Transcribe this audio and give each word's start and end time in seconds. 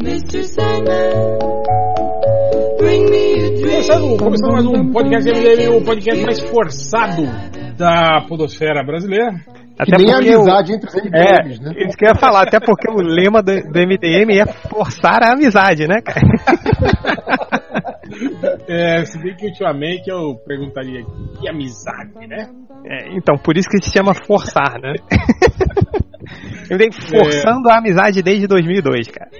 Mr. 0.00 0.42
Sandman, 0.42 1.38
bring 2.78 3.04
me 3.08 3.34
a 3.34 3.50
dream. 3.50 3.70
Começando, 3.70 4.18
começando 4.18 4.52
mais 4.52 4.66
um 4.66 4.90
podcast 4.90 5.30
MDM, 5.30 5.76
o 5.76 5.84
podcast 5.84 6.24
mais 6.24 6.40
forçado 6.40 7.22
da 7.78 8.26
podosfera 8.28 8.82
brasileira. 8.82 9.32
Até 9.78 9.98
nem 9.98 10.06
porque 10.06 10.28
amizade 10.30 10.72
o, 10.72 10.74
entre 10.74 10.88
os 10.88 10.96
é, 10.96 11.00
MDMs, 11.00 11.62
né? 11.62 11.72
Isso 11.86 11.96
que 11.96 12.04
eu 12.04 12.08
ia 12.08 12.16
falar, 12.16 12.42
até 12.42 12.58
porque 12.58 12.90
o 12.90 12.96
lema 12.96 13.40
do, 13.40 13.52
do 13.52 13.78
MDM 13.78 14.36
é 14.36 14.46
forçar 14.68 15.22
a 15.22 15.34
amizade, 15.34 15.86
né, 15.86 16.00
cara? 16.02 16.26
É, 18.68 19.04
se 19.04 19.18
bem 19.22 19.34
que 19.36 19.46
ultimamente 19.46 20.08
eu 20.08 20.36
perguntaria 20.46 21.04
que 21.40 21.48
amizade, 21.48 22.26
né? 22.26 22.48
É, 22.86 23.16
então, 23.16 23.36
por 23.36 23.56
isso 23.56 23.68
que 23.68 23.82
se 23.82 23.90
chama 23.92 24.12
forçar, 24.26 24.80
né? 24.80 24.94
Eu 26.70 26.78
venho 26.78 26.92
forçando 26.92 27.68
a 27.68 27.78
amizade 27.78 28.22
desde 28.22 28.46
2002, 28.46 29.08
cara. 29.08 29.30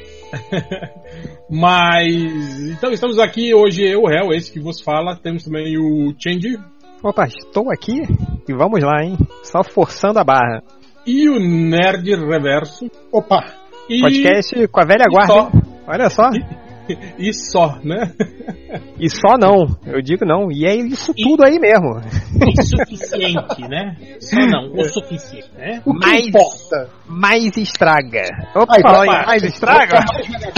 Mas, 1.48 2.70
então 2.70 2.90
estamos 2.90 3.18
aqui 3.18 3.54
hoje, 3.54 3.84
eu, 3.84 4.02
Réu, 4.04 4.32
esse 4.32 4.52
que 4.52 4.60
vos 4.60 4.80
fala. 4.82 5.16
Temos 5.16 5.44
também 5.44 5.78
o 5.78 6.14
Change 6.18 6.58
Opa, 7.02 7.26
estou 7.26 7.70
aqui 7.72 8.02
e 8.48 8.52
vamos 8.52 8.82
lá, 8.82 9.02
hein? 9.02 9.16
Só 9.42 9.64
forçando 9.64 10.18
a 10.18 10.24
barra. 10.24 10.62
e 11.06 11.28
o 11.28 11.38
Nerd 11.38 12.08
Reverso. 12.14 12.86
Opa! 13.12 13.44
E, 13.88 14.00
Podcast 14.00 14.68
com 14.68 14.80
a 14.80 14.84
velha 14.84 15.06
guarda. 15.10 15.50
Olha 15.86 16.08
só. 16.08 16.30
e 16.32 16.61
só, 17.32 17.78
né? 17.82 18.12
E 18.98 19.08
só 19.08 19.36
não. 19.38 19.66
Eu 19.86 20.00
digo 20.02 20.24
não. 20.24 20.50
E 20.50 20.64
é 20.66 20.74
isso 20.74 21.12
tudo 21.14 21.44
aí 21.44 21.58
mesmo. 21.58 22.00
Insuficiente, 22.58 23.68
né? 23.68 23.96
Só 24.20 24.36
não, 24.46 24.72
o 24.72 24.84
suficiente, 24.84 25.50
né? 25.56 25.82
O 25.84 25.92
que 25.92 26.06
Mais- 26.06 26.26
importa? 26.26 26.88
Mais 27.06 27.56
estraga. 27.56 28.22
Opa, 28.54 28.74
Ai, 28.84 29.24
mais 29.26 29.42
estraga? 29.42 30.04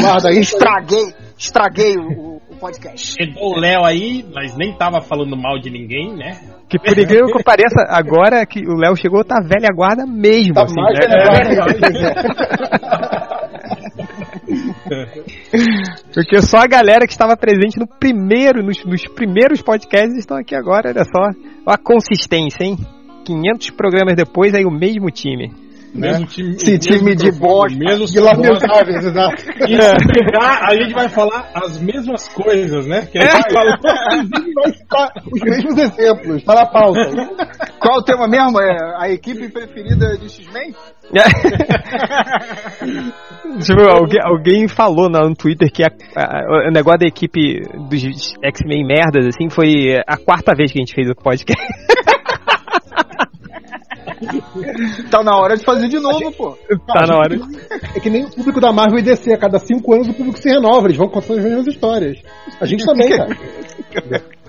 Guarda 0.01 0.29
aí. 0.29 0.39
Estraguei, 0.39 1.15
estraguei 1.37 1.95
o, 1.97 2.37
o 2.51 2.57
podcast. 2.61 3.15
Chegou 3.19 3.55
o 3.55 3.59
Léo 3.59 3.85
aí, 3.85 4.25
mas 4.35 4.57
nem 4.57 4.77
tava 4.77 5.01
falando 5.01 5.37
mal 5.37 5.59
de 5.59 5.71
ninguém, 5.71 6.15
né? 6.15 6.39
Que 6.69 6.79
por 6.79 6.99
incrível 6.99 7.27
que 7.27 7.43
pareça, 7.43 7.85
agora 7.89 8.45
que 8.47 8.61
o 8.61 8.77
Léo 8.77 8.97
chegou, 8.97 9.25
tá 9.25 9.41
velha 9.41 9.69
guarda 9.75 10.07
mesmo. 10.07 10.55
Tá 10.55 10.63
assim, 10.63 10.75
mais 10.81 10.99
né? 10.99 11.07
velha 11.07 11.55
guarda. 11.57 13.15
Porque 16.13 16.41
só 16.43 16.59
a 16.59 16.67
galera 16.67 17.07
que 17.07 17.13
estava 17.13 17.37
presente 17.37 17.79
no 17.79 17.87
primeiro, 17.87 18.63
nos, 18.63 18.85
nos 18.85 19.07
primeiros 19.09 19.63
podcasts 19.63 20.19
estão 20.19 20.37
aqui 20.37 20.55
agora, 20.55 20.91
olha 20.91 21.05
só. 21.05 21.21
Olha 21.67 21.75
a 21.75 21.79
consistência, 21.79 22.65
hein? 22.65 22.77
500 23.25 23.71
programas 23.71 24.17
depois, 24.17 24.55
aí 24.55 24.65
o 24.65 24.71
mesmo 24.71 25.11
time. 25.11 25.51
Mesmo 25.95 26.27
time, 26.27 26.57
Esse 26.57 26.73
mesmo 26.73 26.99
time 26.99 27.15
de 27.15 27.31
bosta. 27.31 27.79
mesmo 27.79 28.07
De 28.07 28.19
lamentáveis, 28.19 29.05
exato. 29.05 29.43
E 29.69 29.81
se 29.81 30.09
pegar, 30.13 30.69
a 30.69 30.75
gente 30.75 30.93
vai 30.93 31.09
falar 31.09 31.51
as 31.55 31.79
mesmas 31.81 32.29
coisas, 32.31 32.85
né? 32.85 33.07
Que 33.07 33.19
a 33.19 33.23
gente 33.23 33.53
falou. 33.53 33.75
Inclusive, 34.13 34.55
vai 34.55 34.73
citar 34.73 35.13
os 35.33 35.41
mesmos 35.41 35.79
exemplos. 35.79 36.43
Tá 36.43 36.55
na 36.57 36.67
pauta. 36.67 37.01
Qual 37.79 37.99
o 37.99 38.03
tema 38.03 38.27
mesmo? 38.27 38.61
É 38.61 38.77
a 38.99 39.09
equipe 39.09 39.49
preferida 39.49 40.19
de 40.19 40.29
X-Men? 40.29 40.75
tipo, 43.65 43.81
alguém, 43.83 44.21
alguém 44.23 44.69
falou 44.69 45.09
no 45.09 45.35
Twitter 45.35 45.71
que 45.71 45.83
a- 45.85 45.91
a- 46.17 46.69
o 46.69 46.73
negócio 46.73 47.01
da 47.01 47.07
equipe 47.07 47.61
dos 47.89 48.35
X-Men 48.43 48.87
merdas, 48.87 49.27
assim, 49.27 49.49
foi 49.51 49.97
a 50.07 50.17
quarta 50.17 50.55
vez 50.57 50.73
que 50.73 50.79
a 50.79 50.83
gente 50.85 50.95
fez 50.95 51.09
o 51.11 51.15
podcast. 51.15 51.63
Tá 55.11 55.23
na 55.23 55.37
hora 55.37 55.57
de 55.57 55.65
fazer 55.65 55.89
de 55.89 55.99
novo, 55.99 56.33
pô. 56.33 56.57
tá 56.87 57.07
na 57.07 57.17
hora. 57.17 57.37
É 57.95 58.01
que 58.01 58.09
nem 58.09 58.25
o 58.25 58.31
público 58.31 58.61
da 58.61 58.73
Marvel 58.73 58.99
e 58.99 59.03
DC. 59.03 59.33
A 59.35 59.39
cada 59.39 59.59
cinco 59.59 59.93
anos 59.93 60.09
o 60.09 60.15
público 60.15 60.39
se 60.39 60.49
renova. 60.49 60.87
Eles 60.87 60.97
vão 60.97 61.09
contando 61.09 61.39
as 61.41 61.45
mesmas 61.45 61.67
histórias. 61.67 62.19
A 62.61 62.65
gente 62.65 62.85
também, 62.87 63.11
cara. 63.11 63.37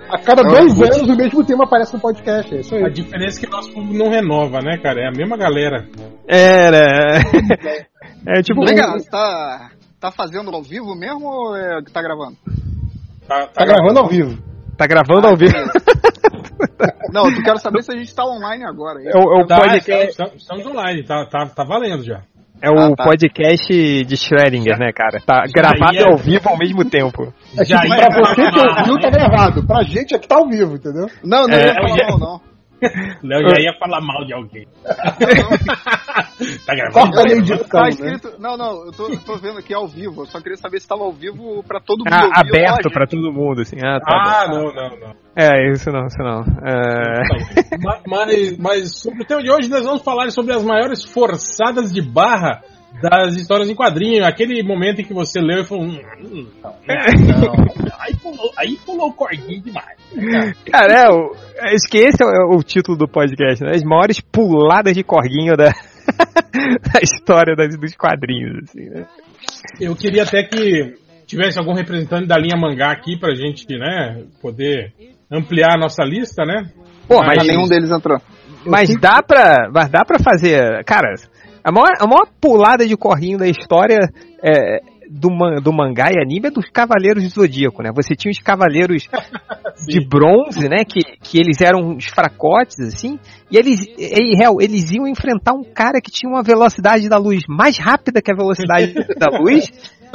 A 0.08 0.18
cada 0.18 0.42
dois 0.42 0.80
anos 0.80 1.02
o 1.08 1.16
mesmo 1.16 1.44
tema 1.44 1.64
aparece 1.64 1.94
no 1.94 2.00
podcast. 2.00 2.54
É 2.54 2.60
isso 2.60 2.74
A 2.74 2.78
aí. 2.86 2.92
diferença 2.92 3.38
é 3.40 3.44
que 3.44 3.50
nosso 3.50 3.72
público 3.72 3.94
não 3.94 4.08
renova, 4.10 4.60
né, 4.60 4.78
cara? 4.78 5.00
É 5.00 5.08
a 5.08 5.12
mesma 5.12 5.36
galera. 5.36 5.86
Era. 6.26 7.20
É 8.28 8.42
tipo. 8.42 8.60
Legal, 8.64 8.98
você 8.98 9.08
tá, 9.08 9.70
tá 10.00 10.10
fazendo 10.10 10.50
ao 10.54 10.62
vivo 10.62 10.94
mesmo 10.96 11.26
ou 11.26 11.56
é 11.56 11.80
que 11.82 11.92
tá 11.92 12.02
gravando? 12.02 12.36
Tá, 13.26 13.46
Tá 13.48 13.64
gravando 13.64 14.00
ao 14.00 14.08
vivo. 14.08 14.42
Tá 14.76 14.86
gravando 14.86 15.26
ao 15.28 15.36
vivo. 15.36 15.52
Não, 17.12 17.28
eu 17.30 17.42
quero 17.42 17.58
saber 17.58 17.82
se 17.82 17.92
a 17.92 17.96
gente 17.96 18.12
tá 18.14 18.24
online 18.24 18.64
agora. 18.64 19.00
É 19.02 19.16
o, 19.16 19.38
é 19.40 19.44
o 19.44 19.46
Tá, 19.46 19.56
podcast. 19.60 20.08
estamos, 20.08 20.34
estamos 20.36 20.66
online, 20.66 21.04
tá, 21.04 21.24
tá, 21.26 21.46
tá 21.46 21.64
valendo 21.64 22.02
já. 22.04 22.22
É 22.62 22.70
o 22.70 22.78
Ah, 22.78 22.96
tá. 22.96 23.04
podcast 23.04 24.04
de 24.04 24.16
Schrödinger, 24.16 24.78
né, 24.78 24.90
cara? 24.92 25.20
Tá 25.24 25.44
gravado 25.54 25.90
aí 25.90 25.98
é- 25.98 26.08
ao 26.10 26.16
vivo 26.16 26.48
ao 26.48 26.56
mesmo 26.56 26.84
tempo. 26.88 27.32
É 27.58 27.64
Já 27.64 27.80
tipo, 27.80 27.94
ia 27.94 28.08
pra 28.08 28.24
você 28.24 28.50
que 28.50 28.58
ouviu, 28.58 28.98
tá 29.00 29.10
né? 29.10 29.18
gravado. 29.18 29.66
Pra 29.66 29.82
gente 29.82 30.14
aqui 30.14 30.26
tá 30.26 30.36
ao 30.36 30.48
vivo, 30.48 30.74
entendeu? 30.76 31.06
Não, 31.22 31.46
não 31.46 31.54
É, 31.54 31.66
ia 31.66 31.74
falar 31.74 31.98
eu- 31.98 32.08
mal, 32.08 32.18
não. 32.18 32.40
Léo 33.22 33.48
já 33.50 33.60
ia 33.60 33.72
falar 33.78 34.00
mal 34.00 34.24
de 34.24 34.32
alguém. 34.34 34.66
tá 36.66 36.74
gravando? 36.74 36.92
Corta 36.92 37.20
a 37.20 37.32
edição, 37.36 37.68
Tá 37.68 37.82
né? 37.82 37.88
escrito. 37.90 38.32
Não, 38.38 38.56
não, 38.56 38.86
eu 38.86 38.92
tô, 38.92 39.08
eu 39.08 39.18
tô 39.20 39.36
vendo 39.38 39.58
aqui 39.58 39.72
ao 39.74 39.86
vivo. 39.86 40.22
Eu 40.22 40.26
só 40.26 40.40
queria 40.40 40.56
saber 40.56 40.80
se 40.80 40.88
tava 40.88 41.02
ao 41.02 41.12
vivo 41.12 41.62
pra 41.66 41.80
todo 41.80 42.00
mundo. 42.00 42.12
Ah, 42.12 42.24
ouvir 42.24 42.28
ou 42.28 42.34
só 42.34 42.40
a 42.40 42.40
aberto 42.40 42.90
pra 42.90 43.06
todo 43.06 43.32
mundo, 43.32 43.60
assim. 43.62 43.76
Ah, 43.82 43.98
tá 44.00 44.06
Ah, 44.14 44.48
não, 44.48 44.64
não, 44.74 44.96
não. 44.98 45.14
É, 45.36 45.70
isso 45.70 45.90
não, 45.90 46.06
isso 46.06 46.18
não. 46.18 46.40
É... 46.64 47.76
Ma- 47.82 48.00
Mas, 48.06 48.56
mas 48.58 49.00
sobre 49.00 49.22
o 49.22 49.26
tema 49.26 49.42
de 49.42 49.50
hoje 49.50 49.68
nós 49.68 49.84
vamos 49.84 50.02
falar 50.02 50.30
sobre 50.30 50.54
as 50.54 50.62
maiores 50.62 51.04
forçadas 51.04 51.92
de 51.92 52.00
barra 52.02 52.62
das 53.02 53.34
histórias 53.34 53.68
em 53.68 53.74
quadrinho. 53.74 54.24
Aquele 54.24 54.62
momento 54.62 55.00
em 55.00 55.04
que 55.04 55.12
você 55.14 55.40
leu 55.40 55.62
e 55.62 55.64
falou. 55.64 55.84
Hum, 55.84 55.98
hum, 56.20 56.46
não, 56.62 56.74
não, 56.86 57.54
não. 57.54 57.66
Aí 58.00 58.14
pulou, 58.16 58.52
aí 58.56 58.76
pulou 58.84 59.08
o 59.08 59.12
corguinho 59.12 59.62
demais. 59.62 59.96
Cara, 60.70 60.92
é, 60.92 61.08
o- 61.10 61.34
acho 61.60 61.88
que 61.90 61.98
esse 61.98 62.22
é 62.22 62.26
o, 62.26 62.56
o 62.56 62.62
título 62.62 62.96
do 62.96 63.08
podcast, 63.08 63.62
né? 63.64 63.72
As 63.74 63.82
maiores 63.82 64.20
puladas 64.20 64.94
de 64.94 65.02
corguinho 65.02 65.56
da, 65.56 65.66
da 66.92 67.00
história 67.02 67.54
das, 67.56 67.76
dos 67.78 67.94
quadrinhos, 67.96 68.64
assim, 68.64 68.88
né? 68.88 69.06
Eu 69.80 69.94
queria 69.96 70.22
até 70.22 70.42
que 70.42 70.94
tivesse 71.26 71.58
algum 71.58 71.74
representante 71.74 72.26
da 72.26 72.36
linha 72.38 72.56
mangá 72.56 72.90
aqui 72.92 73.18
pra 73.18 73.34
gente, 73.34 73.66
né, 73.76 74.22
poder 74.40 74.92
ampliar 75.30 75.74
a 75.74 75.78
nossa 75.78 76.04
lista, 76.04 76.44
né? 76.44 76.70
Pô, 77.08 77.18
Mas 77.18 77.38
mas, 77.38 77.46
nenhum 77.48 77.66
deles 77.66 77.90
entrou. 77.90 78.18
mas 78.64 78.88
dá 79.00 79.22
pra. 79.22 79.68
Mas 79.72 79.88
dá 79.88 80.04
pra 80.04 80.18
fazer. 80.18 80.84
Cara, 80.84 81.14
a 81.66 81.72
maior, 81.72 81.94
a 81.98 82.06
maior 82.06 82.28
pulada 82.40 82.86
de 82.86 82.96
corguinho 82.96 83.38
da 83.38 83.48
história 83.48 83.98
é, 84.40 84.78
do, 85.10 85.28
man- 85.30 85.60
do 85.60 85.72
mangá 85.72 86.10
e 86.12 86.22
anime 86.22 86.46
é 86.46 86.50
dos 86.52 86.70
Cavaleiros 86.70 87.24
do 87.24 87.28
Zodíaco, 87.28 87.82
né? 87.82 87.90
Você 87.92 88.14
tinha 88.14 88.30
os 88.30 88.38
Cavaleiros 88.38 89.08
de 89.88 90.06
bronze, 90.06 90.68
né? 90.68 90.84
Que, 90.84 91.00
que 91.20 91.40
eles 91.40 91.60
eram 91.60 91.80
uns 91.80 92.06
fracotes, 92.06 92.78
assim. 92.78 93.18
E 93.50 93.56
eles, 93.56 93.84
e, 93.98 94.36
real, 94.36 94.60
eles 94.60 94.92
iam 94.92 95.08
enfrentar 95.08 95.54
um 95.54 95.64
cara 95.64 96.00
que 96.00 96.10
tinha 96.10 96.30
uma 96.30 96.42
velocidade 96.42 97.08
da 97.08 97.18
luz 97.18 97.42
mais 97.48 97.76
rápida 97.78 98.22
que 98.22 98.30
a 98.30 98.36
velocidade 98.36 98.94
da 99.18 99.36
luz. 99.36 99.66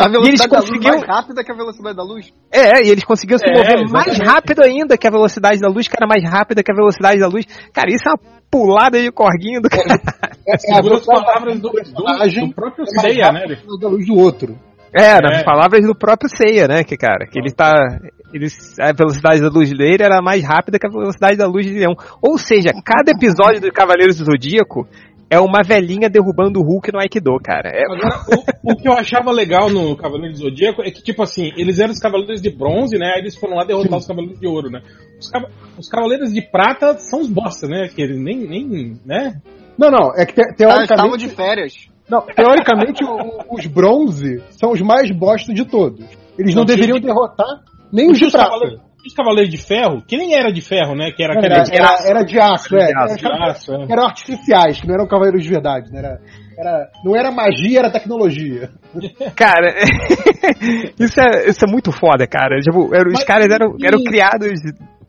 A 0.02 0.08
E 0.10 0.28
eles 0.28 0.42
velocidade 0.42 0.50
da 0.50 0.58
luz 0.60 0.70
conseguiam- 0.70 0.98
mais 0.98 1.08
rápida 1.08 1.44
que 1.44 1.52
a 1.52 1.56
velocidade 1.56 1.96
da 1.98 2.04
luz? 2.04 2.34
É, 2.52 2.84
e 2.86 2.90
eles 2.90 3.04
conseguiam 3.04 3.38
se 3.40 3.46
É, 3.46 3.52
mover 3.52 3.90
mais 3.90 4.08
exatamente. 4.08 4.24
rápido 4.24 4.64
ainda 4.64 4.98
que 4.98 5.08
a 5.08 5.12
velocidade 5.12 5.60
da 5.60 5.70
luz, 5.70 5.88
que 5.88 5.96
era 5.98 6.08
mais 6.08 6.24
rápida 6.24 6.64
que 6.64 6.72
a 6.72 6.76
velocidade 6.76 7.20
da 7.20 7.28
luz. 7.28 7.46
Cara, 7.74 7.90
isso 7.90 8.08
é 8.08 8.12
uma 8.12 8.20
pulada 8.50 9.02
de 9.02 9.12
corguinho 9.12 9.62
do 9.62 9.70
cara. 9.70 10.00
É, 10.48 10.58
Segundo 10.58 10.80
as 10.80 10.86
velocidade 10.86 11.24
palavras 11.26 11.60
do, 11.60 11.70
do, 11.70 12.48
do 12.48 12.54
próprio 12.54 12.84
é 12.86 12.96
mais 12.96 13.02
Seiya, 13.14 13.32
né? 13.32 13.46
da 13.80 13.88
luz 13.88 14.06
do 14.08 14.16
outro. 14.18 14.58
É, 14.94 15.22
nas 15.22 15.40
É. 15.40 15.44
palavras 15.46 15.86
do 15.86 15.96
próprio 15.96 16.30
Seiya, 16.30 16.68
né, 16.68 16.84
que 16.84 16.98
cara, 16.98 17.26
que 17.26 17.40
ele 17.40 17.50
tá, 17.50 17.72
ele, 18.34 18.48
a 18.82 18.92
velocidade 18.92 19.40
da 19.40 19.48
luz 19.48 19.70
dele 19.72 20.04
era 20.04 20.22
mais 20.22 20.44
rápida 20.46 20.78
que 20.78 20.86
a 20.86 20.90
velocidade 20.90 21.38
da 21.38 21.48
luz 21.48 21.66
de 21.66 21.72
leão. 21.72 21.94
Ou 22.22 22.38
seja, 22.38 22.72
cada 22.86 23.12
episódio 23.12 23.62
do 23.62 23.72
Cavaleiros 23.72 24.18
do 24.18 24.26
Zodíaco 24.26 24.86
é 25.32 25.40
uma 25.40 25.64
velhinha 25.64 26.10
derrubando 26.10 26.60
o 26.60 26.64
Hulk 26.64 26.92
no 26.92 27.00
Aikido, 27.00 27.38
cara. 27.42 27.70
É, 27.70 27.84
Agora, 27.86 28.20
o, 28.66 28.74
o 28.74 28.76
que 28.76 28.88
eu 28.88 28.92
achava 28.92 29.32
legal 29.32 29.70
no 29.70 29.96
Cavaleiro 29.96 30.34
do 30.34 30.40
Zodíaco 30.40 30.82
é 30.84 30.92
que, 30.92 31.02
tipo 31.02 31.24
assim, 31.24 31.52
eles 31.56 31.80
eram 31.80 31.92
os 31.94 32.00
Cavaleiros 32.00 32.42
de 32.42 32.50
Bronze, 32.50 32.98
né? 32.98 33.14
Aí 33.16 33.22
eles 33.22 33.38
foram 33.38 33.56
lá 33.56 33.64
derrotar 33.64 33.98
os 33.98 34.06
Cavaleiros 34.06 34.40
de 34.40 34.46
Ouro, 34.48 34.70
né? 34.70 34.82
Os, 35.18 35.32
os 35.80 35.88
Cavaleiros 35.90 36.34
de 36.34 36.42
Prata 36.42 36.98
são 36.98 37.22
os 37.22 37.30
bosta, 37.30 37.66
né? 37.66 37.88
Que 37.88 38.02
eles 38.02 38.20
nem, 38.20 38.38
nem, 38.46 39.00
né? 39.06 39.40
Não, 39.78 39.90
não. 39.90 40.12
É 40.16 40.26
que 40.26 40.34
te- 40.34 40.42
Eles 40.42 40.52
estavam 40.52 40.78
teoricamente. 41.12 41.28
de 41.28 41.30
férias. 41.36 41.74
Não, 42.10 42.22
teoricamente, 42.22 43.04
o- 43.06 43.56
os 43.56 43.66
bronze 43.68 44.44
são 44.50 44.72
os 44.74 44.82
mais 44.82 45.10
bosta 45.12 45.54
de 45.54 45.64
todos. 45.64 46.04
Eles 46.38 46.54
não, 46.54 46.62
Não, 46.64 46.66
deveriam 46.66 47.00
tinha- 47.00 47.14
derrotar 47.14 47.48
nem 47.92 48.12
os 48.12 48.20
de 48.20 48.30
prata. 48.30 48.50
Cavaleiros, 48.50 48.82
os 49.06 49.14
Cavaleiros 49.14 49.50
de 49.50 49.58
Ferro, 49.58 50.02
que 50.08 50.16
nem 50.18 50.34
era 50.36 50.52
de 50.52 50.62
ferro, 50.62 50.96
né? 50.96 51.12
Que 51.12 51.24
era. 51.24 51.34
Era, 51.34 51.64
era, 51.72 51.96
era 52.06 52.24
de 52.24 52.40
aço, 52.40 52.76
é. 52.76 52.86
de 52.88 52.98
aço, 52.98 53.18
de 53.18 53.28
aço, 53.28 53.74
é. 53.74 53.86
Eram 53.92 54.04
artificiais, 54.06 54.80
que 54.80 54.88
não 54.88 54.96
eram 54.96 55.08
cavaleiros 55.08 55.44
de 55.44 55.50
verdade. 55.50 55.92
Né? 55.92 56.00
Era, 56.00 56.20
era, 56.58 56.90
não 57.04 57.16
era 57.16 57.32
magia, 57.32 57.80
era 57.80 57.90
tecnologia. 57.92 58.70
Cara, 59.36 59.74
isso 61.00 61.20
é, 61.20 61.50
isso 61.50 61.66
é 61.66 61.72
muito 61.72 61.92
foda, 61.92 62.28
cara. 62.28 62.60
Tipo, 62.60 62.94
eram- 62.94 63.08
os 63.08 63.14
Mas- 63.14 63.24
caras 63.24 63.48
eram, 63.50 63.76
eram 63.84 64.04
criados 64.04 64.50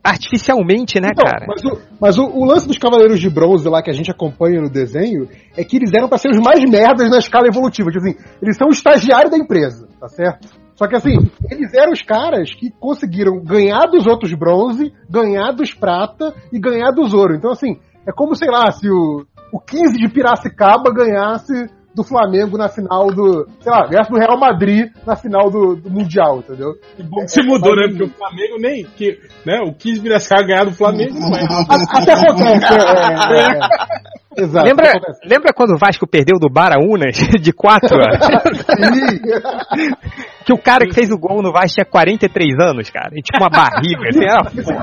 artificialmente, 0.04 1.00
né, 1.00 1.10
Então, 1.12 1.24
cara? 1.24 1.46
Mas, 1.46 1.64
o, 1.64 1.78
mas 2.00 2.18
o, 2.18 2.24
o 2.24 2.44
lance 2.44 2.66
dos 2.66 2.76
Cavaleiros 2.76 3.20
de 3.20 3.30
Bronze 3.30 3.68
lá 3.68 3.80
que 3.82 3.90
a 3.90 3.94
gente 3.94 4.10
acompanha 4.10 4.60
no 4.60 4.68
desenho 4.68 5.28
é 5.56 5.62
que 5.62 5.76
eles 5.76 5.92
eram 5.94 6.08
pra 6.08 6.18
ser 6.18 6.28
os 6.30 6.38
mais 6.38 6.60
merdas 6.68 7.08
na 7.08 7.18
escala 7.18 7.46
evolutiva. 7.46 7.88
Tipo 7.90 8.04
assim, 8.04 8.16
eles 8.42 8.56
são 8.56 8.66
o 8.66 8.72
estagiário 8.72 9.30
da 9.30 9.38
empresa, 9.38 9.86
tá 10.00 10.08
certo? 10.08 10.48
Só 10.82 10.88
que 10.88 10.96
assim, 10.96 11.14
eles 11.48 11.72
eram 11.74 11.92
os 11.92 12.02
caras 12.02 12.52
que 12.52 12.68
conseguiram 12.72 13.40
ganhar 13.40 13.86
dos 13.86 14.04
outros 14.04 14.34
bronze, 14.34 14.92
ganhar 15.08 15.52
dos 15.52 15.72
prata 15.72 16.34
e 16.52 16.58
ganhar 16.58 16.90
dos 16.90 17.14
ouro. 17.14 17.36
Então 17.36 17.52
assim, 17.52 17.78
é 18.04 18.10
como, 18.10 18.34
sei 18.34 18.50
lá, 18.50 18.68
se 18.72 18.90
o, 18.90 19.24
o 19.52 19.60
15 19.60 19.96
de 19.96 20.08
Piracicaba 20.08 20.92
ganhasse 20.92 21.52
do 21.94 22.02
Flamengo 22.02 22.56
na 22.56 22.68
final 22.68 23.08
do. 23.08 23.46
Sei 23.60 23.70
lá, 23.70 23.86
ganhasse 23.86 24.10
do 24.10 24.18
Real 24.18 24.38
Madrid 24.38 24.90
na 25.06 25.16
final 25.16 25.50
do, 25.50 25.76
do 25.76 25.90
Mundial, 25.90 26.38
entendeu? 26.38 26.74
Que 26.96 27.02
bom 27.02 27.20
que 27.20 27.28
se 27.28 27.42
mudou, 27.42 27.76
né? 27.76 27.88
Porque 27.88 28.04
o 28.04 28.08
Flamengo 28.08 28.56
nem. 28.58 28.84
Que, 28.84 29.18
né, 29.46 29.60
o 29.66 29.72
15 29.74 30.00
Piracicaba 30.00 30.46
ganhar 30.46 30.64
do 30.64 30.72
Flamengo 30.72 31.14
não 31.18 31.36
é. 31.36 31.42
Até 31.92 32.12
acontece. 32.12 32.72
é, 32.72 33.40
é, 33.40 33.58
é. 33.58 34.12
Exato. 34.34 34.66
Lembra, 34.66 34.92
lembra 35.24 35.52
quando 35.52 35.74
o 35.74 35.78
Vasco 35.78 36.06
perdeu 36.06 36.38
do 36.38 36.48
Baraunas 36.48 37.16
de 37.40 37.52
4? 37.52 37.86
Sim. 37.86 39.20
que 40.46 40.54
o 40.54 40.58
cara 40.58 40.86
que 40.86 40.94
fez 40.94 41.10
o 41.10 41.18
gol 41.18 41.42
no 41.42 41.52
Vasco 41.52 41.74
tinha 41.74 41.84
43 41.84 42.58
anos, 42.60 42.88
cara. 42.88 43.10
E 43.12 43.20
tinha 43.20 43.38
uma 43.38 43.50
barriga. 43.50 44.08
Assim, 44.08 44.24
era 44.24 44.40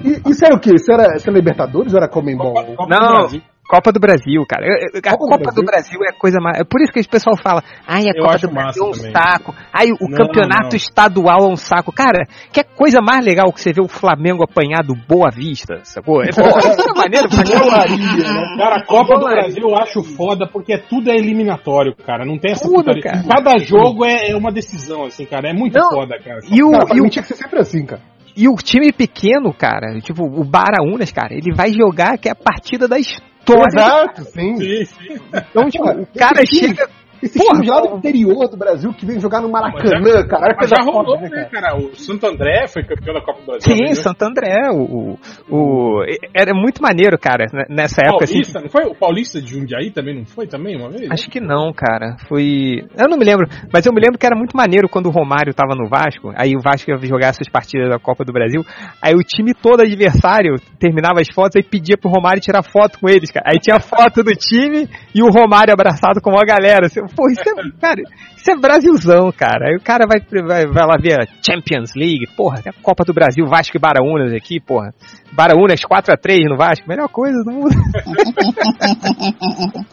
Isso, 0.07 0.29
isso 0.29 0.45
era 0.45 0.55
o 0.55 0.59
quê? 0.59 0.75
Isso 0.75 0.91
era, 0.91 1.15
isso 1.15 1.27
era 1.27 1.37
Libertadores 1.37 1.93
ou 1.93 1.99
era 1.99 2.07
Comembol? 2.07 2.53
Não. 2.87 3.27
Copa 3.69 3.91
do 3.91 3.99
Brasil, 3.99 4.43
cara. 4.49 4.65
A 4.65 5.11
Copa 5.15 5.37
do 5.37 5.43
Copa 5.45 5.51
do 5.53 5.63
Brasil 5.63 5.99
é 6.03 6.09
a 6.09 6.17
coisa 6.17 6.39
mais. 6.41 6.59
É 6.59 6.63
por 6.63 6.81
isso 6.81 6.91
que 6.91 6.99
o 6.99 7.07
pessoal 7.07 7.37
fala, 7.37 7.63
ai, 7.87 8.05
a 8.07 8.13
Eu 8.15 8.25
Copa 8.25 8.39
do 8.39 8.49
Brasil 8.51 8.83
é 8.83 8.87
um 8.87 8.91
também. 8.91 9.11
saco. 9.11 9.55
Ai, 9.71 9.91
o 9.91 10.09
Não, 10.09 10.17
campeonato 10.17 10.69
não. 10.71 10.75
estadual 10.75 11.43
é 11.43 11.47
um 11.47 11.55
saco. 11.55 11.91
Cara, 11.93 12.25
que 12.51 12.63
coisa 12.63 12.99
mais 12.99 13.23
legal 13.23 13.53
que 13.53 13.61
você 13.61 13.71
vê 13.71 13.79
o 13.81 13.87
Flamengo 13.87 14.43
apanhar 14.43 14.81
do 14.83 14.95
Boa 15.07 15.29
Vista, 15.29 15.81
sacou? 15.83 16.23
É, 16.23 16.29
é 16.29 16.31
maneiro 16.97 17.29
né? 17.29 18.57
Cara, 18.57 18.75
a 18.77 18.85
Copa 18.85 19.19
do. 19.19 19.25
Brasil 19.29 19.63
eu 19.63 19.75
acho 19.77 20.01
foda 20.03 20.47
porque 20.51 20.77
tudo 20.89 21.11
é 21.11 21.15
eliminatório, 21.15 21.95
cara. 21.95 22.25
Não 22.25 22.39
tem 22.39 22.53
essa 22.53 22.65
Tudo, 22.65 22.77
putaria. 22.85 23.03
cara. 23.03 23.23
Cada 23.27 23.57
jogo 23.59 24.03
é, 24.03 24.31
é 24.31 24.35
uma 24.35 24.51
decisão, 24.51 25.05
assim, 25.05 25.25
cara. 25.25 25.49
É 25.49 25.53
muito 25.53 25.77
Não, 25.77 25.91
foda, 25.91 26.17
cara. 26.19 26.39
E 26.51 26.63
o, 26.63 26.71
Cara, 26.71 26.85
e 26.95 27.01
o 27.01 27.09
tinha 27.09 27.21
que 27.21 27.27
ser 27.29 27.35
sempre 27.35 27.59
assim, 27.59 27.85
cara. 27.85 28.01
E 28.35 28.47
o 28.47 28.55
time 28.55 28.91
pequeno, 28.91 29.53
cara, 29.53 29.99
tipo, 30.01 30.23
o 30.23 30.43
Baraunas, 30.43 31.11
cara, 31.11 31.33
ele 31.33 31.53
vai 31.53 31.71
jogar 31.71 32.17
que 32.17 32.29
é 32.29 32.31
a 32.31 32.35
partida 32.35 32.87
da 32.87 32.97
história. 32.97 33.28
Exato, 33.67 34.23
sim. 34.25 34.57
Sim, 34.57 34.85
sim. 34.85 35.19
Então, 35.33 35.69
tipo, 35.69 35.83
Cara, 35.83 35.99
o 36.01 36.07
cara 36.17 36.45
chega. 36.45 36.89
Esse 37.21 37.37
Porra, 37.37 37.53
time 37.61 37.67
lá 37.67 37.81
do 37.81 37.97
interior 37.97 38.47
do 38.49 38.57
Brasil 38.57 38.93
que 38.93 39.05
vem 39.05 39.19
jogar 39.19 39.41
no 39.41 39.49
Maracanã, 39.49 39.99
Mas 40.01 40.13
já- 40.13 40.27
cara. 40.27 40.55
Mas 40.57 40.69
já 40.69 40.83
rolou, 40.83 41.17
foda, 41.17 41.29
né, 41.29 41.49
cara? 41.51 41.77
O 41.77 41.95
Santo 41.95 42.25
André 42.27 42.67
foi 42.67 42.83
campeão 42.83 43.13
da 43.13 43.21
Copa 43.21 43.39
do 43.41 43.45
Brasil. 43.45 43.75
Sim, 43.75 43.83
né? 43.83 43.93
Santo 43.95 44.23
André, 44.23 44.55
o, 44.71 45.17
o, 45.49 45.55
o- 45.55 46.03
Era 46.33 46.53
muito 46.53 46.81
maneiro, 46.81 47.17
cara, 47.19 47.45
n- 47.51 47.65
nessa 47.69 48.01
época, 48.01 48.23
assim. 48.23 48.33
Paulista, 48.35 48.59
não 48.61 48.69
foi? 48.69 48.85
O 48.85 48.95
Paulista 48.95 49.41
de 49.41 49.51
Jundiaí 49.51 49.91
também 49.91 50.15
não 50.15 50.25
foi 50.25 50.47
também 50.47 50.75
uma 50.77 50.89
vez? 50.89 51.09
Acho 51.11 51.29
que 51.29 51.39
não, 51.39 51.71
cara. 51.73 52.15
Foi. 52.27 52.83
Eu 52.97 53.09
não 53.09 53.17
me 53.17 53.25
lembro, 53.25 53.47
mas 53.73 53.85
eu 53.85 53.93
me 53.93 53.99
lembro 54.01 54.17
que 54.17 54.25
era 54.25 54.35
muito 54.37 54.55
maneiro 54.55 54.87
quando 54.89 55.07
o 55.07 55.11
Romário 55.11 55.53
tava 55.53 55.75
no 55.75 55.87
Vasco. 55.89 56.31
Aí 56.35 56.53
o 56.55 56.61
Vasco 56.61 56.89
ia 56.89 56.97
jogar 57.07 57.27
essas 57.27 57.49
partidas 57.49 57.89
da 57.89 57.99
Copa 57.99 58.23
do 58.23 58.31
Brasil. 58.33 58.61
Aí 59.01 59.13
o 59.13 59.23
time 59.23 59.53
todo 59.53 59.81
adversário 59.81 60.55
terminava 60.79 61.19
as 61.21 61.27
fotos 61.33 61.55
e 61.55 61.63
pedia 61.67 61.97
pro 61.97 62.09
Romário 62.09 62.41
tirar 62.41 62.63
foto 62.63 62.99
com 62.99 63.09
eles, 63.09 63.31
cara. 63.31 63.45
Aí 63.51 63.59
tinha 63.59 63.79
foto 63.79 64.23
do 64.23 64.31
time 64.31 64.87
e 65.13 65.21
o 65.21 65.27
Romário 65.29 65.73
abraçado 65.73 66.21
com 66.21 66.31
uma 66.31 66.43
galera. 66.45 66.85
Assim, 66.85 67.01
Pô, 67.15 67.29
isso 67.29 67.41
é, 67.41 67.53
cara, 67.79 68.01
isso 68.37 68.51
é 68.51 68.55
Brasilzão, 68.55 69.31
cara. 69.31 69.69
Aí 69.69 69.75
o 69.75 69.81
cara 69.81 70.05
vai, 70.07 70.19
vai, 70.41 70.65
vai 70.65 70.85
lá 70.87 70.95
ver 71.01 71.19
a 71.19 71.25
Champions 71.45 71.93
League, 71.95 72.25
porra, 72.35 72.59
a 72.65 72.73
Copa 72.81 73.03
do 73.03 73.13
Brasil, 73.13 73.45
Vasco 73.47 73.75
e 73.75 73.79
Baraunas 73.79 74.33
aqui, 74.33 74.59
porra. 74.59 74.93
Baraunas 75.33 75.81
4x3 75.81 76.45
no 76.49 76.57
Vasco, 76.57 76.87
melhor 76.87 77.09
coisa 77.09 77.43
do 77.43 77.51
mundo. 77.51 77.75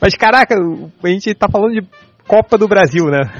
Mas 0.00 0.14
caraca, 0.14 0.54
a 1.02 1.08
gente 1.08 1.34
tá 1.34 1.48
falando 1.48 1.80
de 1.80 1.86
Copa 2.26 2.58
do 2.58 2.66
Brasil, 2.66 3.04
né? 3.06 3.20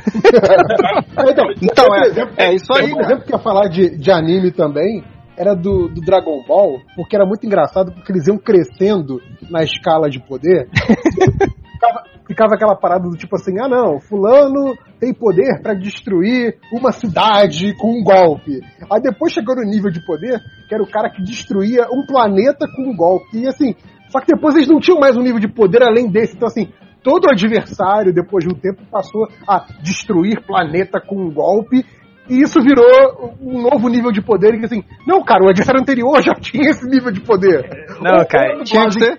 Então, 1.26 1.46
Então, 1.62 1.94
é- 1.94 2.06
exemplo- 2.08 2.34
é 2.36 2.54
isso 2.54 2.72
aí, 2.74 2.90
cara. 2.90 3.04
exemplo 3.06 3.24
que 3.24 3.32
eu 3.32 3.36
ia 3.38 3.42
falar 3.42 3.68
de, 3.68 3.96
de 3.96 4.10
anime 4.10 4.50
também 4.50 5.02
era 5.36 5.54
do, 5.54 5.88
do 5.88 6.00
Dragon 6.00 6.44
Ball, 6.46 6.80
porque 6.94 7.16
era 7.16 7.24
muito 7.26 7.44
engraçado, 7.46 7.92
porque 7.92 8.12
eles 8.12 8.26
iam 8.28 8.36
crescendo 8.38 9.20
na 9.50 9.62
escala 9.64 10.08
de 10.10 10.20
poder. 10.20 10.68
ficava, 11.74 12.02
ficava 12.26 12.54
aquela 12.54 12.74
parada 12.76 13.08
do 13.08 13.16
tipo 13.16 13.36
assim, 13.36 13.54
ah 13.60 13.68
não, 13.68 14.00
fulano 14.00 14.74
tem 14.98 15.12
poder 15.12 15.60
pra 15.62 15.74
destruir 15.74 16.56
uma 16.72 16.90
cidade 16.92 17.74
com 17.76 17.98
um 18.00 18.02
golpe. 18.02 18.60
Aí 18.90 19.00
depois 19.02 19.32
chegou 19.32 19.54
no 19.56 19.62
nível 19.62 19.90
de 19.90 20.04
poder, 20.04 20.38
que 20.68 20.74
era 20.74 20.82
o 20.82 20.90
cara 20.90 21.10
que 21.10 21.22
destruía 21.22 21.86
um 21.92 22.06
planeta 22.06 22.66
com 22.74 22.90
um 22.90 22.96
golpe. 22.96 23.38
E 23.38 23.46
assim, 23.48 23.74
só 24.08 24.20
que 24.20 24.26
depois 24.34 24.54
eles 24.54 24.68
não 24.68 24.80
tinham 24.80 24.98
mais 24.98 25.16
um 25.16 25.22
nível 25.22 25.38
de 25.40 25.48
poder 25.48 25.82
além 25.82 26.08
desse. 26.10 26.34
Então 26.36 26.48
assim, 26.48 26.68
todo 27.02 27.28
adversário, 27.30 28.14
depois 28.14 28.44
de 28.44 28.50
um 28.54 28.58
tempo, 28.58 28.80
passou 28.90 29.28
a 29.46 29.66
destruir 29.82 30.40
planeta 30.46 31.00
com 31.00 31.16
um 31.16 31.30
golpe. 31.32 31.84
E 32.26 32.40
isso 32.40 32.58
virou 32.62 33.34
um 33.38 33.60
novo 33.60 33.86
nível 33.90 34.10
de 34.10 34.22
poder. 34.22 34.54
E 34.54 34.58
que 34.58 34.64
assim, 34.64 34.82
não, 35.06 35.22
cara, 35.22 35.44
o 35.44 35.48
adversário 35.50 35.82
anterior 35.82 36.22
já 36.22 36.32
tinha 36.40 36.70
esse 36.70 36.88
nível 36.88 37.10
de 37.12 37.20
poder. 37.20 37.86
Não, 38.00 38.24
cara, 38.24 38.62
Tinha 38.64 38.88
que 38.88 38.94
dublagem- 38.94 39.02
ser. 39.02 39.18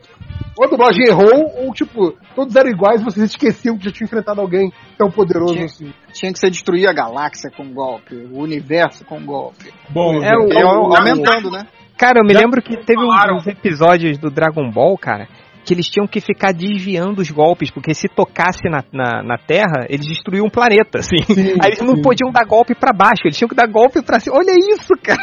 Ou 0.58 0.66
a 0.66 0.70
dublagem 0.70 1.06
errou, 1.08 1.52
ou 1.66 1.74
tipo, 1.74 2.14
todos 2.36 2.56
eram 2.56 2.70
iguais 2.70 3.02
e 3.02 3.04
vocês 3.04 3.30
esqueciam 3.30 3.78
que 3.78 3.86
já 3.86 3.92
tinham 3.92 4.06
enfrentado 4.06 4.40
alguém 4.42 4.72
tão 4.98 5.10
poderoso 5.12 5.54
Tinha- 5.54 5.66
assim. 5.66 5.94
Tinha 6.14 6.32
que 6.32 6.40
ser 6.40 6.50
destruir 6.50 6.88
a 6.88 6.94
galáxia 6.94 7.50
com 7.56 7.64
um 7.64 7.74
golpe, 7.74 8.16
o 8.16 8.40
universo 8.42 9.04
com 9.06 9.18
um 9.18 9.26
golpe. 9.26 9.72
Bom, 9.90 10.24
É 10.24 10.36
o- 10.38 10.48
E 10.52 10.62
aumentando, 10.98 11.52
né? 11.52 11.66
Cara, 11.98 12.20
eu 12.20 12.26
me 12.28 12.34
Já 12.34 12.40
lembro 12.42 12.62
que 12.62 12.76
teve 12.78 13.00
falaram. 13.02 13.38
uns 13.38 13.48
episódios 13.48 14.18
do 14.18 14.30
Dragon 14.30 14.70
Ball, 14.70 14.98
cara, 14.98 15.28
que 15.66 15.74
eles 15.74 15.90
tinham 15.90 16.06
que 16.08 16.20
ficar 16.22 16.52
desviando 16.54 17.22
os 17.22 17.32
golpes, 17.32 17.72
porque 17.72 17.94
se 17.94 18.08
tocasse 18.08 18.70
na, 18.70 18.84
na, 18.94 19.24
na 19.24 19.38
Terra, 19.38 19.88
eles 19.90 20.06
destruíam 20.06 20.46
o 20.46 20.52
planeta, 20.52 21.00
assim. 21.00 21.18
Sim, 21.24 21.54
Aí 21.64 21.72
eles 21.72 21.82
não 21.82 21.96
sim. 21.96 22.02
podiam 22.02 22.32
dar 22.32 22.46
golpe 22.46 22.76
pra 22.76 22.94
baixo, 22.94 23.24
eles 23.26 23.36
tinham 23.38 23.50
que 23.50 23.56
dar 23.56 23.66
golpe 23.68 24.02
pra 24.04 24.20
cima. 24.20 24.36
Olha 24.38 24.52
isso, 24.74 24.94
cara! 25.02 25.18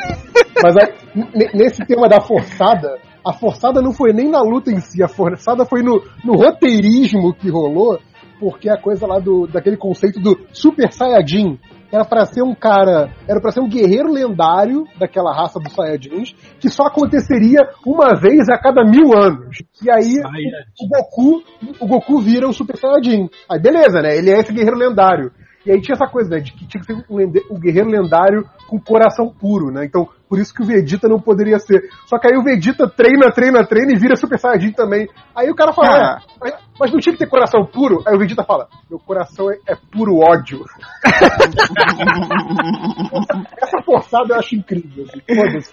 Mas 0.63 0.77
aí, 0.77 1.49
nesse 1.55 1.85
tema 1.87 2.09
da 2.09 2.21
forçada, 2.21 2.99
a 3.25 3.33
forçada 3.33 3.81
não 3.81 3.93
foi 3.93 4.13
nem 4.13 4.31
na 4.31 4.41
luta 4.41 4.71
em 4.71 4.81
si, 4.81 5.03
a 5.03 5.09
forçada 5.09 5.65
foi 5.65 5.83
no, 5.83 6.03
no 6.25 6.35
roteirismo 6.35 7.35
que 7.35 7.51
rolou, 7.51 7.99
porque 8.39 8.69
a 8.69 8.77
coisa 8.77 9.07
lá 9.07 9.19
do 9.19 9.47
daquele 9.47 9.77
conceito 9.77 10.19
do 10.21 10.37
Super 10.53 10.93
Saiyajin 10.93 11.59
era 11.93 12.05
pra 12.05 12.25
ser 12.25 12.43
um 12.43 12.55
cara, 12.55 13.15
era 13.29 13.39
pra 13.41 13.51
ser 13.51 13.61
um 13.61 13.69
guerreiro 13.69 14.11
lendário 14.11 14.85
daquela 14.99 15.33
raça 15.33 15.61
dos 15.61 15.75
Saiyajins, 15.75 16.35
que 16.59 16.71
só 16.71 16.85
aconteceria 16.85 17.61
uma 17.87 18.15
vez 18.19 18.49
a 18.49 18.59
cada 18.59 18.83
mil 18.83 19.13
anos. 19.15 19.59
E 19.83 19.91
aí 19.91 20.15
Saiyajin. 20.15 20.51
o 20.81 20.89
Goku, 20.89 21.43
o 21.81 21.87
Goku 21.87 22.21
vira 22.21 22.49
o 22.49 22.53
Super 22.53 22.79
Saiyajin. 22.79 23.29
Aí 23.49 23.61
beleza, 23.61 24.01
né? 24.01 24.17
Ele 24.17 24.31
é 24.31 24.41
esse 24.41 24.53
guerreiro 24.53 24.79
lendário. 24.79 25.31
E 25.65 25.71
aí 25.71 25.81
tinha 25.81 25.95
essa 25.95 26.11
coisa, 26.11 26.31
né? 26.31 26.41
De 26.41 26.53
que 26.53 26.67
tinha 26.67 26.81
que 26.81 26.87
ser 26.87 26.95
um, 26.95 27.55
um 27.55 27.61
guerreiro 27.61 27.89
lendário 27.89 28.45
com 28.69 28.81
coração 28.81 29.29
puro, 29.29 29.71
né? 29.71 29.85
Então, 29.85 30.09
por 30.33 30.39
isso 30.41 30.55
que 30.55 30.63
o 30.63 30.67
Vegeta 30.67 31.07
não 31.09 31.21
poderia 31.21 31.59
ser. 31.59 31.83
Só 32.07 32.19
que 32.19 32.27
aí 32.27 32.35
o 32.39 32.43
Vegeta 32.43 32.89
treina, 32.89 33.31
treina, 33.31 33.63
treina 33.67 33.93
e 33.93 33.99
vira 33.99 34.17
Super 34.17 34.39
Saiyajin 34.39 34.73
também. 34.73 35.07
Aí 35.37 35.51
o 35.51 35.55
cara 35.55 35.75
fala, 35.75 35.89
Ah. 35.91 36.23
"É, 36.23 36.25
mas, 36.41 36.55
mas 36.81 36.91
não 36.91 37.01
tinha 37.01 37.13
que 37.13 37.19
ter 37.19 37.29
coração 37.29 37.67
puro? 37.67 38.03
Aí 38.07 38.17
o 38.17 38.19
Vegeta 38.19 38.43
fala, 38.43 38.67
meu 38.89 38.99
coração 38.99 39.51
é, 39.53 39.59
é 39.69 39.77
puro 39.93 40.21
ódio. 40.21 40.65
Essa 43.61 43.83
forçada 43.85 44.35
eu 44.35 44.39
acho 44.39 44.55
incrível. 44.57 45.05
Assim. 45.05 45.21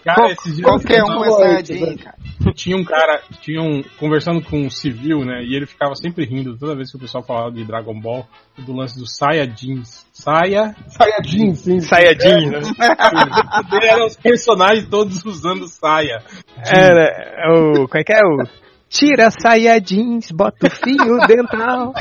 Cara, 0.04 0.16
Qual- 0.18 0.32
esses 0.32 0.56
dias 0.58 0.68
Qualquer 0.70 1.04
um 1.04 1.24
é 1.24 1.30
Saiyajin, 1.32 1.98
cara. 1.98 2.18
tinha 2.54 2.78
um 2.78 2.84
cara, 2.84 3.22
tinha 3.42 3.62
um, 3.62 3.82
conversando 3.98 4.42
com 4.42 4.66
um 4.66 4.70
civil, 4.70 5.20
né? 5.24 5.42
E 5.44 5.56
ele 5.56 5.66
ficava 5.66 5.96
sempre 5.96 6.26
rindo 6.26 6.58
toda 6.58 6.76
vez 6.76 6.92
que 6.92 6.98
o 6.98 7.00
pessoal 7.00 7.24
falava 7.24 7.52
de 7.52 7.64
Dragon 7.64 7.98
Ball, 8.00 8.28
do 8.58 8.74
lance 8.74 9.00
do 9.00 9.08
Saiyajins. 9.08 10.06
Saia. 10.24 10.76
Saiyajin, 10.88 11.54
sim. 11.56 11.80
Saiyajin, 11.80 12.50
né? 12.50 12.60
Eram 13.84 14.06
os 14.08 14.16
personagens 14.18 14.88
todos 14.90 15.24
usando 15.26 15.68
saia. 15.68 16.22
Era 16.70 17.54
o. 17.54 17.88
Como 17.88 17.98
é 18.02 18.04
que 18.04 18.14
é 18.14 18.20
o. 18.20 18.44
Tira 18.90 19.30
Saiyajins, 19.32 20.32
bota 20.32 20.66
o 20.68 20.70
fio 20.70 21.18
dental. 21.28 21.94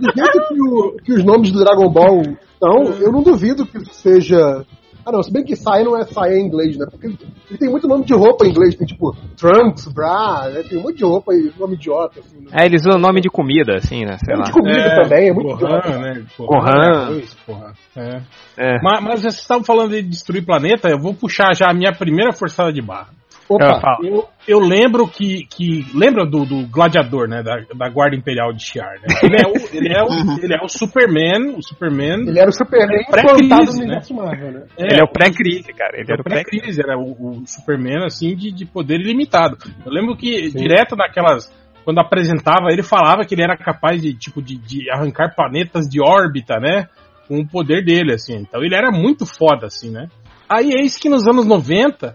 Do 0.00 0.12
jeito 0.14 0.48
que, 0.48 0.62
o- 0.62 0.96
que 1.04 1.12
os 1.12 1.24
nomes 1.24 1.52
do 1.52 1.62
Dragon 1.62 1.90
Ball 1.90 2.22
estão, 2.22 2.84
eu 3.00 3.12
não 3.12 3.22
duvido 3.22 3.66
que 3.66 3.78
seja. 3.92 4.64
Ah 5.06 5.12
não, 5.12 5.22
se 5.22 5.32
bem 5.32 5.44
que 5.44 5.54
saia 5.54 5.84
não 5.84 5.96
é 5.96 6.04
saia 6.04 6.36
em 6.36 6.46
inglês, 6.46 6.76
né? 6.76 6.84
Porque 6.90 7.06
ele, 7.06 7.16
tem 7.58 7.70
muito 7.70 7.86
nome 7.86 8.04
de 8.04 8.12
roupa 8.12 8.44
em 8.44 8.50
inglês, 8.50 8.74
tem 8.74 8.84
tipo 8.84 9.14
Trunks, 9.36 9.86
Bra, 9.92 10.50
né? 10.52 10.64
tem 10.68 10.78
um 10.78 10.82
monte 10.82 10.96
de 10.96 11.04
roupa 11.04 11.32
aí, 11.32 11.52
nome 11.56 11.74
idiota, 11.76 12.18
assim. 12.18 12.40
Né? 12.40 12.50
É, 12.52 12.66
eles 12.66 12.84
usam 12.84 12.98
nome 12.98 13.20
de 13.20 13.30
comida, 13.30 13.76
assim, 13.76 14.04
né? 14.04 14.16
Sei 14.24 14.34
lá. 14.34 14.42
de 14.42 14.52
comida 14.52 15.02
também, 15.02 15.28
é 15.28 15.32
muito 15.32 15.56
Gohan, 15.56 15.78
idiota. 15.78 15.98
né? 15.98 16.26
Gohan. 16.36 17.02
arroz, 17.04 17.34
porra. 17.46 17.72
É. 17.96 18.20
É. 18.56 18.78
Mas, 18.82 19.04
mas 19.04 19.20
vocês 19.20 19.34
estavam 19.34 19.62
falando 19.62 19.90
de 19.90 20.02
destruir 20.02 20.44
planeta, 20.44 20.88
eu 20.90 20.98
vou 20.98 21.14
puxar 21.14 21.54
já 21.54 21.66
a 21.70 21.74
minha 21.74 21.92
primeira 21.92 22.32
forçada 22.32 22.72
de 22.72 22.82
barra. 22.82 23.10
Eu 23.48 23.56
Opa, 23.56 23.80
falo. 23.80 24.06
Eu, 24.06 24.28
eu 24.46 24.58
lembro 24.58 25.06
que, 25.06 25.46
que. 25.46 25.86
Lembra 25.94 26.26
do, 26.26 26.44
do 26.44 26.66
gladiador, 26.66 27.28
né? 27.28 27.42
Da, 27.42 27.56
da 27.76 27.88
Guarda 27.88 28.16
Imperial 28.16 28.52
de 28.52 28.62
Shiar, 28.62 28.94
né? 29.00 29.06
Ele 29.22 29.36
é 29.36 29.46
o, 29.46 29.76
ele 29.76 29.92
é 29.94 30.02
o, 30.02 30.44
ele 30.44 30.54
é 30.54 30.64
o 30.64 30.68
Superman. 30.68 31.56
O 31.56 31.62
Superman. 31.62 32.28
ele 32.28 32.38
era 32.38 32.48
o 32.48 32.52
Superman 32.52 33.04
Pré-crise, 33.08 33.86
né? 33.86 34.00
Marvel, 34.10 34.52
né? 34.52 34.62
Ele 34.76 35.00
é 35.00 35.04
o 35.04 35.08
pré-crise, 35.08 35.72
cara. 35.72 35.94
Ele 35.94 36.10
Era 36.10 36.14
era 36.14 36.20
o 36.20 36.24
pré-crise. 36.24 36.80
era 36.80 36.98
o, 36.98 37.42
o 37.42 37.46
Superman, 37.46 38.04
assim, 38.04 38.34
de, 38.34 38.50
de 38.50 38.66
poder 38.66 39.00
ilimitado. 39.00 39.56
Eu 39.84 39.92
lembro 39.92 40.16
que, 40.16 40.50
direto 40.50 40.96
naquelas. 40.96 41.52
Quando 41.84 42.00
apresentava, 42.00 42.72
ele 42.72 42.82
falava 42.82 43.24
que 43.24 43.32
ele 43.32 43.44
era 43.44 43.56
capaz 43.56 44.02
de, 44.02 44.12
tipo, 44.12 44.42
de, 44.42 44.56
de 44.56 44.90
arrancar 44.90 45.36
planetas 45.36 45.86
de 45.88 46.00
órbita, 46.02 46.58
né? 46.58 46.88
Com 47.28 47.38
o 47.38 47.46
poder 47.46 47.84
dele, 47.84 48.12
assim. 48.12 48.34
Então 48.38 48.60
ele 48.64 48.74
era 48.74 48.90
muito 48.90 49.24
foda, 49.24 49.66
assim, 49.66 49.90
né? 49.90 50.08
Aí 50.48 50.70
eis 50.80 50.96
que 50.96 51.08
nos 51.08 51.26
anos 51.26 51.44
90, 51.44 52.14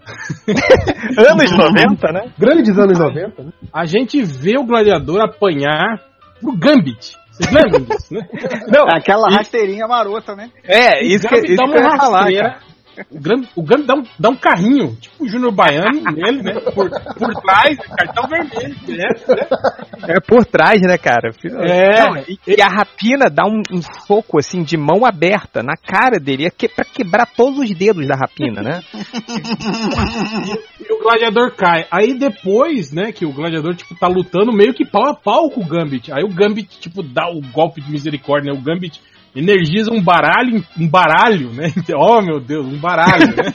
Anos 1.18 1.52
90, 1.52 2.12
né? 2.12 2.32
Grandes 2.38 2.78
anos 2.78 2.98
90, 2.98 3.42
né? 3.42 3.52
a 3.72 3.84
gente 3.84 4.22
vê 4.22 4.58
o 4.58 4.64
gladiador 4.64 5.20
apanhar 5.20 6.00
pro 6.40 6.56
Gambit. 6.56 7.16
Vocês 7.30 7.50
lembram 7.52 7.82
disso, 7.82 8.12
né? 8.14 8.26
Não, 8.68 8.84
Aquela 8.88 9.28
rasteirinha 9.30 9.86
marota, 9.86 10.34
né? 10.34 10.50
é, 10.64 11.04
isso 11.04 11.26
que, 11.28 11.36
isso 11.36 11.56
dá 11.56 11.64
que 11.64 11.78
eu 11.78 11.82
ia 11.82 11.96
falar, 11.96 12.32
cara. 12.32 12.58
O 13.10 13.20
Gambit, 13.20 13.50
o 13.56 13.62
Gambit 13.62 13.86
dá, 13.86 13.94
um, 13.94 14.02
dá 14.18 14.28
um 14.30 14.36
carrinho, 14.36 14.96
tipo 14.96 15.24
o 15.24 15.28
Júnior 15.28 15.52
Baiano 15.52 16.02
nele, 16.12 16.42
né? 16.42 16.54
Por, 16.74 16.90
por 16.90 17.34
trás, 17.42 17.78
cartão 17.78 18.28
vermelho, 18.28 18.76
né? 18.88 19.08
É 20.08 20.20
por 20.20 20.44
trás, 20.44 20.80
né, 20.82 20.98
cara? 20.98 21.30
É. 21.60 22.00
Não, 22.02 22.16
e, 22.28 22.38
e 22.46 22.60
a 22.60 22.68
rapina 22.68 23.30
dá 23.30 23.44
um, 23.44 23.62
um 23.72 23.80
soco, 24.06 24.38
assim, 24.38 24.62
de 24.62 24.76
mão 24.76 25.06
aberta 25.06 25.62
na 25.62 25.74
cara 25.76 26.18
dele, 26.18 26.46
é 26.46 26.50
que, 26.50 26.68
pra 26.68 26.84
quebrar 26.84 27.26
todos 27.26 27.58
os 27.58 27.74
dedos 27.74 28.06
da 28.06 28.14
rapina, 28.14 28.62
né? 28.62 28.80
E 30.80 30.92
o 30.92 30.98
gladiador 31.02 31.54
cai. 31.54 31.86
Aí 31.90 32.14
depois, 32.14 32.92
né, 32.92 33.12
que 33.12 33.24
o 33.24 33.32
gladiador, 33.32 33.74
tipo, 33.74 33.94
tá 33.94 34.08
lutando 34.08 34.52
meio 34.52 34.74
que 34.74 34.84
pau 34.84 35.08
a 35.08 35.14
pau 35.14 35.50
com 35.50 35.62
o 35.62 35.66
Gambit. 35.66 36.12
Aí 36.12 36.24
o 36.24 36.34
Gambit, 36.34 36.78
tipo, 36.80 37.02
dá 37.02 37.28
o 37.30 37.40
golpe 37.52 37.80
de 37.80 37.90
misericórdia, 37.90 38.52
né? 38.52 38.58
O 38.58 38.62
Gambit 38.62 39.00
energiza 39.34 39.92
um 39.92 40.02
baralho, 40.02 40.64
um 40.78 40.88
baralho, 40.88 41.52
né? 41.52 41.72
Oh, 41.96 42.20
meu 42.22 42.40
Deus, 42.40 42.66
um 42.66 42.78
baralho, 42.78 43.28
né? 43.28 43.52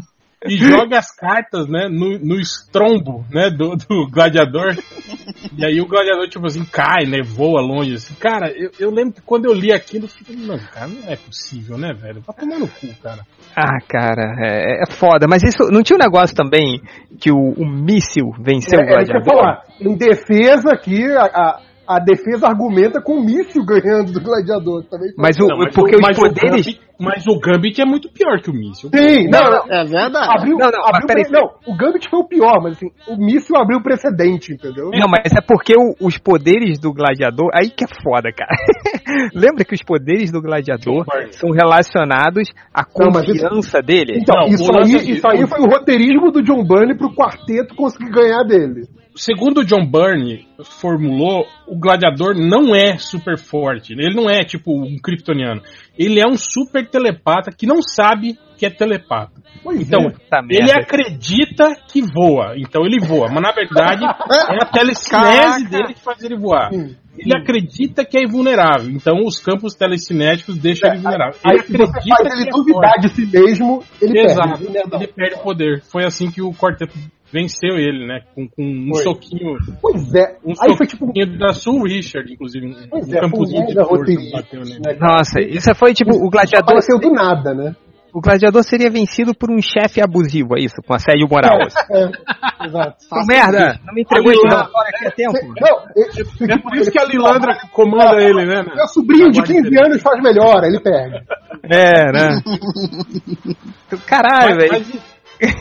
E 0.48 0.56
joga 0.58 0.98
as 0.98 1.10
cartas, 1.10 1.66
né, 1.66 1.88
no, 1.88 2.18
no 2.20 2.38
estrombo, 2.38 3.24
né, 3.32 3.50
do, 3.50 3.74
do 3.74 4.08
gladiador. 4.08 4.76
E 5.56 5.64
aí 5.64 5.80
o 5.80 5.86
gladiador, 5.88 6.28
tipo 6.28 6.46
assim, 6.46 6.64
cai, 6.64 7.04
né, 7.04 7.20
voa 7.22 7.60
longe, 7.60 7.94
assim. 7.94 8.14
Cara, 8.14 8.52
eu, 8.54 8.70
eu 8.78 8.90
lembro 8.90 9.14
que 9.14 9.22
quando 9.22 9.46
eu 9.46 9.52
li 9.52 9.72
aquilo, 9.72 10.04
eu 10.04 10.08
fiquei, 10.08 10.36
não, 10.36 10.56
cara, 10.58 10.86
não 10.86 11.10
é 11.10 11.16
possível, 11.16 11.76
né, 11.76 11.92
velho? 11.94 12.20
Vai 12.20 12.36
tomar 12.36 12.58
no 12.58 12.68
cu, 12.68 12.86
cara. 13.02 13.22
Ah, 13.56 13.78
cara, 13.88 14.36
é, 14.40 14.82
é 14.82 14.90
foda. 14.90 15.26
Mas 15.28 15.42
isso 15.42 15.64
não 15.72 15.82
tinha 15.82 15.96
um 15.96 16.04
negócio 16.04 16.36
também 16.36 16.80
que 17.18 17.32
o, 17.32 17.54
o 17.56 17.66
míssil 17.66 18.30
venceu 18.38 18.78
o 18.78 18.82
É, 18.82 18.84
é 18.84 18.88
ia 18.90 18.96
gladiador? 18.98 19.24
falar. 19.24 19.62
Em 19.80 19.96
defesa 19.96 20.70
aqui, 20.72 21.02
a, 21.12 21.24
a, 21.24 21.60
a 21.86 21.98
defesa 22.00 22.46
argumenta 22.48 23.00
com 23.00 23.14
o 23.14 23.24
míssil 23.24 23.64
ganhando 23.64 24.12
do 24.12 24.20
gladiador. 24.20 24.84
Também 24.90 25.10
Mas 25.16 25.36
o, 25.38 25.46
Não, 25.46 25.58
mas 25.58 25.74
porque 25.74 25.94
o, 25.96 25.98
os 25.98 26.02
mas, 26.02 26.16
poderes. 26.18 26.40
o 26.42 26.50
Gambit, 26.50 26.80
mas 26.98 27.26
o 27.26 27.38
Gambit 27.40 27.80
é 27.80 27.84
muito 27.84 28.10
pior 28.10 28.40
que 28.40 28.50
o 28.50 28.54
míssil. 28.54 28.90
Sim, 28.94 29.28
não, 29.28 29.50
não. 29.50 29.72
É 29.72 29.84
verdade. 29.84 30.28
Abriu, 30.38 30.56
Não, 30.58 30.66
não, 30.70 30.80
mas 30.80 30.88
abriu 30.94 31.06
peraí, 31.06 31.24
não, 31.30 31.50
o 31.66 31.76
Gambit 31.76 32.08
foi 32.10 32.18
o 32.20 32.28
pior, 32.28 32.60
mas 32.62 32.72
assim, 32.76 32.88
o 33.08 33.16
míssil 33.16 33.56
abriu 33.56 33.80
precedente, 33.82 34.52
entendeu? 34.54 34.90
Não, 34.92 35.08
mas 35.08 35.32
é 35.32 35.40
porque 35.40 35.74
o- 35.76 35.94
os 36.06 36.18
poderes 36.18 36.78
do 36.78 36.92
gladiador. 36.92 37.50
Aí 37.54 37.70
que 37.70 37.84
é 37.84 37.88
foda, 38.02 38.30
cara. 38.32 38.50
Lembra 39.34 39.64
que 39.64 39.74
os 39.74 39.82
poderes 39.82 40.30
do 40.32 40.40
gladiador 40.42 41.04
são 41.32 41.50
relacionados 41.50 42.48
à 42.74 42.82
Não, 42.98 43.10
mas 43.12 43.28
isso- 43.28 43.42
confiança 43.48 43.80
dele? 43.82 44.18
Então, 44.20 44.40
Não, 44.40 44.48
isso, 44.48 44.64
o 44.70 44.76
é 44.76 44.82
aí, 44.82 45.10
isso 45.10 45.28
aí 45.28 45.46
foi 45.46 45.60
o 45.60 45.70
roteirismo 45.70 46.30
do 46.30 46.42
John 46.42 46.64
Byrne 46.64 46.96
pro 46.96 47.14
quarteto 47.14 47.74
conseguir 47.74 48.10
ganhar 48.10 48.42
dele. 48.44 48.82
Segundo 49.16 49.60
o 49.60 49.64
John 49.64 49.84
Byrne 49.86 50.46
formulou, 50.62 51.46
o 51.66 51.78
gladiador 51.78 52.34
não 52.36 52.74
é 52.74 52.98
super 52.98 53.38
forte. 53.38 53.92
Ele 53.92 54.14
não 54.14 54.28
é 54.28 54.44
tipo 54.44 54.72
um 54.72 54.96
kryptoniano. 55.02 55.62
Ele 55.98 56.20
é 56.20 56.26
um 56.28 56.36
super 56.36 56.86
telepata 56.88 57.50
que 57.50 57.66
não 57.66 57.80
sabe 57.82 58.38
que 58.58 58.64
é 58.66 58.70
telepata. 58.70 59.32
Pois 59.62 59.80
Então, 59.80 60.00
é. 60.02 60.38
Ele 60.50 60.64
merda. 60.66 60.80
acredita 60.80 61.74
que 61.90 62.02
voa. 62.02 62.54
Então 62.56 62.84
ele 62.84 62.98
voa. 63.04 63.28
Mas 63.32 63.42
na 63.42 63.52
verdade 63.52 64.04
é 64.04 64.62
a 64.62 64.66
telecinese 64.66 65.68
dele 65.68 65.94
que 65.94 66.00
faz 66.02 66.22
ele 66.22 66.36
voar. 66.38 66.70
Sim, 66.72 66.96
Ele 67.18 67.36
acredita 67.36 68.04
que 68.04 68.18
é 68.18 68.22
invulnerável. 68.22 68.90
Então 68.90 69.22
os 69.24 69.38
campos 69.38 69.74
telecinéticos 69.74 70.58
deixam 70.58 70.90
ele 70.90 71.00
vulnerável. 71.00 71.38
Aí 71.44 71.58
Ele 71.58 71.78
você 71.78 71.82
acredita 71.84 72.16
faz 72.16 72.32
ele 72.32 72.42
que 72.44 72.48
é 72.48 72.52
duvidar 72.52 72.90
forte. 72.92 73.00
de 73.00 73.08
si 73.14 73.26
mesmo, 73.26 73.82
ele 74.00 74.20
Exato. 74.20 74.58
perde. 74.58 74.94
Ele 74.94 75.06
perde 75.08 75.34
o 75.36 75.38
poder. 75.38 75.82
Foi 75.90 76.04
assim 76.04 76.30
que 76.30 76.40
o 76.42 76.52
quarteto 76.52 76.92
venceu 77.32 77.76
ele, 77.76 78.06
né? 78.06 78.20
Com, 78.34 78.48
com 78.48 78.62
um 78.62 78.88
Foi. 78.94 79.02
soquinho. 79.02 79.56
Pois 79.82 80.14
é. 80.14 80.36
Um 80.44 80.52
Aí 80.60 80.76
foi 80.76 80.86
tipo. 80.86 81.06
soquinho 81.06 81.38
da 81.38 81.52
Sul 81.52 81.82
Richard, 81.84 82.32
inclusive. 82.32 82.66
Um, 82.66 82.74
Pois 82.90 83.08
um 83.08 83.14
é, 83.14 83.20
campozinho 83.20 83.64
foi 83.64 83.66
de 83.68 83.74
força 83.74 83.90
roteirista, 83.96 84.36
bateu 84.36 84.60
nele. 84.60 84.80
né? 84.84 84.96
Nossa, 85.00 85.40
isso 85.40 85.74
foi 85.74 85.92
tipo 85.94 86.14
o 86.16 86.30
gladiador. 86.30 86.62
Apareceu 86.64 86.98
do 86.98 87.10
nada, 87.12 87.54
né? 87.54 87.74
O 88.14 88.20
gladiador 88.22 88.62
seria 88.64 88.88
vencido 88.90 89.34
por 89.34 89.50
um 89.50 89.60
chefe 89.60 90.00
abusivo, 90.00 90.56
é 90.56 90.62
isso? 90.64 90.76
Com 90.86 90.94
assédio 90.94 91.28
moral. 91.30 91.58
É, 91.60 92.66
exato. 92.66 92.96
Então, 93.04 93.26
merda, 93.28 93.78
não 93.84 93.92
me 93.92 94.00
entregou 94.00 94.32
esse 94.32 94.40
relatório 94.42 94.90
aqui 94.94 95.06
a 95.06 95.10
tempo. 95.10 95.54
Não, 95.60 95.78
ele- 95.94 96.52
É 96.54 96.58
por 96.58 96.74
isso 96.76 96.90
que 96.90 96.98
a 96.98 97.04
Lilandra 97.04 97.58
comanda 97.72 98.22
ele, 98.22 98.46
né? 98.46 98.62
Meu 98.74 98.88
sobrinho 98.88 99.30
de 99.30 99.42
15 99.42 99.78
anos 99.78 100.00
faz 100.00 100.22
melhor, 100.22 100.64
ele 100.64 100.80
perde. 100.80 101.22
É, 101.64 102.10
né? 102.10 102.40
Caralho, 104.06 104.56
velho. 104.60 104.86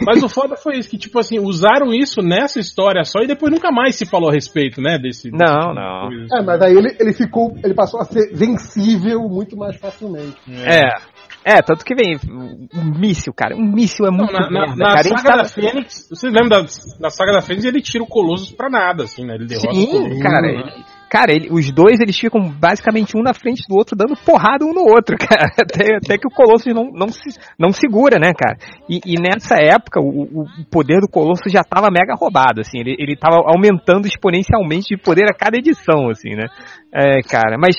Mas- 0.05 0.23
o 0.23 0.29
foda 0.29 0.55
foi 0.55 0.77
isso, 0.77 0.89
que 0.89 0.97
tipo 0.97 1.19
assim, 1.19 1.39
usaram 1.39 1.93
isso 1.93 2.21
nessa 2.21 2.59
história 2.59 3.03
só 3.03 3.21
e 3.21 3.27
depois 3.27 3.51
nunca 3.51 3.71
mais 3.71 3.95
se 3.95 4.05
falou 4.05 4.29
a 4.29 4.33
respeito, 4.33 4.81
né? 4.81 4.97
Desse. 4.97 5.29
Não, 5.31 5.37
desse- 5.37 6.29
não. 6.29 6.37
É, 6.39 6.43
mas 6.43 6.61
aí 6.61 6.73
ele, 6.75 6.95
ele 6.99 7.13
ficou. 7.13 7.55
Ele 7.63 7.73
passou 7.73 7.99
a 7.99 8.05
ser 8.05 8.33
vencível 8.33 9.21
muito 9.29 9.55
mais 9.57 9.75
facilmente. 9.77 10.37
É. 10.63 11.15
É, 11.47 11.61
tanto 11.61 11.85
que 11.85 11.93
vem 11.93 12.17
um 12.73 12.99
míssil, 12.99 13.31
cara. 13.31 13.55
Um 13.55 13.71
míssil 13.71 14.05
é 14.07 14.09
Não, 14.09 14.17
muito 14.17 14.33
na, 14.33 14.49
na- 14.49 14.49
merda, 14.49 14.75
na 14.75 14.85
cara. 14.95 14.99
Ele 15.07 15.09
saga 15.17 15.23
tava- 15.23 15.37
da 15.43 15.45
Fênix, 15.49 16.07
vocês 16.09 16.33
lembram 16.33 16.49
da, 16.49 16.67
da 16.99 17.09
saga 17.11 17.33
da 17.33 17.41
Fênix? 17.41 17.65
Ele 17.65 17.81
tira 17.81 18.03
o 18.03 18.07
Colossus 18.07 18.51
pra 18.51 18.67
nada, 18.67 19.03
assim, 19.03 19.23
né? 19.23 19.35
Ele 19.35 19.45
derrota 19.45 19.69
o 19.69 19.73
Sim, 19.75 19.85
Colossus. 19.85 20.23
cara. 20.23 20.47
ele- 20.47 20.83
cara, 21.09 21.31
ele- 21.31 21.49
os 21.51 21.71
dois 21.71 21.99
eles 21.99 22.17
ficam 22.17 22.49
basicamente 22.49 23.17
um 23.17 23.21
na 23.21 23.33
frente 23.33 23.63
do 23.67 23.75
outro, 23.75 23.95
dando 23.95 24.15
porrada 24.15 24.65
um 24.65 24.73
no 24.73 24.81
outro, 24.81 25.15
cara. 25.19 25.49
Até, 25.57 25.95
até 25.95 26.17
que 26.17 26.27
o 26.27 26.31
Colossus 26.31 26.73
não, 26.73 26.91
não, 26.91 27.09
se, 27.09 27.39
não 27.57 27.69
segura, 27.71 28.17
né, 28.19 28.31
cara? 28.33 28.57
E, 28.89 28.99
e 29.05 29.15
nessa 29.19 29.55
época, 29.55 29.99
o, 29.99 30.41
o 30.41 30.45
poder 30.71 30.99
do 30.99 31.09
Colossus 31.09 31.51
já 31.51 31.63
tava 31.63 31.89
mega 31.89 32.15
roubado, 32.15 32.61
assim. 32.61 32.79
Ele, 32.79 32.95
ele 32.99 33.15
tava 33.15 33.37
aumentando 33.45 34.07
exponencialmente 34.07 34.95
de 34.95 35.01
poder 35.01 35.25
a 35.29 35.33
cada 35.33 35.57
edição, 35.57 36.09
assim, 36.09 36.35
né? 36.35 36.45
É, 36.93 37.21
cara, 37.21 37.57
mas. 37.57 37.75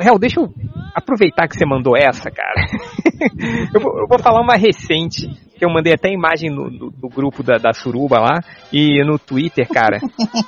Real, 0.00 0.18
deixa 0.18 0.40
eu 0.40 0.48
aproveitar 0.94 1.46
que 1.46 1.54
você 1.54 1.66
mandou 1.66 1.94
essa, 1.94 2.30
cara. 2.30 2.54
eu, 3.74 3.80
vou, 3.80 3.98
eu 4.00 4.08
vou 4.08 4.18
falar 4.18 4.40
uma 4.40 4.54
recente, 4.56 5.28
que 5.58 5.64
eu 5.64 5.70
mandei 5.70 5.92
até 5.92 6.08
imagem 6.10 6.50
no, 6.50 6.70
no- 6.70 6.92
no 7.02 7.08
grupo 7.08 7.42
da, 7.42 7.56
da 7.58 7.72
Suruba 7.72 8.18
lá, 8.18 8.40
e 8.72 9.04
no 9.04 9.18
Twitter, 9.18 9.66
cara, 9.68 9.98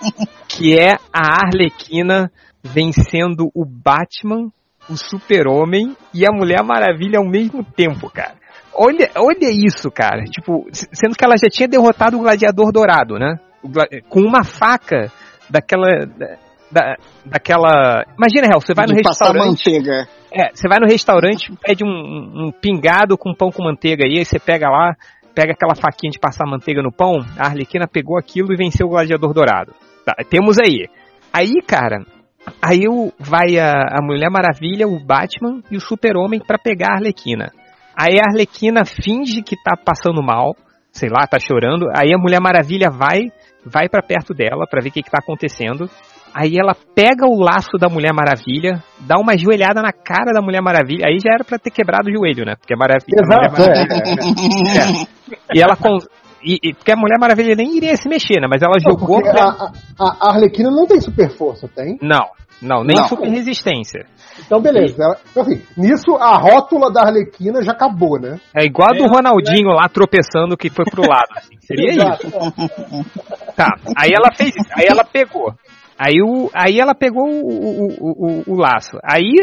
que 0.48 0.78
é 0.78 0.94
a 1.12 1.44
Arlequina 1.44 2.30
vencendo 2.62 3.50
o 3.54 3.64
Batman, 3.64 4.48
o 4.88 4.96
Super-Homem 4.96 5.96
e 6.14 6.24
a 6.26 6.32
Mulher 6.32 6.62
Maravilha 6.62 7.18
ao 7.18 7.24
mesmo 7.28 7.64
tempo, 7.64 8.10
cara. 8.10 8.34
Olha, 8.74 9.10
olha 9.16 9.50
isso, 9.50 9.90
cara. 9.90 10.24
Tipo, 10.24 10.66
sendo 10.72 11.14
que 11.16 11.24
ela 11.24 11.36
já 11.36 11.48
tinha 11.50 11.68
derrotado 11.68 12.16
o 12.16 12.20
Gladiador 12.20 12.72
Dourado, 12.72 13.18
né? 13.18 13.38
Com 14.08 14.20
uma 14.20 14.42
faca 14.44 15.10
daquela. 15.50 15.88
da- 16.06 16.36
da- 16.72 16.96
daquela. 17.26 18.04
Imagina, 18.16 18.46
Hel, 18.46 18.60
você 18.60 18.72
vai 18.74 18.86
no 18.86 18.94
de 18.94 19.02
passar 19.02 19.32
restaurante. 19.32 19.68
manteiga. 19.68 20.08
É, 20.32 20.50
você 20.54 20.68
vai 20.68 20.78
no 20.80 20.86
restaurante, 20.86 21.52
pede 21.62 21.84
um, 21.84 21.88
um- 21.88 22.52
pingado 22.52 23.18
com 23.18 23.34
pão 23.34 23.50
com 23.50 23.64
manteiga 23.64 24.04
aí, 24.06 24.18
aí 24.18 24.24
você 24.24 24.38
pega 24.38 24.68
lá, 24.68 24.94
pega 25.34 25.52
aquela 25.52 25.74
faquinha 25.74 26.10
de 26.10 26.18
passar 26.20 26.46
manteiga 26.46 26.82
no 26.82 26.92
pão, 26.92 27.18
a 27.38 27.46
Arlequina 27.46 27.88
pegou 27.88 28.16
aquilo 28.18 28.52
e 28.52 28.56
venceu 28.56 28.86
o 28.86 28.90
Gladiador 28.90 29.32
Dourado. 29.34 29.72
Tá, 30.04 30.14
temos 30.28 30.56
aí. 30.58 30.86
Aí, 31.32 31.60
cara, 31.66 32.04
aí 32.62 32.86
o- 32.88 33.12
vai 33.18 33.58
a, 33.58 33.98
a 33.98 34.02
Mulher 34.02 34.30
Maravilha, 34.30 34.86
o 34.86 34.98
Batman 35.04 35.62
e 35.70 35.76
o 35.76 35.80
Super-Homem 35.80 36.40
pra 36.46 36.58
pegar 36.58 36.92
a 36.92 36.96
Arlequina. 36.96 37.50
Aí 37.96 38.18
a 38.18 38.30
Arlequina 38.30 38.84
finge 38.84 39.42
que 39.42 39.56
tá 39.62 39.76
passando 39.76 40.22
mal, 40.22 40.54
sei 40.92 41.08
lá, 41.08 41.26
tá 41.26 41.38
chorando. 41.40 41.86
Aí 41.94 42.14
a 42.14 42.18
Mulher 42.18 42.40
Maravilha 42.40 42.88
vai, 42.88 43.30
vai 43.66 43.88
para 43.88 44.00
perto 44.02 44.32
dela 44.32 44.64
pra 44.70 44.80
ver 44.80 44.88
o 44.88 44.92
que 44.92 45.02
que 45.02 45.10
tá 45.10 45.18
acontecendo. 45.18 45.90
Aí 46.34 46.56
ela 46.58 46.74
pega 46.94 47.26
o 47.26 47.40
laço 47.40 47.76
da 47.78 47.88
Mulher 47.88 48.12
Maravilha, 48.14 48.82
dá 49.00 49.16
uma 49.18 49.36
joelhada 49.36 49.82
na 49.82 49.92
cara 49.92 50.32
da 50.32 50.40
Mulher 50.40 50.62
Maravilha. 50.62 51.06
Aí 51.08 51.18
já 51.18 51.34
era 51.34 51.44
pra 51.44 51.58
ter 51.58 51.70
quebrado 51.70 52.08
o 52.08 52.12
joelho, 52.12 52.44
né? 52.44 52.54
Porque 52.56 52.74
a 52.74 52.76
Maravilha. 52.76 53.18
Mulher 53.22 53.50
Exato, 53.50 53.62
é. 53.62 53.78
Maravilha- 53.78 55.06
é. 55.52 55.56
E 55.56 55.60
ela. 55.62 55.76
con- 55.76 55.98
E, 56.42 56.56
e- 56.70 56.72
porque 56.74 56.90
a 56.92 56.96
Mulher 56.96 57.18
Maravilha 57.20 57.54
nem 57.54 57.76
iria 57.76 57.94
se 57.96 58.08
mexer, 58.08 58.40
né? 58.40 58.46
Mas 58.48 58.62
ela 58.62 58.72
Não, 58.82 58.92
jogou. 58.92 59.20
porque 59.20 59.28
a, 59.38 59.44
a, 59.44 60.28
a 60.28 60.32
Arlequina 60.34 60.70
não 60.70 60.86
tem 60.86 60.98
super 61.00 61.28
força, 61.36 61.68
tem? 61.68 61.98
Não, 62.00 62.24
Não, 62.62 62.82
nem 62.84 62.96
Não. 62.96 63.06
super 63.08 63.28
resistência. 63.28 64.06
Então, 64.38 64.60
beleza. 64.60 64.96
Ela- 65.02 65.16
então, 65.30 65.42
assim, 65.42 65.60
nisso, 65.76 66.14
a 66.16 66.36
rótula 66.38 66.90
da 66.90 67.02
Arlequina 67.02 67.62
já 67.62 67.72
acabou, 67.72 68.18
né? 68.18 68.38
É 68.56 68.64
igual 68.64 68.88
a 68.90 68.96
do 68.96 69.04
É, 69.04 69.08
Ronaldinho 69.08 69.68
lá 69.68 69.86
tropeçando 69.88 70.56
que 70.56 70.70
foi 70.70 70.84
pro 70.86 71.02
lado. 71.06 71.28
assim. 71.36 71.56
Seria 71.60 71.90
isso. 71.90 72.00
Exato. 72.00 72.26
Tá, 73.56 73.68
aí 73.96 74.10
ela 74.14 74.30
fez 74.34 74.50
isso, 74.56 74.68
aí 74.76 74.86
ela 74.88 75.04
pegou. 75.04 75.52
Aí, 76.02 76.14
o, 76.24 76.50
aí 76.54 76.80
ela 76.80 76.94
pegou 76.94 77.28
o, 77.28 77.46
o, 77.46 77.86
o, 78.00 78.54
o- 78.54 78.56
laço. 78.58 78.96
Aí, 79.04 79.34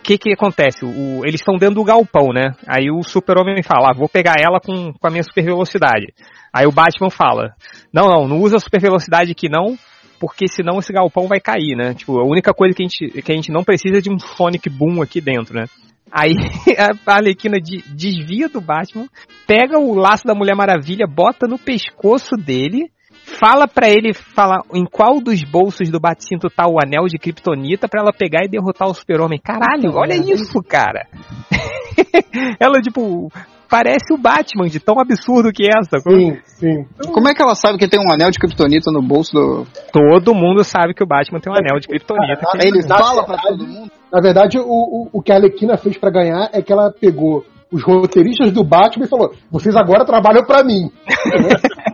o 0.00 0.02
que 0.02 0.16
que 0.16 0.32
acontece? 0.32 0.82
O, 0.82 1.20
eles 1.26 1.40
estão 1.40 1.56
dentro 1.58 1.74
do 1.74 1.84
galpão, 1.84 2.28
né? 2.32 2.52
Aí 2.66 2.90
o 2.90 3.02
super-homem 3.02 3.62
fala, 3.62 3.90
ah, 3.90 3.94
vou 3.94 4.08
pegar 4.08 4.36
ela 4.38 4.58
com, 4.58 4.90
com 4.94 5.06
a 5.06 5.10
minha 5.10 5.22
super 5.22 5.44
velocidade. 5.44 6.06
Aí 6.50 6.66
o 6.66 6.72
Batman 6.72 7.10
fala, 7.10 7.52
não, 7.92 8.06
não, 8.08 8.26
não 8.26 8.38
usa 8.40 8.56
a 8.56 8.60
super 8.60 8.80
velocidade 8.80 9.32
aqui 9.32 9.50
não, 9.50 9.76
porque 10.18 10.48
senão 10.48 10.78
esse 10.78 10.90
galpão 10.94 11.28
vai 11.28 11.40
cair, 11.40 11.76
né? 11.76 11.92
Tipo, 11.92 12.18
a 12.18 12.24
única 12.26 12.54
coisa 12.54 12.74
que 12.74 12.82
a 12.82 12.86
gente, 12.88 13.22
que 13.22 13.30
a 13.30 13.34
gente 13.34 13.52
não 13.52 13.62
precisa 13.62 13.98
é 13.98 14.00
de 14.00 14.10
um 14.10 14.18
Sonic 14.18 14.70
Boom 14.70 15.02
aqui 15.02 15.20
dentro, 15.20 15.54
né? 15.54 15.66
Aí 16.10 16.32
a 17.06 17.14
Arlequina 17.16 17.60
de- 17.60 17.84
desvia 17.94 18.48
do 18.48 18.62
Batman, 18.62 19.06
pega 19.46 19.78
o 19.78 19.94
laço 19.94 20.24
da 20.24 20.34
Mulher 20.34 20.56
Maravilha, 20.56 21.06
bota 21.06 21.46
no 21.46 21.58
pescoço 21.58 22.34
dele, 22.34 22.90
fala 23.28 23.68
pra 23.68 23.88
ele 23.88 24.12
falar 24.14 24.60
em 24.74 24.84
qual 24.84 25.20
dos 25.20 25.42
bolsos 25.44 25.90
do 25.90 26.00
Batcinto 26.00 26.48
tá 26.48 26.66
o 26.66 26.78
anel 26.82 27.04
de 27.06 27.18
Kryptonita 27.18 27.88
pra 27.88 28.00
ela 28.00 28.12
pegar 28.12 28.44
e 28.44 28.48
derrotar 28.48 28.88
o 28.88 28.94
Super-Homem. 28.94 29.38
Caralho, 29.38 29.92
olha 29.94 30.14
isso, 30.14 30.62
cara. 30.62 31.06
ela, 32.60 32.80
tipo, 32.80 33.30
parece 33.68 34.12
o 34.12 34.18
Batman 34.18 34.66
de 34.66 34.80
tão 34.80 34.98
absurdo 34.98 35.52
que 35.52 35.64
é 35.64 35.78
essa. 35.78 35.98
Sim, 36.00 36.38
sim. 36.44 36.84
Como 37.12 37.28
é 37.28 37.34
que 37.34 37.42
ela 37.42 37.54
sabe 37.54 37.78
que 37.78 37.88
tem 37.88 38.00
um 38.00 38.12
anel 38.12 38.30
de 38.30 38.38
kryptonita 38.38 38.90
no 38.90 39.02
bolso 39.02 39.32
do. 39.32 39.66
Todo 39.92 40.34
mundo 40.34 40.64
sabe 40.64 40.94
que 40.94 41.02
o 41.02 41.06
Batman 41.06 41.40
tem 41.40 41.52
um 41.52 41.56
anel 41.56 41.78
de 41.80 41.86
Kryptonita. 41.88 42.46
Aí 42.54 42.68
ele 42.68 42.86
Na 42.86 42.98
fala 42.98 43.24
pra 43.24 43.36
verdade- 43.36 43.58
todo 43.58 43.66
mundo? 43.68 43.90
Na 44.10 44.20
verdade, 44.22 44.58
o, 44.58 44.62
o, 44.64 45.08
o 45.12 45.22
que 45.22 45.30
a 45.30 45.36
Arlequina 45.36 45.76
fez 45.76 45.98
pra 45.98 46.10
ganhar 46.10 46.48
é 46.52 46.62
que 46.62 46.72
ela 46.72 46.90
pegou 46.90 47.44
os 47.70 47.82
roteiristas 47.82 48.50
do 48.52 48.64
Batman 48.64 49.04
e 49.04 49.08
falou: 49.08 49.34
vocês 49.50 49.76
agora 49.76 50.06
trabalham 50.06 50.44
pra 50.46 50.64
mim. 50.64 50.90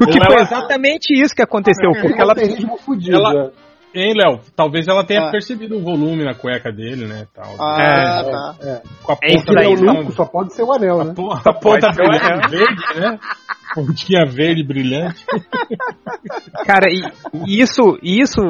O 0.00 0.06
que 0.06 0.18
foi 0.24 0.34
ela- 0.34 0.42
exatamente 0.42 1.12
isso 1.14 1.34
que 1.34 1.42
aconteceu, 1.42 1.90
porque 2.00 2.20
ela 2.20 2.32
roteirismo 2.34 2.76
fudido. 2.78 3.16
ela- 3.16 3.32
né? 3.44 3.50
Hein, 3.94 4.12
Léo? 4.14 4.40
Talvez 4.54 4.86
ela 4.86 5.02
tenha 5.02 5.28
Ah. 5.28 5.30
percebido 5.30 5.78
o 5.78 5.82
volume 5.82 6.22
na 6.22 6.34
cueca 6.34 6.70
dele, 6.70 7.06
né? 7.06 7.26
Tal. 7.34 7.54
Ah, 7.58 7.80
É, 7.80 8.22
tá. 8.30 8.54
É. 8.60 8.82
Com 9.02 9.12
a 9.12 9.14
É 9.22 9.28
ponta 9.32 9.44
Porque 9.46 9.54
daí, 9.54 9.74
o 9.74 9.80
da 9.86 9.92
lucro 9.92 10.12
só 10.14 10.24
pode 10.26 10.52
ser 10.54 10.62
o 10.62 10.72
anel, 10.72 11.04
né? 11.04 11.10
A 11.12 11.14
po- 11.14 11.32
a 11.32 11.38
ponta 11.54 11.60
Pode 11.60 11.94
ser, 11.96 12.02
brilhante 12.02 12.28
né? 12.28 12.48
verde, 12.50 13.00
né? 13.00 13.18
Pontinha 13.74 14.26
verde 14.26 14.62
brilhante. 14.62 15.24
Cara, 16.66 16.86
e, 16.90 17.60
isso, 17.60 17.98
isso, 18.02 18.40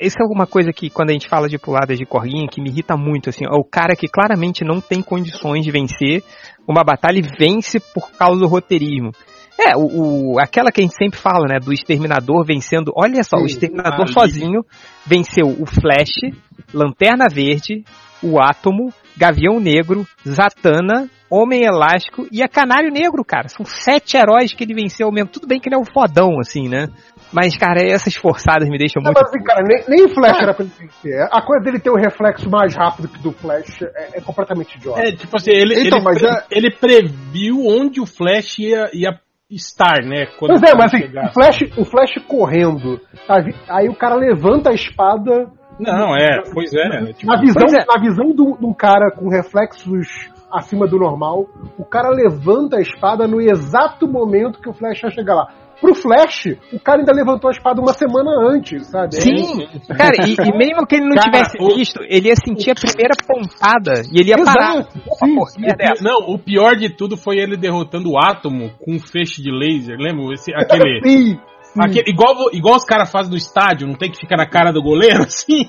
isso 0.00 0.16
é 0.18 0.22
alguma 0.22 0.46
coisa 0.46 0.72
que 0.72 0.90
quando 0.90 1.10
a 1.10 1.12
gente 1.12 1.28
fala 1.28 1.48
de 1.48 1.58
puladas 1.58 1.96
de 1.98 2.04
corguinha 2.04 2.48
que 2.48 2.60
me 2.60 2.68
irrita 2.68 2.96
muito, 2.96 3.28
assim, 3.30 3.44
é 3.44 3.54
o 3.56 3.64
cara 3.64 3.94
que 3.94 4.08
claramente 4.08 4.64
não 4.64 4.80
tem 4.80 5.00
condições 5.02 5.64
de 5.64 5.70
vencer 5.70 6.22
uma 6.66 6.82
batalha 6.84 7.18
e 7.18 7.22
vence 7.38 7.80
por 7.94 8.10
causa 8.12 8.40
do 8.40 8.46
roteirismo. 8.48 9.10
É, 9.58 9.76
o, 9.76 10.34
o- 10.34 10.40
aquela 10.40 10.70
que 10.70 10.80
a 10.80 10.84
gente 10.84 10.94
sempre 10.96 11.18
fala, 11.18 11.46
né, 11.48 11.58
do 11.58 11.72
Exterminador 11.72 12.44
vencendo, 12.46 12.92
olha 12.96 13.22
só, 13.24 13.36
o 13.36 13.40
Sim. 13.40 13.46
Exterminador 13.46 14.02
Ali. 14.06 14.12
sozinho 14.12 14.60
venceu 15.06 15.46
o 15.48 15.66
Flash, 15.66 16.32
Lanterna 16.72 17.26
Verde, 17.28 17.84
o 18.22 18.40
Átomo, 18.40 18.92
Gavião 19.16 19.58
Negro, 19.58 20.06
Zatanna, 20.26 21.08
Homem 21.30 21.62
Elástico 21.64 22.26
e 22.32 22.42
a 22.42 22.48
Canário 22.48 22.90
Negro, 22.90 23.22
cara. 23.24 23.48
São 23.48 23.64
sete 23.66 24.16
heróis 24.16 24.54
que 24.54 24.64
ele 24.64 24.74
venceu 24.74 25.10
mesmo. 25.12 25.28
Tudo 25.28 25.46
bem 25.46 25.60
que 25.60 25.68
ele 25.68 25.74
é 25.76 25.78
um 25.78 25.84
fodão, 25.84 26.38
assim, 26.40 26.68
né? 26.68 26.86
Mas, 27.30 27.54
cara, 27.56 27.84
essas 27.84 28.14
forçadas 28.14 28.66
me 28.68 28.78
deixam 28.78 29.02
Não, 29.02 29.12
muito. 29.12 29.20
mas 29.20 29.28
assim, 29.28 29.44
cara, 29.44 29.62
nem, 29.62 29.84
nem 29.88 30.06
o 30.06 30.14
Flash 30.14 30.40
era 30.40 30.54
pra 30.54 30.64
ele 30.64 30.72
vencer. 30.78 31.28
A 31.30 31.42
coisa 31.42 31.62
dele 31.64 31.78
ter 31.78 31.90
o 31.90 31.96
reflexo 31.96 32.48
mais 32.48 32.74
rápido 32.74 33.08
que 33.08 33.18
do 33.22 33.32
Flash 33.32 33.82
é, 33.82 34.18
é 34.18 34.20
completamente 34.22 34.76
idiota. 34.76 35.02
É, 35.02 35.12
tipo 35.12 35.36
assim, 35.36 35.50
ele, 35.50 35.74
Então, 35.86 35.98
ele, 35.98 36.04
mas 36.04 36.18
pre- 36.18 36.30
é- 36.30 36.44
ele 36.50 36.70
previu 36.70 37.66
onde 37.66 38.00
o 38.00 38.06
Flash 38.06 38.58
ia, 38.60 38.88
ia 38.94 39.20
estar, 39.50 40.02
né? 40.04 40.26
Quando 40.38 40.50
Pois 40.58 40.62
é, 40.62 40.74
mas 40.76 40.92
assim, 40.94 41.04
o 41.04 41.32
Flash, 41.32 41.62
o 41.78 41.84
Flash 41.84 42.14
correndo, 42.26 43.00
sabe? 43.26 43.54
aí 43.68 43.88
o 43.88 43.94
cara 43.94 44.14
levanta 44.14 44.70
a 44.70 44.74
espada. 44.74 45.46
Não, 45.80 46.14
é, 46.16 46.42
pois 46.52 46.72
é. 46.74 47.12
Tipo, 47.12 47.30
Na 47.32 47.40
visão, 47.40 47.66
é. 47.68 47.84
na 47.86 48.00
visão 48.00 48.30
do- 48.34 48.58
de 48.58 48.66
um 48.66 48.74
cara 48.74 49.10
com 49.12 49.28
reflexos 49.28 50.28
acima 50.52 50.86
do 50.86 50.98
normal, 50.98 51.46
o 51.78 51.84
cara 51.84 52.08
levanta 52.10 52.76
a 52.78 52.80
espada 52.80 53.26
no 53.28 53.40
exato 53.40 54.08
momento 54.08 54.60
que 54.60 54.68
o 54.68 54.72
Flash 54.72 55.00
vai 55.00 55.10
chegar 55.12 55.34
lá. 55.34 55.48
Pro 55.80 55.94
Flash, 55.94 56.46
o 56.72 56.80
cara 56.80 56.98
ainda 57.00 57.12
levantou 57.12 57.48
a 57.48 57.52
espada 57.52 57.80
uma 57.80 57.92
semana 57.92 58.30
antes, 58.50 58.86
sabe? 58.88 59.14
Sim, 59.14 59.64
cara, 59.96 60.26
e, 60.26 60.32
e 60.34 60.58
mesmo 60.58 60.84
que 60.86 60.96
ele 60.96 61.06
não 61.08 61.14
Cara, 61.16 61.30
tivesse 61.30 61.56
o- 61.60 61.76
visto, 61.76 62.00
ele 62.08 62.28
ia 62.28 62.34
sentir 62.36 62.72
a 62.72 62.74
primeira 62.74 63.14
pontada 63.26 64.02
e 64.12 64.18
ele 64.20 64.30
ia 64.30 64.44
parar. 64.44 64.74
Exato, 64.80 64.98
Porra, 65.00 65.50
sim, 65.50 65.64
é? 65.64 66.02
Não, 66.02 66.34
o 66.34 66.38
pior 66.38 66.74
de 66.74 66.90
tudo 66.94 67.16
foi 67.16 67.36
ele 67.38 67.56
derrotando 67.56 68.10
o 68.10 68.18
Átomo 68.18 68.70
com 68.80 68.94
um 68.94 68.98
feixe 68.98 69.40
de 69.40 69.50
laser. 69.52 69.96
Lembra? 69.98 70.34
Esse, 70.34 70.52
aquele, 70.52 71.00
Sim, 71.04 71.38
sim. 71.72 71.80
aquele, 71.80 72.10
igual, 72.10 72.34
igual 72.52 72.76
os 72.76 72.84
caras 72.84 73.10
fazem 73.10 73.30
no 73.30 73.36
estádio, 73.36 73.86
não 73.86 73.94
tem 73.94 74.10
que 74.10 74.18
ficar 74.18 74.36
na 74.36 74.46
cara 74.48 74.72
do 74.72 74.82
goleiro, 74.82 75.22
assim? 75.26 75.68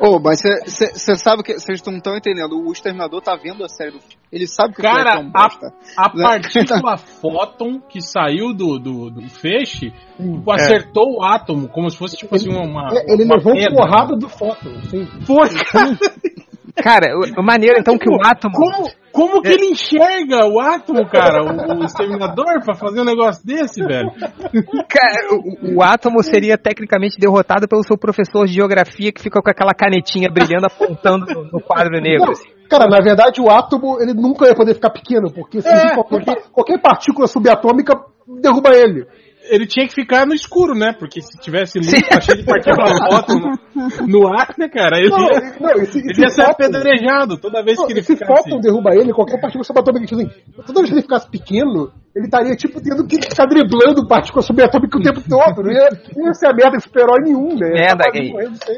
Ô, 0.00 0.18
mas 0.18 0.40
você 0.40 1.14
sabe 1.16 1.42
que 1.42 1.54
vocês 1.58 1.82
não 1.84 1.96
estão 1.96 2.16
entendendo. 2.16 2.58
O 2.58 2.72
Exterminador 2.72 3.20
tá 3.20 3.36
vendo 3.36 3.62
a 3.64 3.68
série 3.68 3.90
do 3.90 3.98
Ele 4.32 4.46
sabe 4.46 4.74
que 4.74 4.80
o 4.80 4.82
Cara, 4.82 5.16
é 5.16 5.18
um 5.18 5.30
bosta. 5.30 5.72
A 5.96 6.10
Né? 6.14 6.22
partícula 6.24 6.96
fóton 6.96 7.80
que 7.80 8.00
saiu 8.00 8.54
do, 8.54 8.78
do, 8.78 9.10
do 9.10 9.28
feixe 9.28 9.92
Sim. 10.16 10.38
tipo, 10.38 10.52
acertou 10.52 11.18
o 11.18 11.22
átomo, 11.22 11.68
como 11.68 11.90
se 11.90 11.96
fosse 11.98 12.16
tipo 12.16 12.34
assim 12.34 12.48
uma. 12.50 12.88
Ele 13.06 13.24
uma 13.24 13.36
levou 13.36 13.52
pedra. 13.52 13.74
porrada 13.74 14.16
do 14.16 14.28
Photon, 14.28 14.80
sim. 14.88 15.06
Foi, 15.26 15.48
cara. 15.70 15.98
Cara, 16.76 17.16
o, 17.16 17.40
o 17.40 17.44
maneiro 17.44 17.78
então 17.78 17.98
que 17.98 18.08
o 18.08 18.16
átomo. 18.24 18.54
Como, 18.54 18.88
como 19.12 19.42
que 19.42 19.48
ele 19.48 19.66
enxerga 19.70 20.46
o 20.46 20.60
átomo, 20.60 21.06
cara? 21.08 21.42
O, 21.42 21.80
o 21.80 21.84
exterminador 21.84 22.62
pra 22.64 22.74
fazer 22.74 23.00
um 23.00 23.04
negócio 23.04 23.44
desse, 23.44 23.82
velho? 23.82 24.10
Cara, 24.88 25.28
o, 25.32 25.76
o 25.76 25.82
átomo 25.82 26.22
seria 26.22 26.56
tecnicamente 26.56 27.18
derrotado 27.18 27.66
pelo 27.68 27.82
seu 27.82 27.98
professor 27.98 28.46
de 28.46 28.52
geografia 28.52 29.12
que 29.12 29.22
fica 29.22 29.40
com 29.42 29.50
aquela 29.50 29.74
canetinha 29.74 30.30
brilhando 30.30 30.66
apontando 30.66 31.26
no, 31.26 31.44
no 31.44 31.60
quadro 31.60 32.00
negro. 32.00 32.26
Não, 32.26 32.32
assim. 32.32 32.48
cara, 32.68 32.86
na 32.88 33.00
verdade 33.00 33.40
o 33.40 33.50
átomo 33.50 34.00
ele 34.00 34.14
nunca 34.14 34.46
ia 34.46 34.54
poder 34.54 34.74
ficar 34.74 34.90
pequeno, 34.90 35.32
porque 35.32 35.60
se 35.60 35.68
É, 35.68 35.94
qualquer, 35.94 36.42
qualquer 36.52 36.80
partícula 36.80 37.26
subatômica 37.26 37.94
derruba 38.40 38.70
ele. 38.74 39.06
Ele 39.48 39.66
tinha 39.66 39.86
que 39.86 39.94
ficar 39.94 40.26
no 40.26 40.34
escuro, 40.34 40.74
né? 40.74 40.92
Porque 40.92 41.20
se 41.20 41.38
tivesse 41.40 41.78
luz, 41.78 41.90
tá 42.08 42.20
cheio 42.20 42.38
de 42.38 42.44
partícula 42.44 42.86
fóton 43.10 43.38
no, 43.38 44.06
no 44.06 44.28
ar, 44.28 44.54
né, 44.58 44.68
cara? 44.68 44.98
Ele, 44.98 45.08
Não, 45.08 45.20
ia, 45.20 45.54
não, 45.60 45.82
esse, 45.82 45.98
ele 45.98 46.20
ia 46.20 46.28
ser 46.28 46.42
apedrejado 46.42 47.38
toda 47.38 47.62
vez 47.62 47.78
que 47.84 47.92
ele 47.92 48.02
se 48.02 48.16
ficasse. 48.16 48.42
Photon 48.44 48.60
derruba 48.60 48.94
ele, 48.94 49.12
qualquer 49.12 49.40
partícula 49.40 49.64
subatômica, 49.64 50.06
tipo 50.06 50.20
assim, 50.20 50.30
toda 50.66 50.80
vez 50.80 50.90
que 50.90 50.94
ele 50.94 51.02
ficasse 51.02 51.30
pequeno, 51.30 51.90
ele 52.14 52.26
estaria, 52.26 52.54
tipo, 52.56 52.80
tendo 52.82 53.06
que 53.06 53.16
ficar 53.22 53.46
driblando 53.46 54.06
partícula 54.06 54.42
subatômica 54.42 54.98
o 54.98 55.02
tempo 55.02 55.20
todo. 55.28 55.62
Não 55.62 55.72
ia, 55.72 55.88
não 56.16 56.26
ia 56.26 56.34
ser 56.34 56.46
a 56.46 56.52
merda 56.52 56.76
de 56.76 56.82
super-herói 56.82 57.22
nenhum, 57.22 57.56
né? 57.56 57.70
Merda. 57.70 58.04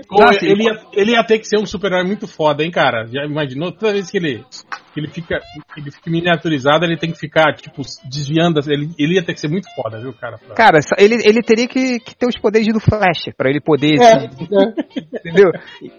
Pô, 0.08 0.20
Nossa, 0.20 0.44
ele, 0.44 0.64
ia, 0.64 0.78
ele 0.92 1.12
ia 1.12 1.24
ter 1.24 1.38
que 1.38 1.46
ser 1.46 1.58
um 1.58 1.66
super-herói 1.66 2.04
muito 2.04 2.26
foda, 2.26 2.62
hein, 2.62 2.70
cara? 2.70 3.06
Já 3.06 3.24
imaginou? 3.24 3.72
Toda 3.72 3.92
vez 3.92 4.10
que 4.10 4.18
ele, 4.18 4.44
que 4.44 4.81
ele, 5.00 5.08
fica, 5.08 5.38
que 5.74 5.80
ele 5.80 5.90
fica 5.90 6.10
miniaturizado, 6.10 6.84
ele 6.84 6.96
tem 6.96 7.10
que 7.12 7.18
ficar, 7.18 7.54
tipo, 7.54 7.82
desviando. 8.04 8.60
Ele, 8.68 8.90
ele 8.98 9.14
ia 9.14 9.24
ter 9.24 9.34
que 9.34 9.40
ser 9.40 9.48
muito 9.48 9.68
foda, 9.74 9.98
viu, 10.00 10.12
cara? 10.12 10.38
Pra- 10.38 10.54
Cara, 10.54 10.78
ele, 10.98 11.16
ele 11.24 11.42
teria 11.42 11.66
que, 11.66 11.98
que 12.00 12.14
ter 12.16 12.26
os 12.26 12.38
poderes 12.38 12.66
do 12.72 12.80
Flash 12.80 13.30
pra 13.36 13.48
ele 13.50 13.60
poder. 13.60 13.94
É, 14.00 14.20
se- 14.20 14.44
é. 14.44 15.18
Entendeu? 15.22 15.50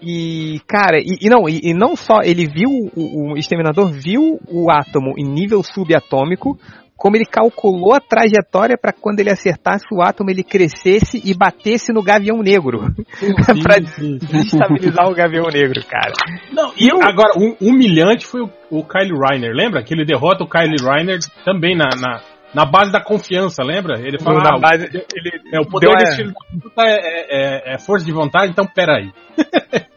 E, 0.02 0.60
cara, 0.66 0.98
e, 0.98 1.18
e 1.20 1.28
não, 1.28 1.48
e, 1.48 1.60
e 1.62 1.74
não 1.74 1.96
só 1.96 2.20
ele 2.22 2.46
viu, 2.46 2.70
o, 2.94 3.32
o 3.32 3.36
Exterminador 3.38 3.90
viu 3.90 4.38
o 4.48 4.70
átomo 4.70 5.14
em 5.18 5.24
nível 5.24 5.62
subatômico, 5.62 6.58
como 6.96 7.16
ele 7.16 7.24
calculou 7.26 7.92
a 7.92 8.00
trajetória 8.00 8.76
para 8.80 8.92
quando 8.92 9.20
ele 9.20 9.30
acertasse 9.30 9.84
o 9.92 10.00
átomo 10.02 10.30
ele 10.30 10.42
crescesse 10.44 11.20
e 11.24 11.34
batesse 11.36 11.92
no 11.92 12.02
Gavião 12.02 12.38
Negro. 12.38 12.94
Sim. 13.96 14.18
desestabilizar 14.18 15.06
o 15.08 15.14
Gavião 15.14 15.46
Negro, 15.52 15.82
cara. 15.86 16.12
Não, 16.52 16.72
e 16.78 16.88
agora, 16.90 17.32
um 17.38 17.56
humilhante 17.60 18.26
foi 18.26 18.42
o, 18.42 18.50
o 18.70 18.84
Kyle 18.84 19.12
Reiner, 19.28 19.52
lembra? 19.54 19.82
Que 19.82 19.94
ele 19.94 20.04
derrota 20.04 20.44
o 20.44 20.48
Kyle 20.48 20.76
Reiner 20.82 21.18
também 21.44 21.76
na, 21.76 21.88
na, 22.00 22.20
na 22.54 22.64
base 22.64 22.92
da 22.92 23.02
confiança, 23.02 23.62
lembra? 23.62 24.00
Ele 24.00 24.18
fala, 24.18 24.40
Na 24.42 24.56
ah, 24.56 24.60
base- 24.60 24.86
o, 24.86 25.56
é, 25.56 25.60
o 25.60 25.68
poder 25.68 25.90
desse 25.96 26.12
a- 26.12 26.16
filho 26.16 26.32
da 26.32 26.60
puta 26.62 26.82
é, 26.86 27.72
é- 27.72 27.74
é 27.74 27.78
força 27.78 28.04
de 28.06 28.12
vontade, 28.12 28.52
então 28.52 28.64
peraí. 28.66 29.10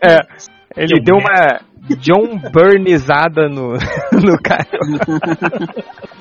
É, 0.02 0.18
ele 0.78 1.00
Deu 1.02 1.04
deu 1.04 1.16
uma 1.18 1.60
John 2.00 2.38
Burnizada 2.52 3.48
no, 3.50 3.74
no 4.14 4.38
cara. 4.42 4.68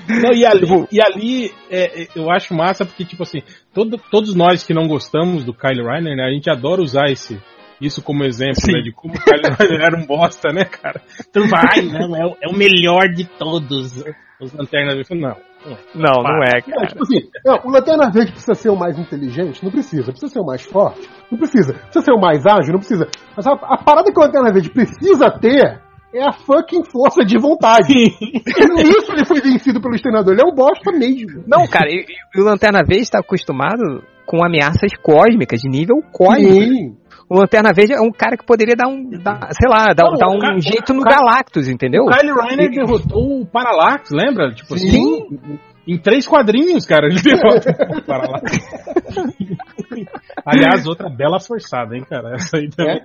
Não, 0.08 0.32
e 0.32 0.44
ali, 0.46 0.66
e 0.92 1.00
ali 1.02 1.50
é, 1.70 2.02
é, 2.04 2.08
eu 2.14 2.30
acho 2.30 2.54
massa 2.54 2.84
porque, 2.84 3.04
tipo 3.04 3.22
assim, 3.24 3.42
todo- 3.74 3.98
todos 4.10 4.34
nós 4.34 4.64
que 4.64 4.72
não 4.74 4.86
gostamos 4.86 5.44
do 5.44 5.52
Kyle 5.52 5.82
Reiner, 5.82 6.16
né, 6.16 6.24
a 6.24 6.30
gente 6.30 6.48
adora 6.50 6.80
usar 6.80 7.06
esse, 7.10 7.40
isso 7.80 8.00
como 8.02 8.22
exemplo, 8.24 8.62
né, 8.72 8.80
de 8.82 8.92
como 8.92 9.14
o 9.14 9.18
Kyle 9.20 9.42
Reiner 9.58 9.80
era 9.86 9.96
um 9.96 10.06
bosta, 10.06 10.52
né, 10.52 10.64
cara? 10.64 11.00
Então 11.28 11.48
vai, 11.48 11.82
não, 11.82 12.14
é, 12.16 12.24
o- 12.26 12.36
é 12.42 12.48
o 12.48 12.56
melhor 12.56 13.08
de 13.12 13.24
todos. 13.24 14.04
Os 14.40 14.52
Lanterna 14.52 14.94
Verde, 14.94 15.14
não. 15.14 15.34
Não 15.66 15.72
é. 15.72 15.78
Não, 15.94 16.22
não 16.22 16.42
é, 16.44 16.62
Não, 16.66 16.74
cara. 16.74 16.86
tipo 16.86 17.02
assim, 17.02 17.20
não, 17.44 17.60
o 17.64 17.70
Lanterna 17.70 18.10
Verde 18.10 18.32
precisa 18.32 18.54
ser 18.54 18.70
o 18.70 18.76
mais 18.76 18.98
inteligente? 18.98 19.64
Não 19.64 19.70
precisa. 19.70 20.12
Precisa 20.12 20.32
ser 20.32 20.40
o 20.40 20.46
mais 20.46 20.62
forte? 20.62 21.08
Não 21.30 21.38
precisa. 21.38 21.74
Precisa 21.74 22.04
ser 22.04 22.12
o 22.12 22.20
mais 22.20 22.46
ágil? 22.46 22.72
Não 22.72 22.80
precisa. 22.80 23.08
Mas 23.36 23.46
a, 23.46 23.52
a 23.52 23.78
parada 23.82 24.12
que 24.12 24.18
o 24.18 24.22
Lanterna 24.22 24.52
Verde 24.52 24.70
precisa 24.70 25.30
ter 25.30 25.80
é 26.14 26.22
a 26.22 26.32
fucking 26.32 26.84
força 26.84 27.24
de 27.24 27.38
vontade. 27.38 27.92
E 27.92 28.82
nisso 28.82 29.12
ele 29.12 29.26
foi 29.26 29.40
vencido 29.40 29.80
pelo 29.80 29.94
exterminador. 29.94 30.32
Ele 30.32 30.42
é 30.42 30.46
um 30.46 30.54
bosta 30.54 30.90
mesmo. 30.92 31.44
Não, 31.46 31.66
cara, 31.66 31.90
e, 31.90 32.04
e 32.34 32.40
o 32.40 32.44
Lanterna 32.44 32.80
Verde 32.86 33.02
está 33.02 33.18
acostumado 33.18 34.02
com 34.24 34.44
ameaças 34.44 34.90
cósmicas, 35.02 35.60
de 35.60 35.68
nível 35.68 35.96
cósmico. 36.12 36.52
Sim. 36.52 36.96
O 37.28 37.38
Lanterna 37.38 37.72
Verde 37.74 37.92
é 37.94 38.00
um 38.00 38.12
cara 38.12 38.36
que 38.36 38.46
poderia 38.46 38.76
dar 38.76 38.88
um, 38.88 39.10
dar, 39.10 39.48
sei 39.52 39.68
lá, 39.68 39.86
dar, 39.94 40.04
Não, 40.04 40.14
dar 40.16 40.28
um 40.28 40.38
cara- 40.38 40.60
jeito 40.60 40.94
no 40.94 41.02
cara- 41.02 41.16
Galactus, 41.16 41.68
entendeu? 41.68 42.04
O 42.04 42.10
Kyle 42.10 42.32
Reiner 42.32 42.70
derrotou 42.70 43.40
o 43.40 43.46
Parallax, 43.46 44.10
lembra? 44.12 44.52
Tipo 44.54 44.78
Sim. 44.78 44.86
assim, 44.88 45.58
em 45.88 45.98
três 45.98 46.26
quadrinhos, 46.26 46.86
cara, 46.86 47.06
ele 47.06 47.20
derrota 47.20 47.70
o 47.96 48.02
Parallax. 48.04 48.52
Aliás, 50.46 50.86
outra 50.86 51.08
bela 51.08 51.40
forçada, 51.40 51.96
hein, 51.96 52.04
cara? 52.08 52.34
Essa 52.34 52.58
aí 52.58 52.68
também. 52.70 53.00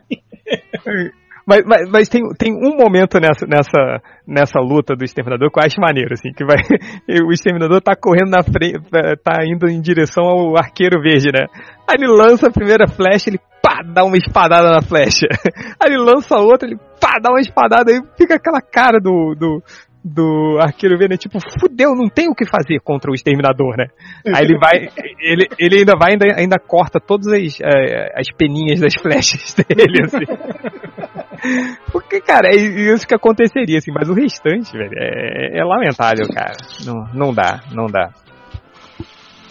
Mas, 1.46 1.64
mas, 1.66 1.90
mas 1.90 2.08
tem, 2.08 2.22
tem 2.38 2.54
um 2.54 2.78
momento 2.78 3.20
nessa, 3.20 3.48
nessa, 3.48 4.02
nessa 4.28 4.60
luta 4.60 4.96
do 4.96 5.04
Exterminador 5.04 5.50
que 5.52 5.60
eu 5.60 5.64
acho 5.66 5.82
maneiro, 5.82 6.14
assim, 6.14 6.32
que 6.32 6.46
vai. 6.46 6.58
O 7.26 7.32
Exterminador 7.32 7.82
tá 7.82 7.96
correndo 7.96 8.30
na 8.30 8.44
frente, 8.44 8.80
tá 9.24 9.44
indo 9.46 9.68
em 9.68 9.82
direção 9.82 10.24
ao 10.26 10.56
arqueiro 10.58 11.02
verde, 11.02 11.32
né? 11.34 11.48
Aí 11.90 11.96
ele 11.98 12.08
lança 12.08 12.48
a 12.48 12.52
primeira 12.52 12.88
flecha, 12.88 13.30
ele 13.30 13.40
pá, 13.82 13.94
dá 13.94 14.04
uma 14.04 14.18
espadada 14.18 14.72
na 14.72 14.82
flecha. 14.82 15.28
Aí 15.80 15.92
ele 15.92 16.04
lança 16.04 16.38
outra, 16.38 16.68
ele 16.68 16.78
pá, 17.00 17.20
dá 17.22 17.32
uma 17.32 17.40
espadada, 17.40 17.92
aí 17.92 18.00
fica 18.18 18.36
aquela 18.36 18.62
cara 18.62 19.00
do. 19.00 19.36
do 19.36 19.64
do 20.04 20.58
arqueiro 20.60 20.98
né? 20.98 21.16
tipo, 21.16 21.38
fudeu, 21.60 21.94
não 21.94 22.10
tem 22.10 22.28
o 22.28 22.34
que 22.34 22.44
fazer 22.44 22.80
contra 22.84 23.12
o 23.12 23.14
exterminador, 23.14 23.78
né? 23.78 23.86
Aí 24.36 24.46
ele 24.46 24.58
vai, 24.58 24.90
ele, 25.20 25.48
ele 25.60 25.78
ainda 25.78 25.94
vai, 25.96 26.14
ainda, 26.14 26.26
ainda 26.36 26.58
corta 26.58 27.00
todas 27.00 27.28
as, 27.28 27.62
eh, 27.62 28.12
as 28.18 28.26
peninhas 28.36 28.80
das 28.80 28.94
flechas 29.00 29.54
dele, 29.70 30.04
assim. 30.04 30.26
Porque, 31.92 32.20
cara, 32.20 32.50
é 32.52 32.56
isso 32.56 33.08
que 33.08 33.14
aconteceria, 33.14 33.78
assim, 33.78 33.92
mas 33.92 34.10
o 34.10 34.16
restante, 34.16 34.76
velho, 34.76 34.98
é, 34.98 35.60
é 35.60 35.64
lamentável, 35.64 36.28
cara. 36.34 36.58
Não, 36.84 37.06
não 37.14 37.32
dá, 37.32 37.60
não 37.72 37.86
dá. 37.86 38.10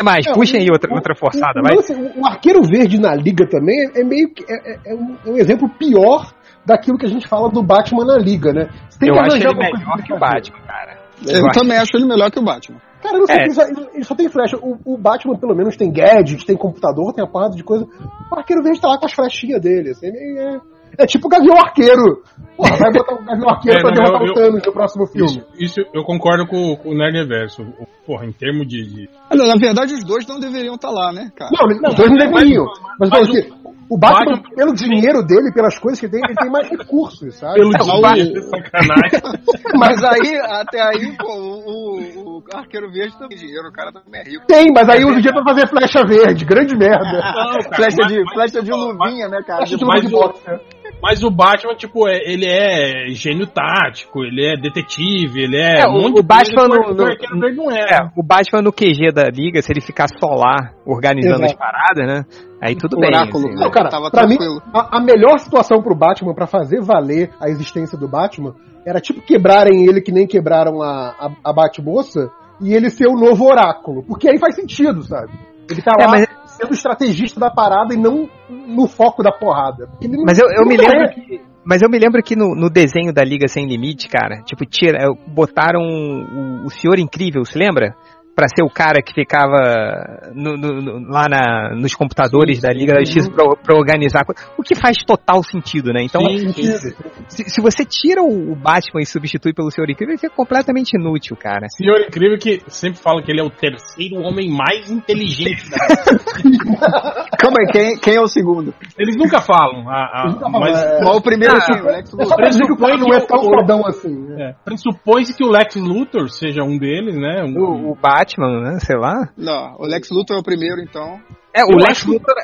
Mas, 0.02 0.26
É, 0.26 0.32
puxem 0.32 0.60
o- 0.60 0.62
aí 0.62 0.70
outra, 0.70 0.92
outra 0.94 1.14
forçada, 1.14 1.60
vai. 1.62 1.74
lance- 1.74 1.92
o- 1.94 2.20
o 2.22 2.26
arqueiro 2.26 2.62
verde 2.62 2.98
na 3.00 3.14
liga 3.14 3.46
também 3.48 3.90
é 3.94 4.02
meio 4.04 4.32
que. 4.32 4.44
É, 4.48 4.72
é- 4.72 4.92
é 4.92 4.94
um, 4.94 5.16
é 5.26 5.30
um 5.30 5.36
exemplo 5.36 5.68
pior 5.68 6.32
daquilo 6.64 6.96
que 6.98 7.06
a 7.06 7.08
gente 7.08 7.26
fala 7.28 7.48
do 7.50 7.62
Batman 7.62 8.04
na 8.04 8.18
liga, 8.18 8.52
né? 8.52 8.68
Você 8.88 8.98
tem 8.98 9.08
Eu 9.08 9.14
que 9.14 9.20
acho 9.20 9.30
arranjar 9.36 9.50
ele 9.50 9.58
melhor 9.58 10.02
que 10.02 10.12
o. 10.12 10.18
Batman, 10.18 10.58
cara. 10.66 10.98
Eu, 11.26 11.46
acho- 11.46 11.60
também 11.60 11.76
acho 11.78 11.96
ele 11.96 12.06
melhor 12.06 12.30
que 12.30 12.38
o 12.38 12.42
Batman. 12.44 12.78
Cara, 13.02 13.14
eu 13.14 13.20
não 13.20 13.26
sei, 13.26 13.36
É. 13.36 13.42
ele, 13.44 13.52
só, 13.54 13.62
ele- 13.62 13.88
ele 13.94 14.04
só 14.04 14.14
tem 14.14 14.28
flecha. 14.28 14.56
O, 14.58 14.78
o 14.84 14.98
Batman, 14.98 15.36
pelo 15.38 15.54
menos, 15.54 15.76
tem 15.76 15.90
gadget, 15.90 16.44
tem 16.46 16.56
computador, 16.56 17.12
tem 17.14 17.24
a 17.24 17.26
porrada 17.26 17.54
de 17.56 17.64
coisa. 17.64 17.86
O 18.30 18.38
arqueiro 18.38 18.62
verde 18.62 18.80
tá 18.80 18.88
lá 18.88 18.98
com 18.98 19.06
as 19.06 19.12
flechinhas 19.12 19.60
dele. 19.60 19.90
Assim, 19.90 20.06
ele 20.06 20.38
é, 20.38 20.60
é 20.98 21.06
tipo 21.06 21.26
o 21.26 21.30
Gavião 21.30 21.56
Arqueiro. 21.58 22.22
Porra, 22.56 22.76
vai 22.76 22.92
botar 22.92 23.14
o 23.14 23.24
Gavião 23.24 23.48
Arqueiro 23.48 23.78
É, 23.78 23.80
pra 23.82 23.90
não, 23.90 24.02
derrotar 24.02 24.22
eu- 24.26 24.30
o 24.30 24.34
Thanos 24.34 24.62
no 24.66 24.72
próximo 24.72 25.06
filme. 25.06 25.30
Isso, 25.30 25.46
isso 25.58 25.80
eu 25.94 26.04
concordo 26.04 26.46
com, 26.46 26.76
com 26.76 26.90
o 26.90 26.94
Nerd 26.94 27.16
Reverso. 27.16 27.62
O- 27.62 27.86
Porra, 28.06 28.26
em 28.26 28.32
termos 28.32 28.66
de. 28.66 28.82
de- 28.84 29.08
Olha, 29.30 29.46
Na 29.46 29.54
verdade, 29.56 29.94
os 29.94 30.04
dois 30.04 30.26
não 30.26 30.40
deveriam 30.40 30.74
estar 30.74 30.90
lá, 30.90 31.12
né, 31.12 31.30
cara? 31.36 31.50
Não, 31.52 31.70
ele- 31.70 31.86
os 31.88 31.94
dois 31.94 32.10
não 32.10 32.16
deveriam. 32.18 32.64
Mas, 32.98 32.98
mas 32.98 33.10
mas, 33.10 33.28
assim, 33.28 33.52
o 33.88 33.96
Batman, 33.98 34.32
Batman- 34.36 34.54
pelo 34.56 34.74
dinheiro 34.74 35.22
dele, 35.24 35.52
pelas 35.54 35.78
coisas 35.78 36.00
que 36.00 36.08
tem, 36.08 36.20
ele 36.24 36.34
tem 36.34 36.50
mais 36.50 36.68
recursos, 36.68 37.34
sabe? 37.36 37.54
Pelo 37.54 37.70
Não, 37.70 38.12
dinheiro, 38.12 38.42
sacanagem. 38.42 39.20
Mas 39.78 40.02
aí, 40.04 40.36
até 40.60 40.80
aí, 40.82 41.16
pô, 41.16 41.32
o, 41.32 42.00
o- 42.00 42.38
o 42.38 42.42
Arqueiro 42.52 42.90
Verde 42.90 43.14
também 43.14 43.36
tem 43.38 43.46
dinheiro, 43.46 43.68
o 43.68 43.72
cara 43.72 43.92
também 43.92 44.20
é 44.20 44.24
rico. 44.24 44.46
Tem, 44.46 44.66
mas 44.74 44.88
aí 44.88 45.04
usa 45.04 45.18
o 45.18 45.22
dia 45.22 45.32
pra 45.32 45.44
fazer 45.44 45.68
flecha 45.68 46.04
verde. 46.06 46.44
Grande 46.44 46.76
merda. 46.76 47.04
Não, 47.04 47.20
cara, 47.20 47.76
Flecha 47.76 47.96
mas- 48.00 48.12
de, 48.12 48.24
mas- 48.24 48.32
flecha 48.34 48.62
de 48.62 48.70
luvinha, 48.72 49.28
né, 49.28 49.38
cara? 49.46 49.58
Flecha 49.58 49.76
de 49.76 49.84
mas 49.84 50.02
luva 50.04 50.32
de 50.32 50.32
boxe. 50.32 50.64
Mas 51.02 51.22
o 51.22 51.30
Batman, 51.30 51.74
tipo, 51.74 52.06
é- 52.08 52.18
ele 52.24 52.46
é 52.46 53.08
gênio 53.10 53.46
tático, 53.46 54.22
ele 54.22 54.44
é 54.46 54.54
detetive, 54.60 55.42
ele 55.44 55.56
é. 55.56 55.80
É, 55.80 55.88
um 55.88 56.06
o- 56.06 56.22
Batman 56.22 56.68
no- 56.68 56.94
no- 56.94 57.04
Verde 57.40 57.56
não 57.56 57.70
é. 57.70 57.80
É, 57.80 58.10
o 58.16 58.22
Batman 58.22 58.62
no 58.62 58.72
QG 58.72 59.10
da 59.12 59.24
liga, 59.30 59.62
se 59.62 59.72
ele 59.72 59.80
ficar 59.80 60.08
só 60.08 60.28
lá 60.34 60.72
organizando 60.86 61.44
Exato. 61.44 61.52
as 61.52 61.54
paradas, 61.54 62.06
né? 62.06 62.24
Aí 62.62 62.76
tudo 62.76 62.96
O 62.96 63.00
bem. 63.00 63.08
oráculo. 63.08 63.46
assim, 63.46 63.56
né? 63.56 63.64
Não, 63.64 63.70
cara, 63.70 63.88
Tava 63.88 64.10
pra 64.10 64.26
mim, 64.26 64.36
tranquilo. 64.36 64.62
a, 64.74 64.98
a 64.98 65.00
melhor 65.00 65.38
situação 65.38 65.82
pro 65.82 65.94
Batman 65.94 66.34
pra 66.34 66.46
fazer 66.46 66.82
valer 66.82 67.30
a 67.40 67.48
existência 67.48 67.96
do 67.96 68.06
Batman 68.06 68.54
era 68.86 69.00
tipo 69.00 69.20
quebrarem 69.22 69.86
ele 69.86 70.00
que 70.02 70.12
nem 70.12 70.26
quebraram 70.26 70.82
a, 70.82 71.14
a, 71.18 71.30
a 71.44 71.52
Batmoça 71.52 72.30
e 72.60 72.74
ele 72.74 72.90
ser 72.90 73.08
o 73.08 73.14
novo 73.18 73.46
oráculo. 73.46 74.02
Porque 74.02 74.28
aí 74.28 74.38
faz 74.38 74.54
sentido, 74.54 75.02
sabe? 75.02 75.32
Ele 75.70 75.80
tá 75.80 75.92
É, 75.98 76.04
lá 76.04 76.10
mas- 76.10 76.26
sendo 76.60 76.74
estrategista 76.74 77.40
da 77.40 77.50
parada 77.50 77.94
e 77.94 77.96
não 77.96 78.28
no 78.48 78.86
foco 78.86 79.22
da 79.22 79.32
porrada. 79.32 79.88
Mas 80.24 80.38
eu, 80.38 80.48
eu 80.50 80.66
me 80.66 80.76
lembro 80.76 81.02
é. 81.02 81.08
que. 81.08 81.40
Mas 81.64 81.82
eu 81.82 81.90
me 81.90 81.98
lembro 81.98 82.22
que 82.22 82.34
no, 82.34 82.54
no 82.54 82.70
desenho 82.70 83.12
da 83.12 83.22
Liga 83.22 83.46
Sem 83.46 83.66
Limite, 83.66 84.08
cara, 84.08 84.42
tipo, 84.44 84.64
tira, 84.64 85.06
botaram 85.26 85.80
o, 85.80 86.64
o 86.64 86.70
Senhor 86.70 86.98
Incrível, 86.98 87.44
se 87.44 87.58
lembra? 87.58 87.94
Pra 88.40 88.48
ser 88.48 88.62
o 88.62 88.70
cara 88.70 89.02
que 89.02 89.12
ficava 89.12 90.30
no- 90.34 90.56
no- 90.56 90.80
no- 90.80 91.08
lá 91.10 91.28
na- 91.28 91.74
nos 91.76 91.92
computadores 91.94 92.56
Sim, 92.56 92.62
da 92.62 92.72
sim. 92.72 92.78
Liga 92.78 92.94
da 92.94 93.00
Justiça 93.00 93.30
pra, 93.30 93.44
pra 93.54 93.76
organizar. 93.76 94.24
O 94.56 94.62
que 94.62 94.74
faz 94.74 94.96
total 95.04 95.42
sentido, 95.42 95.92
né? 95.92 96.02
Então, 96.02 96.22
Sim, 96.24 96.50
sim. 96.54 96.94
se, 97.28 97.44
se 97.50 97.60
você 97.60 97.84
tira 97.84 98.22
o, 98.22 98.56
Batman 98.56 99.02
e 99.02 99.04
substitui 99.06 99.52
pelo 99.52 99.70
Senhor 99.70 99.90
Incrível, 99.90 100.12
ele 100.14 100.18
fica 100.20 100.34
completamente 100.34 100.96
inútil, 100.96 101.36
cara. 101.36 101.66
Senhor 101.68 102.00
incrível 102.00 102.38
que 102.38 102.62
sempre 102.68 102.98
fala 102.98 103.22
que 103.22 103.30
ele 103.30 103.42
é 103.42 103.44
o 103.44 103.50
terceiro 103.50 104.16
homem 104.22 104.48
mais 104.50 104.90
inteligente 104.90 105.68
da 105.68 105.76
Calma 107.38 107.56
aí, 107.60 107.72
quem, 107.72 107.98
quem 107.98 108.14
é 108.14 108.20
o 108.22 108.26
segundo? 108.26 108.72
Eles 108.98 109.16
nunca 109.16 109.42
falam. 109.42 109.86
a- 109.88 109.96
a- 109.96 110.22
Eles 110.24 110.34
nunca 110.36 110.50
falam, 110.50 110.60
mas 110.60 110.82
é. 110.82 111.00
Mas 111.04 111.16
o 111.16 111.20
primeiro 111.20 111.56
Ah, 111.56 111.60
sim, 111.60 111.72
o 111.80 111.84
Lex 111.86 112.10
Luthor. 112.12 112.90
que 112.90 112.96
não 112.96 113.14
é 113.14 113.20
tão 113.20 113.42
fodão 113.42 113.86
assim. 113.86 114.08
né? 114.28 114.50
é, 114.50 114.54
pressupõe-se 114.64 115.36
que 115.36 115.44
o 115.44 115.50
Lex 115.50 115.74
Luthor 115.76 116.30
seja 116.30 116.62
um 116.62 116.78
deles, 116.78 117.14
né? 117.16 117.44
Um- 117.44 117.60
O, 117.60 117.92
o 117.92 117.94
Batman, 117.94 118.29
né? 118.38 118.78
Sei 118.80 118.96
lá. 118.96 119.28
Não, 119.36 119.76
o 119.78 119.86
Lex 119.86 120.10
Luthor 120.10 120.36
é 120.36 120.40
o 120.40 120.42
primeiro, 120.42 120.80
então. 120.82 121.20
É, 121.54 121.64
o 121.64 121.70
Eu 121.72 121.76
Lex 121.78 122.04
Luthor. 122.04 122.34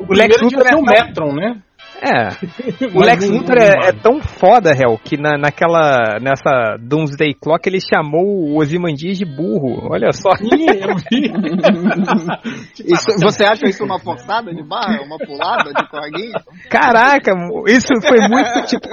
o 0.00 0.04
O 0.12 0.14
Lex 0.14 0.40
Luthor 0.42 0.66
é 0.66 0.74
o 0.74 0.82
tão- 0.82 0.82
Metron, 0.82 1.32
né? 1.34 1.62
É. 2.02 2.32
O 2.94 3.00
Lex 3.00 3.28
Luthor 3.30 3.56
é, 3.58 3.88
é 3.88 3.92
tão 3.92 4.20
foda, 4.20 4.72
Hel, 4.72 4.98
que 5.02 5.16
na, 5.16 5.38
naquela. 5.38 6.18
nessa 6.20 6.76
Doomsday 6.80 7.32
Clock 7.34 7.68
ele 7.68 7.78
chamou 7.80 8.24
o 8.24 8.58
Ozymandias 8.58 9.16
de 9.16 9.24
burro. 9.24 9.88
Olha 9.90 10.12
só. 10.12 10.30
Vi. 10.36 10.66
Isso, 12.84 13.06
você 13.22 13.44
acha 13.44 13.66
isso 13.68 13.84
uma 13.84 14.00
forçada 14.00 14.52
de 14.52 14.62
barra? 14.62 15.00
Uma 15.02 15.16
pulada 15.18 15.72
de 15.72 15.88
corguinho? 15.88 16.32
Caraca, 16.68 17.32
isso 17.68 17.88
foi 18.06 18.18
muito 18.28 18.66
tipo 18.66 18.88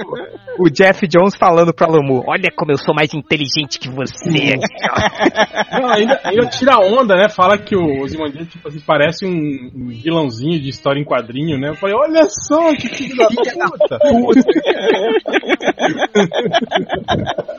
o 0.58 0.70
Jeff 0.70 1.06
Jones 1.06 1.34
falando 1.36 1.72
pra 1.74 1.88
Lamu: 1.88 2.22
Olha 2.26 2.50
como 2.56 2.70
eu 2.70 2.78
sou 2.78 2.94
mais 2.94 3.12
inteligente 3.14 3.78
que 3.78 3.88
você. 3.90 4.56
Não, 5.72 5.88
ainda, 5.88 6.20
ainda 6.24 6.46
tira 6.46 6.78
onda, 6.78 7.16
né? 7.16 7.28
Fala 7.28 7.58
que 7.58 7.74
o 7.76 8.02
Ozymandias, 8.02 8.48
tipo 8.48 8.68
assim, 8.68 8.80
parece 8.86 9.26
um, 9.26 9.70
um 9.74 9.88
vilãozinho 9.88 10.60
de 10.60 10.68
história 10.68 11.00
em 11.00 11.04
quadrinho, 11.04 11.58
né? 11.58 11.70
Eu 11.70 11.74
falei, 11.74 11.96
olha 11.96 12.24
só, 12.24 12.74
que. 12.74 12.99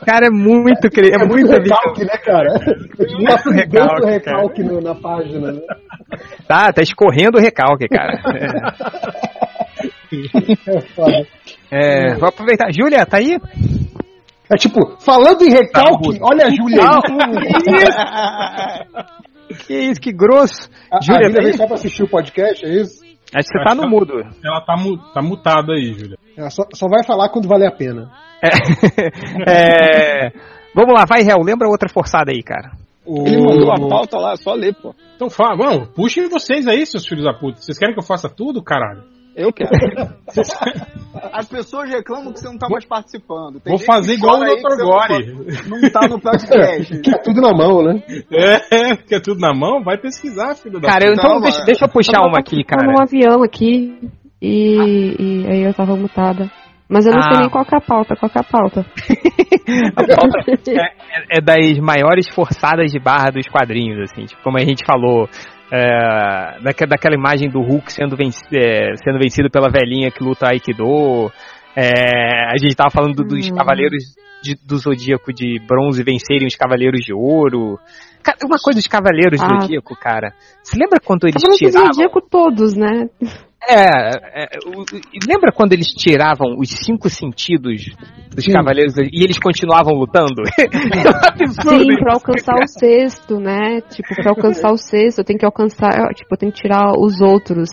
Cara, 0.04 0.26
é 0.26 0.30
muito 0.30 0.90
cre... 0.90 1.10
é, 1.10 1.14
É 1.14 1.18
muito 1.26 1.50
recalque, 1.50 2.04
né, 2.04 2.16
cara? 2.18 2.52
Muito 2.98 3.50
recalque, 3.50 4.06
recalque 4.06 4.62
no- 4.62 4.80
na 4.80 4.94
página, 4.94 5.52
né? 5.52 5.60
Tá, 6.46 6.72
tá 6.72 6.82
escorrendo 6.82 7.38
o 7.38 7.40
recalque, 7.40 7.88
cara. 7.88 8.20
É. 8.36 8.48
É, 11.70 12.10
é, 12.10 12.14
vou 12.16 12.28
aproveitar. 12.28 12.70
Júlia, 12.72 13.06
tá 13.06 13.16
aí? 13.18 13.38
É 14.50 14.56
tipo, 14.56 14.96
falando 15.00 15.42
em 15.42 15.50
recalque, 15.50 16.18
olha 16.20 16.46
a 16.46 16.50
Júlia 16.50 16.82
aí. 16.82 16.90
Que 19.66 19.74
isso, 19.74 20.00
que 20.00 20.12
grosso. 20.12 20.68
A, 20.90 20.98
a 20.98 21.00
Júlia, 21.00 21.22
Júlia 21.24 21.36
tá 21.36 21.42
veio 21.42 21.56
só 21.56 21.66
pra 21.66 21.74
assistir 21.76 22.02
o 22.02 22.08
podcast, 22.08 22.64
é 22.64 22.68
isso? 22.68 23.01
Acho 23.34 23.48
que 23.48 23.58
você 23.58 23.64
tá 23.64 23.74
no 23.74 23.88
mudo. 23.88 24.14
Ela 24.44 24.60
tá, 24.60 24.76
mu- 24.76 24.98
tá 25.12 25.22
mutada 25.22 25.72
aí, 25.72 25.92
Júlia. 25.94 26.18
Ela 26.36 26.50
só, 26.50 26.64
só 26.74 26.86
vai 26.88 27.04
falar 27.04 27.28
quando 27.30 27.48
valer 27.48 27.68
a 27.68 27.72
pena. 27.72 28.10
É, 28.42 28.48
é, 30.26 30.32
Vamos 30.74 30.94
lá, 30.94 31.04
vai, 31.06 31.22
Hel, 31.22 31.42
lembra 31.42 31.68
outra 31.68 31.88
forçada 31.88 32.30
aí, 32.32 32.42
cara. 32.42 32.72
Ele 33.26 33.36
mandou 33.42 33.70
a 33.72 33.88
pauta 33.88 34.16
lá, 34.18 34.36
só 34.36 34.54
ler, 34.54 34.74
pô. 34.74 34.94
Então 35.16 35.28
fala, 35.28 35.56
vamos, 35.56 35.88
puxem 35.88 36.28
vocês 36.28 36.66
aí, 36.66 36.86
seus 36.86 37.06
filhos 37.06 37.24
da 37.24 37.34
puta. 37.34 37.60
Vocês 37.60 37.76
querem 37.78 37.94
que 37.94 38.00
eu 38.00 38.06
faça 38.06 38.28
tudo, 38.28 38.62
caralho? 38.62 39.02
Eu 39.36 39.52
quero. 39.52 39.70
As 41.32 41.48
pessoas 41.48 41.88
reclamam 41.90 42.32
que 42.32 42.40
você 42.40 42.48
não 42.48 42.58
tá 42.58 42.68
mais 42.68 42.84
participando. 42.84 43.60
Tem 43.60 43.76
Vou 43.76 43.78
fazer 43.78 44.14
igual 44.14 44.36
o 44.36 44.44
Dr. 44.44 44.82
Gore. 44.82 45.32
Não, 45.68 45.80
não 45.80 45.90
tá 45.90 46.08
no 46.08 46.20
podcast. 46.20 47.00
Que 47.02 47.10
é 47.14 47.18
tudo 47.18 47.40
na 47.40 47.52
mão, 47.52 47.82
né? 47.82 48.02
É, 48.30 48.96
que 48.96 49.14
é 49.14 49.20
tudo 49.20 49.40
na 49.40 49.52
mão? 49.54 49.82
Vai 49.82 49.98
pesquisar, 49.98 50.54
filho 50.54 50.80
da 50.80 50.88
Cara, 50.88 51.06
eu, 51.06 51.14
então 51.14 51.40
deixa, 51.40 51.64
deixa 51.64 51.84
eu 51.84 51.88
puxar 51.88 52.20
uma 52.26 52.38
aqui, 52.38 52.64
Tô 52.64 52.76
num 52.76 52.92
cara. 52.94 53.02
avião 53.04 53.42
aqui 53.42 53.98
e, 54.40 55.16
e 55.18 55.46
aí 55.50 55.62
eu 55.62 55.74
tava 55.74 55.96
mutada. 55.96 56.50
Mas 56.88 57.06
eu 57.06 57.12
não 57.14 57.22
sei 57.22 57.32
Ah. 57.36 57.40
nem 57.40 57.48
qual 57.48 57.64
que 57.64 57.74
é 57.74 57.78
a 57.78 57.80
pauta, 57.80 58.16
qual 58.16 58.30
que 58.30 58.38
é 58.38 58.40
a 58.40 58.44
pauta. 58.44 58.84
A 59.96 60.04
pauta 60.16 60.38
é, 60.68 61.38
é 61.38 61.40
das 61.40 61.78
maiores 61.78 62.26
forçadas 62.34 62.90
de 62.92 62.98
barra 62.98 63.30
dos 63.30 63.46
quadrinhos, 63.48 64.10
assim, 64.10 64.26
tipo, 64.26 64.42
como 64.42 64.58
a 64.58 64.60
gente 64.64 64.84
falou. 64.84 65.26
É, 65.72 66.60
daque- 66.62 66.86
daquela 66.86 67.14
imagem 67.14 67.48
do 67.48 67.60
Hulk 67.62 67.90
sendo, 67.90 68.14
venci- 68.16 68.44
é, 68.54 68.94
sendo 69.02 69.18
vencido 69.18 69.50
pela 69.50 69.70
velhinha 69.70 70.10
que 70.10 70.22
luta 70.22 70.46
Aikido. 70.48 71.30
É, 71.74 72.50
a 72.52 72.56
gente 72.60 72.76
tava 72.76 72.90
falando 72.90 73.14
do- 73.14 73.24
dos 73.24 73.48
Hum. 73.50 73.54
cavaleiros 73.54 74.04
de- 74.42 74.58
do 74.66 74.76
Zodíaco 74.76 75.32
de 75.32 75.58
bronze 75.66 76.02
vencerem 76.02 76.46
os 76.46 76.54
cavaleiros 76.56 77.00
de 77.00 77.14
ouro. 77.14 77.78
Uma 78.44 78.58
coisa 78.62 78.78
dos 78.78 78.86
cavaleiros 78.86 79.40
do 79.40 79.46
Ah. 79.46 79.60
Zodíaco, 79.62 79.96
cara. 79.96 80.32
Você 80.62 80.76
lembra 80.78 81.00
quando 81.00 81.24
eles 81.24 81.42
Cavaleiros 81.42 81.60
do 81.60 81.66
tiravam... 81.70 81.92
Zodíaco 81.94 82.20
todos, 82.20 82.76
né? 82.76 83.08
É, 83.68 84.44
é, 84.44 84.48
o- 84.66 84.80
o- 84.80 84.84
lembra 85.28 85.52
quando 85.52 85.72
eles 85.72 85.86
tiravam 85.86 86.56
os 86.58 86.68
cinco 86.68 87.08
sentidos 87.08 87.84
dos 88.34 88.44
Sim. 88.44 88.52
cavaleiros 88.52 88.94
e 88.98 89.22
eles 89.22 89.38
continuavam 89.38 89.94
lutando? 89.94 90.42
é 90.58 91.08
um 91.08 91.44
absurdo. 91.44 91.78
Sim, 91.84 91.96
pra 91.98 92.14
alcançar 92.14 92.54
o 92.56 92.66
sexto, 92.66 93.38
né? 93.38 93.80
Tipo, 93.82 94.14
pra 94.16 94.30
alcançar 94.30 94.72
o 94.72 94.76
sexto, 94.76 95.18
eu 95.20 95.24
tenho 95.24 95.38
que 95.38 95.44
alcançar, 95.46 95.90
tipo, 96.14 96.34
eu 96.34 96.38
tenho 96.38 96.52
que 96.52 96.60
tirar 96.60 96.92
os 96.98 97.20
outros. 97.20 97.70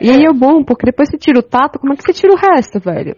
E 0.00 0.10
aí 0.10 0.24
é 0.24 0.32
bom, 0.32 0.62
porque 0.62 0.84
depois 0.84 1.08
você 1.08 1.16
tira 1.16 1.38
o 1.38 1.42
tato, 1.42 1.78
como 1.78 1.94
é 1.94 1.96
que 1.96 2.02
você 2.02 2.12
tira 2.12 2.32
o 2.32 2.36
resto, 2.36 2.78
velho? 2.78 3.14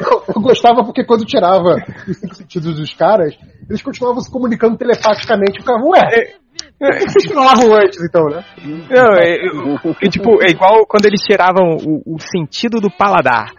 Eu, 0.00 0.22
eu 0.36 0.40
gostava 0.42 0.84
porque 0.84 1.04
quando 1.04 1.24
tirava 1.24 1.76
os 2.08 2.16
cinco 2.18 2.34
sentidos 2.34 2.76
dos 2.76 2.94
caras, 2.94 3.36
eles 3.68 3.82
continuavam 3.82 4.20
se 4.20 4.30
comunicando 4.30 4.76
telepaticamente. 4.76 5.58
Eu 5.58 5.62
ficava, 5.62 5.84
ué, 5.84 6.34
vocês 6.80 7.32
falavam 7.32 7.74
antes 7.74 8.02
então, 8.02 8.24
né? 8.26 8.44
Não, 8.90 9.14
é, 9.14 9.36
eu- 9.46 9.96
é 10.02 10.08
tipo, 10.08 10.42
é 10.42 10.50
igual 10.50 10.84
quando 10.86 11.06
eles 11.06 11.20
tiravam 11.22 11.76
o, 11.76 12.02
o 12.14 12.18
sentido 12.18 12.80
do 12.80 12.90
paladar. 12.90 13.52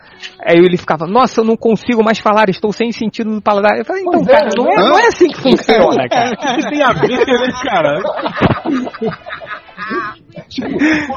Aí 0.46 0.58
ele 0.58 0.78
ficava, 0.78 1.06
nossa, 1.06 1.42
eu 1.42 1.46
não 1.46 1.58
consigo 1.58 2.04
mais 2.04 2.20
falar, 2.20 2.50
estou 2.50 2.72
sem 2.72 2.92
sentido 2.92 3.36
do 3.36 3.42
paladar. 3.42 3.78
Eu 3.78 3.86
falei, 3.86 4.04
então, 4.04 4.14
Pois 4.24 4.28
é, 4.28 4.32
cara, 4.32 4.50
não 4.58 4.72
é, 4.72 4.76
não 4.76 5.00
é 5.00 5.08
assim 5.08 5.28
que 5.28 5.42
funciona, 5.42 6.04
É, 6.04 6.08
cara. 6.10 6.32
o 6.32 6.56
que 6.56 6.70
tem 6.70 6.82
a 6.82 6.94
ver, 6.94 7.10
né, 7.10 7.52
cara? 7.64 8.02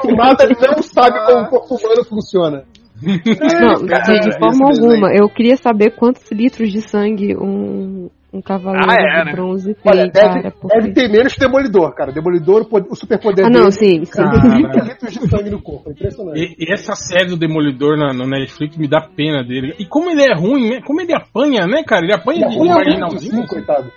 O 0.05 0.17
nada 0.17 0.45
ele 0.45 0.55
não 0.61 0.83
sabe 0.83 1.19
como 1.27 1.43
o 1.45 1.49
corpo 1.49 1.75
humano 1.77 2.05
funciona. 2.05 2.65
Não, 3.03 3.75
de, 3.85 4.21
de 4.21 4.39
forma 4.39 4.69
alguma. 4.71 5.13
Eu 5.15 5.29
queria 5.29 5.57
saber 5.57 5.91
quantos 5.91 6.31
litros 6.33 6.73
de 6.73 6.81
sangue 6.81 7.37
um, 7.37 8.09
um 8.37 8.43
cavaleiro 8.43 8.87
Ah, 8.91 8.95
é, 8.95 9.19
de 9.21 9.25
né? 9.27 9.33
bronze 9.33 9.75
tem, 9.75 9.83
Olha, 9.93 10.03
deve, 10.09 10.13
cara. 10.43 10.51
porque- 10.61 10.79
deve 10.81 10.93
ter 10.93 11.09
menos 11.11 11.33
que 11.35 11.41
Demolidor, 11.41 11.95
cara. 11.95 12.13
Demolidor, 12.13 12.63
o 12.63 12.69
poder- 12.69 12.89
o 12.91 12.95
superpoder 12.95 13.47
Ah, 13.47 13.51
não, 13.51 13.61
dele 13.69 13.73
sim, 13.73 14.05
sim. 14.05 14.23
ele 14.23 14.31
tem 14.41 14.51
30 14.71 14.85
litros 14.85 15.13
de 15.15 15.29
sangue 15.29 15.51
no 15.51 15.63
corpo. 15.63 15.89
É 15.89 15.93
impressionante. 15.93 16.39
E, 16.59 16.65
e 16.65 16.73
essa 16.73 16.95
série 16.95 17.27
do 17.31 17.37
Demolidor 17.37 17.97
na, 17.97 18.13
no 18.13 18.27
Netflix 18.27 18.77
me 18.77 18.87
dá 18.89 19.01
pena 19.01 19.43
dele. 19.43 19.75
E 19.79 19.87
como 19.87 20.11
ele 20.11 20.23
é 20.23 20.35
ruim, 20.35 20.71
né? 20.71 20.81
Como 20.85 21.01
ele 21.01 21.15
apanha, 21.15 21.67
né, 21.67 21.83
cara? 21.87 22.05
Ele 22.05 22.15
apanha 22.15 22.41
de 22.41 22.45
Ele 22.47 22.55
é 22.55 22.59
muito 22.59 22.75
marginalzinho. 22.75 23.33
sim, 23.43 23.47
coitado. 23.47 23.91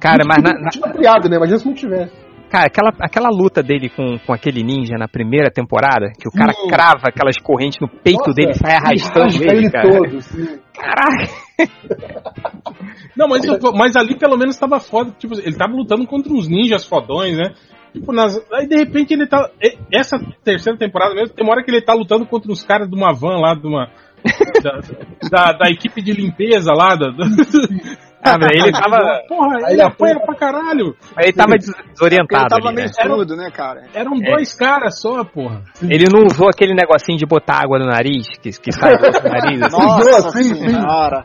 Cara, 0.00 0.24
mas 0.26 0.42
na, 0.42 0.52
na- 0.60 0.68
Tinha 0.70 0.92
criado, 0.92 1.28
né? 1.28 1.36
Imagina 1.36 1.58
se 1.58 1.66
não 1.66 1.74
tivesse. 1.74 2.12
cara, 2.50 2.66
aquela, 2.66 2.90
aquela 3.00 3.28
luta 3.30 3.62
dele 3.62 3.88
com, 3.88 4.18
com 4.26 4.32
aquele 4.32 4.64
ninja 4.64 4.96
na 4.98 5.06
primeira 5.06 5.48
temporada, 5.50 6.10
que 6.18 6.28
o 6.28 6.32
cara 6.32 6.52
Sim. 6.52 6.68
crava 6.68 7.02
aquelas 7.04 7.38
correntes 7.38 7.78
no 7.80 7.88
peito 7.88 8.18
Nossa, 8.18 8.32
dele 8.34 8.50
e 8.50 8.54
sai 8.54 8.74
arrastando 8.74 9.36
ele, 9.44 9.58
ele 9.58 9.70
cara. 9.70 9.88
todo, 9.88 10.20
sim. 10.22 10.58
Caraca. 10.74 11.32
Não, 13.16 13.28
mas, 13.28 13.42
mas 13.74 13.96
ali 13.96 14.16
pelo 14.16 14.36
menos 14.36 14.58
tava 14.58 14.80
foda. 14.80 15.10
Tipo, 15.18 15.34
ele 15.34 15.56
tava 15.56 15.74
lutando 15.74 16.06
contra 16.06 16.32
uns 16.32 16.48
ninjas 16.48 16.84
fodões, 16.84 17.36
né? 17.36 17.54
Tipo, 17.92 18.12
nas, 18.12 18.36
aí 18.52 18.66
de 18.66 18.76
repente 18.76 19.12
ele 19.12 19.26
tá. 19.26 19.50
Essa 19.92 20.18
terceira 20.44 20.78
temporada 20.78 21.14
mesmo, 21.14 21.34
tem 21.34 21.44
uma 21.44 21.52
hora 21.52 21.64
que 21.64 21.70
ele 21.70 21.82
tá 21.82 21.92
lutando 21.92 22.26
contra 22.26 22.50
uns 22.50 22.64
caras 22.64 22.88
de 22.88 22.96
uma 22.96 23.12
van 23.12 23.38
lá, 23.38 23.54
de 23.54 23.66
uma. 23.66 23.90
Da, 24.62 24.80
da, 25.30 25.52
da 25.52 25.70
equipe 25.70 26.02
de 26.02 26.12
limpeza 26.12 26.72
lá. 26.72 26.94
Da, 26.94 27.08
Ah, 28.22 28.36
mas 28.38 28.50
ele 28.52 28.70
tava, 28.72 29.22
Porra, 29.28 29.56
Aí 29.56 29.62
ele 29.64 29.72
ele 29.72 29.82
apanha 29.82 30.20
pra 30.20 30.34
caralho. 30.34 30.94
ele 31.18 31.32
tava 31.32 31.56
des- 31.56 31.68
Ele 31.68 31.88
desorientado 31.92 32.48
tava 32.48 32.68
ali, 32.68 32.76
né? 32.76 32.82
meio 32.82 33.16
surdo, 33.16 33.36
né, 33.36 33.50
cara? 33.50 33.82
Eram 33.94 34.12
dois 34.18 34.54
caras 34.54 35.00
só, 35.00 35.24
porra. 35.24 35.62
Ele 35.82 36.04
não 36.12 36.26
usou 36.26 36.48
aquele 36.48 36.74
negocinho 36.74 37.16
de 37.16 37.24
botar 37.24 37.62
água 37.64 37.78
no 37.78 37.86
nariz, 37.86 38.26
que, 38.42 38.50
que 38.50 38.72
sai 38.72 38.96
do 38.98 39.06
outro 39.06 39.22
nariz, 39.28 39.62
assim. 39.62 39.76
Nossa 39.86 40.30
sim, 40.32 40.42
sim. 40.54 40.68
senhora. 40.68 41.24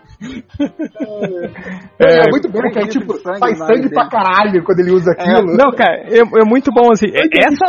É, 1.99 2.19
É, 2.19 2.29
muito 2.29 2.49
bom, 2.49 2.61
que 2.71 2.79
é 2.79 2.87
tipo, 2.87 3.13
sangue 3.17 3.39
faz 3.39 3.57
sangue 3.57 3.89
pra 3.89 4.03
dele. 4.03 4.11
caralho 4.11 4.63
quando 4.63 4.79
ele 4.79 4.91
usa 4.91 5.11
aquilo. 5.11 5.55
Não, 5.55 5.71
cara, 5.71 5.97
é, 6.07 6.19
é 6.19 6.45
muito 6.45 6.71
bom 6.71 6.91
assim. 6.91 7.07
É- 7.13 7.25
Essa, 7.45 7.65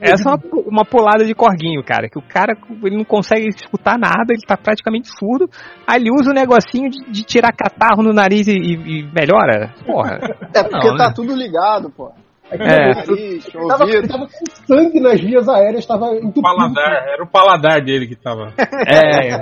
essa 0.00 0.30
é 0.30 0.32
uma, 0.32 0.40
uma 0.66 0.84
pulada 0.84 1.24
de 1.24 1.34
corguinho, 1.34 1.82
cara. 1.84 2.08
Que 2.08 2.18
o 2.18 2.22
cara 2.22 2.56
ele 2.84 2.96
não 2.96 3.04
consegue 3.04 3.48
escutar 3.48 3.98
nada, 3.98 4.30
ele 4.32 4.42
tá 4.46 4.56
praticamente 4.56 5.08
surdo. 5.08 5.48
Aí 5.86 6.00
ele 6.00 6.10
usa 6.10 6.30
o 6.30 6.34
negocinho 6.34 6.88
de, 6.90 7.10
de 7.10 7.22
tirar 7.24 7.52
catarro 7.52 8.02
no 8.02 8.12
nariz 8.12 8.46
e, 8.46 8.52
e- 8.52 9.02
melhora. 9.12 9.74
Porra. 9.84 10.18
É 10.54 10.62
porque 10.62 10.88
Não, 10.88 10.96
tá 10.96 11.08
né? 11.08 11.12
tudo 11.14 11.34
ligado, 11.34 11.90
pô. 11.90 12.10
É 12.50 12.56
que 12.56 12.62
É. 12.62 12.94
Nariz, 12.94 13.08
ele, 13.08 13.40
tava, 13.68 13.86
tava 14.08 14.26
com 14.26 14.46
sangue 14.66 15.00
nas 15.00 15.20
vias 15.20 15.48
aéreas, 15.48 15.84
tava 15.86 16.14
entupido. 16.14 16.40
Paladar, 16.42 17.06
era 17.06 17.22
o 17.22 17.26
paladar 17.26 17.84
dele 17.84 18.06
que 18.06 18.16
tava. 18.16 18.52
É, 18.88 19.28
é. 19.28 19.34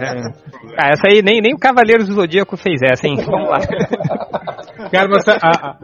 Ah, 0.78 0.88
essa 0.92 1.08
aí 1.08 1.22
nem, 1.22 1.40
nem 1.40 1.54
o 1.54 1.58
Cavaleiros 1.58 2.08
do 2.08 2.14
Zodíaco 2.14 2.56
fez 2.56 2.80
essa, 2.82 3.06
hein? 3.06 3.16
Vamos 3.24 3.48
lá. 3.48 3.60
Cara, 4.90 5.08
mas 5.08 5.28
a, 5.28 5.36
a, 5.42 5.76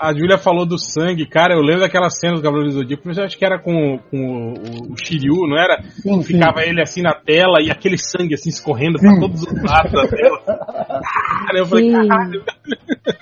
a 0.00 0.12
Júlia 0.12 0.38
falou 0.38 0.66
do 0.66 0.78
sangue, 0.78 1.26
cara. 1.26 1.54
Eu 1.54 1.60
lembro 1.60 1.80
daquela 1.80 2.08
cena 2.10 2.34
do 2.36 2.42
Cavaleiro 2.42 2.70
do 2.72 2.78
Zodíaco, 2.80 3.02
mas 3.06 3.18
eu 3.18 3.24
acho 3.24 3.36
que 3.38 3.44
era 3.44 3.58
com, 3.58 3.98
com 4.10 4.52
o, 4.52 4.92
o 4.92 4.96
Shiryu, 4.96 5.46
não 5.48 5.58
era? 5.58 5.82
Sim, 5.82 6.22
sim. 6.22 6.34
Ficava 6.34 6.62
ele 6.62 6.80
assim 6.82 7.02
na 7.02 7.14
tela 7.14 7.60
e 7.62 7.70
aquele 7.70 7.96
sangue 7.98 8.34
assim 8.34 8.48
escorrendo 8.50 8.98
Sim. 8.98 9.08
pra 9.08 9.20
todos 9.20 9.42
os 9.42 9.62
lados 9.62 9.92
da 9.92 10.06
tela. 10.08 10.38
Cara, 10.44 11.58
eu 11.58 11.66
falei, 11.66 11.92
caralho. 11.92 12.42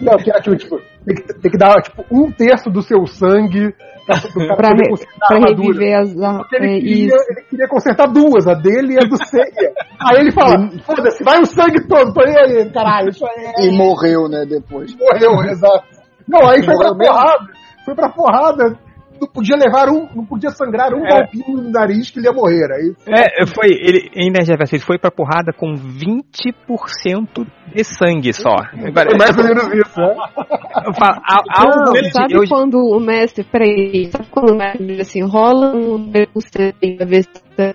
Não, 0.01 0.17
que, 0.19 0.31
tipo, 0.41 0.57
tipo, 0.57 0.81
tem, 1.05 1.15
que, 1.17 1.23
tem 1.41 1.51
que 1.51 1.59
dar 1.59 1.75
tipo, 1.83 2.05
um 2.11 2.31
terço 2.31 2.71
do 2.71 2.83
seu 2.83 3.07
sangue 3.07 3.75
pra, 4.07 4.17
Pra, 4.57 4.71
poder 4.71 4.83
re- 4.83 4.89
consertar 4.91 5.27
pra 5.29 5.39
reviver 5.39 5.95
as. 5.99 6.13
Porque 6.15 6.57
ele, 6.57 6.67
é, 6.67 6.81
queria, 6.81 7.15
ele 7.29 7.43
queria 7.49 7.69
consertar 7.69 8.07
duas, 8.09 8.47
a 8.49 8.55
dele 8.55 8.95
e 8.95 8.99
a 8.99 9.09
do 9.09 9.17
Seiya. 9.27 9.73
Aí 10.01 10.21
ele 10.21 10.33
fala, 10.33 10.69
foda-se, 10.85 11.23
vai 11.23 11.41
o 11.41 11.47
sangue 11.47 11.87
todo, 11.87 12.13
tô 12.13 12.21
caralho, 12.73 13.11
isso 13.11 13.25
aí 13.27 13.69
E 13.69 13.77
morreu, 13.77 14.29
né, 14.29 14.45
depois. 14.45 14.95
morreu, 14.97 15.43
exato. 15.51 15.85
Não, 16.29 16.49
aí 16.49 16.63
foi 16.65 16.77
pra 16.77 16.95
porrada, 16.95 17.47
foi 17.85 17.95
pra 17.95 18.09
porrada, 18.11 18.79
não 19.21 19.29
podia 19.29 19.57
levar 19.57 19.89
um, 19.89 20.09
não 20.17 20.25
podia 20.27 20.51
sangrar 20.51 20.93
um 20.93 21.07
É. 21.07 21.11
golpinho 21.21 21.63
no 21.63 21.71
nariz 21.71 22.11
que 22.11 22.19
ele 22.19 22.27
ia 22.27 22.33
morrer, 22.33 22.67
aí 22.73 22.93
É, 23.07 23.47
foi, 23.47 23.69
ele, 23.71 24.11
em 24.17 24.33
Versa, 24.33 24.75
ele 24.75 24.83
foi 24.83 24.99
pra 24.99 25.11
porrada 25.13 25.53
com 25.53 25.75
20% 25.75 27.47
de 27.75 27.85
sangue 27.85 28.33
só. 28.33 28.51
Agora, 28.51 29.11
foi 29.11 29.19
mais 29.19 29.39
ou 29.39 29.45
menos 29.45 29.65
isso, 29.75 30.01
né? 30.01 30.15
algo 31.55 31.85
Não, 31.85 32.11
sabe 32.13 32.35
eu- 32.35 32.49
quando 32.49 32.75
o 32.79 33.01
mestre, 33.01 33.45
peraí, 33.45 34.11
sabe 34.11 34.27
quando 34.31 34.51
o 34.53 34.57
mestre 34.59 34.87
diz 34.87 35.01
assim, 35.01 35.23
rola 35.23 35.75
um 35.75 36.11
D100 36.11 36.97
pra 36.97 37.07
ver 37.07 37.23
se 37.25 37.31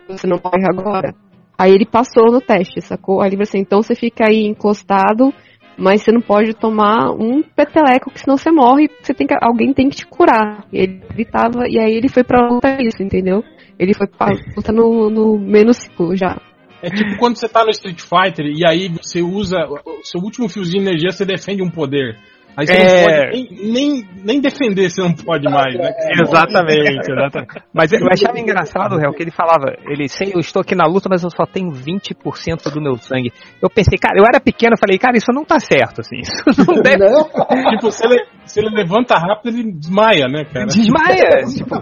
você 0.09 0.27
não 0.27 0.39
morre 0.43 0.65
agora? 0.69 1.13
Aí 1.57 1.71
ele 1.73 1.85
passou 1.85 2.31
no 2.31 2.39
teste, 2.41 2.81
sacou? 2.81 3.21
Aí 3.21 3.29
ele 3.29 3.37
falou 3.37 3.43
assim, 3.49 3.59
então 3.59 3.81
você 3.81 3.95
fica 3.95 4.25
aí 4.27 4.45
encostado, 4.45 5.33
mas 5.77 6.01
você 6.01 6.11
não 6.11 6.21
pode 6.21 6.53
tomar 6.53 7.11
um 7.11 7.41
peteleco, 7.43 8.11
que 8.11 8.19
senão 8.19 8.35
você 8.35 8.51
morre, 8.51 8.89
você 9.01 9.13
tem 9.13 9.27
que, 9.27 9.35
alguém 9.39 9.73
tem 9.73 9.89
que 9.89 9.97
te 9.97 10.05
curar. 10.05 10.65
E 10.73 10.79
ele 10.79 11.01
gritava, 11.13 11.67
e 11.69 11.77
aí 11.77 11.93
ele 11.93 12.09
foi 12.09 12.23
pra 12.23 12.49
luta 12.49 12.77
isso, 12.81 13.03
entendeu? 13.03 13.43
Ele 13.77 13.93
foi 13.93 14.07
pra 14.07 14.31
luta 14.55 14.71
no, 14.71 15.09
no 15.09 15.37
menos 15.37 15.77
ciclo 15.77 16.15
já. 16.15 16.41
É 16.81 16.89
tipo 16.89 17.17
quando 17.17 17.37
você 17.37 17.47
tá 17.47 17.63
no 17.63 17.71
Street 17.71 17.99
Fighter 17.99 18.45
e 18.45 18.65
aí 18.65 18.89
você 18.89 19.21
usa 19.21 19.57
o 19.85 20.03
seu 20.03 20.21
último 20.21 20.47
fiozinho 20.47 20.83
de 20.83 20.89
energia, 20.89 21.11
você 21.11 21.25
defende 21.25 21.63
um 21.63 21.71
poder. 21.71 22.17
Aí 22.57 22.65
você 22.65 22.73
É. 22.73 22.85
não 22.85 23.03
pode 23.03 23.31
nem, 23.31 23.71
nem, 23.71 24.09
nem 24.23 24.41
defender, 24.41 24.89
você 24.89 24.99
não 24.99 25.13
pode 25.13 25.47
mais, 25.47 25.75
né? 25.75 25.91
Exatamente, 26.19 27.11
exatamente. 27.11 27.61
Mas 27.71 27.91
eu 27.91 27.99
achava 28.11 28.39
engraçado, 28.39 28.97
Réu, 28.97 29.13
que 29.13 29.21
ele 29.21 29.29
falava, 29.29 29.75
ele, 29.85 30.09
sei, 30.09 30.31
eu 30.33 30.39
estou 30.39 30.61
aqui 30.61 30.73
na 30.73 30.87
luta, 30.87 31.07
mas 31.07 31.21
eu 31.23 31.29
só 31.29 31.45
tenho 31.45 31.69
20% 31.69 32.73
do 32.73 32.81
meu 32.81 32.95
sangue. 32.97 33.31
Eu 33.61 33.69
pensei, 33.69 33.99
cara, 33.99 34.17
eu 34.17 34.25
era 34.25 34.39
pequeno, 34.39 34.73
eu 34.73 34.79
falei, 34.79 34.97
cara, 34.97 35.15
isso 35.15 35.31
não 35.31 35.45
tá 35.45 35.59
certo, 35.59 36.01
assim, 36.01 36.17
isso 36.17 36.65
não 36.67 36.81
deve 36.81 36.97
Né? 36.97 37.07
Tipo, 37.77 37.91
se 37.91 38.03
ele, 38.05 38.25
se 38.47 38.59
ele 38.59 38.69
levanta 38.69 39.15
rápido, 39.15 39.57
ele 39.57 39.71
desmaia, 39.73 40.27
né, 40.27 40.45
cara? 40.45 40.65
desmaia. 40.67 41.43
tipo, 41.53 41.75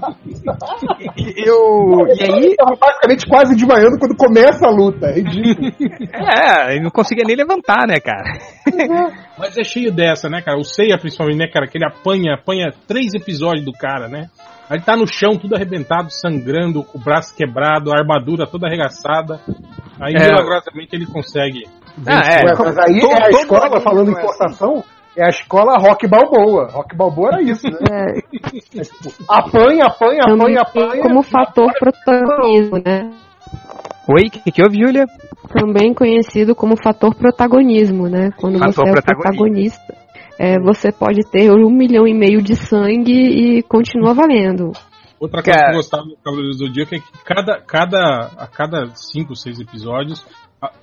e- 1.17 1.47
eu, 1.47 2.07
e 2.15 2.23
aí, 2.23 2.45
Ele 2.45 2.55
tava 2.55 2.75
praticamente 2.77 3.25
quase 3.27 3.55
desmaiando 3.55 3.97
quando 3.99 4.15
começa 4.17 4.67
a 4.67 4.71
luta, 4.71 5.07
é 5.07 5.13
ridículo. 5.15 5.71
é, 6.13 6.73
ele 6.73 6.83
não 6.83 6.91
conseguia 6.91 7.23
nem 7.25 7.35
levantar, 7.35 7.87
né, 7.87 7.99
cara? 7.99 8.23
Mas 9.37 9.57
é 9.57 9.63
cheio 9.63 9.91
dessa, 9.91 10.29
né, 10.29 10.41
cara? 10.41 10.57
O 10.57 10.63
Seiya, 10.63 10.97
principalmente, 10.97 11.37
né, 11.39 11.47
cara? 11.51 11.67
Que 11.67 11.77
ele 11.77 11.85
apanha, 11.85 12.35
apanha 12.35 12.71
três 12.87 13.13
episódios 13.13 13.65
do 13.65 13.71
cara, 13.73 14.07
né? 14.07 14.29
Aí 14.69 14.77
ele 14.77 14.83
tá 14.85 14.95
no 14.97 15.05
chão, 15.05 15.37
tudo 15.37 15.55
arrebentado, 15.55 16.07
sangrando, 16.11 16.83
com 16.83 16.97
o 16.97 17.01
braço 17.01 17.35
quebrado, 17.35 17.91
a 17.93 17.99
armadura 17.99 18.47
toda 18.47 18.67
arregaçada. 18.67 19.39
Aí, 20.01 20.13
É. 20.15 20.25
milagrosamente, 20.27 20.95
ele 20.95 21.05
consegue. 21.05 21.63
Ah, 22.05 22.19
é. 22.25 22.43
Mas 22.43 22.77
aí 22.79 22.99
Todo- 22.99 23.11
é 23.13 23.25
a 23.25 23.29
escola, 23.29 23.79
falando 23.81 24.11
em 24.11 24.19
forçação, 24.19 24.83
é 25.17 25.25
a 25.25 25.29
escola 25.29 25.77
Rock 25.77 26.07
Balboa. 26.07 26.69
Rock 26.71 26.95
Balboa 26.95 27.29
era 27.33 27.41
isso, 27.41 27.67
né? 27.67 27.79
É, 27.89 28.19
apanha, 29.29 29.85
apanha, 29.85 30.21
apanha, 30.27 30.61
apanha. 30.61 31.01
como 31.01 31.23
fator 31.23 31.71
protagonismo, 31.79 32.81
né? 32.85 33.11
Oi, 34.07 34.27
o 34.27 34.31
que, 34.31 34.51
que 34.51 34.61
houve, 34.61 34.79
Júlia? 34.79 35.05
Também 35.49 35.93
conhecido 35.93 36.53
como 36.53 36.75
fator 36.75 37.15
protagonismo, 37.15 38.07
né? 38.07 38.31
Quando 38.37 38.59
Fator 38.59 38.73
você 38.73 38.81
é 38.81 38.83
o 38.83 38.93
protagonismo. 38.93 39.21
protagonista, 39.21 39.95
é, 40.37 40.59
você 40.59 40.91
pode 40.91 41.21
ter 41.31 41.51
um 41.51 41.69
milhão 41.69 42.05
e 42.05 42.13
meio 42.13 42.41
de 42.41 42.55
sangue 42.55 43.13
e 43.13 43.63
continua 43.63 44.13
valendo. 44.13 44.71
Outra 45.19 45.41
coisa 45.41 45.59
que 45.59 45.65
eu 45.65 45.75
gostava 45.75 46.03
do 46.03 46.17
Cavaleiros 46.17 46.57
do 46.57 46.67
Zodíaco 46.67 46.95
é 46.95 46.99
que 46.99 47.23
cada, 47.23 47.61
cada, 47.61 48.31
a 48.37 48.47
cada 48.47 48.87
cinco, 48.95 49.35
seis 49.35 49.59
episódios, 49.59 50.25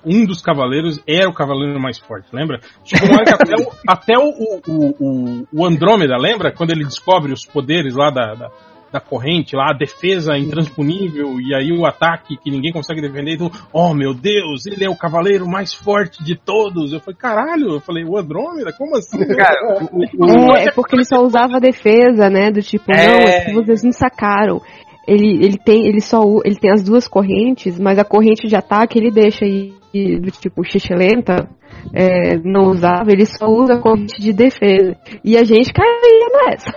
um 0.05 0.25
dos 0.25 0.41
cavaleiros 0.41 0.99
era 1.07 1.29
o 1.29 1.33
cavaleiro 1.33 1.79
mais 1.79 1.97
forte, 1.97 2.27
lembra? 2.33 2.59
Chegou 2.83 3.09
uma 3.09 3.15
hora 3.15 3.25
que 3.25 3.33
até, 3.33 3.55
o, 3.55 3.71
até 3.87 4.17
o, 4.17 4.29
o, 4.67 4.95
o, 4.99 5.47
o 5.51 5.65
Andrômeda, 5.65 6.17
lembra? 6.17 6.51
Quando 6.51 6.71
ele 6.71 6.83
descobre 6.85 7.31
os 7.31 7.45
poderes 7.45 7.95
lá 7.95 8.09
da, 8.09 8.33
da, 8.35 8.51
da 8.91 8.99
corrente, 8.99 9.55
lá 9.55 9.71
a 9.71 9.77
defesa 9.77 10.37
intransponível 10.37 11.39
e 11.39 11.53
aí 11.55 11.71
o 11.71 11.85
ataque 11.85 12.37
que 12.37 12.51
ninguém 12.51 12.71
consegue 12.71 13.01
defender. 13.01 13.33
Então, 13.35 13.49
oh 13.71 13.93
meu 13.93 14.13
Deus, 14.13 14.65
ele 14.67 14.83
é 14.85 14.89
o 14.89 14.95
cavaleiro 14.95 15.47
mais 15.47 15.73
forte 15.73 16.23
de 16.23 16.35
todos. 16.35 16.93
Eu 16.93 16.99
falei, 16.99 17.17
caralho, 17.17 17.73
eu 17.73 17.79
falei, 17.79 18.03
o 18.03 18.17
Andrômeda, 18.17 18.71
como 18.77 18.95
assim? 18.95 19.17
Cara, 19.35 19.87
o, 19.91 19.97
o- 19.97 20.55
É, 20.55 20.65
é 20.65 20.71
porque 20.71 20.95
ele 20.95 21.05
só 21.05 21.21
usava 21.23 21.57
a 21.57 21.59
defesa, 21.59 22.29
né? 22.29 22.51
Do 22.51 22.61
tipo, 22.61 22.91
É. 22.91 23.07
não, 23.07 23.15
é 23.15 23.45
que 23.45 23.53
vocês 23.53 23.83
não 23.83 23.91
sacaram. 23.91 24.61
Ele, 25.07 25.43
ele 25.45 25.57
tem 25.57 25.85
ele 25.87 25.99
só 26.01 26.21
ele 26.45 26.55
tem 26.55 26.71
as 26.71 26.83
duas 26.83 27.07
correntes, 27.07 27.77
mas 27.79 27.99
a 27.99 28.05
corrente 28.05 28.47
de 28.47 28.55
ataque 28.55 28.97
ele 28.97 29.11
deixa 29.11 29.43
aí 29.45 29.73
do 29.93 30.31
tipo 30.31 30.63
xixi 30.63 30.91
lenta, 30.95 31.47
é, 31.93 32.37
não 32.39 32.71
usava, 32.71 33.11
ele 33.11 33.25
só 33.25 33.45
usa 33.45 33.75
a 33.75 33.79
corrente 33.79 34.19
de 34.19 34.33
defesa. 34.33 34.95
E 35.23 35.37
a 35.37 35.43
gente 35.43 35.71
caía 35.71 36.27
nessa. 36.47 36.71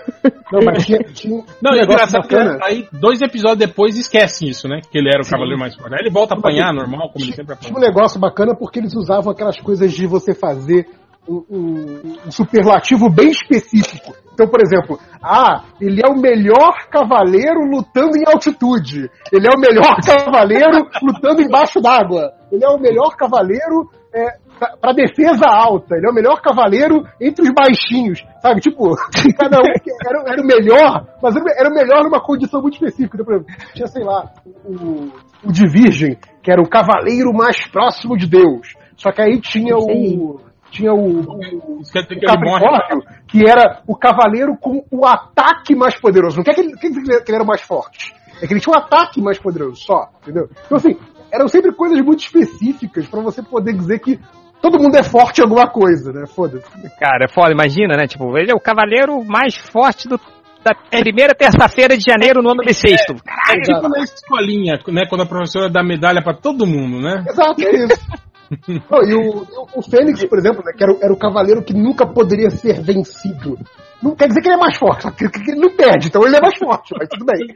Não, 0.53 0.61
mas 0.65 0.85
tinha, 0.85 0.99
tinha 1.15 1.43
Não, 1.63 1.71
um 1.73 1.75
é 1.75 1.81
negócio 1.81 1.95
engraçado 2.19 2.29
que 2.29 2.35
bacana. 2.37 2.59
aí 2.63 2.87
dois 2.93 3.23
episódios 3.23 3.59
depois 3.59 3.97
esquecem 3.97 4.49
isso, 4.49 4.69
né? 4.69 4.81
Que 4.91 4.99
ele 4.99 5.09
era 5.09 5.23
o 5.23 5.27
cavaleiro 5.27 5.59
mais 5.59 5.75
forte. 5.75 5.95
Aí 5.95 6.01
ele 6.03 6.11
volta 6.11 6.35
a 6.35 6.39
apanhar 6.39 6.75
normal, 6.75 7.09
como 7.11 7.25
ele 7.25 7.33
sempre 7.33 7.57
Tinha 7.57 7.73
um 7.73 7.77
apanha. 7.79 7.89
negócio 7.89 8.21
bacana 8.21 8.55
porque 8.55 8.79
eles 8.81 8.95
usavam 8.95 9.33
aquelas 9.33 9.59
coisas 9.61 9.93
de 9.93 10.07
você 10.07 10.35
fazer 10.35 10.87
um, 11.29 11.45
um- 11.51 12.17
um 12.27 12.31
superlativo 12.31 13.09
bem 13.11 13.31
específico. 13.31 14.15
Então, 14.33 14.49
por 14.49 14.61
exemplo, 14.61 14.99
ah, 15.23 15.65
ele 15.81 16.01
é 16.05 16.09
o 16.11 16.21
melhor 16.21 16.87
cavaleiro 16.91 17.61
lutando 17.71 18.19
em 18.19 18.25
altitude. 18.27 19.11
Ele 19.33 19.47
é 19.47 19.51
o 19.51 19.59
melhor 19.59 19.97
cavaleiro 20.05 20.87
lutando 21.03 21.41
embaixo 21.43 21.81
d'água. 21.81 22.33
Ele 22.53 22.63
é 22.65 22.69
o 22.69 22.79
melhor 22.79 23.17
cavaleiro 23.17 23.89
é, 24.15 24.37
para 24.79 24.93
defesa 24.93 25.47
alta. 25.49 25.97
Ele 25.97 26.07
é 26.07 26.11
o 26.11 26.15
melhor 26.15 26.41
cavaleiro 26.43 27.03
entre 27.19 27.45
os 27.49 27.51
baixinhos. 27.55 28.23
Sabe? 28.43 28.61
Tipo, 28.61 28.91
cada 29.41 29.59
um 29.59 29.65
era, 30.07 30.33
era 30.33 30.43
o 30.43 30.47
melhor, 30.47 31.07
mas 31.23 31.35
era, 31.35 31.45
era 31.59 31.71
o 31.71 31.75
melhor 31.75 32.05
numa 32.05 32.21
condição 32.21 32.61
muito 32.61 32.75
específica. 32.75 33.17
Então, 33.17 33.25
por 33.25 33.35
exemplo, 33.37 33.55
tinha, 33.73 33.87
sei 33.87 34.05
lá, 34.05 34.31
o, 34.67 35.09
o 35.49 35.51
de 35.51 35.67
Virgem, 35.67 36.19
que 36.43 36.53
era 36.53 36.61
o 36.61 36.69
cavaleiro 36.69 37.33
mais 37.33 37.67
próximo 37.67 38.19
de 38.19 38.27
Deus. 38.27 38.75
Só 38.99 39.11
que 39.13 39.23
aí 39.23 39.41
tinha 39.41 39.77
o. 39.77 40.41
Tinha 40.77 40.93
o, 40.93 40.99
o, 40.99 41.21
o 41.21 41.83
que 41.83 41.99
ele 41.99 42.45
morre. 42.45 42.67
Capricórnio, 42.67 43.03
que 43.27 43.49
era 43.49 43.81
o 43.87 43.97
cavaleiro 43.97 44.55
com 44.61 44.85
o 44.91 45.07
ataque 45.07 45.75
mais 45.75 45.99
poderoso. 45.99 46.37
Não 46.37 46.45
quer 46.45 46.55
que 46.55 46.61
ele, 46.61 46.77
que 46.77 46.87
ele 46.87 47.35
era 47.35 47.43
o 47.43 47.47
mais 47.47 47.63
forte. 47.63 48.15
É 48.43 48.47
que 48.47 48.53
ele 48.53 48.61
tinha 48.61 48.75
um 48.75 48.79
ataque 48.79 49.23
mais 49.23 49.39
poderoso 49.39 49.77
só, 49.77 50.11
entendeu? 50.21 50.51
Então, 50.67 50.77
assim, 50.77 50.99
eram 51.33 51.49
sempre 51.49 51.73
coisas 51.73 51.99
muito 52.05 52.21
específicas 52.21 53.09
pra 53.09 53.23
você 53.23 53.43
poder 53.43 53.73
dizer 53.73 54.01
que 54.01 54.21
todo 54.61 54.79
mundo 54.79 54.97
é 54.97 55.03
forte 55.03 55.39
em 55.39 55.45
alguma 55.45 55.67
coisa, 55.67 56.13
né? 56.13 56.27
Foda-se. 56.27 56.71
Cara, 57.01 57.25
é 57.25 57.29
foda, 57.29 57.53
imagina, 57.53 57.97
né? 57.97 58.07
Tipo, 58.07 58.37
ele 58.37 58.53
é 58.53 58.55
o 58.55 58.61
cavaleiro 58.61 59.25
mais 59.25 59.57
forte 59.57 60.07
do, 60.07 60.21
da 60.63 60.75
primeira 61.03 61.35
terça-feira 61.35 61.97
de 61.97 62.05
janeiro 62.07 62.43
no 62.43 62.51
ano 62.51 62.63
bissexto. 62.63 63.15
É 63.49 63.61
tipo 63.63 63.89
na 63.89 64.05
escolinha, 64.05 64.75
né? 64.89 65.07
Quando 65.09 65.23
a 65.23 65.27
professora 65.27 65.71
dá 65.71 65.83
medalha 65.83 66.23
pra 66.23 66.35
todo 66.35 66.67
mundo, 66.67 67.01
né? 67.01 67.25
Exato, 67.27 67.63
é 67.63 67.85
isso. 67.85 68.27
Não, 68.69 69.03
e 69.03 69.15
o, 69.15 69.43
o, 69.43 69.69
o 69.77 69.83
Fênix, 69.83 70.25
por 70.25 70.39
exemplo, 70.39 70.63
né, 70.65 70.73
que 70.77 70.83
era, 70.83 70.93
o- 70.93 70.99
era 71.03 71.13
o 71.13 71.17
cavaleiro 71.19 71.63
que 71.63 71.75
nunca 71.75 72.07
poderia 72.07 72.51
ser 72.51 72.81
vencido. 72.83 73.59
Não 74.03 74.15
quer 74.15 74.29
dizer 74.29 74.41
que 74.43 74.49
ele 74.49 74.57
é 74.57 74.61
mais 74.61 74.77
forte, 74.77 75.03
só 75.05 75.11
que 75.11 75.29
que 75.29 75.51
ele 75.51 75.61
não 75.61 75.75
perde, 75.75 76.09
então 76.09 76.23
ele 76.27 76.37
é 76.37 76.41
mais 76.41 76.57
forte, 76.59 76.95
mas 76.99 77.09
tudo 77.09 77.25
bem. 77.25 77.47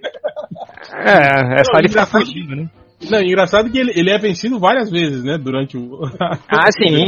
É, 0.94 1.60
é 1.60 1.64
só 1.64 1.72
Não, 1.74 1.78
ele 1.80 1.88
ficar 1.88 2.02
engraçado- 2.02 2.24
fugindo, 2.26 2.56
né? 2.56 2.68
Não, 3.10 3.22
engraçado 3.22 3.70
que 3.70 3.78
ele, 3.78 3.92
ele 3.94 4.10
é 4.10 4.18
vencido 4.18 4.58
várias 4.58 4.90
vezes, 4.90 5.24
né? 5.24 5.38
Durante 5.38 5.76
o. 5.78 6.00
Ah, 6.48 6.68
sim. 6.70 7.04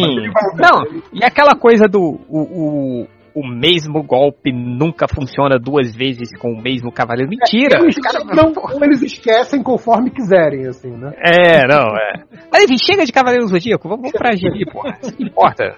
Não, 0.57 1.03
e 1.13 1.23
aquela 1.23 1.55
coisa 1.55 1.85
do 1.87 2.01
o, 2.29 2.41
o, 2.41 3.07
o 3.35 3.47
mesmo 3.47 4.03
golpe 4.03 4.53
nunca 4.53 5.07
funciona 5.09 5.59
duas 5.59 5.95
vezes 5.95 6.29
com 6.39 6.53
o 6.53 6.61
mesmo 6.63 6.93
cavaleiro. 6.93 7.31
Mentira! 7.31 7.81
Eles, 7.81 7.97
não, 8.35 8.53
eles 8.83 9.03
esquecem 9.03 9.63
conforme 9.63 10.11
quiserem, 10.11 10.67
assim, 10.67 10.91
né? 10.91 11.13
É, 11.19 11.67
não, 11.67 11.97
é. 11.97 12.13
Mas 12.51 12.65
enfim, 12.65 12.77
chega 12.79 13.05
de 13.05 13.13
Cavaleiro 13.13 13.47
Zodíaco, 13.47 13.89
vamos, 13.89 14.03
vamos 14.03 14.19
pra 14.19 14.35
Gibi, 14.37 14.65
porra. 14.71 14.99
Isso 15.03 15.17
que 15.17 15.25
importa. 15.25 15.75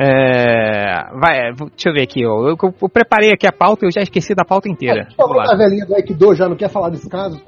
É, 0.00 1.10
vai, 1.18 1.52
deixa 1.52 1.88
eu 1.88 1.92
ver 1.94 2.02
aqui, 2.02 2.24
ó. 2.24 2.48
Eu, 2.48 2.56
eu- 2.62 2.74
eu 2.82 2.88
preparei 2.88 3.32
aqui 3.32 3.46
a 3.46 3.52
pauta 3.52 3.84
e 3.84 3.88
eu 3.88 3.92
já 3.92 4.00
esqueci 4.00 4.34
da 4.34 4.44
pauta 4.44 4.68
inteira. 4.68 5.08
Lá. 5.18 5.44
da 5.44 5.56
velhinha 5.56 5.84
do 5.86 5.94
Aikido, 5.94 6.34
já 6.34 6.48
não 6.48 6.56
quer 6.56 6.68
falar 6.70 6.90
desse 6.90 7.08
caso? 7.08 7.40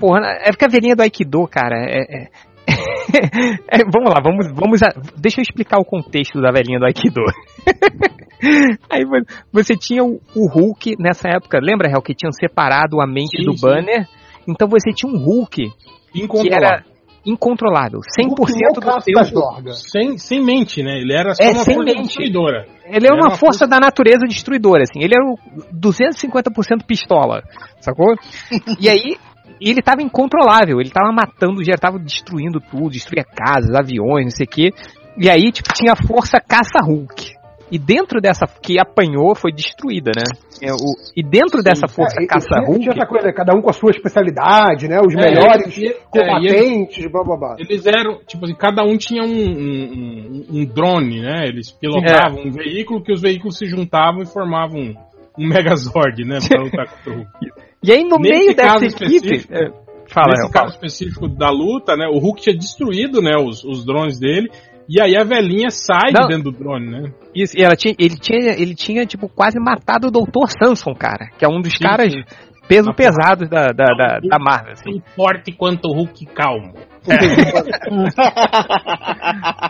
Porra, 0.00 0.20
é 0.40 0.50
porque 0.50 0.64
a 0.64 0.68
velhinha 0.68 0.96
do 0.96 1.02
Aikido, 1.02 1.46
cara, 1.48 1.76
é. 1.76 2.00
é- 2.00 2.28
é, 3.70 3.78
vamos 3.90 4.10
lá, 4.12 4.20
vamos, 4.22 4.46
vamos 4.54 4.82
a- 4.82 4.92
deixa 5.16 5.40
eu 5.40 5.42
explicar 5.42 5.78
o 5.78 5.84
contexto 5.84 6.40
da 6.40 6.50
velhinha 6.50 6.78
do 6.78 6.84
Aikido. 6.86 7.20
Aí 8.90 9.04
vo- 9.04 9.24
você 9.52 9.74
tinha 9.76 10.04
o, 10.04 10.20
o 10.36 10.48
Hulk 10.48 10.94
nessa 10.98 11.28
época, 11.28 11.58
lembra, 11.60 11.90
Hel, 11.90 12.02
que 12.02 12.14
tinham 12.14 12.32
separado 12.32 13.00
a 13.00 13.06
mente 13.06 13.38
Sim, 13.38 13.44
do 13.44 13.56
sim. 13.56 13.66
Banner? 13.66 14.06
Então 14.46 14.68
você 14.68 14.92
tinha 14.92 15.12
um 15.12 15.18
Hulk 15.18 15.70
que 16.12 16.52
era 16.54 16.84
incontrolável, 17.26 18.00
100% 18.00 18.34
do 18.74 19.30
dorgas. 19.32 19.82
Sem, 19.90 20.16
sem 20.16 20.42
mente, 20.42 20.82
né? 20.82 20.98
Ele 21.00 21.12
era 21.12 21.34
só 21.34 21.42
É, 21.42 21.50
uma 21.50 21.64
sem 21.64 21.74
força 21.74 21.92
mente. 21.92 22.02
destruidora. 22.06 22.66
Ele 22.86 22.96
Era 22.96 23.06
era 23.06 23.14
uma 23.16 23.28
uma 23.28 23.36
força 23.36 23.66
da 23.66 23.78
natureza 23.78 24.24
destruidora, 24.26 24.82
assim. 24.84 25.00
Ele 25.02 25.14
era 25.14 25.24
o 25.26 25.36
250% 25.74 26.86
pistola, 26.86 27.42
sacou? 27.80 28.14
E 28.80 28.88
aí, 28.88 29.16
ele 29.60 29.82
tava 29.82 30.02
incontrolável. 30.02 30.80
Ele 30.80 30.90
tava 30.90 31.10
matando, 31.12 31.64
já 31.64 31.74
tava 31.76 31.98
destruindo 31.98 32.60
tudo, 32.60 32.90
destruía 32.90 33.24
casas, 33.24 33.74
aviões, 33.74 34.24
não 34.24 34.30
sei 34.30 34.46
o 34.46 34.48
quê. 34.48 34.70
E 35.16 35.28
aí, 35.28 35.50
tipo, 35.50 35.72
tinha 35.74 35.92
a 35.92 35.96
força 36.06 36.38
caça-Hulk. 36.40 37.36
E 37.70 37.78
dentro 37.78 38.18
dessa, 38.18 38.46
que 38.46 38.80
apanhou, 38.80 39.34
foi 39.34 39.52
destruída, 39.52 40.10
né? 40.16 40.24
É, 40.62 40.72
o- 40.72 40.96
e 41.14 41.22
dentro 41.22 41.62
dessa 41.62 41.86
força 41.86 42.16
É, 42.18 42.22
e- 42.22 42.24
e 42.24 42.26
caça-Hulk... 42.26 42.80
tinha 42.80 42.94
essa 42.96 43.06
coisa, 43.06 43.30
cada 43.30 43.54
um 43.54 43.60
com 43.60 43.68
a 43.68 43.74
sua 43.74 43.90
especialidade, 43.90 44.88
né? 44.88 44.98
Os 45.06 45.12
É, 45.14 45.16
melhores 45.20 45.76
e- 45.76 45.88
é, 45.88 45.92
combatentes, 46.10 47.06
blá 47.12 47.22
blá 47.24 47.36
blá. 47.36 47.56
Eles 47.58 47.84
eram, 47.84 48.20
tipo 48.26 48.44
assim, 48.46 48.54
cada 48.54 48.82
um 48.84 48.96
tinha 48.96 49.22
um, 49.22 49.26
um, 49.28 50.46
um- 50.50 50.60
um 50.60 50.64
drone, 50.64 51.20
né? 51.20 51.46
Eles 51.46 51.70
pilotavam 51.70 52.42
um 52.44 52.50
veículo 52.50 53.02
que 53.02 53.12
os 53.12 53.20
veículos 53.20 53.58
se 53.58 53.66
juntavam 53.66 54.22
e 54.22 54.26
formavam 54.26 54.80
um, 54.80 54.94
um 55.38 55.46
Megazord, 55.48 56.24
né? 56.24 56.38
Pra 56.48 56.62
lutar 56.62 56.88
contra 56.88 57.12
o 57.12 57.16
Hulk. 57.16 57.67
E 57.82 57.92
aí, 57.92 58.02
no 58.04 58.16
Nesse 58.18 58.38
meio 58.38 58.54
dessa 58.56 58.84
equipe... 58.84 59.46
é, 59.50 59.70
fala, 60.12 60.30
Nesse 60.30 60.46
Hel, 60.46 60.50
caso 60.50 60.52
fala. 60.52 60.68
específico 60.70 61.28
da 61.28 61.50
luta, 61.50 61.96
né? 61.96 62.06
O 62.08 62.18
Hulk 62.18 62.42
tinha 62.42 62.56
destruído, 62.56 63.20
né? 63.22 63.36
Os, 63.36 63.62
os 63.64 63.84
drones 63.84 64.18
dele. 64.18 64.50
E 64.88 65.00
aí 65.02 65.14
a 65.16 65.22
velhinha 65.22 65.70
sai 65.70 66.10
Não. 66.12 66.22
de 66.26 66.28
dentro 66.34 66.50
do 66.50 66.58
drone, 66.58 66.90
né? 66.90 67.12
Isso, 67.34 67.58
e 67.58 67.62
ela 67.62 67.76
tinha, 67.76 67.94
ele 67.98 68.16
tinha, 68.16 68.52
ele 68.58 68.74
tinha, 68.74 69.04
tipo, 69.04 69.28
quase 69.28 69.60
matado 69.60 70.08
o 70.08 70.10
Dr. 70.10 70.48
Samson, 70.58 70.94
cara. 70.94 71.28
Que 71.38 71.44
é 71.44 71.48
um 71.48 71.60
dos 71.60 71.74
Sim, 71.74 71.84
caras 71.84 72.10
sim. 72.10 72.22
peso 72.66 72.88
Na 72.88 72.94
pesados 72.94 73.50
da, 73.50 73.66
da, 73.66 73.84
da, 73.84 74.18
da 74.18 74.38
Marvel, 74.38 74.72
assim. 74.72 74.92
Tão 74.98 75.02
forte 75.14 75.52
quanto 75.52 75.88
o 75.88 75.92
Hulk 75.94 76.24
calmo. 76.34 76.72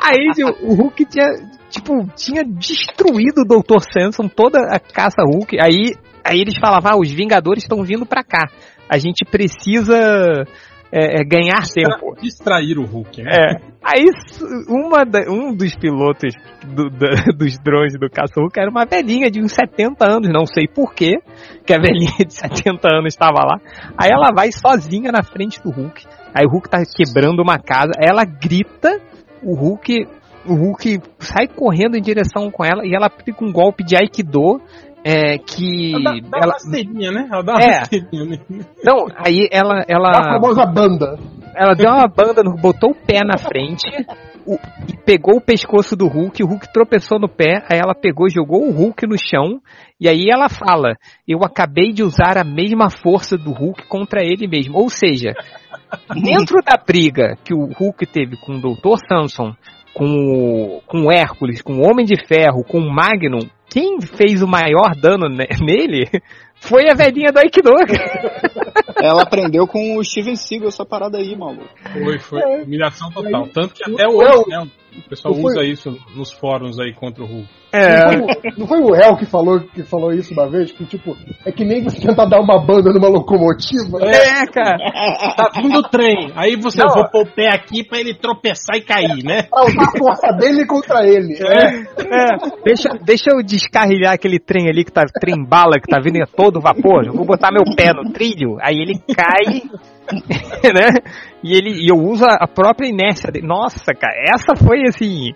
Aí 0.03 0.31
o, 0.45 0.71
o 0.71 0.75
Hulk 0.75 1.05
tinha, 1.05 1.27
tipo, 1.71 2.07
tinha 2.17 2.45
destruído 2.45 3.43
o 3.43 3.45
Dr. 3.45 3.81
Samson, 3.93 4.29
toda 4.29 4.59
a 4.71 4.79
caça 4.79 5.23
Hulk. 5.23 5.59
Aí, 5.61 5.95
aí 6.25 6.41
eles 6.41 6.59
falavam, 6.59 6.93
ah, 6.93 6.99
os 6.99 7.11
Vingadores 7.11 7.63
estão 7.65 7.83
vindo 7.83 8.07
pra 8.07 8.23
cá. 8.23 8.47
A 8.89 8.99
gente 8.99 9.25
precisa 9.25 9.97
é, 10.91 11.21
é, 11.21 11.25
ganhar 11.25 11.63
tempo. 11.67 12.15
Distrair 12.21 12.79
o 12.79 12.85
Hulk, 12.87 13.23
né? 13.23 13.31
É. 13.31 13.61
Aí 13.83 14.05
uma 14.69 15.05
da- 15.05 15.31
um 15.31 15.55
dos 15.55 15.75
pilotos 15.77 16.35
do- 16.67 16.89
dos 17.37 17.59
drones 17.63 17.95
do 17.99 18.09
caça-Hulk 18.11 18.59
era 18.59 18.71
uma 18.71 18.87
velhinha 18.87 19.31
de 19.31 19.41
uns 19.43 19.53
70 19.53 20.07
anos, 20.07 20.29
não 20.31 20.47
sei 20.47 20.67
porquê, 20.67 21.19
que 21.67 21.75
a 21.75 21.79
velhinha 21.79 22.25
de 22.27 22.33
70 22.33 22.89
anos 22.91 23.13
estava 23.15 23.39
lá. 23.45 23.59
Aí 23.99 24.11
ela 24.11 24.31
vai 24.35 24.51
sozinha 24.51 25.13
na 25.13 25.23
frente 25.23 25.61
do 25.63 25.71
Hulk. 25.71 26.05
Aí 26.35 26.47
o 26.47 26.51
Hulk 26.51 26.69
tá 26.71 26.79
quebrando 26.97 27.43
uma 27.43 27.59
casa, 27.59 27.93
ela 28.01 28.25
grita, 28.25 28.99
o 29.43 29.55
Hulk, 29.55 30.07
o 30.47 30.55
Hulk 30.55 31.01
sai 31.19 31.47
correndo 31.49 31.97
em 31.97 32.03
direção 32.03 32.51
com 32.51 32.65
ela 32.65 32.87
e 32.87 32.95
ela 32.95 33.07
aplica 33.07 33.45
um 33.45 33.53
golpe 33.53 33.85
de 33.85 33.95
Aikido. 33.97 34.61
É, 35.05 35.39
que 35.39 35.95
Ela 35.95 36.03
dá, 36.05 36.11
dá 36.21 36.39
ela, 36.39 36.47
uma 36.47 36.53
rasteirinha, 36.53 37.13
né? 37.13 37.29
Ela 37.31 37.43
dá 37.43 37.53
uma 37.55 37.63
É. 37.63 37.79
rasteirinha, 37.79 38.25
né? 38.25 38.39
não, 38.85 39.07
aí 39.17 39.49
ela 39.51 39.85
ela 39.89 40.11
A 40.11 40.25
famosa 40.41 40.67
banda. 40.67 41.19
ela 41.57 41.75
deu 41.75 41.91
uma 41.91 42.09
banda, 42.09 42.43
no- 42.43 42.57
botou 42.57 42.91
o 42.91 42.95
pé 42.95 43.21
na 43.25 43.39
frente 43.39 43.87
o- 44.45 44.59
e 44.89 44.97
pegou 45.07 45.37
o 45.37 45.41
pescoço 45.41 45.95
do 45.97 46.09
Hulk. 46.09 46.43
O 46.43 46.47
Hulk 46.49 46.73
tropeçou 46.73 47.19
no 47.21 47.29
pé, 47.29 47.63
aí 47.71 47.79
ela 47.79 47.95
pegou, 47.95 48.29
jogou 48.29 48.67
o 48.67 48.73
Hulk 48.73 49.07
no 49.07 49.17
chão 49.19 49.61
E 50.01 50.09
aí 50.09 50.27
ela 50.33 50.49
fala: 50.49 50.95
Eu 51.27 51.39
acabei 51.45 51.93
de 51.93 52.03
usar 52.05 52.37
a 52.39 52.45
mesma 52.45 52.89
força 52.91 53.37
do 53.37 53.51
Hulk 53.53 53.87
contra 53.89 54.21
ele 54.23 54.47
mesmo. 54.49 54.77
Ou 54.79 54.89
seja, 54.89 55.33
dentro 56.23 56.61
da 56.65 56.77
briga 56.77 57.37
que 57.45 57.55
o 57.55 57.67
Hulk 57.73 58.07
teve 58.07 58.37
com 58.37 58.55
o 58.55 58.61
Dr. 58.61 58.97
Samson, 59.09 59.55
com 59.95 60.05
o, 60.07 60.81
com 60.87 61.07
o 61.07 61.13
Hércules, 61.13 61.63
com 61.63 61.75
o 61.75 61.83
Homem 61.89 62.05
de 62.07 62.15
Ferro, 62.27 62.63
com 62.63 62.79
o 62.79 62.91
Magnum, 62.95 63.49
quem 63.71 64.01
fez 64.01 64.43
o 64.43 64.47
maior 64.47 64.95
dano 64.95 65.29
ne- 65.29 65.49
nele 65.61 66.09
foi 66.61 66.89
a 66.91 66.95
velhinha 66.95 67.31
do 67.33 67.39
Aikido. 67.39 67.71
Ela 69.01 69.23
aprendeu 69.23 69.67
com 69.67 69.97
o 69.97 70.05
Steven 70.05 70.35
Seagal 70.37 70.69
essa 70.69 70.85
parada 70.85 71.19
aí, 71.19 71.37
maluco. 71.37 71.69
Foi, 71.93 72.19
foi. 72.19 72.41
É. 72.41 72.63
Humilhação 72.63 73.11
total. 73.11 73.47
Tanto 73.49 73.75
que 73.75 73.85
até 73.85 74.09
hoje, 74.09 74.45
né, 74.49 74.69
o 74.97 75.09
pessoal 75.09 75.35
usa 75.35 75.63
isso 75.63 75.97
nos 76.15 76.33
fóruns 76.33 76.79
aí 76.81 76.93
contra 76.93 77.23
o 77.23 77.27
Hulk. 77.27 77.49
Não 77.71 77.79
É, 77.81 78.01
foi, 78.09 78.17
o- 78.21 78.59
não 78.61 78.67
foi 78.67 78.81
o 78.81 78.93
réu 78.95 79.17
que 79.17 79.27
falou, 79.27 79.61
que 79.61 79.83
falou 79.83 80.11
isso 80.13 80.33
uma 80.33 80.49
vez? 80.49 80.73
Que 80.73 80.87
tipo, 80.87 81.15
é 81.45 81.53
que 81.53 81.65
nem 81.65 81.83
você 81.85 82.01
tentar 82.01 82.25
dar 82.25 82.41
uma 82.41 82.59
banda 82.65 82.91
numa 82.93 83.09
locomotiva. 83.09 83.99
é, 84.07 84.47
cara. 84.47 84.79
Tá 85.37 85.51
vindo 85.61 85.79
o 85.79 85.83
trem. 85.83 86.33
Aí 86.35 86.57
você 86.57 86.79
Não. 86.83 86.95
vou 86.95 87.09
pôr 87.11 87.23
o 87.27 87.31
pé 87.35 87.49
aqui 87.55 87.85
pra 87.85 87.99
ele 87.99 88.15
tropeçar 88.15 88.77
e 88.77 88.81
cair, 88.81 89.23
né? 89.23 89.43
Pra 89.43 89.67
usar 89.67 89.83
a 89.83 89.99
força 89.99 90.33
dele 90.39 90.67
contra 90.67 91.07
ele. 91.07 91.35
É, 91.35 92.37
deixa, 92.65 92.89
deixa 93.05 93.31
eu 93.33 93.43
descarrilhar 93.43 94.15
aquele 94.15 94.39
trem 94.39 94.69
ali 94.69 94.83
que 94.85 94.93
tá 94.93 95.03
trem 95.21 95.45
bala, 95.45 95.75
que 95.79 95.87
tá 95.89 96.01
vindo 96.03 96.23
a 96.23 96.27
todo 96.27 96.61
vapor. 96.61 97.05
Eu 97.07 97.13
vou 97.13 97.27
botar 97.27 97.51
meu 97.53 97.65
pé 97.77 97.93
no 97.93 98.11
trilho, 98.13 98.57
aí 98.63 98.77
ele 98.77 98.99
cai, 99.15 99.63
né? 100.73 101.01
E 101.45 101.57
ele 101.57 101.71
e 101.85 101.89
eu 101.91 101.97
uso 101.97 102.25
a 102.25 102.47
própria 102.49 102.89
inércia 102.89 103.31
dele. 103.31 103.47
Nossa, 103.47 103.93
cara, 103.95 104.15
essa 104.35 104.57
foi 104.57 104.83
assim. 104.89 105.33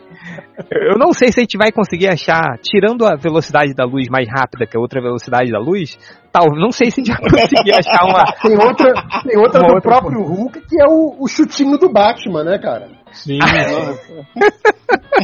Eu 0.70 0.98
não 0.98 1.12
sei 1.12 1.32
se 1.32 1.40
a 1.40 1.42
gente 1.42 1.58
vai 1.58 1.72
conseguir 1.72 2.08
achar, 2.08 2.58
tirando 2.62 3.04
a 3.06 3.16
velocidade 3.16 3.74
da 3.74 3.84
luz 3.84 4.08
mais 4.08 4.28
rápida 4.28 4.66
que 4.66 4.76
a 4.76 4.80
outra 4.80 5.00
velocidade 5.00 5.50
da 5.50 5.58
luz, 5.58 5.98
tal, 6.30 6.46
não 6.54 6.70
sei 6.70 6.90
se 6.90 7.00
a 7.00 7.04
gente 7.04 7.20
vai 7.20 7.30
conseguir 7.30 7.72
achar 7.72 8.04
uma. 8.04 8.24
Tem 8.42 8.56
outra, 8.56 8.92
tem 9.26 9.38
outra 9.38 9.60
Uma 9.60 9.68
do 9.68 9.74
outra 9.74 9.80
próprio 9.80 10.22
Hulk 10.22 10.60
que 10.68 10.80
é 10.80 10.86
o, 10.86 11.16
o 11.18 11.28
chutinho 11.28 11.76
do 11.78 11.90
Batman, 11.90 12.44
né, 12.44 12.58
cara? 12.58 12.88
Sim. 13.12 13.38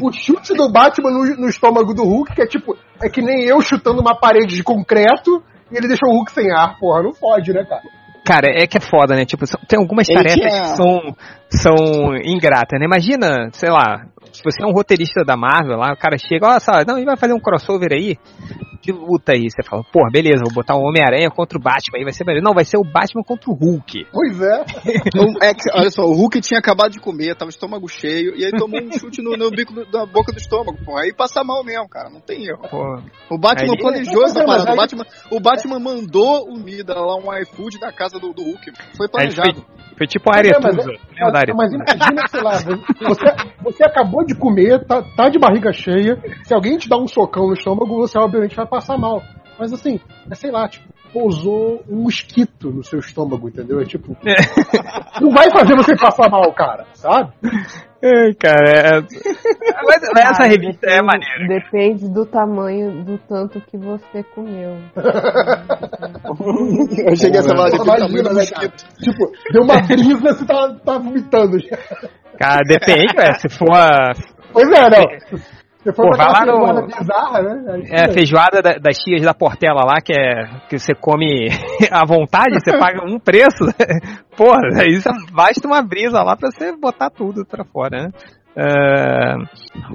O 0.03 0.12
chute 0.12 0.55
do 0.55 0.70
Batman 0.70 1.11
no, 1.11 1.24
no 1.36 1.49
estômago 1.49 1.92
do 1.94 2.05
Hulk, 2.05 2.34
que 2.34 2.42
é 2.42 2.46
tipo, 2.46 2.76
é 3.03 3.09
que 3.09 3.20
nem 3.20 3.44
eu 3.44 3.61
chutando 3.61 4.01
uma 4.01 4.14
parede 4.18 4.55
de 4.55 4.62
concreto 4.62 5.42
e 5.72 5.76
ele 5.76 5.88
deixou 5.88 6.09
o 6.09 6.12
Hulk 6.18 6.30
sem 6.32 6.51
ar. 6.53 6.78
Porra, 6.78 7.03
não 7.03 7.12
fode, 7.12 7.53
né, 7.53 7.64
cara? 7.64 7.82
Cara, 8.24 8.49
é 8.62 8.66
que 8.66 8.76
é 8.76 8.80
foda, 8.80 9.14
né? 9.16 9.24
Tipo, 9.24 9.46
são- 9.46 9.61
tem 9.66 9.78
algumas 9.78 10.07
tarefas 10.07 10.34
tinha- 10.34 10.49
que 10.49 10.76
são, 10.76 11.01
são 11.49 11.74
ingratas, 12.22 12.78
né? 12.78 12.84
Imagina, 12.86 13.49
sei 13.53 13.70
lá, 13.70 14.05
se 14.39 14.45
você 14.45 14.62
é 14.62 14.66
um 14.66 14.72
roteirista 14.72 15.24
da 15.24 15.36
Marvel 15.36 15.76
lá, 15.76 15.93
o 15.93 15.97
cara 15.97 16.16
chega, 16.16 16.47
olha 16.47 16.61
só, 16.61 16.84
não, 16.86 16.97
ele 16.97 17.07
vai 17.07 17.16
fazer 17.16 17.32
um 17.32 17.41
crossover 17.41 17.91
aí 17.93 18.16
de 18.89 18.93
luta 18.93 19.32
aí. 19.32 19.51
Você 19.51 19.62
fala, 19.62 19.82
pô, 19.93 20.01
beleza, 20.11 20.43
vou 20.45 20.53
botar 20.55 20.74
o 20.74 20.80
Homem-Aranha 20.80 21.30
contra 21.30 21.59
o 21.59 21.62
Batman 21.62 21.99
aí, 21.99 22.05
vai 22.05 22.12
ser 22.12 22.24
melhor. 22.24 22.43
Não, 22.43 22.55
vai 22.55 22.64
ser 22.64 22.78
o 22.78 22.84
Batman 22.84 23.22
contra 23.22 23.51
o 23.51 23.55
Hulk. 23.55 24.07
Pois 24.12 24.41
é. 24.41 24.64
O- 25.18 25.45
é 25.45 25.53
que, 25.55 25.70
olha 25.74 25.91
só, 25.91 26.03
o 26.03 26.14
Hulk 26.14 26.41
tinha 26.41 26.59
acabado 26.59 26.93
de 26.93 27.01
comer, 27.01 27.34
tava 27.36 27.51
estômago 27.51 27.89
cheio, 27.89 28.34
e 28.36 28.45
aí 28.45 28.53
tomou 28.53 28.80
um 28.80 28.93
chute 28.93 29.20
no, 29.22 29.36
no 29.36 29.51
bico 29.51 29.72
do- 29.74 29.84
da 29.91 30.07
boca 30.07 30.32
do 30.32 30.39
estômago, 30.39 30.78
pô. 30.84 30.97
Aí 30.97 31.12
passa 31.12 31.43
mal 31.45 31.62
mesmo, 31.64 31.89
cara, 31.89 32.09
não 32.09 32.20
tem 32.20 32.47
erro. 32.47 32.62
Pô, 32.70 32.99
O 33.30 33.39
Batman 33.39 33.72
Aí- 33.72 33.78
planejou 33.80 34.24
essa 34.24 34.45
parada. 34.45 34.70
aí- 34.70 34.74
O 34.74 34.76
Batman, 34.76 35.05
o 35.32 35.41
Batman 35.41 35.78
mandou 35.80 36.49
o 36.49 36.57
Mida 36.59 36.95
lá, 36.95 37.16
um 37.16 37.32
iFood 37.43 37.78
da 37.78 37.93
casa 37.93 38.18
do, 38.18 38.32
do 38.32 38.43
Hulk. 38.43 38.72
Foi 38.97 39.09
planejado. 39.09 39.64
foi, 39.97 40.07
tipo 40.07 40.30
a 40.30 40.36
Mas 40.36 40.47
é, 40.47 40.51
Aretusa. 40.55 40.86
mas 40.86 41.01
Mas, 41.20 41.34
Aretusa? 41.34 41.57
mas 41.57 41.72
imagina, 41.72 42.28
sei 42.28 42.41
lá, 42.43 42.53
você, 43.09 43.24
você 43.62 43.84
acabou 43.84 44.24
de 44.24 44.34
comer, 44.36 44.84
tá, 44.86 45.03
tá 45.16 45.28
de 45.28 45.39
barriga 45.39 45.72
cheia, 45.72 46.16
se 46.45 46.55
alguém 46.55 46.78
te 46.78 46.89
dá 46.89 46.97
um 46.97 47.09
socão 47.09 47.49
no 47.49 47.55
estômago, 47.55 47.97
você 47.97 48.16
obviamente 48.18 48.55
vai 48.55 48.66
passar 48.66 48.78
mal. 48.99 49.22
Mas 49.59 49.72
assim, 49.72 49.99
é, 50.31 50.35
sei 50.35 50.51
lá, 50.53 50.68
tipo, 50.68 50.87
pousou 51.12 51.83
um 51.89 52.03
mosquito 52.03 52.70
no 52.70 52.85
seu 52.85 53.01
estômago, 53.01 53.49
entendeu? 53.49 53.81
É 53.81 53.85
tipo. 53.85 54.16
Não 55.20 55.31
vai 55.31 55.51
fazer 55.51 55.74
você 55.74 55.97
passar 55.97 56.29
mal, 56.31 56.53
cara, 56.53 56.87
sabe? 56.95 57.33
Ai, 58.01 58.33
cara, 58.35 58.70
é... 58.70 59.01
mas, 59.85 60.01
mas 60.14 60.31
essa 60.31 60.45
Ah, 60.45 60.47
revista 60.47 60.87
é 60.87 61.01
depende- 61.01 61.07
maneira. 61.07 61.49
Depende 61.49 62.09
do 62.09 62.24
tamanho 62.24 63.03
do 63.05 63.18
tanto 63.29 63.61
que 63.62 63.76
você 63.76 64.22
comeu. 64.35 64.76
Eu 67.05 67.16
cheguei 67.16 67.41
a 67.41 67.43
essa 67.43 67.55
palavra 67.55 67.70
de 67.79 67.83
Imagina, 67.83 68.07
tamanho 68.07 68.22
do 68.22 68.35
né, 68.35 68.41
mosquito. 68.41 68.85
Tipo, 69.01 69.33
deu 69.53 69.62
uma 69.62 69.81
brisa, 69.81 70.16
você 70.20 70.45
tá, 70.47 70.74
tá 70.85 70.99
vomitando. 70.99 71.57
Cara, 72.39 72.61
depende, 72.68 73.16
ué, 73.16 73.33
se 73.35 73.49
for 73.49 73.72
a 73.72 74.12
Pois 74.53 74.68
é, 74.70 74.91
não. 74.91 75.05
Você 75.79 75.93
foi 75.93 76.07
Pô, 76.11 76.16
vai 76.16 76.26
lá 76.26 76.45
no- 76.45 76.87
bizarra, 76.87 77.41
né? 77.43 77.83
É, 77.91 78.11
a 78.11 78.12
feijoada 78.12 78.61
da- 78.61 78.79
das 78.79 78.97
tias 78.99 79.22
da 79.22 79.33
Portela 79.33 79.83
lá, 79.85 80.01
que 80.05 80.12
é 80.12 80.45
que 80.68 80.79
você 80.79 80.93
come 80.95 81.47
à 81.93 82.05
vontade, 82.05 82.59
você 82.61 82.72
paga 82.79 83.05
um 83.07 83.18
preço. 83.18 83.64
Porra, 84.37 84.85
isso 84.89 85.09
basta 85.33 85.66
uma 85.68 85.81
brisa 85.81 86.22
lá 86.22 86.37
pra 86.37 86.51
você 86.51 86.76
botar 86.76 87.11
tudo 87.11 87.47
pra 87.47 87.64
fora, 87.64 88.03
né? 88.03 88.09
Ah, 88.61 89.37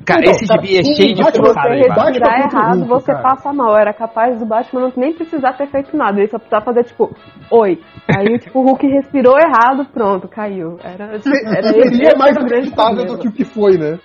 cara, 0.06 0.22
Então, 0.22 0.32
esse 0.32 0.46
gibi 0.46 0.78
é 0.78 0.84
cheio 0.96 1.16
de 1.16 1.22
forçada 1.22 1.76
você 1.76 1.88
contra 1.90 2.12
o 2.14 2.26
errado, 2.38 2.76
Hulk, 2.78 2.88
você 2.88 3.12
cara. 3.12 3.22
passa 3.22 3.52
mal. 3.52 3.78
Era 3.78 3.94
capaz 3.94 4.40
do 4.40 4.46
Batman 4.46 4.84
não 4.84 4.94
nem 4.96 5.14
precisar 5.14 5.52
ter 5.58 5.68
feito 5.68 5.98
nada. 5.98 6.18
Ele 6.18 6.30
só 6.30 6.38
precisava 6.38 6.64
fazer, 6.64 6.86
tipo, 6.86 7.14
oi. 7.52 7.78
Aí, 8.08 8.40
tipo, 8.40 8.60
o 8.60 8.64
Hulk 8.64 8.88
respirou 8.88 9.38
errado, 9.38 9.86
pronto, 9.92 10.30
caiu. 10.30 10.78
Era, 10.82 11.08
era 11.08 11.20
Seria 11.20 12.16
mais 12.18 12.38
era 12.38 12.46
o 12.46 12.48
grande 12.48 12.70
acreditável 12.70 13.06
do 13.06 13.18
que 13.20 13.28
o 13.28 13.32
que 13.34 13.44
foi, 13.44 13.78
né? 13.78 14.00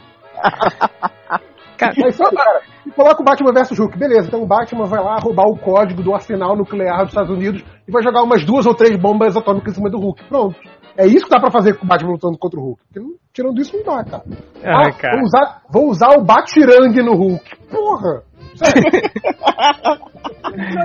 Cara, 1.79 1.95
Mas 1.97 2.17
só, 2.17 2.25
cara, 2.25 2.61
e 2.85 2.91
coloca 2.91 3.23
o 3.23 3.25
Batman 3.25 3.53
vs 3.53 3.79
Hulk, 3.79 3.99
beleza. 3.99 4.27
Então 4.29 4.43
o 4.43 4.47
Batman 4.47 4.85
vai 4.85 5.03
lá 5.03 5.17
roubar 5.21 5.47
o 5.47 5.57
código 5.57 6.03
do 6.03 6.13
arsenal 6.13 6.57
nuclear 6.57 7.01
dos 7.03 7.11
Estados 7.11 7.31
Unidos 7.31 7.63
e 7.87 7.93
vai 7.93 8.03
jogar 8.03 8.23
umas 8.23 8.45
duas 8.45 8.67
ou 8.67 8.75
três 8.75 8.97
bombas 8.97 9.37
atômicas 9.37 9.73
em 9.73 9.77
cima 9.77 9.89
do 9.89 9.99
Hulk. 9.99 10.25
Pronto. 10.29 10.59
É 10.97 11.07
isso 11.07 11.27
que 11.27 11.31
dá 11.31 11.39
pra 11.39 11.53
fazer 11.53 11.79
com 11.79 11.85
o 11.85 11.89
Batman 11.89 12.13
lutando 12.13 12.37
contra 12.37 12.59
o 12.59 12.63
Hulk. 12.65 12.83
Porque 12.93 13.09
tirando 13.33 13.61
isso 13.61 13.77
não 13.77 13.85
dá, 13.85 14.05
cara. 14.05 14.25
Ah, 14.65 14.93
cara. 14.93 15.15
Vou 15.15 15.23
usar, 15.23 15.63
vou 15.71 15.89
usar 15.91 16.19
o 16.19 16.25
Batirangue 16.25 17.03
no 17.03 17.15
Hulk. 17.15 17.57
Porra! 17.71 18.23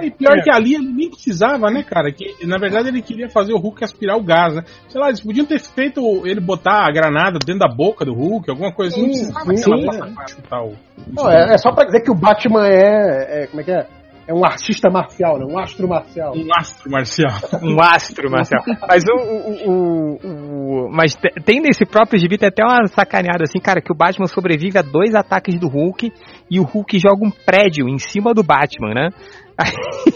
E 0.03 0.11
pior 0.11 0.41
que 0.43 0.51
ali 0.51 0.75
ele 0.75 0.91
nem 0.91 1.09
precisava, 1.09 1.69
né, 1.71 1.83
cara? 1.83 2.11
Que 2.11 2.45
na 2.45 2.57
verdade 2.57 2.89
ele 2.89 3.01
queria 3.01 3.29
fazer 3.29 3.53
o 3.53 3.57
Hulk 3.57 3.83
aspirar 3.83 4.17
o 4.17 4.23
gás, 4.23 4.55
né? 4.55 4.63
Sei 4.87 4.99
lá, 4.99 5.07
eles 5.07 5.21
podiam 5.21 5.45
ter 5.45 5.59
feito 5.59 6.01
ele 6.27 6.39
botar 6.39 6.85
a 6.87 6.91
granada 6.91 7.39
dentro 7.43 7.59
da 7.59 7.73
boca 7.73 8.05
do 8.05 8.13
Hulk, 8.13 8.49
alguma 8.49 8.71
coisa 8.71 8.95
assim. 8.95 9.07
Não 9.07 9.13
Sim, 9.13 9.45
precisava 9.45 9.77
sim, 9.77 9.87
aquela 9.87 10.07
sim. 10.07 10.13
pra 10.13 10.27
chutar 10.27 10.63
o. 10.63 10.73
Não, 11.07 11.29
é, 11.31 11.53
é 11.53 11.57
só 11.57 11.71
pra 11.71 11.85
dizer 11.85 12.01
que 12.01 12.11
o 12.11 12.15
Batman 12.15 12.67
é, 12.67 13.43
é- 13.43 13.47
Como 13.47 13.61
é 13.61 13.63
que 13.63 13.71
é? 13.71 13.87
É 14.27 14.33
um 14.33 14.45
artista 14.45 14.89
marcial, 14.89 15.37
né? 15.37 15.45
Um 15.45 15.59
astro 15.59 15.87
marcial. 15.87 16.33
Um 16.35 16.47
astro 16.57 16.89
marcial. 16.89 17.31
um 17.61 17.81
astro, 17.81 18.31
Marcelo. 18.31 18.63
Mas 18.87 19.03
o, 19.09 19.15
o, 19.15 19.69
o- 19.71 20.85
o- 20.85 20.89
mas 20.91 21.13
te- 21.15 21.33
tem 21.43 21.59
nesse 21.59 21.85
próprio 21.85 22.19
gibi 22.19 22.37
tem 22.37 22.47
até 22.47 22.63
uma 22.63 22.87
sacaneada 22.87 23.43
assim, 23.43 23.59
cara, 23.59 23.81
que 23.81 23.91
o 23.91 23.95
Batman 23.95 24.27
sobrevive 24.27 24.77
a 24.77 24.81
dois 24.81 25.13
ataques 25.13 25.59
do 25.59 25.67
Hulk 25.67 26.11
e 26.49 26.59
o 26.59 26.63
Hulk 26.63 26.97
joga 26.99 27.25
um 27.25 27.31
prédio 27.31 27.89
em 27.89 27.97
cima 27.97 28.33
do 28.33 28.43
Batman, 28.43 28.93
né? 28.93 29.09
Aí, 29.57 29.71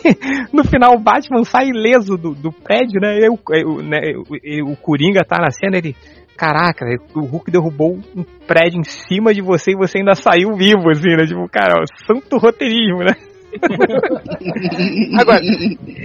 no 0.53 0.63
final 0.63 0.93
o 0.95 0.99
Batman 1.03 1.43
sai 1.43 1.67
ileso 1.67 2.17
do, 2.17 2.33
do 2.33 2.51
prédio, 2.51 2.99
né? 3.01 3.19
E 3.19 3.29
o, 3.29 3.37
e 3.53 3.65
o- 3.65 3.81
né, 3.83 3.99
o- 4.15 4.71
o 4.71 4.77
Coringa 4.77 5.23
tá 5.27 5.37
na 5.39 5.51
cena, 5.51 5.77
ele 5.77 5.95
Caraca, 6.37 6.85
o 7.15 7.21
Hulk 7.25 7.49
derrubou 7.49 7.97
um 8.15 8.23
prédio 8.45 8.79
em 8.79 8.83
cima 8.83 9.33
de 9.33 9.41
você 9.41 9.71
e 9.71 9.75
você 9.75 9.97
ainda 9.97 10.13
saiu 10.13 10.55
vivo, 10.55 10.87
assim, 10.91 11.09
né? 11.17 11.25
Tipo, 11.25 11.49
cara, 11.49 11.73
ó, 11.81 11.83
santo 12.05 12.37
roteirismo, 12.37 12.99
né? 12.99 13.13
Agora, 15.19 15.39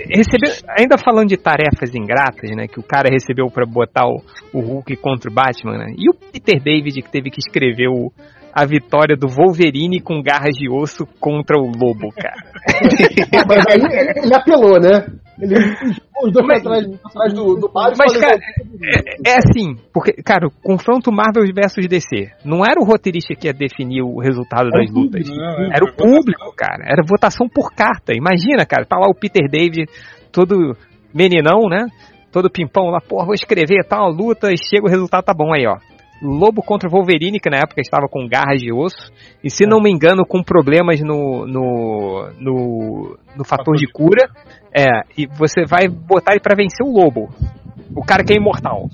receber, 0.08 0.58
ainda 0.78 0.96
falando 0.98 1.28
de 1.28 1.36
tarefas 1.36 1.94
ingratas, 1.94 2.50
né, 2.50 2.66
que 2.66 2.80
o 2.80 2.82
cara 2.82 3.08
recebeu 3.10 3.46
pra 3.48 3.64
botar 3.66 4.06
o, 4.06 4.22
o 4.52 4.60
Hulk 4.60 4.96
contra 4.96 5.30
o 5.30 5.34
Batman, 5.34 5.78
né? 5.78 5.94
E 5.96 6.08
o 6.10 6.14
Peter 6.14 6.60
David 6.62 7.02
que 7.02 7.10
teve 7.10 7.30
que 7.30 7.38
escrever 7.38 7.88
o- 7.88 8.12
a 8.52 8.66
vitória 8.66 9.16
do 9.16 9.28
Wolverine 9.28 10.00
com 10.00 10.22
garras 10.22 10.54
de 10.54 10.68
osso 10.68 11.06
contra 11.18 11.56
o 11.56 11.66
Lobo, 11.66 12.12
cara. 12.14 12.36
Mas 13.48 13.66
aí 13.66 13.80
ele, 13.80 14.12
ele 14.24 14.34
apelou, 14.34 14.78
né? 14.80 15.06
Ele 15.40 15.56
os 16.22 16.32
dois 16.32 16.46
Mas- 16.46 16.60
atrás, 16.60 16.86
atrás 17.04 17.32
do, 17.32 17.56
do 17.56 17.68
Batman. 17.68 17.96
Mas, 17.98 18.12
falou, 18.12 18.28
cara, 18.28 18.36
é, 18.36 19.30
é 19.30 19.36
assim, 19.38 19.74
porque, 19.92 20.12
cara, 20.22 20.46
o 20.46 20.50
confronto 20.62 21.10
Marvel 21.10 21.44
versus 21.54 21.86
DC. 21.86 22.30
Não 22.44 22.64
era 22.64 22.80
o 22.80 22.84
roteirista 22.84 23.34
que 23.34 23.48
ia 23.48 23.52
definir 23.52 24.02
o 24.02 24.20
resultado 24.20 24.70
das 24.70 24.90
lutas. 24.90 25.28
Era 25.72 25.84
o 25.84 25.94
público, 25.94 26.54
cara. 26.56 26.84
Era 26.86 27.02
votação 27.04 27.48
por 27.48 27.72
carta. 27.74 28.12
Imagina, 28.14 28.64
cara, 28.64 28.86
tá 28.86 28.96
lá 28.96 29.08
o 29.08 29.18
Peter 29.18 29.48
David, 29.50 29.86
todo 30.30 30.76
meninão, 31.12 31.68
né? 31.68 31.86
Todo 32.30 32.50
pimpão 32.50 32.86
lá, 32.86 32.98
porra, 33.00 33.26
vou 33.26 33.34
escrever 33.34 33.84
tal 33.86 34.08
luta 34.10 34.50
e 34.52 34.56
chega 34.56 34.86
o 34.86 34.90
resultado, 34.90 35.24
tá 35.24 35.34
bom 35.34 35.52
aí, 35.52 35.66
ó. 35.66 35.76
Lobo 36.22 36.62
contra 36.62 36.88
Wolverine, 36.88 37.40
que 37.40 37.50
na 37.50 37.56
época 37.58 37.80
estava 37.80 38.06
com 38.08 38.28
garras 38.28 38.60
de 38.60 38.72
osso, 38.72 39.12
e 39.42 39.50
se 39.50 39.66
não 39.66 39.80
me 39.80 39.90
engano, 39.90 40.24
com 40.24 40.42
problemas 40.42 41.00
no, 41.00 41.46
no, 41.46 42.30
no, 42.38 43.18
no 43.36 43.44
fator 43.44 43.74
de 43.76 43.86
cura. 43.92 44.30
É, 44.72 44.86
e 45.18 45.26
você 45.26 45.64
vai 45.66 45.88
botar 45.88 46.32
ele 46.32 46.40
pra 46.40 46.54
vencer 46.54 46.86
o 46.86 46.92
Lobo. 46.92 47.28
O 47.94 48.02
cara 48.04 48.24
que 48.24 48.32
é 48.32 48.36
imortal. 48.36 48.88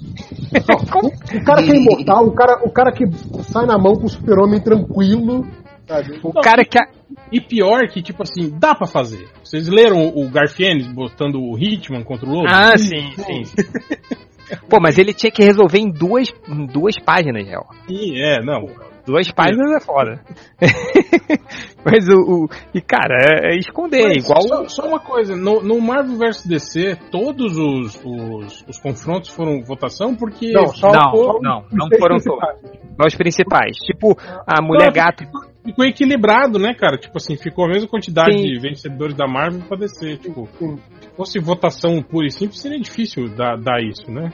Como- 0.90 1.08
O 1.08 1.44
cara 1.44 1.62
que 1.62 1.70
é 1.70 1.76
imortal, 1.76 2.26
o 2.26 2.32
cara, 2.32 2.58
o 2.64 2.70
cara 2.70 2.92
que 2.92 3.04
sai 3.44 3.66
na 3.66 3.78
mão 3.78 3.94
com 3.94 4.06
o 4.06 4.08
super-homem 4.08 4.60
tranquilo. 4.60 5.46
Sabe? 5.86 6.18
O 6.22 6.32
cara 6.32 6.64
que, 6.64 6.78
a- 6.78 6.88
E 7.32 7.40
pior 7.40 7.86
que, 7.88 8.02
tipo 8.02 8.22
assim, 8.22 8.50
dá 8.58 8.74
pra 8.74 8.86
fazer. 8.86 9.26
Vocês 9.42 9.68
leram 9.68 10.06
o 10.08 10.28
Garfienes 10.30 10.86
botando 10.86 11.36
o 11.40 11.56
Hitman 11.58 12.02
contra 12.02 12.26
o 12.28 12.32
Lobo? 12.32 12.46
Ah, 12.48 12.76
sim, 12.76 13.12
sim. 13.16 13.42
Pô, 14.68 14.78
mas 14.80 14.98
ele 14.98 15.12
tinha 15.12 15.30
que 15.30 15.42
resolver 15.42 15.78
em 15.78 15.90
duas, 15.90 16.28
em 16.48 16.66
duas 16.66 16.94
páginas, 17.04 17.46
real. 17.46 17.66
Sim, 17.86 18.16
é, 18.20 18.42
não. 18.42 18.66
Duas 19.06 19.30
páginas 19.32 19.72
é 19.72 19.80
foda. 19.80 20.20
mas 21.84 22.06
o, 22.08 22.44
o- 22.44 22.48
E, 22.74 22.80
cara, 22.80 23.16
é, 23.22 23.54
é 23.54 23.58
esconder, 23.58 24.04
Mas 24.04 24.24
igual. 24.24 24.42
Só, 24.42 24.68
só 24.68 24.86
uma 24.88 25.00
coisa, 25.00 25.34
no, 25.34 25.62
no 25.62 25.80
Marvel 25.80 26.18
vs 26.18 26.44
DC, 26.46 26.96
todos 27.10 27.56
os, 27.56 27.98
os, 28.04 28.64
os 28.68 28.78
confrontos 28.78 29.30
foram 29.30 29.62
votação 29.62 30.14
porque. 30.14 30.52
Não, 30.52 30.66
só, 30.66 30.92
Não, 30.92 31.10
só 31.14 31.38
não, 31.40 31.58
os 31.60 31.72
não 31.72 31.88
foram 31.98 32.16
principais. 32.16 32.58
Os 33.06 33.14
principais. 33.14 33.76
Tipo, 33.78 34.16
a 34.46 34.60
mulher 34.62 34.88
Não, 34.88 34.92
gato. 34.92 35.24
Ficou 35.68 35.84
equilibrado, 35.84 36.58
né, 36.58 36.74
cara? 36.74 36.96
Tipo 36.96 37.18
assim, 37.18 37.36
ficou 37.36 37.66
a 37.66 37.68
mesma 37.68 37.88
quantidade 37.88 38.32
Sim. 38.32 38.42
de 38.42 38.58
vencedores 38.60 39.14
da 39.14 39.26
Marvel 39.26 39.60
pra 39.68 39.76
DC. 39.76 40.16
Tipo, 40.16 40.46
se 40.46 41.10
fosse 41.16 41.38
votação 41.38 42.02
pura 42.02 42.26
e 42.26 42.30
simples, 42.30 42.60
seria 42.60 42.80
difícil 42.80 43.28
dar, 43.36 43.56
dar 43.56 43.80
isso, 43.82 44.10
né? 44.10 44.30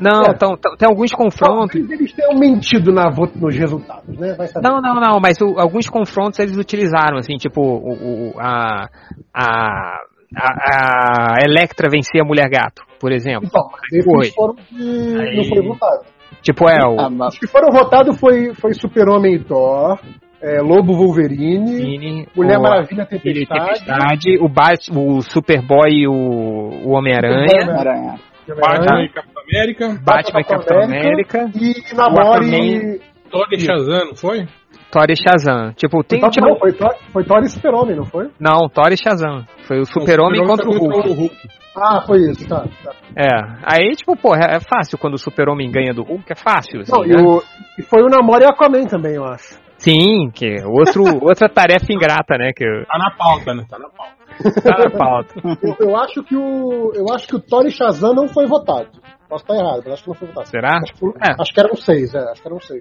Não, 0.00 0.22
É. 0.22 0.34
tão- 0.34 0.56
tão- 0.56 0.76
tem 0.76 0.88
alguns 0.88 1.12
confrontos. 1.12 1.72
Talvez 1.80 1.90
eles 2.00 2.12
tenham 2.12 2.38
mentido 2.38 2.92
na, 2.92 3.10
nos 3.10 3.56
resultados, 3.56 4.18
né? 4.18 4.34
Vai 4.34 4.46
saber. 4.48 4.68
Não, 4.68 4.80
não, 4.80 4.94
não, 5.00 5.20
mas 5.20 5.36
o- 5.40 5.58
alguns 5.58 5.88
confrontos 5.88 6.38
eles 6.38 6.56
utilizaram, 6.56 7.16
assim, 7.18 7.36
tipo, 7.36 7.60
o, 7.60 8.32
o- 8.32 8.40
a, 8.40 8.88
a, 9.32 10.00
a, 10.36 11.34
a 11.34 11.36
Electra 11.44 11.88
vencer 11.90 12.20
a 12.20 12.24
Mulher 12.24 12.48
Gato, 12.50 12.82
por 13.00 13.12
exemplo. 13.12 13.46
Então, 13.46 13.68
mas 13.92 14.04
Foi. 14.04 14.30
foram 14.32 14.54
que 14.54 14.74
Aí- 15.20 15.36
não 15.36 15.44
foram 15.44 15.68
votados. 15.68 16.06
Tipo, 16.42 16.68
é, 16.68 16.78
o 16.86 17.00
Ah, 17.00 17.10
mas- 17.10 17.34
Os 17.34 17.38
que 17.40 17.46
foram 17.46 17.70
votados 17.72 18.18
foi, 18.20 18.52
foi 18.54 18.72
Super-Homem 18.74 19.36
e 19.36 19.44
Thor, 19.44 19.98
é, 20.40 20.60
Lobo 20.60 20.94
Wolverine, 20.94 22.26
Mulher 22.34 22.58
o, 22.58 22.62
Maravilha 22.62 23.02
e 23.02 23.06
Tempestade, 23.06 23.84
Tempestade, 23.84 24.38
o, 24.40 24.48
Bat, 24.48 24.90
o 24.90 25.20
Superboy 25.22 25.90
e 25.90 26.06
o, 26.06 26.12
o 26.12 26.90
Homem-Aranha, 26.90 27.72
Aranha. 27.78 28.14
Batman 28.48 29.02
e 29.02 29.08
Capitão 29.08 29.42
América, 29.42 29.98
Batman 30.02 30.40
e 30.40 30.44
Capitão 30.44 30.82
América, 30.82 31.50
e 31.54 31.94
Namore 31.96 32.20
Aquaman. 32.20 32.98
Thor 33.30 33.46
e 33.50 33.58
Shazam, 33.58 34.06
não 34.06 34.14
foi? 34.14 34.46
Thor 34.90 35.06
e 35.10 35.16
Shazam. 35.16 35.72
Tipo, 35.74 36.04
tem, 36.04 36.18
Então, 36.18 36.30
tipo, 36.30 36.46
não, 36.46 36.56
foi 36.56 36.72
Thor, 36.72 36.94
foi 37.12 37.24
Thor 37.24 37.42
e 37.42 37.48
Super-Homem, 37.48 37.96
não 37.96 38.04
foi? 38.04 38.30
não, 38.38 38.68
Thor 38.68 38.92
e 38.92 38.96
Shazam. 38.96 39.44
Foi 39.66 39.80
o 39.80 39.84
Super-Homem 39.84 40.40
Não, 40.40 40.46
contra 40.46 40.68
o 40.68 40.72
Super-Homem 40.72 41.14
Hulk. 41.14 41.36
Ah, 41.76 42.00
foi 42.06 42.18
isso, 42.20 42.48
tá. 42.48 42.64
tá. 42.84 42.92
É, 43.14 43.28
aí, 43.62 43.90
tipo, 43.96 44.16
pô, 44.16 44.34
é 44.34 44.56
é 44.56 44.60
fácil 44.60 44.96
quando 44.96 45.14
o 45.14 45.18
Super-Homem 45.18 45.70
ganha 45.70 45.92
do 45.92 46.02
Hulk, 46.02 46.32
é 46.32 46.36
fácil, 46.36 46.80
assim, 46.80 46.92
Não, 46.92 47.04
e, 47.04 47.08
né? 47.08 47.22
o, 47.22 47.42
e 47.78 47.82
foi 47.82 48.02
o 48.02 48.08
Namore 48.08 48.44
e 48.44 48.46
Aquaman 48.46 48.86
também, 48.86 49.16
eu 49.16 49.24
acho. 49.24 49.58
Sim, 49.78 50.30
que 50.34 50.46
é 50.60 50.66
outro, 50.66 51.02
outra 51.22 51.48
tarefa 51.48 51.86
ingrata, 51.90 52.36
né, 52.38 52.52
que 52.54 52.64
Tá 52.86 52.98
na 52.98 53.10
pauta, 53.16 53.54
né? 53.54 53.64
Tá 53.68 53.78
na 53.78 53.88
pauta. 53.88 54.60
tá 54.62 54.78
na 54.78 54.90
pauta. 54.90 55.34
Eu, 55.62 55.88
eu 55.88 55.96
acho 55.96 56.22
que 56.22 56.36
o. 56.36 56.92
Eu 56.94 57.06
acho 57.14 57.26
que 57.28 57.36
o 57.36 57.62
e 57.66 57.70
Shazam 57.70 58.14
não 58.14 58.28
foi 58.28 58.46
votado. 58.46 58.88
Posso 59.28 59.44
estar 59.44 59.54
errado, 59.54 59.82
mas 59.84 59.94
acho 59.94 60.02
que 60.02 60.08
não 60.08 60.14
foi 60.14 60.28
votado. 60.28 60.48
Será? 60.48 60.78
Acho 60.78 60.92
que, 60.94 61.06
É. 61.06 61.34
acho 61.40 61.52
que 61.54 61.60
eram 61.60 61.76
seis, 61.76 62.14
é, 62.14 62.18
acho 62.30 62.42
que 62.42 62.48
eram 62.48 62.60
seis. 62.60 62.80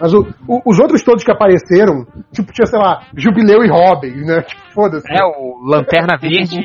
Mas 0.00 0.12
o- 0.14 0.26
o- 0.48 0.62
os 0.66 0.80
outros 0.80 1.02
todos 1.04 1.22
que 1.22 1.30
apareceram, 1.30 2.04
tipo, 2.32 2.52
tinha, 2.52 2.66
sei 2.66 2.78
lá, 2.78 3.02
Jubileu 3.16 3.62
e 3.62 3.68
Robin, 3.68 4.24
né? 4.24 4.42
Tipo, 4.42 4.60
foda-se. 4.72 5.06
É, 5.12 5.22
o 5.24 5.60
Lanterna 5.64 6.16
Verde 6.20 6.58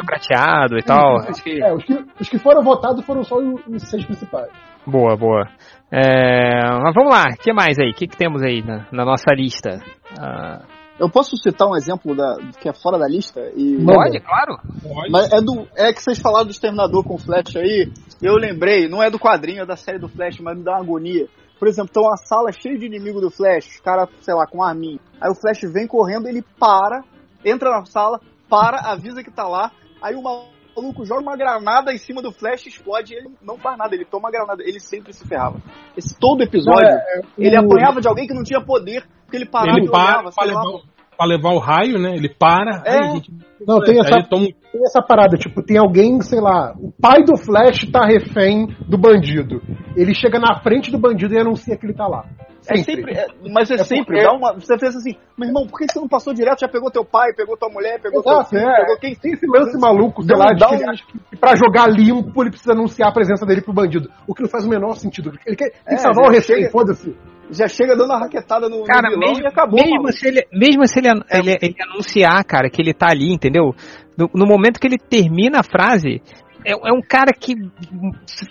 o 0.00 0.06
Prateado 0.06 0.78
e 0.78 0.82
tal. 0.82 1.18
Acho 1.18 1.42
que... 1.42 1.62
É, 1.62 1.72
os 1.74 1.84
que, 1.84 1.94
os 2.20 2.28
que 2.28 2.38
foram 2.38 2.62
votados 2.62 3.04
foram 3.04 3.22
só 3.24 3.36
os, 3.36 3.60
os 3.66 3.82
seis 3.90 4.04
principais. 4.06 4.48
Boa, 4.86 5.16
boa. 5.16 5.46
É, 5.90 6.66
mas 6.82 6.94
vamos 6.94 7.12
lá, 7.12 7.24
o 7.32 7.42
que 7.42 7.52
mais 7.52 7.78
aí? 7.78 7.90
O 7.90 7.94
que, 7.94 8.06
que 8.06 8.16
temos 8.16 8.42
aí 8.42 8.62
na, 8.62 8.86
na 8.90 9.04
nossa 9.04 9.32
lista? 9.34 9.78
Ah, 10.18 10.62
Eu 10.98 11.08
posso 11.08 11.36
citar 11.36 11.68
um 11.68 11.76
exemplo 11.76 12.14
da, 12.16 12.36
que 12.60 12.68
é 12.68 12.72
fora 12.72 12.98
da 12.98 13.06
lista? 13.06 13.40
E, 13.54 13.84
pode, 13.84 14.20
claro. 14.20 14.56
Pode. 14.82 15.10
Mas 15.10 15.32
é, 15.32 15.40
do, 15.40 15.66
é 15.76 15.92
que 15.92 16.02
vocês 16.02 16.18
falaram 16.18 16.46
do 16.46 16.50
Exterminador 16.50 17.04
com 17.04 17.14
o 17.14 17.18
Flash 17.18 17.54
aí. 17.56 17.92
Eu 18.20 18.34
lembrei, 18.34 18.88
não 18.88 19.02
é 19.02 19.10
do 19.10 19.18
quadrinho, 19.18 19.62
é 19.62 19.66
da 19.66 19.76
série 19.76 19.98
do 19.98 20.08
Flash, 20.08 20.40
mas 20.40 20.56
me 20.56 20.64
dá 20.64 20.72
uma 20.72 20.80
agonia. 20.80 21.28
Por 21.58 21.68
exemplo, 21.68 21.92
tem 21.92 22.02
uma 22.02 22.16
sala 22.16 22.50
cheia 22.50 22.78
de 22.78 22.86
inimigo 22.86 23.20
do 23.20 23.30
Flash, 23.30 23.66
os 23.66 23.80
caras, 23.80 24.08
sei 24.20 24.34
lá, 24.34 24.46
com 24.46 24.62
arminho. 24.62 25.00
Aí 25.20 25.30
o 25.30 25.34
Flash 25.34 25.60
vem 25.72 25.86
correndo, 25.86 26.28
ele 26.28 26.42
para, 26.58 27.02
entra 27.44 27.70
na 27.70 27.84
sala, 27.84 28.20
para, 28.48 28.90
avisa 28.90 29.22
que 29.22 29.30
tá 29.30 29.46
lá. 29.46 29.70
Aí 30.02 30.14
o 30.14 30.22
maluco 30.22 30.50
joga 31.04 31.22
uma 31.22 31.36
granada 31.36 31.92
em 31.92 31.98
cima 31.98 32.20
do 32.22 32.32
Flash, 32.32 32.66
explode 32.66 33.14
e 33.14 33.16
ele 33.16 33.30
não 33.42 33.56
faz 33.58 33.76
nada, 33.78 33.94
ele 33.94 34.04
toma 34.04 34.28
a 34.28 34.32
granada. 34.32 34.62
Ele 34.62 34.80
sempre 34.80 35.12
se 35.12 35.26
ferrava. 35.26 35.58
Esse 35.96 36.18
todo 36.18 36.42
episódio, 36.42 36.88
ele 37.38 37.56
o- 37.56 37.64
apanhava 37.64 38.00
de 38.00 38.08
alguém 38.08 38.26
que 38.26 38.34
não 38.34 38.42
tinha 38.42 38.60
poder, 38.64 39.04
porque 39.24 39.36
ele 39.36 39.46
parava 39.46 39.78
Ele 39.78 39.86
e 39.86 39.90
para 39.90 40.04
olhava, 40.04 40.30
pra 40.34 40.44
levar, 40.46 40.62
pra 41.16 41.26
levar 41.26 41.50
o 41.52 41.58
raio, 41.58 41.98
né? 41.98 42.14
Ele 42.14 42.28
para. 42.28 42.82
É. 42.84 42.98
aí, 43.04 43.10
gente, 43.14 43.32
Não, 43.66 43.80
tem 43.80 43.98
essa, 43.98 44.14
ele 44.14 44.28
toma 44.28 44.46
tem 44.46 44.82
essa 44.84 45.00
parada, 45.02 45.36
tipo, 45.36 45.62
tem 45.62 45.78
alguém, 45.78 46.20
sei 46.20 46.40
lá, 46.40 46.74
o 46.78 46.92
pai 46.92 47.24
do 47.24 47.36
Flash 47.36 47.90
tá 47.90 48.04
refém 48.04 48.66
do 48.88 48.98
bandido. 48.98 49.60
Ele 49.96 50.14
chega 50.14 50.38
na 50.38 50.60
frente 50.60 50.90
do 50.90 50.98
bandido 50.98 51.32
e 51.34 51.40
anuncia 51.40 51.76
que 51.76 51.86
ele 51.86 51.94
tá 51.94 52.06
lá. 52.06 52.24
É 52.68 52.76
sempre, 52.78 53.12
é- 53.16 53.26
mas 53.50 53.70
é, 53.70 53.74
É 53.74 53.84
sempre, 53.84 54.20
porque- 54.20 54.36
uma, 54.36 54.52
você 54.54 54.76
pensa 54.76 54.98
assim, 54.98 55.14
meu 55.38 55.48
irmão, 55.48 55.66
por 55.68 55.78
que 55.78 55.86
você 55.90 56.00
não 56.00 56.08
passou 56.08 56.34
direto? 56.34 56.60
Já 56.60 56.68
pegou 56.68 56.90
teu 56.90 57.04
pai, 57.04 57.32
pegou 57.32 57.56
tua 57.56 57.68
mulher, 57.70 58.00
pegou 58.02 58.20
Exato, 58.20 58.50
teu 58.50 58.58
filho, 58.58 58.68
é. 58.70 58.80
pegou 58.80 58.98
quem? 58.98 59.14
Tem 59.14 59.32
esse 59.32 59.46
lance 59.46 59.78
maluco, 59.78 60.22
sei 60.24 60.36
lá, 60.36 60.52
de 60.52 60.58
dá 60.58 60.66
que 60.68 60.74
um- 60.74 60.78
ele 60.78 60.90
acha 60.90 61.04
que 61.06 61.36
pra 61.36 61.54
jogar 61.56 61.88
limpo 61.88 62.42
ele 62.42 62.50
precisa 62.50 62.72
anunciar 62.72 63.08
a 63.08 63.12
presença 63.12 63.46
dele 63.46 63.62
pro 63.62 63.72
bandido. 63.72 64.10
O 64.26 64.34
que 64.34 64.42
não 64.42 64.48
faz 64.50 64.66
o 64.66 64.68
menor 64.68 64.96
sentido. 64.96 65.32
Ele 65.46 65.56
quer, 65.56 65.72
É, 65.86 65.94
que 65.94 65.98
salvar 65.98 66.28
o 66.30 66.40
chega- 66.42 66.70
foda-se. 66.70 67.16
Já 67.48 67.68
chega 67.68 67.94
dando 67.96 68.10
uma 68.10 68.18
raquetada 68.18 68.68
no, 68.68 68.78
no 68.80 68.84
Cara, 68.84 69.08
vilão 69.08 69.20
mesmo, 69.20 69.44
e 69.44 69.46
acabou. 69.46 69.78
mesmo 69.78 69.90
maluco. 70.02 70.12
se, 70.12 70.26
ele, 70.26 70.42
mesmo 70.52 70.84
se 70.88 70.98
ele, 70.98 71.08
ele, 71.30 71.56
ele 71.62 71.74
anunciar, 71.92 72.44
cara, 72.44 72.68
que 72.68 72.82
ele 72.82 72.92
tá 72.92 73.06
ali, 73.08 73.32
entendeu? 73.32 73.72
No, 74.18 74.28
no 74.34 74.46
momento 74.46 74.80
que 74.80 74.86
ele 74.88 74.98
termina 74.98 75.60
a 75.60 75.62
frase, 75.62 76.20
é, 76.66 76.72
é 76.72 76.92
um 76.92 77.00
cara 77.00 77.32
que 77.32 77.54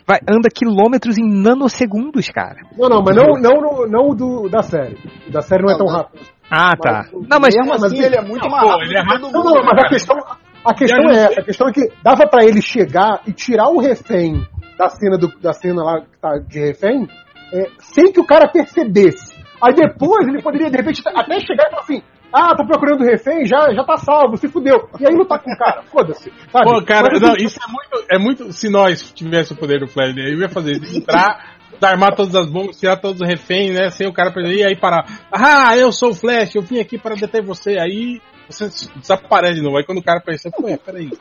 vai- 0.07 0.19
anda 0.27 0.49
quilômetros 0.49 1.17
em 1.17 1.25
nanosegundos, 1.41 2.27
cara. 2.29 2.61
Não, 2.77 2.89
não, 2.89 3.03
mas 3.03 3.15
não, 3.15 3.33
não, 3.41 3.87
não 3.87 4.09
o 4.09 4.15
do, 4.15 4.49
da 4.49 4.61
série. 4.61 4.97
O 5.27 5.31
da 5.31 5.41
série 5.41 5.63
não 5.63 5.69
é 5.69 5.77
Não, 5.77 5.85
tão 5.85 5.87
não. 5.87 5.93
rápido. 6.01 6.25
Ah, 6.49 6.71
tá. 6.81 6.91
Mas- 7.11 7.27
Não, 7.29 7.39
mas 7.39 7.55
Mesmo 7.55 7.69
mas 7.69 7.83
assim, 7.83 7.97
ele- 7.97 8.05
ele 8.05 8.15
é 8.17 8.21
muito 8.21 8.43
não, 8.43 8.49
mais 8.51 8.69
rápido 8.69 8.89
ele 8.89 8.97
é 8.97 9.01
rápido. 9.01 9.21
Não, 9.21 9.31
mundo. 9.31 9.43
não, 9.55 9.63
mas 9.63 9.71
a 9.73 9.75
cara. 9.75 9.89
questão, 9.89 10.17
a 10.65 10.73
questão 10.73 11.09
é 11.09 11.15
essa. 11.15 11.39
A 11.41 11.43
questão 11.43 11.67
é 11.67 11.71
que 11.73 11.91
dava 12.03 12.27
pra 12.27 12.43
ele 12.45 12.61
chegar 12.61 13.21
e 13.27 13.33
tirar 13.33 13.69
o 13.69 13.79
refém 13.79 14.45
da 14.77 14.87
cena, 14.89 15.17
do, 15.17 15.27
da 15.41 15.53
cena 15.53 15.83
lá 15.83 16.01
que 16.01 16.17
tá 16.21 16.37
de 16.37 16.59
refém 16.59 17.07
é, 17.53 17.65
sem 17.79 18.11
que 18.11 18.19
o 18.19 18.25
cara 18.25 18.47
percebesse. 18.47 19.33
Aí 19.61 19.73
depois 19.73 20.27
ele 20.27 20.41
poderia, 20.41 20.69
de 20.69 20.77
repente, 20.77 21.01
até 21.05 21.39
chegar 21.39 21.67
e 21.67 21.69
falar 21.71 21.81
assim. 21.83 22.01
Ah, 22.37 22.53
tá 22.53 22.65
procurando 22.65 23.05
refém, 23.05 23.45
já, 23.45 23.73
já 23.73 23.81
tá 23.85 23.95
salvo, 23.95 24.35
se 24.35 24.49
fudeu. 24.49 24.89
E 24.99 25.07
aí 25.07 25.15
lutar 25.15 25.41
com 25.41 25.49
o 25.49 25.57
cara, 25.57 25.83
foda-se. 25.83 26.29
Pô, 26.51 26.83
cara, 26.83 27.07
Mas, 27.13 27.21
não, 27.21 27.31
assim, 27.31 27.45
isso 27.45 27.57
é 27.57 27.71
muito, 27.71 28.05
é 28.11 28.19
muito. 28.19 28.51
Se 28.51 28.69
nós 28.69 29.13
tivéssemos 29.13 29.51
o 29.51 29.55
poder 29.55 29.79
do 29.79 29.87
Flash, 29.87 30.13
né, 30.13 30.33
eu 30.33 30.41
ia 30.41 30.49
fazer 30.49 30.73
isso. 30.73 30.97
Entrar, 30.97 31.55
desarmar 31.79 32.13
todas 32.13 32.35
as 32.35 32.49
bombas, 32.49 32.77
tirar 32.77 32.97
todos 32.97 33.21
os 33.21 33.27
reféns, 33.27 33.73
né? 33.73 33.89
Sem 33.89 34.05
o 34.05 34.13
cara 34.13 34.33
perder, 34.33 34.55
e 34.57 34.65
aí 34.65 34.75
parar. 34.75 35.05
Ah, 35.31 35.77
eu 35.77 35.93
sou 35.93 36.09
o 36.09 36.13
Flash, 36.13 36.55
eu 36.55 36.61
vim 36.61 36.81
aqui 36.81 36.97
para 36.97 37.15
deter 37.15 37.41
você. 37.41 37.77
Aí 37.79 38.21
você 38.49 38.69
desaparece 38.97 39.55
de 39.55 39.61
novo. 39.61 39.77
Aí 39.77 39.85
quando 39.85 39.99
o 39.99 40.03
cara 40.03 40.19
percebe, 40.19 40.55
ué, 40.61 40.77
peraí. 40.77 41.11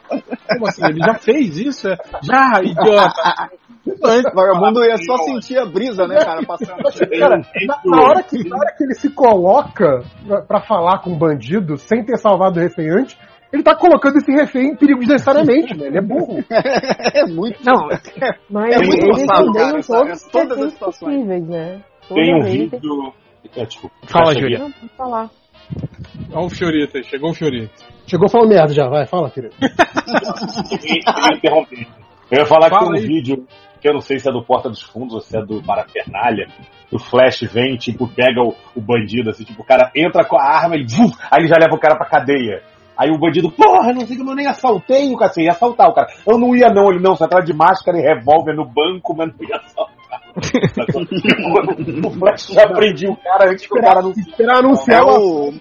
Como 0.48 0.66
assim? 0.66 0.84
Ele 0.84 0.98
já 0.98 1.14
fez 1.14 1.56
isso? 1.58 1.88
É? 1.88 1.96
Já, 2.22 2.60
idiota. 2.60 3.50
O 3.86 3.94
vagabundo 4.34 4.84
ia 4.84 4.96
só 4.96 5.16
sentir 5.24 5.58
a 5.58 5.66
brisa, 5.66 6.06
né, 6.06 6.16
cara, 6.16 6.42
passando. 6.46 6.82
Cara, 7.18 7.38
na, 7.66 7.80
na 7.84 8.02
hora 8.02 8.22
que, 8.22 8.48
na 8.48 8.56
hora 8.56 8.74
que 8.76 8.84
ele 8.84 8.94
se 8.94 9.10
coloca 9.10 10.02
pra, 10.26 10.42
pra 10.42 10.60
falar 10.62 11.00
com 11.00 11.10
o 11.12 11.16
bandido, 11.18 11.76
sem 11.76 12.02
ter 12.04 12.16
salvado 12.16 12.58
o 12.58 12.62
refém 12.62 12.88
antes, 12.90 13.16
ele 13.52 13.62
tá 13.62 13.76
colocando 13.76 14.16
esse 14.16 14.32
refém 14.32 14.68
em 14.70 14.76
perigo 14.76 15.00
desnecessariamente, 15.00 15.74
né? 15.78 15.86
Ele 15.86 15.98
é 15.98 16.02
burro. 16.02 16.42
é 16.50 17.26
muito. 17.26 17.58
Não, 17.64 17.88
Mas 18.50 18.74
É 18.74 18.78
muito 18.78 19.04
eles 19.06 19.26
cara, 19.26 19.82
sabe? 19.82 19.86
todos 19.86 20.22
os 20.22 20.30
Todas 20.30 20.58
as 20.62 20.72
situações. 20.72 21.14
possíveis, 21.16 21.46
né? 21.48 21.80
Toda 22.08 22.20
Tem 22.20 22.34
um 22.34 22.42
vídeo. 22.42 23.12
É, 23.56 23.64
desculpa. 23.66 23.94
Fala. 24.06 24.32
Júlia. 24.34 24.58
Não, 24.58 24.70
pode 24.72 24.92
falar. 24.96 25.30
Olha 26.32 26.46
o 26.46 26.50
Fiorito 26.50 26.96
aí, 26.96 27.04
chegou 27.04 27.30
o 27.30 27.34
Fiorito. 27.34 27.84
Chegou 28.06 28.28
falando 28.28 28.48
merda 28.50 28.72
já, 28.74 28.88
vai, 28.88 29.06
fala, 29.06 29.30
querido. 29.30 29.54
Eu 32.30 32.38
ia 32.38 32.46
falar 32.46 32.70
que 32.70 32.76
Fala 32.76 32.92
tem 32.92 32.92
um 32.92 32.94
aí. 33.02 33.06
vídeo 33.06 33.46
que 33.84 33.88
eu 33.90 33.92
não 33.92 34.00
sei 34.00 34.18
se 34.18 34.26
é 34.26 34.32
do 34.32 34.42
Porta 34.42 34.70
dos 34.70 34.80
Fundos 34.80 35.12
ou 35.12 35.20
se 35.20 35.36
é 35.36 35.44
do 35.44 35.62
Parafernália. 35.62 36.48
O 36.90 36.98
Flash 36.98 37.42
vem, 37.52 37.76
tipo, 37.76 38.08
pega 38.08 38.40
o, 38.40 38.54
o 38.74 38.80
bandido, 38.80 39.28
assim, 39.28 39.44
tipo, 39.44 39.60
o 39.60 39.64
cara 39.64 39.90
entra 39.94 40.24
com 40.24 40.38
a 40.38 40.42
arma, 40.42 40.74
ele, 40.74 40.86
vuf, 40.86 41.14
aí 41.30 41.42
ele 41.42 41.48
já 41.48 41.56
leva 41.60 41.74
o 41.74 41.78
cara 41.78 41.94
pra 41.94 42.08
cadeia. 42.08 42.62
Aí 42.96 43.10
o 43.10 43.18
bandido, 43.18 43.50
porra, 43.50 43.92
não 43.92 44.06
sei 44.06 44.16
como 44.16 44.30
eu 44.30 44.36
nem 44.36 44.46
assaltei 44.46 45.12
o 45.12 45.18
cacete, 45.18 45.44
ia 45.44 45.50
assaltar 45.50 45.90
o 45.90 45.92
cara. 45.92 46.08
Eu 46.26 46.38
não 46.38 46.56
ia 46.56 46.70
não, 46.70 46.90
ele 46.90 47.02
não, 47.02 47.14
você 47.14 47.24
entrava 47.24 47.44
de 47.44 47.52
máscara 47.52 47.98
e 47.98 48.00
revólver 48.00 48.54
no 48.54 48.64
banco, 48.64 49.14
mas 49.14 49.28
não 49.36 49.46
ia 49.46 49.56
assaltar. 49.56 49.93
O 50.36 52.10
Flash 52.10 52.48
já 52.52 52.66
prendia 52.68 53.10
o 53.10 53.16
cara 53.16 53.50
antes 53.50 53.66
que 53.66 53.78
o 53.78 53.80
cara 53.80 54.02
não 54.02 54.10
Esperar 54.10 54.56
É 54.56 54.58
anunciar 54.58 55.04
o 55.06 55.52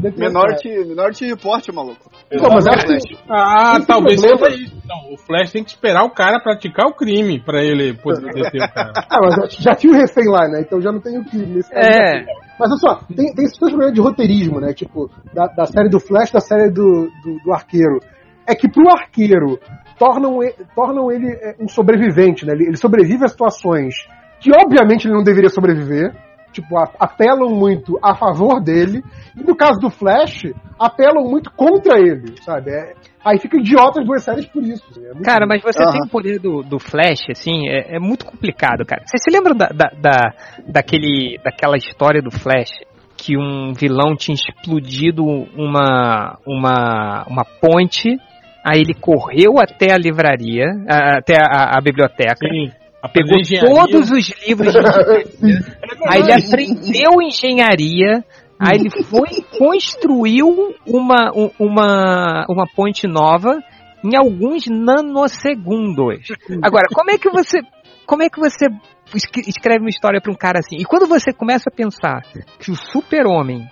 detenção. 0.00 0.28
Minority, 0.28 0.68
minority 0.88 1.26
Report, 1.26 1.68
maluco. 1.72 2.10
Não, 2.30 2.50
mas 2.50 2.66
acho 2.66 2.86
que 2.86 3.16
Ah, 3.28 3.74
Esse 3.78 3.86
talvez 3.86 4.20
problema- 4.20 4.50
seja 4.50 4.62
isso. 4.64 4.76
Não, 4.86 5.12
o 5.14 5.16
Flash 5.18 5.52
tem 5.52 5.64
que 5.64 5.70
esperar 5.70 6.04
o 6.04 6.10
cara 6.10 6.40
praticar 6.40 6.86
o 6.86 6.94
crime 6.94 7.40
pra 7.40 7.62
ele 7.62 7.94
poder 7.94 8.32
deter 8.32 8.62
o 8.62 8.72
cara. 8.74 8.92
Ah, 9.10 9.18
mas 9.22 9.54
já, 9.54 9.74
tinha 9.74 9.92
o 9.92 9.96
refém 9.96 10.28
lá, 10.28 10.48
né? 10.48 10.60
Então 10.60 10.80
já 10.80 10.92
não 10.92 11.00
tem 11.00 11.18
o 11.18 11.24
que 11.24 11.36
nesse 11.36 11.70
caso. 11.70 11.86
É, 11.88 12.24
Mas 12.58 12.70
olha 12.70 12.78
só, 12.78 12.94
tem, 13.14 13.34
tem 13.34 13.44
esses 13.44 13.58
dois 13.58 13.72
problemas 13.72 13.94
de 13.94 14.00
roteirismo, 14.00 14.60
né? 14.60 14.72
Tipo, 14.72 15.10
da, 15.32 15.46
da 15.46 15.66
série 15.66 15.88
do 15.88 16.00
Flash 16.00 16.30
da 16.30 16.40
série 16.40 16.70
do, 16.70 17.08
do, 17.22 17.38
do 17.44 17.52
Arqueiro. 17.52 18.00
É 18.48 18.54
que 18.54 18.68
pro 18.68 18.88
Arqueiro 18.90 19.58
tornam, 19.98 20.38
tornam 20.74 21.12
ele 21.12 21.28
é, 21.30 21.54
um 21.60 21.68
sobrevivente, 21.68 22.46
né? 22.46 22.52
Ele, 22.54 22.68
ele 22.68 22.76
sobrevive 22.76 23.24
a 23.24 23.28
situações 23.28 23.94
que 24.40 24.50
obviamente 24.50 25.06
ele 25.06 25.14
não 25.14 25.22
deveria 25.22 25.50
sobreviver. 25.50 26.12
Tipo, 26.50 26.78
apelam 26.98 27.50
muito 27.50 27.98
a 28.02 28.14
favor 28.16 28.60
dele. 28.60 29.02
E 29.36 29.42
no 29.44 29.54
caso 29.54 29.78
do 29.80 29.90
Flash, 29.90 30.44
apelam 30.80 31.28
muito 31.28 31.50
contra 31.52 31.98
ele, 32.00 32.34
sabe? 32.42 32.70
É- 32.70 32.94
aí 33.22 33.38
fica 33.38 33.58
idiota 33.58 34.00
as 34.00 34.06
duas 34.06 34.24
séries 34.24 34.46
por 34.46 34.62
isso. 34.62 34.82
É 34.98 35.12
muito 35.12 35.22
Cara, 35.24 35.46
mas 35.46 35.62
você 35.62 35.78
tem 35.84 36.00
o 36.06 36.10
poder 36.10 36.40
do, 36.40 36.62
do 36.62 36.78
Flash, 36.78 37.28
assim, 37.30 37.68
é, 37.68 37.96
é 37.96 37.98
muito 38.00 38.24
complicado, 38.24 38.84
cara. 38.86 39.02
Vocês 39.04 39.22
se 39.22 39.30
lembram 39.30 39.54
da, 39.54 39.66
da, 39.68 39.90
da- 40.00 40.34
daquele, 40.66 41.38
daquela 41.44 41.76
história 41.76 42.22
do 42.22 42.30
Flash? 42.30 42.70
Que 43.16 43.36
um 43.36 43.72
vilão 43.74 44.16
tinha 44.16 44.34
explodido 44.34 45.22
uma, 45.24 46.38
uma, 46.46 47.26
uma 47.28 47.44
ponte, 47.44 48.16
aí 48.64 48.80
ele 48.80 48.94
correu 48.94 49.58
até 49.58 49.92
a 49.92 49.98
livraria, 49.98 50.66
a- 50.88 51.18
até 51.18 51.36
a, 51.40 51.76
a 51.78 51.80
biblioteca, 51.80 52.46
Sim. 52.48 52.70
pegou 53.12 53.38
todos 53.86 54.10
os 54.10 54.28
livros 54.46 54.72
de 54.72 54.78
Aí 56.08 56.20
ele 56.20 56.32
aprendeu 56.32 57.22
engenharia, 57.22 58.24
aí 58.60 58.76
ele 58.78 58.90
foi 59.04 59.28
construiu 59.58 60.48
uma, 60.86 61.30
um- 61.34 61.50
uma, 61.58 62.44
uma 62.48 62.66
ponte 62.74 63.06
nova 63.06 63.58
em 64.04 64.16
alguns 64.16 64.64
nanosegundos. 64.66 66.20
Agora, 66.62 66.86
como 66.92 67.10
é 67.10 67.18
que 67.18 67.30
você 67.30 67.58
como 68.06 68.22
é 68.22 68.30
que 68.30 68.40
você 68.40 68.66
escre- 69.14 69.44
escreve 69.46 69.80
uma 69.80 69.90
história 69.90 70.20
para 70.20 70.32
um 70.32 70.36
cara 70.36 70.60
assim? 70.60 70.76
E 70.80 70.84
quando 70.84 71.06
você 71.06 71.30
começa 71.32 71.64
a 71.70 71.74
pensar 71.74 72.22
que 72.58 72.70
o 72.70 72.74
Super-Homem 72.74 73.66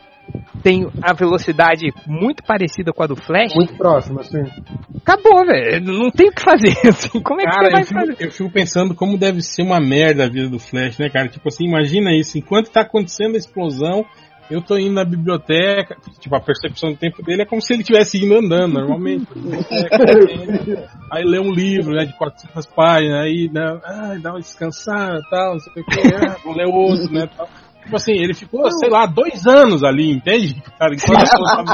tem 0.62 0.88
a 1.02 1.12
velocidade 1.12 1.92
muito 2.06 2.42
parecida 2.42 2.92
com 2.92 3.02
a 3.02 3.06
do 3.06 3.16
Flash, 3.16 3.54
Muito 3.54 3.74
próximo, 3.76 4.20
assim. 4.20 4.42
acabou, 4.96 5.46
velho. 5.46 5.84
Não 5.84 6.10
tem 6.10 6.28
o 6.28 6.32
que 6.32 6.42
fazer. 6.42 6.74
Assim. 6.88 7.20
Como 7.20 7.40
é 7.40 7.44
que 7.44 7.50
Cara, 7.50 7.66
você 7.66 7.70
vai 7.72 7.80
eu 7.82 7.86
fico, 7.86 8.00
fazer? 8.00 8.16
eu 8.26 8.30
fico 8.32 8.50
pensando 8.50 8.94
como 8.94 9.16
deve 9.18 9.42
ser 9.42 9.62
uma 9.62 9.80
merda 9.80 10.24
a 10.24 10.28
vida 10.28 10.48
do 10.48 10.58
Flash, 10.58 10.98
né, 10.98 11.08
cara? 11.08 11.28
Tipo 11.28 11.48
assim, 11.48 11.66
imagina 11.66 12.10
isso, 12.12 12.36
enquanto 12.38 12.70
tá 12.70 12.80
acontecendo 12.80 13.34
a 13.34 13.38
explosão, 13.38 14.04
eu 14.50 14.62
tô 14.62 14.78
indo 14.78 14.94
na 14.94 15.04
biblioteca, 15.04 15.96
tipo, 16.20 16.34
a 16.36 16.40
percepção 16.40 16.92
do 16.92 16.96
tempo 16.96 17.22
dele 17.22 17.42
é 17.42 17.44
como 17.44 17.60
se 17.60 17.72
ele 17.72 17.82
estivesse 17.82 18.24
indo 18.24 18.34
andando, 18.36 18.74
normalmente. 18.74 19.26
Aí 21.12 21.24
lê 21.24 21.38
um 21.40 21.50
livro, 21.50 21.92
né, 21.94 22.04
de 22.04 22.12
400 22.16 22.66
páginas, 22.66 23.24
aí 23.24 23.50
né, 23.52 23.78
ah, 23.84 24.16
dá 24.20 24.30
uma 24.30 24.40
descansada 24.40 25.18
e 25.18 25.30
tal, 25.30 25.52
não 25.54 25.60
sei 25.60 25.82
o 25.82 25.86
que, 25.86 26.14
ah, 26.14 26.36
vou 26.44 26.54
ler 26.54 26.66
outro, 26.66 27.12
né, 27.12 27.28
tal. 27.36 27.48
Tipo 27.87 27.97
assim, 27.97 28.14
ele 28.14 28.34
ficou, 28.34 28.68
sei 28.72 28.91
lá, 28.91 29.07
dois 29.07 29.47
anos 29.47 29.84
ali, 29.84 30.11
entende? 30.11 30.61
Cara, 30.76 30.93
enquanto 30.93 31.20
eu 31.22 31.45
tava 31.45 31.72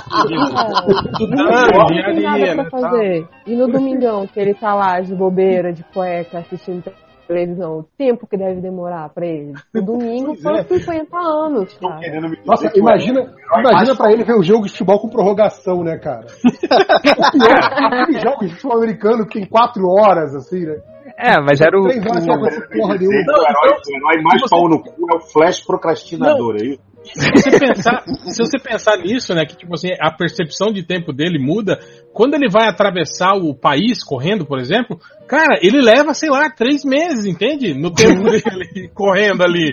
estudando, 1.10 1.90
engenharia, 1.90 2.54
né, 2.54 2.68
fazer. 2.70 3.26
E 3.46 3.56
no 3.56 3.66
domingão, 3.66 4.26
que 4.26 4.38
ele 4.38 4.52
tá 4.52 4.74
lá 4.74 5.00
de 5.00 5.14
bobeira, 5.14 5.72
de 5.72 5.82
cueca, 5.84 6.40
assistindo 6.40 6.84
televisão, 7.26 7.78
o 7.78 7.84
tempo 7.96 8.26
que 8.26 8.36
deve 8.36 8.60
demorar 8.60 9.08
pra 9.08 9.26
ele. 9.26 9.54
No 9.72 9.82
domingo 9.82 10.36
foram 10.36 10.58
é. 10.58 10.64
50 10.64 11.16
anos, 11.16 11.78
cara. 11.78 12.00
Nossa, 12.44 12.70
imagina, 12.76 13.32
imagina 13.58 13.96
pra 13.96 14.12
ele 14.12 14.24
ver 14.24 14.34
o 14.34 14.42
jogo 14.42 14.66
de 14.66 14.72
futebol 14.72 15.00
com 15.00 15.08
prorrogação, 15.08 15.82
né, 15.82 15.96
cara? 15.96 16.26
pior, 17.32 18.02
aquele 18.02 18.20
jogo 18.20 18.44
de 18.44 18.54
futebol 18.54 18.76
americano 18.76 19.26
que 19.26 19.40
tem 19.40 19.48
quatro 19.48 19.82
horas, 19.88 20.34
assim, 20.34 20.66
né? 20.66 20.76
É, 21.22 21.40
mas 21.40 21.60
era 21.60 21.78
o. 21.78 21.84
Três 21.84 22.04
horas 22.04 22.26
porra 22.26 22.98
dizer 22.98 23.14
nenhuma. 23.14 23.24
que 23.24 23.40
o 23.40 23.44
herói, 23.44 23.78
o 23.78 23.96
herói 23.96 24.22
mais 24.24 24.42
pau 24.50 24.68
no 24.68 24.82
cu 24.82 25.06
é 25.12 25.16
o 25.16 25.20
Flash 25.20 25.64
procrastinador, 25.64 26.56
é 26.56 26.64
isso? 26.64 26.92
se 27.04 27.30
você 27.30 27.58
pensar, 27.58 28.04
se 28.06 28.42
você 28.42 28.58
pensar 28.58 28.96
nisso, 28.98 29.34
né, 29.34 29.44
que 29.44 29.56
tipo 29.56 29.74
assim, 29.74 29.88
a 30.00 30.10
percepção 30.10 30.72
de 30.72 30.84
tempo 30.84 31.12
dele 31.12 31.38
muda, 31.38 31.78
quando 32.12 32.34
ele 32.34 32.48
vai 32.50 32.68
atravessar 32.68 33.34
o 33.34 33.54
país 33.54 34.02
correndo, 34.04 34.44
por 34.44 34.58
exemplo, 34.58 34.98
cara, 35.26 35.58
ele 35.62 35.80
leva, 35.80 36.12
sei 36.14 36.28
lá, 36.30 36.50
três 36.50 36.84
meses, 36.84 37.24
entende? 37.26 37.72
No 37.74 37.90
tempo 37.92 38.22
dele 38.30 38.88
correndo 38.94 39.42
ali, 39.42 39.72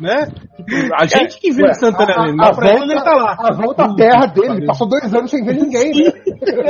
né? 0.00 0.26
Tipo, 0.56 0.94
a 0.94 1.06
gente 1.06 1.38
que 1.40 1.52
vê 1.52 1.62
Ué, 1.64 1.70
instantaneamente, 1.70 2.42
a- 2.42 2.46
a 2.46 2.48
ele 2.48 2.78
volta- 2.78 2.92
ele 2.92 3.00
tá 3.04 3.12
lá. 3.14 3.36
A 3.38 3.52
volta 3.54 3.84
à 3.84 3.94
terra 3.94 4.26
dele, 4.26 4.52
ele 4.58 4.66
passou 4.66 4.88
dois 4.88 5.14
anos 5.14 5.30
sem 5.30 5.44
ver 5.44 5.54
ninguém, 5.62 5.90
né? 6.04 6.10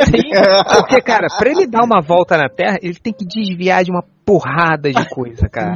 Sim, 0.04 0.30
porque, 0.76 1.00
cara, 1.00 1.26
pra 1.38 1.50
ele 1.50 1.66
dar 1.66 1.84
uma 1.84 2.00
volta 2.02 2.36
na 2.36 2.48
Terra, 2.48 2.78
ele 2.82 2.94
tem 2.94 3.12
que 3.12 3.24
desviar 3.26 3.84
de 3.84 3.90
uma 3.90 4.02
porrada 4.24 4.90
de 4.90 5.08
coisa, 5.08 5.48
cara. 5.48 5.74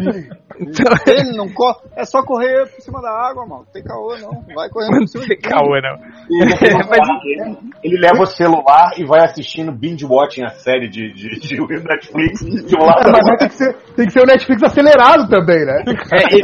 Então, 0.60 0.92
Ele 1.06 1.34
não 1.36 1.48
corre. 1.48 1.78
É 1.96 2.04
só 2.04 2.22
correr 2.22 2.66
por 2.68 2.82
cima 2.82 3.00
da 3.00 3.08
água, 3.10 3.46
mano. 3.46 3.64
Não 3.64 3.72
tem 3.72 3.82
caô, 3.82 4.14
não. 4.18 4.42
Vai 4.54 4.68
correndo 4.68 4.92
não 4.92 4.98
por 5.00 5.08
cima 5.08 5.26
tem 5.26 5.36
de 5.38 5.42
tudo. 5.42 5.50
caô, 5.52 5.68
não. 5.80 5.98
Mas 6.88 7.08
ele, 7.24 7.58
ele 7.82 7.98
leva 8.00 8.22
o 8.22 8.26
celular 8.26 8.90
e 8.98 9.04
vai 9.06 9.21
assistindo 9.24 9.72
binge 9.72 10.04
watching 10.04 10.44
a 10.44 10.50
série 10.50 10.88
de, 10.88 11.12
de, 11.12 11.40
de 11.40 11.56
Netflix 11.82 12.40
de 12.40 12.76
um 12.76 12.84
lado 12.84 13.10
Mas 13.10 13.26
aí 13.28 13.36
tem 13.38 13.48
que, 13.48 13.54
ser, 13.54 13.76
tem 13.96 14.06
que 14.06 14.12
ser 14.12 14.20
o 14.20 14.26
Netflix 14.26 14.62
acelerado 14.62 15.28
também, 15.28 15.64
né? 15.64 15.84
É, 16.12 16.34
ele, 16.34 16.42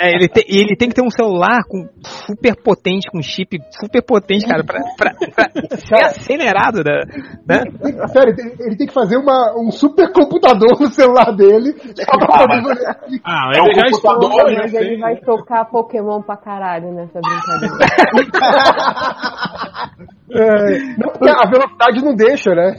é, 0.00 0.14
ele, 0.14 0.28
tem, 0.28 0.44
ele 0.48 0.76
tem 0.76 0.88
que 0.88 0.94
ter 0.94 1.02
um 1.02 1.10
celular 1.10 1.62
com 1.68 1.88
super 2.02 2.54
potente, 2.62 3.10
com 3.10 3.22
chip 3.22 3.58
super 3.80 4.02
potente, 4.02 4.46
cara, 4.46 4.64
pra, 4.64 4.80
pra, 4.96 5.12
pra 5.34 5.50
ser 5.78 6.04
acelerado, 6.04 6.82
né? 6.84 7.00
né? 7.46 7.64
Sério, 8.08 8.34
ele, 8.60 8.76
tem 8.76 8.86
que 8.86 8.92
fazer 8.92 9.16
uma, 9.16 9.54
um 9.58 9.70
super 9.70 10.12
computador 10.12 10.78
no 10.80 10.88
celular 10.88 11.34
dele 11.34 11.72
Netflix. 11.82 13.20
Ah, 13.24 13.50
É 13.54 13.62
um 13.62 13.66
computador, 13.66 13.88
estudou, 13.90 14.50
já 14.50 14.62
Mas 14.62 14.74
ele 14.74 14.88
sei. 14.88 14.98
vai 14.98 15.16
tocar 15.16 15.64
Pokémon 15.66 16.22
pra 16.22 16.36
caralho 16.36 16.92
nessa 16.92 17.20
brincadeira. 17.20 17.72
É, 20.34 20.96
não, 20.96 21.34
a 21.40 21.46
velocidade 21.52 22.04
não 22.04 22.14
deixa, 22.14 22.54
né? 22.54 22.74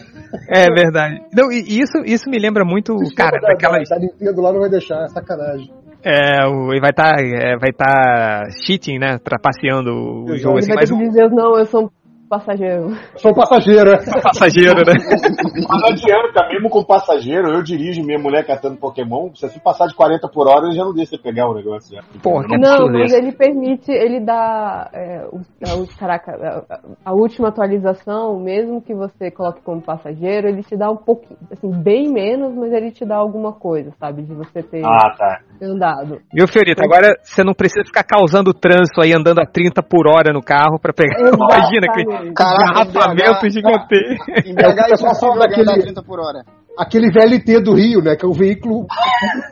É 0.50 0.68
verdade. 0.74 1.22
Não, 1.34 1.52
e 1.52 1.60
isso, 1.60 1.98
isso 2.06 2.30
me 2.30 2.40
lembra 2.40 2.66
muito, 2.66 2.96
cara, 3.16 3.40
da, 3.40 3.50
daquelas. 3.50 3.88
da, 3.88 3.96
da 3.96 4.02
Nintendo 4.02 4.42
lá 4.42 4.52
não 4.52 4.60
vai 4.60 4.70
deixar, 4.70 5.04
é 5.04 5.08
sacanagem. 5.08 5.72
É, 6.04 6.46
o, 6.46 6.72
ele 6.72 6.82
vai 6.82 6.90
estar 6.90 7.16
vai 7.60 7.72
tá 7.72 8.44
cheating, 8.66 9.00
né? 9.00 9.18
Trapaceando 9.24 9.92
o 10.26 10.38
jogo 10.38 10.58
assim, 10.58 10.74
mas 10.74 10.92
o 10.92 10.98
dizer, 10.98 11.30
não, 11.30 11.56
um 11.56 11.90
passageiro. 12.38 12.90
Sou 13.18 13.32
um 13.32 13.36
passageiro, 13.36 13.92
né? 13.92 13.98
passageiro, 14.24 14.80
né? 14.80 14.94
Mas 15.70 15.82
não 15.82 15.90
adianta, 15.90 16.48
mesmo 16.50 16.70
com 16.70 16.84
passageiro, 16.84 17.50
eu 17.54 17.62
dirijo 17.62 18.04
minha 18.04 18.18
mulher 18.20 18.46
catando 18.46 18.78
Pokémon, 18.78 19.30
se 19.36 19.48
você 19.48 19.60
passar 19.60 19.88
de 19.88 19.96
40 19.96 20.28
por 20.30 20.48
hora, 20.48 20.66
ele 20.68 20.76
já 20.76 20.84
não 20.84 20.94
deixa 20.94 21.12
você 21.16 21.22
pegar 21.22 21.48
o 21.50 21.54
negócio. 21.54 21.96
Já. 21.96 22.02
Porra, 22.22 22.46
que 22.48 22.58
Não, 22.58 22.72
absurdo 22.72 23.00
mas 23.00 23.14
ele 23.14 23.32
permite, 23.32 23.92
ele 23.92 24.20
dá. 24.20 24.90
É, 24.94 25.26
o, 25.32 25.40
a, 25.70 25.76
o- 25.76 25.88
caraca, 25.98 26.32
a, 26.70 26.80
a 27.12 27.14
última 27.14 27.50
atualização, 27.50 28.40
mesmo 28.40 28.82
que 28.82 28.94
você 28.96 29.30
coloque 29.30 29.62
como 29.62 29.82
passageiro, 29.82 30.48
ele 30.48 30.64
te 30.64 30.76
dá 30.76 30.90
um 30.90 30.98
pouquinho, 30.98 31.38
assim, 31.52 31.70
bem 31.70 32.12
menos, 32.12 32.54
mas 32.56 32.72
ele 32.74 32.92
te 32.92 33.06
dá 33.06 33.16
alguma 33.18 33.54
coisa, 33.54 33.92
sabe? 34.00 34.24
De 34.24 34.34
você 34.34 34.64
ter 34.64 34.84
Ah, 34.86 35.14
tá. 35.18 35.40
andado. 35.62 36.20
Viu, 36.34 36.48
Fiorito? 36.48 36.84
Agora 36.84 37.16
você 37.22 37.44
não 37.44 37.54
precisa 37.54 37.86
ficar 37.86 38.04
causando 38.04 38.54
trânsito 38.54 39.02
aí 39.02 39.14
andando 39.14 39.40
a 39.40 39.46
30 39.46 39.82
por 39.84 40.08
hora 40.08 40.34
no 40.34 40.42
carro 40.42 40.80
pra 40.82 40.94
pegar. 40.94 41.20
Imagina 41.20 41.88
que 41.94 42.04
engarrafamento 42.28 43.50
gigantesco. 43.50 44.26
Em 44.46 44.54
BH 44.54 44.80
é 44.90 44.94
impossível 44.94 45.38
daquele- 45.40 45.62
andar 45.72 45.82
30 45.82 46.04
por 46.04 46.20
hora. 46.20 46.44
Aquele 46.78 47.12
VLT 47.12 47.62
do 47.62 47.76
Rio, 47.76 48.02
né? 48.02 48.16
Que 48.16 48.26
é 48.26 48.28
um 48.28 48.32
veículo 48.34 48.88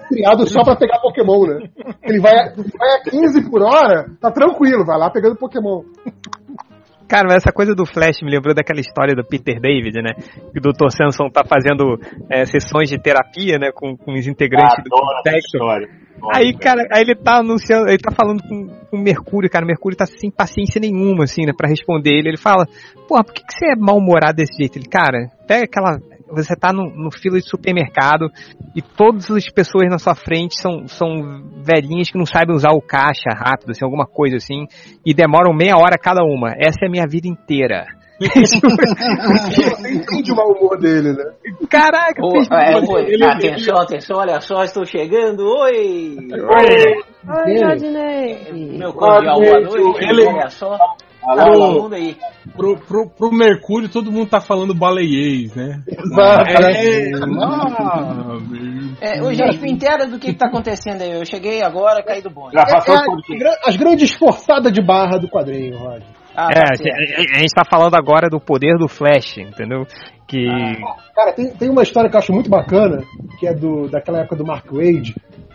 criado 0.09 0.47
só 0.49 0.63
pra 0.63 0.75
pegar 0.75 0.97
Pokémon, 0.99 1.45
né? 1.45 1.69
Ele 2.03 2.19
vai, 2.19 2.33
vai 2.33 2.89
a 2.97 3.01
15 3.09 3.47
por 3.47 3.61
hora, 3.61 4.07
tá 4.19 4.31
tranquilo, 4.31 4.83
vai 4.83 4.97
lá 4.97 5.07
pegando 5.11 5.35
Pokémon. 5.35 5.83
Cara, 7.11 7.27
mas 7.27 7.43
essa 7.43 7.51
coisa 7.51 7.75
do 7.75 7.85
Flash 7.85 8.21
me 8.23 8.31
lembrou 8.31 8.55
daquela 8.55 8.79
história 8.79 9.13
do 9.13 9.21
Peter 9.21 9.59
David, 9.59 10.01
né? 10.01 10.13
Que 10.15 10.59
o 10.59 10.61
Dr. 10.61 10.87
Samson 10.95 11.29
tá 11.29 11.43
fazendo 11.43 11.99
é, 12.29 12.45
sessões 12.45 12.89
de 12.89 12.97
terapia, 12.97 13.59
né? 13.59 13.69
Com, 13.75 13.97
com 13.97 14.13
os 14.13 14.25
integrantes 14.25 14.77
do 14.77 14.95
Spectrum. 15.19 15.59
história. 15.59 15.89
Adoro, 16.15 16.31
Aí, 16.33 16.57
cara, 16.57 16.87
aí 16.89 17.01
ele 17.01 17.15
tá 17.15 17.39
anunciando, 17.39 17.89
ele 17.89 17.97
tá 17.97 18.11
falando 18.11 18.41
com, 18.43 18.67
com 18.89 18.97
o 18.97 19.01
Mercúrio, 19.01 19.49
cara. 19.49 19.65
O 19.65 19.67
Mercúrio 19.67 19.97
tá 19.97 20.05
sem 20.05 20.31
paciência 20.31 20.79
nenhuma, 20.79 21.25
assim, 21.25 21.45
né, 21.45 21.51
pra 21.51 21.67
responder 21.67 22.11
ele. 22.11 22.29
Ele 22.29 22.37
fala, 22.37 22.65
porra, 23.09 23.25
por 23.25 23.33
que, 23.33 23.43
que 23.43 23.55
você 23.55 23.73
é 23.73 23.75
mal-humorado 23.75 24.37
desse 24.37 24.55
jeito? 24.57 24.77
Ele, 24.77 24.87
cara, 24.87 25.27
pega 25.45 25.65
aquela. 25.65 25.99
Você 26.33 26.55
tá 26.55 26.71
no, 26.73 26.89
no 26.89 27.11
fila 27.11 27.37
de 27.39 27.47
supermercado 27.49 28.29
e 28.75 28.81
todas 28.81 29.29
as 29.29 29.49
pessoas 29.49 29.89
na 29.89 29.97
sua 29.99 30.15
frente 30.15 30.59
são, 30.59 30.87
são 30.87 31.07
velhinhas 31.63 32.09
que 32.09 32.17
não 32.17 32.25
sabem 32.25 32.55
usar 32.55 32.71
o 32.71 32.81
caixa 32.81 33.29
rápido, 33.35 33.71
assim, 33.71 33.83
alguma 33.83 34.05
coisa 34.05 34.37
assim, 34.37 34.65
e 35.05 35.13
demoram 35.13 35.53
meia 35.53 35.77
hora 35.77 35.97
cada 35.97 36.23
uma. 36.23 36.53
Essa 36.57 36.85
é 36.85 36.87
a 36.87 36.91
minha 36.91 37.07
vida 37.07 37.27
inteira. 37.27 37.85
Você 38.21 39.93
entende 39.93 40.31
o 40.31 40.35
mau 40.35 40.51
humor 40.51 40.77
dele, 40.79 41.13
né? 41.13 41.23
Caraca, 41.69 42.23
Ô, 42.23 42.31
fez- 42.31 42.49
é, 42.51 42.77
ele- 43.11 43.25
atenção, 43.25 43.77
atenção, 43.81 44.17
olha 44.17 44.39
só, 44.41 44.63
estou 44.63 44.85
chegando. 44.85 45.43
Oi! 45.43 46.17
Oi. 46.31 47.01
Oi, 47.27 47.63
Rodney! 47.63 48.77
Meu 48.77 48.93
cordial 48.93 49.39
boa 49.39 49.59
noite. 49.61 50.05
ele- 50.05 50.27
Olha 50.27 50.49
só. 50.49 50.77
Alô, 51.23 51.43
Todo 51.51 51.63
alô. 51.63 51.81
mundo 51.83 51.95
aí. 51.95 52.17
Pro, 52.55 52.75
pro, 52.77 53.09
pro 53.09 53.31
Mercúrio, 53.31 53.87
todo 53.89 54.11
mundo 54.11 54.27
tá 54.29 54.41
falando 54.41 54.73
baleiês, 54.73 55.53
né? 55.55 55.81
Exato. 55.87 56.51
É, 56.51 57.11
ah. 57.31 58.37
É, 58.99 59.33
gente, 59.33 59.59
me 59.61 59.71
inteira 59.71 60.07
do 60.07 60.17
que, 60.19 60.27
que 60.31 60.37
tá 60.37 60.47
acontecendo 60.47 61.01
aí. 61.01 61.11
Eu 61.11 61.25
cheguei 61.25 61.61
agora, 61.63 62.03
caí 62.03 62.21
do 62.21 62.29
bonde. 62.29 62.57
É 62.57 62.61
a- 62.61 63.37
gra- 63.37 63.57
as 63.65 63.75
grandes 63.75 64.11
forçadas 64.13 64.71
de 64.71 64.81
barra 64.81 65.17
do 65.19 65.27
quadrinho, 65.29 65.77
Roger. 65.77 66.03
Ah, 66.35 66.47
É, 66.49 66.53
tá 66.53 66.61
a, 66.71 66.75
gente- 66.75 67.35
a 67.35 67.39
gente 67.39 67.51
tá 67.53 67.63
falando 67.69 67.95
agora 67.95 68.29
do 68.29 68.39
poder 68.39 68.77
do 68.77 68.87
Flash, 68.87 69.37
entendeu? 69.37 69.85
Que. 70.27 70.45
Cara, 71.15 71.33
tem, 71.33 71.51
tem 71.51 71.69
uma 71.69 71.83
história 71.83 72.09
que 72.09 72.15
eu 72.15 72.19
acho 72.19 72.31
muito 72.31 72.49
bacana, 72.49 73.03
que 73.39 73.47
é 73.47 73.53
do, 73.53 73.89
daquela 73.89 74.19
época 74.19 74.37
do 74.37 74.45
Mark 74.45 74.65
Wade, 74.71 75.13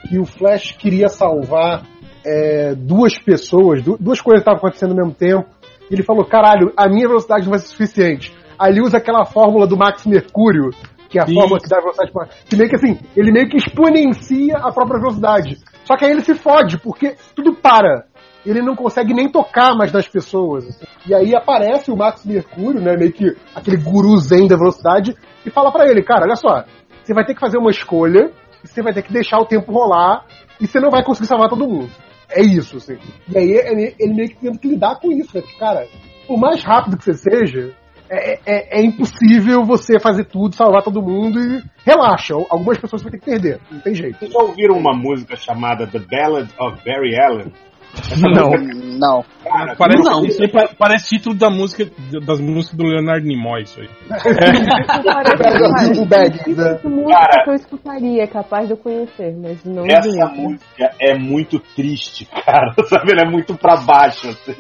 que 0.08 0.18
o 0.18 0.26
Flash 0.26 0.72
queria 0.72 1.08
salvar 1.08 1.82
é, 2.26 2.74
duas 2.74 3.16
pessoas, 3.18 3.82
du- 3.82 3.96
duas 3.98 4.20
coisas 4.20 4.40
estavam 4.42 4.58
acontecendo 4.58 4.90
ao 4.90 4.96
mesmo 4.96 5.14
tempo. 5.14 5.46
E 5.91 5.95
ele 5.95 6.03
falou: 6.03 6.24
caralho, 6.24 6.72
a 6.76 6.89
minha 6.89 7.09
velocidade 7.09 7.45
não 7.45 7.51
vai 7.51 7.59
ser 7.59 7.68
suficiente. 7.68 8.34
Aí 8.59 8.72
ele 8.72 8.80
usa 8.80 8.99
aquela 8.99 9.24
fórmula 9.24 9.66
do 9.66 9.76
Max 9.76 10.07
Mercúrio, 10.07 10.70
que 11.09 11.18
é 11.18 11.22
a 11.22 11.24
Isso. 11.24 11.34
fórmula 11.34 11.61
que 11.61 11.68
dá 11.68 11.78
velocidade 11.78 12.12
pra. 12.12 12.26
Que 12.49 12.57
meio 12.57 12.68
que 12.70 12.76
assim, 12.76 12.99
ele 13.16 13.32
meio 13.32 13.49
que 13.49 13.57
exponencia 13.57 14.57
a 14.59 14.72
própria 14.72 15.01
velocidade. 15.01 15.59
Só 15.84 15.97
que 15.97 16.05
aí 16.05 16.11
ele 16.11 16.22
se 16.22 16.34
fode, 16.34 16.78
porque 16.78 17.16
tudo 17.34 17.55
para. 17.55 18.07
Ele 18.45 18.62
não 18.62 18.76
consegue 18.76 19.12
nem 19.12 19.28
tocar 19.28 19.74
mais 19.76 19.93
nas 19.93 20.07
pessoas. 20.07 20.68
assim. 20.68 20.87
E 21.07 21.14
aí 21.14 21.34
aparece 21.34 21.91
o 21.91 21.97
Max 21.97 22.24
Mercúrio, 22.24 22.80
né? 22.80 22.97
Meio 22.97 23.12
que 23.12 23.37
aquele 23.53 23.76
guru 23.76 24.16
zen 24.18 24.47
da 24.47 24.57
velocidade, 24.57 25.16
e 25.45 25.51
fala 25.51 25.72
pra 25.72 25.89
ele, 25.89 26.03
cara, 26.03 26.24
olha 26.24 26.37
só, 26.37 26.64
você 27.03 27.12
vai 27.12 27.24
ter 27.24 27.34
que 27.34 27.41
fazer 27.41 27.59
uma 27.59 27.70
escolha, 27.70 28.30
você 28.64 28.82
vai 28.82 28.93
ter 28.93 29.03
que 29.03 29.12
deixar 29.12 29.39
o 29.39 29.47
tempo 29.47 29.72
rolar, 29.72 30.24
e 30.61 30.66
você 30.66 30.78
não 30.78 30.91
vai 30.91 31.05
conseguir 31.05 31.26
salvar 31.26 31.49
todo 31.49 31.66
mundo. 31.68 31.91
É 32.30 32.42
isso, 32.42 32.76
assim. 32.76 32.98
E 33.28 33.38
aí 33.38 33.50
ele, 33.52 33.94
ele 33.98 34.14
meio 34.14 34.28
que 34.28 34.36
tendo 34.36 34.58
que 34.58 34.68
lidar 34.68 34.96
com 35.00 35.12
isso, 35.12 35.30
né? 35.34 35.40
Porque, 35.42 35.58
cara, 35.58 35.86
por 36.26 36.38
mais 36.38 36.62
rápido 36.62 36.96
que 36.96 37.04
você 37.04 37.14
seja, 37.14 37.74
é, 38.10 38.38
é- 38.46 38.80
é 38.80 38.84
impossível 38.84 39.64
você 39.64 39.98
fazer 39.98 40.24
tudo, 40.24 40.54
salvar 40.54 40.82
todo 40.82 41.02
mundo 41.02 41.38
e 41.40 41.62
relaxa. 41.84 42.34
Algumas 42.50 42.78
pessoas 42.78 43.02
vai 43.02 43.12
ter 43.12 43.18
que 43.18 43.24
perder, 43.26 43.60
não 43.70 43.80
tem 43.80 43.94
jeito. 43.94 44.18
Vocês 44.18 44.32
já 44.32 44.40
ouviram 44.40 44.76
uma 44.76 44.96
música 44.96 45.36
chamada 45.36 45.86
The 45.86 45.98
Ballad 46.00 46.48
of 46.58 46.84
Barry 46.84 47.16
Allen? 47.20 47.52
Não. 48.18 48.51
Não. 48.99 49.24
Cara, 49.44 49.76
Parece, 49.76 50.03
Não. 50.09 50.24
isso 50.24 50.42
aí 50.42 50.51
pa- 50.51 50.70
parece 50.78 51.16
título 51.16 51.34
da 51.34 51.51
música, 51.51 51.84
das 52.24 52.40
músicas 52.40 52.76
do 52.78 52.84
Leonardo 52.84 53.26
Nimoy, 53.26 53.62
isso 53.62 53.78
aí. 53.80 53.88
o 55.99 56.07
Baggins, 56.07 56.57
né? 56.57 56.72
Essa 56.74 56.88
música 56.88 57.14
Cara. 57.18 57.44
que 57.44 57.51
eu 57.51 57.55
escutaria, 57.55 58.22
é 58.22 58.26
capaz 58.26 58.66
de 58.66 58.72
eu 58.72 58.76
conhecer, 58.76 59.34
mas 59.36 59.62
não 59.64 59.84
essa 59.86 60.26
música 60.34 60.90
é 61.01 61.14
muito 61.18 61.59
triste, 61.59 62.26
cara. 62.26 62.74
Sabe? 62.88 63.12
Ela 63.12 63.28
é 63.28 63.30
muito 63.30 63.57
pra 63.57 63.76
baixo. 63.76 64.28
assim. 64.28 64.55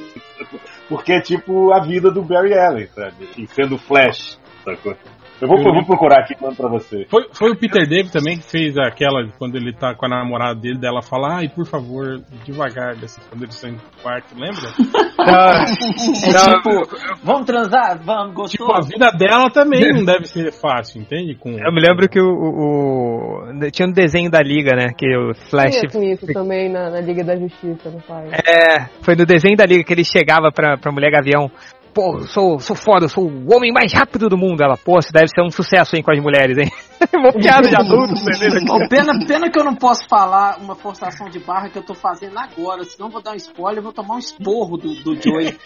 Porque 0.88 1.14
é 1.14 1.20
tipo 1.20 1.72
a 1.72 1.80
vida 1.84 2.10
do 2.10 2.22
Barry 2.22 2.54
Allen, 2.54 2.86
sabe? 2.94 3.28
E 3.36 3.46
sendo 3.48 3.76
Flash, 3.76 4.38
sacou? 4.64 4.94
Eu 5.40 5.48
vou, 5.48 5.58
eu 5.58 5.74
vou 5.74 5.84
procurar 5.84 6.20
aqui 6.20 6.34
e 6.34 6.42
mando 6.42 6.56
pra 6.56 6.68
você. 6.68 7.04
Foi, 7.10 7.26
foi 7.32 7.50
o 7.50 7.56
Peter 7.56 7.86
David 7.88 8.10
também 8.10 8.38
que 8.38 8.44
fez 8.50 8.76
aquela, 8.78 9.26
quando 9.38 9.56
ele 9.56 9.72
tá 9.72 9.94
com 9.94 10.06
a 10.06 10.08
namorada 10.08 10.58
dele, 10.58 10.78
dela 10.78 11.02
fala, 11.02 11.36
ai, 11.38 11.48
por 11.48 11.66
favor, 11.66 12.20
devagar, 12.44 12.96
dessa, 12.96 13.20
quando 13.28 13.42
eles 13.42 13.54
estão 13.54 13.72
no 13.72 13.78
quarto, 14.02 14.34
lembra? 14.38 14.72
É 15.26 15.64
tipo, 15.64 16.96
vamos 17.24 17.46
transar? 17.46 17.98
Vamos, 18.04 18.34
gostou? 18.34 18.66
Tipo, 18.68 18.72
a 18.72 18.80
vida 18.80 19.10
dela 19.10 19.50
também 19.50 19.92
não 19.92 20.04
deve 20.06 20.26
ser 20.26 20.52
fácil, 20.52 21.00
entende? 21.02 21.34
Com... 21.34 21.50
Eu 21.50 21.72
me 21.72 21.80
lembro 21.80 22.08
que 22.08 22.20
o, 22.20 22.24
o- 22.28 23.42
o- 23.58 23.70
tinha 23.72 23.88
um 23.88 23.92
desenho 23.92 24.30
da 24.30 24.40
Liga, 24.40 24.76
né? 24.76 24.92
Que 24.96 25.06
o 25.16 25.34
Flash. 25.50 25.76
Tinha 25.80 25.90
com 25.90 26.02
isso 26.02 26.26
também 26.32 26.70
na, 26.70 26.90
na 26.90 27.00
Liga 27.00 27.24
da 27.24 27.34
Justiça, 27.36 27.90
não 27.90 28.00
faz? 28.00 28.30
É, 28.32 28.86
foi 29.02 29.16
no 29.16 29.26
desenho 29.26 29.56
da 29.56 29.64
Liga 29.66 29.82
que 29.82 29.92
ele 29.92 30.04
chegava 30.04 30.50
pra, 30.54 30.76
pra 30.76 30.92
mulher 30.92 31.10
Gavião. 31.10 31.50
Pô, 31.96 32.20
sou, 32.26 32.58
sou 32.58 32.76
foda, 32.76 33.06
eu 33.06 33.08
sou 33.08 33.24
o 33.24 33.54
homem 33.56 33.72
mais 33.72 33.90
rápido 33.90 34.28
do 34.28 34.36
mundo. 34.36 34.62
Ela, 34.62 34.76
pô, 34.76 34.98
isso 34.98 35.10
deve 35.10 35.28
ser 35.28 35.40
um 35.42 35.50
sucesso, 35.50 35.96
hein, 35.96 36.02
com 36.02 36.12
as 36.12 36.22
mulheres, 36.22 36.58
hein? 36.58 36.70
Uma 37.16 37.32
piada 37.32 37.66
de 37.66 37.74
adulto? 37.74 38.12
Bom, 38.68 38.86
pena, 38.86 39.18
pena 39.26 39.50
que 39.50 39.58
eu 39.58 39.64
não 39.64 39.74
posso 39.74 40.06
falar 40.06 40.58
uma 40.58 40.74
forçação 40.74 41.30
de 41.30 41.38
barra 41.38 41.70
que 41.70 41.78
eu 41.78 41.82
tô 41.82 41.94
fazendo 41.94 42.38
agora, 42.38 42.84
senão 42.84 43.08
eu 43.08 43.12
vou 43.12 43.22
dar 43.22 43.32
um 43.32 43.36
spoiler, 43.36 43.82
vou 43.82 43.94
tomar 43.94 44.16
um 44.16 44.18
esporro 44.18 44.76
do, 44.76 44.94
do 45.02 45.14
Joey. 45.18 45.56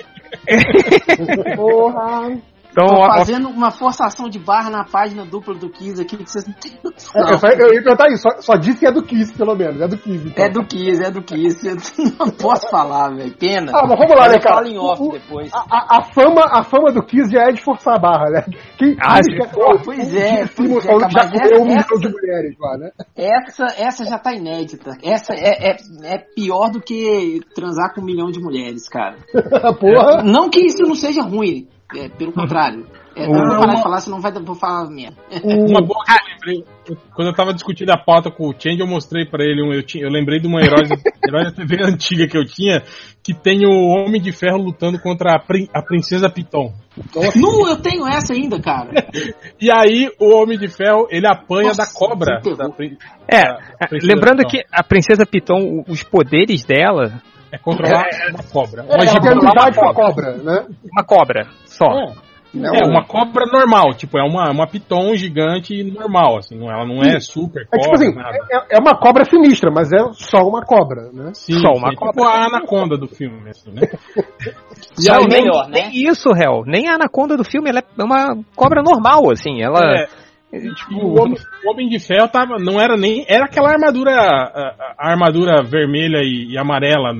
Porra! 1.57 2.39
Então, 2.71 2.87
Tô 2.87 3.03
fazendo 3.14 3.49
uma 3.49 3.71
forçação 3.71 4.29
de 4.29 4.39
barra 4.39 4.71
na 4.71 4.85
página 4.85 5.25
dupla 5.25 5.55
do 5.55 5.68
Kiss 5.68 6.01
aqui, 6.01 6.16
que 6.16 6.31
vocês 6.31 6.47
não 6.47 6.55
têm 6.55 6.73
É, 6.73 6.79
eu, 6.87 7.25
noção. 7.25 7.39
só, 7.39 7.49
eu 7.49 7.75
ia 7.75 7.83
perguntar 7.83 8.09
isso, 8.11 8.23
só, 8.23 8.41
só 8.41 8.55
disse 8.57 8.79
que 8.79 8.87
é 8.87 8.93
do 8.93 9.03
Kiss, 9.03 9.33
pelo 9.37 9.55
menos, 9.57 9.81
é 9.81 9.89
do 9.89 9.99
Kiss. 9.99 10.29
Então. 10.29 10.45
É 10.45 10.49
do 10.49 10.64
Kiss, 10.64 11.03
é 11.05 11.11
do 11.11 11.23
Kiss. 11.23 11.66
Eu 11.66 11.77
não 12.18 12.31
posso 12.31 12.68
falar, 12.71 13.11
velho. 13.14 13.35
Pena. 13.37 13.73
Ah, 13.75 13.87
mas 13.87 13.99
vamos 13.99 14.16
lá, 14.16 14.29
né, 14.29 14.39
cara? 14.39 14.57
falo 14.57 14.66
em 14.68 14.79
off 14.79 15.03
O- 15.03 15.12
depois. 15.12 15.51
A, 15.53 15.59
a- 15.68 15.99
a 15.99 16.03
fama, 16.12 16.43
a 16.49 16.62
fama 16.62 16.93
do 16.93 17.03
Kiss 17.03 17.31
já 17.33 17.43
é 17.43 17.53
de 17.53 17.61
forçar 17.62 17.97
a 17.97 17.99
barra, 17.99 18.25
né? 18.31 18.45
Quem, 18.79 18.97
Ah, 19.01 19.14
quem 19.21 19.23
sim. 19.25 19.39
quer- 19.39 19.51
Pois 19.85 20.14
é, 20.14 20.47
pois 20.47 20.87
é, 20.87 21.11
já 21.11 21.29
comeu 21.29 21.62
um 21.62 21.66
milhão 21.66 21.99
de 22.01 22.09
mulheres 22.09 22.57
lá, 22.61 22.77
né? 22.79 22.91
Essa, 23.16 23.64
essa 23.79 24.05
já 24.05 24.18
tá 24.18 24.33
inédita. 24.33 24.97
Essa 25.03 25.35
é, 25.35 25.71
é, 25.73 25.77
é 26.05 26.18
pior 26.18 26.71
do 26.71 26.81
que 26.81 27.41
transar 27.55 27.93
com 27.95 28.01
um 28.01 28.05
milhão 28.05 28.31
de 28.31 28.41
mulheres, 28.41 28.89
cara. 28.89 29.16
Porra. 29.81 30.23
Não 30.23 30.49
que 30.49 30.61
isso 30.61 30.83
não 30.83 30.95
seja 30.95 31.23
ruim, 31.23 31.66
é, 31.97 32.09
pelo 32.09 32.32
contrário. 32.32 32.86
É, 33.16 33.24
eu 33.26 33.32
não 33.32 33.45
vou 33.51 33.59
parar 33.61 33.74
de 33.74 33.82
falar, 33.82 34.01
senão 34.01 34.20
vai, 34.20 34.32
vou 34.32 34.55
falar 34.55 34.88
merda. 34.88 35.16
Uma 35.43 35.82
boa 35.82 36.05
que 36.05 36.12
eu 36.12 36.16
lembrei, 36.32 36.64
quando 37.12 37.28
eu 37.28 37.34
tava 37.34 37.53
discutindo 37.53 37.91
a 37.91 37.99
pauta 37.99 38.30
com 38.30 38.49
o 38.49 38.53
Change, 38.57 38.78
eu 38.80 38.86
mostrei 38.86 39.26
pra 39.26 39.45
ele, 39.45 39.61
um, 39.62 39.72
eu, 39.72 39.82
tinha, 39.82 40.05
eu 40.05 40.11
lembrei 40.11 40.38
de 40.38 40.47
uma 40.47 40.61
herói, 40.61 40.84
herói 41.26 41.45
da 41.45 41.53
TV 41.53 41.82
antiga 41.82 42.28
que 42.28 42.38
eu 42.38 42.45
tinha, 42.47 42.82
que 43.22 43.34
tem 43.34 43.66
o 43.66 43.88
Homem 43.88 44.20
de 44.22 44.30
Ferro 44.32 44.59
lutando 44.59 44.99
contra 45.01 45.34
a, 45.34 45.38
prin- 45.41 45.68
a 45.74 45.82
Princesa 45.82 46.30
Piton. 46.30 46.72
Nu, 47.34 47.66
eu 47.68 47.76
tenho 47.82 48.07
essa 48.07 48.32
ainda, 48.32 48.61
cara. 48.61 48.91
E 49.61 49.70
aí 49.70 50.09
o 50.18 50.32
Homem 50.34 50.57
de 50.59 50.68
Ferro, 50.68 51.07
ele 51.11 51.26
apanha 51.26 51.68
Nossa, 51.68 51.82
da 51.82 51.93
cobra. 51.93 52.41
Da 52.57 52.70
prin- 52.70 52.97
é, 53.28 53.43
a 53.80 53.88
Princesa 53.88 54.12
lembrando 54.14 54.38
Piton. 54.38 54.51
que 54.51 54.64
a 54.72 54.82
Princesa 54.84 55.26
Piton, 55.26 55.84
os 55.88 56.03
poderes 56.03 56.64
dela, 56.64 57.20
É 57.53 57.59
controlar 57.59 58.05
uma 58.32 58.42
cobra. 58.53 58.82
É, 58.82 58.84
Uma 58.84 58.94
ela 58.94 58.98
tem 58.98 59.09
gigante. 59.09 59.46
amizade 59.46 59.76
com 59.78 59.88
a 59.88 59.94
cobra, 59.94 60.32
né? 60.38 60.66
uma 60.92 61.05
cobra 61.05 61.46
só. 61.66 61.86
É, 62.53 62.84
uma 62.84 63.05
cobra 63.05 63.46
normal, 63.46 63.94
tipo, 63.94 64.18
é 64.18 64.22
uma, 64.24 64.51
uma 64.51 64.66
piton 64.66 65.14
gigante 65.14 65.84
normal, 65.84 66.38
assim, 66.38 66.59
não, 66.59 66.68
ela 66.68 66.84
não 66.84 67.01
é 67.01 67.20
super 67.20 67.62
É 67.62 67.64
cobra, 67.66 67.80
tipo 67.80 67.94
assim, 67.94 68.12
nada. 68.16 68.36
é, 68.51 68.76
é 68.76 68.80
uma 68.80 68.98
cobra 68.98 69.24
sinistra, 69.24 69.70
mas 69.70 69.92
é 69.92 69.98
só 70.14 70.38
uma 70.42 70.61
cobra, 70.64 71.12
né? 71.12 71.30
Sim, 71.32 71.61
só 71.61 71.70
uma 71.72 71.92
é 71.92 71.94
cobra. 71.94 72.12
tipo 72.12 72.24
a 72.24 72.46
anaconda 72.46 72.96
do 72.98 73.07
filme, 73.07 73.51
assim, 73.51 73.70
né? 73.70 73.82
E 74.98 75.03
Só 75.03 75.14
aí, 75.14 75.24
o 75.24 75.28
melhor, 75.28 75.68
né? 75.68 75.82
Nem 75.92 76.09
isso, 76.09 76.28
réu. 76.32 76.64
Nem 76.66 76.88
a 76.88 76.94
anaconda 76.94 77.36
do 77.36 77.44
filme, 77.44 77.70
ela 77.70 77.80
é 77.80 78.03
uma 78.03 78.36
cobra 78.57 78.82
normal, 78.82 79.30
assim. 79.30 79.62
Ela. 79.62 79.80
É, 80.53 80.59
tipo, 80.74 80.94
o 81.07 81.20
homem, 81.22 81.36
o 81.64 81.70
Homem 81.70 81.88
de 81.88 82.01
Ferro 82.01 82.28
tava, 82.28 82.57
não 82.59 82.80
era 82.80 82.96
nem. 82.96 83.24
Era 83.28 83.44
aquela 83.44 83.70
armadura. 83.70 84.11
A, 84.12 84.94
a 84.98 85.11
armadura 85.12 85.62
vermelha 85.62 86.18
e, 86.22 86.53
e 86.53 86.59
amarela 86.59 87.14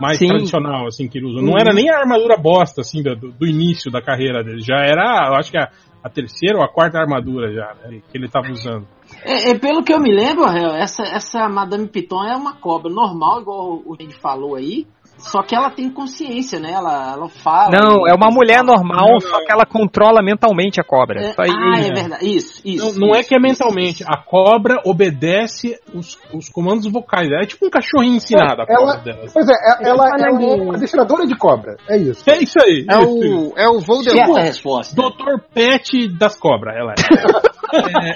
mais 0.00 0.18
Sim. 0.18 0.28
tradicional, 0.28 0.86
assim, 0.86 1.08
que 1.08 1.18
ele 1.18 1.26
usa. 1.26 1.42
Não 1.42 1.58
era 1.58 1.72
nem 1.72 1.90
a 1.90 1.98
armadura 1.98 2.36
bosta, 2.36 2.80
assim, 2.80 3.02
do, 3.02 3.14
do 3.14 3.46
início 3.46 3.90
da 3.90 4.00
carreira 4.02 4.42
dele. 4.42 4.60
Já 4.60 4.76
era, 4.76 5.28
eu 5.28 5.34
acho 5.34 5.50
que 5.50 5.58
a, 5.58 5.70
a 6.02 6.08
terceira 6.08 6.58
ou 6.58 6.64
a 6.64 6.68
quarta 6.68 6.98
armadura 6.98 7.52
já, 7.52 7.74
né, 7.84 8.00
que 8.10 8.18
ele 8.18 8.28
tava 8.28 8.50
usando. 8.50 8.86
É, 9.24 9.50
é, 9.50 9.58
pelo 9.58 9.82
que 9.82 9.92
eu 9.92 10.00
me 10.00 10.12
lembro, 10.12 10.44
essa, 10.44 11.02
essa 11.02 11.48
Madame 11.48 11.88
Piton 11.88 12.24
é 12.24 12.36
uma 12.36 12.54
cobra 12.54 12.90
normal, 12.90 13.40
igual 13.40 13.82
o 13.84 13.96
gente 13.98 14.16
falou 14.16 14.54
aí. 14.54 14.86
Só 15.16 15.42
que 15.42 15.54
ela 15.56 15.70
tem 15.70 15.88
consciência, 15.90 16.60
né? 16.60 16.72
Ela, 16.72 17.12
ela 17.14 17.28
fala. 17.28 17.70
Não, 17.70 18.06
é 18.06 18.12
uma 18.14 18.28
mulher 18.30 18.62
normal, 18.62 19.08
Não, 19.12 19.20
só 19.20 19.38
que 19.44 19.50
ela 19.50 19.64
controla 19.64 20.22
mentalmente 20.22 20.80
a 20.80 20.84
cobra. 20.84 21.18
É, 21.20 21.34
aí- 21.38 21.50
ah, 21.50 21.80
é 21.80 21.92
verdade. 21.92 22.36
Isso, 22.36 22.60
isso. 22.64 22.98
Não, 23.00 23.08
não 23.08 23.14
é 23.14 23.20
isso, 23.20 23.28
que 23.30 23.34
é 23.34 23.38
mentalmente, 23.40 24.02
isso. 24.02 24.12
a 24.12 24.18
cobra 24.18 24.80
obedece 24.84 25.80
os, 25.94 26.18
os 26.32 26.48
comandos 26.50 26.90
vocais. 26.92 27.30
É 27.30 27.46
tipo 27.46 27.66
um 27.66 27.70
cachorrinho 27.70 28.16
ensinado, 28.16 28.62
a 28.62 28.66
Ela- 28.68 28.78
cobra 28.96 28.96
dela. 29.14 29.26
Pois 29.32 29.48
é, 29.48 29.52
é- 29.52 29.88
ela 29.88 30.06
é 30.06 30.10
Fanaguinho. 30.10 30.62
uma 30.64 30.74
adestradora 30.74 31.26
de 31.26 31.36
cobra, 31.38 31.76
é 31.88 31.96
isso. 31.96 32.28
É 32.28 32.38
isso 32.42 32.58
aí. 32.62 32.84
É 32.90 32.98
o, 32.98 33.52
é 33.56 33.68
o 33.68 33.80
Voldemort. 33.80 34.42
resposta. 34.42 34.94
Doutor 34.94 35.40
Pet 35.54 36.08
das 36.18 36.36
cobras, 36.38 36.76
ela 36.76 36.92
é. 36.92 36.94
É. 37.74 38.14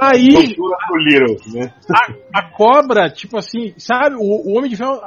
Aí, 0.00 0.28
Little, 0.28 1.36
né? 1.54 1.72
a, 2.34 2.40
a 2.40 2.50
cobra, 2.50 3.10
tipo 3.10 3.36
assim, 3.38 3.74
sabe, 3.78 4.16
o, 4.16 4.20
o 4.52 4.56
Homem 4.58 4.70
de 4.70 4.76
Ferro, 4.76 5.00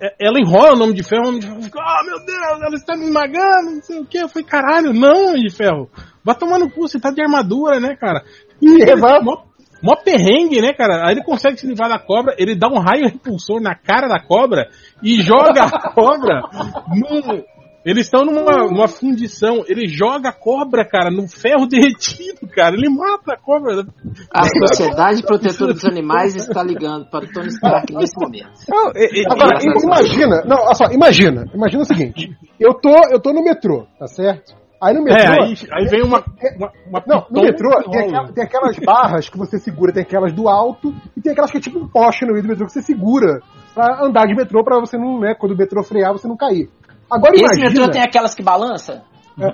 é- 0.00 0.14
ela 0.20 0.38
enrola 0.38 0.78
o 0.78 0.82
Homem 0.82 0.94
de 0.94 1.02
Ferro, 1.02 1.24
o 1.24 1.28
Homem 1.28 1.40
de 1.40 1.46
Ferro 1.46 1.62
fica, 1.62 1.80
ah, 1.80 2.02
meu 2.04 2.18
Deus, 2.24 2.62
ela 2.62 2.74
está 2.76 2.96
me 2.96 3.04
esmagando, 3.04 3.70
não 3.76 3.82
sei 3.82 4.00
o 4.00 4.04
que. 4.06 4.18
Eu 4.18 4.28
falei, 4.28 4.46
caralho, 4.48 4.92
não, 4.92 5.28
Homem 5.30 5.42
de 5.42 5.54
Ferro, 5.54 5.88
vai 6.24 6.34
tomar 6.36 6.58
no 6.58 6.70
cu, 6.70 6.82
você 6.82 6.98
tá 7.00 7.10
de 7.10 7.22
armadura, 7.22 7.80
né, 7.80 7.96
cara? 7.96 8.22
E 8.60 8.82
exato. 8.82 9.24
Mó, 9.24 9.42
mó 9.82 9.96
perrengue, 9.96 10.60
né, 10.60 10.72
cara? 10.72 11.06
Aí 11.06 11.14
ele 11.14 11.22
consegue 11.24 11.56
se 11.58 11.66
livrar 11.66 11.88
da 11.88 11.98
cobra, 11.98 12.34
ele 12.38 12.54
dá 12.54 12.68
um 12.68 12.78
raio 12.78 13.08
repulsor 13.08 13.60
na 13.60 13.74
cara 13.74 14.08
da 14.08 14.20
cobra 14.20 14.68
e 15.02 15.20
joga 15.22 15.64
a 15.64 15.92
cobra 15.92 16.40
num, 16.90 17.42
Eles 17.84 18.06
estão 18.06 18.24
numa, 18.24 18.64
numa 18.66 18.88
fundição. 18.88 19.62
Ele 19.68 19.86
joga 19.86 20.30
a 20.30 20.32
cobra, 20.32 20.84
cara, 20.88 21.10
no 21.10 21.28
ferro 21.28 21.66
derretido, 21.68 22.46
cara. 22.54 22.74
Ele 22.74 22.88
mata 22.88 23.34
a 23.34 23.36
cobra. 23.36 23.84
A 24.32 24.44
Sociedade 24.68 25.22
Protetora 25.22 25.74
dos 25.74 25.84
Animais 25.84 26.34
está 26.34 26.62
ligando 26.62 27.08
para 27.10 27.24
o 27.26 27.28
Tony 27.32 27.48
Stark 27.48 27.92
nesse 27.94 28.14
momento. 28.18 28.48
Não, 28.68 28.90
e- 28.94 29.20
e- 29.22 29.26
Agora, 29.30 29.58
e- 29.60 29.84
imagina, 29.84 30.42
não, 30.46 30.56
olha 30.64 30.74
só, 30.74 30.84
imagina, 30.86 31.44
imagina 31.54 31.82
o 31.82 31.86
seguinte, 31.86 32.34
eu 32.58 32.72
tô, 32.74 32.94
eu 33.10 33.20
tô 33.20 33.32
no 33.32 33.42
metrô, 33.44 33.86
tá 33.98 34.06
certo? 34.06 34.54
Aí 34.82 34.92
no 34.94 35.00
É, 35.08 35.12
metrô, 35.14 35.42
aí, 35.44 35.54
aí 35.72 35.84
vem 35.86 36.02
uma. 36.02 36.22
uma, 36.56 36.72
uma 36.88 37.02
não, 37.06 37.26
no 37.30 37.42
metrô 37.42 37.70
tem, 37.90 38.00
aquela- 38.06 38.32
tem 38.32 38.44
aquelas 38.44 38.78
barras 38.78 39.28
que 39.28 39.38
você 39.38 39.58
segura, 39.58 39.92
tem 39.92 40.02
aquelas 40.02 40.32
do 40.32 40.48
alto 40.48 40.94
e 41.16 41.20
tem 41.22 41.32
aquelas 41.32 41.50
que 41.50 41.56
é 41.58 41.60
tipo 41.60 41.78
um 41.78 41.88
poste 41.88 42.24
no 42.26 42.32
meio 42.32 42.42
do 42.42 42.48
metrô 42.48 42.66
que 42.66 42.72
você 42.72 42.82
segura 42.82 43.40
pra 43.74 44.04
andar 44.04 44.26
de 44.26 44.34
metrô 44.34 44.62
pra 44.64 44.78
você 44.80 44.96
não, 44.98 45.20
né, 45.20 45.34
quando 45.34 45.52
o 45.52 45.56
metrô 45.56 45.82
frear 45.82 46.12
você 46.12 46.26
não 46.28 46.36
cair. 46.36 46.68
Agora 47.10 47.34
Esse 47.34 47.44
imagina, 47.44 47.68
metrô 47.70 47.90
tem 47.90 48.02
aquelas 48.02 48.34
que 48.34 48.42
balança? 48.42 49.02
é, 49.40 49.52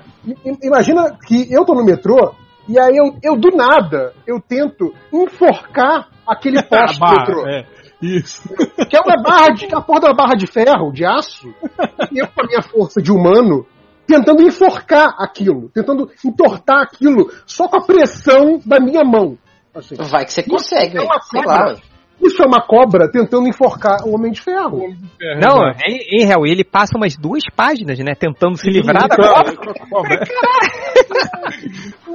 imagina 0.63 1.17
que 1.25 1.47
eu 1.51 1.65
tô 1.65 1.73
no 1.73 1.83
metrô 1.83 2.33
e 2.69 2.79
aí 2.79 2.95
eu, 2.95 3.17
eu 3.23 3.35
do 3.35 3.49
nada 3.55 4.13
eu 4.27 4.39
tento 4.39 4.93
enforcar 5.11 6.07
aquele 6.27 6.61
poste 6.63 6.99
do 6.99 7.05
metrô. 7.07 7.47
é, 7.47 7.65
isso. 8.01 8.41
Que 8.89 8.97
é 8.97 8.99
uma 9.01 9.21
barra 9.21 9.49
de. 9.53 9.67
a 9.73 9.81
porra 9.81 9.99
da 10.01 10.13
barra 10.13 10.35
de 10.35 10.47
ferro, 10.47 10.91
de 10.91 11.05
aço. 11.05 11.47
E 12.11 12.19
eu, 12.19 12.27
com 12.27 12.41
a 12.43 12.47
minha 12.47 12.61
força 12.61 13.01
de 13.01 13.11
humano, 13.11 13.65
tentando 14.05 14.41
enforcar 14.41 15.15
aquilo, 15.19 15.69
tentando 15.69 16.09
entortar 16.25 16.81
aquilo, 16.81 17.31
só 17.45 17.67
com 17.69 17.77
a 17.77 17.81
pressão 17.85 18.59
da 18.65 18.79
minha 18.79 19.03
mão. 19.03 19.37
Assim. 19.73 19.95
Vai 19.95 20.25
que 20.25 20.33
você 20.33 20.43
consegue, 20.43 20.97
É 20.97 20.99
velho. 20.99 21.05
uma 21.05 21.21
Sei 21.21 21.41
cobra. 21.43 21.65
lá. 21.73 21.75
Isso 22.23 22.41
é 22.43 22.45
uma 22.45 22.61
cobra 22.61 23.09
tentando 23.11 23.47
enforcar 23.47 24.05
o 24.05 24.13
Homem 24.15 24.31
de 24.31 24.41
Ferro. 24.41 24.93
Não, 25.39 25.67
em, 25.87 26.21
em 26.21 26.25
real, 26.25 26.45
ele 26.45 26.63
passa 26.63 26.95
umas 26.97 27.17
duas 27.17 27.43
páginas, 27.55 27.97
né? 27.99 28.13
Tentando 28.17 28.57
se 28.57 28.69
livrar 28.69 29.07
da 29.07 29.15
Cobra, 29.15 29.55
cobra. 29.55 29.73
cobra. 29.89 30.19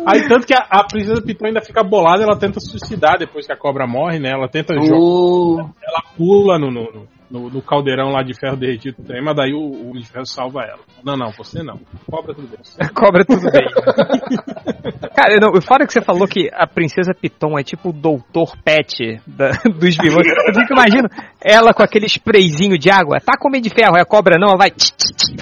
Aí 0.07 0.29
tanto 0.29 0.47
que 0.47 0.55
a, 0.55 0.65
a 0.71 0.85
princesa 0.85 1.21
Piton 1.21 1.47
ainda 1.47 1.61
fica 1.61 1.83
bolada, 1.83 2.23
ela 2.23 2.39
tenta 2.39 2.61
suicidar 2.61 3.19
depois 3.19 3.47
que 3.47 3.53
a 3.53 3.57
cobra 3.57 3.87
morre, 3.87 4.19
né? 4.21 4.31
Ela 4.31 4.49
tenta 4.49 4.75
jogar, 4.75 4.97
O... 4.97 5.59
ela 5.83 6.03
pula 6.17 6.59
no, 6.59 6.71
no, 6.71 6.83
no- 6.93 7.16
no 7.31 7.63
caldeirão 7.63 8.11
lá 8.11 8.23
de 8.23 8.39
ferro 8.39 8.57
derretido 8.57 8.97
também, 9.03 9.23
mas 9.23 9.37
daí 9.37 9.53
o, 9.53 9.91
o 9.91 9.93
de 9.93 10.07
Ferro 10.07 10.27
salva 10.27 10.63
ela. 10.63 10.81
Não, 11.05 11.17
não, 11.17 11.31
você 11.33 11.63
não. 11.63 11.81
Cobra 12.11 12.35
tudo 12.35 12.49
bem. 12.49 12.59
A 12.81 12.89
cobra 12.95 13.25
tudo 13.25 13.51
bem. 13.51 13.67
Cara, 15.15 15.35
eu 15.35 15.41
não, 15.41 15.61
fora 15.61 15.87
que 15.87 15.93
você 15.93 16.01
falou 16.03 16.27
que 16.29 16.49
a 16.53 16.67
princesa 16.67 17.15
Piton 17.15 17.59
é 17.59 17.63
tipo 17.63 17.89
o 17.91 17.93
doutor 17.93 18.57
Pet 18.65 19.21
da- 19.27 19.51
dos 19.79 19.97
vilões. 19.97 20.27
Eu 20.47 20.55
fico 20.55 20.73
imaginando 20.73 21.09
ela 21.43 21.73
com 21.73 21.83
aquele 21.83 22.07
sprayzinho 22.07 22.79
de 22.79 22.91
água. 22.91 23.19
Tá 23.21 23.33
com 23.39 23.49
homem 23.49 23.61
de 23.61 23.71
ferro, 23.71 23.97
é 23.97 24.03
a 24.03 24.07
cobra 24.07 24.37
não, 24.39 24.49
ela 24.49 24.59
vai. 24.59 24.71
tch, 24.71 24.91
tch, 24.93 25.13
tch, 25.17 25.37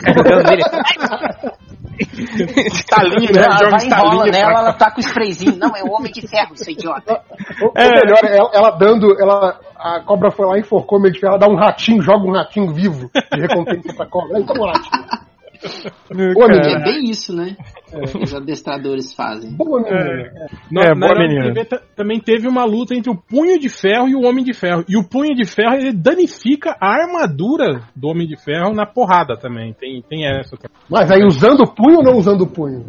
Estalinho, 1.98 3.32
né? 3.32 3.42
Ela 3.44 3.56
Joga 3.58 3.70
vai 3.70 3.86
enrola 3.86 4.26
estalinho. 4.26 4.32
nela, 4.32 4.60
ela 4.60 4.72
tá 4.72 4.90
com 4.90 5.00
o 5.00 5.04
sprayzinho. 5.04 5.56
Não, 5.56 5.76
é 5.76 5.82
o 5.82 5.92
Homem 5.92 6.12
de 6.12 6.26
Ferro, 6.26 6.56
seu 6.56 6.72
idiota. 6.72 7.20
Ou, 7.62 7.68
ou 7.68 7.74
melhor, 7.74 8.24
ela, 8.24 8.50
ela 8.52 8.70
dando. 8.70 9.20
Ela, 9.20 9.60
a 9.76 10.00
cobra 10.00 10.30
foi 10.30 10.46
lá, 10.46 10.58
enforcou 10.58 10.98
o 10.98 11.00
Homem 11.00 11.12
de 11.12 11.20
Ferro, 11.20 11.32
ela 11.34 11.40
dá 11.40 11.48
um 11.48 11.56
ratinho, 11.56 12.02
joga 12.02 12.26
um 12.26 12.32
ratinho 12.32 12.72
vivo 12.72 13.10
de 13.32 13.40
recompensa 13.40 13.94
pra 13.94 14.06
cobra. 14.06 14.38
Aí 14.38 14.44
toma 14.44 14.62
um 14.62 14.66
ratinho. 14.66 15.04
Boa 16.34 16.46
É 16.52 16.82
bem 16.84 17.10
isso, 17.10 17.34
né? 17.34 17.56
Que 18.12 18.18
os 18.24 18.34
adestradores 18.34 19.14
fazem. 19.14 19.52
Boa 19.56 19.80
menina. 19.80 20.30
Na, 20.70 20.82
É, 20.82 20.88
na 20.88 20.94
boa 20.94 21.06
Europa 21.12 21.20
menina. 21.20 21.44
TV 21.54 21.64
ta- 21.64 21.82
também 21.96 22.20
teve 22.20 22.46
uma 22.48 22.64
luta 22.64 22.94
entre 22.94 23.10
o 23.10 23.16
Punho 23.16 23.58
de 23.58 23.68
Ferro 23.68 24.08
e 24.08 24.14
o 24.14 24.22
Homem 24.22 24.44
de 24.44 24.52
Ferro. 24.52 24.84
E 24.88 24.96
o 24.96 25.04
Punho 25.08 25.34
de 25.34 25.44
Ferro 25.44 25.74
ele 25.74 25.92
danifica 25.92 26.76
a 26.80 26.88
armadura 26.88 27.82
do 27.94 28.08
Homem 28.08 28.26
de 28.26 28.36
Ferro 28.36 28.74
na 28.74 28.86
porrada 28.86 29.36
também. 29.36 29.72
Tem, 29.72 30.02
tem 30.02 30.26
essa. 30.26 30.56
Mas 30.90 31.10
aí 31.10 31.24
usando 31.24 31.60
o 31.60 31.74
punho 31.74 31.98
ou 31.98 32.04
não 32.04 32.16
usando 32.18 32.42
o 32.42 32.46
punho? 32.46 32.84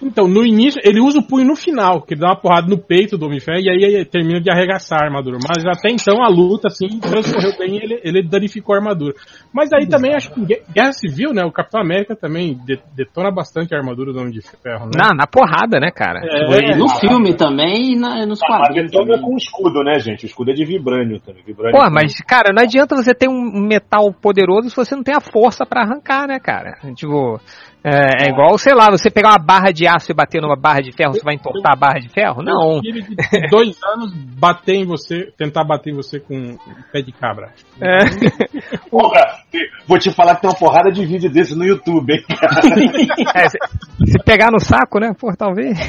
Então, 0.00 0.28
no 0.28 0.44
início, 0.44 0.80
ele 0.84 1.00
usa 1.00 1.18
o 1.18 1.22
punho 1.26 1.44
no 1.46 1.56
final, 1.56 2.02
que 2.02 2.14
ele 2.14 2.20
dá 2.20 2.28
uma 2.28 2.40
porrada 2.40 2.68
no 2.68 2.78
peito 2.78 3.18
do 3.18 3.26
Homem 3.26 3.38
de 3.38 3.44
Ferro 3.44 3.58
e 3.60 3.68
aí 3.68 3.76
ele 3.94 4.04
termina 4.04 4.40
de 4.40 4.50
arregaçar 4.50 5.00
a 5.02 5.06
armadura. 5.06 5.38
Mas 5.42 5.64
até 5.66 5.90
então 5.90 6.22
a 6.22 6.28
luta, 6.28 6.68
assim, 6.68 7.00
transcorreu 7.00 7.56
bem 7.58 7.76
e 7.76 7.82
ele, 7.82 8.00
ele 8.04 8.22
danificou 8.22 8.74
a 8.74 8.78
armadura. 8.78 9.14
Mas 9.52 9.72
aí 9.72 9.88
também 9.88 10.14
acho 10.14 10.30
que 10.32 10.40
em 10.40 10.44
Gue- 10.44 10.62
Guerra 10.72 10.92
Civil, 10.92 11.32
né? 11.32 11.44
O 11.44 11.50
Capitão 11.52 11.80
América 11.80 12.14
também 12.14 12.54
de- 12.64 12.78
detona 12.94 13.30
bastante 13.30 13.74
a 13.74 13.78
armadura 13.78 14.12
do 14.12 14.20
Homem 14.20 14.32
de 14.32 14.40
Ferro, 14.40 14.86
né? 14.86 14.92
Na, 14.96 15.10
na 15.14 15.26
porrada, 15.26 15.80
né, 15.80 15.90
cara? 15.90 16.20
É, 16.22 16.76
No 16.76 16.88
filme 17.00 17.34
também 17.34 17.94
e 17.94 17.96
na- 17.98 18.24
nos 18.26 18.38
Mas 18.40 18.60
quadrinhos 18.60 18.92
ele 18.92 18.92
toca 18.92 19.12
também. 19.12 19.30
com 19.30 19.36
escudo, 19.36 19.82
né, 19.82 19.98
gente? 19.98 20.24
O 20.24 20.26
escudo 20.26 20.50
é 20.50 20.54
de 20.54 20.64
vibrânio 20.64 21.20
também. 21.20 21.42
Vibrânio 21.44 21.72
Pô, 21.78 21.90
mas, 21.90 22.14
cara, 22.26 22.52
não 22.54 22.62
adianta 22.62 22.94
você 22.94 23.12
ter 23.14 23.28
um 23.28 23.50
metal 23.66 24.12
poderoso 24.12 24.70
se 24.70 24.76
você 24.76 24.94
não 24.94 25.02
tem 25.02 25.14
a 25.14 25.20
força 25.20 25.66
pra 25.66 25.82
arrancar, 25.82 26.26
né, 26.28 26.38
cara? 26.38 26.78
Tipo, 26.94 27.40
é, 27.84 28.26
é 28.26 28.28
igual, 28.30 28.58
sei 28.58 28.74
lá, 28.74 28.90
você 28.90 29.10
pegar 29.10 29.30
uma 29.30 29.38
barra 29.38 29.70
de 29.72 29.86
aço 29.86 30.10
e 30.10 30.14
bater 30.14 30.42
numa 30.42 30.56
barra 30.56 30.80
de 30.80 30.92
ferro, 30.92 31.12
você 31.14 31.22
vai 31.22 31.34
entortar 31.34 31.72
a 31.72 31.76
barra 31.76 31.98
de 32.00 32.08
ferro? 32.08 32.42
Não. 32.42 32.78
Um 32.78 32.80
filho 32.80 33.02
de 33.02 33.48
dois 33.50 33.76
anos 33.84 34.12
bater 34.38 34.74
em 34.74 34.84
você, 34.84 35.32
tentar 35.38 35.64
bater 35.64 35.92
em 35.92 35.96
você 35.96 36.18
com 36.18 36.34
um 36.36 36.58
pé 36.92 37.00
de 37.02 37.12
cabra. 37.12 37.50
É. 37.80 37.98
Porra, 38.90 39.20
vou 39.86 39.98
te 39.98 40.10
falar 40.10 40.34
que 40.36 40.42
tem 40.42 40.50
uma 40.50 40.56
porrada 40.58 40.90
de 40.90 41.06
vídeo 41.06 41.30
desse 41.30 41.54
no 41.56 41.64
YouTube, 41.64 42.12
hein, 42.12 42.24
cara. 42.28 42.60
É, 43.34 43.48
se, 43.48 43.58
se 44.06 44.18
pegar 44.24 44.50
no 44.50 44.58
saco, 44.58 44.98
né? 44.98 45.12
Pô, 45.18 45.32
talvez. 45.36 45.78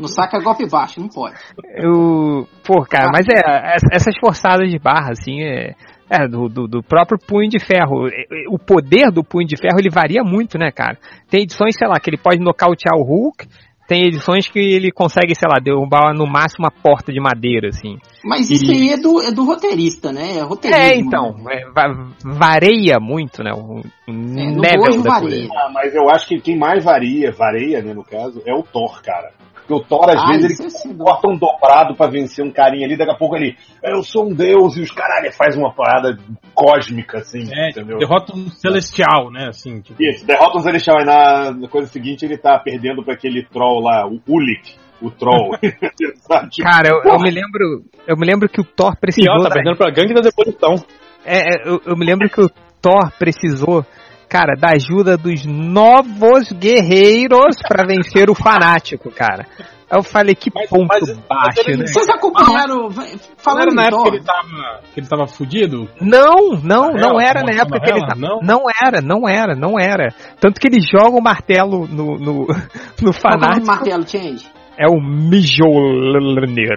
No 0.00 0.08
saco 0.08 0.36
é 0.36 0.40
golpe 0.42 0.66
baixo, 0.68 1.00
não 1.00 1.08
pode. 1.08 1.34
Eu, 1.74 2.46
pô, 2.64 2.82
cara, 2.88 3.10
mas 3.12 3.26
é, 3.28 3.74
ess- 3.74 3.88
essas 3.92 4.14
forçadas 4.18 4.70
de 4.70 4.78
barra, 4.78 5.10
assim, 5.10 5.42
é, 5.42 5.74
é 6.10 6.28
do, 6.28 6.48
do, 6.48 6.66
do 6.68 6.82
próprio 6.82 7.18
punho 7.18 7.48
de 7.48 7.58
ferro. 7.58 8.06
É, 8.08 8.10
é, 8.22 8.44
O 8.50 8.58
poder 8.58 9.10
do 9.10 9.24
punho 9.24 9.46
de 9.46 9.56
ferro, 9.56 9.78
ele 9.78 9.90
varia 9.90 10.22
muito, 10.22 10.56
né, 10.58 10.70
cara? 10.70 10.96
Tem 11.30 11.42
edições, 11.42 11.74
sei 11.78 11.88
lá, 11.88 11.98
que 12.00 12.10
ele 12.10 12.16
pode 12.18 12.38
nocautear 12.40 12.94
o 12.96 13.02
Hulk, 13.04 13.46
tem 13.88 14.06
edições 14.06 14.48
que 14.48 14.58
ele 14.58 14.90
consegue, 14.90 15.32
sei 15.36 15.48
lá, 15.48 15.58
derrubar 15.62 16.12
no 16.12 16.26
máximo 16.26 16.64
uma 16.64 16.70
porta 16.72 17.12
de 17.12 17.20
madeira, 17.20 17.68
assim. 17.68 17.96
Mas 18.24 18.50
isso 18.50 18.68
aí 18.72 18.90
é 18.90 18.96
do, 18.96 19.22
é 19.22 19.30
do 19.30 19.44
roteirista, 19.44 20.10
né? 20.12 20.38
É 20.38 20.42
roteirismo. 20.42 20.84
É, 20.84 20.96
então, 20.96 21.36
é, 21.48 21.70
va- 21.70 22.08
varia 22.24 22.98
muito, 23.00 23.44
né, 23.44 23.52
o, 23.52 23.78
o 23.78 23.82
É, 24.10 24.60
level 24.60 25.02
da 25.04 25.10
varia. 25.10 25.28
coisa. 25.28 25.48
Ah, 25.54 25.70
mas 25.72 25.94
eu 25.94 26.10
acho 26.10 26.26
que 26.26 26.40
quem 26.40 26.58
mais 26.58 26.82
varia, 26.84 27.30
varia, 27.30 27.80
né, 27.80 27.94
no 27.94 28.02
caso, 28.02 28.42
é 28.44 28.52
o 28.52 28.62
Thor, 28.64 29.00
cara. 29.02 29.30
Porque 29.66 29.74
o 29.74 29.80
Thor, 29.84 30.08
às 30.08 30.22
Ah, 30.22 30.28
vezes, 30.28 30.52
isso 30.52 30.62
é 30.62 30.64
ele 30.66 30.70
sem 30.70 30.92
dúvida. 30.92 31.04
corta 31.04 31.28
um 31.28 31.36
dobrado 31.36 31.96
pra 31.96 32.06
vencer 32.06 32.44
um 32.44 32.52
carinha 32.52 32.86
ali, 32.86 32.96
daqui 32.96 33.10
a 33.10 33.16
pouco 33.16 33.34
ele, 33.36 33.56
eu 33.82 34.00
sou 34.04 34.28
um 34.28 34.32
deus, 34.32 34.76
e 34.76 34.80
os 34.82 34.92
caralho, 34.92 35.32
faz 35.32 35.56
uma 35.56 35.74
parada 35.74 36.16
cósmica, 36.54 37.18
assim, 37.18 37.42
É, 37.52 37.70
entendeu? 37.70 37.98
derrota 37.98 38.32
um 38.36 38.48
celestial, 38.50 39.30
né? 39.32 39.48
Assim, 39.48 39.80
tipo, 39.80 40.00
Isso, 40.00 40.24
derrota 40.24 40.58
um 40.58 40.62
Celestial, 40.62 41.00
e 41.00 41.04
na, 41.04 41.50
na 41.50 41.68
coisa 41.68 41.88
seguinte 41.88 42.24
ele 42.24 42.38
tá 42.38 42.58
perdendo 42.58 43.04
pra 43.04 43.14
aquele 43.14 43.42
troll 43.44 43.80
lá, 43.80 44.06
o 44.06 44.20
Ulik, 44.28 44.74
o 45.02 45.10
troll. 45.10 45.50
Sabe, 46.28 46.50
tipo, 46.50 46.68
Cara, 46.68 46.88
eu, 46.88 47.12
eu 47.12 47.18
me 47.18 47.30
lembro, 47.30 47.84
eu 48.06 48.16
me 48.16 48.24
lembro 48.26 48.48
que 48.48 48.60
o 48.60 48.64
Thor 48.64 48.96
precisou 49.00 49.32
Pior, 49.34 49.42
tá 49.42 49.48
da- 49.48 49.54
perdendo 49.54 49.76
pra 49.76 49.90
gangue 49.90 50.14
da 50.14 50.20
deposição. 50.20 50.76
É, 51.24 51.38
é, 51.38 51.68
eu, 51.68 51.80
eu 51.84 51.96
me 51.96 52.06
lembro 52.06 52.28
que 52.30 52.40
o 52.40 52.48
Thor 52.80 53.10
precisou, 53.18 53.84
cara, 54.28 54.54
da 54.58 54.70
ajuda 54.74 55.16
dos 55.16 55.44
novos 55.46 56.50
guerreiros 56.52 57.56
pra 57.68 57.84
vencer 57.86 58.28
o 58.30 58.34
fanático, 58.34 59.10
cara. 59.10 59.46
Aí 59.88 59.96
eu 59.98 60.02
falei, 60.02 60.34
que 60.34 60.50
Mas- 60.52 60.68
ponto 60.68 60.86
mas- 60.88 61.08
mas 61.08 61.18
baixo, 61.28 61.60
ele- 61.70 61.76
né? 61.78 61.86
Vocês 61.86 62.08
acompanharam, 62.08 62.88
era 62.90 63.72
na 63.72 63.84
época 63.84 64.02
que 64.10 64.16
ele 64.16 64.24
tava, 64.24 64.80
que 64.92 65.00
ele 65.00 65.06
tava 65.06 65.26
fudido? 65.28 65.88
Não, 66.00 66.58
não, 66.60 66.84
Amarela? 66.88 67.08
não 67.08 67.20
era 67.20 67.42
na 67.44 67.52
época 67.52 67.78
que 67.80 67.90
ele 67.90 68.00
tava. 68.00 68.20
Não? 68.20 68.40
Não 68.42 68.62
era, 68.82 69.00
não 69.00 69.28
era, 69.28 69.54
não 69.54 69.78
era. 69.78 70.12
Tanto 70.40 70.60
que 70.60 70.66
ele 70.66 70.80
joga 70.80 71.16
o 71.16 71.22
martelo 71.22 71.86
no, 71.86 72.16
no, 72.18 72.46
no 72.48 72.48
qual 72.48 72.92
que 72.98 73.06
é 73.06 73.08
o 73.10 73.12
fanático. 73.12 73.66
martelo, 73.66 74.08
Change? 74.08 74.44
É 74.76 74.86
o 74.88 75.00
Mjolnir. 75.00 76.74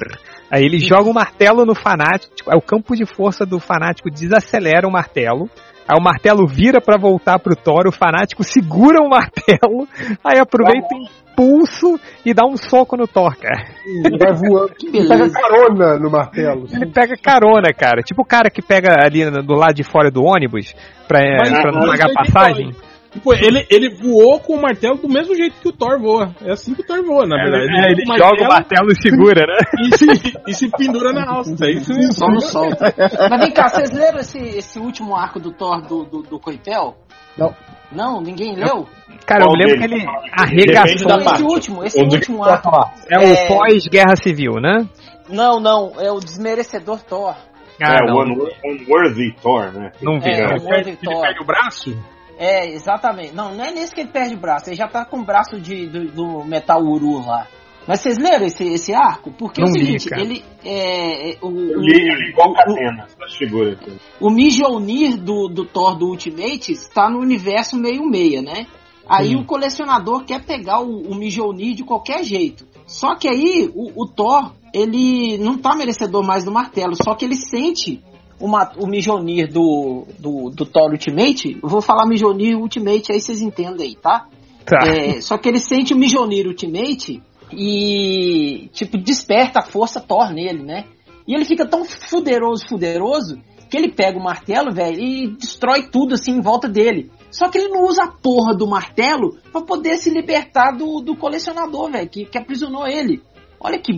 Aí 0.51 0.63
ele 0.63 0.79
joga 0.79 1.09
o 1.09 1.13
martelo 1.13 1.65
no 1.65 1.75
fanático, 1.75 2.51
é 2.51 2.55
o 2.55 2.61
campo 2.61 2.95
de 2.95 3.05
força 3.05 3.45
do 3.45 3.59
fanático 3.59 4.09
desacelera 4.09 4.87
o 4.87 4.91
martelo. 4.91 5.49
Aí 5.89 5.97
o 5.99 6.03
martelo 6.03 6.45
vira 6.45 6.79
pra 6.79 6.99
voltar 6.99 7.39
pro 7.39 7.55
Thor, 7.55 7.87
o 7.87 7.91
fanático 7.91 8.43
segura 8.43 9.01
o 9.01 9.09
martelo, 9.09 9.87
aí 10.23 10.37
aproveita 10.37 10.87
o 10.93 10.97
impulso 11.33 11.99
e 12.23 12.31
dá 12.33 12.45
um 12.45 12.55
soco 12.55 12.95
no 12.95 13.07
Thor, 13.07 13.35
cara. 13.35 13.65
E 13.85 14.17
vai 14.17 14.33
voando. 14.33 14.73
Que 14.75 14.87
E 14.87 15.07
pega 15.07 15.29
carona 15.31 15.97
no 15.97 16.11
martelo. 16.11 16.67
Ele 16.71 16.91
pega 16.91 17.15
carona, 17.17 17.73
cara. 17.73 18.01
Tipo 18.03 18.21
o 18.21 18.25
cara 18.25 18.49
que 18.51 18.61
pega 18.61 18.93
ali 19.03 19.25
no- 19.25 19.41
do 19.41 19.55
lado 19.55 19.73
de 19.73 19.83
fora 19.83 20.11
do 20.11 20.23
ônibus 20.23 20.75
pra, 21.07 21.19
Mas- 21.39 21.61
pra 21.61 21.71
não 21.71 21.87
pagar 21.87 22.09
passagem. 22.13 22.71
Tipo, 23.11 23.33
ele, 23.33 23.65
ele 23.71 23.89
voou 23.95 24.39
com 24.39 24.53
o 24.55 24.61
martelo 24.61 24.95
do 24.97 25.09
mesmo 25.09 25.35
jeito 25.35 25.55
que 25.59 25.67
o 25.69 25.73
Thor 25.73 25.99
voa. 25.99 26.31
É 26.41 26.51
assim 26.51 26.75
que 26.75 26.81
o 26.81 26.85
Thor 26.85 27.03
voa, 27.03 27.25
na 27.25 27.37
verdade. 27.37 27.65
É, 27.75 27.91
ele 27.91 28.05
com 28.05 28.15
joga 28.17 28.43
o 28.43 28.47
martelo 28.47 28.91
e 28.91 29.01
segura, 29.01 29.45
né? 29.47 29.57
e 29.81 29.97
se, 29.97 30.33
e 30.47 30.53
se 30.53 30.69
pendura 30.69 31.11
na 31.11 31.27
alça. 31.27 31.55
É 31.65 31.71
isso 31.71 31.91
mesmo. 31.91 32.13
Só 32.13 32.27
não 32.27 32.39
solta. 32.41 32.93
Mas 33.29 33.39
vem 33.41 33.51
cá, 33.51 33.67
vocês 33.67 33.89
leram 33.91 34.19
esse, 34.19 34.37
esse 34.37 34.77
último 34.79 35.15
arco 35.15 35.39
do 35.39 35.51
Thor 35.51 35.81
do, 35.81 36.03
do, 36.05 36.21
do 36.21 36.39
Coipel? 36.39 36.95
Não. 37.37 37.55
Não, 37.91 38.21
ninguém 38.21 38.53
leu? 38.55 38.87
Cara, 39.25 39.41
eu 39.41 39.47
Qual 39.47 39.57
me 39.57 39.65
lembro 39.65 39.81
que 39.81 39.87
deles? 39.87 40.03
ele 40.03 40.31
arregaçou. 40.31 41.07
da 41.07 41.15
esse 41.15 41.23
parte. 41.25 41.43
último, 41.43 41.83
esse 41.83 41.99
Onde- 42.03 42.15
último 42.17 42.43
arco. 42.43 42.69
É 43.09 43.17
o 43.17 43.21
É. 43.23 43.47
pós-guerra 43.47 44.15
civil, 44.21 44.53
né? 44.61 44.87
Não, 45.27 45.59
não, 45.59 45.93
é 45.99 46.11
o 46.11 46.19
desmerecedor 46.19 47.01
Thor. 47.01 47.35
Ah, 47.81 47.95
é, 47.95 48.11
o 48.11 48.21
Unwor- 48.23 48.51
Unworthy 48.63 49.31
Thor, 49.41 49.71
né? 49.73 49.91
não 50.01 50.19
vi. 50.19 50.29
É, 50.29 50.45
não. 50.47 50.57
o 50.57 50.65
Worthy 50.69 50.89
Ele 51.01 51.21
perde 51.21 51.41
o 51.41 51.45
braço? 51.45 51.97
É, 52.41 52.69
exatamente. 52.71 53.35
Não, 53.35 53.53
não 53.53 53.65
é 53.65 53.71
nesse 53.71 53.93
que 53.93 53.99
ele 53.99 54.09
perde 54.11 54.33
o 54.35 54.39
braço. 54.39 54.69
Ele 54.69 54.77
já 54.77 54.87
tá 54.87 55.03
com 55.03 55.19
o 55.19 55.25
braço 55.25 55.59
de, 55.59 55.87
do, 55.87 56.05
do 56.11 56.45
Metal 56.45 56.81
Uru 56.81 57.19
lá. 57.25 57.45
Mas 57.85 57.99
vocês 58.01 58.17
leram 58.17 58.45
esse, 58.45 58.63
esse 58.63 58.93
arco? 58.93 59.31
Porque 59.31 59.61
é 59.61 59.65
Não 59.65 59.71
o 59.71 59.75
li, 59.75 59.85
seguinte, 59.85 60.09
cara. 60.09 60.21
ele. 60.21 60.43
É, 60.63 61.31
é, 61.31 61.37
o, 61.41 61.47
Eu 61.49 61.79
o- 61.79 61.81
li, 61.81 62.07
eu 62.09 62.15
li 62.15 62.29
igual 62.29 62.51
o- 62.51 62.53
catena, 62.53 63.07
as 63.25 63.35
figuras. 63.35 63.77
o 64.21 64.29
Mjolnir 64.29 65.17
do, 65.17 65.47
do 65.49 65.65
Thor 65.65 65.97
do 65.97 66.05
Ultimate 66.07 66.71
está 66.71 67.09
no 67.09 67.19
universo 67.19 67.75
meio-meia, 67.77 68.41
né? 68.41 68.67
Aí 69.07 69.29
Sim. 69.29 69.37
o 69.37 69.45
colecionador 69.45 70.23
quer 70.23 70.45
pegar 70.45 70.81
o, 70.81 71.01
o 71.11 71.15
Mjolnir 71.15 71.73
de 71.75 71.83
qualquer 71.83 72.23
jeito. 72.23 72.65
Só 72.85 73.15
que 73.15 73.27
aí 73.27 73.69
o, 73.75 74.03
o 74.03 74.07
Thor, 74.07 74.53
ele 74.73 75.37
não 75.39 75.57
tá 75.57 75.75
merecedor 75.75 76.23
mais 76.23 76.43
do 76.45 76.51
martelo, 76.51 76.93
só 76.95 77.15
que 77.15 77.25
ele 77.25 77.35
sente 77.35 78.01
uma, 78.39 78.71
o 78.77 78.87
Mjolnir 78.87 79.51
do, 79.51 80.05
do, 80.17 80.49
do 80.49 80.65
Thor 80.65 80.91
Ultimate. 80.91 81.59
Eu 81.61 81.69
vou 81.69 81.81
falar 81.81 82.07
Mjolnir 82.07 82.57
Ultimate, 82.57 83.11
aí 83.11 83.19
vocês 83.19 83.41
entendem 83.41 83.87
aí, 83.87 83.95
tá? 83.95 84.27
Tá. 84.65 84.87
É, 84.87 85.19
só 85.21 85.37
que 85.37 85.49
ele 85.49 85.59
sente 85.59 85.93
o 85.93 85.97
Mjolnir 85.97 86.47
Ultimate 86.47 87.21
e, 87.51 88.69
tipo, 88.71 88.97
desperta 88.97 89.59
a 89.59 89.65
força 89.65 89.99
Thor 89.99 90.31
nele, 90.31 90.63
né? 90.63 90.85
E 91.27 91.35
ele 91.35 91.45
fica 91.45 91.67
tão 91.67 91.83
fuderoso, 91.83 92.67
fuderoso, 92.67 93.39
que 93.69 93.77
ele 93.77 93.91
pega 93.91 94.17
o 94.17 94.23
martelo, 94.23 94.73
velho, 94.73 94.99
e 94.99 95.27
destrói 95.27 95.83
tudo 95.83 96.15
assim 96.15 96.31
em 96.31 96.41
volta 96.41 96.67
dele. 96.67 97.11
Só 97.29 97.49
que 97.49 97.59
ele 97.59 97.69
não 97.69 97.83
usa 97.83 98.03
a 98.03 98.11
porra 98.11 98.55
do 98.55 98.67
martelo 98.67 99.37
pra 99.51 99.61
poder 99.61 99.97
se 99.97 100.09
libertar 100.09 100.71
do, 100.71 101.01
do 101.01 101.15
colecionador, 101.15 101.91
velho, 101.91 102.09
que, 102.09 102.25
que 102.25 102.37
aprisionou 102.37 102.87
ele. 102.87 103.21
Olha 103.59 103.77
que 103.77 103.91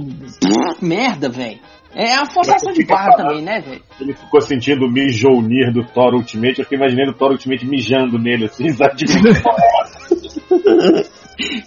merda, 0.81 1.29
velho. 1.29 1.59
É 1.93 2.15
a 2.15 2.25
forçação 2.25 2.71
de 2.71 2.85
barra 2.85 3.15
também, 3.17 3.41
né, 3.41 3.59
velho? 3.59 3.81
Ele 3.99 4.13
ficou 4.13 4.39
sentindo 4.41 4.85
o 4.85 4.89
Mjolnir 4.91 5.73
do 5.73 5.83
Thor 5.85 6.13
Ultimate. 6.13 6.59
Eu 6.59 6.63
fiquei 6.65 6.77
imaginando 6.77 7.11
o 7.11 7.13
Thor 7.13 7.31
Ultimate 7.31 7.65
mijando 7.67 8.17
nele, 8.17 8.45
assim, 8.45 8.69
sabe? 8.75 8.95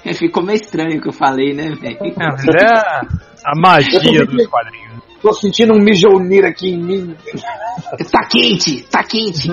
Tipo, 0.05 0.15
Ficou 0.19 0.43
meio 0.43 0.57
estranho 0.57 0.99
o 0.99 1.01
que 1.03 1.09
eu 1.09 1.13
falei, 1.13 1.53
né, 1.53 1.71
velho? 1.81 1.99
É, 2.01 2.13
mas 2.17 2.47
é 2.49 2.67
a 3.45 3.53
magia 3.57 4.25
dos 4.25 4.47
quadrinhos. 4.47 5.03
Tô 5.21 5.33
sentindo 5.33 5.73
um 5.75 5.79
Mjolnir 5.83 6.45
aqui 6.45 6.71
em 6.71 6.79
mim. 6.83 7.15
Tá 8.13 8.25
quente, 8.31 8.85
tá 8.89 9.03
quente. 9.03 9.49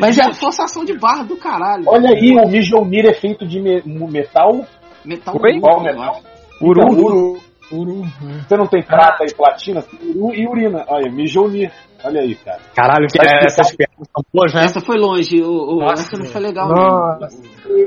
Mas 0.00 0.18
é 0.18 0.22
a 0.24 0.34
forçação 0.34 0.84
de 0.84 0.92
barra 0.98 1.22
do 1.24 1.36
caralho. 1.36 1.84
Olha 1.86 2.10
aí, 2.10 2.32
o 2.36 2.46
Mjolnir 2.48 3.06
é 3.06 3.14
feito 3.14 3.46
de 3.46 3.58
me- 3.60 3.82
metal. 4.10 4.66
Metal 5.04 5.34
Oi? 5.40 5.58
Qual 5.60 5.78
eu 5.78 5.84
metal? 5.84 6.20
Uru. 6.60 6.80
Então, 6.82 7.04
uru. 7.04 7.40
Uru, 7.72 8.02
né? 8.22 8.44
Você 8.48 8.56
não 8.56 8.66
tem 8.66 8.82
prata 8.82 9.24
e 9.24 9.34
platina? 9.34 9.84
Uru 10.14 10.34
e 10.34 10.46
urina. 10.46 10.84
Olha, 10.88 11.10
Mjolnir. 11.10 11.70
Olha 12.04 12.20
aí, 12.20 12.34
cara. 12.36 12.60
Caralho, 12.76 13.06
que- 13.08 13.18
é, 13.20 13.44
essas 13.44 13.74
piadas 13.74 13.96
são 14.14 14.24
boas, 14.32 14.54
né? 14.54 14.64
Essa 14.64 14.80
foi 14.80 14.96
longe, 14.96 15.42
o, 15.42 15.50
o, 15.50 15.80
Nossa, 15.80 16.02
essa 16.04 16.16
não 16.18 16.26
foi 16.26 16.40
legal. 16.40 16.68
Nossa. 16.68 17.28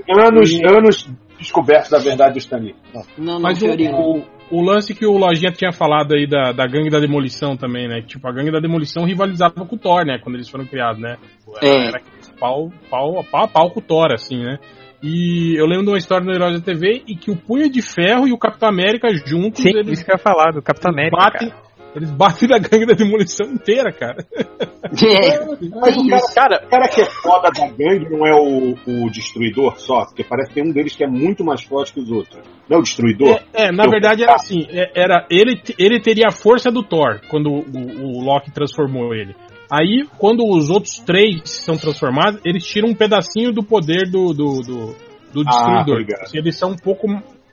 Anos, 0.09 0.51
anos 0.67 1.09
descobertos 1.39 1.89
da 1.89 1.97
verdade 1.99 2.33
do 2.33 2.39
Stanley. 2.39 2.75
Não, 2.93 3.01
não, 3.17 3.33
não 3.35 3.41
Mas 3.41 3.57
o, 3.61 3.65
Fiorino. 3.65 3.97
o, 3.97 4.23
o 4.51 4.61
lance 4.61 4.93
que 4.93 5.05
o 5.05 5.17
Lojinha 5.17 5.51
tinha 5.51 5.71
falado 5.71 6.13
aí 6.13 6.27
da, 6.27 6.51
da 6.51 6.67
gangue 6.67 6.89
da 6.89 6.99
demolição 6.99 7.55
também, 7.55 7.87
né? 7.87 8.01
Tipo, 8.01 8.27
a 8.27 8.31
gangue 8.33 8.51
da 8.51 8.59
demolição 8.59 9.05
rivalizava 9.05 9.65
com 9.65 9.75
o 9.75 9.79
Thor, 9.79 10.05
né? 10.05 10.19
Quando 10.21 10.35
eles 10.35 10.49
foram 10.49 10.65
criados, 10.65 11.01
né? 11.01 11.17
Era, 11.61 11.73
É. 11.75 11.87
era 11.87 12.01
pau, 12.39 12.69
pau, 12.89 13.23
pau 13.31 13.47
pau 13.47 13.71
com 13.71 13.79
o 13.79 13.83
Thor, 13.83 14.11
assim, 14.13 14.37
né? 14.43 14.59
E 15.03 15.59
eu 15.59 15.65
lembro 15.65 15.85
de 15.85 15.89
uma 15.91 15.97
história 15.97 16.25
no 16.25 16.31
Heróis 16.33 16.59
da 16.59 16.65
TV 16.65 17.03
e 17.07 17.15
que 17.15 17.31
o 17.31 17.35
Punho 17.35 17.69
de 17.71 17.81
Ferro 17.81 18.27
e 18.27 18.31
o 18.33 18.37
Capitão 18.37 18.69
América 18.69 19.07
juntos, 19.25 19.61
Sim, 19.63 19.69
eles 19.69 19.93
isso 19.93 20.05
que 20.05 20.11
eu 20.11 20.15
ia 20.15 20.19
falar, 20.19 20.51
do 20.53 20.61
Capitão 20.61 20.91
América. 20.91 21.17
batem, 21.17 21.49
cara. 21.49 21.61
eles 21.95 22.11
batem 22.11 22.47
na 22.47 22.59
gangue 22.59 22.85
da 22.85 22.93
demolição 22.93 23.47
inteira, 23.51 23.91
cara. 23.91 24.23
É, 24.35 25.39
Mas 25.81 25.97
o 25.97 26.07
cara, 26.07 26.21
cara, 26.35 26.65
o 26.65 26.69
cara 26.69 26.87
que 26.87 27.01
é 27.01 27.05
foda 27.05 27.49
da 27.49 27.67
gangue 27.67 28.09
não 28.11 28.27
é 28.27 28.35
o, 28.39 28.75
o 29.05 29.09
destruidor 29.09 29.79
só, 29.79 30.05
porque 30.05 30.23
parece 30.23 30.49
que 30.49 30.55
tem 30.61 30.69
um 30.69 30.71
deles 30.73 30.95
que 30.95 31.03
é 31.03 31.07
muito 31.07 31.43
mais 31.43 31.63
forte 31.63 31.93
que 31.93 31.99
os 31.99 32.11
outros. 32.11 32.39
Não 32.69 32.77
é 32.77 32.79
o 32.79 32.83
destruidor? 32.83 33.39
É, 33.53 33.65
é, 33.67 33.71
na 33.71 33.85
Eu- 33.85 33.89
verdade 33.89 34.21
era 34.23 34.35
assim, 34.35 34.67
é- 34.69 34.91
era 34.95 35.25
ele, 35.31 35.59
ele 35.79 35.99
teria 35.99 36.27
a 36.27 36.31
força 36.31 36.69
do 36.71 36.83
Thor 36.83 37.19
quando 37.27 37.49
o, 37.49 38.19
o 38.19 38.23
Loki 38.23 38.51
transformou 38.51 39.15
ele. 39.15 39.35
Aí, 39.71 40.05
quando 40.17 40.43
os 40.45 40.69
outros 40.69 40.99
três 40.99 41.41
são 41.45 41.77
transformados, 41.77 42.41
eles 42.43 42.65
tiram 42.65 42.89
um 42.89 42.93
pedacinho 42.93 43.53
do 43.53 43.63
poder 43.63 44.09
do, 44.11 44.33
do, 44.33 44.59
do, 44.61 44.95
do 45.33 45.41
Ah, 45.47 45.49
destruidor. 45.49 45.97
ligado. 45.99 46.21
Assim, 46.23 46.37
eles 46.39 46.57
são 46.57 46.71
um 46.71 46.75
pouco 46.75 47.07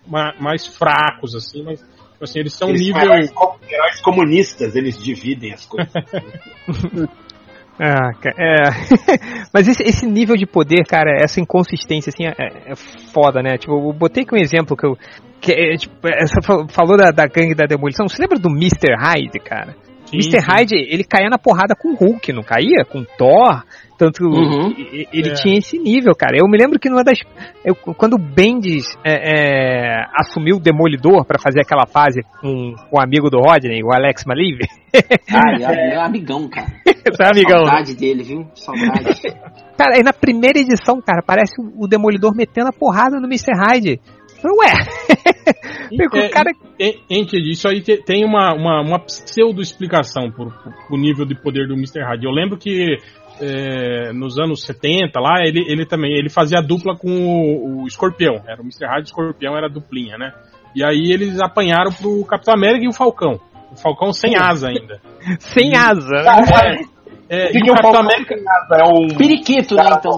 ma- 0.06 0.34
mais 0.40 0.66
fracos, 0.66 1.36
assim, 1.36 1.62
mas 1.62 1.80
assim, 2.20 2.40
eles 2.40 2.52
são 2.54 2.70
Eles 2.70 2.80
nível. 2.80 3.00
são 3.00 3.08
heróis, 3.12 3.30
co- 3.30 3.56
heróis 3.70 4.00
comunistas, 4.00 4.74
eles 4.74 4.98
dividem 4.98 5.52
as 5.52 5.64
coisas. 5.64 5.92
Ah, 7.80 8.10
é. 8.36 8.64
Mas 9.54 9.68
esse, 9.68 9.84
esse 9.84 10.04
nível 10.04 10.34
de 10.34 10.44
poder, 10.46 10.84
cara, 10.84 11.12
essa 11.22 11.40
inconsistência, 11.40 12.10
assim, 12.10 12.24
é, 12.26 12.72
é 12.72 12.74
foda, 13.14 13.40
né? 13.40 13.56
Tipo, 13.56 13.74
eu 13.74 13.92
botei 13.92 14.24
aqui 14.24 14.34
um 14.34 14.38
exemplo 14.42 14.76
que 14.76 14.84
eu. 14.84 14.96
Que 15.40 15.52
é, 15.52 15.76
tipo, 15.76 15.94
essa 16.08 16.42
fa- 16.42 16.66
falou 16.70 16.96
da, 16.96 17.12
da 17.12 17.26
gangue 17.28 17.54
da 17.54 17.66
demolição. 17.66 18.08
Você 18.08 18.20
lembra 18.20 18.36
do 18.36 18.48
Mr. 18.50 18.96
Hyde, 18.98 19.38
cara? 19.38 19.76
Sim, 20.10 20.16
Mr. 20.16 20.40
sim. 20.40 20.46
Hyde, 20.50 20.74
ele 20.76 21.04
caía 21.04 21.28
na 21.28 21.38
porrada 21.38 21.74
com 21.74 21.90
o 21.90 21.94
Hulk, 21.94 22.32
não 22.32 22.42
caía? 22.42 22.84
Com 22.84 23.04
Thor. 23.16 23.62
Tanto 23.98 24.22
Uhum. 24.24 24.72
ele 25.12 25.30
É. 25.30 25.34
tinha 25.34 25.58
esse 25.58 25.76
nível, 25.76 26.14
cara. 26.14 26.36
Eu 26.38 26.46
me 26.48 26.56
lembro 26.56 26.78
que 26.78 26.88
numa 26.88 27.02
das. 27.02 27.18
eu- 27.64 27.74
quando 27.74 28.14
o 28.14 28.18
Bendis 28.18 28.86
é, 29.04 29.32
é, 29.96 30.04
assumiu 30.14 30.56
o 30.56 30.60
Demolidor 30.60 31.24
pra 31.26 31.36
fazer 31.36 31.60
aquela 31.62 31.84
fase 31.84 32.22
com, 32.40 32.74
com 32.88 32.96
o 32.96 33.02
amigo 33.02 33.28
do 33.28 33.38
Rodney, 33.40 33.82
o 33.82 33.92
Alex 33.92 34.24
Maliv, 34.24 34.60
Ai, 34.94 35.64
ai, 35.66 35.88
meu 35.90 36.00
amigão, 36.00 36.48
cara. 36.48 36.68
tá, 37.18 37.30
amigão? 37.32 37.66
Saudade 37.66 37.96
dele, 37.96 38.22
viu? 38.22 38.46
Saudade. 38.54 39.20
Cara, 39.76 39.96
aí 39.96 40.02
na 40.04 40.12
primeira 40.12 40.60
edição, 40.60 41.00
cara, 41.04 41.20
parece 41.26 41.60
o, 41.60 41.84
o 41.84 41.88
Demolidor 41.88 42.32
metendo 42.36 42.68
a 42.68 42.72
porrada 42.72 43.18
no 43.18 43.26
Mr. 43.26 43.50
Hyde. 43.52 44.00
Ué, 44.44 44.72
Porque 45.96 46.18
É, 46.18 46.26
o 46.26 46.30
cara. 46.30 46.50
Entende? 47.10 47.50
Isso 47.50 47.68
aí 47.68 47.80
te- 47.80 48.02
tem 48.04 48.24
uma, 48.24 48.52
uma, 48.54 48.80
uma 48.82 48.98
pseudo-explicação 49.00 50.30
pro, 50.30 50.52
nível 50.96 51.24
de 51.24 51.34
poder 51.34 51.66
do 51.66 51.74
Mr. 51.74 52.02
Hyde. 52.02 52.24
Eu 52.26 52.30
lembro 52.32 52.56
que 52.58 52.96
é, 53.40 54.12
nos 54.12 54.38
anos 54.38 54.62
70 54.64 55.18
lá, 55.20 55.40
ele, 55.44 55.64
ele 55.70 55.84
também 55.86 56.12
ele 56.16 56.28
fazia 56.28 56.60
dupla 56.60 56.96
com 56.96 57.08
o, 57.10 57.82
o 57.82 57.86
Escorpião. 57.86 58.34
Era 58.46 58.60
o 58.60 58.64
Mr. 58.64 58.86
Hyde 58.86 59.00
e 59.00 59.02
o 59.02 59.04
Escorpião 59.06 59.56
era 59.56 59.68
duplinha, 59.68 60.16
né? 60.18 60.32
E 60.74 60.84
aí 60.84 61.10
eles 61.10 61.40
apanharam 61.40 61.90
pro 61.92 62.24
Capitão 62.26 62.54
América 62.54 62.84
e 62.84 62.88
o 62.88 62.92
Falcão. 62.92 63.40
O 63.72 63.76
Falcão 63.76 64.12
sem 64.12 64.36
asa 64.36 64.68
ainda. 64.68 65.00
Sem 65.40 65.74
asa. 65.76 66.14
É, 67.28 67.48
O 67.48 67.50
que, 67.52 67.58
e 67.58 67.62
o 67.62 67.68
é 67.68 67.72
o 67.72 67.74
Capitão 67.74 67.92
Falcão 67.92 68.00
América. 68.00 68.34
sem 68.36 68.44
asa? 68.48 68.76
É 68.76 68.84
um 68.88 69.08
Periquito, 69.16 69.74
né, 69.74 69.82
então? 69.98 70.12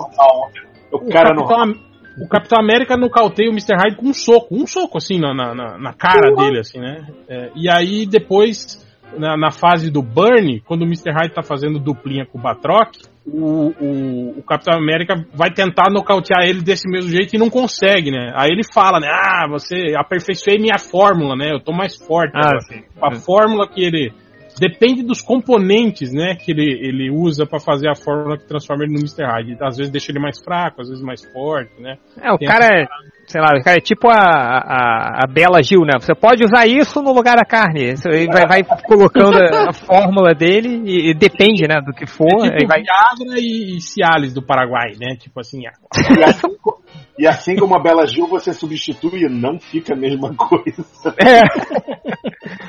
O 0.93 0.97
O 0.97 1.09
cara 1.11 1.31
Capitão, 1.35 1.47
normal. 1.47 1.62
Am- 1.62 1.89
o 2.19 2.29
Capitão 2.29 2.59
América 2.61 2.97
nocauteia 2.97 3.49
o 3.49 3.53
Mr. 3.53 3.75
Hyde 3.77 3.97
com 3.97 4.07
um 4.09 4.15
soco, 4.15 4.55
um 4.55 4.67
soco 4.67 4.99
assim 4.99 5.19
na, 5.19 5.35
na, 5.35 5.79
na- 5.79 5.93
cara 5.93 6.33
dele, 6.35 6.59
assim, 6.61 6.79
né? 6.79 7.07
É, 7.29 7.51
e 7.55 7.69
aí 7.71 8.07
depois, 8.07 8.85
na, 9.17 9.37
na 9.37 9.51
fase 9.51 9.91
do 9.91 10.03
Burn, 10.03 10.61
quando 10.67 10.83
o 10.83 10.87
Mr. 10.87 11.13
Hyde 11.13 11.35
tá 11.35 11.43
fazendo 11.43 11.79
duplinha 11.79 12.27
com 12.27 12.39
o 12.39 12.43
Batroc, 12.43 12.95
o, 13.27 13.73
o, 13.81 14.39
o 14.39 14.43
Capitão 14.43 14.77
América 14.77 15.15
vai 15.35 15.51
tentar 15.53 15.91
nocautear 15.91 16.43
ele 16.49 16.63
desse 16.63 16.89
mesmo 16.89 17.11
jeito 17.11 17.35
e 17.37 17.39
não 17.39 17.51
consegue, 17.51 18.11
né? 18.11 18.33
Aí 18.35 18.49
ele 18.51 18.63
fala, 18.75 18.99
né? 18.99 19.09
Ah, 19.09 19.47
você 19.49 19.95
aperfeiçoei 19.97 20.59
minha 20.59 20.79
fórmula, 20.79 21.37
né? 21.37 21.53
Eu 21.53 21.61
tô 21.61 21.73
mais 21.73 21.97
forte. 21.97 22.33
Ah, 22.35 22.49
agora." 22.49 22.61
sim. 22.63 22.83
A 23.01 23.13
fórmula 23.15 23.69
que 23.69 23.83
ele. 23.83 24.13
Depende 24.59 25.03
dos 25.03 25.22
componentes, 25.22 26.12
né, 26.12 26.34
que 26.34 26.53
ele, 26.53 26.70
ele 26.80 27.11
usa 27.11 27.46
pra 27.46 27.59
fazer 27.59 27.88
a 27.88 27.94
fórmula 27.94 28.36
que 28.36 28.46
transforma 28.46 28.84
ele 28.84 28.92
no 28.92 29.01
Mr. 29.01 29.24
Hyde. 29.24 29.57
Às 29.62 29.76
vezes 29.76 29.92
deixa 29.92 30.12
ele 30.12 30.20
mais 30.20 30.38
fraco, 30.42 30.80
às 30.80 30.88
vezes 30.88 31.03
mais 31.03 31.24
forte, 31.32 31.80
né? 31.80 31.96
É, 32.20 32.32
o 32.32 32.38
Tem 32.38 32.48
cara 32.48 32.66
é, 32.66 32.86
sei 33.26 33.40
lá, 33.40 33.48
o 33.57 33.62
cara 33.62 33.76
é 33.76 33.80
tipo 33.80 34.09
a, 34.09 34.18
a, 34.18 35.24
a 35.24 35.26
Bela 35.26 35.62
Gil, 35.62 35.80
né? 35.80 35.98
Você 35.98 36.14
pode 36.14 36.44
usar 36.44 36.66
isso 36.66 37.01
no 37.01 37.12
lugar 37.12 37.36
da 37.36 37.44
carne. 37.44 37.96
Você 37.96 38.26
vai, 38.26 38.46
vai 38.46 38.64
colocando 38.84 39.36
a, 39.36 39.70
a 39.70 39.72
fórmula 39.72 40.34
dele 40.34 40.82
e, 40.84 41.11
e 41.11 41.14
depende, 41.14 41.66
né, 41.66 41.80
do 41.80 41.92
que 41.92 42.07
for. 42.07 42.44
É 42.44 42.57
tipo 42.57 42.68
vai... 42.68 42.82
Viagra 42.82 43.38
e, 43.38 43.76
e 43.76 43.80
Cialis 43.80 44.34
do 44.34 44.42
Paraguai, 44.42 44.92
né? 45.01 45.16
Tipo 45.16 45.40
assim, 45.40 45.62
ah, 45.66 45.72
E 47.21 47.27
assim, 47.27 47.55
co- 47.55 47.61
como 47.62 47.77
a 47.77 47.83
Bela 47.83 48.07
Gil, 48.07 48.27
você 48.27 48.53
substitui 48.55 49.25
e 49.25 49.29
não 49.29 49.59
fica 49.61 49.93
a 49.93 49.97
mesma 49.97 50.33
coisa. 50.35 50.85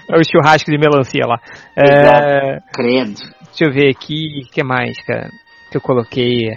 É 0.09 0.17
o 0.17 0.23
churrasco 0.29 0.69
de 0.69 0.77
melancia 0.77 1.25
lá. 1.25 1.39
É, 1.77 2.59
Credo. 2.73 3.15
deixa 3.45 3.65
eu 3.65 3.71
ver 3.71 3.89
aqui, 3.89 4.41
o 4.45 4.51
que 4.51 4.63
mais, 4.63 4.95
cara, 5.05 5.29
que 5.71 5.77
eu 5.77 5.81
coloquei. 5.81 6.49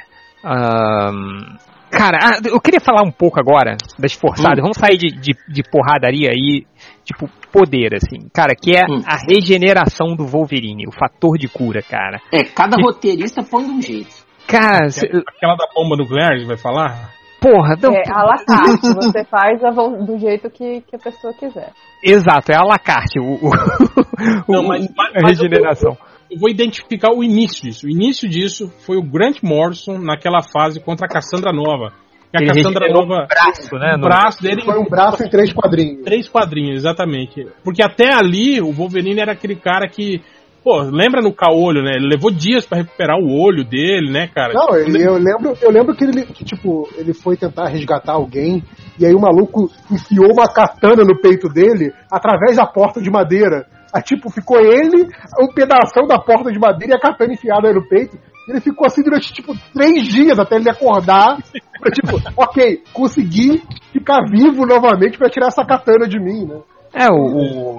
Ahn, 0.43 1.57
cara, 1.91 2.19
ah, 2.21 2.41
eu 2.45 2.61
queria 2.61 2.81
falar 2.81 3.03
um 3.07 3.11
pouco 3.13 3.39
agora 3.41 3.77
das 3.99 4.13
forçadas. 4.13 4.61
Vamos 4.61 4.77
sair 4.77 4.97
de, 4.99 5.09
de, 5.13 5.33
de 5.49 5.63
porradaria 5.71 6.31
aí, 6.31 6.67
tipo, 7.05 7.29
poder, 7.53 7.95
assim. 7.95 8.29
Cara, 8.35 8.55
que 8.55 8.73
é 8.77 8.83
Hum. 8.91 9.03
a 9.07 9.17
regeneração 9.17 10.15
do 10.17 10.27
Wolverine, 10.27 10.87
o 10.87 10.93
fator 10.93 11.39
de 11.39 11.49
cura, 11.49 11.81
cara. 11.83 12.21
É, 12.33 12.43
cada 12.45 12.77
roteirista 12.77 13.43
põe 13.43 13.65
de 13.65 13.71
um 13.71 13.81
jeito. 13.81 14.25
Cara, 14.47 14.91
cê- 14.91 15.07
aquela 15.07 15.55
da 15.57 15.67
bomba 15.75 15.97
nuclear, 15.97 16.37
você 16.39 16.45
vai 16.45 16.59
falar? 16.59 17.11
Porra, 17.45 17.77
não, 17.83 17.93
É 17.93 18.03
a 18.11 18.23
la 18.25 18.45
carte, 18.45 18.95
você 18.95 19.25
faz 19.25 19.61
do 20.07 20.19
jeito 20.19 20.49
que, 20.51 20.81
que 20.81 20.97
a 20.97 20.99
pessoa 20.99 21.33
quiser. 21.35 21.71
exato, 22.03 22.51
é 22.53 22.57
a 22.57 22.63
la 22.65 22.79
carte, 22.79 23.19
o, 23.21 23.35
o, 23.35 23.51
Não, 24.49 24.61
o- 24.65 24.69
mas- 24.69 24.89
mas- 24.97 25.17
a 25.17 25.21
mas 25.23 25.39
eu- 25.39 25.45
regeneração. 25.49 25.97
eu 26.31 26.39
vou 26.39 26.49
identificar 26.49 27.13
o 27.13 27.23
início 27.23 27.63
disso. 27.63 27.87
O 27.87 27.91
início 27.91 28.29
disso 28.29 28.73
foi 28.87 28.97
o 28.97 29.03
Grant 29.03 29.43
Morrison 29.43 29.99
naquela 29.99 30.41
fase 30.43 30.81
contra 30.81 31.07
a 31.07 31.09
Cassandra 31.09 31.53
Nova. 31.53 31.93
Que 32.31 32.39
a 32.39 32.41
Ele 32.41 32.63
Cassandra 32.65 32.89
Nova. 32.93 33.25
o 33.25 33.27
braço, 33.29 33.75
né? 33.77 33.95
O 33.97 34.01
braço 34.01 34.43
dele 34.43 34.63
Foi 34.65 34.77
um 34.79 34.87
braço 34.89 35.23
em 35.23 35.29
três 35.31 35.53
quadrinhos. 35.53 36.03
Três 36.03 36.29
quadrinhos, 36.29 36.79
exatamente. 36.79 37.47
Porque 37.63 37.81
até 37.81 38.13
ali 38.13 38.61
o 38.61 38.73
Wolverine 38.73 39.21
era 39.21 39.33
aquele 39.33 39.55
cara 39.55 39.87
que. 39.89 40.21
Pô, 40.65 40.81
lembra 40.81 41.21
no 41.21 41.31
caolho, 41.31 41.83
né? 41.83 41.93
Ele 41.97 42.09
levou 42.09 42.31
dias 42.31 42.65
pra 42.65 42.79
recuperar 42.79 43.19
o 43.19 43.31
olho 43.39 43.63
dele, 43.65 44.11
né, 44.11 44.27
cara? 44.29 44.55
Não, 44.55 44.75
ele- 44.75 45.03
eu 45.07 45.19
lembro, 45.19 45.53
eu 45.61 45.71
lembro 45.71 45.95
que 45.95 46.05
ele, 46.05 46.25
que, 46.25 46.43
tipo, 46.43 46.89
ele 46.97 47.13
foi 47.13 47.37
tentar 47.37 47.69
resgatar 47.69 48.15
alguém 48.15 48.65
e 48.99 49.05
aí 49.05 49.15
o 49.15 49.21
maluco 49.21 49.71
enfiou 49.93 50.33
uma 50.33 50.49
katana 50.49 51.05
no 51.05 51.21
peito 51.21 51.49
dele 51.51 51.93
através 52.11 52.57
da 52.57 52.65
porta 52.67 52.99
de 53.01 53.11
madeira. 53.11 53.67
Aí, 53.95 54.03
tipo, 54.03 54.31
ficou 54.31 54.59
ele, 54.59 55.07
um 55.39 55.53
pedaço 55.55 55.93
da 56.09 56.19
porta 56.19 56.51
de 56.51 56.59
madeira 56.59 56.95
e 56.95 56.97
a 56.97 57.01
katana 57.01 57.35
enfiada 57.35 57.71
no 57.73 57.87
peito. 57.87 58.17
Ele 58.49 58.61
ficou 58.61 58.87
assim 58.87 59.03
durante, 59.03 59.33
tipo, 59.33 59.53
três 59.73 60.03
dias 60.09 60.39
até 60.39 60.57
ele 60.57 60.69
acordar. 60.71 61.37
Pra, 61.79 61.91
tipo, 61.91 62.17
ok, 62.41 62.83
consegui 62.93 63.63
ficar 63.93 64.25
vivo 64.31 64.65
novamente 64.67 65.19
pra 65.19 65.29
tirar 65.29 65.49
essa 65.49 65.65
katana 65.65 66.09
de 66.09 66.19
mim, 66.19 66.47
né? 66.47 66.57
É, 66.95 67.09
o, 67.09 67.15
o, 67.17 67.77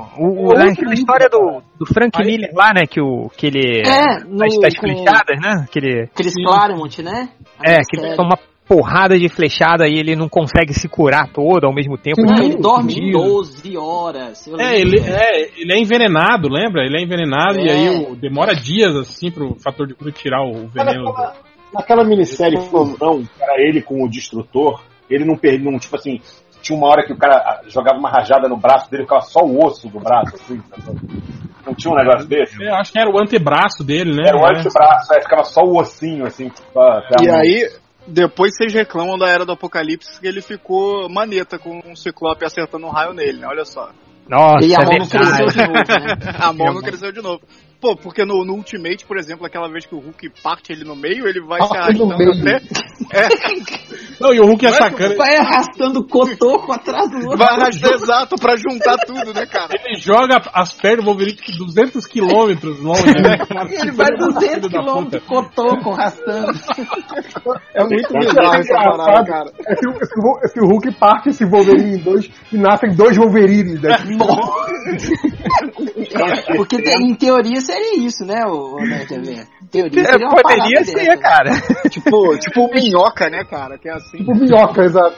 o, 0.47 0.51
aquela 0.51 0.66
livro, 0.66 0.93
história 0.93 1.30
do, 1.30 1.61
do 1.80 1.86
Frank 1.86 2.11
Aí- 2.22 2.26
Miller 2.28 2.51
lá, 2.53 2.74
né? 2.74 2.86
Que, 2.86 2.99
o, 3.01 3.30
que 3.38 3.47
ele. 3.47 3.82
É, 3.88 4.20
no- 4.26 4.38
das, 4.38 4.57
das 4.59 4.76
com- 4.76 4.82
flechadas, 4.88 5.39
né? 5.41 5.63
Aquele, 5.63 6.07
Chris 6.13 6.34
Claremont, 6.34 7.01
né? 7.01 7.30
é, 7.63 7.76
A 7.76 7.82
que 7.88 7.97
ele 7.97 8.16
toma 8.16 8.30
uma 8.36 8.39
porrada 8.68 9.18
de 9.18 9.30
flechada 9.30 9.88
e 9.88 9.93
ele 9.99 10.16
não 10.16 10.28
consegue 10.28 10.74
se 10.74 10.89
curar 10.89 11.32
todo 11.32 11.66
ao 11.66 11.74
mesmo 11.74 11.97
tempo. 11.97 12.20
Sim. 12.22 12.28
Ele 12.34 12.41
Ah, 12.41 12.45
ele 12.45 12.55
dorme 12.57 12.93
fudido. 12.93 13.18
12 13.20 13.78
horas. 13.78 14.47
eu 14.47 14.59
É 14.59 14.80
ele, 14.80 14.99
é, 14.99 15.61
ele 15.61 15.74
é 15.74 15.80
envenenado, 15.80 16.49
lembra? 16.49 16.84
Ele 16.84 16.97
é 16.97 17.03
envenenado 17.03 17.59
e 17.59 17.70
É. 17.70 17.72
aí 17.72 18.05
o- 18.11 18.16
demora 18.16 18.53
dias, 18.55 18.95
assim, 18.95 19.30
pro 19.32 19.55
fator 19.63 19.88
de 19.88 19.93
cura 19.93 20.11
tirar 20.11 20.41
o 20.43 20.68
veneno. 20.68 21.03
Naquela, 21.05 21.36
naquela 21.74 22.03
minissérie 22.03 22.59
Fusão, 22.59 23.22
que 23.24 23.41
era 23.43 23.61
ele 23.61 23.82
com 23.82 24.03
o 24.03 24.09
destrutor, 24.09 24.82
ele 25.09 25.24
não 25.24 25.38
perdeu, 25.38 25.72
não, 25.72 25.78
tipo 25.80 25.95
assim, 25.95 26.20
tinha 26.66 26.78
uma 26.78 26.88
hora 26.88 27.05
que 27.05 27.13
o 27.13 27.18
cara 27.18 27.36
ah, 27.38 27.61
jogava 27.68 27.99
uma 27.99 28.09
rajada 28.09 28.47
no 28.49 28.57
braço 28.57 28.89
dele, 28.89 29.03
ficava 29.03 29.22
só 29.22 29.41
o 29.41 29.63
osso 29.63 29.88
do 29.88 29.99
braço, 29.99 30.36
assim, 30.36 30.59
sabe? 30.84 30.99
Não 31.66 31.74
tinha 31.76 31.93
um 31.93 31.97
negócio 31.97 32.28
desse? 32.28 32.61
Eu 32.63 32.76
acho 32.76 32.91
que 32.91 32.99
era 32.99 33.09
o 33.09 33.20
antebraço 33.20 33.84
dele, 33.84 34.16
né? 34.16 34.24
Era 34.30 34.38
o 34.38 34.45
É. 34.47 34.59
antebraço, 34.59 35.13
aí 35.13 35.22
ficava 35.22 35.43
só 35.43 35.61
o 35.61 35.80
ossinho, 35.80 36.26
assim. 36.26 36.49
pra- 36.74 37.01
pra 37.01 37.24
E 37.24 37.28
mão. 37.28 37.36
aí, 37.39 37.70
depois 38.07 38.55
vocês 38.55 38.74
reclamam 38.74 39.18
da 39.18 39.28
Era 39.30 39.45
do 39.45 39.51
Apocalipse 39.51 40.20
que 40.20 40.28
ele 40.28 40.41
ficou 40.41 41.07
maneta 41.09 41.57
com 41.59 41.82
um 41.86 41.95
ciclope 41.95 42.45
acertando 42.45 42.86
um 42.88 42.89
raio 42.91 43.13
nele, 43.13 43.39
né? 43.39 43.47
Olha 43.47 43.66
só. 43.66 43.89
Nossa, 44.28 44.66
E 44.66 44.74
a 44.74 44.82
é 44.82 44.86
mão 44.86 44.97
não 44.99 45.07
cresceu 45.07 45.47
de 45.47 45.57
novo, 45.57 45.74
né? 45.74 46.34
A 46.39 46.53
mão 46.53 46.74
não 46.74 46.82
cresceu 46.82 47.11
de 47.11 47.22
novo. 47.22 47.41
Pô, 47.86 47.95
porque 47.95 48.25
no, 48.25 48.43
no 48.43 48.53
Ultimate, 48.55 49.05
por 49.05 49.15
exemplo, 49.15 49.45
aquela 49.45 49.69
vez 49.69 49.86
que 49.86 49.93
o 49.93 49.99
Hulk 49.99 50.27
parte 50.41 50.71
ele 50.73 50.83
no 50.83 50.95
meio, 50.95 51.27
ele 51.27 51.39
vai 51.39 51.61
se 51.61 51.69
Parte 51.69 51.99
no 51.99 52.05
arrastando 52.11 52.43
meio. 52.43 52.57
até. 52.57 52.65
Não, 54.19 54.33
e 54.33 54.39
o 54.39 54.45
Hulk 54.47 54.65
é 54.65 54.71
Vai- 54.71 55.36
arrastando 55.38 55.99
o 55.99 56.07
cotoco 56.07 56.71
atrás 56.71 57.07
do 57.11 57.17
outro. 57.17 57.38
Vai 57.38 57.47
arrastar 57.49 57.93
exato 57.93 58.36
pra 58.38 58.55
juntar 58.55 58.97
tudo, 59.05 59.31
né, 59.36 59.45
cara? 59.45 59.69
Ele 59.86 59.99
joga 59.99 60.41
as 60.51 60.73
pernas 60.73 61.05
do 61.05 61.11
Wolverine 61.11 61.38
200 61.59 62.07
quilômetros 62.07 62.79
longe, 62.81 63.05
né? 63.05 63.38
Ele 63.69 63.91
vai 63.91 64.09
200 64.17 64.71
da 64.71 64.79
km 64.79 65.03
puta. 65.03 65.19
cotoco 65.19 65.91
arrastando. 65.91 66.53
É 67.75 67.83
muito 67.83 68.15
É 68.15 68.19
bizarro 68.19 68.55
essa 68.55 68.73
parada, 68.73 69.25
cara. 69.25 69.51
É 69.67 69.75
que, 69.75 69.88
o- 69.88 69.91
é 69.91 69.95
o- 69.95 70.39
é 70.43 70.49
que 70.51 70.59
o 70.59 70.65
Hulk 70.67 70.91
parte 70.93 71.29
esse 71.29 71.45
Wolverine 71.45 71.99
em 71.99 72.03
dois 72.03 72.27
e 72.51 72.57
nascem 72.57 72.95
dois 72.95 73.15
Wolverines. 73.15 73.79
Né? 73.79 73.95
Porque 76.57 76.78
te- 76.82 77.03
em 77.03 77.13
teoria 77.16 77.59
seria 77.61 77.97
isso, 78.05 78.26
né, 78.26 78.43
o, 78.45 78.76
o 78.76 79.07
teoria 79.07 79.41
É, 79.41 80.11
seria 80.11 80.28
uma 80.28 80.41
Poderia 80.41 80.84
ser, 80.86 80.95
dessa. 80.95 81.18
cara. 81.18 81.51
Tipo, 81.89 82.38
tipo 82.38 82.66
o 82.66 82.72
minhoca, 82.74 83.30
né, 83.30 83.43
cara? 83.43 83.78
Que 83.78 83.89
é 83.89 83.93
assim. 83.93 84.18
Tipo 84.18 84.36
minhoca, 84.36 84.82
exato. 84.84 85.16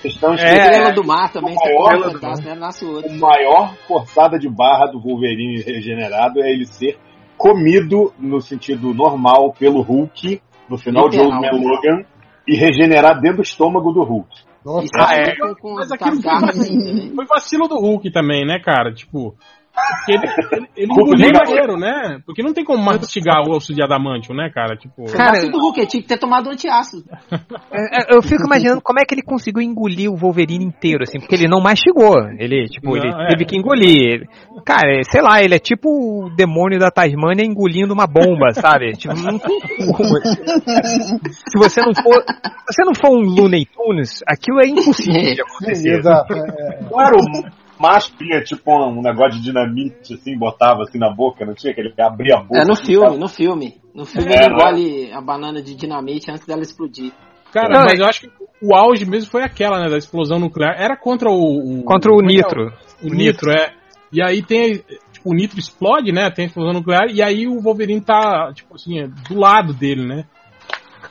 Questão 0.00 0.34
de 0.34 0.42
É. 0.44 0.54
Estrela 0.54 0.92
do 0.92 1.04
mar 1.04 1.32
também, 1.32 1.54
Maior 1.54 1.76
corta 1.76 2.08
um 2.08 2.12
do 2.12 2.20
pedaço, 2.20 2.42
né, 2.42 2.54
nasce 2.54 2.84
outro. 2.84 3.10
o 3.10 3.18
maior 3.20 3.74
forçada 3.86 4.38
de 4.38 4.48
barra 4.48 4.86
do 4.92 5.00
Wolverine 5.00 5.60
regenerado 5.62 6.42
é 6.42 6.50
ele 6.50 6.66
ser 6.66 6.98
comido 7.36 8.12
no 8.18 8.40
sentido 8.40 8.92
normal 8.94 9.52
pelo 9.58 9.80
Hulk 9.82 10.40
no 10.68 10.78
final 10.78 11.08
de 11.08 11.18
Old 11.18 11.32
Literal. 11.34 11.58
Man 11.60 11.68
Logan 11.68 12.04
e 12.46 12.56
regenerar 12.56 13.20
dentro 13.20 13.38
do 13.38 13.42
estômago 13.42 13.92
do 13.92 14.02
Hulk. 14.04 14.28
Nossa, 14.64 14.86
Ah, 14.96 15.14
é. 15.16 15.36
com, 15.36 15.54
com, 15.56 15.74
Mas 15.74 15.90
aquilo 15.90 16.20
garras 16.20 16.56
assim, 16.60 16.76
né? 16.76 17.10
Foi 17.16 17.26
vacilo 17.26 17.66
do 17.66 17.74
Hulk 17.80 18.12
também, 18.12 18.46
né, 18.46 18.60
cara? 18.60 18.92
Tipo. 18.94 19.34
Porque 19.72 20.12
ele, 20.12 20.26
ele, 20.52 20.68
ele 20.76 20.92
engoliu 20.92 21.28
inteiro, 21.28 21.76
né? 21.78 22.20
Porque 22.26 22.42
não 22.42 22.52
tem 22.52 22.64
como 22.64 22.82
mastigar 22.84 23.42
o 23.48 23.56
osso 23.56 23.72
de 23.72 23.82
adamantio, 23.82 24.34
né, 24.34 24.50
cara? 24.54 24.76
Tipo. 24.76 25.04
Cara, 25.12 25.48
do 25.48 25.58
Hulk, 25.58 25.80
ele 25.80 25.86
tinha 25.86 26.02
que 26.02 26.08
ter 26.08 26.18
tomado 26.18 26.50
antiácido. 26.50 27.04
É, 27.74 28.02
é, 28.02 28.16
Eu 28.16 28.22
fico 28.22 28.44
imaginando 28.44 28.82
como 28.82 29.00
é 29.00 29.04
que 29.04 29.14
ele 29.14 29.22
conseguiu 29.22 29.62
engolir 29.62 30.10
o 30.10 30.16
Wolverine 30.16 30.64
inteiro, 30.64 31.02
assim, 31.02 31.18
porque 31.18 31.34
ele 31.34 31.48
não 31.48 31.60
mastigou. 31.60 32.18
Ele, 32.38 32.66
tipo, 32.66 32.90
Não, 32.90 32.96
ele 32.96 33.08
é. 33.08 33.28
teve 33.28 33.46
que 33.46 33.56
engolir. 33.56 34.28
Cara, 34.64 34.98
é, 34.98 35.02
sei 35.04 35.22
lá, 35.22 35.42
ele 35.42 35.54
é 35.54 35.58
tipo 35.58 35.88
o 35.88 36.30
demônio 36.36 36.78
da 36.78 36.90
Tasmânia 36.90 37.44
engolindo 37.44 37.94
uma 37.94 38.06
bomba, 38.06 38.52
sabe? 38.52 38.92
Tipo, 39.02 39.14
não 39.14 39.38
tem 39.38 39.58
como. 39.86 40.14
Se 41.32 41.58
você 41.58 41.80
não 41.80 41.94
for. 41.94 42.22
Se 42.70 42.74
você 42.74 42.84
não 42.84 42.94
for 42.94 43.10
um 43.10 43.22
Looney 43.22 43.66
Tunes, 43.66 44.20
aquilo 44.26 44.60
é 44.60 44.68
impossível 44.68 45.34
de 45.34 45.40
acontecer. 45.40 45.98
exato. 45.98 46.34
é, 46.34 46.38
é. 46.38 46.80
Não 46.82 47.61
o 47.78 48.16
tinha 48.16 48.42
tipo 48.42 48.70
um 48.72 49.02
negócio 49.02 49.38
de 49.38 49.42
dinamite 49.42 50.14
assim, 50.14 50.38
botava 50.38 50.82
assim 50.82 50.98
na 50.98 51.10
boca, 51.10 51.44
não 51.44 51.54
tinha? 51.54 51.74
Que 51.74 51.80
ele 51.80 51.92
abria 51.98 52.36
a 52.36 52.42
boca. 52.42 52.58
É 52.60 52.64
no 52.64 52.72
assim, 52.72 52.84
filme, 52.86 53.16
no 53.16 53.28
filme. 53.28 53.80
No 53.94 54.04
filme 54.04 54.32
É, 54.32 54.36
ele 54.44 54.48
né? 54.48 54.54
engole 54.54 55.12
a 55.12 55.20
banana 55.20 55.60
de 55.62 55.74
dinamite 55.74 56.30
antes 56.30 56.46
dela 56.46 56.62
explodir. 56.62 57.12
Cara, 57.52 57.68
Não, 57.68 57.84
mas 57.84 57.98
eu 58.00 58.06
acho 58.06 58.20
que 58.22 58.30
o 58.62 58.74
auge 58.74 59.04
mesmo 59.04 59.30
foi 59.30 59.42
aquela, 59.42 59.78
né? 59.80 59.90
Da 59.90 59.98
explosão 59.98 60.38
nuclear. 60.38 60.74
Era 60.78 60.96
contra 60.96 61.28
o. 61.28 61.80
o- 61.80 61.84
Contra 61.84 62.10
o 62.12 62.20
é 62.20 62.24
é? 62.24 62.26
Nitro. 62.26 62.72
O 63.02 63.08
Nitro, 63.08 63.50
é. 63.50 63.74
E 64.12 64.22
aí 64.22 64.42
tem. 64.42 64.78
Tipo, 65.12 65.30
o 65.30 65.34
Nitro 65.34 65.58
explode, 65.58 66.12
né? 66.12 66.30
Tem 66.30 66.44
a 66.44 66.48
explosão 66.48 66.72
nuclear. 66.72 67.08
E 67.10 67.20
aí 67.22 67.46
o 67.46 67.60
Wolverine 67.60 68.00
tá, 68.00 68.52
tipo 68.54 68.74
assim, 68.74 69.00
é, 69.00 69.06
do 69.08 69.38
lado 69.38 69.74
dele, 69.74 70.06
né? 70.06 70.24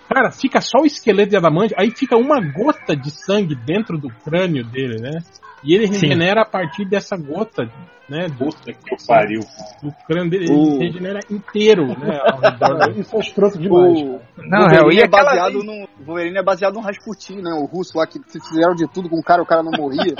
Cara, 0.09 0.32
fica 0.32 0.59
só 0.62 0.80
o 0.82 0.86
esqueleto 0.86 1.30
de 1.30 1.38
adamante. 1.38 1.74
Aí 1.78 1.91
fica 1.91 2.18
uma 2.18 2.39
gota 2.41 2.95
de 2.95 3.12
sangue 3.12 3.55
dentro 3.55 3.97
do 3.97 4.09
crânio 4.09 4.64
dele, 4.66 4.99
né? 5.01 5.20
E 5.64 5.76
ele 5.76 5.88
Sim. 5.88 6.07
regenera 6.07 6.41
a 6.41 6.45
partir 6.45 6.86
dessa 6.86 7.16
gota, 7.16 7.70
né? 8.09 8.28
Puta 8.38 8.74
que 8.74 8.95
pariu. 9.07 9.41
do 9.84 9.91
crânio 10.07 10.30
dele. 10.30 10.51
O- 10.51 10.76
Ele 10.76 10.86
regenera 10.88 11.20
inteiro, 11.30 11.86
né? 11.88 12.20
Isso 12.97 13.16
é 13.16 13.20
escroto 13.20 13.57
demais. 13.59 14.01
O 14.01 14.20
Não, 14.38 14.59
Wolverine 14.68 14.91
é, 14.91 14.93
e 14.95 14.99
é 15.01 15.05
aquela 15.05 15.24
baseado 15.24 15.51
vez- 15.53 15.66
no 15.66 15.72
o 15.74 16.05
Wolverine 16.05 16.38
é 16.38 16.43
baseado 16.43 16.74
no 16.74 16.82
Rasputin, 16.82 17.36
né? 17.41 17.51
O 17.53 17.66
russo 17.66 17.97
lá 17.97 18.07
que 18.07 18.20
fizeram 18.28 18.74
de 18.74 18.88
tudo 18.91 19.07
com 19.07 19.18
o 19.20 19.24
cara, 19.24 19.41
o 19.41 19.45
cara 19.45 19.62
não 19.62 19.72
morria. 19.72 20.16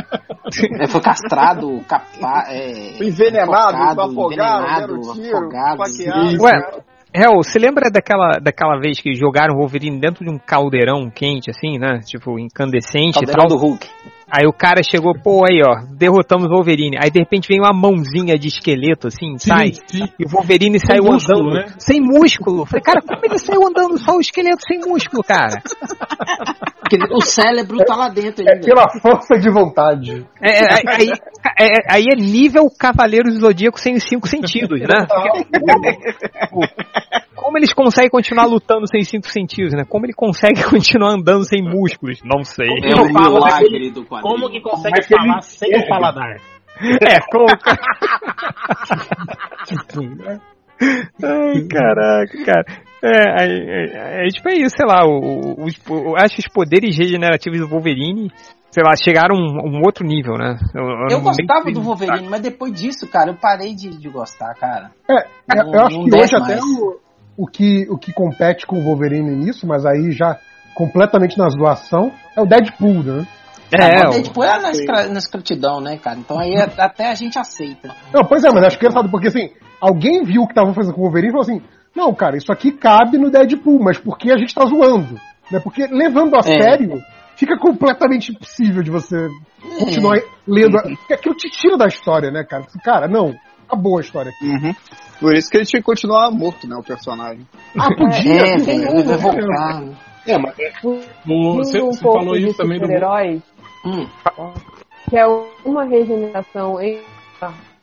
É, 0.80 0.88
foi 0.88 1.02
castrado, 1.02 1.80
capa, 1.88 2.46
é, 2.50 3.04
Envenenado, 3.04 4.02
afogado, 4.02 4.12
envenenado, 4.12 4.88
deram 5.02 5.14
tiro, 5.14 5.38
afogado, 5.38 5.84
esfaqueado. 5.84 6.44
Ué, 6.44 6.82
Hel, 7.14 7.34
você 7.44 7.60
lembra 7.60 7.90
daquela, 7.92 8.40
daquela 8.42 8.80
vez 8.80 9.02
que 9.02 9.14
jogaram 9.16 9.56
o 9.56 9.58
Wolverine 9.58 10.00
dentro 10.00 10.24
de 10.24 10.32
um 10.32 10.38
caldeirão 10.38 11.10
quente, 11.10 11.50
assim, 11.50 11.78
né? 11.78 12.00
Tipo, 12.06 12.40
incandescente 12.40 13.18
e 13.18 13.26
Caldeirão 13.26 13.48
tal? 13.48 13.58
do 13.58 13.58
Hulk. 13.58 13.86
Aí 14.32 14.48
o 14.48 14.54
cara 14.54 14.82
chegou, 14.82 15.14
pô, 15.14 15.44
aí 15.46 15.60
ó, 15.62 15.86
derrotamos 15.98 16.48
o 16.48 16.54
Wolverine. 16.56 16.98
Aí 16.98 17.12
de 17.12 17.20
repente 17.20 17.48
vem 17.50 17.60
uma 17.60 17.74
mãozinha 17.74 18.38
de 18.40 18.48
esqueleto, 18.48 19.08
assim, 19.08 19.38
sai. 19.38 19.74
sim. 19.88 20.06
E 20.18 20.26
o 20.26 20.30
Wolverine 20.30 20.80
saiu 20.80 21.04
músculo, 21.04 21.50
andando. 21.52 21.68
né? 21.68 21.74
Sem 21.78 22.00
músculo. 22.00 22.66
Falei, 22.66 22.82
cara, 22.82 23.02
como 23.02 23.20
ele 23.26 23.38
saiu 23.38 23.68
andando 23.68 23.98
só 23.98 24.16
o 24.16 24.22
esqueleto 24.22 24.62
sem 24.66 24.80
músculo, 24.80 25.22
cara? 25.24 25.62
O 27.14 27.22
cérebro 27.22 27.78
tá 27.86 27.96
lá 27.96 28.10
dentro 28.10 28.44
É 28.48 28.54
ainda. 28.54 28.66
pela 28.66 28.90
força 29.02 29.36
de 29.40 29.50
vontade. 29.50 30.26
É, 30.42 30.60
é, 30.60 30.82
aí, 30.88 31.10
é, 31.60 31.94
aí 31.94 32.06
é 32.12 32.16
nível 32.22 32.70
Cavaleiros 32.78 33.34
do 33.34 33.40
Zodíaco 33.42 33.80
sem 33.80 33.96
os 33.96 34.04
cinco 34.04 34.28
sentidos, 34.28 34.80
né? 34.82 35.08
Como 37.52 37.58
eles 37.60 37.74
conseguem 37.74 38.10
continuar 38.10 38.46
lutando 38.46 38.88
sem 38.88 39.04
cinco 39.04 39.28
sentidos, 39.28 39.74
né? 39.74 39.84
Como 39.84 40.06
ele 40.06 40.14
consegue 40.14 40.64
continuar 40.64 41.16
andando 41.16 41.44
sem 41.44 41.62
músculos? 41.62 42.22
Não 42.24 42.46
sei. 42.46 42.66
É 42.66 42.96
milagre 42.96 43.92
do. 43.92 44.06
Como 44.06 44.50
que 44.50 44.62
consegue 44.62 44.96
Mas 44.96 45.06
que 45.06 45.14
ele 45.14 45.28
falar 45.28 45.42
sem 45.42 45.70
o 45.78 45.86
paladar? 45.90 46.38
É, 47.02 47.20
como. 47.30 47.48
Ai, 51.22 51.68
caraca, 51.70 52.46
cara. 52.46 52.66
É, 53.04 53.44
aí, 53.44 53.52
é, 53.52 54.26
é, 54.26 54.28
tipo 54.30 54.48
é 54.50 54.54
isso, 54.54 54.76
sei 54.78 54.86
lá, 54.88 55.06
o, 55.06 55.12
o- 55.20 55.66
os- 55.66 55.78
o- 55.90 56.16
acho 56.16 56.36
que 56.36 56.42
os 56.42 56.48
poderes 56.48 56.98
regenerativos 56.98 57.60
do 57.60 57.68
Wolverine, 57.68 58.32
sei 58.72 58.84
lá, 58.84 58.96
chegaram 58.96 59.36
a 59.36 59.40
um, 59.40 59.78
um 59.78 59.82
outro 59.84 60.06
nível, 60.06 60.36
né? 60.38 60.58
Eu 60.74 61.18
não- 61.18 61.22
gostava 61.22 61.66
nem- 61.66 61.74
do 61.74 61.82
Wolverine, 61.82 62.30
mas 62.30 62.42
depois 62.42 62.72
disso, 62.74 63.08
cara, 63.12 63.32
eu 63.32 63.36
parei 63.36 63.76
de, 63.76 63.90
de 63.90 64.10
gostar, 64.10 64.54
cara. 64.56 64.92
É, 65.10 65.56
Não- 65.64 65.74
eu 65.74 65.82
acho 65.82 66.04
que 66.04 66.16
hoje 66.16 66.36
até 66.36 66.54
mais. 66.56 66.64
o, 66.64 67.00
o, 67.42 67.48
que, 67.48 67.88
o 67.90 67.98
que 67.98 68.14
compete 68.14 68.66
com 68.68 68.78
o 68.80 68.84
Wolverine 68.84 69.36
nisso, 69.36 69.66
mas 69.68 69.86
aí 69.86 70.12
já 70.12 70.38
completamente 70.76 71.38
na 71.38 71.50
zoação, 71.50 72.12
é 72.36 72.42
o 72.42 72.46
Deadpool, 72.46 73.04
né? 73.04 73.28
É, 73.74 74.04
Mas 74.04 74.08
o- 74.08 74.22
Deadpool 74.22 74.44
é 74.44 74.62
na, 74.62 74.72
escra- 74.72 75.08
na 75.08 75.18
escrotidão, 75.20 75.80
né, 75.82 75.98
cara? 75.98 76.18
Então 76.20 76.38
aí 76.40 76.54
é- 76.56 76.70
até 76.78 77.10
a 77.10 77.16
gente 77.16 77.40
aceita. 77.40 77.94
Não, 78.14 78.24
pois 78.26 78.44
é, 78.44 78.50
mas 78.52 78.64
acho 78.66 78.78
que 78.78 78.86
é 78.86 78.90
engraçado, 78.90 79.10
porque 79.10 79.28
assim, 79.28 79.50
alguém 79.80 80.24
viu 80.24 80.42
o 80.44 80.46
que 80.46 80.52
estavam 80.52 80.74
fazendo 80.74 80.94
com 80.94 81.02
o 81.02 81.04
Wolverine 81.06 81.30
e 81.30 81.32
falou 81.32 81.44
assim: 81.44 81.62
não, 81.96 82.14
cara, 82.14 82.38
isso 82.38 82.52
aqui 82.52 82.72
cabe 82.72 83.18
no 83.18 83.30
Deadpool, 83.32 83.80
mas 83.82 83.98
por 83.98 84.18
que 84.18 84.32
a 84.32 84.38
gente 84.38 84.54
tá 84.54 84.66
zoando? 84.66 85.16
Né? 85.52 85.60
Porque 85.60 85.88
levando 85.88 86.36
a 86.36 86.40
É. 86.40 86.44
sério, 86.44 87.02
fica 87.36 87.58
completamente 87.58 88.32
impossível 88.32 88.82
de 88.84 88.90
você 88.92 89.16
continuar 89.80 90.18
lendo. 90.48 90.78
a- 90.78 90.84
Porque 90.84 91.14
aquilo 91.14 91.36
te 91.36 91.50
tira 91.50 91.78
da 91.78 91.88
história, 91.88 92.30
né, 92.32 92.44
cara? 92.44 92.66
Cara, 92.84 93.08
não, 93.08 93.34
acabou 93.68 93.98
a 93.98 94.02
história 94.02 94.32
aqui. 94.32 94.48
Uhum. 94.50 94.74
Por 95.22 95.36
isso 95.36 95.50
que 95.52 95.58
ele 95.58 95.66
tinha 95.66 95.80
que 95.80 95.86
continuar 95.86 96.32
morto, 96.32 96.68
né, 96.68 96.76
o 96.76 96.84
personagem. 96.84 97.48
Ah, 97.80 97.88
podia! 97.96 98.42
É, 98.42 98.58
né? 98.58 99.96
É, 100.26 100.38
mas 100.38 100.56
O- 100.84 101.54
Você, 101.58 101.80
um 101.82 101.92
você 101.94 102.02
falou 102.02 102.36
isso 102.36 102.58
também 102.58 102.80
do. 102.80 102.86
super-heróis, 102.86 103.42
Hum. 103.86 104.08
que 105.10 105.18
é 105.18 105.26
uma 105.64 105.84
regeneração 105.86 106.82
em. 106.82 107.00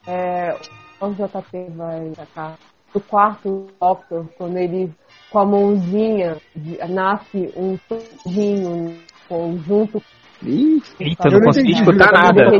É, 0.06 0.54
o 1.00 1.10
JP 1.10 1.70
vai 1.76 2.12
sacar. 2.16 2.58
Do 2.92 3.00
quarto 3.00 3.66
Doctor, 3.78 4.26
quando 4.38 4.56
ele, 4.56 4.90
com 5.30 5.38
a 5.38 5.44
mãozinha, 5.44 6.38
nasce 6.88 7.52
um 7.54 7.78
sorrinho 7.86 8.96
com- 9.28 9.58
junto 9.58 10.02
Eita, 10.42 11.28
Eu 11.28 11.32
não 11.32 11.40
consegui 11.42 11.72
escutar 11.72 12.10
tá 12.12 12.22
nada. 12.22 12.50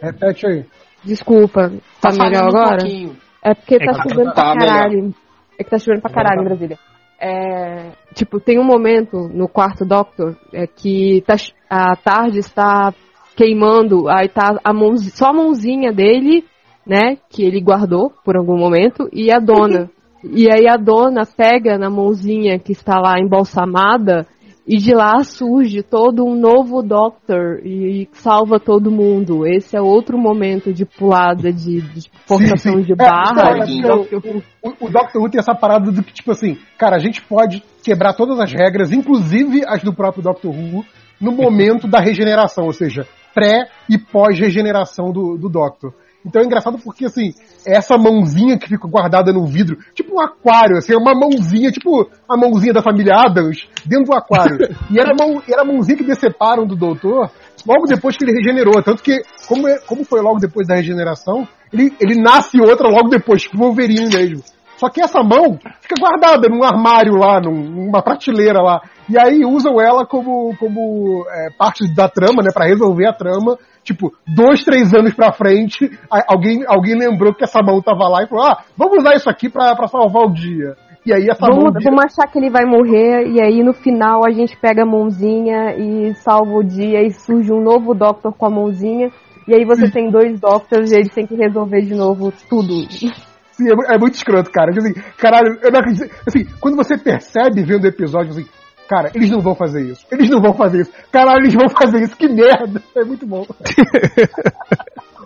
Repete 0.00 0.46
aí. 0.46 0.64
Desculpa, 1.04 1.70
tá, 2.00 2.12
falhando 2.12 2.24
melhor 2.30 2.44
um 2.44 2.48
agora? 2.48 2.76
pouquinho. 2.78 3.16
É 3.46 3.54
porque 3.54 3.76
É 3.76 3.78
tá 3.78 3.92
que 4.02 4.08
chovendo 4.10 4.34
tá 4.34 4.42
pra 4.42 4.54
melhor. 4.56 4.72
caralho. 4.74 5.14
É 5.56 5.62
que 5.62 5.70
tá 5.70 5.78
chovendo 5.78 6.02
pra 6.02 6.10
caralho 6.10 6.40
em 6.40 6.44
Brasília. 6.44 6.78
É, 7.18 7.92
tipo, 8.12 8.40
tem 8.40 8.58
um 8.58 8.64
momento 8.64 9.28
no 9.32 9.48
quarto 9.48 9.86
Doctor 9.86 10.36
é, 10.52 10.66
que 10.66 11.22
tá, 11.26 11.36
a 11.70 11.96
tarde 11.96 12.40
está 12.40 12.92
queimando, 13.36 14.08
aí 14.08 14.28
tá 14.28 14.58
a 14.62 14.72
mãozinha, 14.72 15.12
só 15.14 15.28
a 15.28 15.32
mãozinha 15.32 15.92
dele, 15.92 16.44
né, 16.86 17.16
que 17.30 17.42
ele 17.42 17.60
guardou 17.60 18.12
por 18.24 18.36
algum 18.36 18.58
momento, 18.58 19.08
e 19.12 19.30
a 19.32 19.38
dona. 19.38 19.88
e 20.24 20.50
aí 20.50 20.66
a 20.68 20.76
dona 20.76 21.22
pega 21.24 21.78
na 21.78 21.88
mãozinha 21.88 22.58
que 22.58 22.72
está 22.72 22.98
lá 22.98 23.14
embalsamada 23.18 24.26
e 24.66 24.78
de 24.78 24.92
lá 24.92 25.22
surge 25.22 25.82
todo 25.82 26.24
um 26.24 26.34
novo 26.34 26.82
Doctor 26.82 27.64
e 27.64 28.08
salva 28.12 28.58
todo 28.58 28.90
mundo. 28.90 29.46
Esse 29.46 29.76
é 29.76 29.80
outro 29.80 30.18
momento 30.18 30.72
de 30.72 30.84
pulada 30.84 31.52
de, 31.52 31.80
de 31.80 32.10
forçação 32.26 32.74
sim. 32.74 32.82
de 32.82 32.92
É, 32.92 32.96
barra. 32.96 33.58
é, 33.58 33.60
é, 33.60 34.16
Who. 34.16 34.42
O, 34.62 34.86
o 34.86 34.90
Doctor 34.90 35.22
Who 35.22 35.30
tem 35.30 35.38
essa 35.38 35.54
parada 35.54 35.92
do 35.92 36.02
que, 36.02 36.12
tipo 36.12 36.32
assim, 36.32 36.58
cara, 36.76 36.96
a 36.96 36.98
gente 36.98 37.22
pode 37.22 37.62
quebrar 37.84 38.14
todas 38.14 38.40
as 38.40 38.52
regras, 38.52 38.92
inclusive 38.92 39.62
as 39.66 39.84
do 39.84 39.94
próprio 39.94 40.24
Doctor 40.24 40.50
Who, 40.50 40.84
no 41.20 41.30
momento 41.30 41.86
da 41.86 42.00
regeneração, 42.00 42.64
ou 42.64 42.72
seja, 42.72 43.06
pré 43.32 43.68
e 43.88 43.96
pós-regeneração 43.96 45.12
do, 45.12 45.38
do 45.38 45.48
Doctor. 45.48 45.94
Então 46.26 46.42
é 46.42 46.44
engraçado 46.44 46.76
porque, 46.78 47.04
assim, 47.04 47.30
essa 47.66 47.98
mãozinha 47.98 48.58
que 48.58 48.68
fica 48.68 48.86
guardada 48.88 49.32
no 49.32 49.44
vidro, 49.46 49.76
tipo 49.94 50.14
um 50.16 50.20
aquário, 50.20 50.76
assim, 50.78 50.92
é 50.94 50.96
uma 50.96 51.14
mãozinha, 51.14 51.70
tipo 51.70 52.08
a 52.28 52.36
mãozinha 52.36 52.72
da 52.72 52.82
família 52.82 53.14
Adams, 53.16 53.68
dentro 53.84 54.06
do 54.06 54.14
aquário. 54.14 54.56
e 54.90 54.98
era 55.00 55.10
a, 55.12 55.14
mão, 55.14 55.42
era 55.48 55.62
a 55.62 55.64
mãozinha 55.64 55.98
que 55.98 56.04
deceparam 56.04 56.66
do 56.66 56.76
doutor 56.76 57.30
logo 57.66 57.86
depois 57.86 58.16
que 58.16 58.24
ele 58.24 58.32
regenerou. 58.38 58.80
Tanto 58.82 59.02
que, 59.02 59.20
como, 59.48 59.66
é- 59.66 59.78
como 59.80 60.04
foi 60.04 60.20
logo 60.20 60.38
depois 60.38 60.66
da 60.68 60.76
regeneração, 60.76 61.46
ele, 61.72 61.92
ele 62.00 62.20
nasce 62.20 62.60
outra 62.60 62.88
logo 62.88 63.08
depois, 63.08 63.42
tipo 63.42 63.58
Wolverine 63.58 64.08
mesmo. 64.08 64.42
Só 64.76 64.90
que 64.90 65.00
essa 65.02 65.22
mão 65.22 65.58
fica 65.80 65.94
guardada 65.98 66.48
num 66.48 66.62
armário 66.62 67.14
lá, 67.14 67.40
num- 67.40 67.86
numa 67.86 68.02
prateleira 68.02 68.60
lá. 68.60 68.80
E 69.08 69.18
aí 69.18 69.42
usam 69.44 69.80
ela 69.80 70.04
como, 70.06 70.54
como 70.58 71.24
é, 71.30 71.48
parte 71.56 71.92
da 71.94 72.08
trama, 72.08 72.42
né? 72.42 72.50
Pra 72.52 72.66
resolver 72.66 73.06
a 73.06 73.12
trama. 73.12 73.56
Tipo, 73.86 74.12
dois, 74.26 74.64
três 74.64 74.92
anos 74.92 75.14
pra 75.14 75.32
frente, 75.32 75.88
alguém, 76.26 76.64
alguém 76.66 76.98
lembrou 76.98 77.32
que 77.32 77.44
essa 77.44 77.62
mão 77.62 77.80
tava 77.80 78.08
lá 78.08 78.24
e 78.24 78.26
falou: 78.26 78.44
ah, 78.44 78.64
vamos 78.76 78.98
usar 78.98 79.14
isso 79.14 79.30
aqui 79.30 79.48
pra, 79.48 79.76
pra 79.76 79.86
salvar 79.86 80.24
o 80.24 80.32
dia. 80.32 80.74
E 81.06 81.14
aí 81.14 81.28
essa 81.30 81.46
mão. 81.46 81.70
Vamos, 81.70 81.84
vamos 81.84 82.04
achar 82.04 82.26
que 82.28 82.36
ele 82.36 82.50
vai 82.50 82.64
morrer 82.64 83.28
e 83.28 83.40
aí 83.40 83.62
no 83.62 83.72
final 83.72 84.26
a 84.26 84.32
gente 84.32 84.56
pega 84.56 84.82
a 84.82 84.86
mãozinha 84.86 85.76
e 85.78 86.12
salva 86.16 86.52
o 86.52 86.64
dia 86.64 87.00
e 87.06 87.12
surge 87.12 87.52
um 87.52 87.62
novo 87.62 87.94
Doctor 87.94 88.34
com 88.36 88.46
a 88.46 88.50
mãozinha. 88.50 89.12
E 89.46 89.54
aí 89.54 89.64
você 89.64 89.88
tem 89.88 90.10
dois 90.10 90.40
Doctors 90.40 90.90
e 90.90 90.96
eles 90.96 91.14
têm 91.14 91.24
que 91.24 91.36
resolver 91.36 91.82
de 91.82 91.94
novo 91.94 92.32
tudo. 92.50 92.90
Sim, 92.90 93.70
é, 93.70 93.94
é 93.94 93.98
muito 93.98 94.14
escroto, 94.14 94.50
cara. 94.50 94.72
Tipo 94.72 94.84
Assim, 94.84 94.94
caralho, 95.16 95.56
eu 95.62 95.70
não 95.70 95.78
acredito. 95.78 96.10
Assim, 96.26 96.44
quando 96.60 96.76
você 96.76 96.98
percebe 96.98 97.62
vendo 97.62 97.84
o 97.84 97.88
episódio, 97.88 98.32
assim, 98.32 98.46
cara, 98.88 99.10
eles 99.14 99.30
não 99.30 99.40
vão 99.40 99.54
fazer 99.54 99.82
isso. 99.82 100.06
Eles 100.10 100.30
não 100.30 100.40
vão 100.40 100.54
fazer 100.54 100.82
isso. 100.82 100.92
Caralho, 101.10 101.40
eles 101.40 101.54
vão 101.54 101.68
fazer 101.68 102.02
isso. 102.02 102.16
Que 102.16 102.28
merda. 102.28 102.82
É 102.96 103.04
muito 103.04 103.26
bom. 103.26 103.44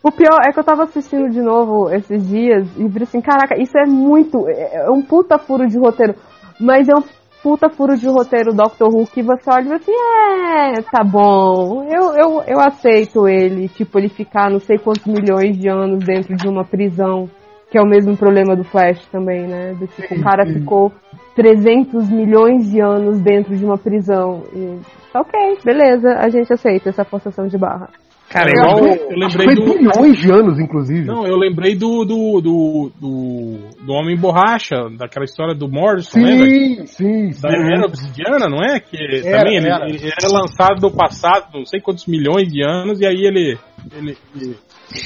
O 0.03 0.11
pior 0.11 0.39
é 0.49 0.51
que 0.51 0.59
eu 0.59 0.65
tava 0.65 0.85
assistindo 0.85 1.29
de 1.29 1.43
novo 1.43 1.91
esses 1.91 2.27
dias 2.27 2.67
e 2.79 2.89
vi 2.89 3.03
assim, 3.03 3.21
caraca, 3.21 3.61
isso 3.61 3.77
é 3.77 3.85
muito. 3.85 4.49
É 4.49 4.87
é 4.87 4.91
um 4.91 5.03
puta 5.03 5.39
furo 5.39 5.67
de 5.67 5.79
roteiro. 5.79 6.15
Mas 6.59 6.89
é 6.89 6.95
um 6.95 7.03
puta 7.43 7.69
furo 7.69 7.97
de 7.97 8.07
roteiro 8.07 8.55
Doctor 8.55 8.89
Who 8.89 9.07
que 9.07 9.23
você 9.23 9.51
olha 9.51 9.69
e 9.69 9.73
assim, 9.75 9.93
é, 9.93 10.83
tá 10.83 11.03
bom, 11.03 11.85
eu, 11.85 12.15
eu, 12.15 12.43
eu 12.47 12.61
aceito 12.61 13.27
ele, 13.27 13.69
tipo, 13.69 13.99
ele 13.99 14.09
ficar 14.09 14.51
não 14.51 14.59
sei 14.59 14.79
quantos 14.79 15.07
milhões 15.07 15.59
de 15.59 15.69
anos 15.69 16.05
dentro 16.05 16.35
de 16.37 16.49
uma 16.49 16.65
prisão, 16.65 17.29
que 17.71 17.79
é 17.79 17.83
o 17.83 17.87
mesmo 17.87 18.17
problema 18.17 18.57
do 18.57 18.65
Flash 18.65 19.05
também, 19.13 19.47
né? 19.47 19.75
Do 19.75 19.87
tipo, 19.87 20.15
o 20.15 20.23
cara 20.23 20.45
ficou 20.47 20.93
300 21.37 22.11
milhões 22.11 22.71
de 22.71 22.81
anos 22.81 23.21
dentro 23.21 23.57
de 23.57 23.65
uma 23.65 23.79
prisão. 23.79 24.43
E, 24.55 24.79
ok, 25.17 25.59
beleza, 25.65 26.11
a 26.19 26.29
gente 26.29 26.53
aceita 26.53 26.89
essa 26.91 27.05
forçação 27.05 27.47
de 27.47 27.57
barra. 27.57 27.89
Cara, 28.29 28.49
Eu 28.49 28.63
igual. 28.63 28.75
lembrei- 28.77 29.07
eu 29.11 29.19
lembrei 29.19 29.47
Foi 29.47 29.55
do. 29.57 29.65
bilhões 29.79 30.19
de 30.19 30.31
anos, 30.31 30.61
inclusive. 30.61 31.05
Não, 31.05 31.27
eu 31.27 31.37
lembrei 31.37 31.75
do 31.75 32.05
do, 32.05 32.41
do, 32.41 32.93
do, 33.01 33.57
do 33.85 33.93
Homem 33.93 34.17
Borracha, 34.17 34.77
daquela 34.97 35.25
história 35.25 35.53
do 35.53 35.69
Morrison, 35.69 36.21
lembra? 36.21 36.47
sim, 36.49 36.87
sim, 36.87 37.33
sim. 37.33 37.43
Da 37.43 37.49
era 37.51 37.87
obsidiana, 37.87 38.47
não 38.49 38.63
é? 38.63 38.79
Que 38.79 38.97
Era, 39.27 39.39
também 39.41 39.57
ele, 39.57 39.69
era. 39.69 39.85
ele 39.89 39.99
era 40.07 40.33
lançado 40.33 40.81
no 40.81 40.93
passado, 40.97 41.47
não 41.55 41.67
sei 41.67 41.81
quantos 41.81 42.07
milhões 42.07 42.47
de 42.53 42.63
anos, 42.65 43.01
e 43.01 43.07
aí 43.07 43.17
ele, 43.27 43.59
ele, 43.97 44.17
ele, 44.37 44.57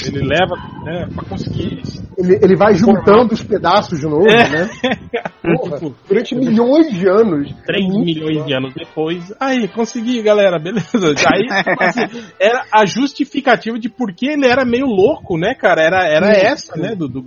ele 0.06 0.20
leva 0.20 0.56
né, 0.84 1.06
pra 1.14 1.24
conseguir. 1.24 1.82
Ele, 2.16 2.38
ele 2.42 2.56
vai 2.56 2.74
juntando 2.74 3.34
os 3.34 3.42
pedaços 3.42 3.98
de 3.98 4.06
novo, 4.06 4.28
É. 4.28 4.48
né? 4.48 4.70
Porra, 5.42 5.78
Tipo, 5.78 5.94
durante 6.08 6.34
milhões 6.34 6.90
de 6.90 7.06
anos. 7.06 7.52
3 7.66 7.84
É 7.84 7.88
muito 7.88 8.04
milhões 8.04 8.46
de 8.46 8.54
anos 8.54 8.74
depois. 8.74 9.32
Aí, 9.38 9.68
consegui, 9.68 10.22
galera, 10.22 10.58
beleza. 10.58 10.88
Aí, 11.32 11.62
tipo 11.62 11.82
assim, 11.82 12.24
era 12.40 12.64
a 12.72 12.86
justificativa 12.86 13.78
de 13.78 13.88
por 13.90 14.14
que 14.14 14.26
ele 14.26 14.46
era 14.46 14.64
meio 14.64 14.86
louco, 14.86 15.36
né, 15.36 15.54
cara? 15.54 15.82
Era, 15.82 16.06
era 16.08 16.26
Sim, 16.34 16.46
essa, 16.46 16.76
né, 16.76 16.94
do, 16.94 17.08
do 17.08 17.24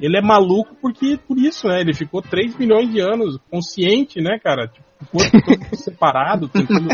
Ele 0.00 0.18
é 0.18 0.22
maluco 0.22 0.74
porque, 0.80 1.18
por 1.28 1.38
isso, 1.38 1.68
né? 1.68 1.80
Ele 1.80 1.94
ficou 1.94 2.20
3 2.22 2.56
milhões 2.56 2.90
de 2.90 3.00
anos 3.00 3.38
consciente, 3.50 4.20
né, 4.20 4.38
cara? 4.42 4.66
Tipo, 4.66 4.86
o 5.02 5.06
corpo 5.06 5.42
todo 5.44 5.76
separado, 5.76 6.48
tentando. 6.48 6.88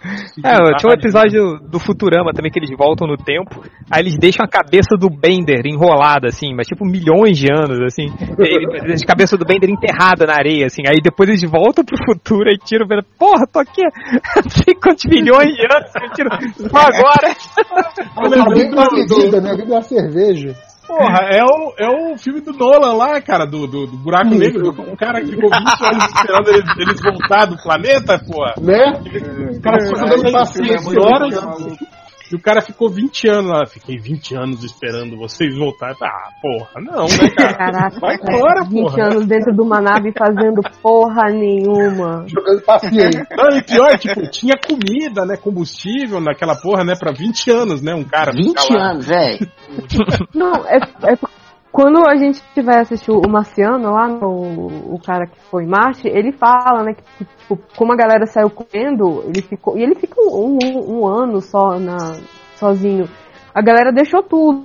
É, 0.42 0.56
tinha 0.78 0.90
um 0.90 0.94
episódio 0.94 1.58
do 1.68 1.78
Futurama 1.78 2.32
também 2.32 2.50
que 2.50 2.58
eles 2.58 2.70
voltam 2.76 3.06
no 3.06 3.16
tempo, 3.16 3.62
aí 3.90 4.00
eles 4.02 4.16
deixam 4.18 4.44
a 4.44 4.48
cabeça 4.48 4.96
do 4.98 5.10
Bender 5.10 5.66
enrolada, 5.66 6.28
assim, 6.28 6.54
mas 6.54 6.66
tipo 6.66 6.84
milhões 6.84 7.36
de 7.36 7.46
anos, 7.52 7.78
assim. 7.80 8.06
Ele 8.38 8.94
a 8.96 9.06
cabeça 9.06 9.36
do 9.36 9.44
Bender 9.44 9.68
enterrada 9.68 10.26
na 10.26 10.34
areia, 10.34 10.66
assim. 10.66 10.82
Aí 10.86 10.96
depois 11.02 11.28
eles 11.28 11.42
voltam 11.42 11.84
pro 11.84 12.02
futuro 12.04 12.48
e 12.48 12.56
tiram 12.58 12.86
o 12.86 12.88
Bender. 12.88 13.04
Porra, 13.18 13.46
tô 13.46 13.58
aqui 13.58 13.82
há 13.84 14.42
não 14.42 14.50
sei 14.50 14.74
quantos 14.74 15.04
milhões 15.04 15.52
de 15.54 15.62
anos, 15.62 15.90
eu 15.94 16.10
tiro 16.12 16.30
só 16.70 16.78
agora. 16.78 17.36
Alguém 18.16 18.70
né? 19.40 19.50
Alguém 19.50 19.66
dá 19.66 19.74
uma 19.74 19.82
cerveja. 19.82 20.54
Porra, 20.90 21.28
é 21.30 21.44
o, 21.44 21.72
é 21.78 21.88
o 21.88 22.18
filme 22.18 22.40
do 22.40 22.52
Nolan 22.52 22.94
lá, 22.94 23.20
cara, 23.20 23.46
do, 23.46 23.64
do, 23.68 23.86
do 23.86 23.96
Buraco 23.96 24.34
Negro. 24.34 24.70
Um 24.70 24.96
cara 24.96 25.20
que 25.20 25.28
ficou 25.28 25.48
20 25.48 25.84
anos 25.84 26.04
esperando 26.04 26.48
eles, 26.48 26.76
eles 26.78 27.00
voltar 27.00 27.44
do 27.46 27.56
planeta, 27.62 28.18
porra. 28.18 28.54
Né? 28.60 29.00
O 29.56 29.60
cara 29.62 29.78
ficou 29.86 30.08
dando 30.08 30.32
paciência. 30.32 31.00
horas, 31.00 31.34
E 32.30 32.36
o 32.36 32.40
cara 32.40 32.60
ficou 32.62 32.88
20 32.88 33.28
anos 33.28 33.50
lá. 33.50 33.66
Fiquei 33.66 33.98
20 33.98 34.36
anos 34.36 34.62
esperando 34.64 35.16
vocês 35.16 35.56
voltarem. 35.56 35.96
Ah, 36.02 36.28
porra, 36.40 36.80
não, 36.80 37.04
né, 37.06 37.30
cara? 37.36 37.54
Caraca, 37.56 38.00
Vai 38.00 38.18
cara, 38.18 38.36
embora, 38.36 38.64
20 38.64 38.80
porra. 38.80 39.04
anos 39.04 39.26
dentro 39.26 39.52
de 39.52 39.60
uma 39.60 39.80
nave 39.80 40.12
fazendo 40.16 40.60
porra 40.80 41.24
nenhuma. 41.30 42.24
Jogando 42.28 42.62
paciência. 42.62 43.26
Não, 43.36 43.58
e 43.58 43.62
pior, 43.62 43.98
tipo, 43.98 44.30
tinha 44.30 44.54
comida, 44.56 45.24
né, 45.26 45.36
combustível 45.36 46.20
naquela 46.20 46.54
porra, 46.54 46.84
né, 46.84 46.94
pra 46.98 47.12
20 47.12 47.50
anos, 47.50 47.82
né, 47.82 47.94
um 47.94 48.04
cara 48.04 48.32
20 48.32 48.60
ficar 48.60 48.74
lá. 48.74 48.90
anos, 48.90 49.06
velho. 49.06 49.50
Não, 50.34 50.52
é, 50.66 50.78
é 51.12 51.16
quando 51.72 51.98
a 52.08 52.16
gente 52.16 52.42
tiver 52.52 52.80
assistindo 52.80 53.20
o 53.24 53.30
Marciano 53.30 53.92
lá, 53.92 54.08
o, 54.08 54.94
o 54.94 55.00
cara 55.00 55.26
que 55.26 55.40
foi 55.50 55.66
Marte, 55.66 56.08
ele 56.08 56.32
fala, 56.32 56.82
né, 56.82 56.94
que 56.94 57.24
tipo, 57.24 57.58
como 57.76 57.92
a 57.92 57.96
galera 57.96 58.26
saiu 58.26 58.50
comendo, 58.50 59.22
ele 59.26 59.42
ficou. 59.42 59.78
E 59.78 59.82
ele 59.82 59.94
fica 59.94 60.20
um, 60.20 60.58
um, 60.62 60.98
um 60.98 61.06
ano 61.06 61.40
só 61.40 61.78
na, 61.78 61.96
sozinho. 62.56 63.08
A 63.54 63.62
galera 63.62 63.92
deixou 63.92 64.22
tudo. 64.22 64.64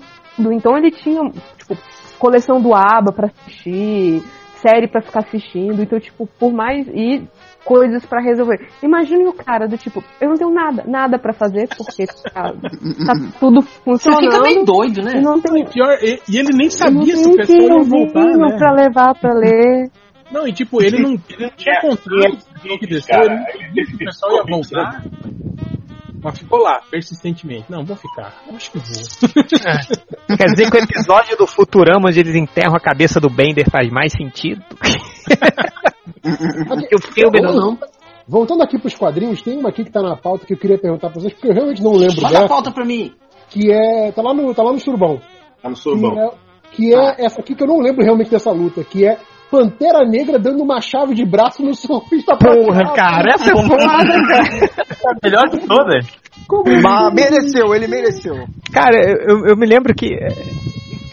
Então 0.52 0.78
ele 0.78 0.92
tinha, 0.92 1.22
tipo, 1.58 1.78
coleção 2.20 2.62
do 2.62 2.74
ABBA 2.74 3.12
pra 3.12 3.28
assistir, 3.28 4.22
série 4.56 4.88
pra 4.88 5.02
ficar 5.02 5.20
assistindo. 5.20 5.82
Então, 5.82 6.00
tipo, 6.00 6.28
por 6.40 6.52
mais. 6.52 6.88
E 6.88 7.28
coisas 7.66 8.06
pra 8.06 8.22
resolver. 8.22 8.70
Imagine 8.84 9.26
o 9.28 9.34
cara 9.34 9.68
do 9.68 9.78
tipo, 9.78 10.04
eu 10.22 10.30
não 10.30 10.36
tenho 10.36 10.52
nada, 10.52 10.84
nada 10.88 11.18
pra 11.20 11.34
fazer, 11.34 11.68
porque 11.76 12.06
tá, 12.06 12.44
tá 12.54 13.14
tudo 13.40 13.62
Você 13.62 13.80
funcionando. 13.84 14.22
fica 14.32 14.42
meio 14.42 14.64
doido, 14.64 15.02
E 15.02 15.04
né? 15.04 15.22
não 15.22 15.42
tem, 15.42 15.66
Pior, 15.66 15.98
e, 16.02 16.22
e 16.30 16.38
ele 16.38 16.56
nem 16.56 16.70
sabia 16.70 17.16
se 17.18 17.28
o 17.30 17.36
pessoal 17.36 17.60
ia 17.80 17.84
voltar, 17.84 18.24
né? 18.26 18.58
pra 18.58 18.72
levar 18.72 19.16
pra 19.20 19.34
ler. 19.34 19.90
Não, 20.32 20.48
e 20.48 20.54
tipo, 20.54 20.82
ele 20.82 21.02
não, 21.02 21.12
ele 21.30 21.44
não 21.44 21.50
tinha 21.58 21.82
contrato 21.82 22.38
do 22.64 22.80
que 22.80 22.88
desceu, 22.88 23.20
ele 23.22 23.36
não 23.36 23.46
sabia 23.46 23.86
se 23.86 23.94
o 23.96 23.98
pessoal 23.98 24.36
ia 24.36 24.44
voltar. 24.48 25.04
Mas 26.24 26.40
ficou 26.40 26.60
lá, 26.60 26.82
persistentemente. 26.90 27.66
Não, 27.72 27.86
vou 27.86 27.96
ficar. 27.96 28.34
Acho 28.52 28.72
que 28.72 28.80
vou. 28.80 30.36
Quer 30.36 30.46
dizer 30.48 30.72
que 30.72 30.78
o 30.78 30.84
episódio 30.84 31.38
do 31.38 31.46
Futurama 31.46 32.08
onde 32.10 32.20
eles 32.20 32.36
enterram 32.36 32.76
a 32.76 32.80
cabeça 32.80 33.20
do 33.20 33.30
Bender 33.30 33.70
faz 33.70 33.92
mais 33.92 34.12
sentido? 34.12 34.64
Que 36.90 36.96
o 36.96 37.02
filme 37.02 37.40
Ou 37.40 37.44
não. 37.54 37.54
não. 37.72 37.78
Voltando 38.28 38.64
aqui 38.64 38.80
pros 38.80 38.96
quadrinhos, 38.96 39.42
tem 39.44 39.58
uma 39.58 39.70
aqui 39.70 39.84
que 39.84 39.92
tá 39.92 40.02
na 40.02 40.16
pauta 40.18 40.46
que 40.48 40.54
eu 40.54 40.58
queria 40.58 40.80
perguntar 40.80 41.10
pra 41.12 41.22
vocês, 41.22 41.34
porque 41.34 41.48
eu 41.50 41.54
realmente 41.54 41.84
não 41.84 41.92
lembro 41.92 42.22
Manda 42.24 42.40
a 42.46 42.48
pauta 42.48 42.72
pra 42.72 42.84
mim. 42.84 43.14
que 43.50 43.72
é. 43.72 44.12
Tá 44.12 44.22
lá 44.24 44.34
no, 44.34 44.54
tá 44.54 44.64
lá 44.64 44.72
no 44.74 44.80
surubão. 44.80 45.22
Tá 45.62 45.70
no 45.70 45.76
Que 45.76 45.82
surubão. 45.82 46.18
é, 46.20 46.32
que 46.72 46.94
é 46.96 47.16
essa 47.26 47.40
aqui 47.42 47.54
que 47.54 47.64
eu 47.64 47.68
não 47.68 47.80
lembro 47.80 48.04
realmente 48.04 48.32
dessa 48.32 48.52
luta, 48.52 48.84
que 48.84 49.06
é 49.08 49.20
Pantera 49.52 50.04
Negra 50.08 50.40
dando 50.40 50.64
uma 50.64 50.82
chave 50.82 51.14
de 51.14 51.24
braço 51.24 51.62
no 51.62 51.76
surfista 51.76 52.36
Porra, 52.36 52.80
prateado. 52.80 52.94
cara, 52.96 53.34
essa 53.36 53.52
é 53.52 53.56
foda, 53.56 53.78
cara. 53.78 54.86
A 55.06 55.16
melhor 55.24 55.44
de 55.52 55.68
todas. 55.68 56.08
Como 56.48 56.64
Mas 56.82 57.14
mereceu, 57.14 57.74
ele 57.76 57.88
mereceu. 57.88 58.34
Cara, 58.74 58.98
eu, 58.98 59.46
eu 59.50 59.56
me 59.56 59.68
lembro 59.68 59.94
que. 59.96 60.10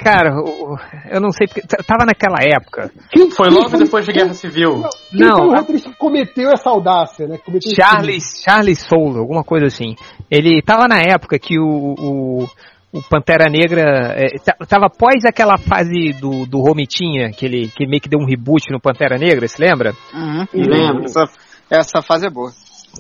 Cara, 0.03 0.35
o- 0.41 0.77
eu 1.11 1.21
não 1.21 1.31
sei 1.31 1.47
porque. 1.47 1.61
Tava 1.85 2.05
naquela 2.05 2.39
época. 2.43 2.91
Foi 3.37 3.49
logo 3.51 3.77
depois 3.77 4.07
da 4.07 4.13
Guerra 4.13 4.35
Civil. 4.35 4.83
Quem 5.11 5.21
Não, 5.21 5.37
foi 5.37 5.47
o 5.49 5.53
a- 5.53 5.59
roteirista 5.59 5.91
que 5.91 5.97
cometeu 5.97 6.51
essa 6.51 6.71
audácia, 6.71 7.27
né? 7.27 7.39
Cometeu? 7.39 7.73
Charles, 7.75 8.43
Charles 8.45 8.79
Soule, 8.81 9.19
alguma 9.19 9.43
coisa 9.45 9.67
assim. 9.67 9.95
Ele 10.31 10.61
tava 10.63 10.89
na 10.89 11.01
época 11.01 11.39
que 11.39 11.59
o, 11.59 11.65
o, 11.99 12.45
o 12.93 13.03
Pantera 13.09 13.51
Negra 13.51 14.15
é, 14.17 14.39
ta- 14.45 14.57
tava 14.67 14.87
após 14.87 15.25
aquela 15.25 15.57
fase 15.59 16.13
do, 16.21 16.47
do 16.47 16.59
Romitinha, 16.61 17.31
que 17.31 17.47
ele, 17.47 17.69
que 17.69 17.87
meio 17.87 18.01
que 18.01 18.09
deu 18.09 18.19
um 18.21 18.27
reboot 18.27 18.71
no 18.71 18.81
Pantera 18.81 19.17
Negra, 19.19 19.47
se 19.49 19.61
lembra? 19.63 19.93
Uhum. 20.15 20.47
Lembro. 20.55 21.05
Essa, 21.05 21.25
essa 21.71 22.03
fase 22.03 22.27
é 22.27 22.31
boa. 22.31 22.51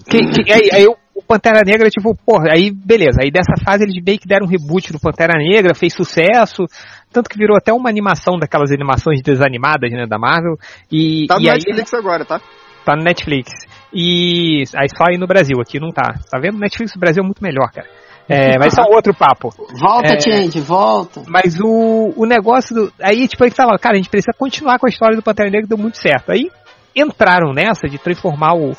Que, 0.08 0.18
que- 0.44 0.52
aí, 0.52 0.68
aí 0.72 0.86
o, 0.86 0.96
o 1.22 1.26
Pantera 1.26 1.62
Negra, 1.64 1.88
tipo, 1.88 2.14
porra, 2.26 2.52
aí 2.52 2.70
beleza, 2.70 3.20
aí 3.22 3.30
dessa 3.30 3.54
fase 3.64 3.84
eles 3.84 4.02
meio 4.04 4.18
que 4.18 4.26
deram 4.26 4.46
um 4.46 4.48
reboot 4.50 4.92
no 4.92 5.00
Pantera 5.00 5.38
Negra, 5.38 5.74
fez 5.74 5.94
sucesso, 5.94 6.64
tanto 7.12 7.28
que 7.30 7.38
virou 7.38 7.56
até 7.56 7.72
uma 7.72 7.88
animação 7.88 8.38
daquelas 8.38 8.70
animações 8.72 9.22
desanimadas, 9.22 9.90
né, 9.90 10.06
da 10.06 10.18
Marvel, 10.18 10.56
e, 10.90 11.26
Tá 11.26 11.36
no 11.36 11.42
e 11.42 11.48
aí 11.48 11.56
Netflix 11.56 11.94
agora, 11.94 12.24
tá? 12.24 12.40
tá 12.84 12.96
no 12.96 13.02
Netflix. 13.02 13.50
E 13.94 14.64
aí 14.74 14.88
só 14.88 15.04
aí 15.08 15.18
no 15.18 15.26
Brasil, 15.26 15.56
aqui 15.60 15.78
não 15.78 15.90
tá. 15.90 16.14
Tá 16.30 16.38
vendo? 16.40 16.58
Netflix 16.58 16.94
no 16.94 17.00
Brasil 17.00 17.22
é 17.22 17.26
muito 17.26 17.42
melhor, 17.42 17.70
cara. 17.72 17.86
É, 18.28 18.56
mas 18.58 18.78
é 18.78 18.82
um 18.82 18.94
outro 18.94 19.12
papo. 19.12 19.50
Volta, 19.78 20.14
É. 20.14 20.20
gente, 20.20 20.60
volta. 20.60 21.22
Mas 21.28 21.58
o, 21.60 22.12
o 22.16 22.24
negócio 22.24 22.74
do. 22.74 22.92
Aí, 23.02 23.28
tipo, 23.28 23.44
ele 23.44 23.54
fala, 23.54 23.76
cara, 23.78 23.94
a 23.94 23.98
gente 23.98 24.08
precisa 24.08 24.32
continuar 24.36 24.78
com 24.78 24.86
a 24.86 24.88
história 24.88 25.16
do 25.16 25.22
Pantera 25.22 25.50
Negra, 25.50 25.66
deu 25.68 25.76
muito 25.76 25.98
certo. 25.98 26.30
Aí 26.32 26.48
entraram 26.94 27.52
nessa 27.52 27.88
de 27.88 27.98
transformar 27.98 28.54
o, 28.54 28.72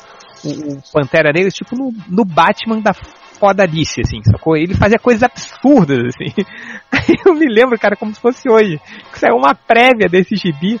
o, 0.44 0.82
Pantera 0.92 1.32
Negra, 1.32 1.50
tipo, 1.50 1.76
no, 1.76 1.92
no 2.08 2.24
Batman 2.24 2.80
da 2.80 2.92
fodalice, 2.94 4.00
assim, 4.00 4.22
sacou? 4.24 4.56
Ele 4.56 4.74
fazia 4.74 4.98
coisas 4.98 5.22
absurdas, 5.22 5.98
assim. 6.06 6.32
Aí 6.92 7.16
eu 7.26 7.34
me 7.34 7.46
lembro, 7.46 7.78
cara, 7.78 7.96
como 7.96 8.14
se 8.14 8.20
fosse 8.20 8.48
hoje, 8.50 8.80
que 9.12 9.18
saiu 9.18 9.36
uma 9.36 9.54
prévia 9.54 10.08
desse 10.08 10.36
gibi. 10.36 10.80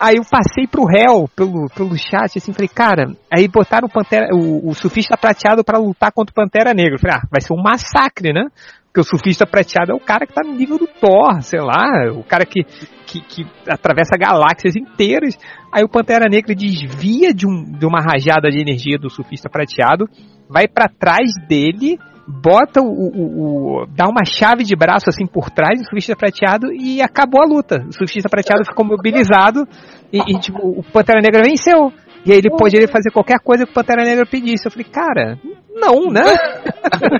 Aí 0.00 0.16
eu 0.16 0.22
passei 0.24 0.66
pro 0.66 0.86
réu 0.86 1.28
pelo, 1.36 1.68
pelo 1.74 1.94
chat, 1.98 2.38
assim, 2.38 2.54
falei, 2.54 2.68
cara, 2.68 3.14
aí 3.30 3.46
botaram 3.46 3.86
o, 3.86 3.90
Pantera, 3.90 4.28
o, 4.32 4.70
o 4.70 4.74
surfista 4.74 5.14
prateado 5.14 5.62
pra 5.62 5.78
lutar 5.78 6.10
contra 6.10 6.32
o 6.32 6.34
Pantera 6.34 6.72
Negra. 6.72 6.94
Eu 6.94 6.98
falei, 6.98 7.16
ah, 7.18 7.28
vai 7.30 7.40
ser 7.42 7.52
um 7.52 7.62
massacre, 7.62 8.32
né? 8.32 8.46
Porque 8.92 9.00
o 9.02 9.04
surfista 9.04 9.46
prateado 9.46 9.92
é 9.92 9.94
o 9.94 10.00
cara 10.00 10.26
que 10.26 10.34
tá 10.34 10.42
no 10.44 10.52
nível 10.52 10.76
do 10.76 10.86
Thor, 10.88 11.40
sei 11.42 11.60
lá, 11.60 12.10
o 12.12 12.24
cara 12.24 12.44
que, 12.44 12.64
que, 13.06 13.20
que 13.20 13.46
atravessa 13.68 14.16
galáxias 14.18 14.74
inteiras. 14.74 15.38
Aí 15.72 15.84
o 15.84 15.88
Pantera 15.88 16.26
Negra 16.28 16.56
desvia 16.56 17.32
de, 17.32 17.46
um, 17.46 17.62
de 17.62 17.86
uma 17.86 18.00
rajada 18.00 18.50
de 18.50 18.60
energia 18.60 18.98
do 18.98 19.08
surfista 19.08 19.48
prateado, 19.48 20.06
vai 20.48 20.66
pra 20.66 20.88
trás 20.88 21.30
dele, 21.48 21.98
bota 22.26 22.80
o, 22.82 22.88
o, 22.88 23.82
o- 23.82 23.86
dá 23.94 24.06
uma 24.08 24.24
chave 24.24 24.64
de 24.64 24.74
braço 24.74 25.04
assim 25.08 25.24
por 25.24 25.50
trás 25.50 25.78
do 25.80 25.84
surfista 25.84 26.16
prateado 26.16 26.72
e 26.72 27.00
acabou 27.00 27.42
a 27.42 27.46
luta. 27.46 27.84
O 27.88 27.92
surfista 27.92 28.28
prateado 28.28 28.64
ficou 28.68 28.84
mobilizado 28.84 29.68
e, 30.12 30.18
e, 30.18 30.40
tipo, 30.40 30.58
o 30.66 30.82
Pantera 30.82 31.20
Negra 31.22 31.44
venceu. 31.44 31.92
E 32.24 32.32
aí 32.32 32.38
ele 32.38 32.50
poderia 32.50 32.86
fazer 32.88 33.10
qualquer 33.10 33.38
coisa 33.40 33.64
que 33.64 33.70
o 33.70 33.74
Pantera 33.74 34.04
Negra 34.04 34.26
pedisse. 34.26 34.66
Eu 34.66 34.70
falei, 34.70 34.86
cara, 34.90 35.38
não, 35.74 36.10
né? 36.10 36.22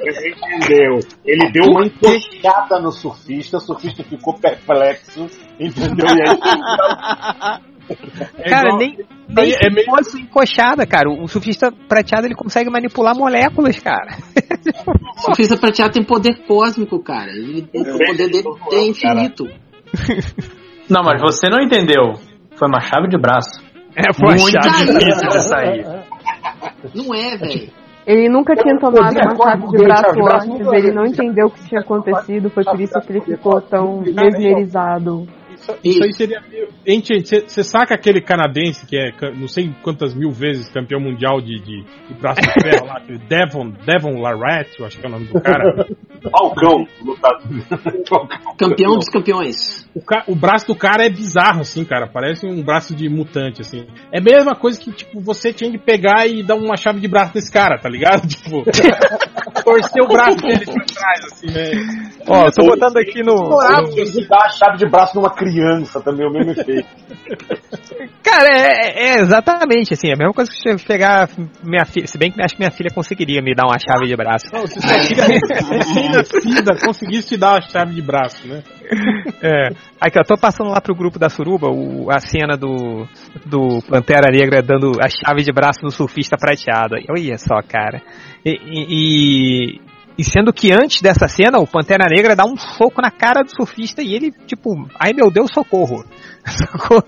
Ele 0.03 0.35
entendeu. 0.35 0.99
Ele 1.25 1.51
deu 1.53 1.65
uma 1.71 1.87
encoxada 1.87 2.79
no 2.81 2.93
surfista, 2.93 3.57
o 3.57 3.61
surfista 3.61 4.05
ficou 4.05 4.35
perplexo, 4.39 5.27
entendeu? 5.59 6.07
E 6.07 6.23
aí 6.29 6.39
É 8.39 8.49
cara, 8.51 8.67
igual- 8.69 8.79
nem, 8.79 8.97
nem 9.29 9.53
é 9.53 9.71
meio- 9.73 9.87
fosse 9.87 10.21
encoxada, 10.21 10.87
cara. 10.87 11.09
O 11.11 11.27
surfista 11.27 11.73
prateado 11.89 12.27
ele 12.27 12.35
consegue 12.35 12.71
manipular 12.71 13.17
moléculas, 13.17 13.79
cara. 13.79 14.17
O 15.17 15.23
surfista 15.23 15.57
prateado 15.57 15.93
tem 15.95 16.05
poder 16.05 16.45
cósmico, 16.47 17.03
cara. 17.03 17.31
Ele- 17.31 17.69
o 17.75 17.85
poder 17.85 18.29
dele 18.31 18.45
é 18.73 18.87
infinito. 18.87 19.45
Não, 20.89 21.03
mas 21.03 21.21
você 21.21 21.49
não 21.51 21.61
entendeu. 21.61 22.15
Foi 22.57 22.69
uma 22.69 22.81
chave 22.81 23.09
de 23.09 23.19
braço. 23.19 23.61
É, 23.97 24.12
foi 24.12 24.35
Muito 24.37 24.61
difícil 24.61 25.29
de 25.29 25.49
sair. 25.49 25.85
Não 26.95 27.15
é, 27.15 27.37
velho. 27.37 27.71
Ele 28.07 28.29
nunca 28.29 28.55
tinha 28.57 28.79
tomado 28.79 29.12
uma 29.12 29.37
chave 29.37 29.69
de 29.69 29.85
braço 29.85 30.51
antes, 30.51 30.73
ele 30.73 30.91
não 30.91 31.05
entendeu 31.05 31.47
o 31.47 31.51
que 31.51 31.69
tinha 31.69 31.81
acontecido, 31.81 32.51
foi 32.51 32.65
por 32.65 32.81
isso 32.81 32.99
que 33.03 33.12
ele 33.12 33.21
ficou 33.21 33.61
tão 33.61 34.01
mesmerizado. 34.01 35.29
Isso, 35.61 35.78
isso 35.85 36.03
aí 36.05 36.12
seria 36.12 36.41
meio. 36.49 36.69
Você 37.47 37.62
saca 37.62 37.95
aquele 37.95 38.20
canadense 38.20 38.87
que 38.87 38.97
é 38.97 39.12
não 39.35 39.47
sei 39.49 39.70
quantas 39.82 40.15
mil 40.15 40.31
vezes 40.31 40.69
campeão 40.70 41.01
mundial 41.01 41.41
de, 41.41 41.59
de, 41.61 41.82
de 42.09 42.15
braço 42.20 42.41
de 42.41 42.53
ferro 42.62 42.87
lá, 42.87 42.97
aquele 42.99 43.19
Devon, 43.19 43.70
Devon 43.70 44.20
Larratt, 44.20 44.78
eu 44.78 44.87
acho 44.87 44.99
que 44.99 45.07
é 45.07 45.09
o 45.09 45.12
nome 45.12 45.27
do 45.27 45.41
cara. 45.41 45.87
Falcão. 46.31 46.87
Campeão 48.59 48.97
dos 48.97 49.09
campeões. 49.09 49.89
O, 49.95 50.01
ca- 50.03 50.24
o 50.27 50.35
braço 50.35 50.66
do 50.66 50.74
cara 50.74 51.05
é 51.07 51.11
bizarro, 51.11 51.61
assim, 51.61 51.85
cara. 51.85 52.07
Parece 52.07 52.47
um 52.47 52.62
braço 52.62 52.95
de 52.95 53.09
mutante, 53.09 53.61
assim. 53.62 53.87
É 54.12 54.19
a 54.19 54.23
mesma 54.23 54.55
coisa 54.55 54.78
que, 54.78 54.93
tipo, 54.93 55.20
você 55.20 55.53
tinha 55.53 55.70
de 55.70 55.78
pegar 55.78 56.27
e 56.27 56.43
dar 56.43 56.57
uma 56.57 56.77
chave 56.77 57.01
de 57.01 57.09
braço 57.09 57.32
desse 57.35 57.51
cara, 57.51 57.78
tá 57.78 57.89
ligado? 57.89 58.20
Tipo, 58.41 58.65
torcer 59.65 60.03
o 60.03 60.09
braço 60.09 60.37
dele 60.39 60.65
pra 60.65 60.85
trás, 60.85 61.24
assim, 61.32 61.47
né? 61.49 61.70
Ó, 62.27 62.47
eu 62.47 62.53
tô 62.53 62.65
botando 62.65 62.97
aqui 62.97 63.23
no. 63.23 63.35
Moral, 63.35 63.85
de 63.85 64.28
dar 64.28 64.45
a 64.47 64.49
chave 64.49 64.77
de 64.78 64.89
braço 64.89 65.15
numa 65.16 65.31
criança 65.31 65.50
também, 66.03 66.27
o 66.27 66.33
mesmo 66.33 66.53
efeito. 66.53 66.89
Cara, 68.23 68.49
é, 68.49 69.17
é 69.17 69.21
exatamente 69.21 69.95
assim, 69.95 70.09
é 70.09 70.15
a 70.15 70.17
mesma 70.17 70.33
coisa 70.33 70.51
que 70.51 70.57
você 70.57 70.87
pegar 70.87 71.29
minha 71.63 71.85
filha. 71.85 72.07
Se 72.07 72.17
bem 72.17 72.31
que 72.31 72.43
acho 72.43 72.55
que 72.55 72.61
minha 72.61 72.71
filha 72.71 72.91
conseguiria 72.95 73.43
me 73.43 73.55
dar 73.55 73.67
uma 73.67 73.79
chave 73.79 74.07
de 74.07 74.17
braço. 74.17 74.47
Não, 74.53 74.67
se 74.67 74.81
sua 74.81 74.99
filha 75.01 75.25
recém-nascida 75.25 76.79
conseguisse 76.85 77.29
te 77.29 77.37
dar 77.37 77.59
a 77.59 77.61
chave 77.61 77.95
de 77.95 78.03
braço, 78.03 78.47
né? 78.47 78.63
É. 79.43 79.69
Aqui, 80.01 80.19
eu 80.19 80.25
tô 80.25 80.37
passando 80.37 80.71
lá 80.71 80.81
pro 80.81 80.95
grupo 80.95 81.19
da 81.19 81.29
Suruba 81.29 81.69
o, 81.69 82.11
a 82.11 82.19
cena 82.19 82.57
do, 82.57 83.07
do 83.47 83.81
Pantera 83.89 84.31
Negra 84.31 84.61
dando 84.63 84.93
a 85.01 85.09
chave 85.09 85.43
de 85.43 85.53
braço 85.53 85.81
no 85.83 85.91
surfista 85.91 86.37
prateado. 86.37 86.97
Olha 87.09 87.39
só, 87.39 87.61
cara. 87.67 88.03
E, 88.45 88.59
e- 88.67 89.81
e- 90.19 90.24
sendo 90.24 90.53
que 90.53 90.73
antes 90.73 91.01
dessa 91.01 91.27
cena, 91.28 91.59
o 91.59 91.66
Pantera 91.66 92.09
Negra 92.09 92.35
dá 92.37 92.45
um 92.45 92.57
soco 92.57 93.01
na 93.01 93.11
cara 93.11 93.43
do 93.43 93.51
surfista 93.51 94.03
e 94.03 94.15
ele, 94.15 94.31
tipo, 94.47 94.74
ai 94.99 95.12
meu 95.12 95.31
Deus, 95.31 95.51
socorro. 95.53 96.05
Sacou? 96.45 97.03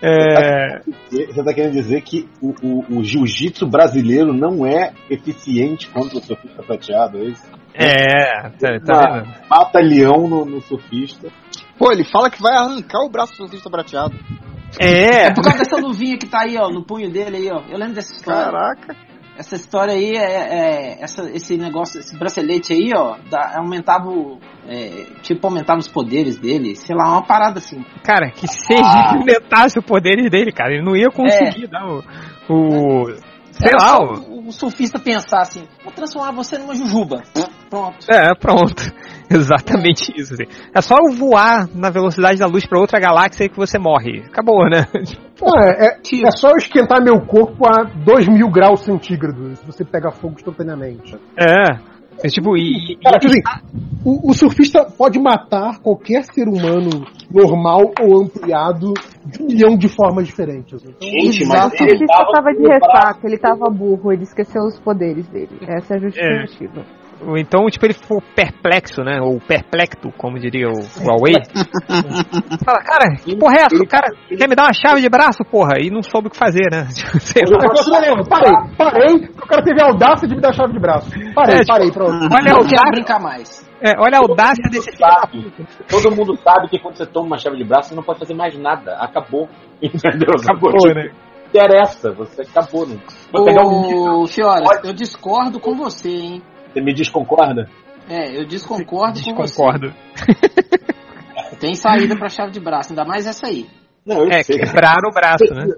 É, 0.00 0.80
Você 1.10 1.42
tá 1.44 1.52
querendo 1.52 1.72
dizer 1.72 2.02
que 2.02 2.28
o, 2.40 2.54
o- 2.62 2.98
o 2.98 3.04
jiu-jitsu 3.04 3.66
brasileiro 3.66 4.32
não 4.32 4.64
é 4.66 4.92
eficiente 5.10 5.88
contra 5.90 6.18
o 6.18 6.22
surfista 6.22 6.62
prateado, 6.62 7.18
é 7.18 7.24
isso? 7.24 7.42
é 7.74 8.42
tá, 8.58 8.78
tá 8.84 9.10
vendo? 9.20 9.34
Mata 9.48 9.78
leão 9.80 10.28
no, 10.28 10.44
no 10.44 10.60
surfista. 10.62 11.28
Pô, 11.78 11.92
ele 11.92 12.04
fala 12.04 12.28
que 12.30 12.40
vai 12.42 12.56
arrancar 12.56 13.04
o 13.04 13.08
braço 13.10 13.32
do 13.32 13.36
surfista 13.36 13.70
prateado. 13.70 14.16
É, 14.80 15.26
É 15.26 15.34
por 15.34 15.42
causa 15.42 15.58
dessa 15.58 15.76
luvinha 15.76 16.18
que 16.18 16.26
tá 16.26 16.40
aí, 16.42 16.56
ó, 16.58 16.68
no 16.70 16.84
punho 16.84 17.10
dele 17.10 17.36
aí, 17.36 17.50
ó. 17.50 17.62
Eu 17.68 17.78
lembro 17.78 17.94
dessa 17.94 18.12
história. 18.12 18.44
Caraca. 18.52 18.96
Essa 19.38 19.54
história 19.54 19.94
aí 19.94 20.16
é, 20.16 20.24
é- 20.98 20.98
essa, 21.00 21.22
esse 21.30 21.56
negócio, 21.56 22.00
esse 22.00 22.18
bracelete 22.18 22.72
aí, 22.72 22.90
ó, 22.92 23.16
dá- 23.30 23.54
aumentava 23.56 24.08
o, 24.08 24.40
é, 24.66 25.04
tipo, 25.22 25.46
aumentava 25.46 25.78
os 25.78 25.86
poderes 25.86 26.36
dele, 26.38 26.74
sei 26.74 26.96
lá, 26.96 27.12
uma 27.12 27.22
parada 27.24 27.58
assim. 27.58 27.84
Cara, 28.02 28.32
que 28.32 28.48
seja 28.48 28.82
Ah. 28.84 29.14
implementasse 29.16 29.78
os 29.78 29.84
poderes 29.84 30.28
dele, 30.28 30.50
cara. 30.50 30.74
Ele 30.74 30.82
não 30.84 30.96
ia 30.96 31.08
conseguir 31.08 31.68
dar 31.68 31.86
o. 31.86 32.02
o 32.52 33.06
sei 33.52 33.70
Era 33.72 33.76
lá, 33.80 33.98
o, 34.00 34.48
o 34.48 34.52
surfista 34.52 34.98
pensar 34.98 35.42
assim, 35.42 35.64
vou 35.84 35.92
transformar 35.92 36.32
você 36.32 36.58
numa 36.58 36.74
jujuba. 36.74 37.22
Pronto. 37.70 37.96
É, 38.10 38.34
pronto. 38.34 38.82
Exatamente 39.30 40.12
isso. 40.18 40.34
assim. 40.34 40.44
É 40.74 40.80
só 40.80 40.94
eu 40.96 41.14
voar 41.14 41.68
na 41.74 41.90
velocidade 41.90 42.38
da 42.38 42.46
luz 42.46 42.66
pra 42.66 42.78
outra 42.80 42.98
galáxia 42.98 43.44
e 43.44 43.48
que 43.48 43.56
você 43.56 43.78
morre. 43.78 44.22
Acabou, 44.26 44.64
né? 44.68 44.86
É, 45.40 45.86
é- 45.86 46.26
é 46.26 46.30
só 46.32 46.50
eu 46.50 46.56
esquentar 46.56 47.00
meu 47.00 47.20
corpo 47.20 47.64
a 47.64 47.84
2 47.84 48.26
mil 48.26 48.50
graus 48.50 48.80
centígrados. 48.80 49.62
Você 49.62 49.84
pega 49.84 50.10
fogo 50.10 50.34
instantaneamente. 50.34 51.14
É. 51.38 51.78
É 52.24 52.28
tipo, 52.28 52.56
e. 52.56 52.94
e- 52.94 52.96
Cara, 52.96 53.20
tipo 53.20 53.32
assim, 53.32 53.68
o, 54.04 54.30
o 54.30 54.34
surfista 54.34 54.84
pode 54.98 55.20
matar 55.20 55.78
qualquer 55.78 56.24
ser 56.24 56.48
humano 56.48 56.90
normal 57.30 57.82
ou 58.02 58.20
ampliado 58.20 58.92
de 59.26 59.40
um 59.40 59.46
milhão 59.46 59.76
de 59.78 59.86
formas 59.88 60.26
diferentes. 60.26 60.82
Então, 60.82 61.08
Gente, 61.08 61.44
O 61.44 61.48
mas 61.48 61.72
ele 61.80 61.90
surfista 61.90 62.16
tava 62.16 62.32
tava 62.32 62.52
de 62.54 62.66
ressaca, 62.66 63.20
ele 63.28 63.38
tava 63.38 63.70
burro, 63.70 64.12
ele 64.12 64.24
esqueceu 64.24 64.62
os 64.64 64.80
poderes 64.80 65.28
dele. 65.28 65.56
Essa 65.68 65.94
é 65.94 65.96
a 65.98 66.00
justificativa. 66.00 66.80
ou 66.80 66.97
então, 67.36 67.66
tipo, 67.68 67.84
ele 67.86 67.94
ficou 67.94 68.22
perplexo, 68.34 69.02
né? 69.02 69.20
Ou 69.20 69.38
perplecto, 69.40 70.10
como 70.16 70.38
diria 70.38 70.68
o 70.68 70.78
Huawei. 71.04 71.34
Fala, 72.64 72.78
cara, 72.82 73.16
que 73.16 73.36
porra 73.36 73.54
é 73.56 73.62
essa? 73.64 73.76
O 73.82 73.86
cara 73.88 74.08
quer 74.28 74.48
me 74.48 74.54
dar 74.54 74.64
uma 74.64 74.72
chave 74.72 75.00
de 75.00 75.08
braço, 75.08 75.44
porra, 75.50 75.78
e 75.80 75.90
não 75.90 76.02
soube 76.02 76.28
o 76.28 76.30
que 76.30 76.36
fazer, 76.36 76.66
né? 76.70 76.86
Sei 77.20 77.42
lá. 77.44 77.58
Parei, 78.28 78.52
parei, 78.76 79.18
porque 79.28 79.42
o 79.44 79.46
cara 79.48 79.62
teve 79.62 79.82
a 79.82 79.86
audácia 79.86 80.28
de 80.28 80.34
me 80.34 80.40
dar 80.40 80.52
chave 80.52 80.72
de 80.72 80.78
braço. 80.80 81.10
Parei, 81.34 81.56
É, 81.56 81.60
tipo, 81.60 81.72
parei, 81.72 81.90
pronto. 81.90 82.12
Olha 82.12 82.22
a 82.22 82.28
Não 82.28 82.40
quero 82.42 82.56
audácia, 82.56 82.90
brincar 82.92 83.20
mais. 83.20 83.68
é, 83.80 83.90
olha 83.98 84.18
a 84.18 84.20
audácia 84.20 84.64
desse 84.70 84.90
sabe, 84.96 85.52
todo 85.88 86.14
mundo 86.14 86.36
sabe 86.36 86.68
que 86.68 86.78
quando 86.78 86.96
você 86.96 87.06
toma 87.06 87.26
uma 87.28 87.38
chave 87.38 87.56
de 87.56 87.64
braço, 87.64 87.90
você 87.90 87.94
não 87.94 88.02
pode 88.02 88.18
fazer 88.18 88.34
mais 88.34 88.56
nada. 88.58 88.94
Acabou. 89.00 89.48
Entendeu? 89.82 90.34
Acabou, 90.42 90.72
Tipo, 90.72 90.94
né? 90.94 91.10
interessa, 91.48 92.12
você 92.12 92.42
acabou. 92.42 92.86
Não. 92.86 92.98
Vou 93.32 93.44
pegar 93.44 93.62
um 93.64 94.22
Ô, 94.22 94.26
Fiora, 94.26 94.64
eu 94.84 94.92
discordo 94.92 95.58
com 95.60 95.74
você, 95.76 96.10
hein? 96.10 96.42
Você 96.72 96.80
me 96.80 96.94
desconcorda? 96.94 97.68
É, 98.08 98.36
eu 98.40 98.46
desconcordo 98.46 99.20
com 99.22 99.34
você. 99.36 99.42
Desconcordo. 99.44 99.92
Tem 101.60 101.74
saída 101.74 102.16
pra 102.16 102.28
chave 102.28 102.52
de 102.52 102.60
braço, 102.60 102.90
ainda 102.90 103.04
mais 103.04 103.26
essa 103.26 103.46
aí. 103.46 103.66
Não, 104.06 104.26
É, 104.30 104.42
sei. 104.42 104.58
quebrar 104.58 104.96
o 105.04 105.12
braço, 105.12 105.44
né? 105.52 105.66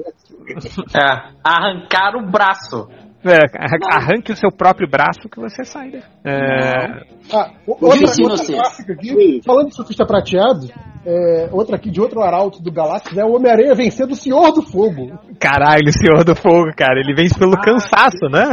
É, 0.94 1.32
arrancar 1.44 2.16
o 2.16 2.28
braço. 2.28 2.88
É, 3.24 3.36
arra- 3.56 4.02
arranque 4.02 4.32
o 4.32 4.36
seu 4.36 4.50
próprio 4.50 4.88
braço 4.88 5.28
que 5.30 5.38
você 5.38 5.64
sai, 5.64 5.90
né? 5.90 6.02
É, 6.24 6.86
Ah, 7.32 7.50
outra, 7.66 7.86
outra 8.24 8.44
clássica 8.46 8.92
aqui, 8.94 9.40
falando 9.44 9.68
de 9.68 9.76
surfista 9.76 10.04
prateado, 10.04 10.66
é, 11.04 11.48
outra 11.52 11.76
aqui 11.76 11.90
de 11.90 12.00
outro 12.00 12.20
arauto 12.20 12.62
do 12.62 12.70
Galactus 12.70 13.16
é 13.16 13.24
o 13.24 13.34
Homem-Aranha 13.34 13.74
vencendo 13.74 14.12
o 14.12 14.16
Senhor 14.16 14.52
do 14.52 14.62
Fogo. 14.62 15.18
caralho, 15.38 15.90
Senhor 15.92 16.24
do 16.24 16.34
Fogo, 16.34 16.70
cara. 16.76 17.00
Ele 17.00 17.14
vence 17.14 17.38
pelo 17.38 17.56
cansaço, 17.60 18.28
né? 18.30 18.44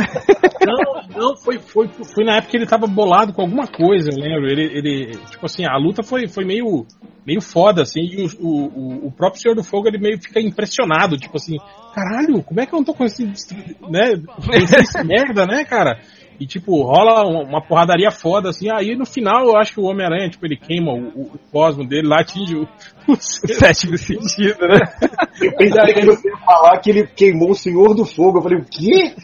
Não, 0.66 1.18
não, 1.30 1.38
foi, 1.38 1.60
foi, 1.60 1.88
foi 1.88 2.24
na 2.24 2.36
época 2.38 2.52
que 2.52 2.58
ele 2.58 2.66
tava 2.66 2.88
bolado 2.88 3.34
com 3.34 3.42
alguma 3.42 3.68
coisa, 3.68 4.10
eu 4.12 4.18
lembro. 4.18 4.50
Ele, 4.50 4.64
ele 4.64 5.12
tipo 5.30 5.46
assim, 5.46 5.66
a 5.66 5.78
luta 5.78 6.04
foi, 6.04 6.28
foi 6.28 6.46
meio, 6.46 6.86
meio 7.26 7.42
foda, 7.42 7.82
assim, 7.82 8.02
e 8.02 8.26
o, 8.26 8.30
o, 8.40 8.66
o- 8.66 9.08
o 9.08 9.12
próprio 9.12 9.42
Senhor 9.42 9.56
do 9.56 9.64
Fogo, 9.64 9.88
ele 9.88 9.98
meio 9.98 10.18
fica 10.22 10.40
impressionado, 10.40 11.18
tipo 11.18 11.36
assim, 11.38 11.56
caralho, 11.94 12.42
como 12.44 12.60
é 12.62 12.66
que 12.66 12.74
eu 12.74 12.78
não 12.78 12.86
tô 12.86 12.94
com 12.94 13.04
esse, 13.04 13.26
né, 13.90 14.14
esse 14.54 15.04
merda, 15.04 15.46
né, 15.46 15.64
cara? 15.66 16.00
E, 16.40 16.46
tipo, 16.46 16.84
rola 16.84 17.26
uma, 17.28 17.62
porradaria 17.62 18.12
foda, 18.12 18.50
assim, 18.50 18.70
aí 18.70 18.96
no 18.96 19.06
final 19.06 19.46
eu 19.46 19.58
acho 19.58 19.74
que 19.74 19.80
o 19.80 19.86
Homem-Aranha, 19.86 20.30
tipo, 20.30 20.46
ele 20.46 20.56
queima 20.56 20.92
o, 20.94 21.08
o, 21.08 21.22
o 21.34 21.40
cosmo 21.52 21.84
dele 21.84 22.08
lá, 22.08 22.22
atinge 22.22 22.56
o, 22.56 22.68
o 23.08 23.16
Sétimo 23.20 23.98
sentido, 23.98 24.68
né? 24.68 24.80
Eu 25.42 25.52
pensei 25.56 25.94
que 25.94 26.06
você 26.06 26.30
ia 26.30 26.38
falar 26.38 26.80
que 26.80 26.92
ele 26.92 27.08
queimou 27.08 27.52
o 27.52 27.56
Senhor 27.56 27.96
do 27.96 28.06
Fogo. 28.06 28.38
Eu 28.38 28.44
falei, 28.44 28.60
o 28.60 28.66
quê? 28.66 29.16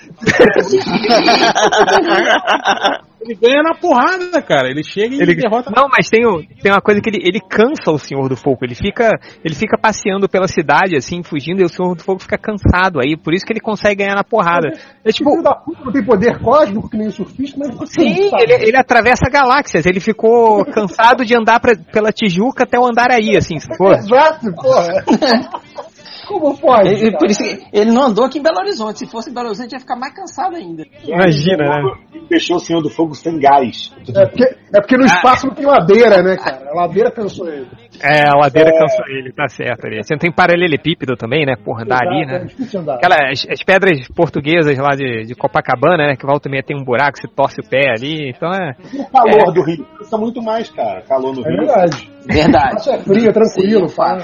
Ele 3.25 3.35
ganha 3.35 3.63
na 3.63 3.73
porrada, 3.75 4.41
cara. 4.41 4.69
Ele 4.69 4.83
chega 4.83 5.15
e 5.15 5.19
Ele... 5.21 5.35
derrota. 5.35 5.71
Não, 5.75 5.87
mas 5.89 6.09
tem, 6.09 6.25
o- 6.25 6.43
tem 6.61 6.71
uma 6.71 6.81
coisa 6.81 6.99
que 7.01 7.09
ele, 7.09 7.19
ele 7.23 7.39
cansa 7.39 7.91
o 7.91 7.97
Senhor 7.97 8.27
do 8.27 8.35
Fogo. 8.35 8.59
Ele 8.63 8.75
fica, 8.75 9.11
ele 9.43 9.55
fica 9.55 9.77
passeando 9.77 10.27
pela 10.27 10.47
cidade, 10.47 10.95
assim, 10.95 11.23
fugindo, 11.23 11.61
e 11.61 11.63
o 11.65 11.69
Senhor 11.69 11.95
do 11.95 12.03
Fogo 12.03 12.19
fica 12.19 12.37
cansado 12.37 12.99
aí. 12.99 13.15
Por 13.17 13.33
isso 13.33 13.45
que 13.45 13.53
ele 13.53 13.59
consegue 13.59 14.03
ganhar 14.03 14.15
na 14.15 14.23
porrada. 14.23 14.67
É 15.05 15.11
Tipo, 15.11 15.29
tipo, 15.29 15.31
filho 15.31 15.43
da 15.43 15.55
puta 15.55 15.85
não 15.85 15.91
tem 15.93 16.03
poder 16.03 16.39
cósmico 16.39 16.89
que 16.89 16.97
nem 16.97 17.07
o 17.07 17.11
surfista, 17.11 17.57
mas 17.59 17.69
ele 17.69 17.87
sim, 17.87 18.29
ele, 18.39 18.53
ele 18.67 18.77
atravessa 18.77 19.29
galáxias. 19.31 19.85
Ele 19.85 19.99
ficou 19.99 20.65
cansado 20.65 21.25
de 21.25 21.35
andar 21.35 21.59
pra- 21.59 21.75
pela 21.91 22.11
Tijuca 22.11 22.63
até 22.63 22.77
o 22.79 22.85
Andaraí, 22.85 23.37
assim? 23.37 23.55
Exato, 23.55 24.53
porra. 24.55 25.03
Como 26.27 26.57
pode? 26.57 26.89
Ele, 26.89 27.17
por 27.17 27.29
isso 27.29 27.43
que 27.43 27.65
ele 27.71 27.91
não 27.91 28.03
andou 28.03 28.25
aqui 28.25 28.39
em 28.39 28.43
Belo 28.43 28.59
Horizonte. 28.59 28.99
Se 28.99 29.07
fosse 29.07 29.29
em 29.29 29.33
Belo 29.33 29.47
Horizonte, 29.47 29.73
ia 29.73 29.79
ficar 29.79 29.95
mais 29.95 30.13
cansado 30.13 30.55
ainda. 30.55 30.83
Imagina, 31.03 31.63
né? 31.65 31.93
Deixou 32.29 32.57
o 32.57 32.59
Senhor 32.59 32.81
do 32.81 32.89
Fogo 32.89 33.13
sem 33.15 33.37
gás. 33.39 33.93
É 34.15 34.25
porque, 34.25 34.43
é 34.43 34.81
porque 34.81 34.97
no 34.97 35.05
espaço 35.05 35.47
não 35.47 35.53
tem 35.55 35.65
ladeira, 35.65 36.21
né, 36.23 36.37
cara? 36.37 36.69
A 36.71 36.75
ladeira 36.75 37.11
cansou 37.11 37.47
ele. 37.49 37.67
É, 38.01 38.27
a 38.27 38.35
ladeira 38.35 38.71
cansou 38.71 39.05
ele, 39.09 39.31
tá 39.33 39.47
certo 39.47 39.85
ali. 39.87 40.01
Você 40.03 40.13
não 40.13 40.19
tem 40.19 40.31
paralelepípedo 40.31 41.15
também, 41.15 41.45
né? 41.45 41.55
Porra, 41.55 41.83
andar 41.83 41.99
ali, 42.01 42.21
Exato, 42.23 42.35
É 42.35 42.39
né? 42.39 42.45
difícil 42.45 42.79
andar. 42.79 42.95
Aquela, 42.95 43.15
as, 43.31 43.45
as 43.49 43.63
pedras 43.63 44.07
portuguesas 44.15 44.77
lá 44.77 44.91
de, 44.95 45.25
de 45.25 45.35
Copacabana, 45.35 46.07
né? 46.07 46.15
Que 46.15 46.25
volta 46.25 46.49
meia 46.49 46.63
tem 46.63 46.77
um 46.77 46.83
buraco, 46.83 47.17
você 47.17 47.27
torce 47.27 47.59
o 47.59 47.69
pé 47.69 47.91
ali. 47.91 48.29
Então 48.29 48.49
é. 48.51 48.71
E 48.93 48.99
o 48.99 49.05
calor 49.09 49.53
do 49.53 49.63
Rio 49.63 49.85
cansa 49.97 50.17
muito 50.17 50.41
mais, 50.41 50.69
cara. 50.69 51.01
Calor 51.01 51.33
no 51.35 51.45
É 51.45 51.49
Rio. 51.49 51.57
verdade. 51.65 52.09
Verdade. 52.25 52.75
Isso 52.77 52.89
é 52.91 52.97
frio, 52.99 53.29
é 53.29 53.33
tranquilo, 53.33 53.89
fala. 53.89 54.23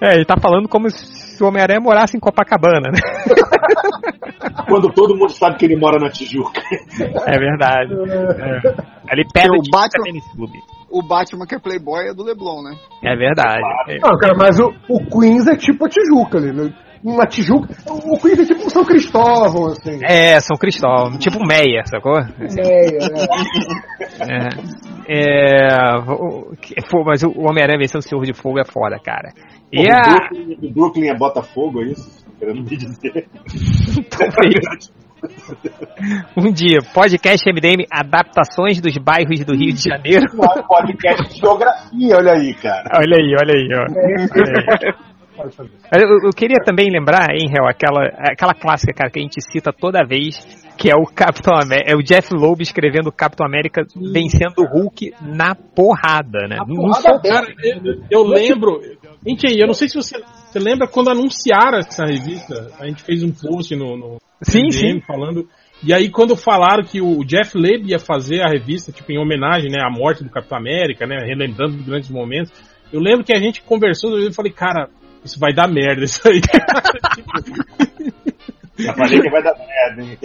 É, 0.00 0.14
ele 0.14 0.24
tá 0.24 0.36
falando 0.40 0.68
como 0.68 0.88
se 0.90 1.42
o 1.42 1.46
Homem-Aranha 1.48 1.80
morasse 1.80 2.16
em 2.16 2.20
Copacabana, 2.20 2.90
né? 2.90 3.00
Quando 4.68 4.92
todo 4.92 5.14
mundo 5.16 5.30
sabe 5.30 5.56
que 5.56 5.64
ele 5.64 5.76
mora 5.76 5.98
na 5.98 6.10
Tijuca. 6.10 6.60
É 7.26 7.38
verdade. 7.38 7.92
É. 7.94 8.74
Ali 9.10 9.24
perto 9.32 9.54
o 9.54 9.70
Batman- 9.70 10.04
Tênis 10.04 10.24
Clube. 10.32 10.58
O 10.90 11.02
Batman 11.02 11.46
que 11.46 11.54
é 11.56 11.58
Playboy 11.58 12.08
é 12.08 12.14
do 12.14 12.22
Leblon, 12.22 12.62
né? 12.62 12.76
É 13.02 13.16
verdade. 13.16 13.62
Não, 14.00 14.16
cara, 14.18 14.34
mas 14.36 14.58
o, 14.60 14.72
o 14.88 15.00
Queens 15.10 15.46
é 15.48 15.56
tipo 15.56 15.84
a 15.84 15.88
Tijuca 15.88 16.38
ali, 16.38 16.52
né? 16.52 16.72
Uma 17.04 17.26
Tijuca. 17.26 17.68
O 17.86 18.18
Queens 18.18 18.38
é 18.40 18.44
tipo 18.46 18.64
um 18.64 18.70
São 18.70 18.82
Cristóvão, 18.84 19.66
assim. 19.66 20.00
É, 20.02 20.40
São 20.40 20.56
Cristóvão, 20.56 21.18
tipo 21.18 21.38
Meia, 21.46 21.82
sacou? 21.84 22.18
É, 22.18 22.86
é. 24.26 24.48
É. 25.06 25.68
é 25.68 25.96
o- 26.08 26.56
que- 26.56 26.74
pô, 26.90 27.04
mas 27.04 27.22
o 27.22 27.28
Homem-Aranha 27.40 27.78
vencendo 27.78 28.00
o 28.00 28.02
Senhor 28.02 28.24
de 28.24 28.32
Fogo 28.32 28.58
é 28.58 28.64
foda, 28.64 28.96
cara. 29.04 29.28
E 29.70 29.80
O 29.86 29.92
a. 29.92 30.00
Brooklyn, 30.00 30.56
o 30.62 30.72
Brooklyn 30.72 31.08
é 31.10 31.14
Botafogo, 31.14 31.82
é 31.82 31.86
isso? 31.92 32.24
Querendo 32.38 32.62
me 32.62 32.76
dizer. 32.76 33.28
Um 36.36 36.52
dia, 36.52 36.78
podcast 36.92 37.44
MDM 37.50 37.86
Adaptações 37.90 38.80
dos 38.80 38.96
Bairros 38.98 39.40
do 39.44 39.54
Rio 39.54 39.72
de 39.72 39.82
Janeiro. 39.88 40.26
Podcast 40.68 41.28
de 41.34 41.40
geografia, 41.40 42.16
olha 42.16 42.32
aí, 42.32 42.54
cara. 42.54 42.84
Olha 42.94 43.16
aí, 43.16 43.34
olha 43.40 43.54
aí, 43.54 43.68
ó. 43.74 45.13
Pode 45.36 45.54
fazer. 45.56 45.70
Eu, 45.92 46.08
eu 46.26 46.30
queria 46.30 46.58
também 46.64 46.90
lembrar, 46.90 47.28
hein, 47.34 47.48
Hel, 47.50 47.66
aquela, 47.68 48.06
aquela 48.30 48.54
clássica, 48.54 48.92
cara, 48.92 49.10
que 49.10 49.18
a 49.18 49.22
gente 49.22 49.40
cita 49.40 49.72
toda 49.72 50.04
vez, 50.04 50.38
que 50.78 50.90
é 50.90 50.94
o 50.94 51.04
Capitão 51.04 51.54
América, 51.54 51.92
é 51.92 51.96
o 51.96 52.02
Jeff 52.02 52.32
Loeb 52.34 52.62
escrevendo 52.62 53.08
o 53.08 53.12
Capitão 53.12 53.46
América 53.46 53.82
vencendo 53.94 54.58
o 54.58 54.66
Hulk 54.66 55.12
na 55.22 55.54
porrada, 55.54 56.46
né? 56.48 56.56
Não 56.66 56.92
só- 56.94 57.18
Cara, 57.20 57.46
eu, 57.62 58.00
eu 58.10 58.24
lembro. 58.24 58.80
Gente, 59.26 59.58
eu 59.58 59.66
não 59.66 59.74
sei 59.74 59.88
se 59.88 59.94
você, 59.96 60.18
você 60.20 60.58
lembra 60.58 60.86
quando 60.86 61.10
anunciaram 61.10 61.78
essa 61.78 62.04
revista. 62.04 62.70
A 62.78 62.86
gente 62.86 63.02
fez 63.02 63.22
um 63.22 63.32
post 63.32 63.74
no, 63.74 63.96
no 63.96 64.18
Sim, 64.42 64.64
MDM 64.64 64.72
sim. 64.72 65.00
falando. 65.00 65.48
E 65.82 65.92
aí, 65.92 66.08
quando 66.10 66.36
falaram 66.36 66.82
que 66.84 67.00
o 67.00 67.24
Jeff 67.24 67.56
Loeb 67.56 67.86
ia 67.90 67.98
fazer 67.98 68.40
a 68.42 68.48
revista, 68.48 68.90
tipo, 68.92 69.10
em 69.12 69.18
homenagem 69.18 69.70
né, 69.70 69.78
à 69.82 69.90
morte 69.90 70.22
do 70.24 70.30
Capitão 70.30 70.58
América, 70.58 71.06
né? 71.06 71.16
Relembrando 71.26 71.82
grandes 71.82 72.10
momentos. 72.10 72.52
Eu 72.92 73.00
lembro 73.00 73.24
que 73.24 73.34
a 73.34 73.40
gente 73.40 73.62
conversou 73.62 74.18
e 74.18 74.26
eu 74.26 74.32
falei, 74.32 74.52
cara, 74.52 74.88
isso 75.24 75.38
vai 75.40 75.52
dar 75.54 75.66
merda 75.68 76.04
isso 76.04 76.20
aí. 76.28 76.40
Já 78.76 78.92
falei 78.94 79.20
que 79.20 79.30
vai 79.30 79.42
dar 79.42 79.54
merda, 79.56 80.02
hein? 80.02 80.18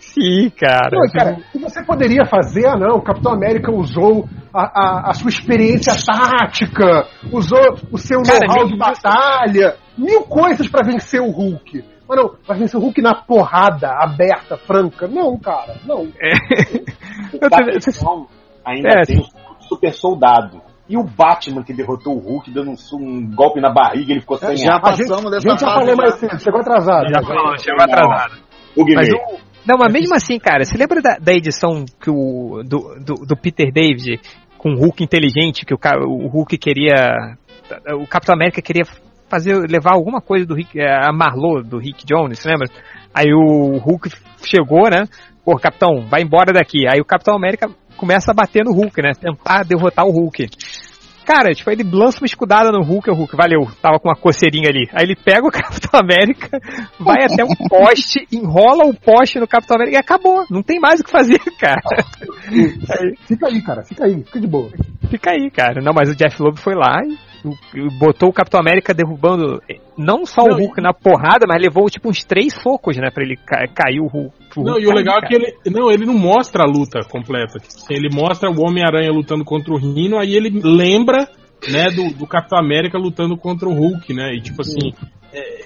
Sim, 0.00 0.50
cara. 0.50 0.90
Pô, 0.90 1.12
cara, 1.12 1.36
e 1.54 1.58
você 1.58 1.84
poderia 1.84 2.26
fazer, 2.26 2.66
ah 2.66 2.76
não, 2.76 2.96
o 2.96 3.02
Capitão 3.02 3.32
América 3.32 3.70
usou 3.70 4.28
a, 4.52 4.62
a, 4.62 5.10
a 5.10 5.12
sua 5.14 5.28
experiência 5.28 5.92
tática, 6.04 7.06
usou 7.32 7.76
o 7.92 7.98
seu 7.98 8.18
know-how 8.20 8.66
de 8.66 8.76
batalha, 8.76 9.76
mil 9.96 10.22
coisas 10.22 10.66
pra 10.68 10.82
vencer 10.84 11.20
o 11.20 11.30
Hulk. 11.30 11.84
Mas 12.08 12.18
não, 12.18 12.34
vai 12.46 12.58
vencer 12.58 12.80
o 12.80 12.82
Hulk 12.82 13.00
na 13.02 13.14
porrada, 13.14 13.88
aberta, 14.00 14.56
franca. 14.56 15.06
Não, 15.06 15.38
cara, 15.38 15.76
não. 15.86 16.08
É. 16.20 16.32
Tô- 17.38 17.80
ficção 17.80 18.26
ainda 18.64 18.88
É, 18.88 19.02
tem 19.02 19.20
o 19.20 19.62
super 19.62 19.92
soldado. 19.92 20.60
E 20.88 20.96
o 20.96 21.04
Batman 21.04 21.62
que 21.62 21.72
derrotou 21.72 22.16
o 22.16 22.18
Hulk 22.18 22.50
dando 22.50 22.70
um, 22.70 22.76
um 22.96 23.30
golpe 23.34 23.60
na 23.60 23.70
barriga, 23.70 24.12
ele 24.12 24.20
ficou 24.20 24.38
sem 24.38 24.56
Já 24.56 24.76
ar. 24.76 24.80
A 24.82 24.92
gente, 24.92 25.08
passamos 25.08 25.26
a 25.26 25.30
dessa 25.36 25.50
gente 25.50 25.60
já 25.60 25.66
falou 25.66 25.88
já. 25.88 25.96
mais 25.96 26.14
cedo, 26.14 26.40
chegou 26.40 26.60
atrasado. 26.60 27.08
Já 27.08 27.22
falou, 27.22 27.58
chegou 27.58 27.82
atrasado. 27.84 28.38
O 28.76 28.84
Mas 28.94 29.08
Guimê. 29.08 29.38
não, 29.66 29.76
mas 29.78 29.92
mesmo 29.92 30.14
assim, 30.14 30.38
cara, 30.38 30.64
você 30.64 30.76
lembra 30.78 31.02
da, 31.02 31.18
da 31.20 31.32
edição 31.32 31.84
que 32.00 32.10
o, 32.10 32.62
do, 32.64 32.96
do, 33.04 33.26
do 33.26 33.36
Peter 33.36 33.70
David 33.72 34.20
com 34.56 34.70
o 34.70 34.76
Hulk 34.76 35.02
inteligente, 35.04 35.64
que 35.64 35.74
o, 35.74 35.78
o 36.06 36.28
Hulk 36.28 36.58
queria. 36.58 37.36
O 38.00 38.06
Capitão 38.06 38.34
América 38.34 38.60
queria 38.62 38.84
fazer, 39.28 39.54
levar 39.68 39.92
alguma 39.92 40.20
coisa 40.20 40.46
do 40.46 40.54
Rick, 40.54 40.80
eh, 40.80 40.86
a 40.90 41.12
Marlowe, 41.12 41.62
do 41.62 41.78
Rick 41.78 42.04
Jones, 42.04 42.44
lembra? 42.44 42.66
Aí 43.14 43.32
o 43.32 43.76
Hulk 43.78 44.10
chegou, 44.42 44.88
né? 44.90 45.04
Pô, 45.44 45.56
Capitão, 45.56 46.06
vai 46.08 46.22
embora 46.22 46.52
daqui. 46.52 46.86
Aí 46.86 47.00
o 47.00 47.04
Capitão 47.04 47.36
América 47.36 47.68
começa 47.98 48.30
a 48.30 48.34
bater 48.34 48.64
no 48.64 48.72
Hulk, 48.72 49.02
né? 49.02 49.12
Tentar 49.20 49.64
derrotar 49.64 50.06
o 50.06 50.10
Hulk. 50.10 50.46
Cara, 51.26 51.52
tipo, 51.52 51.70
ele 51.70 51.82
lança 51.84 52.20
uma 52.22 52.26
escudada 52.26 52.70
no 52.72 52.82
Hulk, 52.82 53.10
o 53.10 53.14
Hulk, 53.14 53.36
valeu, 53.36 53.68
tava 53.82 53.98
com 54.00 54.08
uma 54.08 54.16
coceirinha 54.16 54.70
ali. 54.70 54.88
Aí 54.94 55.04
ele 55.04 55.14
pega 55.14 55.46
o 55.46 55.50
Capitão 55.52 56.00
América, 56.00 56.58
vai 56.98 57.22
até 57.22 57.44
um 57.44 57.54
poste, 57.68 58.26
enrola 58.32 58.86
o 58.86 58.94
poste 58.98 59.38
no 59.38 59.46
Capitão 59.46 59.76
América 59.76 59.98
e 59.98 60.00
acabou. 60.00 60.46
Não 60.50 60.62
tem 60.62 60.80
mais 60.80 61.00
o 61.00 61.04
que 61.04 61.10
fazer, 61.10 61.38
cara. 61.60 61.82
Aí, 62.48 63.14
Fica 63.26 63.46
aí, 63.46 63.60
cara, 63.60 63.84
fica 63.84 64.06
aí, 64.06 64.24
fica 64.24 64.40
de 64.40 64.46
boa. 64.46 64.70
fica 65.10 65.30
aí, 65.32 65.50
cara. 65.50 65.82
Não, 65.82 65.92
mas 65.94 66.08
o 66.08 66.16
Jeff 66.16 66.40
Loeb 66.40 66.58
foi 66.58 66.74
lá 66.74 67.02
e 67.04 67.27
botou 67.98 68.28
o 68.28 68.32
Capitão 68.32 68.60
América 68.60 68.94
derrubando 68.94 69.60
não 69.96 70.24
só 70.24 70.42
o 70.42 70.48
Não, 70.48 70.58
Hulk 70.58 70.80
na 70.80 70.92
porrada, 70.92 71.46
mas 71.46 71.60
levou 71.60 71.88
tipo 71.90 72.08
uns 72.08 72.24
três 72.24 72.54
socos, 72.54 72.96
né, 72.96 73.10
pra 73.12 73.24
ele 73.24 73.36
ca 73.36 73.66
cair 73.68 74.00
o 74.00 74.06
Hulk. 74.06 74.34
pro 74.50 74.62
Não, 74.62 74.72
Hulk 74.72 74.84
e 74.84 74.86
o 74.86 74.94
legal 74.94 75.18
é 75.18 75.26
que 75.26 75.34
ele. 75.34 75.54
Não, 75.66 75.90
ele 75.90 76.06
não 76.06 76.14
mostra 76.14 76.64
a 76.64 76.66
luta 76.66 77.00
completa. 77.08 77.58
Ele 77.90 78.08
mostra 78.12 78.50
o 78.50 78.60
Homem-Aranha 78.60 79.10
lutando 79.10 79.44
contra 79.44 79.72
o 79.72 79.78
Rino, 79.78 80.18
aí 80.18 80.34
ele 80.34 80.60
lembra, 80.62 81.28
né, 81.68 81.90
do, 81.90 82.16
do 82.16 82.26
Capitão 82.26 82.58
América 82.58 82.98
lutando 82.98 83.36
contra 83.36 83.68
o 83.68 83.74
Hulk, 83.74 84.12
né? 84.14 84.34
E 84.34 84.40
tipo 84.40 84.60
assim, 84.60 84.92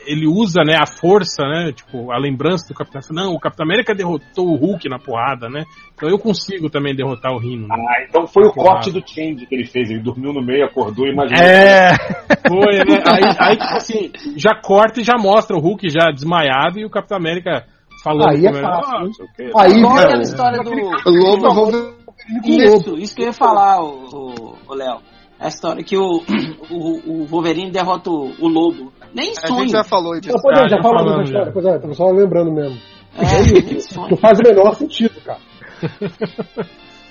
ele 0.06 0.26
usa, 0.26 0.62
né, 0.64 0.74
a 0.76 0.86
força, 0.86 1.42
né? 1.44 1.72
Tipo, 1.72 2.10
a 2.12 2.18
lembrança 2.18 2.66
do 2.68 2.74
Capitão 2.74 3.00
Não, 3.12 3.32
o 3.32 3.40
Capitão 3.40 3.64
América 3.64 3.94
derrotou 3.94 4.48
o 4.48 4.56
Hulk 4.56 4.88
na 4.88 4.98
porrada, 4.98 5.48
né? 5.48 5.64
Então 5.94 6.08
eu 6.08 6.18
consigo 6.18 6.68
também 6.68 6.94
derrotar 6.94 7.32
o 7.32 7.38
Rino. 7.38 7.68
Né? 7.68 7.74
Ah, 7.74 8.04
então 8.08 8.26
foi 8.26 8.44
o 8.44 8.52
Porrada. 8.52 8.74
corte 8.74 8.90
do 8.92 9.00
Change 9.06 9.46
que 9.46 9.54
ele 9.54 9.66
fez. 9.66 9.90
Ele 9.90 10.00
dormiu 10.00 10.32
no 10.32 10.42
meio, 10.42 10.64
acordou 10.64 11.06
e 11.06 11.12
imaginou. 11.12 11.42
É, 11.42 11.92
Foi, 12.48 12.76
né? 12.78 13.02
Aí, 13.06 13.36
aí, 13.38 13.56
tipo 13.56 13.76
assim, 13.76 14.12
já 14.36 14.54
corta 14.54 15.00
e 15.00 15.04
já 15.04 15.16
mostra 15.16 15.56
o 15.56 15.60
Hulk 15.60 15.88
já 15.88 16.10
desmaiado 16.10 16.78
e 16.78 16.84
o 16.84 16.90
Capitão 16.90 17.16
América 17.18 17.64
falando 18.02 18.30
Aí 18.30 18.46
é 18.46 18.52
fácil, 18.52 18.96
"Ah, 18.96 18.98
hein? 18.98 19.06
não 19.06 19.12
sei 19.12 19.24
o 19.24 19.28
quê." 19.32 19.50
Aí, 19.56 19.72
Igual 19.78 19.94
cara, 19.94 20.06
aquela 20.08 20.22
história 20.22 20.58
do. 20.62 20.70
O 20.70 21.10
Lobo 21.10 21.94
Isso, 22.44 22.98
isso 22.98 23.14
que 23.14 23.22
eu 23.22 23.26
ia 23.26 23.32
falar, 23.32 23.80
o, 23.82 24.74
Léo. 24.74 25.00
A 25.38 25.48
história 25.48 25.82
que 25.82 25.96
o, 25.96 26.22
o, 26.70 27.22
o 27.22 27.26
Wolverine 27.26 27.70
derrota 27.70 28.10
o, 28.10 28.32
o 28.40 28.48
lobo. 28.48 28.92
Nem 29.14 29.30
A 29.32 29.46
sonho. 29.46 29.60
gente 29.60 29.72
já 29.72 29.84
falou 29.84 30.18
disso. 30.20 30.34
Não, 30.34 30.42
pois 30.42 30.58
é, 30.58 30.68
já 30.68 30.76
tá 30.76 30.82
falamos 30.82 31.24
história, 31.28 31.46
já. 31.46 31.52
pois 31.52 31.66
é, 31.66 31.78
tava 31.78 31.94
só 31.94 32.06
lembrando 32.10 32.52
mesmo. 32.52 32.78
É. 33.14 34.08
Não 34.10 34.16
faz 34.16 34.38
o 34.38 34.42
menor 34.42 34.74
sentido, 34.74 35.14
cara. 35.24 35.38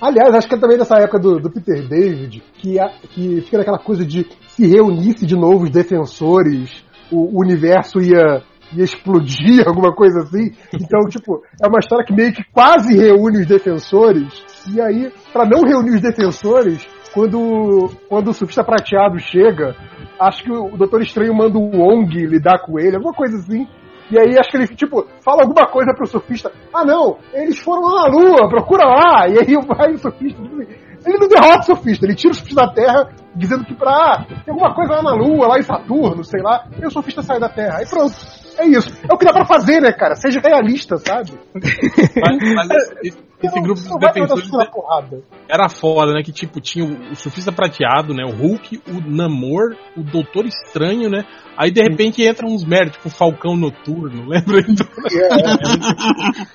Aliás, 0.00 0.34
acho 0.34 0.48
que 0.48 0.54
é 0.56 0.58
também 0.58 0.76
dessa 0.76 0.96
época 0.96 1.18
do, 1.20 1.38
do 1.38 1.50
Peter 1.50 1.86
David, 1.88 2.42
que, 2.58 2.80
a- 2.80 2.90
que 3.10 3.40
fica 3.42 3.58
naquela 3.58 3.78
coisa 3.78 4.04
de 4.04 4.26
se 4.48 4.66
reunisse 4.66 5.24
de 5.24 5.36
novo 5.36 5.64
os 5.64 5.70
defensores, 5.70 6.84
o, 7.10 7.36
o 7.38 7.40
universo 7.40 8.00
ia, 8.00 8.42
ia 8.76 8.82
explodir, 8.82 9.62
alguma 9.68 9.94
coisa 9.94 10.22
assim. 10.22 10.50
Então, 10.74 11.00
tipo, 11.08 11.40
é 11.62 11.68
uma 11.68 11.78
história 11.78 12.04
que 12.04 12.12
meio 12.12 12.32
que 12.32 12.42
quase 12.52 12.96
reúne 12.98 13.42
os 13.42 13.46
defensores, 13.46 14.42
e 14.74 14.80
aí, 14.80 15.12
pra 15.32 15.44
não 15.46 15.62
reunir 15.62 15.94
os 15.94 16.00
defensores, 16.02 16.84
quando, 17.12 17.90
quando 18.08 18.28
o 18.28 18.34
surfista 18.34 18.64
prateado 18.64 19.18
chega, 19.18 19.76
acho 20.18 20.42
que 20.42 20.50
o 20.50 20.76
Doutor 20.76 21.02
Estranho 21.02 21.34
manda 21.34 21.58
o 21.58 21.70
Wong 21.70 22.08
lidar 22.26 22.60
com 22.64 22.78
ele, 22.78 22.96
alguma 22.96 23.12
coisa 23.12 23.36
assim. 23.36 23.66
E 24.10 24.18
aí 24.18 24.38
acho 24.38 24.50
que 24.50 24.56
ele, 24.58 24.66
tipo, 24.68 25.06
fala 25.24 25.42
alguma 25.42 25.66
coisa 25.66 25.94
pro 25.94 26.06
surfista. 26.06 26.52
Ah, 26.72 26.84
não, 26.84 27.18
eles 27.32 27.58
foram 27.58 27.82
lá 27.82 28.02
na 28.02 28.08
lua, 28.08 28.48
procura 28.48 28.84
lá. 28.84 29.28
E 29.28 29.38
aí 29.38 29.54
vai 29.66 29.92
o 29.92 29.98
surfista. 29.98 30.42
tipo 30.42 30.60
assim, 30.60 30.72
Ele 31.06 31.18
não 31.18 31.28
derrota 31.28 31.60
o 31.60 31.64
surfista, 31.64 32.04
ele 32.04 32.14
tira 32.14 32.32
o 32.32 32.34
surfista 32.34 32.66
da 32.66 32.72
Terra, 32.72 33.08
dizendo 33.34 33.64
que 33.64 33.74
pra, 33.74 33.90
ah, 33.90 34.24
tem 34.26 34.52
alguma 34.52 34.74
coisa 34.74 34.96
lá 34.96 35.02
na 35.02 35.14
lua, 35.14 35.48
lá 35.48 35.58
em 35.58 35.62
Saturno, 35.62 36.22
sei 36.24 36.42
lá. 36.42 36.66
E 36.78 36.86
o 36.86 36.90
surfista 36.90 37.22
sai 37.22 37.40
da 37.40 37.48
Terra. 37.48 37.78
Aí 37.78 37.86
pronto. 37.88 38.14
É 38.58 38.66
isso. 38.66 38.88
É 39.08 39.14
o 39.14 39.18
que 39.18 39.24
dá 39.24 39.32
pra 39.32 39.44
fazer, 39.44 39.80
né, 39.80 39.92
cara? 39.92 40.14
Seja 40.14 40.40
realista, 40.40 40.96
sabe? 40.96 41.32
Mas, 41.54 42.54
mas 42.54 42.70
esse, 43.02 43.18
esse 43.42 43.60
grupo 43.60 43.80
dos 43.80 43.98
defensores 43.98 44.70
porrada. 44.70 45.22
era 45.48 45.68
foda, 45.68 46.12
né? 46.12 46.22
Que 46.22 46.32
tipo, 46.32 46.60
tinha 46.60 46.84
o, 46.84 47.12
o 47.12 47.16
surfista 47.16 47.50
prateado, 47.50 48.14
né? 48.14 48.24
O 48.24 48.30
Hulk, 48.30 48.82
o 48.88 49.00
Namor, 49.10 49.76
o 49.96 50.02
Doutor 50.02 50.46
Estranho, 50.46 51.10
né? 51.10 51.24
Aí 51.56 51.70
de 51.70 51.82
repente 51.82 52.22
entra 52.22 52.46
uns 52.46 52.64
merda, 52.64 52.92
tipo 52.92 53.08
o 53.08 53.10
Falcão 53.10 53.56
Noturno, 53.56 54.26
lembra? 54.28 54.60
Então, 54.60 54.86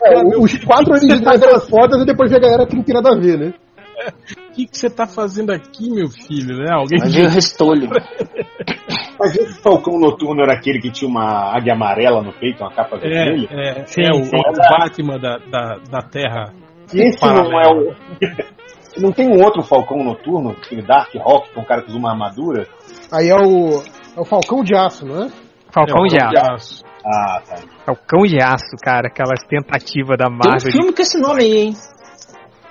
É, 0.04 0.14
é, 0.14 0.38
os 0.38 0.58
quatro 0.64 0.94
originais 0.96 1.42
eram 1.42 1.60
fodas 1.62 2.02
e 2.02 2.06
depois 2.06 2.32
veio 2.32 2.44
a 2.44 2.48
galera 2.48 2.68
que 2.68 2.76
não 2.76 2.84
tem 2.84 2.96
nada 2.96 3.10
a 3.14 3.20
ver, 3.20 3.38
né? 3.38 3.54
O 4.50 4.54
que, 4.54 4.66
que 4.68 4.78
você 4.78 4.90
tá 4.90 5.06
fazendo 5.08 5.52
aqui, 5.52 5.90
meu 5.90 6.08
filho, 6.10 6.58
né? 6.58 6.72
Alguém 6.72 7.00
Mas 7.00 7.14
veio 7.14 7.30
restolho. 7.30 7.90
Mas 9.20 9.36
esse 9.36 9.62
Falcão 9.62 10.00
Noturno 10.00 10.42
era 10.44 10.54
aquele 10.54 10.80
que 10.80 10.92
tinha 10.92 11.10
uma 11.10 11.56
águia 11.56 11.74
amarela 11.74 12.22
no 12.22 12.32
peito, 12.34 12.64
uma 12.64 12.72
capa 12.74 12.98
vermelha? 12.98 13.48
É, 13.52 13.80
é, 13.82 13.86
Sim, 13.86 14.02
é 14.04 14.12
o, 14.12 14.24
sim. 14.24 14.36
é 14.36 14.50
o 14.50 14.54
Batman 14.54 15.18
da, 15.20 15.38
da, 15.38 15.76
da 15.90 16.02
Terra. 16.08 16.54
E 16.94 17.02
esse 17.02 17.26
não 17.26 17.60
é 17.60 17.68
o. 17.68 17.96
Não 19.00 19.12
tem 19.12 19.28
um 19.28 19.44
outro 19.44 19.62
Falcão 19.62 20.04
Noturno, 20.04 20.50
aquele 20.60 20.82
Dark 20.82 21.14
Rock, 21.18 21.52
que 21.54 21.60
é 21.60 21.62
um 21.62 21.66
cara 21.66 21.84
que 21.84 21.90
usa 21.90 22.00
uma 22.00 22.10
armadura? 22.14 22.66
Aí 23.14 23.30
é 23.30 23.36
o, 23.36 23.84
é 24.18 24.20
o 24.20 24.26
Falcão 24.26 24.64
de 24.64 24.76
Aço, 24.76 25.06
não 25.06 25.26
é? 25.26 25.30
Falcão 25.72 26.00
É, 26.00 26.02
o 26.02 26.08
de 26.08 26.18
Aço. 26.40 26.84
Ah, 27.06 27.40
tá. 27.48 27.56
Falcão 27.86 28.24
de 28.24 28.42
Aço, 28.42 28.76
cara, 28.82 29.08
aquelas 29.08 29.44
tentativas 29.44 30.18
da 30.18 30.26
Tem 30.26 30.34
um 30.34 30.38
Marvel. 30.40 30.72
de- 30.72 30.78
filme 30.78 30.92
com 30.94 31.02
esse 31.04 31.20
nome 31.22 31.44
aí, 31.44 31.58
hein? 31.60 31.74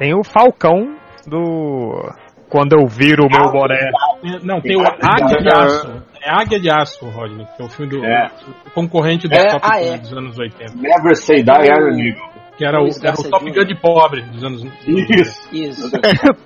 Tem 0.01 0.15
o 0.19 0.24
Falcão 0.24 0.97
do. 1.27 2.11
Quando 2.48 2.74
eu 2.78 2.86
viro 2.86 3.24
o 3.24 3.28
meu 3.31 3.51
boné. 3.51 3.74
É, 3.74 4.39
Não, 4.44 4.61
tem 4.61 4.77
o 4.77 4.81
Águia 4.82 5.39
de 5.43 5.48
Aço. 5.48 6.03
É 6.23 6.31
Águia 6.31 6.61
de 6.61 6.70
Aço, 6.70 7.05
Rodney, 7.11 7.47
que 7.57 7.62
é 7.62 7.65
o 7.65 7.69
filme 7.69 7.90
do 7.90 8.05
É. 8.05 8.31
o 8.66 8.70
concorrente 8.70 9.28
do 9.28 9.35
É, 9.35 9.48
Top 9.48 9.61
ah, 9.65 9.78
Gun 9.78 9.94
é. 9.94 9.98
dos 9.98 10.12
anos 10.12 10.39
80. 10.39 10.74
Never 10.77 11.16
Say 11.16 11.43
Die 11.43 11.51
Iron 11.51 11.98
Eagle. 11.98 12.36
Que 12.57 12.65
era 12.65 12.81
o, 12.82 12.86
era 12.86 13.12
o 13.20 13.31
Top 13.31 13.44
Gun 13.44 13.65
de 13.65 13.74
pobre 13.81 14.23
dos 14.23 14.43
anos 14.44 14.65
Isso. 14.86 15.48
Isso. 15.53 15.90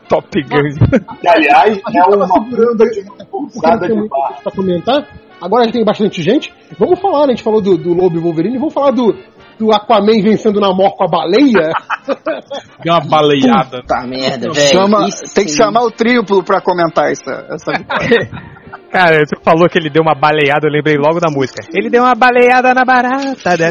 Top 0.08 0.26
Gun. 0.42 1.16
Que, 1.20 1.28
aliás, 1.28 1.80
A 1.86 1.90
gente 1.90 2.12
é 2.12 2.16
uma 2.16 2.26
segurando 2.26 2.82
aí, 2.82 2.90
de 2.90 3.58
barra. 3.60 3.86
gente 3.88 4.42
pra 4.42 4.52
comentar. 4.52 5.08
Agora 5.40 5.64
já 5.66 5.72
tem 5.72 5.84
bastante 5.84 6.22
gente. 6.22 6.52
Vamos 6.78 6.98
falar, 6.98 7.26
né? 7.26 7.32
A 7.32 7.36
gente 7.36 7.42
falou 7.44 7.60
do, 7.62 7.76
do 7.76 7.92
Lobo 7.94 8.16
e 8.16 8.20
Wolverine. 8.20 8.58
Vamos 8.58 8.74
falar 8.74 8.90
do, 8.90 9.16
do 9.60 9.72
Aquaman 9.72 10.22
vencendo 10.22 10.56
o 10.56 10.60
Namor 10.60 10.96
com 10.96 11.04
a 11.04 11.08
baleia. 11.08 11.72
Deu 12.82 12.94
uma 12.94 13.00
baleada. 13.00 13.82
Tá 13.86 14.06
merda, 14.06 14.50
velho. 14.50 15.08
Tem 15.34 15.44
que 15.44 15.52
chamar 15.52 15.82
o 15.82 15.90
triplo 15.90 16.42
pra 16.42 16.62
comentar 16.62 17.10
essa, 17.10 17.46
essa 17.50 17.72
vitória. 17.72 18.30
Cara, 18.90 19.18
você 19.18 19.36
falou 19.44 19.68
que 19.68 19.78
ele 19.78 19.88
deu 19.88 20.02
uma 20.02 20.16
baleada, 20.16 20.66
eu 20.66 20.72
lembrei 20.72 20.96
logo 20.96 21.20
da 21.20 21.30
música. 21.30 21.62
Ele 21.72 21.88
deu 21.88 22.02
uma 22.02 22.14
baleada 22.14 22.74
na 22.74 22.84
barata, 22.84 23.56
né? 23.56 23.70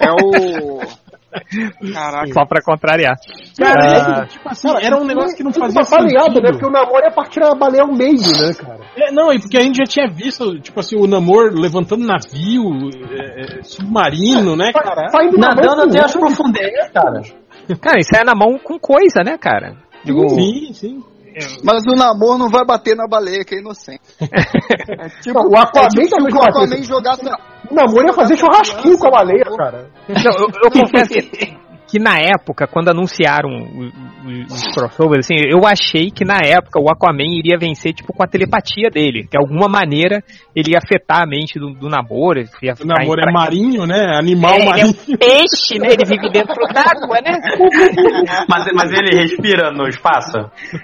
É 0.00 0.10
o. 0.10 0.80
Caraca. 1.92 2.32
Só 2.32 2.44
pra 2.44 2.62
contrariar. 2.62 3.16
Cara, 3.58 4.26
tipo 4.26 4.48
assim, 4.48 4.68
era 4.82 5.00
um 5.00 5.04
negócio 5.04 5.36
que 5.36 5.42
não 5.42 5.52
fazia 5.52 5.80
uma 5.80 5.88
baleada, 5.90 6.24
sentido. 6.24 6.42
né? 6.42 6.50
Porque 6.52 6.66
o 6.66 6.70
Namor 6.70 7.00
ia 7.02 7.10
partir 7.10 7.42
a 7.42 7.54
baleia 7.54 7.82
ao 7.82 7.92
meio, 7.92 8.16
né, 8.16 8.54
cara? 8.54 8.80
É, 8.96 9.12
não, 9.12 9.32
e 9.32 9.40
porque 9.40 9.56
a 9.56 9.62
gente 9.62 9.76
já 9.76 9.84
tinha 9.84 10.08
visto, 10.08 10.60
tipo 10.60 10.78
assim, 10.80 10.96
o 10.96 11.06
Namor 11.06 11.52
levantando 11.54 12.04
navio, 12.04 12.90
é, 13.10 13.58
é, 13.58 13.62
submarino, 13.62 14.56
né, 14.56 14.72
cara? 14.72 15.08
Saindo 15.08 15.38
Nadando 15.38 15.82
até 15.82 16.04
as 16.04 16.12
profundezas, 16.12 16.90
cara. 16.92 17.22
Cara, 17.80 17.98
isso 17.98 18.14
é 18.16 18.24
na 18.24 18.34
mão 18.34 18.58
com 18.58 18.78
coisa, 18.78 19.22
né, 19.24 19.38
cara? 19.38 19.76
Digo, 20.04 20.28
Sim, 20.30 20.72
sim. 20.72 21.04
Mas 21.64 21.82
o 21.86 21.96
namoro 21.96 22.38
não 22.38 22.50
vai 22.50 22.64
bater 22.64 22.94
na 22.94 23.06
baleia, 23.06 23.44
que 23.44 23.54
é 23.54 23.58
inocente. 23.58 24.02
É 24.88 25.08
tipo, 25.20 25.38
o 25.38 25.56
Aquaman 25.56 25.86
é 25.86 26.06
tipo 26.06 26.38
o 26.38 26.42
Aquaman 26.42 26.82
jogasse. 26.82 27.22
O 27.72 27.74
Namor 27.74 28.04
ia 28.04 28.12
fazer 28.12 28.36
churrasquinho 28.36 28.98
com 28.98 29.08
a 29.08 29.10
baleia, 29.10 29.44
cara. 29.56 29.86
Não, 30.08 30.32
eu, 30.38 30.48
eu 30.64 30.70
confesso 30.70 31.08
que, 31.10 31.56
que 31.88 31.98
na 31.98 32.16
época, 32.18 32.66
quando 32.66 32.90
anunciaram 32.90 33.48
os 34.48 34.62
crossovers, 34.74 35.24
assim, 35.26 35.36
eu 35.50 35.66
achei 35.66 36.10
que 36.10 36.24
na 36.24 36.38
época 36.44 36.80
o 36.80 36.90
Aquaman 36.90 37.24
iria 37.24 37.58
vencer, 37.58 37.92
tipo, 37.92 38.12
com 38.12 38.22
a 38.22 38.26
telepatia 38.26 38.88
dele. 38.90 39.26
De 39.30 39.36
alguma 39.38 39.68
maneira 39.68 40.22
ele 40.54 40.72
ia 40.72 40.78
afetar 40.78 41.22
a 41.22 41.26
mente 41.26 41.58
do, 41.58 41.70
do 41.74 41.88
namoro. 41.88 42.40
Ia 42.62 42.72
O 42.72 42.76
ficar 42.76 42.94
Namor 42.98 43.18
é 43.18 43.22
enfra- 43.22 43.32
marinho, 43.32 43.86
né? 43.86 44.16
Animal 44.18 44.52
É, 44.52 44.56
ele 44.56 44.62
é 44.62 44.68
marinho. 44.70 44.88
um 44.88 45.16
peixe, 45.16 45.78
né? 45.78 45.88
Ele 45.92 46.04
vive 46.06 46.30
dentro 46.30 46.62
d'água, 46.72 47.20
né? 47.24 47.38
Mas, 48.48 48.64
mas 48.74 48.92
ele 48.92 49.20
respira 49.20 49.70
no 49.70 49.86
espaço? 49.88 50.32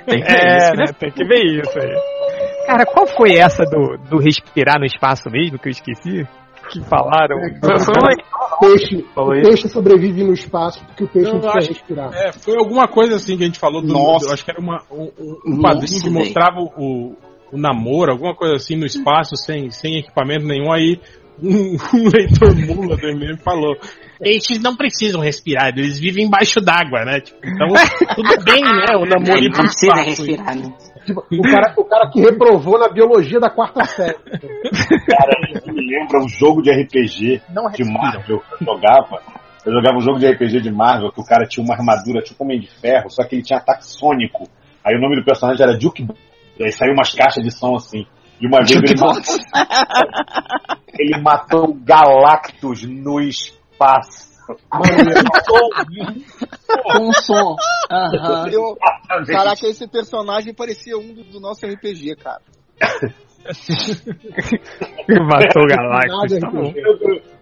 Tem 0.07 0.21
que 0.23 0.27
ver 0.33 0.39
É, 0.39 0.57
isso, 0.57 0.75
né? 0.75 0.85
Tem 0.99 1.11
que 1.11 1.25
ver 1.25 1.45
isso 1.61 1.79
aí. 1.79 2.67
Cara, 2.67 2.85
qual 2.85 3.07
foi 3.07 3.35
essa 3.37 3.65
do, 3.65 3.97
do 4.11 4.19
respirar 4.19 4.79
no 4.79 4.85
espaço 4.85 5.31
mesmo 5.31 5.59
que 5.59 5.69
eu 5.69 5.73
esqueci? 5.73 6.27
Que 6.71 6.81
falaram. 6.85 7.37
O 7.37 8.61
peixe, 8.61 9.05
Falou 9.15 9.31
o 9.31 9.35
isso? 9.37 9.49
peixe 9.51 9.69
sobrevive 9.69 10.25
no 10.25 10.33
espaço 10.33 10.85
porque 10.87 11.05
o 11.05 11.09
peixe 11.09 11.29
Eu 11.29 11.35
não 11.35 11.41
precisa 11.41 11.59
acho- 11.59 11.69
respirar. 11.73 12.13
É, 12.15 12.33
foi 12.33 12.57
alguma 12.57 12.89
coisa 12.89 13.17
assim 13.17 13.37
que 13.37 13.43
a 13.45 13.47
gente 13.47 13.59
falou 13.59 13.81
do. 13.81 13.89
Nossa. 13.93 14.27
Eu 14.27 14.33
acho 14.35 14.45
que 14.45 14.51
era 14.51 14.61
uma, 14.61 14.83
um, 14.91 15.05
um- 15.19 15.37
um 15.47 15.57
Nossa, 15.57 15.77
quadrinho 15.81 16.03
que 16.03 16.11
mostrava 16.11 16.61
o, 16.61 17.17
o 17.53 17.57
namoro, 17.59 18.13
alguma 18.13 18.35
coisa 18.35 18.57
assim 18.57 18.77
no 18.77 18.85
espaço, 18.87 19.37
sem, 19.37 19.71
sem 19.71 19.99
equipamento 19.99 20.45
nenhum. 20.47 20.73
Aí 20.73 21.01
um, 21.41 21.77
um 21.97 22.09
leitor 22.13 22.55
mula 22.57 22.97
do 22.97 23.07
MM 23.09 23.39
falou. 23.39 23.77
Peixes 24.21 24.61
não 24.61 24.75
precisam 24.75 25.21
respirar, 25.21 25.69
eles 25.77 25.99
vivem 26.01 26.25
embaixo 26.27 26.61
d'água, 26.61 27.05
né? 27.05 27.21
Tipo, 27.21 27.39
então, 27.45 27.69
tudo 28.17 28.45
bem, 28.45 28.63
né? 28.65 28.97
O 28.97 29.07
namoro 29.07 29.39
ir 29.39 29.45
não 29.45 29.53
pro 29.53 29.63
precisa 29.63 29.93
espaço. 29.93 30.05
respirar, 30.27 30.57
né? 30.57 30.73
Tipo, 31.09 31.25
o, 31.31 31.43
cara, 31.43 31.73
o 31.75 31.85
cara 31.85 32.11
que 32.11 32.21
reprovou 32.21 32.79
na 32.79 32.87
biologia 32.91 33.41
da 33.41 33.49
quarta 33.49 33.83
série. 33.87 34.19
Cara, 34.19 35.33
isso 35.55 35.73
me 35.73 35.81
lembra 35.81 36.23
um 36.23 36.29
jogo 36.29 36.61
de 36.61 36.71
RPG 36.71 37.41
Não 37.49 37.71
de. 37.71 37.83
Marvel 37.83 38.41
que 38.41 38.53
eu 38.53 38.67
jogava. 38.67 39.23
Eu 39.65 39.73
jogava 39.73 39.97
um 39.97 40.03
jogo 40.03 40.19
de 40.19 40.31
RPG 40.31 40.61
de 40.61 40.71
Marvel 40.71 41.11
que 41.11 41.21
o 41.23 41.25
cara 41.25 41.47
tinha 41.49 41.65
uma 41.65 41.75
armadura 41.75 42.21
tipo 42.21 42.45
homem 42.45 42.61
de 42.61 42.69
ferro, 42.69 43.09
só 43.09 43.25
que 43.25 43.37
ele 43.37 43.43
tinha 43.43 43.59
ataque 43.59 43.87
sônico. 43.87 44.47
Aí 44.85 44.95
o 44.97 45.01
nome 45.01 45.17
do 45.17 45.25
personagem 45.25 45.63
era 45.63 45.81
Jukebox. 45.81 46.21
E 46.59 46.65
aí 46.65 46.73
saiu 46.73 46.93
umas 46.93 47.15
caixas 47.15 47.43
de 47.43 47.51
som 47.51 47.75
assim. 47.75 48.07
E 48.39 48.47
uma 48.47 48.59
vez 48.59 48.73
ele 48.73 49.01
matou, 49.01 49.23
ele 50.99 51.23
matou 51.23 51.75
Galactus 51.75 52.83
no 52.83 53.19
espaço. 53.19 54.28
Com 56.85 57.13
som. 57.13 57.57
Aham. 57.91 58.49
Eu- 58.51 58.77
Caraca, 59.27 59.67
esse 59.67 59.87
personagem 59.89 60.55
parecia 60.55 60.97
um 60.97 61.13
do, 61.15 61.25
do 61.25 61.41
nosso 61.41 61.67
RPG, 61.67 62.17
cara. 62.17 62.41
Matou 65.09 65.63
o 65.63 65.67
Galactus. 65.67 66.39
Tá. 66.39 66.51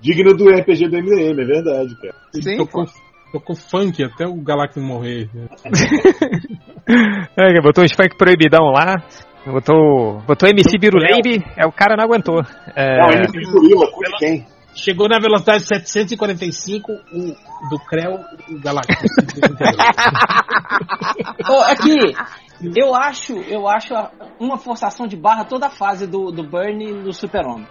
Digno 0.00 0.34
do- 0.36 0.50
RPG 0.50 0.88
do 0.88 0.96
MDM, 0.98 1.40
é 1.40 1.44
verdade, 1.44 1.96
cara. 2.00 2.14
Sim, 2.34 2.56
Tocou, 2.58 2.84
pô. 2.84 2.90
tocou 3.32 3.56
funk 3.56 4.04
até 4.04 4.26
o 4.26 4.34
Galactus 4.42 4.82
morrer. 4.82 5.28
né? 5.34 5.46
É, 7.36 7.60
botou 7.60 7.82
uns 7.82 7.92
funk 7.92 8.16
proibidão 8.16 8.66
lá. 8.66 8.94
Botou, 9.44 10.20
botou 10.24 10.48
MC 10.48 10.78
Biruleibe, 10.78 11.44
é 11.56 11.66
o 11.66 11.72
cara 11.72 11.96
não 11.96 12.04
aguentou. 12.04 12.40
É, 12.76 12.98
Não, 12.98 13.08
gorila, 13.52 13.90
curte 13.90 14.16
quem? 14.18 14.46
Chegou 14.76 15.08
na 15.08 15.18
velocidade 15.18 15.66
745, 15.66 16.92
o 16.92 16.98
do 17.70 17.78
Creu, 17.88 18.20
o 18.50 18.60
Galactus. 18.60 18.94
Ô, 21.48 21.60
aqui, 21.62 21.96
eu 22.76 22.94
acho, 22.94 23.32
eu 23.48 23.66
acho 23.66 23.94
uma 24.38 24.58
forçação 24.58 25.06
de 25.06 25.16
barra 25.16 25.44
toda 25.44 25.66
a 25.66 25.70
fase 25.70 26.06
do, 26.06 26.30
do 26.30 26.42
Burn 26.42 26.92
no 27.02 27.10
Super-Homem. 27.12 27.66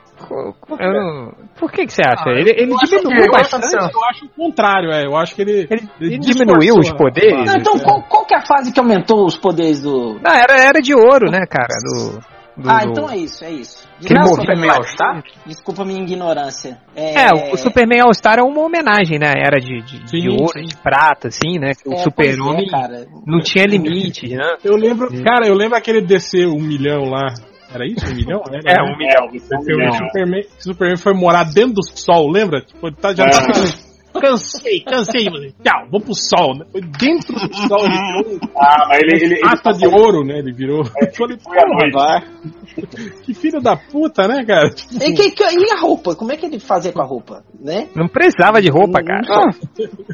por 1.60 1.72
que, 1.72 1.86
que 1.86 1.94
você 1.94 2.02
acha? 2.02 2.24
Ah, 2.26 2.32
ele 2.32 2.50
ele 2.52 2.76
diminuiu 2.76 3.32
bastante. 3.32 3.68
Eu 3.76 4.04
acho 4.10 4.26
o 4.26 4.30
contrário, 4.30 4.92
é. 4.92 5.06
Eu 5.06 5.16
acho 5.16 5.36
que 5.36 5.44
ele. 5.44 5.68
Ele, 5.70 5.88
ele 6.02 6.18
diminuiu 6.18 6.74
os 6.80 6.90
né? 6.90 6.98
poderes? 6.98 7.46
Não, 7.46 7.56
então, 7.56 7.78
qual, 7.78 8.02
qual 8.02 8.26
que 8.26 8.34
é 8.34 8.38
a 8.38 8.46
fase 8.46 8.74
que 8.74 8.80
aumentou 8.80 9.26
os 9.26 9.38
poderes 9.38 9.84
do. 9.84 10.16
Não, 10.16 10.34
era, 10.34 10.60
era 10.60 10.82
de 10.82 10.96
ouro, 10.96 11.30
né, 11.30 11.46
cara? 11.48 11.76
Do, 11.84 12.20
do- 12.58 12.70
Ah, 12.70 12.80
do- 12.86 12.92
então 12.92 13.10
é 13.10 13.18
isso, 13.18 13.44
é 13.44 13.52
isso. 13.52 13.88
Desculpa, 14.00 14.38
morreu. 14.38 14.58
minha- 14.60 14.74
All-Star? 14.74 15.24
Desculpa 15.46 15.82
a 15.82 15.86
minha 15.86 16.02
ignorância. 16.02 16.78
É, 16.96 17.28
o- 17.34 17.54
o 17.54 17.58
Superman 17.58 18.02
All-Star 18.02 18.40
é 18.40 18.44
uma 18.44 18.62
homenagem, 18.62 19.20
né? 19.20 19.32
Era 19.38 19.60
de, 19.60 19.82
de, 19.82 20.00
de 20.04 20.10
Sim, 20.22 20.30
ouro, 20.30 20.54
sim. 20.60 20.66
de 20.66 20.76
prata, 20.78 21.28
assim, 21.28 21.60
né? 21.60 21.72
O 21.86 21.94
É, 21.94 21.98
Super-Homem 21.98 22.66
é, 22.68 22.70
cara. 22.72 23.06
não 23.26 23.40
tinha 23.40 23.66
limites, 23.66 24.30
né? 24.32 24.56
Eu 24.64 24.76
lembro, 24.76 25.08
cara, 25.24 25.48
eu 25.48 25.54
lembro 25.56 25.78
aquele 25.78 26.02
descer 26.02 26.48
um 26.48 26.60
milhão 26.62 27.04
lá. 27.10 27.34
Era 27.74 27.86
isso? 27.86 28.06
Um 28.06 28.16
milhão? 28.16 28.42
Era, 28.48 28.60
É, 28.72 28.76
né? 28.76 28.84
um 28.84 28.98
milhão. 28.98 29.26
É, 29.26 29.56
Porque 29.58 29.74
o 29.74 29.78
milhão. 29.78 29.92
Superman, 30.08 30.44
Superman 30.60 30.98
foi 30.98 31.14
morar 31.14 31.44
dentro 31.44 31.74
do 31.74 31.84
sol, 31.84 32.32
lembra? 32.32 32.62
Tipo, 32.62 32.88
ele 32.88 32.96
tá, 32.96 33.14
já 33.14 33.26
tá 33.26 33.42
falando, 33.42 33.74
Cansei, 34.20 34.82
cansei, 34.82 35.26
mano. 35.26 35.52
Tchau, 35.64 35.88
vou 35.92 36.02
pro 36.02 36.14
sol, 36.16 36.56
né? 36.58 36.66
Foi 36.72 36.82
dentro 36.82 37.34
do 37.34 37.56
sol, 37.68 37.86
ele 37.86 37.98
virou 37.98 38.40
Ah, 38.58 38.88
mas 38.90 39.00
ele. 39.02 39.26
ele, 39.26 39.34
ele 39.36 39.42
pasta 39.42 39.72
de 39.74 39.88
ouro, 39.88 40.24
né? 40.26 40.40
Ele 40.40 40.54
virou. 40.54 40.84
Falei, 40.86 41.38
porra. 41.38 41.92
Vai. 41.94 42.22
que 43.24 43.34
filho 43.34 43.62
da 43.62 43.76
puta, 43.78 44.28
né, 44.28 44.44
cara? 44.46 44.70
Tipo, 44.70 44.96
E, 45.04 45.14
que- 45.14 45.32
que- 45.32 45.44
e 45.44 45.72
a 45.72 45.80
roupa? 45.80 46.16
Como 46.16 46.32
é 46.32 46.38
que 46.38 46.46
ele 46.46 46.60
fazia 46.60 46.92
com 46.92 47.02
a 47.02 47.06
roupa? 47.06 47.44
Né? 47.60 47.88
Não 47.96 48.08
precisava 48.08 48.62
de 48.62 48.70
roupa, 48.70 49.02
cara. 49.04 49.22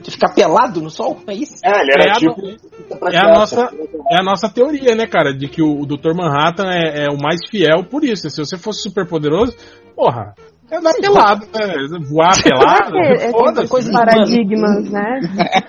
De 0.02 0.12
ficar 0.12 0.34
pelado 0.34 0.82
no 0.82 0.90
sol? 0.90 1.20
É 1.28 1.34
isso? 1.34 1.56
É, 1.64 1.82
ele 1.82 1.92
era 1.94 2.04
É 2.06 2.12
a 2.12 2.16
tipo. 2.16 2.42
É 3.12 3.18
a 3.18 3.34
nossa, 3.34 3.70
é 4.12 4.20
a 4.20 4.24
nossa 4.24 4.50
teoria, 4.50 4.96
né, 4.96 5.08
cara? 5.08 5.34
De 5.34 5.48
que 5.48 5.62
o, 5.62 5.82
o 5.82 5.86
Dr. 5.86 6.14
Manhattan 6.16 6.70
é, 6.70 7.06
é 7.06 7.08
o 7.10 7.18
mais 7.22 7.40
fiel 7.50 7.84
por 7.90 8.04
isso. 8.04 8.30
Se 8.30 8.38
você 8.46 8.58
fosse 8.58 8.82
super 8.84 9.08
poderoso, 9.08 9.56
porra, 9.96 10.34
é 10.72 10.78
andar 10.78 10.94
pelado, 10.94 11.46
né? 11.54 12.00
Voar 12.10 12.34
pelado. 12.42 12.98
É, 12.98 13.14
é, 13.28 13.32
Foda-se. 13.32 13.70
coisa 13.70 13.92
paradigmas, 13.92 14.90
né? 14.90 15.20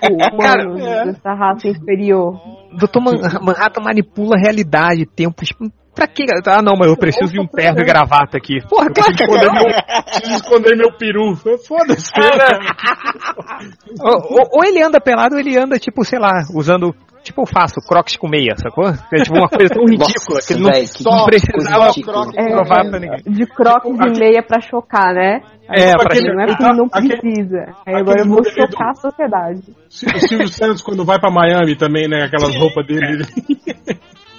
Tipo, 0.01 0.37
Cara, 0.37 0.63
é. 0.79 1.05
dessa 1.05 1.33
raça 1.33 1.67
inferior. 1.67 2.39
Dr. 2.77 2.99
Man- 3.01 3.39
Manhattan 3.41 3.81
manipula 3.83 4.35
a 4.35 4.39
realidade, 4.41 5.05
tempos. 5.05 5.49
Pra 5.93 6.07
quê? 6.07 6.23
Ah, 6.47 6.61
não, 6.63 6.73
mas 6.75 6.87
eu 6.89 6.97
preciso 6.97 7.31
de 7.31 7.39
um 7.39 7.45
terno 7.45 7.79
e 7.79 7.85
gravata 7.85 8.35
aqui. 8.35 8.59
Porra, 8.67 8.89
que 8.91 8.99
Esconder 8.99 9.51
meu, 9.53 9.63
preciso 10.05 10.35
esconder 10.37 10.75
meu 10.75 10.91
peru. 10.97 11.35
Foda-se. 11.67 12.09
ou, 14.01 14.37
ou- 14.39 14.49
ou 14.53 14.63
ele 14.65 14.81
anda 14.81 14.99
pelado 14.99 15.35
ou 15.35 15.39
ele 15.39 15.55
anda, 15.57 15.77
tipo, 15.77 16.03
sei 16.03 16.17
lá, 16.19 16.31
usando. 16.55 16.95
Tipo, 17.23 17.43
eu 17.43 17.45
faço 17.45 17.75
crocs 17.87 18.17
com 18.17 18.27
meia, 18.27 18.53
sacou? 18.57 18.83
É 18.89 19.23
tipo 19.23 19.37
uma 19.37 19.47
coisa 19.47 19.73
tão 19.73 19.85
ridícula 19.85 20.39
que 20.45 20.53
ele 20.53 20.61
não, 20.63 20.69
véi, 20.71 20.85
que 20.87 21.03
não 21.05 21.25
precisava. 21.25 21.93
Crocs 21.93 22.33
É, 22.37 22.49
provar 22.51 22.89
pra 22.89 22.99
ninguém. 22.99 23.19
De 23.25 23.45
crocs 23.47 23.97
de 23.97 24.19
meia 24.19 24.43
pra 24.43 24.59
chocar, 24.59 25.13
né? 25.13 25.39
É, 25.69 25.91
pra 25.93 26.15
Não 26.33 26.41
é 26.43 26.47
porque 26.47 26.63
não 26.63 26.85
Aquele- 26.91 27.17
precisa. 27.17 27.65
Aí 27.87 27.95
agora 27.95 28.19
eu 28.21 28.27
vou 28.27 28.43
chocar 28.43 28.89
a 28.89 28.95
sociedade. 28.95 29.61
O 29.69 30.19
Silvio 30.27 30.47
Santos, 30.49 30.81
quando 30.81 31.05
vai 31.05 31.17
pra 31.17 31.31
Miami 31.31 31.77
também, 31.77 32.09
né? 32.09 32.25
Aquelas 32.25 32.53
roupas 32.57 32.85
dele. 32.85 33.23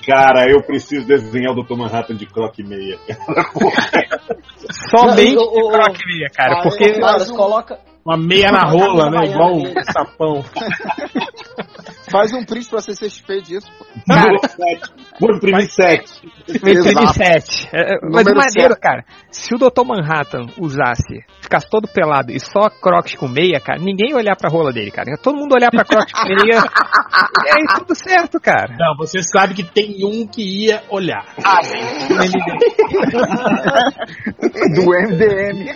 Cara, 0.07 0.45
eu 0.51 0.63
preciso 0.63 1.07
desenhar 1.07 1.53
o 1.57 1.63
Dr. 1.63 1.77
Manhattan 1.79 2.15
de 2.17 2.27
croque 2.27 2.61
e 2.61 2.67
meia. 2.69 2.99
Somente 4.91 5.35
Não, 5.35 5.43
o- 5.43 5.69
o- 5.69 5.73
croc 5.73 5.97
e 5.99 6.07
meia, 6.07 6.29
cara. 6.35 6.59
Ah, 6.59 6.63
Porque. 6.63 6.93
Caras, 7.01 7.31
coloca. 7.31 7.79
Uma 8.05 8.17
meia 8.19 8.53
na 8.53 8.69
rola, 8.69 9.11
né? 9.11 9.31
Igual 9.31 9.57
um 9.57 9.73
sapão. 9.93 10.45
Faz 12.11 12.33
um 12.33 12.45
print 12.45 12.69
pra 12.69 12.81
CCXP 12.81 13.41
disso. 13.41 13.67
pô. 13.79 13.85
Cara, 14.07 14.39
Vou 15.21 15.35
imprimir 15.35 15.71
sete. 15.71 16.13
Imprime 16.49 17.07
7. 17.15 17.69
É, 17.73 17.95
é, 17.95 17.99
mas 18.03 18.25
Número 18.25 18.37
maneiro, 18.37 18.77
cara. 18.81 19.05
Se 19.31 19.55
o 19.55 19.59
Dr. 19.59 19.85
Manhattan 19.85 20.47
usasse, 20.59 21.25
ficasse 21.41 21.69
todo 21.71 21.89
pelado 21.89 22.33
e 22.33 22.41
só 22.41 22.69
crocs 22.69 23.15
com 23.15 23.29
meia, 23.29 23.61
cara, 23.61 23.79
ninguém 23.79 24.11
ia 24.11 24.17
olhar 24.17 24.37
pra 24.37 24.51
rola 24.51 24.73
dele, 24.73 24.91
cara. 24.91 25.11
Ia 25.11 25.17
todo 25.17 25.37
mundo 25.37 25.55
olhar 25.55 25.71
pra 25.71 25.85
crocs 25.85 26.13
com 26.13 26.25
meia. 26.29 26.61
e 27.47 27.51
aí 27.51 27.65
tudo 27.79 27.95
certo, 27.95 28.41
cara. 28.41 28.77
Não, 28.79 28.97
você 28.97 29.23
sabe 29.23 29.55
que 29.55 29.63
tem 29.63 30.05
um 30.05 30.27
que 30.27 30.43
ia 30.43 30.83
olhar. 30.91 31.25
Do 34.75 34.91
MDM. 34.91 35.75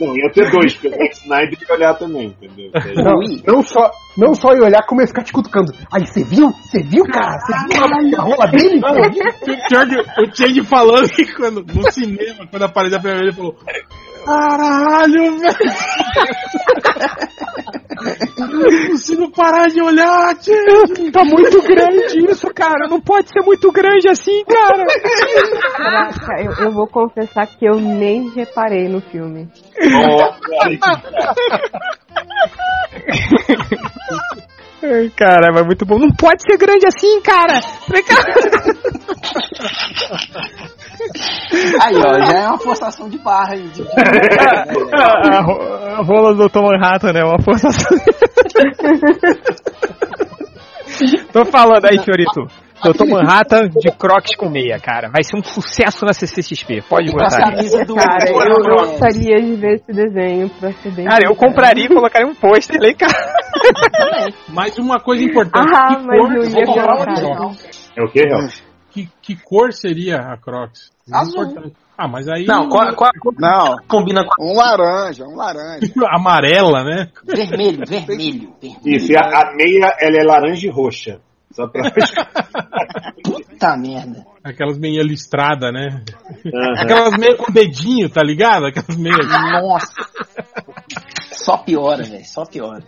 Não, 0.00 0.16
ia 0.16 0.30
ter 0.32 0.50
dois, 0.50 0.74
porque 0.74 0.88
o 0.88 0.90
Zack 0.90 1.14
Snyder 1.14 1.58
ia 1.60 1.74
olhar 1.74 1.94
também, 1.94 2.26
entendeu? 2.26 2.70
Não, 3.04 3.54
não 3.54 3.62
só, 3.62 3.90
não 4.16 4.34
só 4.34 4.52
ia 4.52 4.64
olhar, 4.64 4.84
como 4.86 5.00
ia 5.00 5.06
ficar 5.06 5.22
te 5.22 5.32
cutucando. 5.32 5.72
Aí, 5.92 6.04
você 6.06 6.24
viu? 6.24 6.50
Você 6.50 6.82
viu, 6.82 7.04
cara? 7.04 7.38
Você 7.38 7.52
viu 7.68 8.18
a 8.18 8.22
rola 8.22 8.46
dele? 8.50 8.80
Você 8.80 9.10
viu? 9.10 9.54
O 9.54 9.68
Change, 9.68 9.96
o 10.18 10.36
Change 10.36 10.64
falando 10.64 11.08
que 11.08 11.32
quando, 11.34 11.64
no 11.72 11.92
cinema, 11.92 12.46
quando 12.50 12.64
apareceu 12.64 12.98
a 12.98 13.00
primeira 13.00 13.24
vez, 13.24 13.28
ele 13.28 13.36
falou: 13.36 13.56
Caralho, 14.24 15.38
velho! 15.38 15.54
Eu 18.38 18.70
não 18.70 18.88
consigo 18.88 19.30
parar 19.30 19.68
de 19.68 19.80
olhar, 19.82 20.34
Change! 20.42 21.10
Tá 21.12 21.24
muito 21.24 21.62
grande 21.62 22.30
isso, 22.30 22.46
cara. 22.54 22.88
Não 22.88 23.00
pode 23.00 23.28
ser 23.28 23.40
muito 23.44 23.70
grande 23.72 24.08
assim, 24.08 24.44
cara. 24.44 24.84
Caraca, 25.76 26.42
eu, 26.42 26.52
eu 26.66 26.72
vou 26.72 26.86
confessar 26.86 27.46
que 27.46 27.66
eu 27.66 27.76
nem 27.80 28.30
reparei 28.30 28.88
no 28.88 29.00
filme. 29.00 29.48
Ai, 34.82 35.10
cara, 35.16 35.50
mas 35.52 35.64
muito 35.66 35.86
bom. 35.86 35.98
Não 35.98 36.10
pode 36.10 36.42
ser 36.42 36.58
grande 36.58 36.86
assim, 36.86 37.20
cara. 37.22 37.60
Falei, 37.62 38.02
cara. 38.02 38.34
Aí, 41.82 41.96
ó, 41.96 42.24
já 42.24 42.38
é 42.38 42.46
uma 42.48 42.58
forçação 42.58 43.08
de 43.08 43.18
barra. 43.18 43.52
aí, 43.54 43.62
De... 43.68 43.82
A, 44.92 45.40
ro- 45.42 45.62
a 45.62 46.02
rola 46.02 46.34
do 46.34 46.48
Dr. 46.48 46.60
Manhattan, 46.62 47.12
né? 47.12 47.22
Uma 47.24 47.40
forçação. 47.42 47.96
Tô 51.32 51.44
falando 51.44 51.84
aí, 51.86 51.98
senhorito. 51.98 52.46
Dr. 52.84 53.06
Manhattan 53.08 53.68
de 53.68 53.90
crocs 53.96 54.36
com 54.36 54.48
meia, 54.50 54.78
cara. 54.78 55.08
Vai 55.08 55.22
ser 55.24 55.36
um 55.36 55.42
sucesso 55.42 56.04
na 56.04 56.12
CCXP. 56.12 56.82
Pode 56.88 57.08
a 57.08 57.12
botar. 57.12 57.40
Cara, 57.40 58.28
eu 58.30 58.56
gostaria 58.76 59.40
de 59.40 59.54
ver 59.56 59.76
esse 59.76 59.92
desenho 59.92 60.50
pra 60.60 60.70
ser 60.72 60.92
bem. 60.92 61.06
Cara, 61.06 61.22
eu 61.26 61.34
compraria 61.34 61.86
e 61.86 61.88
colocaria 61.88 62.26
um 62.26 62.34
pôster 62.34 62.78
lá 62.80 62.88
em 62.88 62.96
casa. 62.96 63.14
Mas 64.50 64.76
uma 64.78 65.00
coisa 65.00 65.24
importante: 65.24 65.72
Ah, 65.74 65.96
que, 65.96 66.02
mas 66.04 66.34
eu 66.34 66.44
ia 66.44 66.66
comprar 66.66 66.94
uma. 66.96 67.54
É 67.96 68.02
o 68.02 68.08
quê, 68.08 68.22
Real? 68.28 68.40
Que, 68.94 69.10
que 69.20 69.36
cor 69.36 69.72
seria 69.72 70.18
a 70.18 70.36
Crocs? 70.36 70.92
Azul. 71.12 71.42
Importante. 71.42 71.76
Ah, 71.98 72.08
mas 72.08 72.28
aí. 72.28 72.44
Não, 72.44 72.68
qual, 72.68 72.94
qual 72.94 73.10
Não, 73.38 73.76
combina 73.86 74.24
com 74.24 74.52
um 74.52 74.56
laranja, 74.56 75.24
um 75.24 75.36
laranja. 75.36 75.92
Amarela, 76.10 76.84
né? 76.84 77.08
Vermelho, 77.24 77.84
vermelho, 77.86 78.54
vermelho. 78.60 78.78
Isso, 78.84 79.12
e 79.12 79.16
a, 79.16 79.20
a 79.20 79.54
meia, 79.54 79.96
ela 80.00 80.16
é 80.16 80.24
laranja 80.24 80.66
e 80.66 80.70
roxa. 80.70 81.20
Só 81.52 81.68
pra... 81.68 81.90
Puta 83.22 83.76
merda. 83.76 84.26
Aquelas 84.42 84.76
meias 84.76 85.06
listradas, 85.06 85.72
né? 85.72 86.02
Aham. 86.46 86.82
Aquelas 86.82 87.16
meias 87.16 87.36
com 87.36 87.52
dedinho, 87.52 88.10
tá 88.10 88.22
ligado? 88.24 88.66
Aquelas 88.66 88.96
meias. 88.96 89.26
Nossa. 89.28 89.92
Só 91.30 91.58
piora, 91.58 92.02
velho. 92.02 92.24
Só 92.24 92.44
piora. 92.44 92.82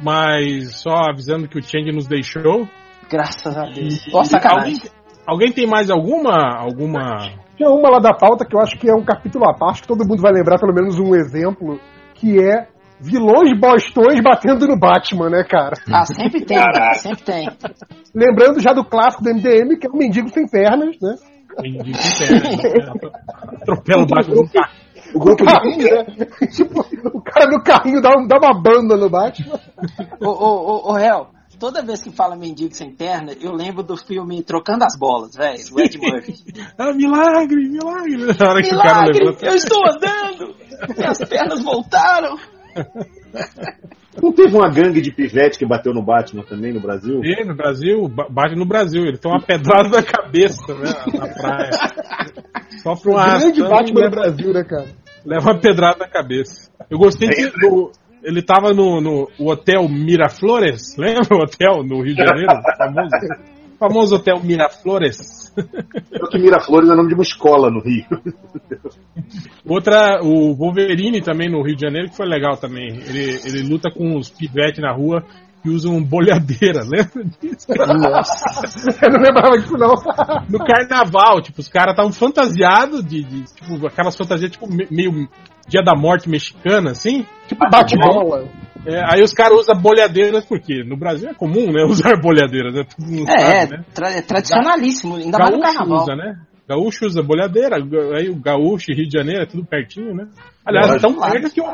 Mas 0.00 0.76
só 0.76 1.10
avisando 1.10 1.48
que 1.48 1.58
o 1.58 1.62
Change 1.62 1.90
nos 1.92 2.06
deixou. 2.06 2.68
Graças 3.10 3.56
a 3.56 3.64
Deus. 3.64 4.06
Ó, 4.14 4.22
sacanagem. 4.22 4.74
Alguém, 4.74 4.99
alguém 5.30 5.52
tem 5.52 5.66
mais 5.66 5.90
alguma. 5.90 6.56
alguma. 6.58 7.30
Tinha 7.56 7.70
uma 7.70 7.90
lá 7.90 7.98
da 7.98 8.12
pauta 8.14 8.44
que 8.44 8.54
eu 8.56 8.60
acho 8.60 8.78
que 8.78 8.88
é 8.88 8.94
um 8.94 9.04
capítulo 9.04 9.44
à 9.48 9.54
parte, 9.54 9.82
que 9.82 9.88
todo 9.88 10.06
mundo 10.06 10.22
vai 10.22 10.32
lembrar 10.32 10.58
pelo 10.58 10.74
menos 10.74 10.98
um 10.98 11.14
exemplo, 11.14 11.78
que 12.14 12.38
é 12.42 12.66
vilões 13.00 13.58
bostões 13.58 14.20
batendo 14.22 14.66
no 14.66 14.78
Batman, 14.78 15.30
né, 15.30 15.44
cara? 15.44 15.74
Ah, 15.92 16.04
sempre 16.04 16.44
tem, 16.44 16.58
Caraca. 16.58 16.98
sempre 16.98 17.22
tem. 17.22 17.48
Lembrando 18.14 18.60
já 18.60 18.72
do 18.72 18.84
clássico 18.84 19.22
do 19.22 19.30
MDM, 19.30 19.78
que 19.78 19.86
é 19.86 19.90
o 19.90 19.96
Mendigo 19.96 20.28
Sem 20.30 20.46
Pernas, 20.48 20.96
né? 21.00 21.14
Mendigo 21.62 21.96
sem 21.98 22.40
perna, 22.40 22.92
né? 22.94 23.10
Atropela 23.60 24.02
o 24.02 24.06
Batman. 24.06 24.42
O 25.12 25.18
grupo 25.18 25.44
carrinho, 25.44 25.84
né? 25.92 26.04
tipo, 26.54 26.80
o 27.12 27.20
cara 27.20 27.50
no 27.50 27.62
carrinho 27.62 28.00
dá, 28.00 28.10
um- 28.16 28.26
dá 28.28 28.36
uma 28.38 28.54
banda 28.62 28.96
no 28.96 29.10
Batman. 29.10 29.58
Ô, 30.20 30.28
ô, 30.28 30.90
ô, 30.90 30.92
ô, 30.92 30.98
Hel, 30.98 31.26
toda 31.60 31.82
vez 31.84 32.02
que 32.02 32.10
fala 32.10 32.34
mendigo 32.34 32.74
sem 32.74 32.90
perna, 32.90 33.32
eu 33.40 33.52
lembro 33.52 33.82
do 33.84 33.96
filme 33.96 34.42
Trocando 34.42 34.84
as 34.84 34.98
Bolas, 34.98 35.36
velho, 35.36 35.58
do 35.70 35.80
Ed 35.80 35.98
Murphy. 35.98 36.34
Ah, 36.78 36.92
milagre, 36.96 37.68
milagre. 37.68 38.16
Na 38.16 38.50
hora 38.50 38.62
que 38.62 38.74
o 38.74 38.78
cara 38.78 39.00
Milagre, 39.02 39.24
levanta. 39.24 39.46
eu 39.46 39.54
estou 39.54 39.82
andando, 39.86 40.54
minhas 40.96 41.18
pernas 41.28 41.62
voltaram. 41.62 42.36
Não 44.20 44.32
teve 44.32 44.56
uma 44.56 44.68
gangue 44.68 45.00
de 45.00 45.12
pivete 45.12 45.58
que 45.58 45.66
bateu 45.66 45.94
no 45.94 46.02
Batman 46.04 46.42
também 46.44 46.72
no 46.72 46.80
Brasil? 46.80 47.20
E 47.22 47.44
no 47.44 47.54
Brasil, 47.54 48.08
ba- 48.08 48.26
bate 48.28 48.56
no 48.56 48.66
Brasil. 48.66 49.02
Ele 49.04 49.16
toma 49.18 49.36
uma 49.36 49.46
pedrada 49.46 49.88
na 49.88 50.02
cabeça, 50.02 50.74
né? 50.74 50.90
Na 51.14 51.28
praia. 51.28 51.70
Sofre 52.82 53.10
um 53.12 53.14
Grande 53.14 53.62
arrastão, 53.62 53.68
Batman 53.68 54.00
leva, 54.00 54.10
Brasil, 54.16 54.52
né, 54.52 54.64
cara? 54.64 54.86
leva 55.24 55.50
uma 55.50 55.60
pedrada 55.60 55.98
na 56.00 56.08
cabeça. 56.08 56.70
Eu 56.90 56.98
gostei 56.98 57.28
que 57.28 57.50
do- 57.60 57.92
ele 58.22 58.42
tava 58.42 58.72
no, 58.72 59.00
no 59.00 59.28
Hotel 59.38 59.88
Miraflores, 59.88 60.96
lembra 60.98 61.36
o 61.36 61.42
hotel 61.42 61.82
no 61.84 62.02
Rio 62.02 62.14
de 62.14 62.24
Janeiro? 62.24 62.52
O 62.52 62.76
famoso, 62.76 63.16
famoso 63.78 64.16
Hotel 64.16 64.40
Miraflores. 64.42 65.52
Eu 66.12 66.28
que 66.28 66.38
Miraflores 66.38 66.88
é 66.88 66.92
o 66.92 66.96
nome 66.96 67.08
de 67.08 67.14
uma 67.14 67.22
escola 67.22 67.70
no 67.70 67.80
Rio. 67.80 68.06
Outra, 69.66 70.20
o 70.22 70.54
Wolverine 70.54 71.20
também 71.20 71.50
no 71.50 71.62
Rio 71.62 71.76
de 71.76 71.82
Janeiro, 71.86 72.10
que 72.10 72.16
foi 72.16 72.26
legal 72.26 72.56
também. 72.56 72.88
Ele, 72.88 73.40
ele 73.44 73.68
luta 73.68 73.90
com 73.90 74.16
os 74.16 74.28
pivetes 74.28 74.80
na 74.80 74.92
rua 74.92 75.24
que 75.62 75.68
usam 75.68 76.02
bolhadeira, 76.02 76.80
lembra 76.88 77.24
disso? 77.40 77.66
Eu 77.70 79.10
não 79.12 79.20
lembrava 79.20 79.58
disso, 79.58 79.76
não. 79.76 79.94
No 80.48 80.58
carnaval, 80.64 81.40
tipo, 81.42 81.60
os 81.60 81.68
caras 81.68 81.92
estavam 81.92 82.12
fantasiados 82.12 83.04
de, 83.04 83.22
de, 83.22 83.42
tipo, 83.54 83.86
aquelas 83.86 84.16
fantasias, 84.16 84.50
tipo, 84.50 84.66
me- 84.68 84.86
meio 84.90 85.28
Dia 85.68 85.82
da 85.82 85.94
Morte 85.94 86.28
mexicana, 86.28 86.90
assim. 86.90 87.24
tipo 87.46 87.64
bate-bola. 87.70 88.48
É, 88.86 88.98
aí 89.14 89.22
os 89.22 89.32
caras 89.32 89.60
usam 89.60 89.80
bolhadeiras, 89.80 90.44
porque 90.44 90.82
no 90.82 90.96
Brasil 90.96 91.28
é 91.28 91.34
comum, 91.34 91.66
né, 91.70 91.84
usar 91.88 92.18
bolhadeiras, 92.20 92.74
né? 92.74 92.82
Todo 92.96 93.06
mundo 93.06 93.28
É, 93.30 93.34
é, 93.34 93.60
sabe, 93.60 93.76
né? 93.76 93.84
tra- 93.94 94.10
é 94.10 94.22
tradicionalíssimo, 94.22 95.16
ainda 95.16 95.38
mais 95.38 95.50
no 95.52 95.60
Gaúcho 95.60 95.76
carnaval. 95.78 96.02
usa, 96.02 96.16
né? 96.16 96.40
Gaúcho 96.68 97.06
usa 97.06 97.22
bolhadeira, 97.22 97.76
aí 98.16 98.28
o 98.28 98.36
Gaúcho 98.36 98.90
e 98.90 98.94
Rio 98.94 99.08
de 99.08 99.18
Janeiro 99.18 99.42
é 99.42 99.46
tudo 99.46 99.64
pertinho, 99.64 100.14
né? 100.14 100.26
Aliás, 100.64 100.90
é 100.94 100.98
tão 100.98 101.14
perto 101.20 101.52
que 101.52 101.60
o, 101.60 101.66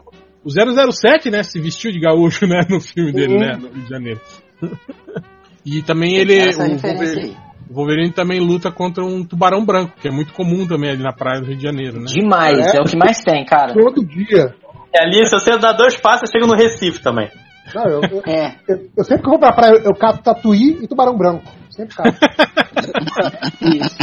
o 0.47 0.93
007, 0.93 1.31
né, 1.31 1.43
se 1.43 1.61
vestiu 1.61 1.91
de 1.91 1.99
gaúcho, 1.99 2.47
né, 2.47 2.61
no 2.71 2.81
filme 2.81 3.13
dele, 3.13 3.35
Uhum. 3.35 3.41
né, 3.41 3.57
no 3.57 3.69
Rio 3.69 3.83
de 3.83 3.89
Janeiro. 3.91 4.21
e 5.67 5.83
também 5.83 6.15
ele, 6.17 6.35
o 6.35 6.47
referência 6.47 6.89
Wolverine, 6.91 7.21
aí. 7.23 7.37
o 7.69 7.75
Wolverine 7.75 8.13
também 8.13 8.41
luta 8.41 8.71
contra 8.71 9.05
um 9.05 9.25
tubarão 9.25 9.65
branco, 9.65 9.95
que 10.01 10.09
é 10.09 10.11
muito 10.11 10.33
comum 10.33 10.67
também 10.67 10.91
ali 10.91 11.03
na 11.03 11.13
praia 11.13 11.41
do 11.41 11.47
Rio 11.49 11.57
de 11.57 11.63
Janeiro, 11.63 11.99
né? 11.99 12.07
Demais, 12.07 12.75
é. 12.75 12.81
o 12.81 12.85
que 12.85 12.97
mais 12.97 13.21
tem, 13.23 13.45
cara. 13.45 13.75
Todo 13.75 14.05
dia. 14.07 14.55
E 14.95 14.99
ali, 14.99 15.27
se 15.27 15.33
você 15.33 15.59
dá 15.59 15.73
dois 15.73 15.97
passos, 16.01 16.31
chega 16.31 16.47
no 16.47 16.55
Recife 16.55 17.03
também. 17.03 17.29
Não, 17.75 17.83
eu, 17.85 18.01
eu, 18.03 18.23
É. 18.33 18.55
eu- 18.69 18.89
eu 18.97 19.05
sempre 19.05 19.25
que 19.25 19.29
vou 19.29 19.39
pra 19.41 19.53
praia, 19.53 19.83
eu, 19.85 19.93
cato 19.95 20.23
tatuí 20.23 20.79
e 20.83 20.87
tubarão 20.87 21.19
branco. 21.19 21.45
Sempre 21.71 21.97
cato. 21.97 22.17
Isso. 23.61 23.97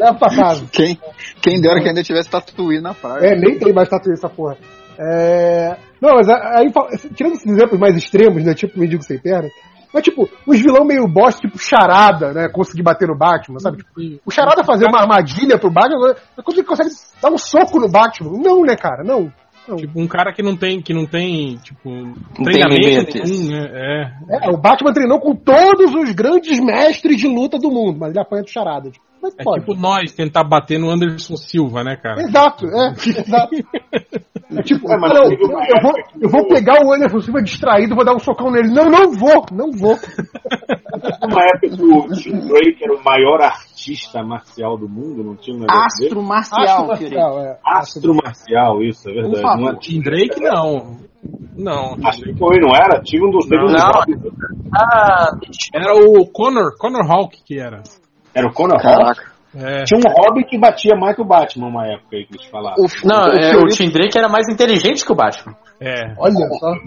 Levo 0.00 0.18
pra 0.18 0.28
casa. 0.34 0.64
Quem, 0.72 0.96
quem 1.42 1.60
dera 1.60 1.82
que 1.82 1.88
ainda 1.88 2.02
tivesse 2.04 2.30
tatuí 2.30 2.80
na 2.80 2.94
praia. 2.94 3.26
É, 3.32 3.36
nem 3.36 3.58
tem 3.58 3.72
mais 3.72 3.88
tatuí 3.88 4.12
essa 4.12 4.28
porra. 4.28 4.56
É... 4.98 5.76
Não, 6.00 6.14
mas 6.14 6.28
aí, 6.28 6.72
tirando 7.14 7.34
esses 7.34 7.46
exemplos 7.46 7.78
mais 7.78 7.96
extremos, 7.96 8.44
né? 8.44 8.54
Tipo 8.54 8.78
Mendigo 8.80 9.02
Sem 9.02 9.18
Perna, 9.18 9.48
mas 9.92 10.02
tipo, 10.02 10.28
os 10.46 10.60
vilão 10.60 10.84
meio 10.84 11.06
bosta, 11.08 11.40
tipo 11.40 11.58
Charada, 11.58 12.32
né? 12.32 12.48
Conseguir 12.48 12.82
bater 12.82 13.08
no 13.08 13.16
Batman, 13.16 13.58
sabe? 13.58 13.78
Tipo, 13.78 14.20
o 14.24 14.30
Charada 14.30 14.64
fazer 14.64 14.86
uma 14.86 15.00
armadilha 15.00 15.58
pro 15.58 15.70
Batman, 15.70 16.14
quando 16.44 16.58
ele 16.58 16.66
consegue 16.66 16.90
dar 17.22 17.30
um 17.30 17.38
soco 17.38 17.78
no 17.78 17.90
Batman? 17.90 18.38
Não, 18.38 18.62
né, 18.62 18.76
cara? 18.76 19.02
Não. 19.02 19.32
Tipo, 19.76 20.00
um 20.00 20.06
cara 20.06 20.32
que 20.32 20.42
não 20.42 20.56
tem, 20.56 20.80
que 20.80 20.94
não 20.94 21.06
tem, 21.06 21.56
tipo, 21.58 21.90
tem 22.34 22.44
treinamento 22.44 23.18
limites. 23.18 23.30
nenhum, 23.30 23.50
né? 23.50 23.70
É. 24.30 24.46
É, 24.46 24.50
o 24.50 24.56
Batman 24.56 24.92
treinou 24.92 25.20
com 25.20 25.34
todos 25.34 25.94
os 25.94 26.10
grandes 26.12 26.58
mestres 26.58 27.18
de 27.18 27.28
luta 27.28 27.58
do 27.58 27.70
mundo, 27.70 27.98
mas 27.98 28.10
ele 28.10 28.20
apanha 28.20 28.42
do 28.42 28.50
Charada. 28.50 28.90
Tipo, 28.90 29.04
como 29.30 29.38
é 29.38 29.42
É 29.42 29.44
pode? 29.44 29.60
tipo 29.64 29.74
nós 29.80 30.12
tentar 30.12 30.44
bater 30.44 30.78
no 30.78 30.90
Anderson 30.90 31.36
Silva, 31.36 31.82
né, 31.84 31.96
cara? 31.96 32.20
Exato, 32.22 32.66
é, 32.66 32.92
exato. 32.92 33.56
tipo, 34.64 34.90
É, 34.92 34.96
mas 34.98 35.12
não, 35.14 35.24
uma 35.26 35.66
eu, 35.66 35.82
vou, 35.82 35.92
eu 36.22 36.28
vou 36.28 36.48
pegar 36.48 36.84
o 36.84 36.92
Anderson 36.92 37.20
Silva 37.20 37.42
distraído, 37.42 37.94
vou 37.94 38.04
dar 38.04 38.14
um 38.14 38.18
socão 38.18 38.50
nele. 38.50 38.68
Não, 38.70 38.90
não 38.90 39.12
vou, 39.12 39.44
não 39.52 39.70
vou. 39.72 39.96
Numa 41.22 41.42
época 41.44 41.76
que 41.76 41.82
o 41.82 42.08
Tim 42.14 42.38
Drake 42.48 42.82
era 42.84 42.94
o 42.94 43.04
maior 43.04 43.40
artista 43.42 44.22
marcial 44.22 44.76
do 44.76 44.88
mundo, 44.88 45.22
não 45.22 45.36
tinha 45.36 45.56
um? 45.56 45.64
Astro 45.70 46.22
marcial, 46.22 46.88
querido. 46.96 47.16
marcial, 47.16 47.40
é. 47.40 47.58
Astro 47.64 48.14
marcial, 48.14 48.82
isso, 48.82 49.08
é 49.08 49.12
verdade. 49.12 49.60
Não 49.62 49.68
é- 49.70 49.76
Tim 49.76 50.00
Drake, 50.00 50.40
não. 50.40 50.96
Não. 51.56 51.96
Acho 52.04 52.22
que 52.22 52.32
foi, 52.38 52.60
não 52.60 52.70
era? 52.74 53.00
Tinha 53.02 53.24
um 53.26 53.30
dos 53.30 53.48
Não. 53.48 53.66
dos- 53.66 54.32
Ah, 54.74 55.30
Era 55.74 55.94
o 55.94 56.26
Connor, 56.30 56.76
Connor 56.78 57.10
Hawk 57.10 57.42
que 57.44 57.58
era. 57.58 57.82
Era 58.34 58.46
o 58.46 58.52
Conor. 58.52 58.80
Caraca. 58.80 59.38
É. 59.54 59.84
Tinha 59.84 59.98
um 59.98 60.02
Robin 60.12 60.42
que 60.44 60.58
batia 60.58 60.94
mais 60.94 61.16
que 61.16 61.22
o 61.22 61.24
Batman 61.24 61.68
uma 61.68 61.86
época 61.86 62.16
aí 62.16 62.24
que 62.26 62.36
eles 62.36 62.46
falaram. 62.48 62.76
O, 62.78 62.86
não, 63.06 63.28
o, 63.28 63.32
é, 63.32 63.56
o 63.56 63.66
Tim 63.66 63.88
Drake 63.88 64.16
era 64.16 64.28
mais 64.28 64.46
inteligente 64.48 65.04
que 65.04 65.12
o 65.12 65.14
Batman. 65.14 65.56
É. 65.80 66.12
Olha 66.18 66.32
só. 66.32 66.70
Né? 66.72 66.78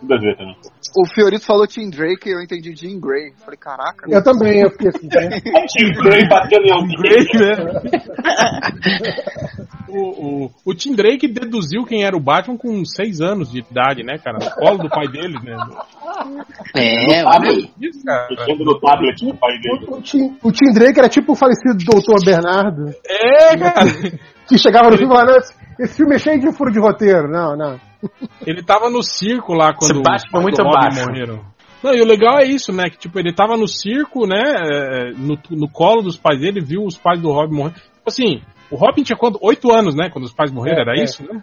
Tudo 0.00 0.14
a 0.14 0.18
ver 0.18 0.36
também. 0.36 0.56
O 0.96 1.06
Fiorito 1.14 1.44
falou 1.44 1.66
Tim 1.66 1.88
Drake 1.90 2.28
e 2.28 2.32
eu 2.32 2.40
entendi 2.40 2.74
Jean 2.74 2.98
Grey. 3.00 3.32
Falei, 3.44 3.58
caraca. 3.58 4.06
Eu 4.08 4.22
também, 4.22 4.60
eu 4.60 4.70
fiquei 4.70 4.88
assim. 4.88 5.06
né? 5.08 5.40
Tim 5.68 5.92
Drake 6.02 6.28
batendo 6.28 6.64
em 6.66 6.72
alguém. 6.72 6.96
Drake, 6.96 7.38
né? 7.38 8.72
o, 9.88 10.44
o, 10.44 10.50
o 10.64 10.74
Tim 10.74 10.94
Drake 10.94 11.28
deduziu 11.28 11.84
quem 11.84 12.04
era 12.04 12.16
o 12.16 12.20
Batman 12.20 12.56
com 12.56 12.84
6 12.84 13.20
anos 13.20 13.50
de 13.50 13.60
idade, 13.60 14.02
né, 14.02 14.18
cara? 14.18 14.38
No 14.38 14.50
colo 14.50 14.78
do 14.78 14.88
pai 14.88 15.06
dele, 15.08 15.38
né? 15.42 15.56
É, 16.74 17.24
olha. 17.24 17.52
Isso, 17.80 18.04
cara. 18.04 18.28
Mexendo 18.30 18.64
no 18.64 18.80
tablet 18.80 19.24
do 19.24 19.34
pai 19.36 19.52
dele. 19.60 19.86
O 19.88 20.00
Tim, 20.02 20.36
o 20.42 20.52
Tim 20.52 20.72
Drake 20.72 20.98
era 20.98 21.08
tipo 21.08 21.32
o 21.32 21.36
falecido 21.36 21.76
Doutor 21.84 22.24
Bernardo, 22.24 22.94
É, 23.06 23.56
cara. 23.56 23.86
que 24.48 24.58
chegava 24.58 24.90
no 24.90 24.96
filme 24.96 25.12
e 25.12 25.16
falava, 25.16 25.32
"Não, 25.32 25.38
esse, 25.38 25.54
esse 25.80 25.96
filme 25.96 26.14
é 26.14 26.18
cheio 26.18 26.40
de 26.40 26.52
furo 26.52 26.70
de 26.72 26.78
roteiro. 26.80 27.28
Não, 27.30 27.56
não. 27.56 27.80
Ele 28.46 28.62
tava 28.62 28.90
no 28.90 29.02
circo 29.02 29.52
lá 29.54 29.72
quando 29.74 30.02
Batman 30.02 30.16
os 30.16 30.30
pais 30.30 30.42
muito 30.44 30.62
baixo. 30.64 31.06
morreram. 31.06 31.40
Não, 31.82 31.94
e 31.94 32.00
o 32.00 32.04
legal 32.06 32.38
é 32.38 32.44
isso, 32.44 32.72
né? 32.72 32.88
Que 32.90 32.96
tipo, 32.98 33.18
ele 33.18 33.32
tava 33.32 33.56
no 33.56 33.66
circo, 33.66 34.26
né? 34.26 34.40
é, 34.40 35.10
No, 35.16 35.36
no 35.50 35.68
colo 35.68 36.00
dos 36.02 36.16
pais 36.16 36.40
dele, 36.40 36.60
viu 36.60 36.84
os 36.84 36.96
pais 36.96 37.20
do 37.20 37.32
Robin 37.32 37.56
morrer. 37.56 37.72
Tipo 37.74 38.06
assim, 38.08 38.40
o 38.70 38.76
Robin 38.76 39.02
tinha 39.02 39.16
quanto? 39.16 39.38
Oito 39.42 39.72
anos, 39.72 39.94
né? 39.94 40.08
Quando 40.10 40.24
os 40.24 40.32
pais 40.32 40.50
morreram, 40.52 40.78
É, 40.78 40.82
era 40.82 41.00
é. 41.00 41.04
isso, 41.04 41.22
né? 41.24 41.40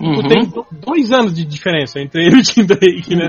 Uhum. 0.00 0.14
Tipo, 0.14 0.28
tem 0.28 0.44
do- 0.46 0.66
dois 0.70 1.10
anos 1.10 1.34
de 1.34 1.44
diferença 1.44 1.98
entre 2.00 2.20
ele 2.26 2.36
e 2.36 2.40
o 2.40 2.42
Tim 2.42 2.64
Drake, 2.64 3.16
né? 3.16 3.28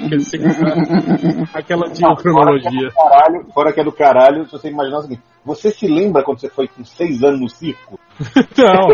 Aquela 1.54 1.88
antiga 1.88 2.16
cronologia. 2.16 2.90
Caralho, 2.96 3.46
fora 3.54 3.74
que 3.74 3.80
é 3.80 3.84
do 3.84 3.92
caralho, 3.92 4.46
se 4.46 4.52
você 4.52 4.70
imaginar 4.70 5.00
o 5.00 5.02
seguinte, 5.04 5.22
você 5.44 5.72
se 5.72 5.88
lembra 5.88 6.24
quando 6.24 6.40
você 6.40 6.50
foi 6.50 6.68
com 6.68 6.84
6 6.86 7.24
anos 7.24 7.40
no 7.42 7.50
circo? 7.50 8.00
Não, 8.58 8.90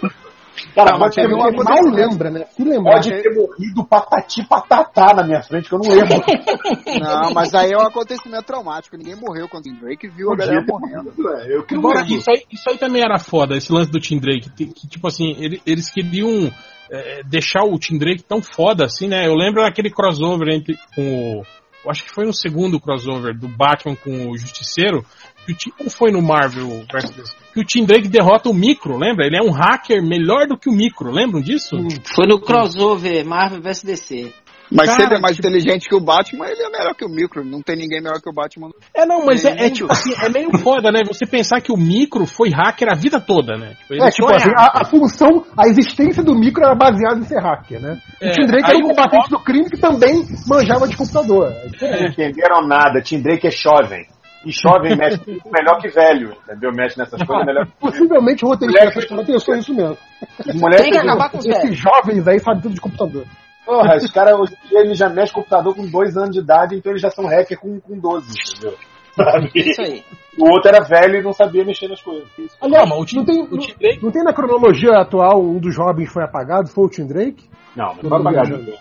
Cara, 0.74 0.92
Não, 0.92 0.98
pode 0.98 1.00
mas 1.00 1.14
teve 1.14 1.34
uma 1.34 1.48
Ele 1.48 1.62
mal 1.62 1.82
lembra, 1.92 2.30
né? 2.30 2.44
Se 2.56 2.62
lembrar. 2.64 2.92
pode 2.94 3.10
ter 3.10 3.34
morrido 3.34 3.84
patati 3.84 4.44
patatá 4.46 5.14
na 5.14 5.22
minha 5.24 5.42
frente, 5.42 5.68
que 5.68 5.74
eu 5.74 5.78
não 5.78 5.88
lembro. 5.90 6.16
Não, 7.00 7.32
mas 7.34 7.54
aí 7.54 7.72
é 7.72 7.76
um 7.76 7.86
acontecimento 7.86 8.44
traumático. 8.44 8.96
Ninguém 8.96 9.16
morreu 9.16 9.48
quando 9.48 9.66
o 9.66 9.68
Tim 9.68 9.74
Drake 9.80 10.08
viu 10.08 10.32
a 10.32 10.36
galera 10.36 10.64
morrendo. 10.66 11.12
Eu 11.48 11.62
que 11.64 11.74
não 11.74 11.80
Agora, 11.80 12.00
lembro. 12.00 12.16
isso 12.18 12.30
aí, 12.30 12.42
isso 12.50 12.70
aí 12.70 12.78
também 12.78 13.02
era 13.02 13.18
foda, 13.18 13.56
esse 13.56 13.72
lance 13.72 13.90
do 13.90 14.00
Tim 14.00 14.18
Drake. 14.18 14.50
Que, 14.50 14.66
que, 14.66 14.88
tipo 14.88 15.06
assim, 15.06 15.34
ele- 15.38 15.60
eles 15.66 15.90
queriam 15.90 16.50
é, 16.90 17.22
deixar 17.24 17.64
o 17.64 17.78
Tim 17.78 17.98
Drake 17.98 18.22
tão 18.22 18.40
foda 18.42 18.84
assim, 18.84 19.08
né? 19.08 19.26
Eu 19.26 19.34
lembro 19.34 19.62
daquele 19.62 19.90
crossover 19.90 20.48
entre 20.54 20.78
com 20.94 21.38
o. 21.40 21.42
Eu 21.84 21.90
acho 21.90 22.02
que 22.04 22.10
foi 22.10 22.24
no 22.24 22.32
segundo 22.34 22.80
crossover 22.80 23.36
do 23.38 23.46
Batman 23.48 23.94
com 23.96 24.30
o 24.30 24.36
Justiceiro. 24.36 25.04
Que 25.46 25.52
o 25.52 25.56
Tim, 25.56 25.70
ou 25.78 25.88
foi 25.88 26.10
no 26.10 26.20
Marvel 26.20 26.84
versus. 26.92 27.34
Que 27.54 27.60
o 27.60 27.64
Tim 27.64 27.84
Drake 27.84 28.08
derrota 28.08 28.48
o 28.50 28.54
Micro, 28.54 28.98
lembra? 28.98 29.24
Ele 29.26 29.36
é 29.38 29.42
um 29.42 29.52
hacker 29.52 30.02
melhor 30.02 30.46
do 30.48 30.58
que 30.58 30.68
o 30.68 30.72
Micro, 30.72 31.10
lembram 31.12 31.40
disso? 31.40 31.76
Foi 32.14 32.26
no 32.26 32.40
crossover 32.40 33.24
Marvel 33.24 33.62
vs 33.62 33.82
DC. 33.84 34.32
Mas 34.68 34.90
se 34.90 34.96
Cara, 34.96 35.08
ele 35.10 35.18
é 35.18 35.20
mais 35.20 35.36
tipo- 35.36 35.46
inteligente 35.46 35.88
que 35.88 35.94
o 35.94 36.00
Batman, 36.00 36.48
ele 36.48 36.60
é 36.60 36.68
melhor 36.68 36.92
que 36.92 37.04
o 37.04 37.08
Micro. 37.08 37.44
Não 37.44 37.62
tem 37.62 37.76
ninguém 37.76 38.02
melhor 38.02 38.20
que 38.20 38.28
o 38.28 38.32
Batman. 38.32 38.70
É, 38.92 39.06
não, 39.06 39.24
mas 39.24 39.44
é, 39.44 39.66
é 39.66 39.70
tipo 39.70 39.92
assim, 39.92 40.12
é 40.20 40.28
meio 40.28 40.50
foda, 40.58 40.90
né? 40.90 41.02
Você 41.06 41.24
pensar 41.24 41.60
que 41.60 41.70
o 41.70 41.76
Micro 41.76 42.26
foi 42.26 42.50
hacker 42.50 42.88
a 42.90 42.96
vida 42.96 43.20
toda, 43.20 43.56
né? 43.56 43.76
Tipo, 43.78 43.94
ele 43.94 44.02
É, 44.02 44.10
tipo 44.10 44.26
assim, 44.34 44.48
hacker. 44.48 44.58
a, 44.58 44.82
a 44.82 44.84
função, 44.84 45.44
a 45.56 45.68
existência 45.68 46.20
do 46.24 46.34
micro 46.34 46.64
era 46.64 46.74
baseada 46.74 47.20
em 47.20 47.22
ser 47.22 47.38
hacker, 47.40 47.80
né? 47.80 47.96
É, 48.20 48.28
o 48.28 48.32
Tim 48.32 48.46
Drake 48.46 48.68
era 48.68 48.78
um 48.78 48.86
o- 48.86 48.88
combatente 48.88 49.30
do 49.30 49.38
crime 49.38 49.70
que 49.70 49.76
também 49.78 50.26
manjava 50.48 50.88
de 50.88 50.96
computador. 50.96 51.52
É. 51.80 52.00
Não 52.00 52.08
entenderam 52.08 52.66
nada, 52.66 53.00
Tim 53.00 53.20
Drake 53.22 53.46
é 53.46 53.50
jovem. 53.52 54.04
E 54.46 54.50
jovem 54.52 54.96
mexe 54.96 55.20
melhor 55.52 55.78
que 55.80 55.88
velho, 55.88 56.32
entendeu? 56.44 56.70
Mexe 56.72 56.98
nessas 56.98 57.20
coisas 57.22 57.44
melhor. 57.46 57.66
Possivelmente 57.80 58.44
o 58.44 58.48
roteirista 58.48 58.84
dessa 58.86 58.98
história 59.00 59.24
pensou 59.24 59.54
nisso 59.56 59.74
mesmo. 59.74 59.98
As 60.38 60.54
mulheres 60.54 60.82
Tem 60.84 60.92
que 60.92 60.98
acabar 60.98 61.30
com 61.30 61.38
os 61.38 61.44
velhos. 61.44 61.64
Esses 61.64 61.76
jovens 61.78 62.28
aí 62.28 62.38
sabem 62.38 62.62
tudo 62.62 62.74
de 62.74 62.80
computador. 62.80 63.24
Porra, 63.64 63.96
os 63.96 64.10
caras 64.12 64.38
hoje 64.38 64.54
em 64.64 64.68
dia 64.68 64.80
eles 64.80 64.96
já 64.98 65.08
mexem 65.08 65.34
computador 65.34 65.74
com 65.74 65.84
2 65.90 66.16
anos 66.16 66.30
de 66.30 66.38
idade, 66.38 66.76
então 66.76 66.92
eles 66.92 67.02
já 67.02 67.10
são 67.10 67.26
hacker 67.26 67.58
com, 67.58 67.80
com 67.80 67.98
12, 67.98 68.28
entendeu? 68.56 68.78
Sabe? 69.16 69.50
Isso 69.56 69.80
aí. 69.80 70.04
O 70.38 70.52
outro 70.52 70.68
era 70.68 70.84
velho 70.84 71.16
e 71.18 71.22
não 71.22 71.32
sabia 71.32 71.64
mexer 71.64 71.88
nas 71.88 72.00
coisas. 72.02 72.28
Aliás, 72.60 72.88
Não, 72.88 72.96
mas 72.96 73.00
o 73.00 73.04
Tim- 73.06 73.16
não, 73.16 73.24
tem, 73.24 73.42
o 73.42 73.58
Tim 73.58 73.74
Drake- 73.80 74.04
não 74.04 74.10
tem 74.12 74.22
na 74.22 74.32
cronologia 74.32 74.92
atual 74.98 75.42
um 75.42 75.58
dos 75.58 75.74
jovens 75.74 76.12
foi 76.12 76.22
apagado? 76.22 76.68
Foi 76.68 76.84
o 76.84 76.88
Tim 76.88 77.06
Drake? 77.06 77.48
Não, 77.74 77.94
não 78.02 78.10
vai 78.10 78.22
pagar 78.22 78.44
ninguém. 78.46 78.74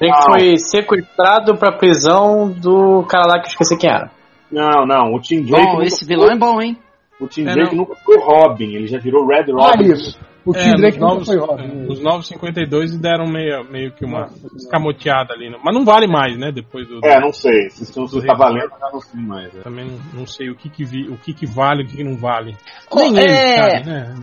Ele 0.00 0.12
Ah. 0.12 0.22
foi 0.22 0.56
sequestrado 0.58 1.56
pra 1.56 1.72
prisão 1.78 2.50
do 2.50 3.02
cara 3.04 3.24
lá 3.26 3.40
que 3.40 3.46
eu 3.46 3.50
esqueci 3.50 3.76
quem 3.78 3.88
era. 3.90 4.10
Não, 4.50 4.86
não, 4.86 5.14
o 5.14 5.20
Tim 5.20 5.42
Drake. 5.42 5.66
Bom, 5.66 5.82
esse 5.82 6.04
vilão 6.04 6.26
foi- 6.28 6.34
é 6.36 6.38
bom, 6.38 6.60
hein? 6.62 6.76
O 7.20 7.26
Tim 7.26 7.42
É, 7.42 7.52
Drake 7.52 7.74
não. 7.74 7.84
nunca 7.84 7.96
foi 8.04 8.16
Robin, 8.18 8.74
ele 8.74 8.86
já 8.86 8.98
virou 8.98 9.26
Red 9.26 9.46
Ah, 9.58 9.70
Robin. 9.72 9.92
isso. 9.92 10.18
O 10.46 10.56
É, 10.56 10.62
Tim 10.62 10.70
Drake 10.76 10.98
nos 10.98 11.00
nunca 11.00 11.14
novos, 11.14 11.26
foi 11.26 11.36
é, 11.36 11.40
Robin. 11.40 11.86
nos 11.86 12.00
novos 12.00 12.28
52 12.28 12.96
deram 12.96 13.26
meio, 13.26 13.64
meio 13.70 13.92
que 13.92 14.02
uma 14.04 14.30
escamoteada 14.56 15.34
ali. 15.34 15.50
né? 15.50 15.58
Mas 15.62 15.74
não 15.74 15.84
vale 15.84 16.06
mais, 16.06 16.38
né? 16.38 16.50
Depois 16.52 16.86
do. 16.88 17.00
É, 17.04 17.20
não 17.20 17.32
sei. 17.32 17.68
Se 17.70 17.82
isso 17.82 18.22
tá 18.24 18.34
valendo, 18.34 18.70
já 18.80 18.90
não 18.90 19.00
sei 19.00 19.20
mais. 19.20 19.54
é. 19.54 19.60
Também 19.60 19.84
não, 19.84 20.20
não 20.20 20.26
sei 20.26 20.48
o 20.48 20.54
que 20.54 20.70
que, 20.70 20.84
vi, 20.84 21.08
o 21.08 21.18
que 21.18 21.34
que 21.34 21.44
vale 21.44 21.82
e 21.82 21.84
o 21.84 21.88
que 21.88 21.96
que 21.96 22.04
não 22.04 22.16
vale. 22.16 22.56
Nem 22.94 23.18
ele, 23.18 23.30
é, 23.30 23.56
sabe, 23.56 23.90
né? 23.90 24.14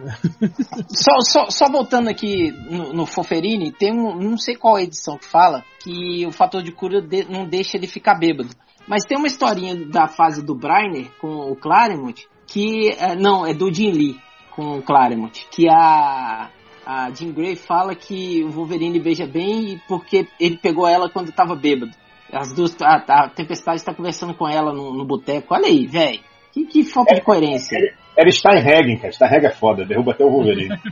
Só, 0.87 1.11
só, 1.19 1.49
só 1.49 1.69
voltando 1.71 2.09
aqui 2.09 2.51
no, 2.71 2.93
no 2.93 3.05
Foferini, 3.05 3.71
tem 3.71 3.91
um, 3.93 4.15
não 4.15 4.37
sei 4.37 4.55
qual 4.55 4.79
edição 4.79 5.17
que 5.17 5.25
fala, 5.25 5.63
que 5.83 6.25
o 6.25 6.31
fator 6.31 6.63
de 6.63 6.71
cura 6.71 7.01
de- 7.01 7.25
não 7.29 7.45
deixa 7.45 7.77
ele 7.77 7.87
ficar 7.87 8.15
bêbado. 8.15 8.49
Mas 8.87 9.03
tem 9.03 9.17
uma 9.17 9.27
historinha 9.27 9.75
da 9.87 10.07
fase 10.07 10.45
do 10.45 10.55
Briner 10.55 11.07
com 11.19 11.51
o 11.51 11.55
Claremont, 11.55 12.27
que, 12.47 12.89
é, 12.89 13.15
não, 13.15 13.45
é 13.45 13.53
do 13.53 13.73
Jim 13.73 13.91
Lee 13.91 14.19
com 14.51 14.77
o 14.77 14.81
Claremont, 14.81 15.47
que 15.51 15.67
a, 15.67 16.49
a 16.85 17.11
Jean 17.11 17.31
Grey 17.31 17.55
fala 17.55 17.95
que 17.95 18.43
o 18.43 18.51
Wolverine 18.51 18.99
beija 18.99 19.25
bem 19.25 19.73
e 19.73 19.81
porque 19.87 20.27
ele 20.39 20.57
pegou 20.57 20.87
ela 20.87 21.09
quando 21.09 21.31
tava 21.31 21.55
bêbado. 21.55 21.91
As 22.31 22.53
duas, 22.53 22.75
a, 22.81 22.95
a 23.07 23.29
Tempestade 23.29 23.77
está 23.77 23.93
conversando 23.93 24.33
com 24.33 24.47
ela 24.47 24.73
no, 24.73 24.93
no 24.93 25.05
boteco. 25.05 25.53
Olha 25.53 25.67
aí, 25.67 25.85
velho. 25.87 26.19
Que, 26.51 26.65
que 26.65 26.83
falta 26.83 27.15
de 27.15 27.21
coerência. 27.21 27.77
Era 28.17 28.31
Steinhagen, 28.31 28.97
cara. 28.97 29.11
Steinhagen 29.11 29.49
é 29.49 29.53
foda, 29.53 29.85
derruba 29.85 30.11
até 30.11 30.23
o 30.23 30.29
Wolverine. 30.29 30.75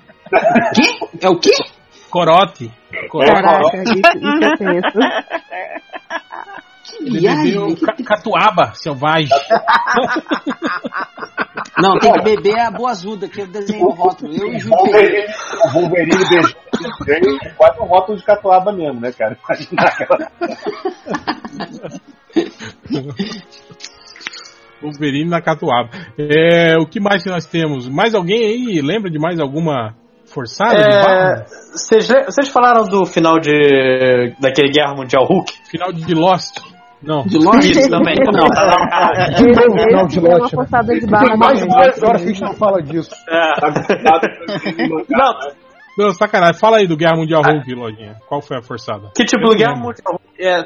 É 1.22 1.30
o 1.30 1.38
quê? 1.38 1.52
Corote. 2.10 2.72
Corote. 3.07 3.32
Caraca, 3.32 3.84
isso, 3.84 3.94
isso 3.94 4.44
é 4.44 4.57
tenso. 4.57 4.98
Ele 6.99 7.19
viagem, 7.19 7.43
bebeu 7.45 7.76
que- 7.76 7.85
ca- 7.85 7.95
catuaba 8.03 8.73
selvagem. 8.76 9.30
Não, 11.77 11.97
tem 11.97 12.14
que 12.14 12.22
beber 12.22 12.60
a 12.60 12.69
boazuda, 12.72 13.27
que 13.27 13.41
eu 13.41 13.47
desenhei 13.47 13.84
o 13.84 13.89
rótulo. 13.89 14.31
Eu 14.31 14.47
o 14.47 14.60
Wolverine, 14.69 15.26
o 15.65 15.69
Wolverine 15.72 16.30
beijou 16.30 16.53
quase 17.57 17.81
um 17.81 17.85
rótulo 17.85 18.18
de 18.18 18.23
catuaba 18.23 18.72
mesmo, 18.72 19.01
né, 19.01 19.11
cara? 19.11 19.35
Imagina 19.43 19.81
aquela... 19.84 20.31
Wolverine 24.81 25.30
na 25.30 25.41
catuaba. 25.41 25.89
É, 26.18 26.77
o 26.77 26.85
que 26.85 26.99
mais 26.99 27.23
que 27.23 27.30
nós 27.30 27.45
temos? 27.45 27.88
Mais 27.88 28.14
alguém 28.14 28.45
aí 28.45 28.81
lembra 28.81 29.10
de 29.10 29.18
mais 29.18 29.39
alguma 29.39 29.95
forçada 30.26 30.76
de 30.76 30.84
É, 30.84 31.45
vocês 32.30 32.49
falaram 32.49 32.84
do 32.85 33.05
final 33.05 33.39
de 33.39 34.34
daquele 34.39 34.72
Guerra 34.72 34.93
Mundial 34.95 35.23
Hulk? 35.26 35.53
Final 35.69 35.93
de 35.93 36.14
Lost? 36.14 36.57
Não. 37.03 37.23
De 37.23 37.38
Lost? 37.38 37.63
Isso 37.69 37.89
também. 37.89 38.15
Não, 38.31 38.47
tá 38.47 38.67
Não, 39.91 40.07
de 40.07 40.17
é 40.19 40.21
uma 40.21 40.38
lote, 40.38 40.55
né? 40.55 40.63
forçada 40.63 40.93
de 40.93 40.99
Tem 41.01 41.09
barra 41.09 41.35
mais 41.38 41.59
de 41.59 41.67
duas 41.67 42.03
horas 42.03 42.21
que 42.23 42.30
a 42.30 42.34
gente 42.34 42.41
não 42.41 42.53
fala 42.53 42.81
disso. 42.81 43.11
É. 43.30 43.59
Tá 43.59 43.67
o 43.69 45.05
Não, 45.09 45.34
Não, 46.07 46.13
sacanagem. 46.13 46.59
Fala 46.59 46.77
aí 46.77 46.88
do 46.88 46.95
Guerra 46.97 47.17
Mundial 47.17 47.41
Hulk, 47.43 47.73
Lojinha. 47.75 48.15
Qual 48.27 48.41
foi 48.41 48.57
a 48.57 48.61
forçada? 48.61 49.11
que 49.15 49.25
tipo, 49.25 49.43
do 49.47 49.55
Guerra 49.55 49.75
Mundial 49.75 50.13
Hulk 50.13 50.23
é, 50.39 50.65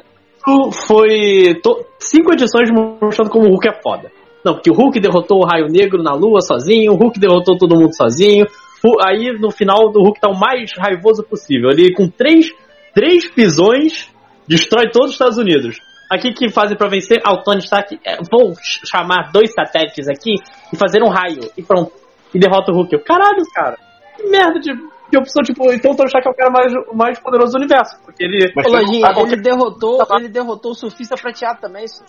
foi 0.87 1.55
to- 1.61 1.85
cinco 1.99 2.33
edições 2.33 2.69
mostrando 2.71 3.29
como 3.29 3.45
o 3.45 3.49
Hulk 3.49 3.67
é 3.69 3.81
foda. 3.81 4.11
Não, 4.45 4.53
porque 4.53 4.69
o 4.71 4.73
Hulk 4.73 4.99
derrotou 4.99 5.39
o 5.39 5.45
Raio 5.45 5.67
Negro 5.67 6.01
na 6.01 6.13
Lua 6.13 6.39
sozinho, 6.41 6.93
o 6.93 6.95
Hulk 6.95 7.19
derrotou 7.19 7.57
todo 7.57 7.75
mundo 7.75 7.93
sozinho. 7.95 8.45
O- 8.85 9.05
Aí 9.05 9.37
no 9.39 9.51
final 9.51 9.91
do 9.91 10.01
Hulk 10.01 10.19
tá 10.21 10.29
o 10.29 10.39
mais 10.39 10.71
raivoso 10.77 11.23
possível. 11.23 11.69
Ele 11.71 11.93
com 11.93 12.07
três, 12.07 12.47
três 12.93 13.29
pisões 13.29 14.09
destrói 14.47 14.89
todos 14.91 15.09
os 15.09 15.13
Estados 15.15 15.37
Unidos. 15.37 15.77
Aqui 16.09 16.31
que 16.33 16.49
fazem 16.49 16.77
pra 16.77 16.87
vencer? 16.87 17.21
Ah, 17.25 17.33
o 17.33 17.43
Tony 17.43 17.59
Stark, 17.59 17.99
é, 18.05 18.17
vou 18.31 18.55
ch- 18.55 18.81
chamar 18.85 19.31
dois 19.31 19.51
satélites 19.53 20.07
aqui 20.07 20.35
e 20.71 20.77
fazer 20.77 21.03
um 21.03 21.09
raio. 21.09 21.51
E 21.57 21.63
pronto. 21.63 21.91
E 22.33 22.39
derrota 22.39 22.71
o 22.71 22.75
Hulk. 22.75 22.93
Eu, 22.93 23.03
caralho, 23.03 23.43
cara. 23.53 23.77
Que 24.15 24.23
merda 24.29 24.59
de, 24.59 24.73
de 24.73 25.17
opção. 25.17 25.43
Tipo, 25.43 25.71
então 25.73 25.91
o 25.91 25.95
Tony 25.95 26.07
Stark 26.07 26.27
é 26.27 26.31
o 26.31 26.33
cara 26.35 26.49
mais, 26.49 26.73
o 26.89 26.95
mais 26.95 27.19
poderoso 27.19 27.51
do 27.53 27.57
universo. 27.57 27.97
Porque 28.05 28.23
ele. 28.23 28.51
Mas 28.55 28.71
Lojinha, 28.71 29.05
ele 29.33 29.41
derrotou, 29.41 29.99
ele 30.17 30.29
derrotou 30.29 30.71
o 30.71 30.75
surfista 30.75 31.15
prateado 31.15 31.59
também. 31.59 31.83
Isso. 31.85 32.03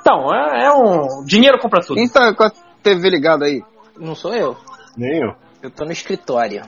Então, 0.00 0.34
é, 0.34 0.64
é 0.66 0.72
um. 0.72 1.24
Dinheiro 1.24 1.58
compra 1.58 1.80
tudo. 1.80 1.94
Quem 1.96 2.08
tá 2.08 2.34
com 2.34 2.44
a 2.44 2.50
TV 2.82 3.08
ligada 3.10 3.44
aí? 3.46 3.62
Não 3.98 4.14
sou 4.14 4.34
eu. 4.34 4.56
Nem 4.96 5.20
eu. 5.22 5.34
Eu 5.62 5.70
tô 5.70 5.84
no 5.84 5.92
escritório. 5.92 6.62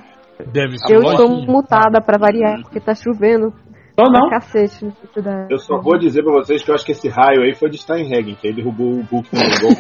Deve 0.53 0.79
ser 0.79 0.95
Eu 0.95 1.03
estou 1.03 1.29
mutada 1.29 2.01
pra 2.01 2.19
variar, 2.19 2.61
porque 2.63 2.79
tá 2.81 2.95
chovendo 2.95 3.53
Ou 3.99 4.11
não. 4.13 4.29
pra 4.29 4.41
cacete 4.41 4.85
no 4.85 4.91
sítio 4.93 5.23
da... 5.23 5.47
Eu 5.51 5.59
só 5.59 5.79
vou 5.81 5.99
dizer 5.99 6.23
pra 6.23 6.33
vocês 6.33 6.63
que 6.63 6.71
eu 6.71 6.75
acho 6.75 6.85
que 6.85 6.93
esse 6.93 7.09
raio 7.09 7.43
aí 7.43 7.55
foi 7.55 7.71
de 7.71 7.79
Steinhagen, 7.79 8.35
que 8.35 8.49
aí 8.49 8.55
derrubou 8.55 8.89
o 8.93 9.01
Hulk 9.03 9.29
no 9.33 9.41
gol. 9.61 9.77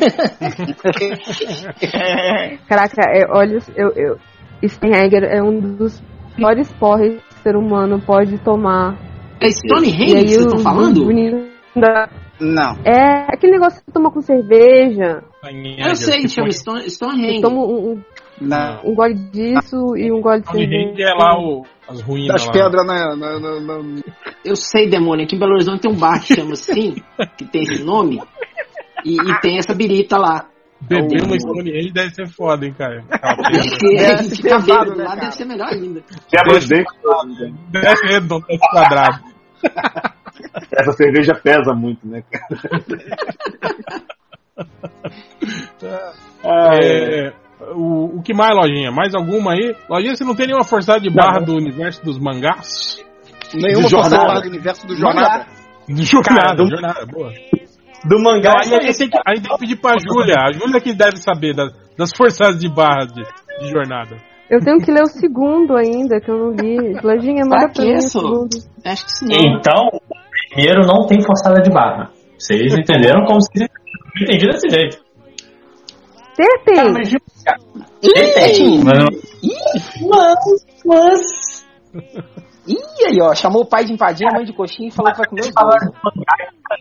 Caraca, 2.69 3.03
é, 3.11 3.27
olha, 3.31 3.59
eu, 3.77 3.91
eu, 3.95 4.19
Steinegger 4.67 5.23
é 5.25 5.43
um 5.43 5.61
dos 5.77 6.03
piores 6.35 6.73
porres 6.75 7.15
que 7.23 7.35
o 7.35 7.43
ser 7.43 7.57
humano 7.57 8.01
pode 8.01 8.39
tomar. 8.39 8.97
É 9.41 9.51
Stonehenge 9.51 9.97
que 10.07 10.29
vocês 10.29 10.41
estão 10.47 10.59
falando? 10.61 11.07
da- 11.77 12.09
Não. 12.41 12.77
É 12.85 13.27
aquele 13.33 13.53
negócio 13.53 13.85
que 13.85 13.93
toma 13.93 14.11
com 14.11 14.21
cerveja. 14.21 15.23
Eu 15.79 15.95
sei, 15.95 16.27
chama 16.29 16.51
Stone, 16.51 16.89
Stonehenge. 16.91 17.41
toma 17.43 17.59
um, 17.63 17.93
um, 17.93 18.03
Não. 18.41 18.81
um 18.85 18.95
gole 18.95 19.15
disso 19.15 19.97
e 19.97 20.13
um 20.13 20.21
gole 20.21 20.41
de 20.43 20.51
cerveja. 20.51 21.03
é 21.11 21.15
lá 21.15 21.39
o, 21.39 21.65
as 21.89 22.01
ruínas 22.03 22.43
Das 22.45 22.51
pedras 22.51 22.87
na, 22.87 23.17
na, 23.17 23.41
na, 23.41 23.61
na- 23.61 24.03
Eu 24.45 24.57
sei, 24.57 24.89
demônio. 24.89 25.25
Aqui 25.25 25.37
em 25.37 25.39
Belo 25.39 25.53
Horizonte 25.55 25.81
tem 25.83 25.91
um 25.91 25.97
bar 25.99 26.21
que 26.23 26.35
chama 26.35 26.53
assim, 26.53 26.97
que 27.39 27.45
tem 27.47 27.63
esse 27.63 27.83
nome, 27.83 28.21
e, 29.05 29.15
e 29.17 29.41
tem 29.41 29.59
essa 29.59 29.75
birita 29.75 30.19
lá. 30.19 30.47
Beber 30.79 31.23
uma 31.25 31.39
Stonehenge 31.39 31.91
deve 31.91 32.11
ser 32.11 32.29
foda, 32.29 32.67
hein, 32.67 32.75
cara. 32.77 33.03
Pedra. 33.09 33.37
Porque 33.37 33.97
É, 33.97 34.17
se 34.19 34.37
ficar 34.37 34.61
pesado, 34.63 34.67
bêbado 34.67 34.97
né, 34.97 35.05
lá 35.05 35.09
cara? 35.11 35.21
deve 35.21 35.33
ser 35.35 35.45
melhor 35.47 35.69
ainda. 35.69 36.03
Dentes. 36.69 37.55
Deve 37.71 38.07
redondo, 38.13 38.47
deve 38.47 38.59
quadrado. 38.71 39.25
Essa 40.71 40.93
cerveja 40.93 41.35
pesa 41.35 41.73
muito, 41.73 42.07
né, 42.07 42.23
cara? 42.31 42.47
Ah, 46.45 46.77
é. 46.81 47.29
É, 47.29 47.33
o, 47.75 48.19
o 48.19 48.23
que 48.23 48.33
mais, 48.35 48.55
Lojinha? 48.55 48.91
Mais 48.91 49.15
alguma 49.15 49.53
aí? 49.53 49.75
Lojinha, 49.89 50.15
você 50.17 50.25
não 50.25 50.35
tem 50.35 50.47
nenhuma 50.47 50.65
forçada 50.65 51.01
de 51.01 51.11
barra 51.11 51.41
do 51.41 51.55
universo 51.55 52.05
dos 52.05 52.19
mangás? 52.19 52.99
Nenhuma 53.55 53.85
De 53.89 53.91
forçada 53.95 54.41
do 54.41 54.49
universo 54.49 54.87
do 54.87 54.97
jornada. 54.97 55.47
De 55.89 56.03
jornada, 56.05 56.41
Cara, 56.43 56.55
do- 56.57 56.69
jornada, 56.69 57.07
boa. 57.07 57.33
Do 58.09 58.23
mangá. 58.23 58.55
Aí 58.65 58.75
a 58.75 58.81
gente 58.83 58.99
tem 58.99 59.09
que, 59.09 59.19
a 59.25 59.35
gente 59.35 59.43
tem 59.49 59.53
que 59.53 59.59
pedir 59.61 59.77
pra 59.77 59.95
Júlia. 59.99 60.35
A 60.39 60.53
Júlia 60.53 60.81
que 60.81 60.93
deve 60.95 61.17
saber 61.17 61.55
das, 61.55 61.73
das 61.97 62.11
forçadas 62.17 62.59
de 62.59 62.69
barra 62.69 63.07
de, 63.07 63.23
de 63.23 63.71
jornada. 63.71 64.17
Eu 64.51 64.61
tenho 64.61 64.79
que 64.79 64.93
ler 64.93 65.03
o 65.03 65.07
segundo 65.07 65.77
ainda, 65.77 66.21
que 66.21 66.31
eu 66.31 66.37
não 66.39 66.51
li. 66.53 66.77
Lojinha, 67.03 67.43
manda 67.45 67.69
Pra 67.69 67.85
isso? 67.85 68.21
segundo. 68.21 68.49
Acho 68.85 69.05
que 69.07 69.25
não. 69.27 69.57
Então, 69.59 69.89
o 69.93 70.01
primeiro 70.55 70.87
não 70.87 71.07
tem 71.07 71.21
forçada 71.21 71.61
de 71.63 71.71
barra. 71.71 72.11
Vocês 72.39 72.73
entenderam 72.77 73.25
como 73.25 73.41
se 73.41 73.65
entendi 74.23 74.47
desse 74.47 74.69
jeito. 74.69 74.99
Ter 76.37 76.65
tem. 76.65 76.75
Cara, 76.77 76.93
mas, 76.93 77.11
cara, 77.45 77.59
Ih, 78.03 78.85
mas 78.85 78.99
não- 78.99 80.09
mas, 80.09 80.39
mas... 80.85 81.67
Ih, 82.69 83.07
aí, 83.07 83.19
ó, 83.23 83.35
chamou 83.35 83.63
o 83.63 83.67
pai 83.67 83.85
de 83.85 83.93
empadinha, 83.93 84.29
a 84.31 84.37
mãe 84.37 84.45
de 84.45 84.53
coxinha 84.53 84.89
e 84.89 84.93
falou 84.93 85.13
que 85.13 85.19
vai 85.19 85.29
comer 85.29 85.43
os 85.43 85.53
dois. 85.55 85.93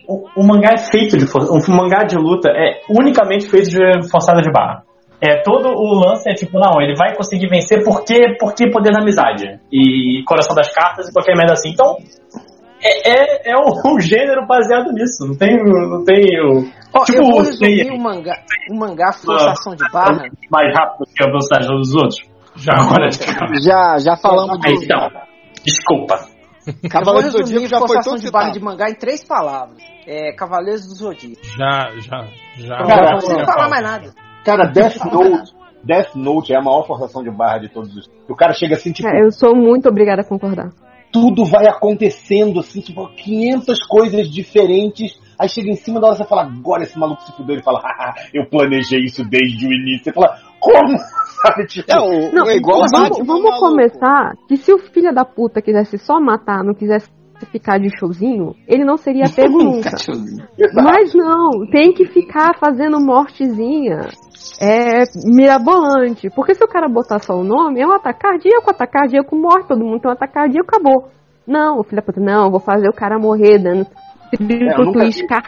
o, 0.07 0.41
o 0.41 0.44
mangá 0.45 0.72
é 0.73 0.77
feito 0.77 1.18
de 1.18 1.27
força. 1.27 1.52
O 1.52 1.76
mangá 1.76 2.03
de 2.03 2.15
luta 2.15 2.49
é 2.49 2.82
unicamente 2.90 3.48
feito 3.49 3.69
de 3.69 4.10
forçada 4.10 4.41
de 4.41 4.52
barra. 4.52 4.84
É, 5.22 5.41
todo 5.44 5.69
o 5.69 5.94
lance 5.95 6.30
é 6.30 6.34
tipo, 6.34 6.60
não, 6.60 6.82
ele 6.82 6.95
vai 6.95 7.15
conseguir 7.15 7.48
vencer 7.48 7.84
porque, 7.84 8.36
porque 8.38 8.69
poder 8.69 8.91
da 8.91 8.99
amizade. 8.99 9.60
E 9.72 10.22
coração 10.27 10.53
das 10.56 10.72
cartas 10.73 11.07
e 11.07 11.14
qualquer 11.14 11.36
merda 11.38 11.53
assim. 11.53 11.69
Então, 11.69 11.95
é, 12.85 13.49
é, 13.49 13.51
é 13.51 13.57
um, 13.57 13.71
um 13.95 13.99
gênero 13.99 14.45
baseado 14.47 14.91
nisso. 14.91 15.25
Não 15.27 15.35
tem, 15.35 15.55
não 15.57 16.03
tem 16.03 16.23
o. 16.41 16.65
Ó, 16.93 17.03
Tipo, 17.03 17.19
eu 17.19 17.25
vou 17.25 17.39
o 17.39 17.43
resumir 17.43 17.91
o 17.91 17.99
mangá, 18.01 18.37
o 18.71 18.75
mangá 18.77 19.11
forçação 19.13 19.75
de 19.75 19.83
barra. 19.91 20.23
mais 20.49 20.73
rápido 20.73 21.05
que 21.15 21.23
a 21.23 21.27
velocidade 21.27 21.67
dos 21.67 21.93
outros. 21.95 22.19
Já, 22.57 22.73
Agora, 22.73 23.09
Já, 23.61 23.97
já 23.99 24.15
falamos 24.15 24.57
Aí, 24.65 24.75
do. 24.75 24.83
então, 24.83 25.09
desculpa. 25.63 26.15
Cavaleiro 26.89 27.29
do 27.31 27.37
Zodíaco 27.39 27.67
já 27.67 27.77
foi 27.79 27.87
forçação 27.87 28.13
todo 28.13 28.21
de 28.23 28.31
barra 28.31 28.49
de 28.51 28.59
mangá 28.59 28.89
em 28.89 28.95
três 28.95 29.23
palavras. 29.23 29.77
É 30.07 30.31
Cavaleiros 30.33 30.87
do 30.87 30.95
Zodíaco. 30.95 31.41
Já, 31.57 31.89
já, 31.99 32.27
já. 32.57 32.77
Cara, 32.77 33.11
Não 33.11 33.17
precisa 33.17 33.45
falar 33.45 33.69
mais 33.69 33.83
nada. 33.83 34.13
Cara, 34.45 34.67
Death 34.73 34.97
Note. 35.11 35.53
Death 35.83 36.15
Note 36.15 36.53
é 36.53 36.57
a 36.57 36.61
maior 36.61 36.87
forçação 36.87 37.21
de 37.23 37.29
barra 37.29 37.59
de 37.59 37.69
todos 37.69 37.95
os. 37.95 38.09
O 38.27 38.35
cara 38.35 38.53
chega 38.53 38.75
assim, 38.75 38.91
tipo, 38.91 39.07
É, 39.07 39.21
eu 39.23 39.31
sou 39.31 39.53
muito 39.55 39.87
obrigada 39.89 40.21
a 40.21 40.25
concordar. 40.25 40.69
Tudo 41.15 41.45
vai 41.45 41.65
acontecendo, 41.65 42.59
assim, 42.59 42.81
tipo, 42.81 43.07
500 43.07 43.87
coisas 43.87 44.29
diferentes. 44.29 45.17
Aí 45.39 45.47
chega 45.47 45.69
em 45.69 45.75
cima 45.75 46.01
da 46.01 46.07
hora 46.07 46.17
você 46.17 46.25
fala, 46.25 46.43
agora 46.43 46.83
esse 46.83 46.99
maluco 46.99 47.21
se 47.23 47.31
fudeu. 47.31 47.55
Ele 47.55 47.63
fala, 47.63 47.79
haha, 47.79 48.15
eu 48.33 48.45
planejei 48.49 48.99
isso 48.99 49.23
desde 49.23 49.65
o 49.65 49.71
início. 49.71 50.03
Você 50.03 50.11
fala, 50.11 50.37
como? 50.59 50.97
Sabe, 51.41 51.67
tipo, 51.67 51.89
É, 51.89 51.97
o, 51.99 52.33
Não, 52.33 52.45
é 52.49 52.57
igual 52.57 52.79
o 52.79 52.85
vamos, 52.91 53.09
Batman, 53.09 53.25
vamos 53.25 53.43
maluco. 53.43 53.59
começar 53.59 54.33
que 54.45 54.57
se 54.57 54.73
o 54.73 54.77
filho 54.77 55.13
da 55.13 55.23
puta 55.23 55.61
quisesse 55.61 55.97
só 55.97 56.19
matar, 56.19 56.63
não 56.65 56.73
quisesse 56.73 57.09
ficar 57.51 57.77
de 57.79 57.89
showzinho, 57.97 58.55
ele 58.67 58.83
não 58.83 58.97
seria 58.97 59.25
pego 59.33 59.57
nunca. 59.63 59.91
Mas 60.73 61.13
não, 61.13 61.67
tem 61.71 61.93
que 61.93 62.05
ficar 62.05 62.57
fazendo 62.57 62.99
mortezinha. 62.99 64.09
É 64.61 65.03
mirabolante. 65.25 66.29
Porque 66.29 66.53
se 66.53 66.63
o 66.63 66.67
cara 66.67 66.87
botar 66.87 67.19
só 67.19 67.33
o 67.33 67.43
nome, 67.43 67.81
é 67.81 67.87
um 67.87 67.91
ataque 67.91 68.19
cardíaco, 68.19 68.69
ataque 68.69 68.93
cardíaco 68.93 69.35
morre, 69.35 69.63
todo 69.67 69.83
mundo 69.83 70.01
tem 70.01 70.09
um 70.09 70.13
ataque 70.13 70.33
cardíaco, 70.33 70.69
acabou. 70.69 71.09
Não, 71.47 71.79
o 71.79 71.83
filho 71.83 71.97
da 71.97 72.01
puta, 72.01 72.21
não, 72.21 72.49
vou 72.49 72.59
fazer 72.59 72.87
o 72.89 72.93
cara 72.93 73.19
morrer 73.19 73.59
dando 73.59 73.87
eu 74.39 74.85
nunca 74.85 74.99
twist, 74.99 75.21
vi. 75.21 75.27
cara. 75.27 75.43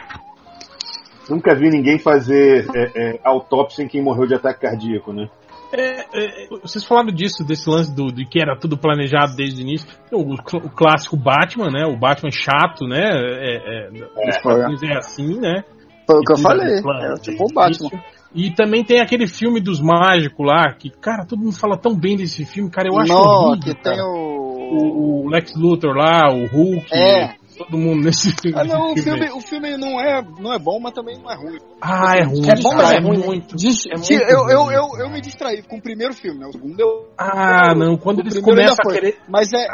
Nunca 1.28 1.54
vi 1.54 1.68
ninguém 1.68 1.98
fazer 1.98 2.66
é, 2.74 3.16
é, 3.16 3.20
autópsia 3.22 3.82
em 3.82 3.88
quem 3.88 4.02
morreu 4.02 4.26
de 4.26 4.34
ataque 4.34 4.60
cardíaco, 4.60 5.12
né? 5.12 5.28
É, 5.72 6.44
é, 6.44 6.48
vocês 6.62 6.84
falaram 6.84 7.12
disso, 7.12 7.44
desse 7.44 7.68
lance 7.68 7.94
do, 7.94 8.06
de 8.10 8.24
que 8.24 8.40
era 8.40 8.56
tudo 8.58 8.78
planejado 8.78 9.36
desde 9.36 9.60
o 9.60 9.62
início. 9.62 9.88
O, 10.10 10.34
o 10.34 10.70
clássico 10.70 11.16
Batman, 11.16 11.70
né? 11.70 11.84
O 11.86 11.96
Batman 11.96 12.30
chato, 12.30 12.86
né? 12.86 13.04
É, 13.04 13.86
é, 13.86 14.40
quadrinhos 14.42 14.82
é 14.82 14.96
assim, 14.96 15.38
né? 15.38 15.62
Foi 16.06 16.16
o 16.16 16.22
que 16.22 16.32
eu 16.32 16.38
falei. 16.38 16.78
É 16.78 17.14
tipo 17.20 17.44
o 17.44 17.52
Batman. 17.52 17.90
E 18.34 18.50
também 18.50 18.84
tem 18.84 19.00
aquele 19.00 19.26
filme 19.26 19.60
dos 19.60 19.80
mágicos 19.80 20.46
lá, 20.46 20.72
que, 20.72 20.90
cara, 20.90 21.24
todo 21.26 21.40
mundo 21.40 21.56
fala 21.56 21.78
tão 21.78 21.94
bem 21.98 22.16
desse 22.16 22.44
filme, 22.44 22.70
cara, 22.70 22.88
eu 22.88 22.98
acho 22.98 23.12
Não, 23.12 23.20
horrível, 23.20 23.74
que 23.74 23.82
tem 23.82 24.00
o. 24.00 25.24
o, 25.24 25.24
o 25.24 25.28
Lex 25.30 25.54
Luthor 25.56 25.94
lá, 25.94 26.30
o 26.30 26.46
Hulk, 26.46 26.94
É. 26.94 27.34
todo 27.58 27.76
mundo 27.76 28.04
nesse 28.04 28.30
filme. 28.40 28.58
Ah, 28.58 28.64
não, 28.64 28.92
o 28.92 28.96
filme, 28.96 29.30
o 29.30 29.40
filme 29.40 29.76
não, 29.76 30.00
é, 30.00 30.22
não 30.40 30.52
é 30.54 30.58
bom, 30.58 30.78
mas 30.80 30.92
também 30.94 31.18
não 31.18 31.30
é 31.30 31.36
ruim. 31.36 31.58
Ah, 31.82 32.16
é 32.16 32.22
ruim. 32.24 32.48
É 32.48 32.54
bom, 32.62 32.74
mas 32.74 32.82
cara, 32.88 32.96
é 32.96 33.00
ruim, 33.00 33.18
né? 33.18 33.26
muito. 33.26 33.56
Diz- 33.56 33.86
é 33.86 33.94
eu, 34.32 34.48
eu, 34.48 34.62
ruim. 34.64 34.74
eu, 34.74 34.88
eu 35.04 35.10
me 35.10 35.20
distraí 35.20 35.62
com 35.62 35.76
o 35.76 35.82
primeiro 35.82 36.14
filme, 36.14 36.38
né? 36.40 36.46
O 36.46 36.52
segundo 36.52 36.80
eu. 36.80 37.08
Ah, 37.18 37.74
não, 37.74 37.96
quando 37.96 38.20
eles 38.20 38.38
começam 38.40 38.76
a 38.88 38.92
querer 38.92 39.18
Mas 39.28 39.52
é. 39.52 39.66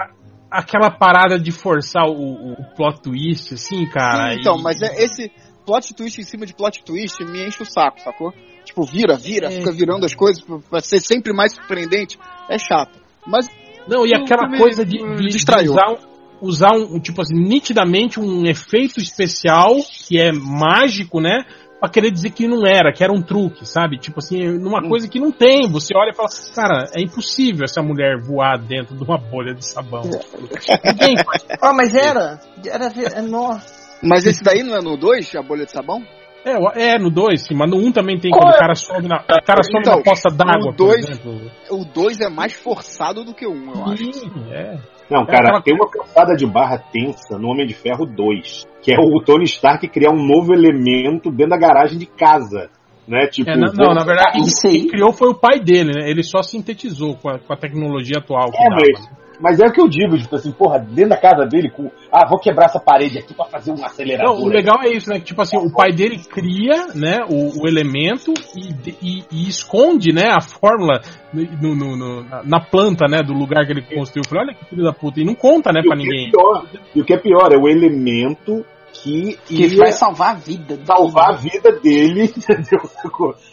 aquela 0.51 0.91
parada 0.91 1.39
de 1.39 1.51
forçar 1.53 2.05
o, 2.07 2.53
o 2.53 2.57
plot 2.77 3.01
twist, 3.03 3.55
assim, 3.55 3.87
cara. 3.89 4.33
Sim, 4.33 4.41
então, 4.41 4.59
e- 4.59 4.63
mas 4.63 4.81
é 4.83 5.03
esse 5.05 5.31
plot 5.67 5.95
twist 5.95 6.21
em 6.21 6.25
cima 6.25 6.45
de 6.47 6.55
plot 6.55 6.83
twist 6.85 7.23
me 7.25 7.47
enche 7.47 7.63
o 7.63 7.67
saco, 7.67 8.01
sacou? 8.01 8.33
Tipo, 8.65 8.83
vira, 8.85 9.17
vira, 9.17 9.49
É. 9.49 9.51
fica 9.51 9.73
virando 9.73 10.05
as 10.07 10.15
coisas 10.15 10.43
pra- 10.71 10.81
ser 10.81 11.01
sempre 11.01 11.33
mais 11.35 11.53
surpreendente. 11.53 12.19
É 12.49 12.59
chato. 12.59 12.99
Mas 13.27 13.47
Não, 13.89 14.07
e 14.07 14.15
aquela 14.15 14.49
coisa 14.57 14.85
de, 14.85 15.03
me 15.03 15.17
de- 15.17 15.23
de 15.25 15.29
distraiu. 15.29 15.73
usar, 15.73 15.91
um, 15.91 15.97
usar 16.45 16.73
um, 16.73 16.97
um, 16.97 17.01
tipo 17.01 17.21
assim, 17.23 17.35
nitidamente 17.35 18.21
um 18.21 18.45
efeito 18.47 19.01
especial 19.01 19.75
que 20.07 20.19
é 20.21 20.31
mágico, 20.33 21.21
né? 21.21 21.45
Pra 21.81 21.89
querer 21.91 22.11
dizer 22.11 22.31
que 22.31 22.47
não 22.49 22.67
era, 22.67 22.93
que 22.93 23.05
era 23.05 23.13
um 23.13 23.21
truque, 23.21 23.67
sabe? 23.67 23.99
Tipo 23.99 24.21
assim, 24.21 24.43
numa 24.59 24.79
Hum. 24.85 24.89
coisa 24.89 25.09
que 25.09 25.21
não 25.21 25.31
tem. 25.31 25.69
Você 25.71 25.95
olha 25.95 26.11
e 26.11 26.15
fala, 26.15 26.29
cara, 26.55 26.87
é 26.97 27.03
impossível 27.03 27.65
essa 27.65 27.83
mulher 27.83 28.19
voar 28.23 28.57
dentro 28.59 28.97
de 28.97 29.03
uma 29.05 29.19
bolha 29.19 29.55
de 29.55 29.67
sabão. 29.67 30.03
Ninguém 30.85 31.17
faz. 31.25 31.45
Ah, 31.61 31.73
mas 31.75 31.95
era. 31.95 32.41
Era. 32.67 32.87
é, 32.87 33.21
Nossa. 33.23 33.85
Mas 34.03 34.25
esse 34.27 34.43
daí 34.43 34.63
não 34.63 34.77
é 34.77 34.81
no 34.83 34.97
2, 34.97 35.35
a 35.37 35.43
bolha 35.43 35.65
de 35.65 35.73
sabão? 35.73 36.03
É, 36.47 36.93
é, 36.93 36.99
no 36.99 37.11
2, 37.11 37.41
sim, 37.41 37.55
mas 37.55 37.71
no 37.71 37.79
1 37.79 37.87
um 37.87 37.93
também 37.93 38.19
tem 38.21 38.31
Qual 38.31 38.43
quando 38.43 38.53
é? 38.53 38.57
o 38.57 38.59
cara 38.59 38.75
sobe 38.75 39.09
na, 39.09 39.17
o 39.17 39.45
cara 39.47 39.63
sobe 39.63 39.79
Então, 39.81 39.97
na 39.97 40.03
poça 40.03 40.29
d'água, 40.29 40.75
por 40.77 40.99
exemplo. 40.99 41.51
O 41.71 41.85
2 41.87 42.21
é 42.21 42.29
mais 42.29 42.53
forçado 42.53 43.25
do 43.25 43.33
que 43.33 43.47
o 43.47 43.53
1, 43.53 43.55
um, 43.55 43.75
eu 43.75 43.85
acho. 43.87 44.13
Sim, 44.13 44.31
é. 44.53 44.79
Não, 45.11 45.23
É 45.23 45.27
cara, 45.27 45.49
aquela- 45.49 45.63
tem 45.63 45.75
uma 45.75 45.89
forçada 45.91 46.35
de 46.35 46.47
barra 46.47 46.79
tensa 46.79 47.39
no 47.39 47.49
Homem 47.49 47.67
de 47.67 47.75
Ferro 47.75 48.07
2, 48.07 48.67
que 48.83 48.93
é 48.93 48.97
o 48.99 49.23
Tony 49.25 49.45
Stark 49.45 49.87
criar 49.89 50.11
um 50.13 50.25
novo 50.27 50.53
elemento 50.53 51.31
dentro 51.31 51.51
da 51.51 51.59
garagem 51.59 51.99
de 51.99 52.07
casa. 52.07 52.71
Né? 53.07 53.27
Tipo, 53.27 53.51
É, 53.51 53.55
vou- 53.55 53.73
não, 53.75 53.95
na 53.95 54.03
verdade, 54.05 54.39
quem 54.63 54.89
criou 54.89 55.13
foi 55.13 55.29
o 55.29 55.35
pai 55.35 55.61
dele, 55.61 55.93
né? 55.95 56.11
Ele 56.11 56.23
só 56.23 56.43
sintetizou 56.43 57.15
com 57.17 57.29
a, 57.29 57.39
com 57.39 57.53
a 57.53 57.57
tecnologia 57.57 58.17
atual 58.19 58.49
É, 58.49 58.71
mas, 58.71 59.11
mas 59.41 59.59
é 59.61 59.67
o 59.67 59.73
que 59.73 59.81
eu 59.81 59.89
digo, 59.89 60.17
tipo 60.19 60.35
assim, 60.37 60.53
porra, 60.53 60.79
dentro 60.79 61.11
da 61.11 61.17
casa 61.17 61.45
dele, 61.47 61.71
com. 61.71 61.91
Ah, 62.13 62.27
vou 62.29 62.39
quebrar 62.39 62.67
essa 62.67 62.79
parede 62.81 63.19
aqui 63.19 63.35
pra 63.35 63.47
fazer 63.47 63.73
um 63.73 63.85
acelerador. 63.85 64.35
Não, 64.39 64.45
o 64.45 64.49
legal 64.49 64.81
é 64.83 64.89
isso, 64.91 65.09
né? 65.11 65.19
Que, 65.19 65.25
tipo 65.27 65.43
assim, 65.43 65.57
o 65.57 65.73
pai 65.73 65.93
dele 65.93 66.19
cria, 66.19 66.87
né, 66.95 67.19
o, 67.29 67.63
o 67.63 67.69
elemento 67.69 68.33
e, 68.57 68.91
e- 69.03 69.25
e 69.31 69.49
esconde, 69.49 70.13
né, 70.13 70.31
a 70.31 70.41
fórmula 70.41 71.01
no- 71.33 71.75
no- 71.75 71.97
no- 71.97 72.25
na- 72.45 72.61
planta, 72.61 73.07
né, 73.09 73.19
do 73.23 73.33
lugar 73.33 73.67
que 73.67 73.73
ele 73.73 73.83
construiu. 73.83 74.23
Eu 74.25 74.29
falei, 74.29 74.45
olha 74.47 74.55
que 74.55 74.65
filho 74.67 74.85
da 74.85 74.93
puta. 74.93 75.21
E 75.21 75.25
não 75.25 75.35
conta, 75.35 75.71
né, 75.73 75.83
pra 75.83 75.95
o 75.95 75.99
que 75.99 76.05
ninguém. 76.05 76.29
É 76.29 76.31
pior, 76.31 76.65
e 76.95 77.01
o 77.01 77.05
que 77.05 77.13
é 77.15 77.19
pior 77.19 77.53
é 77.53 77.57
o 77.57 77.69
elemento 77.69 78.65
que, 79.03 79.37
Que 79.47 79.67
ia 79.67 79.77
vai 79.79 79.93
salvar 79.93 80.31
a 80.31 80.35
vida. 80.39 80.79
salvar 80.85 81.31
a 81.35 81.37
vida 81.37 81.73
dele, 81.81 82.25
entendeu? 82.37 82.81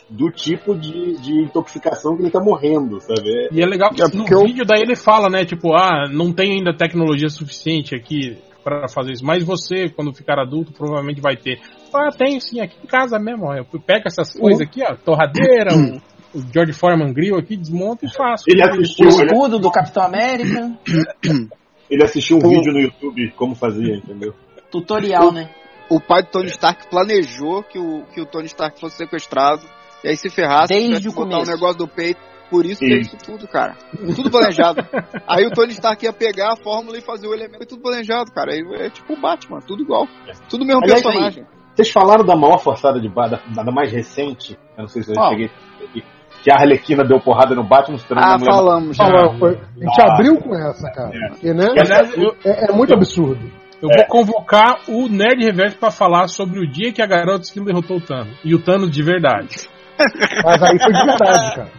Do 0.09 0.29
tipo 0.31 0.75
de, 0.75 1.17
de 1.21 1.43
intoxicação 1.43 2.15
que 2.15 2.21
ele 2.23 2.31
tá 2.31 2.39
morrendo, 2.39 2.99
sabe? 3.01 3.49
E 3.51 3.61
é 3.61 3.65
legal 3.65 3.89
que 3.89 4.01
É 4.01 4.05
no 4.07 4.25
eu- 4.29 4.45
vídeo 4.45 4.63
daí 4.65 4.81
ele 4.81 4.95
fala, 4.95 5.29
né, 5.29 5.43
tipo, 5.45 5.73
ah, 5.73 6.07
não 6.11 6.31
tem 6.31 6.53
ainda 6.53 6.75
tecnologia 6.75 7.29
suficiente 7.29 7.95
aqui 7.95 8.37
pra 8.63 8.87
fazer 8.87 9.13
isso, 9.13 9.25
mas 9.25 9.43
você, 9.43 9.89
quando 9.89 10.13
ficar 10.13 10.37
adulto, 10.39 10.71
provavelmente 10.71 11.19
vai 11.19 11.35
ter. 11.35 11.59
Ah, 11.93 12.09
tem 12.15 12.39
sim, 12.39 12.59
aqui 12.61 12.75
em 12.83 12.87
casa 12.87 13.17
mesmo, 13.17 13.45
ó, 13.47 13.55
eu 13.55 13.65
pego 13.65 14.03
essas 14.05 14.31
coisas 14.33 14.61
aqui, 14.61 14.83
ó, 14.83 14.95
torradeira, 14.95 15.71
o, 15.75 16.37
o 16.37 16.43
George 16.53 16.71
Foreman 16.73 17.11
grill 17.11 17.37
aqui, 17.37 17.57
desmonto 17.57 18.05
e 18.05 18.13
faço. 18.13 18.43
Ele 18.47 18.61
O 18.61 18.69
assistiu, 18.69 19.07
ele, 19.09 19.25
escudo 19.25 19.57
do 19.59 19.71
Capitão 19.71 20.03
América. 20.03 20.71
ele 21.89 22.03
assistiu 22.03 22.37
um 22.37 22.47
vídeo 22.47 22.71
no 22.71 22.79
YouTube 22.79 23.31
como 23.35 23.55
fazia, 23.55 23.95
entendeu? 23.95 24.33
Tutorial, 24.71 25.31
né? 25.31 25.49
O 25.89 25.99
pai 25.99 26.23
do 26.23 26.29
Tony 26.29 26.47
Stark 26.47 26.87
planejou 26.89 27.63
que 27.63 27.77
o, 27.77 28.03
que 28.13 28.21
o 28.21 28.25
Tony 28.25 28.45
Stark 28.45 28.79
fosse 28.79 28.95
sequestrado 28.97 29.61
e 30.03 30.07
aí 30.07 30.15
se 30.17 30.29
ferrasse, 30.29 30.73
Desde 30.73 31.09
o 31.09 31.11
botar 31.11 31.39
um 31.39 31.43
negócio 31.45 31.77
do 31.77 31.87
peito. 31.87 32.19
Por 32.49 32.65
isso 32.65 32.79
que 32.79 32.93
é 32.93 32.97
isso 32.97 33.15
tudo, 33.17 33.47
cara. 33.47 33.75
Tudo 34.13 34.29
planejado. 34.29 34.85
aí 35.27 35.45
o 35.45 35.51
Tony 35.51 35.71
Stark 35.71 36.03
ia 36.03 36.11
pegar 36.11 36.51
a 36.53 36.57
fórmula 36.57 36.97
e 36.97 37.01
fazer 37.01 37.27
o 37.27 37.33
elemento. 37.33 37.63
É 37.63 37.65
tudo 37.65 37.81
planejado, 37.81 38.29
cara. 38.31 38.51
Aí 38.53 38.61
É 38.73 38.89
tipo 38.89 39.13
o 39.13 39.21
Batman, 39.21 39.59
tudo 39.59 39.81
igual. 39.83 40.05
Tudo 40.49 40.65
mesmo 40.65 40.81
Aliás, 40.83 41.01
personagem. 41.01 41.45
Vocês 41.73 41.89
falaram 41.91 42.25
da 42.25 42.35
maior 42.35 42.57
forçada 42.57 42.99
de 42.99 43.07
barra, 43.07 43.41
da, 43.55 43.63
da 43.63 43.71
mais 43.71 43.91
recente, 43.91 44.57
eu 44.77 44.81
não 44.81 44.87
sei 44.87 45.03
se 45.03 45.11
eu 45.11 45.15
Qual? 45.15 45.29
cheguei 45.31 45.49
aqui, 45.87 46.03
que 46.43 46.51
a 46.51 46.55
Arlequina 46.55 47.03
deu 47.05 47.19
porrada 47.21 47.55
no 47.55 47.63
Batman, 47.63 47.97
se 47.97 48.05
Ah, 48.13 48.37
falamos 48.37 48.97
já. 48.97 49.05
Falou, 49.05 49.39
foi- 49.39 49.55
a 49.55 49.79
gente 49.79 50.01
Ah. 50.01 50.13
abriu 50.13 50.37
com 50.37 50.53
essa, 50.53 50.91
cara. 50.91 51.11
Porque, 51.29 51.53
né? 51.53 51.67
Aliás, 51.79 52.17
eu, 52.17 52.35
É, 52.43 52.69
é 52.69 52.75
muito 52.75 52.93
absurdo. 52.93 53.49
Eu 53.81 53.89
vou 53.89 54.05
convocar 54.07 54.81
o 54.87 55.07
Nerd 55.07 55.43
Reverso 55.43 55.77
pra 55.77 55.89
falar 55.89 56.27
sobre 56.27 56.59
o 56.59 56.69
dia 56.69 56.93
que 56.93 57.01
a 57.01 57.07
garota 57.07 57.43
Esquilo 57.43 57.65
derrotou 57.65 57.97
o 57.97 58.01
Thanos. 58.01 58.37
E 58.43 58.53
o 58.53 58.63
Thanos 58.63 58.91
de 58.91 59.03
verdade. 59.03 59.69
Mas 60.45 60.61
aí 60.61 60.79
foi 60.79 60.93
de 60.93 61.05
verdade, 61.05 61.55
cara. 61.55 61.71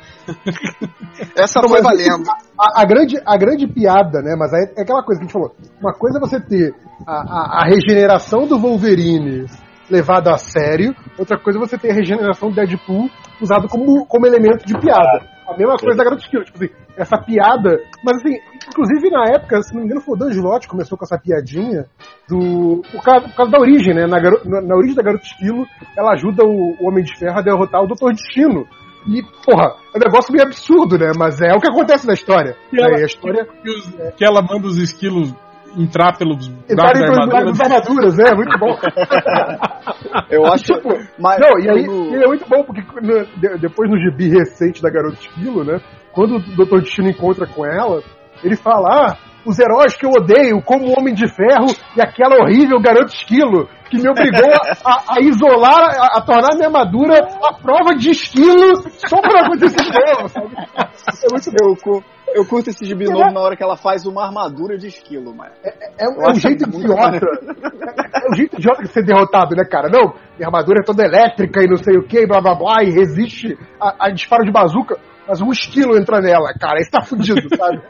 Essa 1.36 1.60
Não, 1.60 1.68
foi 1.68 1.82
valendo. 1.82 2.24
A, 2.58 2.82
a 2.82 2.84
grande, 2.84 3.20
a 3.26 3.36
grande 3.36 3.66
piada, 3.66 4.20
né? 4.22 4.36
Mas 4.38 4.52
aí 4.52 4.72
é 4.76 4.82
aquela 4.82 5.02
coisa 5.02 5.20
que 5.20 5.24
a 5.24 5.26
gente 5.26 5.32
falou. 5.32 5.54
Uma 5.80 5.92
coisa 5.92 6.18
é 6.18 6.20
você 6.20 6.40
ter 6.40 6.74
a, 7.06 7.12
a, 7.12 7.62
a 7.62 7.64
regeneração 7.64 8.46
do 8.46 8.58
Wolverine 8.58 9.46
levada 9.90 10.32
a 10.32 10.38
sério, 10.38 10.94
outra 11.18 11.38
coisa 11.38 11.58
é 11.58 11.60
você 11.60 11.76
ter 11.76 11.90
a 11.90 11.94
regeneração 11.94 12.48
do 12.48 12.54
Deadpool 12.54 13.10
usado 13.40 13.68
como, 13.68 14.06
como 14.06 14.26
elemento 14.26 14.64
de 14.64 14.78
piada. 14.78 15.31
A 15.52 15.56
mesma 15.58 15.76
coisa 15.76 15.96
da 15.96 16.04
Garota 16.04 16.22
Esquilo, 16.22 16.44
tipo 16.44 16.58
assim, 16.58 16.72
essa 16.96 17.18
piada. 17.18 17.80
Mas 18.04 18.16
assim, 18.18 18.36
inclusive 18.68 19.10
na 19.10 19.24
época, 19.34 19.62
se 19.62 19.72
não 19.74 19.80
me 19.80 19.86
engano, 19.86 20.00
foi 20.00 20.14
o 20.14 20.18
Dan 20.18 20.30
Slott 20.30 20.66
que 20.66 20.70
começou 20.70 20.96
com 20.98 21.04
essa 21.04 21.18
piadinha 21.18 21.84
do. 22.28 22.82
Por 22.92 23.02
causa, 23.02 23.28
por 23.28 23.34
causa 23.36 23.52
da 23.52 23.58
origem, 23.60 23.94
né? 23.94 24.06
Na, 24.06 24.18
garo- 24.20 24.40
na, 24.44 24.74
origem 24.76 24.94
da 24.96 25.02
Garota 25.02 25.24
Esquilo, 25.24 25.64
ela 25.96 26.12
ajuda 26.12 26.44
o, 26.44 26.76
o 26.80 26.88
Homem 26.88 27.04
de 27.04 27.16
Ferro 27.18 27.38
a 27.38 27.42
derrotar 27.42 27.82
o 27.82 27.86
Doutor 27.86 28.12
Destino. 28.12 28.66
E, 29.04 29.20
porra, 29.44 29.74
é 29.94 29.98
um 29.98 30.00
negócio 30.00 30.32
meio 30.32 30.46
absurdo, 30.46 30.96
né? 30.96 31.10
Mas 31.18 31.40
é 31.40 31.52
o 31.52 31.58
que 31.60 31.68
acontece 31.68 32.06
na 32.06 32.14
história. 32.14 32.56
E 32.72 32.78
ela- 32.80 32.98
É, 32.98 33.02
a 33.02 33.06
história 33.06 33.44
Que, 33.44 33.70
os- 33.70 34.14
que 34.16 34.24
ela 34.24 34.40
manda 34.40 34.66
os 34.68 34.78
esquilos 34.78 35.34
entrar 35.76 36.16
pelos 36.16 36.48
entrar 36.68 36.92
buracos 36.92 37.00
da 37.00 37.06
em 37.06 37.10
armadura. 37.20 37.44
das 37.44 37.60
armaduras, 37.60 38.18
é 38.18 38.34
muito 38.34 38.58
bom. 38.58 38.78
Eu 40.30 40.46
acho. 40.46 40.64
Tipo, 40.64 40.88
mas 41.18 41.38
Não, 41.40 41.58
e 41.58 41.68
aí 41.70 41.86
no- 41.86 42.14
e 42.16 42.22
é 42.22 42.26
muito 42.26 42.48
bom, 42.48 42.62
porque 42.64 42.82
no- 43.00 43.24
de- 43.40 43.58
depois 43.58 43.90
no 43.90 43.98
gibi 43.98 44.28
recente 44.30 44.82
da 44.82 44.90
Garota 44.90 45.18
Esquilo, 45.20 45.64
né? 45.64 45.80
Quando 46.12 46.36
o 46.36 46.40
Dr. 46.40 46.80
Destino 46.80 47.08
encontra 47.08 47.46
com 47.46 47.64
ela, 47.64 48.02
ele 48.44 48.56
fala: 48.56 48.88
Ah, 48.90 49.16
os 49.46 49.58
heróis 49.58 49.94
que 49.96 50.06
eu 50.06 50.10
odeio, 50.10 50.62
como 50.62 50.86
o 50.86 50.94
Homem 50.98 51.14
de 51.14 51.26
Ferro 51.28 51.66
e 51.96 52.00
aquela 52.02 52.36
horrível 52.42 52.80
Garota 52.80 53.12
Esquilo, 53.12 53.68
que 53.90 53.96
me 54.00 54.08
obrigou 54.08 54.50
a, 54.50 54.90
a- 54.90 55.02
a 55.16 55.20
isolar, 55.22 55.90
a, 55.98 56.18
a 56.18 56.20
tornar 56.22 56.54
minha 56.54 56.66
armadura 56.68 57.16
a 57.42 57.54
prova 57.54 57.94
de 57.96 58.10
esquilo 58.10 58.74
só 59.08 59.20
pra 59.20 59.40
acontecer 59.42 59.82
de 59.82 59.90
novo, 60.16 60.28
sabe? 60.28 60.54
É 61.24 61.32
muito 61.32 61.50
bom. 61.84 62.02
Eu, 62.34 62.44
curto 62.46 62.70
esse 62.70 62.84
gibi 62.84 63.04
novo 63.04 63.30
na 63.30 63.40
hora 63.40 63.56
que 63.56 63.62
ela 63.62 63.76
faz 63.76 64.06
uma 64.06 64.24
armadura 64.24 64.76
de 64.78 64.86
esquilo, 64.88 65.34
mas. 65.34 65.52
É, 65.64 66.08
um- 66.08 66.12
Eu 66.14 66.22
é 66.22 66.26
um 66.26 66.30
acho 66.30 66.40
jeito 66.40 66.64
idiota. 66.68 67.16
É, 67.16 68.26
é 68.26 68.30
um 68.30 68.34
jeito 68.34 68.56
idiota 68.58 68.82
de 68.82 68.88
ser 68.88 69.04
derrotado, 69.04 69.54
né, 69.56 69.64
cara? 69.64 69.88
Não, 69.88 70.14
minha 70.36 70.46
armadura 70.48 70.80
é 70.80 70.84
toda 70.84 71.04
elétrica 71.04 71.62
e 71.62 71.68
não 71.68 71.76
sei 71.76 71.96
o 71.96 72.02
que, 72.06 72.26
blá 72.26 72.40
blá 72.40 72.54
blá, 72.54 72.82
e 72.82 72.90
resiste 72.90 73.56
a, 73.80 74.06
a 74.06 74.10
disparo 74.10 74.44
de 74.44 74.52
bazuca, 74.52 74.96
mas 75.26 75.40
um 75.40 75.50
esquilo 75.50 75.96
entra 75.96 76.20
nela, 76.20 76.52
cara. 76.58 76.80
Isso 76.80 76.90
tá 76.90 77.02
fudido, 77.02 77.40
sabe? 77.56 77.80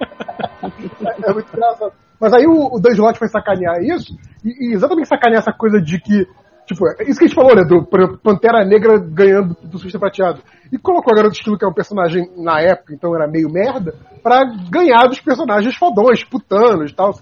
É, 0.62 1.31
é 1.31 1.32
muito 1.32 1.48
engraçado. 1.52 1.93
Mas 2.20 2.32
aí 2.32 2.47
o, 2.47 2.77
o 2.77 2.81
Dan 2.81 2.90
Slott 2.93 3.19
vai 3.19 3.28
sacanear 3.28 3.81
isso, 3.82 4.14
e, 4.44 4.70
e 4.70 4.74
exatamente 4.74 5.09
sacanear 5.09 5.40
essa 5.40 5.52
coisa 5.52 5.81
de 5.81 6.01
que. 6.01 6.27
Tipo, 6.64 6.86
é 7.01 7.10
isso 7.10 7.19
que 7.19 7.24
a 7.24 7.28
gente 7.28 7.35
falou, 7.35 7.56
né? 7.56 7.62
Do 7.64 7.85
por 7.85 8.01
exemplo, 8.01 8.20
Pantera 8.23 8.64
Negra 8.64 8.97
ganhando 8.98 9.56
do 9.64 9.73
Surfista 9.78 9.98
Prateado. 9.98 10.40
E 10.73 10.78
colocou 10.78 11.12
a 11.12 11.16
Garota 11.16 11.36
Esquilo, 11.36 11.59
que 11.59 11.65
é 11.66 11.69
um 11.69 11.74
personagem 11.74 12.31
na 12.36 12.59
época, 12.61 12.94
então 12.94 13.15
era 13.15 13.28
meio 13.28 13.51
merda, 13.51 13.94
pra 14.23 14.43
ganhar 14.70 15.07
dos 15.07 15.20
personagens 15.20 15.77
fodões, 15.77 16.20
tipo 16.20 16.40
Thanos 16.40 16.90
e 16.90 16.94
tal. 16.94 17.12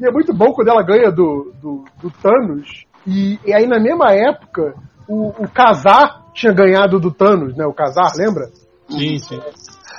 E 0.00 0.06
é 0.06 0.10
muito 0.10 0.32
bom 0.32 0.52
quando 0.54 0.68
ela 0.68 0.82
ganha 0.82 1.10
do, 1.10 1.52
do, 1.60 1.84
do 2.00 2.10
Thanos. 2.10 2.86
E, 3.06 3.38
e 3.44 3.52
aí, 3.52 3.66
na 3.66 3.78
mesma 3.78 4.10
época, 4.12 4.74
o, 5.06 5.28
o 5.44 5.48
Kazar 5.48 6.24
tinha 6.32 6.52
ganhado 6.54 6.98
do 6.98 7.12
Thanos, 7.12 7.54
né? 7.54 7.66
O 7.66 7.74
Kazar, 7.74 8.10
lembra? 8.16 8.46
Sim, 8.88 9.18
sim. 9.18 9.38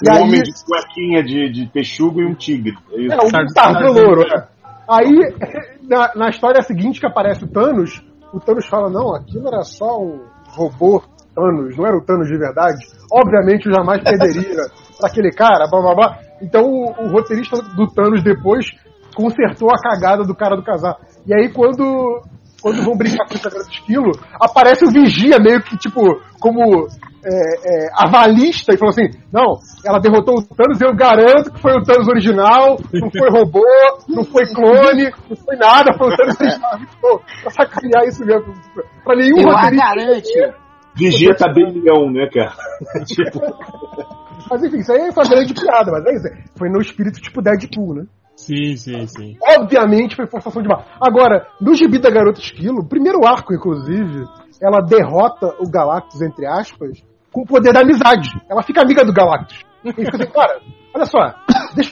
E 0.01 0.09
um 0.09 0.13
aí- 0.13 0.23
homem 0.23 0.41
de 0.41 0.51
cuequinha 0.65 1.23
de, 1.23 1.49
de 1.51 1.67
texugo 1.69 2.21
e 2.21 2.25
um 2.25 2.33
tigre. 2.33 2.73
É. 2.91 3.13
É, 3.13 3.17
o 3.17 3.53
Tarzan 3.53 3.91
louro, 3.91 4.23
é. 4.23 4.47
Aí, 4.89 5.15
na, 5.87 6.11
na 6.15 6.29
história 6.29 6.61
seguinte 6.63 6.99
que 6.99 7.05
aparece 7.05 7.43
o 7.43 7.47
Thanos, 7.47 8.03
o 8.33 8.39
Thanos 8.39 8.65
fala, 8.65 8.89
não, 8.89 9.15
aquilo 9.15 9.47
era 9.47 9.61
só 9.61 10.01
um 10.01 10.21
robô 10.49 11.03
Thanos, 11.35 11.77
não 11.77 11.85
era 11.85 11.97
o 11.97 12.05
Thanos 12.05 12.27
de 12.27 12.37
verdade. 12.37 12.77
Obviamente 13.11 13.67
eu 13.67 13.73
jamais 13.73 14.01
perderia 14.01 14.55
pra 14.97 15.09
aquele 15.09 15.31
cara, 15.31 15.67
blá 15.69 15.81
blá 15.81 15.95
blá. 15.95 16.19
Então 16.41 16.63
o, 16.63 17.05
o 17.05 17.11
roteirista 17.11 17.57
do 17.75 17.87
Thanos 17.93 18.23
depois 18.23 18.65
consertou 19.15 19.69
a 19.69 19.81
cagada 19.81 20.23
do 20.23 20.35
cara 20.35 20.55
do 20.55 20.63
casar. 20.63 20.95
E 21.27 21.33
aí 21.33 21.51
quando, 21.51 22.21
quando 22.61 22.83
vão 22.83 22.97
brincar 22.97 23.27
com 23.27 23.33
esse 23.35 23.49
grande 23.49 23.73
esquilo, 23.73 24.11
aparece 24.39 24.85
o 24.85 24.91
Vigia 24.91 25.39
meio 25.39 25.61
que, 25.61 25.77
tipo, 25.77 26.01
como 26.39 26.87
é, 27.25 27.85
é, 27.85 27.89
avalista 27.93 28.73
e 28.73 28.77
falou 28.77 28.91
assim: 28.91 29.09
não, 29.33 29.57
ela 29.85 29.99
derrotou 29.99 30.35
o 30.35 30.43
Thanos, 30.43 30.79
eu 30.79 30.95
garanto 30.95 31.51
que 31.51 31.61
foi 31.61 31.73
o 31.73 31.83
Thanos 31.83 32.07
original, 32.07 32.77
não 32.93 33.09
foi 33.09 33.29
robô, 33.31 33.65
não 34.07 34.23
foi 34.23 34.45
clone, 34.53 35.11
não 35.29 35.35
foi 35.37 35.55
nada, 35.55 35.97
foi 35.97 36.13
o 36.13 36.15
Thanos 36.15 36.35
original. 36.39 36.79
Pô, 37.01 37.21
pra 37.41 37.51
sacanear 37.51 38.03
isso 38.05 38.23
mesmo. 38.23 38.53
Pra 39.03 39.15
nenhum 39.15 39.39
Eu 39.39 39.49
a 39.49 39.61
roteirista. 39.61 39.95
garante. 39.95 40.64
Vigia 40.95 41.35
tabelião, 41.37 42.09
né, 42.11 42.27
cara? 42.33 42.55
tipo, 43.05 43.39
Mas 44.49 44.63
enfim, 44.63 44.77
isso 44.77 44.91
aí 44.91 45.11
foi 45.11 45.23
uma 45.23 45.29
grande 45.29 45.53
piada, 45.53 45.91
mas 45.91 46.05
é 46.05 46.15
isso. 46.15 46.49
Foi 46.57 46.69
no 46.69 46.79
espírito 46.79 47.21
tipo 47.21 47.41
Deadpool, 47.41 47.95
né? 47.95 48.05
Sim, 48.35 48.75
sim, 48.75 49.07
sim. 49.07 49.37
Obviamente 49.57 50.15
foi 50.15 50.27
forçação 50.27 50.61
de 50.61 50.67
barra. 50.67 50.85
Agora, 50.99 51.47
no 51.59 51.73
gibi 51.73 51.99
da 51.99 52.09
Garota 52.09 52.39
Esquilo, 52.39 52.81
o 52.81 52.87
primeiro 52.87 53.25
arco, 53.25 53.53
inclusive, 53.53 54.25
ela 54.61 54.81
derrota 54.81 55.55
o 55.59 55.69
Galactus, 55.69 56.21
entre 56.21 56.45
aspas, 56.45 57.01
com 57.31 57.41
o 57.41 57.45
poder 57.45 57.73
da 57.73 57.81
amizade. 57.81 58.29
Ela 58.49 58.61
fica 58.61 58.81
amiga 58.81 59.05
do 59.05 59.13
Galactus. 59.13 59.63
E 59.85 59.93
fica 59.93 60.17
assim, 60.17 60.31
cara, 60.31 60.59
olha 60.93 61.05
só, 61.05 61.17
deixa, 61.75 61.91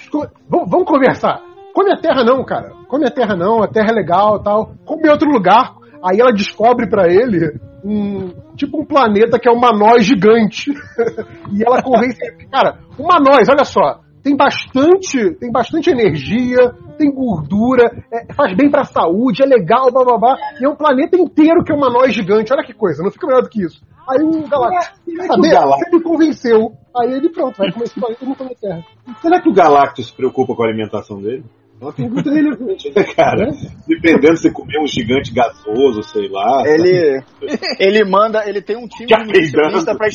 vamos, 0.50 0.70
vamos 0.70 0.88
conversar. 0.88 1.42
Come 1.74 1.92
a 1.92 1.98
Terra 1.98 2.24
não, 2.24 2.44
cara. 2.44 2.72
Come 2.88 3.08
a 3.08 3.12
Terra 3.12 3.36
não, 3.36 3.64
a 3.64 3.68
Terra 3.68 3.88
é 3.92 3.96
legal 3.96 4.40
tal. 4.44 4.74
Come 4.86 5.08
em 5.08 5.12
outro 5.12 5.30
lugar. 5.30 5.76
Aí 6.04 6.20
ela 6.20 6.32
descobre 6.32 6.88
pra 6.88 7.08
ele 7.08 7.60
um 7.84 8.30
tipo 8.56 8.82
um 8.82 8.86
planeta 8.86 9.40
que 9.40 9.48
é 9.48 9.52
uma 9.52 9.72
nós 9.72 10.06
gigante. 10.06 10.72
e 11.52 11.64
ela 11.64 11.82
convence 11.82 12.18
ele, 12.22 12.48
cara, 12.48 12.80
uma 12.98 13.20
nós, 13.20 13.48
olha 13.50 13.66
só, 13.66 14.02
tem 14.24 14.38
bastante, 14.38 15.36
tem 15.36 15.52
bastante 15.52 15.90
energia, 15.90 16.72
tem 16.98 17.12
gordura, 17.12 17.92
é, 18.12 18.34
faz 18.34 18.56
bem 18.56 18.72
pra 18.72 18.86
saúde, 18.86 19.44
é 19.44 19.46
legal, 19.46 19.92
blá 19.92 20.04
blá 20.06 20.18
blá. 20.18 20.36
E 20.62 20.66
é 20.66 20.70
um 20.70 20.76
planeta 20.76 21.18
inteiro 21.18 21.64
que 21.64 21.74
é 21.74 21.76
uma 21.76 21.90
nós 21.90 22.14
gigante. 22.14 22.54
Olha 22.54 22.64
que 22.64 22.74
coisa, 22.74 23.04
não 23.04 23.12
fica 23.12 23.28
melhor 23.28 23.44
do 23.44 23.50
que 23.50 23.64
isso. 23.64 23.82
Aí 24.10 24.24
o 24.24 24.48
Galactus, 24.48 25.02
quer 25.06 25.28
saber? 25.28 25.50
Você 25.50 25.96
me 25.96 26.04
convenceu. 26.04 26.72
Aí 26.96 27.14
ele 27.14 27.30
pronto, 27.30 27.58
vai 27.58 27.72
comer 27.72 27.86
esse 27.86 28.00
planeta 28.00 28.24
e 28.24 28.28
não 28.28 28.36
come 28.36 28.52
a 28.52 28.56
Terra. 28.56 28.84
será 29.22 29.42
que 29.42 29.50
o 29.50 29.54
Galactus 29.54 30.08
se 30.08 30.16
preocupa 30.16 30.56
com 30.56 30.64
a 30.64 30.68
alimentação 30.68 31.22
dele? 31.22 31.44
É 31.84 31.86
uma 31.86 31.94
pergunta 31.94 32.32
relevante, 32.32 32.94
né, 32.96 33.04
cara? 33.04 33.52
Dependendo 33.86 34.38
se 34.38 34.50
comer 34.52 34.80
um 34.80 34.88
gigante 34.88 35.34
gasoso, 35.34 36.02
sei 36.04 36.30
lá. 36.30 36.64
Ele, 36.66 37.22
ele 37.78 38.10
manda, 38.10 38.48
ele 38.48 38.62
tem 38.62 38.78
um 38.78 38.88
time 38.88 39.10
Já 39.10 39.18
de 39.18 39.26
nutricionista 39.26 39.96
pra, 39.96 40.08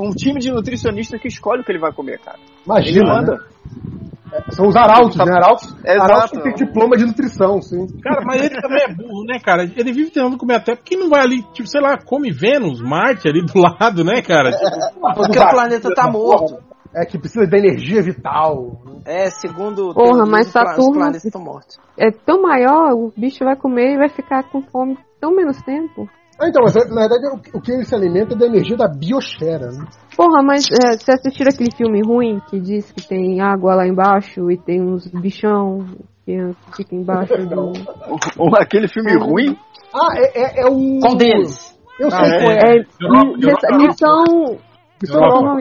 um 0.00 0.10
time 0.12 0.40
de 0.40 0.50
nutricionista 0.50 1.18
que 1.18 1.28
escolhe 1.28 1.60
o 1.60 1.64
que 1.64 1.72
ele 1.72 1.78
vai 1.78 1.92
comer, 1.92 2.18
cara. 2.20 2.38
Imagina, 2.64 3.00
ele 3.00 3.06
manda. 3.06 3.32
né? 3.32 4.40
São 4.50 4.68
os 4.68 4.76
arautos, 4.76 5.16
né? 5.16 5.24
Arautos, 5.34 5.76
Exato. 5.84 6.02
arautos 6.02 6.30
que 6.30 6.42
tem 6.42 6.54
diploma 6.54 6.96
de 6.96 7.04
nutrição, 7.04 7.60
sim. 7.60 7.86
Cara, 8.02 8.22
mas 8.24 8.42
ele 8.42 8.60
também 8.60 8.82
é 8.84 8.94
burro, 8.94 9.24
né, 9.24 9.38
cara? 9.40 9.64
Ele 9.64 9.92
vive 9.92 10.10
tentando 10.10 10.38
comer 10.38 10.54
até 10.54 10.74
porque 10.74 10.96
não 10.96 11.10
vai 11.10 11.20
ali, 11.20 11.42
tipo, 11.52 11.68
sei 11.68 11.80
lá, 11.80 11.98
come 11.98 12.30
Vênus, 12.30 12.80
Marte 12.80 13.28
ali 13.28 13.44
do 13.44 13.58
lado, 13.58 14.04
né, 14.04 14.22
cara? 14.22 14.50
Tipo, 14.90 15.14
Porque 15.14 15.38
o 15.38 15.50
planeta 15.50 15.92
tá 15.94 16.10
morto. 16.10 16.69
É 16.94 17.04
que 17.06 17.18
precisa 17.18 17.46
da 17.46 17.56
energia 17.56 18.02
vital. 18.02 18.80
É, 19.04 19.30
segundo 19.30 19.94
Porra, 19.94 20.26
mas 20.26 20.46
os 20.48 20.52
Saturno- 20.52 20.92
planetas 20.92 21.24
estão 21.24 21.40
mortos. 21.42 21.78
É 21.96 22.10
tão 22.10 22.42
maior, 22.42 22.92
o 22.94 23.12
bicho 23.16 23.44
vai 23.44 23.54
comer 23.56 23.94
e 23.94 23.98
vai 23.98 24.08
ficar 24.08 24.42
com 24.50 24.60
fome 24.62 24.98
tão 25.20 25.34
menos 25.34 25.60
tempo. 25.62 26.08
Ah, 26.40 26.48
então, 26.48 26.62
mas 26.64 26.74
na 26.74 27.06
verdade 27.06 27.28
o, 27.54 27.60
que 27.60 27.70
ele 27.70 27.84
se 27.84 27.94
alimenta 27.94 28.34
é 28.34 28.36
da 28.38 28.46
energia 28.46 28.76
da 28.76 28.88
biosfera, 28.88 29.70
né? 29.70 29.84
Porra, 30.16 30.42
mas 30.42 30.64
é, 30.84 30.96
você 30.96 31.12
assistiu 31.12 31.46
aquele 31.48 31.70
filme 31.76 32.00
ruim 32.04 32.40
que 32.48 32.58
diz 32.58 32.90
que 32.90 33.06
tem 33.06 33.40
água 33.40 33.74
lá 33.74 33.86
embaixo 33.86 34.50
e 34.50 34.56
tem 34.56 34.80
uns 34.82 35.06
bichão 35.06 35.86
que 36.24 36.32
fica 36.76 36.94
embaixo 36.96 37.34
do. 37.46 37.72
Um- 38.40 38.56
Aquele 38.58 38.88
filme 38.88 39.12
ruim. 39.16 39.56
Ah, 39.94 40.08
é, 40.16 40.40
é, 40.40 40.60
é 40.62 40.66
o. 40.66 40.98
Qual 41.00 41.16
deles? 41.16 41.78
Eu 42.00 42.10
sei 42.10 42.18
Ah, 42.20 42.26
é? 42.26 42.40
qual 42.40 42.50
é. 42.52 42.56
É, 42.56 42.84
Europa, 43.00 43.38
Europa, 43.38 43.76
missão. 43.76 44.58
Missão 45.02 45.22
Europa. 45.22 45.60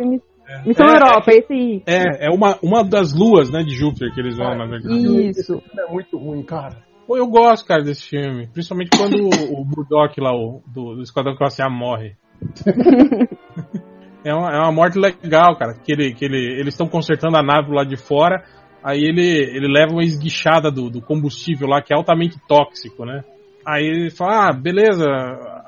Missão 0.66 0.88
É, 0.88 0.96
Europa, 0.96 1.32
esse 1.32 1.54
aí. 1.54 1.84
É, 1.86 2.28
é 2.28 2.30
uma, 2.30 2.58
uma 2.62 2.84
das 2.84 3.14
luas, 3.14 3.52
né, 3.52 3.62
de 3.64 3.76
Júpiter 3.76 4.14
que 4.14 4.20
eles 4.20 4.38
vão, 4.38 4.58
na 4.58 4.66
verdade. 4.66 5.30
Isso. 5.30 5.62
É 5.78 5.92
muito 5.92 6.18
ruim, 6.18 6.44
cara. 6.44 6.78
Pô, 7.08 7.18
eu 7.18 7.28
gosto, 7.28 7.66
cara, 7.66 7.84
desse 7.84 8.08
filme. 8.08 8.48
Principalmente 8.54 8.96
quando 8.96 9.16
o, 9.16 9.62
o 9.62 9.66
Murdoch 9.66 10.20
lá, 10.22 10.32
o, 10.32 10.62
do, 10.68 10.96
do 10.96 11.02
Esquadrão 11.02 11.36
Classe 11.36 11.62
A, 11.62 11.70
morre. 11.70 12.16
é, 14.24 14.34
uma, 14.34 14.52
é 14.52 14.60
uma 14.60 14.72
morte 14.72 15.00
legal, 15.00 15.58
cara. 15.58 15.74
Que, 15.74 15.92
ele, 15.92 16.14
que 16.14 16.26
ele, 16.26 16.38
eles 16.38 16.74
estão 16.74 16.88
consertando 16.88 17.36
a 17.36 17.44
nave 17.44 17.74
lá 17.74 17.84
de 17.84 17.98
fora. 17.98 18.44
Aí 18.84 19.04
ele, 19.04 19.22
ele 19.22 19.68
leva 19.68 19.92
uma 19.92 20.04
esguichada 20.04 20.72
do, 20.72 20.90
do 20.90 21.02
combustível 21.02 21.68
lá, 21.68 21.82
que 21.82 21.94
é 21.94 21.98
altamente 21.98 22.38
tóxico, 22.48 23.06
né? 23.06 23.24
Aí 23.66 23.86
ele 23.86 24.10
fala, 24.10 24.50
ah, 24.50 24.54
beleza, 24.54 25.06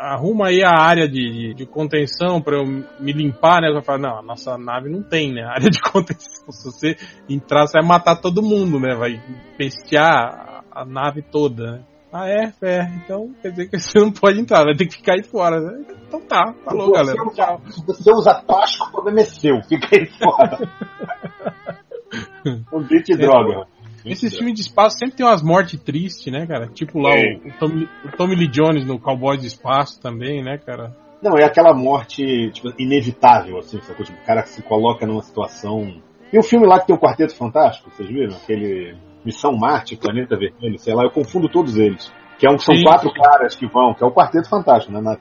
arruma 0.01 0.47
aí 0.47 0.63
a 0.63 0.71
área 0.71 1.07
de, 1.07 1.31
de, 1.31 1.53
de 1.53 1.65
contenção 1.65 2.41
pra 2.41 2.57
eu 2.57 2.65
me 2.65 3.13
limpar, 3.13 3.61
né? 3.61 3.69
Eu 3.69 3.81
falo, 3.83 4.01
não, 4.01 4.17
a 4.17 4.21
nossa 4.21 4.57
nave 4.57 4.89
não 4.89 5.03
tem, 5.03 5.31
né? 5.33 5.43
Área 5.43 5.69
de 5.69 5.79
contenção. 5.91 6.51
Se 6.51 6.65
você 6.65 6.95
entrar, 7.29 7.67
você 7.67 7.79
vai 7.79 7.87
matar 7.87 8.15
todo 8.15 8.41
mundo, 8.41 8.79
né? 8.79 8.95
Vai 8.95 9.21
pestear 9.57 10.63
a, 10.71 10.81
a 10.81 10.85
nave 10.85 11.21
toda, 11.21 11.71
né? 11.73 11.83
Ah, 12.13 12.27
é? 12.27 12.51
É. 12.61 12.81
Então 13.05 13.33
quer 13.41 13.51
dizer 13.51 13.69
que 13.69 13.77
você 13.79 13.99
não 13.99 14.11
pode 14.11 14.39
entrar, 14.39 14.65
vai 14.65 14.75
ter 14.75 14.85
que 14.87 14.95
ficar 14.95 15.13
aí 15.13 15.23
fora, 15.23 15.59
né? 15.61 15.85
Então 16.07 16.19
tá, 16.21 16.53
falou, 16.65 16.91
galera. 16.91 17.15
você 17.23 17.35
Tchau. 17.35 17.61
usa- 17.65 17.71
Se 17.71 17.85
você 17.85 18.11
usa 18.11 18.33
plástico, 18.45 18.85
o 18.87 18.91
problema 18.91 19.21
é 19.21 19.25
seu. 19.25 19.61
Fica 19.63 19.87
aí 19.95 20.05
fora. 20.07 20.57
Não 22.71 22.81
dente 22.83 23.15
droga. 23.15 23.65
Esses 24.05 24.35
filmes 24.37 24.55
de 24.55 24.61
espaço 24.61 24.97
sempre 24.97 25.15
tem 25.17 25.25
umas 25.25 25.41
mortes 25.43 25.79
tristes, 25.81 26.31
né, 26.31 26.45
cara? 26.47 26.67
Tipo 26.67 26.99
lá 26.99 27.11
É. 27.11 27.33
o, 27.35 27.47
o, 27.47 27.51
Tommy, 27.59 27.89
o 28.05 28.17
Tommy 28.17 28.35
Lee 28.35 28.47
Jones 28.47 28.85
no 28.85 28.99
Cowboy 28.99 29.37
de 29.37 29.47
Espaço 29.47 30.01
também, 30.01 30.43
né, 30.43 30.57
cara? 30.57 30.95
Não, 31.21 31.37
é 31.37 31.43
aquela 31.43 31.73
morte 31.73 32.49
tipo, 32.51 32.69
inevitável, 32.79 33.57
assim, 33.59 33.79
sacou? 33.81 34.03
Tipo, 34.05 34.19
o 34.19 34.25
cara 34.25 34.41
que 34.41 34.49
se 34.49 34.63
coloca 34.63 35.05
numa 35.05 35.21
situação. 35.21 36.01
E 36.33 36.39
o 36.39 36.43
filme 36.43 36.65
lá 36.65 36.79
que 36.79 36.87
tem 36.87 36.95
o 36.95 36.99
Quarteto 36.99 37.35
Fantástico, 37.35 37.91
vocês 37.91 38.09
viram? 38.09 38.35
Aquele 38.35 38.95
Missão 39.23 39.55
Marte, 39.55 39.95
Planeta 39.95 40.35
Vermelho, 40.35 40.79
sei 40.79 40.95
lá, 40.95 41.03
eu 41.03 41.11
confundo 41.11 41.47
todos 41.47 41.77
eles. 41.77 42.11
Que 42.39 42.47
é 42.47 42.49
um, 42.51 42.57
são 42.57 42.75
Sim. 42.75 42.83
quatro 42.83 43.13
caras 43.13 43.55
que 43.55 43.67
vão, 43.67 43.93
que 43.93 44.03
é 44.03 44.07
o 44.07 44.11
Quarteto 44.11 44.49
Fantástico, 44.49 44.91
né? 44.93 44.99
na- 44.99 45.17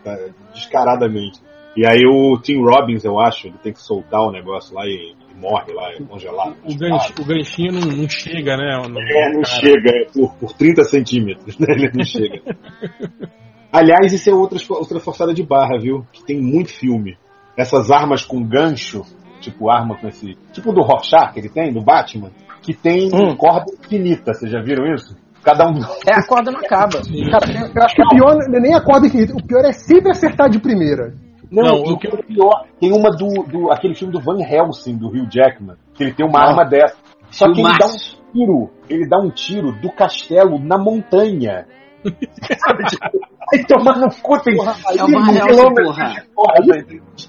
descaradamente. 0.55 1.41
E 1.77 1.87
aí 1.87 2.01
o 2.07 2.39
Tim 2.41 2.63
Robbins, 2.63 3.05
eu 3.05 3.21
acho, 3.21 3.47
ele 3.49 3.59
tem 3.63 3.73
que 3.73 3.81
soltar 3.83 4.23
o 4.23 4.33
negócio 4.33 4.75
lá 4.75 4.87
e 4.87 5.15
morre 5.41 5.73
lá, 5.73 5.91
é 5.93 6.03
congelado. 6.03 6.57
O, 6.65 6.77
ganch, 6.77 7.13
o 7.21 7.25
ganchinho 7.25 7.73
não, 7.73 7.81
não 7.81 8.09
chega, 8.09 8.57
né? 8.57 8.77
no- 8.89 9.01
É, 9.01 9.33
não 9.33 9.43
cara. 9.43 9.61
chega, 9.61 9.91
é 9.91 10.05
por, 10.13 10.35
por 10.37 10.53
30 10.53 10.85
centímetros, 10.85 11.59
né? 11.59 11.67
Ele 11.71 11.91
não 11.95 12.05
chega. 12.05 12.41
Aliás, 13.73 14.13
isso 14.13 14.29
é 14.29 14.35
outra, 14.35 14.59
outra 14.71 14.99
forçada 15.01 15.33
de 15.33 15.43
barra, 15.45 15.79
viu? 15.81 16.05
Que 16.13 16.25
tem 16.25 16.41
muito 16.41 16.71
filme. 16.73 17.17
Essas 17.57 17.91
armas 17.91 18.25
com 18.25 18.43
gancho, 18.43 19.03
tipo 19.41 19.71
arma 19.71 19.97
com 19.97 20.09
esse. 20.09 20.35
Tipo 20.53 20.73
do 20.73 20.83
Rorschach 20.83 21.33
que 21.33 21.41
ele 21.41 21.49
tem, 21.49 21.73
do 21.73 21.81
Batman, 21.83 22.31
que 22.63 22.75
tem 22.75 23.09
Hum. 23.15 23.37
corda 23.37 23.67
infinita, 23.81 24.33
vocês 24.35 24.51
já 24.51 24.61
viram 24.61 24.93
isso? 24.93 25.17
Cada 25.43 25.67
um. 25.69 25.79
É, 26.07 26.15
a 26.19 26.27
corda 26.27 26.51
não 26.51 26.61
acaba. 26.61 27.01
Cara, 27.31 27.71
eu 27.75 27.83
acho 27.83 27.95
que 27.95 28.03
o 28.03 28.09
pior 28.09 28.35
não 28.49 28.59
é 28.59 28.61
nem 28.61 28.75
a 28.75 28.81
corda 28.83 29.07
infinita. 29.07 29.35
O 29.35 29.47
pior 29.47 29.65
é 29.65 29.73
sempre 29.73 30.11
acertar 30.11 30.51
de 30.51 30.59
primeira. 30.59 31.15
Não, 31.51 31.63
Não, 31.65 31.83
o 31.95 31.99
que 31.99 32.07
é 32.07 32.23
pior, 32.23 32.65
tem 32.79 32.93
uma 32.93 33.11
do, 33.11 33.27
do. 33.45 33.73
aquele 33.73 33.95
filme 33.95 34.13
do 34.13 34.21
Van 34.21 34.39
Helsing, 34.41 34.97
do 34.97 35.09
Hugh 35.09 35.29
Jackman, 35.31 35.77
que 35.95 36.05
ele 36.05 36.15
tem 36.15 36.25
uma 36.27 36.39
Ah. 36.39 36.49
arma 36.51 36.65
dessa. 36.65 36.97
Só 37.31 37.47
que 37.53 37.61
ele 37.61 37.79
dá 37.79 37.87
um 37.87 38.33
tiro, 38.33 38.71
ele 38.89 39.09
dá 39.09 39.19
um 39.19 39.31
tiro 39.31 39.73
do 39.81 39.91
castelo 39.93 40.59
na 40.59 40.79
montanha. 40.79 41.67
Vai 43.53 43.65
tomar 43.65 43.99
no 43.99 44.09
cu, 44.23 44.41
tem 44.43 44.55
É 44.57 45.05
uma 45.05 45.19
um 45.19 45.33
real, 45.33 45.75
porra. 45.75 46.15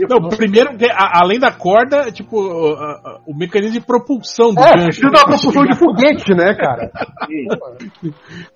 Não, 0.10 0.30
primeiro, 0.30 0.70
a- 0.92 1.20
além 1.24 1.40
da 1.40 1.52
corda, 1.52 2.12
tipo, 2.12 2.38
o, 2.38 2.74
a- 2.76 3.22
o 3.28 3.36
mecanismo 3.36 3.80
de 3.80 3.86
propulsão 3.86 4.54
do 4.54 4.62
É, 4.62 4.76
gancho. 4.78 5.02
uma 5.08 5.12
propulsão 5.26 5.64
de 5.66 5.78
foguete, 5.78 6.34
né, 6.34 6.54
cara? 6.56 6.92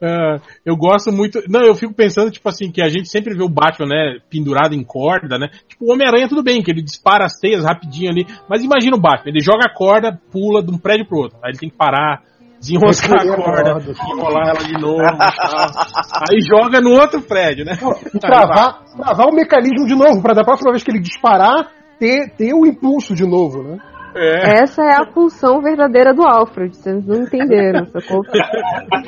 Ah, 0.02 0.38
eu 0.66 0.76
gosto 0.76 1.12
muito. 1.12 1.40
Não, 1.50 1.62
eu 1.62 1.76
fico 1.76 1.94
pensando, 1.94 2.32
tipo 2.32 2.48
assim, 2.48 2.72
que 2.72 2.82
a 2.82 2.88
gente 2.90 3.10
sempre 3.10 3.36
vê 3.36 3.44
o 3.44 3.50
Batman, 3.50 3.88
né, 3.88 4.20
pendurado 4.30 4.74
em 4.74 4.84
corda, 4.84 5.38
né? 5.38 5.48
Tipo, 5.68 5.86
o 5.86 5.94
Homem-Aranha, 5.94 6.28
tudo 6.30 6.44
bem, 6.44 6.62
que 6.62 6.72
ele 6.72 6.82
dispara 6.84 7.26
as 7.26 7.34
teias 7.40 7.64
rapidinho 7.64 8.10
ali. 8.12 8.26
Mas 8.50 8.64
imagina 8.64 8.96
o 8.96 9.02
Batman, 9.02 9.32
ele 9.32 9.40
joga 9.44 9.66
a 9.66 9.74
corda, 9.74 10.20
pula 10.32 10.64
de 10.64 10.72
um 10.72 10.78
prédio 10.78 11.08
pro 11.08 11.18
outro. 11.20 11.38
Aí 11.44 11.52
ele 11.52 11.60
tem 11.60 11.70
que 11.70 11.76
parar, 11.78 12.22
desenroscar 12.60 13.22
a 13.22 13.36
corda, 13.36 13.94
enrolar 14.14 14.50
ela 14.50 14.64
de 14.64 14.74
novo 14.74 15.18
tal. 15.18 16.26
Aí 16.30 16.40
joga 16.42 16.82
no 16.82 16.92
outro 16.92 17.22
prédio, 17.22 17.66
né? 17.66 17.74
E 18.14 18.20
travar, 18.20 18.84
travar 18.98 19.28
o 19.28 19.36
mecanismo 19.36 19.86
de 19.86 19.96
novo, 19.96 20.22
pra 20.22 20.34
da 20.34 20.44
próxima 20.44 20.72
vez 20.72 20.84
que 20.84 20.92
ele 20.92 21.00
disparar, 21.00 21.72
ter, 22.00 22.30
ter 22.38 22.54
o 22.54 22.66
impulso 22.66 23.14
de 23.14 23.26
novo, 23.26 23.64
né? 23.64 23.78
É. 24.18 24.64
Essa 24.64 24.82
é 24.82 24.94
a 24.96 25.12
função 25.12 25.62
verdadeira 25.62 26.14
do 26.14 26.26
Alfred, 26.26 26.74
vocês 26.74 27.06
não 27.06 27.24
entenderam, 27.24 27.86
sacou? 27.88 28.22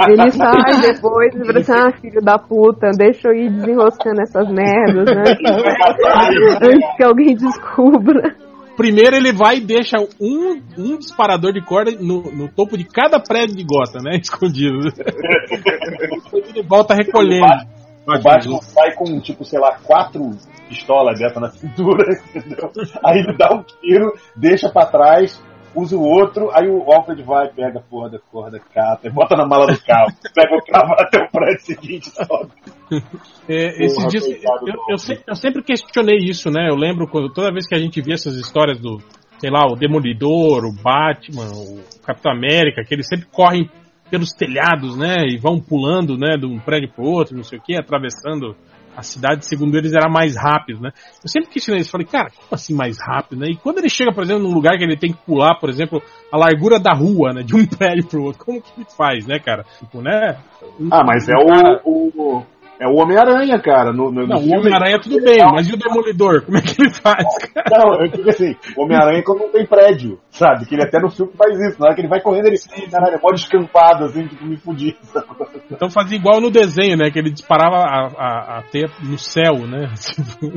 Ele 0.10 0.32
sai 0.36 0.82
depois 0.82 1.34
e 1.34 1.46
fala 1.46 1.60
assim, 1.60 1.72
ah, 1.72 1.92
filho 2.02 2.22
da 2.22 2.38
puta, 2.38 2.92
deixa 2.92 3.30
eu 3.30 3.34
ir 3.34 3.50
desenroscando 3.50 4.22
essas 4.22 4.50
merdas, 4.50 5.06
né? 5.16 5.24
Antes 6.62 6.98
que 6.98 7.04
alguém 7.04 7.36
descubra. 7.36 8.36
Primeiro 8.78 9.16
ele 9.16 9.34
vai 9.34 9.58
e 9.58 9.62
deixa 9.62 9.98
um, 10.22 10.62
um 10.78 10.98
disparador 11.00 11.52
de 11.52 11.66
corda 11.66 11.92
no, 12.00 12.32
no 12.32 12.48
topo 12.48 12.78
de 12.78 12.84
cada 12.84 13.20
prédio 13.20 13.56
de 13.56 13.64
gota, 13.64 13.98
né? 14.04 14.18
Escondido. 14.22 14.92
Depois 14.92 16.50
ele 16.50 16.62
volta 16.70 16.94
recolhendo. 16.94 17.66
O 18.08 18.22
Batman 18.22 18.62
sai 18.62 18.94
com, 18.94 19.20
tipo, 19.20 19.44
sei 19.44 19.60
lá, 19.60 19.80
quatro 19.84 20.30
pistolas 20.70 21.20
dessa 21.20 21.40
na 21.40 21.50
cintura, 21.50 22.06
entendeu? 22.36 22.72
Aí 23.04 23.20
ele 23.20 23.36
dá 23.36 23.54
um 23.54 23.64
tiro, 23.64 24.14
deixa 24.36 24.70
pra 24.70 24.86
trás, 24.86 25.42
usa 25.78 25.96
o 25.96 26.02
outro, 26.02 26.50
aí 26.54 26.68
o 26.68 26.92
Alfred 26.92 27.22
vai, 27.24 27.48
pega 27.50 27.80
a 27.80 27.82
porra 27.82 28.10
da 28.10 28.20
corda, 28.20 28.60
cata, 28.60 29.08
e 29.08 29.12
bota 29.12 29.36
na 29.36 29.46
mala 29.46 29.68
do 29.68 29.80
carro, 29.84 30.08
pega 30.34 30.56
o 30.56 30.66
carro 30.66 30.94
até 30.98 31.24
o 31.24 31.30
prédio 31.32 31.62
seguinte, 31.62 32.10
sobe. 32.10 32.52
É, 33.50 33.86
esses 33.86 33.96
Porra, 33.96 34.08
dias, 34.10 34.26
coitado 34.26 34.66
do 34.66 34.70
eu, 34.72 34.76
eu 34.90 34.98
se- 34.98 35.24
eu 35.26 35.36
sempre 35.36 35.64
questionei 35.64 36.18
isso, 36.18 36.50
né? 36.52 36.70
Eu 36.70 36.76
lembro 36.76 37.08
quando 37.08 37.32
toda 37.32 37.52
vez 37.52 37.66
que 37.66 37.74
a 37.76 37.80
gente 37.80 38.02
via 38.02 38.16
essas 38.16 38.36
histórias 38.36 38.78
do, 38.78 38.98
sei 39.40 39.50
lá, 39.50 39.66
o 39.66 39.76
Demolidor, 39.76 40.66
o 40.66 40.74
Batman, 40.74 41.50
o 41.54 41.80
Capitão 42.06 42.32
América, 42.34 42.84
que 42.84 42.94
eles 42.94 43.08
sempre 43.08 43.26
correm 43.28 43.70
pelos 44.12 44.34
telhados, 44.34 44.98
né? 44.98 45.26
E 45.30 45.38
vão 45.38 45.62
pulando, 45.62 46.18
né? 46.18 46.36
De 46.38 46.46
um 46.46 46.60
prédio 46.60 46.92
pro 46.94 47.06
outro, 47.06 47.38
não 47.38 47.44
sei 47.44 47.58
o 47.58 47.62
que, 47.62 47.78
atravessando 47.78 48.54
a 48.98 49.04
cidade, 49.04 49.46
segundo 49.46 49.78
eles, 49.78 49.94
era 49.94 50.10
mais 50.10 50.36
rápido, 50.36 50.82
né? 50.82 50.90
Eu 51.24 51.30
sempre 51.30 51.52
questionei 51.52 51.82
isso, 51.82 51.92
falei, 51.92 52.08
cara, 52.08 52.32
como 52.32 52.48
assim 52.52 52.74
mais 52.74 52.98
rápido, 53.00 53.40
né? 53.40 53.48
E 53.52 53.56
quando 53.56 53.78
ele 53.78 53.90
chega, 53.90 54.12
por 54.12 54.24
exemplo, 54.24 54.42
num 54.42 54.54
lugar 54.54 54.76
que 54.76 54.84
ele 54.84 54.98
tem 54.98 55.14
que 55.14 55.24
pular, 55.24 55.60
por 55.60 55.70
exemplo, 55.70 56.02
a 56.32 56.38
largura 56.38 56.80
da 56.80 56.94
rua, 56.94 57.32
né? 57.32 57.44
De 57.44 57.56
um 57.56 57.64
prédio 57.70 58.08
pro 58.08 58.24
outro, 58.24 58.44
como 58.44 58.60
que 58.60 58.72
ele 58.76 58.88
faz, 58.98 59.28
né, 59.28 59.38
cara? 59.38 59.64
Tipo, 59.78 60.02
né? 60.02 60.40
Ah, 60.90 61.04
mas 61.06 61.30
é 61.30 61.34
cara- 61.34 61.80
o, 61.86 62.12
o, 62.16 62.46
é 62.80 62.88
o 62.88 62.96
Homem-Aranha, 62.96 63.60
cara. 63.60 63.92
No, 63.92 64.12
no, 64.12 64.22
no 64.22 64.28
Não, 64.28 64.38
o 64.38 64.60
Homem-Aranha 64.60 65.00
tudo 65.00 65.22
bem, 65.22 65.38
mas 65.52 65.68
e 65.68 65.74
o 65.74 65.78
Demolidor? 65.78 66.44
Como 66.44 66.58
é 66.58 66.62
que 66.62 66.82
ele 66.82 66.92
faz, 66.92 67.26
cara? 67.54 67.66
Não, 67.72 68.02
eu 68.02 68.08
digo 68.12 68.30
assim, 68.30 68.56
o 68.76 68.84
Homem-Aranha 68.84 69.24
quando 69.24 69.40
não 69.40 69.50
tem 69.50 69.66
prédio, 69.66 70.20
sabe? 70.30 70.66
Que 70.66 70.76
ele 70.76 70.84
até 70.84 71.00
no 71.00 71.10
filme 71.10 71.32
faz 71.38 71.60
isso. 71.60 71.80
Na 71.80 71.88
hora 71.88 71.96
que 71.96 72.02
ele 72.02 72.08
vai 72.08 72.22
correndo, 72.22 72.48
ele, 72.48 72.58
caralho, 72.92 73.16
é 73.16 73.20
mó 73.22 73.32
descampado, 73.32 74.06
assim, 74.06 74.28
tipo, 74.28 74.46
me 74.46 74.58
fudir. 74.58 74.96
sabe? 75.04 75.28
Então 75.70 75.90
fazia 75.90 76.18
igual 76.18 76.40
no 76.40 76.50
desenho, 76.50 76.98
né? 76.98 77.12
Que 77.12 77.20
ele 77.20 77.30
disparava 77.30 77.76
a, 77.78 78.08
a, 78.18 78.58
a 78.60 78.64
teia 78.72 78.88
no 79.04 79.18
céu, 79.18 79.68
né? 79.68 79.92
Tipo, 80.18 80.54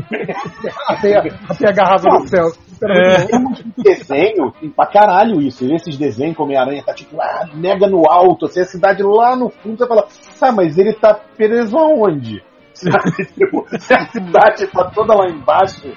Até, 0.89 1.19
até 1.49 1.69
agarrava 1.69 2.05
no 2.09 2.29
céu. 2.29 2.47
É. 2.83 3.83
Desenho, 3.83 4.53
pra 4.75 4.87
caralho 4.87 5.41
isso. 5.41 5.65
E 5.65 5.75
esses 5.75 5.97
desenhos 5.97 6.35
que 6.35 6.41
o 6.41 6.45
Homem-Aranha 6.45 6.83
tá 6.85 6.95
tipo 6.95 7.17
lá, 7.17 7.49
mega 7.55 7.87
no 7.87 8.09
alto, 8.09 8.47
assim, 8.47 8.61
a 8.61 8.65
cidade 8.65 9.03
lá 9.03 9.37
no 9.37 9.51
fundo, 9.51 9.79
você 9.79 9.87
fala, 9.87 10.07
ah, 10.41 10.53
mas 10.53 10.79
ele 10.79 10.95
tá 10.95 11.15
preso 11.15 11.77
aonde? 11.77 12.43
Sabe? 12.73 13.27
Tipo, 13.35 13.67
se 13.79 13.93
a 13.93 14.07
cidade 14.07 14.67
tá 14.69 14.91
toda 14.91 15.15
lá 15.15 15.29
embaixo, 15.29 15.93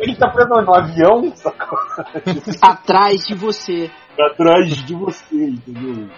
ele 0.00 0.14
tá 0.14 0.28
preso 0.30 0.50
no 0.50 0.74
avião, 0.74 1.34
sacou? 1.34 1.78
Atrás 2.62 3.26
de 3.26 3.34
você. 3.34 3.90
Atrás 4.18 4.68
de 4.68 4.94
você, 4.94 5.34
entendeu? 5.34 6.08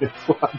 É 0.00 0.08
foda. 0.26 0.50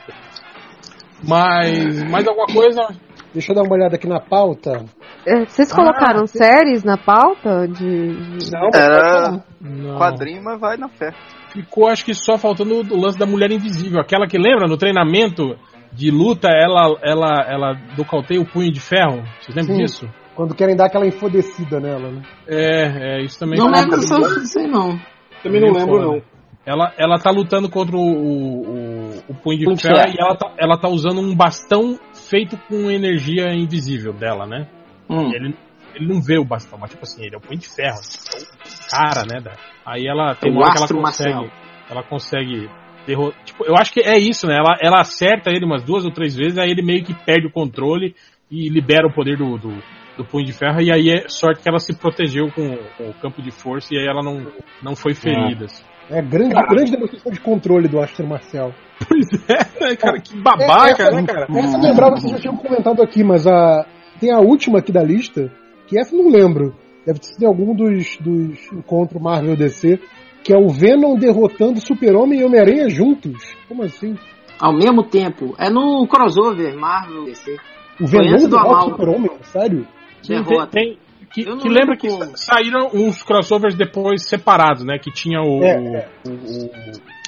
mas 1.27 2.03
mais 2.09 2.27
alguma 2.27 2.47
coisa? 2.47 2.87
Deixa 3.33 3.51
eu 3.51 3.55
dar 3.55 3.63
uma 3.63 3.73
olhada 3.75 3.95
aqui 3.95 4.07
na 4.07 4.19
pauta. 4.19 4.83
É, 5.25 5.45
Vocês 5.45 5.71
colocaram 5.71 6.27
séries 6.27 6.83
na 6.83 6.97
pauta 6.97 7.67
de. 7.67 8.49
Não, 8.51 8.69
era 8.73 9.43
Não. 9.61 9.97
quadrinho, 9.97 10.43
mas 10.43 10.59
vai 10.59 10.77
na 10.77 10.89
fé. 10.89 11.11
Ficou, 11.53 11.87
acho 11.87 12.03
que 12.05 12.13
só 12.13 12.37
faltando 12.37 12.73
o 12.93 12.97
lance 13.01 13.17
da 13.17 13.25
mulher 13.25 13.51
invisível. 13.51 13.99
Aquela 13.99 14.27
que 14.27 14.37
lembra 14.37 14.67
no 14.67 14.77
treinamento 14.77 15.55
de 15.93 16.09
luta, 16.11 16.49
ela, 16.49 16.95
ela, 17.03 17.45
ela 17.47 17.77
nocauteia 17.97 18.41
o 18.41 18.45
punho 18.45 18.71
de 18.71 18.79
ferro. 18.79 19.23
Vocês 19.41 19.55
lembram 19.55 19.75
Sim. 19.75 19.81
disso? 19.83 20.09
Quando 20.35 20.55
querem 20.55 20.75
dar 20.75 20.85
aquela 20.85 21.05
enfodecida 21.05 21.79
nela, 21.79 22.09
né? 22.09 22.21
É, 22.47 23.17
é, 23.17 23.21
isso 23.21 23.37
também 23.39 23.59
Não 23.59 23.67
lembro 23.67 23.99
disso 23.99 24.59
aí, 24.59 24.67
não. 24.67 24.97
Também 25.43 25.61
não 25.61 25.71
lembro, 25.73 25.95
foda. 26.01 26.05
não. 26.05 26.21
Ela, 26.65 26.93
ela 26.97 27.17
tá 27.17 27.31
lutando 27.31 27.69
contra 27.69 27.97
o, 27.97 27.99
o, 27.99 28.61
o- 28.61 29.23
o 29.29 29.33
punho 29.33 29.57
de 29.75 29.81
ferro. 29.81 29.95
e 30.09 30.15
ela 30.21 30.35
tá, 30.37 30.53
ela 30.59 30.77
tá 30.79 30.87
usando 30.87 31.19
um 31.19 31.35
bastão 31.35 31.97
feito 32.31 32.57
com 32.69 32.89
energia 32.89 33.53
invisível 33.53 34.13
dela, 34.13 34.47
né? 34.47 34.67
Hum. 35.09 35.29
Ele, 35.33 35.53
ele 35.93 36.07
não 36.07 36.21
vê 36.21 36.37
o 36.39 36.45
bastão, 36.45 36.79
mas 36.79 36.89
tipo 36.89 37.03
assim, 37.03 37.25
ele 37.25 37.35
é 37.35 37.37
o 37.37 37.41
punho 37.41 37.59
de 37.59 37.67
ferro. 37.67 37.99
É 37.99 38.37
o 38.39 38.89
cara, 38.89 39.25
né? 39.29 39.41
da- 39.41 39.57
aí 39.85 40.07
ela 40.07 40.33
tem 40.35 40.49
uma 40.51 40.61
hora 40.61 40.71
que 40.71 40.77
ela 40.77 40.87
consegue. 41.03 41.33
marcial. 41.35 41.57
Ela 41.89 42.03
consegue. 42.03 42.69
derro- 43.05 43.33
Tipo, 43.43 43.65
eu 43.65 43.75
acho 43.75 43.91
que 43.91 43.99
é 43.99 44.17
isso, 44.17 44.47
né? 44.47 44.55
Ela, 44.57 44.77
ela 44.81 45.01
acerta 45.01 45.49
ele 45.51 45.65
umas 45.65 45.83
duas 45.83 46.05
ou 46.05 46.11
três 46.11 46.33
vezes, 46.35 46.57
aí 46.57 46.71
ele 46.71 46.81
meio 46.81 47.03
que 47.03 47.13
perde 47.13 47.47
o 47.47 47.51
controle 47.51 48.15
e 48.49 48.69
libera 48.69 49.05
o 49.07 49.13
poder 49.13 49.37
do, 49.37 49.57
do, 49.57 49.83
do 50.17 50.25
punho 50.25 50.45
de 50.45 50.53
ferro, 50.53 50.81
e 50.81 50.91
aí 50.91 51.09
é 51.09 51.27
sorte 51.27 51.61
que 51.61 51.69
ela 51.69 51.79
se 51.79 51.93
protegeu 51.97 52.49
com, 52.51 52.77
com 52.97 53.09
o 53.09 53.13
campo 53.15 53.41
de 53.41 53.51
força 53.51 53.93
e 53.93 53.97
aí 53.97 54.05
ela 54.07 54.21
não, 54.23 54.49
não 54.81 54.95
foi 54.95 55.13
ferida. 55.13 55.65
assim. 55.65 55.83
É 56.11 56.21
grande, 56.21 56.53
grande 56.53 56.91
demonstração 56.91 57.31
de 57.31 57.39
controle 57.39 57.87
do 57.87 57.99
Astro 57.99 58.27
Marcial. 58.27 58.73
Pois 59.07 59.27
é, 59.49 59.83
né, 59.89 59.95
cara, 59.95 60.19
que 60.19 60.37
babaca, 60.37 61.03
essa, 61.03 61.11
né, 61.11 61.25
cara? 61.25 61.47
Essa 61.49 61.77
eu 61.77 61.81
lembrava, 61.81 62.15
vocês 62.17 62.33
já 62.33 62.39
tinham 62.39 62.55
comentado 62.57 63.01
aqui, 63.01 63.23
mas 63.23 63.47
a, 63.47 63.85
tem 64.19 64.31
a 64.31 64.39
última 64.39 64.79
aqui 64.79 64.91
da 64.91 65.01
lista, 65.01 65.51
que 65.87 65.97
essa 65.97 66.15
eu 66.15 66.23
não 66.23 66.29
lembro. 66.29 66.75
Deve 67.05 67.19
ter 67.19 67.27
sido 67.27 67.43
em 67.43 67.47
algum 67.47 67.73
dos, 67.73 68.17
dos 68.17 68.71
encontros 68.71 69.19
Marvel 69.21 69.55
DC, 69.55 69.99
que 70.43 70.53
é 70.53 70.57
o 70.57 70.67
Venom 70.69 71.15
derrotando 71.15 71.79
Super-Homem 71.79 72.41
e 72.41 72.43
Homem-Aranha 72.43 72.89
juntos. 72.89 73.55
Como 73.67 73.81
assim? 73.83 74.15
Ao 74.59 74.71
mesmo 74.71 75.03
tempo. 75.03 75.55
É 75.57 75.69
no 75.69 76.05
crossover 76.07 76.77
Marvel 76.77 77.23
DC. 77.25 77.57
O 77.99 78.05
Venom 78.05 78.37
do 78.37 78.49
derrota. 78.49 78.91
Super-Homem? 78.91 79.31
Sério? 79.43 79.87
Sim, 80.21 80.35
tem, 80.35 80.43
Derrota. 80.43 80.67
tem- 80.71 80.97
que, 81.33 81.43
que 81.45 81.69
lembra 81.69 81.95
que 81.97 82.07
como. 82.07 82.37
saíram 82.37 82.89
uns 82.93 83.23
crossovers 83.23 83.75
depois 83.75 84.27
separados, 84.27 84.83
né? 84.83 84.97
Que 84.99 85.11
tinha 85.11 85.41
o, 85.41 85.63
É, 85.63 85.79
o- 85.79 85.95
é. 85.95 86.09
o- 86.25 86.31
o- 86.31 87.21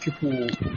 tipo 0.00 0.26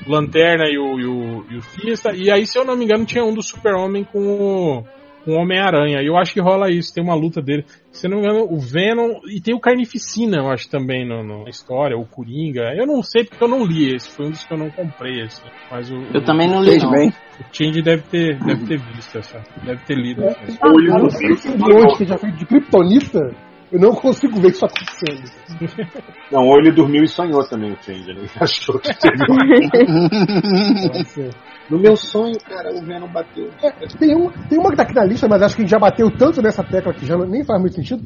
Lanterna 0.08 0.66
e 0.68 0.78
o, 0.78 1.00
e 1.00 1.06
o, 1.06 1.46
e 1.52 1.58
o 1.58 1.62
Fiesta, 1.62 2.12
e 2.16 2.32
aí, 2.32 2.46
se 2.46 2.58
eu 2.58 2.66
não 2.66 2.76
me 2.76 2.86
engano, 2.86 3.06
tinha 3.06 3.24
um 3.24 3.34
do 3.34 3.44
Super-Homem 3.44 4.04
com 4.04 4.20
o, 4.20 4.84
com 5.26 5.32
o 5.32 5.36
Homem-Aranha. 5.42 6.02
E 6.02 6.08
eu 6.08 6.18
acho 6.18 6.34
que 6.34 6.40
rola 6.42 6.72
isso, 6.72 6.94
tem 6.94 7.04
uma 7.04 7.16
luta 7.16 7.42
dele. 7.42 7.66
Se 7.92 8.08
não 8.08 8.18
me 8.20 8.24
engano, 8.24 8.46
o 8.50 8.60
Venom 8.60 9.20
e 9.32 9.42
tem 9.42 9.54
o 9.56 9.60
Carnificina, 9.60 10.38
eu 10.38 10.50
acho 10.50 10.70
também 10.70 11.08
no, 11.08 11.24
no- 11.24 11.44
na 11.44 11.50
história, 11.50 11.98
o 11.98 12.06
Coringa. 12.06 12.74
Eu 12.76 12.86
não 12.86 13.02
sei 13.04 13.24
porque 13.26 13.44
eu 13.44 13.48
não 13.48 13.66
li 13.66 13.94
esse, 13.96 14.10
foi 14.10 14.28
um 14.28 14.30
dos 14.32 14.44
que 14.46 14.54
eu 14.54 14.58
não 14.58 14.70
comprei, 14.70 15.22
assim. 15.24 15.44
Mas 15.72 15.90
o, 15.92 15.96
Eu 16.14 16.22
o, 16.22 16.24
também 16.26 16.48
não 16.50 16.62
li, 16.62 16.78
não. 16.78 16.92
bem. 16.92 17.10
o 17.10 17.44
Change 17.52 17.82
deve 17.82 18.04
ter, 18.04 18.38
deve 18.40 18.66
ter 18.66 18.78
visto 18.94 19.18
essa, 19.18 19.44
deve 19.66 19.84
ter 19.86 19.96
lido. 19.96 20.24
É, 20.24 20.30
essa. 20.30 20.46
Bicho. 20.46 21.18
que 21.18 21.36
simbionte 21.38 21.98
seja 21.98 22.18
feito 22.18 22.38
de 22.38 22.46
Kryptonita, 22.46 23.36
eu 23.72 23.80
não 23.80 23.92
consigo 23.94 24.40
ver 24.42 24.50
isso 24.52 24.66
acontecendo. 24.66 25.30
Não, 26.32 26.48
ou 26.48 26.58
ele 26.60 26.72
dormiu 26.72 27.04
e 27.04 27.08
sonhou 27.08 27.44
também 27.48 27.72
o 27.72 27.78
Change, 27.84 28.08
né? 28.14 28.20
Ele 28.20 28.30
achou 28.40 28.80
que 28.80 28.94
teve 28.98 29.18
Nossa. 29.28 31.30
No 31.70 31.78
meu 31.78 31.96
sonho, 31.96 32.34
cara, 32.48 32.74
o 32.74 32.82
Venom 32.84 33.08
bateu. 33.08 33.48
É, 33.62 33.70
tem, 34.00 34.16
uma, 34.16 34.32
tem 34.50 34.58
uma 34.58 34.72
que 34.72 34.78
tá 34.78 34.82
aqui 34.84 34.96
na 34.96 35.06
lista, 35.06 35.28
mas 35.30 35.44
acho 35.44 35.56
que 35.56 35.62
a 35.62 35.66
gente 35.66 35.72
já 35.72 35.78
bateu 35.78 36.10
tanto 36.10 36.42
nessa 36.42 36.64
tecla 36.64 36.92
que 36.96 37.06
já 37.06 37.16
nem 37.16 37.44
faz 37.46 37.62
muito 37.62 37.76
sentido, 37.76 38.02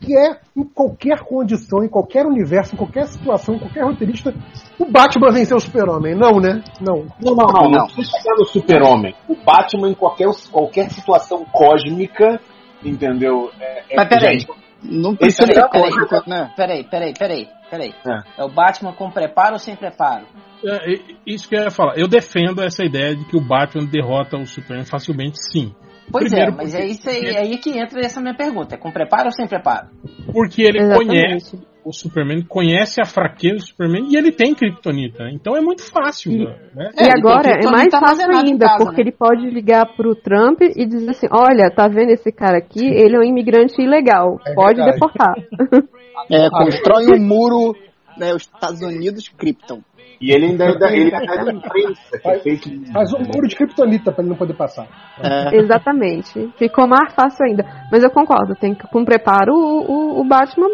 que 0.00 0.16
é 0.16 0.38
em 0.56 0.62
qualquer 0.62 1.18
condição, 1.24 1.82
em 1.82 1.88
qualquer 1.88 2.24
universo, 2.26 2.76
em 2.76 2.78
qualquer 2.78 3.06
situação, 3.08 3.56
em 3.56 3.58
qualquer 3.58 3.82
roteirista, 3.82 4.32
o 4.78 4.84
Batman 4.88 5.32
venceu 5.32 5.56
o 5.56 5.60
Super-Homem. 5.60 6.14
Não, 6.14 6.38
né? 6.38 6.62
Não. 6.80 7.06
Não, 7.20 7.34
não, 7.34 7.46
não. 7.46 7.62
Não 7.64 7.70
Não. 7.70 7.86
precisa 7.86 8.18
chegar 8.18 8.36
no 8.38 8.44
super-homem. 8.44 9.12
O 9.28 9.34
Batman, 9.34 9.88
em 9.90 9.94
qualquer, 9.94 10.28
qualquer 10.52 10.88
situação 10.90 11.44
cósmica, 11.52 12.38
entendeu? 12.84 13.50
É, 13.60 13.94
é- 13.94 13.96
Mas 13.96 14.08
peraí. 14.08 14.38
gente, 14.38 14.46
Não 14.82 15.16
precisa 15.16 15.44
Esse 15.44 15.52
ficar 15.54 15.66
é- 15.66 15.70
peraí, 15.70 15.90
cósmico, 15.90 16.30
né? 16.30 16.52
Peraí, 16.56 16.84
peraí, 16.84 17.14
peraí. 17.18 17.48
Peraí. 17.70 17.94
É. 18.06 18.40
É 18.42 18.44
o 18.44 18.48
Batman 18.48 18.92
com 18.94 19.10
preparo 19.10 19.52
ou 19.54 19.58
sem 19.58 19.76
preparo? 19.76 20.24
É, 20.64 20.92
é, 20.94 20.98
isso 21.26 21.48
que 21.48 21.54
eu 21.56 21.62
ia 21.64 21.70
falar. 21.70 21.98
Eu 21.98 22.08
defendo 22.08 22.62
essa 22.62 22.82
ideia 22.82 23.14
de 23.14 23.24
que 23.26 23.36
o 23.36 23.40
Batman 23.40 23.84
derrota 23.84 24.38
o 24.38 24.46
Superman 24.46 24.86
facilmente, 24.86 25.36
sim. 25.52 25.74
Pois 26.10 26.30
Primeiro 26.30 26.52
é, 26.52 26.56
mas 26.56 26.70
porque- 26.72 26.82
é 26.82 26.86
isso 26.86 27.10
aí, 27.10 27.24
é 27.26 27.40
aí 27.40 27.58
que 27.58 27.78
entra 27.78 28.00
essa 28.00 28.20
minha 28.22 28.34
pergunta. 28.34 28.74
É 28.74 28.78
com 28.78 28.90
preparo 28.90 29.26
ou 29.26 29.32
sem 29.32 29.46
preparo? 29.46 29.88
Porque 30.32 30.62
ele 30.62 30.78
Exatamente. 30.78 31.06
conhece 31.08 31.66
o 31.88 31.92
Superman, 31.92 32.42
conhece 32.42 33.00
a 33.00 33.06
fraqueza 33.06 33.56
do 33.56 33.66
Superman 33.66 34.06
e 34.10 34.16
ele 34.16 34.30
tem 34.30 34.54
Kryptonita. 34.54 35.24
Então 35.32 35.56
é 35.56 35.60
muito 35.60 35.82
fácil. 35.90 36.32
E- 36.32 36.44
né? 36.44 36.90
É, 36.96 37.02
e 37.02 37.06
ele 37.06 37.18
agora 37.18 37.50
é 37.50 37.70
mais 37.70 37.88
fácil 37.90 38.30
ainda, 38.30 38.66
casa, 38.66 38.84
porque 38.84 39.02
né? 39.02 39.08
ele 39.08 39.12
pode 39.12 39.48
ligar 39.48 39.86
pro 39.96 40.14
Trump 40.14 40.60
e 40.60 40.84
dizer 40.84 41.10
assim, 41.10 41.28
olha, 41.32 41.70
tá 41.70 41.88
vendo 41.88 42.10
esse 42.10 42.30
cara 42.30 42.58
aqui? 42.58 42.84
Ele 42.84 43.16
é 43.16 43.18
um 43.18 43.22
imigrante 43.22 43.80
ilegal, 43.80 44.38
É 44.46 44.54
pode 44.54 44.76
verdade. 44.76 44.92
deportar. 44.92 45.34
É, 46.30 46.50
constrói 46.50 47.12
um 47.16 47.24
muro, 47.24 47.76
né, 48.18 48.34
os 48.34 48.42
Estados 48.42 48.82
Unidos 48.82 49.28
Krypton. 49.28 49.80
E 50.20 50.32
ele 50.32 50.46
ainda, 50.46 50.64
ele 50.90 51.14
é 51.14 51.44
da 51.44 51.52
imprensa, 51.52 52.18
que 52.20 52.88
é 52.88 52.92
Faz 52.92 53.14
um 53.14 53.20
muro 53.20 53.46
de 53.46 53.54
kryptonita 53.54 54.10
pra 54.10 54.20
ele 54.20 54.30
não 54.30 54.36
poder 54.36 54.54
passar. 54.54 54.88
É, 55.22 55.56
Exatamente. 55.56 56.52
Ficou 56.58 56.88
mais 56.88 57.14
fácil 57.14 57.46
ainda. 57.46 57.64
Mas 57.90 58.02
eu 58.02 58.10
concordo, 58.10 58.56
tem 58.56 58.74
que 58.74 58.84
com 58.88 59.04
preparo 59.04 59.54
o, 59.54 60.18
o, 60.18 60.20
o 60.20 60.24
Batman 60.24 60.68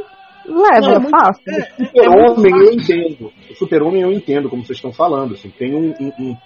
leva, 0.47 0.99
Não, 0.99 1.07
é 1.07 1.11
fácil. 1.11 1.43
O 1.79 1.85
super-homem 1.87 2.53
eu 2.53 2.73
entendo. 2.73 3.33
O 3.51 3.55
super-homem 3.55 4.03
eu 4.03 4.12
entendo, 4.12 4.49
como 4.51 4.65
vocês 4.65 4.79
estão 4.79 4.93
falando. 4.93 5.35
Assim, 5.35 5.51
tem 5.51 5.75
um, 5.75 5.95
um- 6.01 6.12
um- 6.31 6.37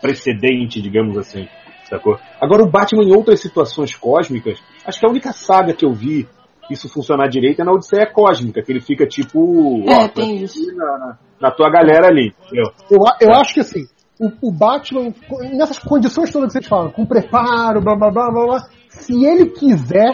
precedente, 0.00 0.80
digamos 0.80 1.16
assim. 1.18 1.48
Sacou? 1.88 2.18
Agora, 2.40 2.62
o 2.62 2.70
Batman 2.70 3.04
em 3.04 3.14
outras 3.14 3.40
situações 3.40 3.94
cósmicas, 3.94 4.58
acho 4.84 4.98
que 5.00 5.06
a 5.06 5.10
única 5.10 5.32
saga 5.32 5.72
que 5.72 5.84
eu 5.86 5.92
vi 5.92 6.26
isso 6.70 6.88
funcionar 6.88 7.28
direito 7.28 7.62
é 7.62 7.64
na 7.64 7.72
Odisseia 7.72 8.06
Cósmica, 8.12 8.60
que 8.62 8.72
ele 8.72 8.80
fica 8.80 9.06
tipo. 9.06 9.84
É, 9.88 10.04
ó, 10.04 10.08
tem 10.08 10.42
isso. 10.42 10.58
Na, 10.76 11.16
na- 11.40 11.50
tua 11.52 11.70
galera 11.70 12.08
ali, 12.08 12.34
entendeu? 12.44 12.72
Eu, 12.90 12.98
eu 13.20 13.32
acho 13.34 13.54
que 13.54 13.60
assim, 13.60 13.86
o, 14.20 14.48
o 14.48 14.52
Batman, 14.52 15.14
nessas 15.52 15.78
condições 15.78 16.30
todas 16.32 16.48
que 16.48 16.58
vocês 16.58 16.66
falam, 16.68 16.90
com 16.90 17.06
preparo, 17.06 17.80
blá 17.80 17.94
blá 17.94 18.10
blá 18.10 18.30
blá 18.30 18.46
blá, 18.46 18.58
se 18.88 19.24
ele 19.24 19.46
quiser, 19.50 20.10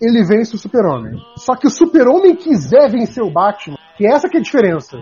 ele 0.00 0.24
vence 0.24 0.54
o 0.54 0.58
Super-Homem. 0.58 1.20
Só 1.36 1.54
que 1.56 1.66
o 1.66 1.70
Super-Homem 1.70 2.36
quiser 2.36 2.90
vencer 2.90 3.22
o 3.22 3.30
Batman, 3.30 3.76
que 3.96 4.06
essa 4.06 4.28
que 4.28 4.36
é 4.36 4.40
a 4.40 4.42
diferença. 4.42 4.98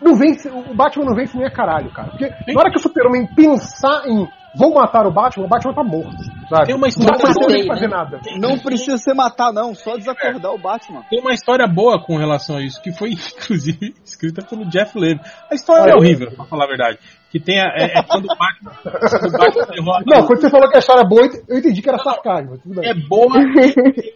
Não 0.00 0.14
vence, 0.14 0.48
o 0.48 0.74
Batman 0.74 1.06
não 1.06 1.14
vence 1.14 1.36
nem 1.36 1.46
a 1.46 1.50
caralho, 1.50 1.90
cara. 1.92 2.10
Porque 2.10 2.28
na 2.52 2.60
hora 2.60 2.70
que 2.70 2.78
o 2.78 2.82
Super-Homem 2.82 3.26
pensar 3.34 4.06
em 4.06 4.28
vou 4.56 4.74
matar 4.74 5.06
o 5.06 5.12
Batman, 5.12 5.44
o 5.44 5.48
Batman 5.48 5.74
tá 5.74 5.84
morto. 5.84 6.16
Sabe? 6.48 6.66
Tem 6.66 6.74
uma 6.74 6.88
história 6.88 7.18
não 7.18 7.34
boa, 7.34 7.66
fazer 7.66 7.88
né? 7.88 7.96
nada. 7.96 8.20
não 8.40 8.58
precisa 8.58 8.96
ser 8.96 9.14
matar, 9.14 9.52
não, 9.52 9.74
só 9.74 9.96
desacordar 9.96 10.52
o 10.52 10.58
Batman. 10.58 11.02
Tem 11.10 11.20
uma 11.20 11.34
história 11.34 11.66
boa 11.66 12.02
com 12.02 12.16
relação 12.16 12.56
a 12.56 12.62
isso, 12.62 12.80
que 12.80 12.92
foi 12.92 13.10
inclusive 13.36 13.94
escrita 14.04 14.42
pelo 14.42 14.64
Jeff 14.68 14.98
Levy. 14.98 15.20
A 15.50 15.54
história 15.54 15.90
é 15.90 15.94
é? 15.94 15.96
horrível, 15.96 16.32
pra 16.32 16.46
falar 16.46 16.64
a 16.64 16.68
verdade. 16.68 16.98
Que 17.30 17.40
tem 17.40 17.60
a, 17.60 17.64
é, 17.76 17.98
é 17.98 18.02
quando 18.02 18.24
o 18.24 18.36
Batman, 18.36 18.72
o 18.84 19.30
Batman 19.32 19.66
derrota. 19.66 20.04
Não, 20.06 20.26
quando 20.26 20.40
você 20.40 20.50
falou 20.50 20.68
que 20.70 20.76
a 20.76 20.78
história 20.78 21.02
é 21.02 21.08
boa, 21.08 21.28
eu 21.48 21.58
entendi 21.58 21.82
que 21.82 21.88
era 21.88 21.98
sarcasmo. 21.98 22.58
É 22.82 22.94
boa 22.94 23.34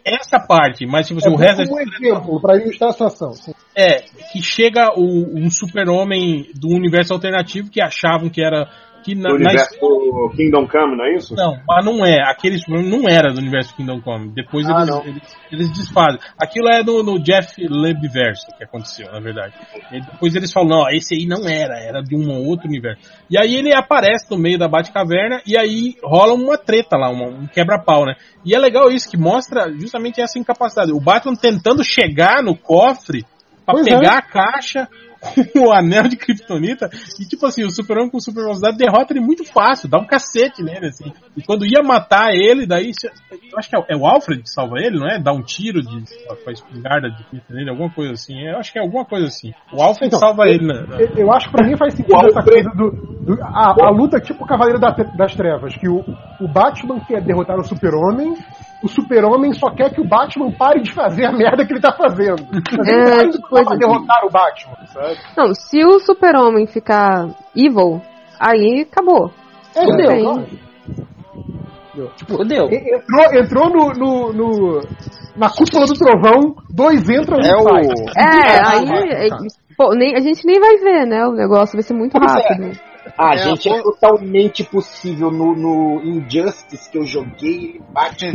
essa 0.04 0.38
parte, 0.38 0.86
mas 0.86 1.06
tipo 1.06 1.18
assim, 1.18 1.28
É 1.28 1.32
o 1.32 1.36
resto 1.36 1.64
como 1.64 1.76
um 1.76 1.80
exemplo, 1.80 2.40
pra 2.40 2.56
ilustrar 2.56 2.90
a 2.90 2.92
situação. 2.92 3.54
é 3.76 4.00
que 4.32 4.42
chega 4.42 4.92
o, 4.96 5.38
um 5.38 5.50
super-homem 5.50 6.46
do 6.54 6.68
universo 6.68 7.12
alternativo 7.12 7.70
que 7.70 7.82
achavam 7.82 8.30
que 8.30 8.42
era. 8.42 8.68
Que 9.02 9.14
na, 9.14 9.30
Do 9.30 9.38
na 9.38 9.50
universo 9.50 9.78
do 9.80 10.32
Kingdom 10.36 10.68
Come, 10.68 10.96
não 10.96 11.04
é 11.06 11.14
isso? 11.14 11.34
Não, 11.34 11.58
mas 11.66 11.84
não 11.84 12.04
é. 12.04 12.16
Aquele 12.30 12.58
não 12.68 13.08
era 13.08 13.32
do 13.32 13.38
universo 13.38 13.74
Kingdom 13.74 14.00
Come. 14.00 14.30
Depois 14.34 14.66
Ah, 14.68 14.82
eles, 14.82 15.06
eles, 15.06 15.36
eles 15.52 15.70
desfazem. 15.72 16.20
Aquilo 16.38 16.68
é 16.68 16.82
no, 16.82 17.02
no 17.02 17.18
Jeff 17.22 17.54
Lebverso 17.58 18.46
que 18.58 18.64
aconteceu, 18.64 19.10
na 19.12 19.20
verdade. 19.20 19.54
E 19.92 20.00
depois 20.00 20.34
eles 20.36 20.52
falam, 20.52 20.68
não, 20.68 20.90
esse 20.90 21.14
aí 21.14 21.26
não 21.26 21.48
era, 21.48 21.78
era 21.80 22.02
de 22.02 22.14
um 22.14 22.46
outro 22.46 22.68
universo. 22.68 23.00
E 23.30 23.38
aí 23.38 23.54
ele 23.56 23.72
aparece 23.74 24.30
no 24.30 24.36
meio 24.38 24.58
da 24.58 24.68
Batcaverna 24.68 25.40
e 25.46 25.56
aí 25.58 25.94
rola 26.04 26.34
uma 26.34 26.58
treta 26.58 26.96
lá, 26.96 27.08
uma- 27.10 27.28
um 27.28 27.46
quebra-pau, 27.46 28.04
né? 28.04 28.14
E 28.44 28.54
é 28.54 28.58
legal 28.58 28.90
isso, 28.90 29.10
que 29.10 29.16
mostra 29.16 29.70
justamente 29.72 30.20
essa 30.20 30.38
incapacidade. 30.38 30.92
O 30.92 31.00
Batman 31.00 31.34
tentando 31.34 31.82
chegar 31.84 32.42
no 32.42 32.56
cofre 32.56 33.24
pra 33.64 33.74
Pois 33.74 33.86
pegar 33.86 34.14
é. 34.14 34.18
a 34.18 34.22
caixa 34.22 34.88
com 35.52 35.66
o 35.68 35.72
anel 35.72 36.04
de 36.04 36.16
Kryptonita 36.16 36.88
e 37.20 37.24
tipo 37.26 37.44
assim, 37.46 37.62
o 37.64 37.70
Super-Homem 37.70 38.10
com 38.10 38.18
super 38.20 38.42
velocidade 38.42 38.76
derrota 38.78 39.12
ele 39.12 39.20
muito 39.20 39.44
fácil, 39.44 39.88
dá 39.88 39.98
um 39.98 40.06
cacete 40.06 40.62
nele 40.62 40.86
assim. 40.86 41.12
E 41.36 41.42
quando 41.42 41.66
ia 41.66 41.82
matar 41.82 42.32
ele, 42.32 42.66
daí 42.66 42.90
eu 43.52 43.58
acho 43.58 43.68
que 43.68 43.76
é, 43.76 43.78
o- 43.78 43.84
é 43.88 43.96
o 43.96 44.06
Alfred 44.06 44.42
que 44.42 44.50
salva 44.50 44.76
ele, 44.78 44.98
não 44.98 45.06
é? 45.08 45.18
Dá 45.18 45.32
um 45.32 45.42
tiro 45.42 45.82
de 45.82 46.04
com 46.42 46.48
a 46.50 46.52
espingarda 46.52 47.08
de 47.10 47.16
Kryptonita 47.24 47.54
nele, 47.54 47.70
alguma 47.70 47.90
coisa 47.90 48.12
assim. 48.12 48.40
Eu 48.40 48.58
acho 48.58 48.72
que 48.72 48.78
é 48.78 48.82
alguma 48.82 49.04
coisa 49.04 49.26
assim. 49.26 49.52
O 49.72 49.82
Alfred 49.82 50.06
Então, 50.08 50.18
salva 50.18 50.48
ele, 50.48 50.66
né? 50.66 50.86
Eu, 50.98 51.24
eu 51.24 51.32
acho 51.32 51.46
que 51.50 51.52
pra 51.56 51.66
mim 51.66 51.76
faz 51.76 51.94
sentido 51.94 52.26
essa 52.26 52.42
coisa 52.42 52.70
do. 52.70 52.90
do- 52.90 53.42
a, 53.42 53.74
a 53.86 53.90
luta 53.90 54.16
é 54.16 54.20
tipo 54.20 54.44
o 54.44 54.46
Cavaleiro 54.46 54.78
da- 54.80 54.90
das 54.90 55.34
Trevas, 55.34 55.76
que 55.76 55.88
o, 55.88 56.00
o 56.40 56.48
Batman 56.48 56.98
quer 57.00 57.20
derrotar 57.22 57.58
o 57.58 57.64
Super-Homem, 57.64 58.34
o 58.82 58.88
Super-Homem 58.88 59.52
só 59.52 59.70
quer 59.70 59.92
que 59.92 60.00
o 60.00 60.08
Batman 60.08 60.50
pare 60.52 60.80
de 60.82 60.90
fazer 60.92 61.26
a 61.26 61.32
merda 61.32 61.66
que 61.66 61.72
ele 61.72 61.80
tá 61.80 61.92
fazendo. 61.92 62.46
Mas 62.50 62.88
ele 62.88 63.00
É, 63.00 63.04
tá 63.18 63.24
indo 63.24 63.32
que 63.42 63.48
coisa 63.48 63.64
pra 63.68 63.76
derrotar 63.76 64.24
o 64.24 64.30
Batman, 64.30 64.86
sabe? 64.86 65.09
Não, 65.36 65.54
se 65.54 65.84
o 65.84 65.98
super-homem 66.00 66.66
ficar 66.66 67.28
evil, 67.56 68.00
aí 68.38 68.86
acabou. 68.90 69.30
É, 69.74 69.82
é, 69.82 70.20
claro. 70.22 70.46
Tipo, 72.16 72.36
Fudeu. 72.36 72.68
e- 72.70 72.96
entrou, 72.96 73.34
entrou 73.34 73.68
no, 73.68 73.92
no- 73.92 74.32
no- 74.32 74.80
na 75.36 75.50
cúpula 75.50 75.86
do 75.86 75.94
trovão, 75.94 76.54
dois 76.70 77.08
entram 77.08 77.38
e 77.42 77.46
É 77.48 77.56
um 77.56 77.62
sai. 77.62 77.82
o. 77.82 77.90
É, 78.18 78.66
aí. 78.66 79.26
é, 79.26 79.28
pô, 79.76 79.92
nem, 79.94 80.14
a 80.16 80.20
gente 80.20 80.46
nem 80.46 80.58
vai 80.60 80.76
ver, 80.78 81.06
né? 81.06 81.26
O 81.26 81.32
negócio 81.32 81.74
vai 81.74 81.82
ser 81.82 81.94
muito 81.94 82.12
Pois 82.18 82.32
é. 82.36 82.89
Ah, 83.22 83.34
É, 83.34 83.38
gente, 83.38 83.68
é 83.68 83.82
totalmente 83.82 84.64
possível 84.64 85.30
no, 85.30 85.54
no 85.54 86.00
Injustice 86.02 86.88
que 86.90 86.96
eu 86.96 87.04
joguei, 87.04 87.72
ele 87.72 87.82
bate. 87.92 88.24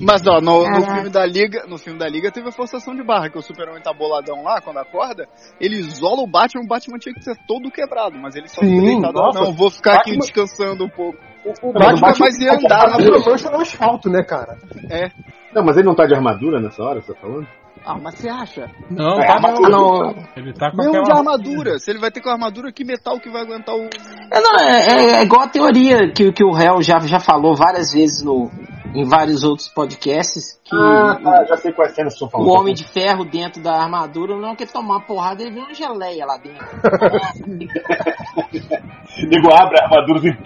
Mas 0.00 0.24
ó, 0.26 0.40
no, 0.40 0.64
no 0.68 0.82
filme 0.82 1.10
da 1.10 1.26
Liga, 1.26 1.64
no 1.66 1.76
filme 1.76 1.98
da 1.98 2.06
Liga 2.08 2.30
teve 2.30 2.48
a 2.48 2.52
forçação 2.52 2.94
de 2.94 3.02
barra, 3.02 3.28
que 3.28 3.36
o 3.36 3.42
Super-Homem 3.42 3.82
tá 3.82 3.92
boladão 3.92 4.44
lá, 4.44 4.60
quando 4.60 4.78
acorda, 4.78 5.26
ele 5.60 5.74
isola 5.76 6.22
o 6.22 6.26
Batman, 6.26 6.62
o 6.62 6.68
Batman 6.68 6.98
tinha 6.98 7.12
que 7.14 7.24
ser 7.24 7.36
todo 7.48 7.68
quebrado, 7.68 8.16
mas 8.16 8.36
ele 8.36 8.46
só 8.46 8.60
Sim, 8.60 8.76
fica 8.76 8.82
deitado, 8.82 9.12
nossa. 9.14 9.40
não, 9.40 9.52
vou 9.52 9.70
ficar 9.70 9.94
aqui 9.94 10.16
Batman- 10.16 10.20
descansando 10.20 10.84
um 10.84 10.88
pouco. 10.88 11.18
O, 11.44 11.70
o 11.70 11.72
Batman, 11.72 12.00
Batman 12.00 12.28
ia 12.40 12.52
andar 12.54 12.86
a 12.86 12.98
na 12.98 13.18
mancha 13.18 13.50
no 13.50 13.60
asfalto, 13.60 14.08
né, 14.08 14.22
cara? 14.22 14.56
É. 14.88 15.10
Não, 15.52 15.64
mas 15.64 15.76
ele 15.76 15.86
não 15.86 15.94
tá 15.96 16.06
de 16.06 16.14
armadura 16.14 16.60
nessa 16.60 16.80
hora, 16.82 17.00
você 17.00 17.12
tá 17.12 17.20
falando? 17.20 17.46
Ah, 17.86 17.98
mas 18.00 18.14
você 18.14 18.28
acha? 18.30 18.70
Não, 18.90 19.20
É, 19.20 19.26
tá 19.26 19.38
não. 19.40 19.60
não. 19.68 20.14
Ele 20.36 20.54
tá 20.54 20.70
com 20.70 20.76
Mesmo 20.78 21.02
de 21.02 21.12
armadura, 21.12 21.78
se 21.78 21.90
ele 21.90 21.98
vai 22.00 22.10
ter 22.10 22.22
com 22.22 22.30
armadura, 22.30 22.72
que 22.72 22.82
metal 22.84 23.20
que 23.20 23.28
vai 23.28 23.42
aguentar 23.42 23.74
o. 23.74 23.82
É, 24.32 24.40
não, 24.40 24.58
é, 24.58 24.86
é- 24.86 25.10
é 25.16 25.22
igual 25.22 25.42
a 25.42 25.48
teoria 25.48 26.10
que, 26.10 26.32
que 26.32 26.42
o 26.42 26.56
Hell 26.58 26.80
já, 26.82 26.98
já 27.00 27.20
falou 27.20 27.54
várias 27.54 27.92
vezes 27.92 28.22
no, 28.24 28.50
em 28.94 29.04
vários 29.04 29.44
outros 29.44 29.68
podcasts, 29.68 30.58
que 30.64 30.74
Ah, 30.74 31.18
tá, 31.22 31.44
já 31.44 31.56
sei 31.58 31.72
quais 31.72 31.94
cenas 31.94 32.14
estão 32.14 32.26
o 32.28 32.30
falando. 32.30 32.48
Homem 32.52 32.72
de 32.74 32.84
Ferro 32.84 33.22
dentro 33.26 33.62
da 33.62 33.74
armadura 33.82 34.34
não 34.34 34.56
quer 34.56 34.66
tomar 34.68 34.94
uma 34.94 35.00
porrada, 35.02 35.42
ele 35.42 35.52
vê 35.52 35.60
uma 35.60 35.74
geleia 35.74 36.24
lá 36.24 36.38
dentro. 36.38 36.64
Nego 39.28 39.52
abre 39.54 39.78
a 39.80 39.84
armadura 39.84 40.20
e. 40.28 40.36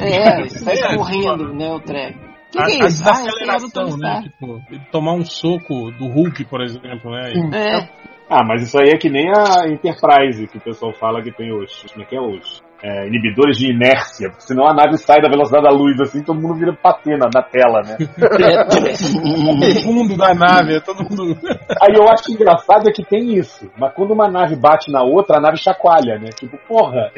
É, 0.00 0.48
sai 0.64 0.96
correndo, 0.96 1.52
né, 1.52 1.72
o 1.72 1.80
treco. 1.80 2.27
Que 2.50 2.58
A, 2.58 2.64
que 2.64 2.72
é 2.72 2.82
a 2.82 2.86
isso? 2.86 3.02
Ah, 3.04 3.12
desaceleração, 3.12 3.70
Tony 3.70 4.02
né? 4.02 4.22
Tipo, 4.22 4.62
tomar 4.90 5.12
um 5.12 5.24
soco 5.24 5.90
do 5.92 6.06
Hulk, 6.06 6.44
por 6.46 6.62
exemplo, 6.62 7.10
né? 7.10 7.30
Sim. 7.32 7.54
É, 7.54 7.88
Ah, 8.30 8.44
mas 8.44 8.62
isso 8.62 8.78
aí 8.78 8.90
é 8.90 8.98
que 8.98 9.08
nem 9.08 9.28
a 9.30 9.68
Enterprise 9.68 10.46
que 10.48 10.58
o 10.58 10.60
pessoal 10.60 10.92
fala 10.94 11.22
que 11.22 11.32
tem 11.32 11.52
os. 11.52 11.82
Como 11.92 12.02
é 12.02 12.06
que 12.06 12.16
é 12.16 12.20
os? 12.20 12.62
É, 12.82 13.08
inibidores 13.08 13.58
de 13.58 13.72
inércia, 13.72 14.30
porque 14.30 14.42
senão 14.42 14.66
a 14.68 14.72
nave 14.72 14.96
sai 14.98 15.20
da 15.20 15.28
velocidade 15.28 15.64
da 15.64 15.70
luz 15.70 16.00
assim, 16.00 16.22
todo 16.22 16.40
mundo 16.40 16.54
vira 16.54 16.72
patê 16.72 17.16
na, 17.16 17.42
tela, 17.42 17.82
né? 17.82 17.96
O 17.98 19.82
fundo 19.82 20.16
da 20.16 20.32
nave, 20.34 20.76
é 20.76 20.80
todo 20.80 21.02
mundo. 21.02 21.36
Aí 21.82 21.94
eu 21.96 22.08
acho 22.08 22.30
engraçado 22.30 22.88
é 22.88 22.92
que 22.92 23.04
tem 23.04 23.34
isso, 23.34 23.68
mas 23.76 23.92
quando 23.94 24.12
uma 24.12 24.28
nave 24.28 24.54
bate 24.54 24.92
na 24.92 25.02
outra, 25.02 25.38
a 25.38 25.40
nave 25.40 25.56
chacoalha, 25.56 26.18
né? 26.18 26.28
Tipo, 26.30 26.56
porra! 26.68 27.10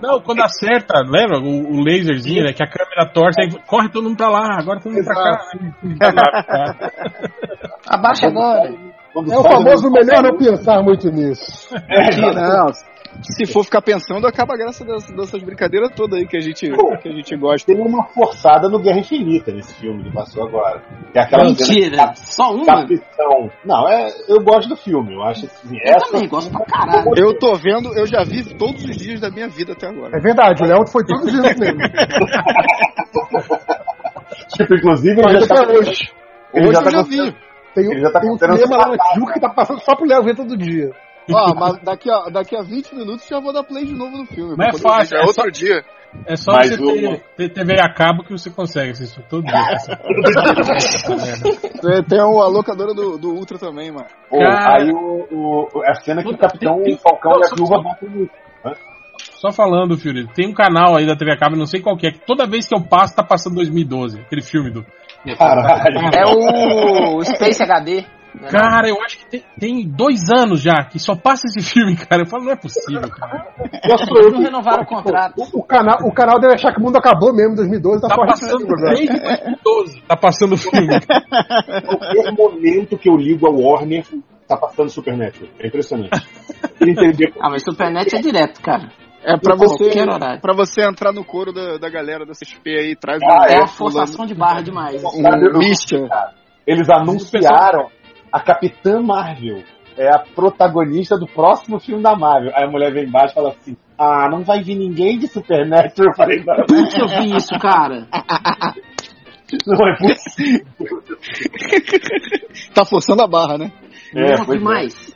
Não, 0.00 0.20
quando 0.20 0.42
acerta, 0.42 1.00
lembra? 1.04 1.40
O, 1.40 1.72
o 1.72 1.84
laserzinho, 1.84 2.44
né? 2.44 2.52
Que 2.52 2.62
a 2.62 2.68
câmera 2.68 3.10
torce, 3.12 3.40
aí 3.40 3.50
corre 3.66 3.88
todo 3.88 4.04
mundo 4.04 4.16
pra 4.16 4.28
lá, 4.28 4.58
agora 4.60 4.80
todo 4.80 4.92
mundo 4.92 5.04
pra 5.04 5.14
cá. 5.14 5.38
abaixa 7.88 8.28
agora. 8.28 8.72
Quando 9.12 9.30
É 9.30 9.38
o 9.38 9.42
famoso 9.42 9.90
melhor 9.90 10.22
não 10.22 10.38
pensar 10.38 10.82
muito 10.82 11.10
nisso. 11.10 11.74
Não, 11.74 12.66
se 13.20 13.46
for 13.52 13.64
ficar 13.64 13.82
pensando, 13.82 14.26
acaba 14.26 14.54
a 14.54 14.56
graça 14.56 14.84
dessas, 14.84 15.14
dessas 15.14 15.42
brincadeiras 15.42 15.90
todas 15.94 16.18
aí 16.18 16.26
que 16.26 16.36
a 16.36 16.40
gente, 16.40 16.70
que 17.02 17.08
a 17.08 17.12
gente 17.12 17.36
gosta. 17.36 17.72
Tem 17.72 17.80
uma 17.80 18.04
forçada 18.08 18.68
no 18.68 18.78
Guerra 18.80 18.98
Infinita 19.00 19.52
nesse 19.52 19.74
filme 19.74 20.02
que 20.04 20.12
passou 20.12 20.46
agora. 20.48 20.82
Que 21.12 21.18
é 21.18 21.22
aquela 21.22 21.44
Mentira, 21.44 22.12
só 22.16 22.48
de 22.50 22.54
uma? 22.62 22.66
capitão. 22.66 23.50
Não, 23.64 23.88
é, 23.88 24.08
eu 24.28 24.42
gosto 24.42 24.68
do 24.68 24.76
filme. 24.76 25.14
Eu 25.14 25.22
acho 25.22 25.46
assim, 25.46 25.76
Eu 25.84 25.94
essa 25.96 26.10
também 26.12 26.28
gosto 26.28 26.50
pra 26.50 26.64
caralho. 26.64 27.12
Eu 27.16 27.38
tô 27.38 27.54
vendo, 27.54 27.92
eu 27.96 28.06
já 28.06 28.24
vi 28.24 28.42
todos 28.56 28.82
os 28.84 28.96
dias 28.96 29.20
da 29.20 29.30
minha 29.30 29.48
vida 29.48 29.72
até 29.72 29.88
agora. 29.88 30.16
É 30.16 30.20
verdade, 30.20 30.62
o 30.62 30.66
Léo 30.66 30.86
foi 30.86 31.04
todos 31.04 31.24
os 31.26 31.32
dias 31.32 31.56
mesmo. 31.58 31.78
tipo, 34.56 34.74
inclusive, 34.74 35.12
ele 35.20 35.22
Mas 35.22 35.32
já 35.32 35.54
até 35.54 35.54
tá, 35.66 35.72
hoje. 35.72 36.12
ele 36.54 36.66
Hoje 36.68 36.72
já 36.74 36.80
eu 36.80 36.84
tá 36.84 36.90
já 36.90 36.98
com- 36.98 37.08
vi. 37.08 37.36
Tem, 37.74 37.90
Ele 37.90 38.00
já 38.00 38.10
tá 38.10 38.20
tem 38.20 38.30
um 38.30 38.36
cinema 38.36 38.76
lá 38.76 38.88
na. 38.88 38.98
Tijuca 38.98 39.32
que 39.32 39.40
tá 39.40 39.48
passando 39.48 39.80
só 39.80 39.96
pro 39.96 40.04
Léo 40.06 40.22
ver 40.22 40.36
todo 40.36 40.56
dia. 40.58 40.90
Ó, 41.30 41.54
mas 41.58 41.78
daqui 41.82 42.10
a, 42.10 42.28
daqui 42.30 42.56
a 42.56 42.62
20 42.62 42.94
minutos 42.94 43.26
já 43.28 43.38
vou 43.40 43.52
dar 43.52 43.62
play 43.64 43.84
de 43.84 43.92
novo 43.94 44.16
no 44.16 44.26
filme. 44.26 44.56
Não 44.56 44.64
é 44.66 44.72
fácil, 44.72 45.10
ver. 45.10 45.16
é 45.16 45.20
É 45.22 45.26
outro 45.26 45.42
só- 45.44 45.50
dia. 45.50 45.84
É 46.26 46.36
só 46.36 46.52
Mas 46.52 46.68
você 46.76 46.82
o- 46.82 46.92
ter, 46.94 47.24
ter 47.36 47.48
TV 47.54 47.74
a 47.80 47.88
cabo 47.90 48.22
que 48.22 48.32
você 48.32 48.50
consegue 48.50 48.90
assistir 48.90 49.22
todo 49.30 49.44
dia. 49.44 49.54
Tem, 51.80 52.04
tem 52.04 52.20
a 52.20 52.26
locadora 52.26 52.92
do, 52.94 53.16
do 53.18 53.30
Ultra 53.34 53.58
também, 53.58 53.90
mano. 53.90 54.06
Pô, 54.28 54.38
Cara. 54.38 54.82
aí 54.82 54.90
o, 54.92 55.26
o- 55.30 55.68
a 55.86 55.94
cena 55.94 56.22
que 56.22 56.28
o 56.28 56.32
Puta, 56.32 56.46
Capitão 56.48 56.74
tem- 56.76 56.84
tem- 56.84 56.98
Falcão 56.98 57.32
e 57.40 57.44
a 57.44 57.48
só- 57.48 57.56
Viúva 57.56 57.82
batem 57.82 58.08
no... 58.10 58.28
Só 59.40 59.50
falando, 59.52 59.96
Fury, 59.98 60.26
tem 60.34 60.48
um 60.48 60.54
canal 60.54 60.96
aí 60.96 61.06
da 61.06 61.16
TV 61.16 61.32
a 61.32 61.36
cabo, 61.38 61.56
não 61.56 61.66
sei 61.66 61.80
qual 61.80 61.96
que 61.96 62.06
é, 62.06 62.12
que 62.12 62.20
toda 62.26 62.46
vez 62.46 62.66
que 62.66 62.74
eu 62.76 62.82
passo 62.82 63.14
tá 63.14 63.22
passando 63.24 63.54
2012, 63.56 64.20
aquele 64.20 64.42
filme 64.42 64.70
do. 64.70 64.84
Caralho. 65.38 65.98
É 66.14 66.24
o 66.26 67.24
Space 67.24 67.62
HD. 67.62 68.04
Né? 68.40 68.48
Cara, 68.48 68.88
eu 68.88 69.00
acho 69.02 69.18
que 69.18 69.26
tem, 69.26 69.44
tem 69.58 69.88
dois 69.88 70.30
anos 70.30 70.60
já 70.62 70.84
que 70.90 70.98
só 70.98 71.14
passa 71.14 71.42
esse 71.46 71.62
filme, 71.72 71.96
cara. 71.96 72.22
Eu 72.22 72.26
falo, 72.26 72.44
não 72.44 72.52
é 72.52 72.56
possível, 72.56 73.08
cara. 73.10 73.46
Eles 73.84 74.32
não 74.32 74.40
renovaram 74.40 74.82
o 74.82 74.86
contrato. 74.86 75.34
O, 75.38 75.60
o 75.60 75.62
canal, 75.62 75.98
o 76.06 76.12
canal 76.12 76.38
deve 76.40 76.54
achar 76.54 76.72
que 76.72 76.80
o 76.80 76.82
mundo 76.82 76.96
acabou 76.96 77.34
mesmo 77.34 77.52
em 77.52 77.56
2012, 77.56 78.00
tá, 78.02 78.08
Tá 78.08 78.16
passando 78.16 78.62
agora. 78.64 78.94
desde 78.94 79.20
2012. 79.20 80.02
Tá 80.02 80.16
passando 80.16 80.52
o 80.54 80.56
filme. 80.56 80.88
Qualquer 81.86 82.32
momento 82.32 82.98
que 82.98 83.08
eu 83.08 83.16
ligo 83.16 83.46
a 83.46 83.50
Warner, 83.50 84.04
tá 84.48 84.56
passando 84.56 84.90
Supernatural. 84.90 85.48
É 85.58 85.66
impressionante. 85.66 86.10
Entender 86.80 87.32
Ah, 87.40 87.50
mas 87.50 87.62
Supernet 87.64 88.14
é 88.16 88.20
direto, 88.20 88.60
cara. 88.60 88.90
É 89.24 89.36
pra 89.38 89.54
você, 89.54 89.88
pra 90.40 90.52
você 90.52 90.82
entrar 90.82 91.12
no 91.12 91.24
coro 91.24 91.52
da, 91.52 91.78
da 91.78 91.88
galera 91.88 92.26
da 92.26 92.32
CSP 92.32 92.70
aí, 92.70 92.96
traz 92.96 93.22
Ah, 93.22 93.46
É 93.48 93.54
é, 93.54 93.62
a 93.62 93.66
forçação 93.68 94.26
de 94.26 94.34
barra 94.34 94.62
demais. 94.62 95.00
um 95.04 95.58
Mistia. 95.58 96.08
Eles 96.66 96.88
anunciaram 96.90 97.86
a 98.32 98.40
Capitã 98.40 99.00
Marvel. 99.02 99.62
É 99.96 100.08
a 100.08 100.18
protagonista 100.18 101.18
do 101.18 101.26
próximo 101.26 101.78
filme 101.78 102.02
da 102.02 102.16
Marvel. 102.16 102.50
Aí 102.56 102.64
a 102.64 102.70
mulher 102.70 102.90
vem 102.92 103.04
embaixo 103.04 103.32
e 103.32 103.34
fala 103.34 103.50
assim: 103.50 103.76
Ah, 103.98 104.26
não 104.30 104.42
vai 104.42 104.62
vir 104.62 104.76
ninguém 104.76 105.18
de 105.18 105.26
Supernatural. 105.28 106.12
Eu 106.12 106.16
falei: 106.16 106.42
Não, 106.42 106.54
Onde 106.78 106.94
que 106.94 107.02
eu 107.02 107.08
vi 107.08 107.36
isso, 107.36 107.54
cara? 107.60 108.08
não 109.66 109.86
é 109.86 109.96
possível. 109.98 110.66
Tá 112.74 112.86
forçando 112.86 113.22
a 113.22 113.26
barra, 113.26 113.58
né? 113.58 113.70
É, 114.14 114.36
Não, 114.36 114.46
pois 114.46 114.56
é. 114.56 114.58
demais. 114.58 115.14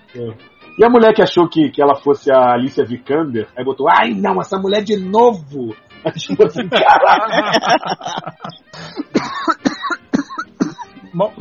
E 0.79 0.85
a 0.85 0.91
mulher 0.91 1.15
que 1.15 1.23
achou 1.23 1.49
que, 1.49 1.71
que 1.71 1.81
ela 1.83 1.97
fosse 1.97 2.31
a 2.31 2.53
Alicia 2.53 2.85
Vikander, 2.85 3.49
aí 3.57 3.65
botou: 3.65 3.87
Ai, 3.91 4.11
não, 4.11 4.39
essa 4.41 4.59
mulher 4.59 4.83
de 4.83 4.97
novo. 4.97 5.75
Tipo 6.19 6.45
assim, 6.45 6.69
caralho. 6.69 7.51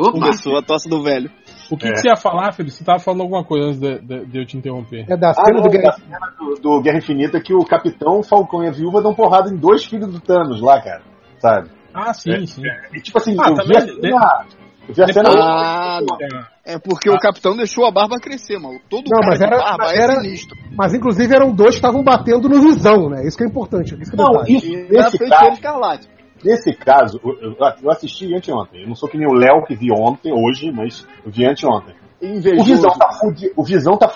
Começou 0.12 0.58
a 0.58 0.62
tosse 0.62 0.90
do 0.90 1.04
velho. 1.04 1.30
O 1.72 1.78
que, 1.78 1.88
É. 1.88 1.92
que 1.92 1.98
você 2.00 2.10
ia 2.10 2.16
falar, 2.16 2.52
Felipe? 2.54 2.74
Você 2.76 2.84
tava 2.84 3.00
falando 3.00 3.22
alguma 3.22 3.44
coisa 3.44 3.68
antes 3.68 3.80
de, 3.80 4.00
de- 4.00 4.26
de 4.26 4.38
eu 4.40 4.46
te 4.46 4.58
interromper. 4.58 5.06
É 5.10 5.18
da 5.18 5.30
Ah, 5.30 5.34
cena 5.34 5.50
não, 5.54 5.62
do 5.64 5.70
da 5.70 5.78
Guerra 5.78 5.92
cena 5.94 6.20
do, 6.40 6.56
do 6.62 6.82
Guerra 6.82 6.98
Infinita 6.98 7.40
que 7.42 7.54
o 7.54 7.66
Capitão, 7.66 8.22
Falcão 8.24 8.64
e 8.64 8.68
a 8.68 8.72
Viúva 8.72 9.02
dão 9.02 9.14
porrada 9.14 9.50
em 9.50 9.56
dois 9.58 9.86
filhos 9.86 10.12
do 10.12 10.20
Thanos 10.20 10.62
lá, 10.62 10.82
cara. 10.82 11.02
Sabe? 11.40 11.70
Ah, 11.94 12.14
sim, 12.14 12.46
sim. 12.46 12.62
E 12.94 13.02
tipo 13.02 13.18
assim, 13.18 13.36
Ah, 13.40 13.50
eu, 13.50 13.56
vi 13.56 13.62
também- 13.62 13.78
a 13.78 13.82
cena, 13.82 13.94
eu 13.94 14.94
vi 14.94 15.02
a 15.02 15.08
cena. 15.08 15.30
Depois- 15.30 15.46
Ah, 15.46 16.00
não. 16.02 16.56
É 16.68 16.80
porque 16.80 17.10
o 17.10 17.18
capitão 17.20 17.56
deixou 17.56 17.86
a 17.86 17.92
barba 17.92 18.18
crescer, 18.20 18.58
mano. 18.58 18.80
Todo 18.90 19.04
Não, 19.08 19.20
cara 19.20 19.28
mas 19.32 19.42
era- 19.42 19.58
barba 19.58 19.78
mas 19.86 19.92
é 19.94 20.02
era- 20.02 20.20
sinistro. 20.22 20.58
Mas 20.76 20.94
inclusive 20.94 21.36
eram 21.36 21.52
dois 21.54 21.72
que 21.72 21.76
estavam 21.76 22.04
batendo 22.04 22.50
no 22.50 22.60
visão, 22.62 23.08
né? 23.10 23.26
Isso 23.26 23.38
que 23.38 23.44
é 23.44 23.48
importante. 23.48 23.96
Isso 24.02 24.12
que 24.12 24.20
é 24.20 24.24
Não, 24.24 24.44
isso, 24.48 24.66
E 24.68 24.88
feiticeira 24.88 25.30
caso, 25.30 25.52
escarlate. 25.54 26.08
Nesse 26.46 26.74
caso, 26.74 27.20
eu, 27.24 27.34
eu- 27.42 27.56
eu 27.84 27.90
assisti 27.92 28.34
anteontem. 28.34 28.84
Eu 28.84 28.88
não 28.88 28.96
sou 28.96 29.10
que 29.10 29.18
nem 29.18 29.28
o 29.28 29.34
Léo 29.34 29.66
que 29.66 29.76
vi 29.76 29.88
ontem, 29.92 30.32
hoje, 30.32 30.72
mas 30.72 31.06
eu 31.26 31.32
vi 31.32 31.46
anteontem. 31.46 31.96
O. 32.22 32.64
Visão 32.64 32.92
tá, 32.92 33.12
fudi, 33.20 33.52
o 33.56 33.64
Visão 33.64 33.98
tá 33.98 34.08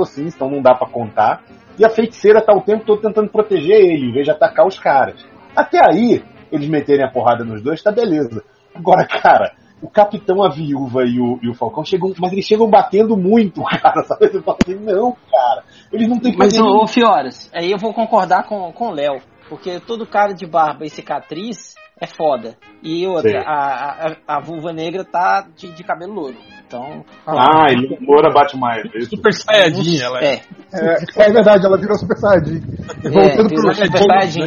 assim, 0.00 0.26
então 0.26 0.50
não 0.50 0.62
dá 0.62 0.74
pra 0.74 0.88
contar. 0.88 1.42
E 1.78 1.84
a 1.84 1.90
feiticeira 1.90 2.40
tá 2.40 2.52
o 2.54 2.60
tempo 2.62 2.84
todo 2.84 3.00
tentando 3.00 3.28
proteger 3.30 3.76
ele, 3.76 4.08
em 4.10 4.12
vez 4.12 4.24
de 4.24 4.30
atacar 4.30 4.66
os 4.66 4.78
caras. 4.78 5.24
Até 5.54 5.78
aí, 5.84 6.22
eles 6.50 6.68
meterem 6.68 7.04
a 7.04 7.10
porrada 7.10 7.44
nos 7.44 7.62
dois, 7.62 7.82
tá 7.82 7.92
beleza. 7.92 8.42
Agora, 8.74 9.06
cara, 9.06 9.52
o 9.82 9.88
Capitão, 9.88 10.42
a 10.42 10.48
Viúva 10.50 11.04
e 11.04 11.20
o, 11.20 11.38
e 11.42 11.48
o 11.48 11.54
Falcão 11.54 11.84
chegam, 11.84 12.12
mas 12.18 12.32
eles 12.32 12.44
chegam 12.44 12.68
batendo 12.68 13.16
muito, 13.16 13.62
cara, 13.80 14.02
sabe? 14.04 14.28
Você 14.28 14.40
fala 14.42 14.58
assim, 14.62 14.74
não, 14.76 15.16
cara, 15.30 15.64
eles 15.92 16.08
não 16.08 16.18
têm 16.18 16.32
que 16.32 16.38
Mas, 16.38 16.56
fazer 16.56 16.62
ô 16.66 16.86
Fioras, 16.86 17.50
aí 17.54 17.70
eu 17.70 17.78
vou 17.78 17.92
concordar 17.92 18.44
com, 18.46 18.72
com 18.72 18.88
o 18.88 18.92
Léo. 18.92 19.20
Porque 19.48 19.80
todo 19.80 20.06
cara 20.06 20.32
de 20.32 20.46
barba 20.46 20.84
e 20.84 20.90
cicatriz 20.90 21.74
é 22.00 22.06
foda. 22.06 22.56
E 22.82 23.06
outra, 23.06 23.42
a, 23.46 24.08
a, 24.08 24.36
a 24.36 24.40
vulva 24.40 24.72
negra 24.72 25.04
tá 25.04 25.46
de, 25.56 25.70
de 25.72 25.84
cabelo 25.84 26.14
louro. 26.14 26.36
Então. 26.66 27.04
Ah, 27.26 27.66
e 27.70 27.98
Moura 28.00 28.32
bate 28.32 28.56
mais. 28.56 28.82
é 28.94 28.98
isso. 28.98 29.10
Super 29.10 29.32
Saiyajin, 29.34 30.00
ela 30.00 30.18
é. 30.20 30.24
É, 30.24 30.40
É, 30.72 31.26
é 31.28 31.32
verdade, 31.32 31.66
ela 31.66 31.76
virou 31.78 31.96
super 31.98 32.16
saiyajin. 32.16 32.62
é, 33.04 33.10
Voltando 33.10 33.48
pro 33.54 33.74
Super 33.74 33.98
Saiyajin. 33.98 34.42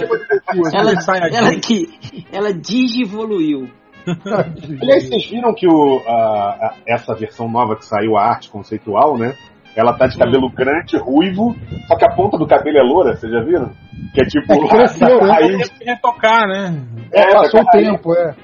Ela, 0.73 0.89
Super 0.89 1.01
Saiyajin. 1.01 1.35
ela 1.37 1.55
que. 1.59 2.25
Ela 2.31 2.53
digivoluiu. 2.53 3.69
Aliás, 4.07 5.07
vocês 5.07 5.29
viram 5.29 5.53
que 5.53 5.67
o, 5.67 5.99
a- 6.07 6.67
a- 6.67 6.75
essa 6.87 7.13
versão 7.15 7.49
nova 7.49 7.75
que 7.75 7.85
saiu, 7.85 8.17
a 8.17 8.23
arte 8.23 8.49
conceitual, 8.49 9.17
né? 9.17 9.35
Ela 9.75 9.93
tá 9.97 10.07
de 10.07 10.17
cabelo 10.17 10.49
grande, 10.49 10.97
ruivo, 10.97 11.53
só 11.87 11.97
que 11.97 12.05
a 12.05 12.15
ponta 12.15 12.37
do 12.37 12.47
cabelo 12.47 12.77
é 12.77 12.81
loura, 12.83 13.15
vocês 13.15 13.31
já 13.31 13.41
viram? 13.43 13.71
Que 14.13 14.21
é 14.21 14.25
tipo. 14.25 14.53
É 14.53 14.57
que 14.57 14.67
cresceu, 14.69 15.21
né? 15.21 15.37
que 15.77 15.83
retocar, 15.85 16.47
né? 16.47 16.81
é, 17.11 17.31
Passou 17.33 17.59
o 17.61 17.65
tempo, 17.65 18.13
é. 18.13 18.35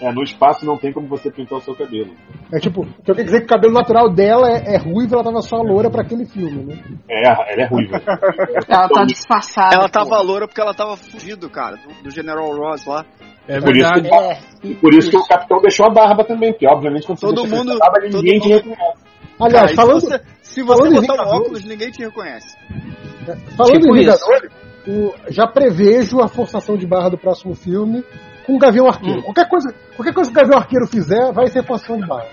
é, 0.00 0.12
no 0.12 0.22
espaço 0.22 0.64
não 0.64 0.78
tem 0.78 0.90
como 0.92 1.06
você 1.06 1.30
pintar 1.30 1.58
o 1.58 1.60
seu 1.60 1.74
cabelo. 1.74 2.12
É 2.50 2.58
tipo, 2.58 2.86
então 3.02 3.14
quer 3.14 3.24
dizer 3.24 3.40
que 3.40 3.44
o 3.44 3.48
cabelo 3.48 3.74
natural 3.74 4.08
dela 4.10 4.48
é, 4.50 4.76
é 4.76 4.78
ruivo 4.78 5.14
ela 5.14 5.24
tava 5.24 5.42
só 5.42 5.56
loura 5.58 5.90
pra 5.90 6.00
aquele 6.00 6.24
filme, 6.24 6.64
né? 6.64 6.82
É, 7.10 7.28
ela 7.28 7.44
é 7.62 7.66
ruiva. 7.66 8.00
Ela 8.66 8.88
tá 8.88 9.04
disfarçada. 9.04 9.74
Ela 9.74 9.84
pô. 9.84 9.90
tava 9.90 10.22
loura 10.22 10.46
porque 10.46 10.60
ela 10.62 10.72
tava 10.74 10.96
fugido, 10.96 11.50
cara, 11.50 11.76
do, 11.76 12.04
do 12.04 12.10
General 12.10 12.48
Ross 12.56 12.86
lá. 12.86 13.04
É 13.46 13.60
Por 13.60 13.76
isso 13.76 13.90
verdade. 13.92 14.08
que- 14.62 14.68
É, 14.70 14.74
Por 14.76 14.94
isso 14.94 15.10
que 15.10 15.16
o 15.16 15.26
capitão 15.26 15.60
deixou 15.60 15.86
a 15.86 15.90
barba 15.90 16.24
também, 16.24 16.52
porque 16.52 16.66
obviamente 16.66 17.06
quando 17.06 17.18
Todo 17.20 17.42
você 17.46 17.54
mundo- 17.54 17.72
a 17.72 17.78
barba, 17.78 18.08
todo 18.10 18.22
ninguém 18.22 18.40
te 18.40 18.48
mundo- 18.48 18.56
reconhece. 18.56 19.07
Aliás, 19.40 19.74
Cara, 19.74 19.76
falando, 19.76 20.00
se 20.00 20.06
você, 20.08 20.20
se 20.42 20.62
você 20.62 20.78
falando 20.90 21.06
botar 21.06 21.24
um 21.26 21.36
óculos, 21.36 21.64
ninguém 21.64 21.90
te 21.90 22.02
reconhece. 22.02 22.56
falando 23.56 23.80
Tipo 23.80 23.96
em. 23.96 24.00
Vingadores, 24.00 24.52
o- 24.86 25.14
já 25.30 25.46
prevejo 25.46 26.20
a 26.20 26.28
forçação 26.28 26.76
de 26.76 26.86
barra 26.86 27.10
do 27.10 27.18
próximo 27.18 27.54
filme 27.54 28.02
com 28.46 28.56
o 28.56 28.58
Gavião 28.58 28.86
Arqueiro. 28.86 29.22
Qualquer, 29.22 29.48
coisa, 29.48 29.74
qualquer 29.96 30.14
coisa 30.14 30.30
que 30.30 30.36
o 30.38 30.40
Gavião 30.40 30.58
Arqueiro 30.58 30.86
fizer 30.86 31.32
vai 31.32 31.46
ser 31.48 31.64
forçação 31.64 31.98
de 32.00 32.06
barra. 32.06 32.26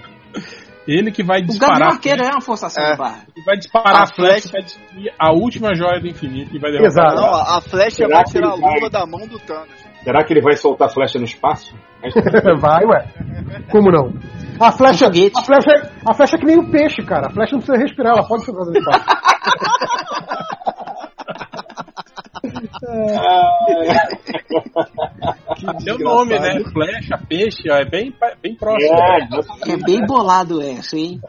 Ele 0.87 1.11
que 1.11 1.23
vai 1.23 1.39
o 1.39 1.41
Gavião 1.41 1.57
disparar. 1.59 1.93
Arqueiro 1.93 2.23
é 2.23 2.29
uma 2.29 2.41
forçação 2.41 2.83
É. 2.83 2.91
de 2.91 2.97
barra. 2.97 3.23
Ele 3.35 3.45
vai 3.45 3.57
disparar 3.57 3.95
A 4.01 4.03
a 4.03 4.07
flecha 4.07 4.49
flecha- 4.49 4.49
vai 4.53 4.61
destruir 4.61 5.13
a 5.19 5.31
última 5.33 5.75
joia 5.75 5.99
do 5.99 6.07
infinito 6.07 6.55
e 6.55 6.59
vai 6.59 6.71
derrotar. 6.71 7.05
Exato. 7.05 7.15
Não, 7.21 7.33
a, 7.57 7.61
flecha 7.61 8.07
vai 8.07 8.23
tirar 8.23 8.49
a 8.49 8.55
luva 8.55 8.89
da 8.89 9.05
mão 9.05 9.27
do 9.27 9.39
Thanos. 9.39 9.85
Será 10.05 10.23
que 10.23 10.33
ele 10.33 10.41
vai 10.41 10.55
soltar 10.55 10.87
a 10.87 10.91
flecha 10.91 11.17
no 11.17 11.25
espaço? 11.25 11.75
vai, 12.61 12.85
ué. 12.85 13.07
Como 13.71 13.89
não? 13.91 14.13
A 14.61 14.71
flecha, 14.71 15.07
a 15.07 15.43
flecha, 15.43 15.91
a 16.07 16.13
flecha 16.13 16.35
é 16.35 16.39
que 16.39 16.45
nem 16.45 16.59
o 16.59 16.69
peixe, 16.69 17.03
cara. 17.03 17.25
A 17.25 17.31
flecha 17.31 17.53
não 17.53 17.59
precisa 17.59 17.81
respirar, 17.81 18.13
ela 18.13 18.27
pode 18.27 18.45
ficar 18.45 18.65
no 18.65 18.71
espaço. 18.71 19.05
Seu 25.79 25.97
nome, 25.97 26.37
né? 26.39 26.63
Flecha, 26.71 27.17
peixe, 27.27 27.71
ó, 27.71 27.77
é 27.77 27.85
bem, 27.85 28.13
bem 28.43 28.55
próximo. 28.55 28.93
É, 28.93 29.73
É 29.73 29.77
bem 29.77 30.05
bolado 30.05 30.61
essa, 30.61 30.95
hein? 30.95 31.19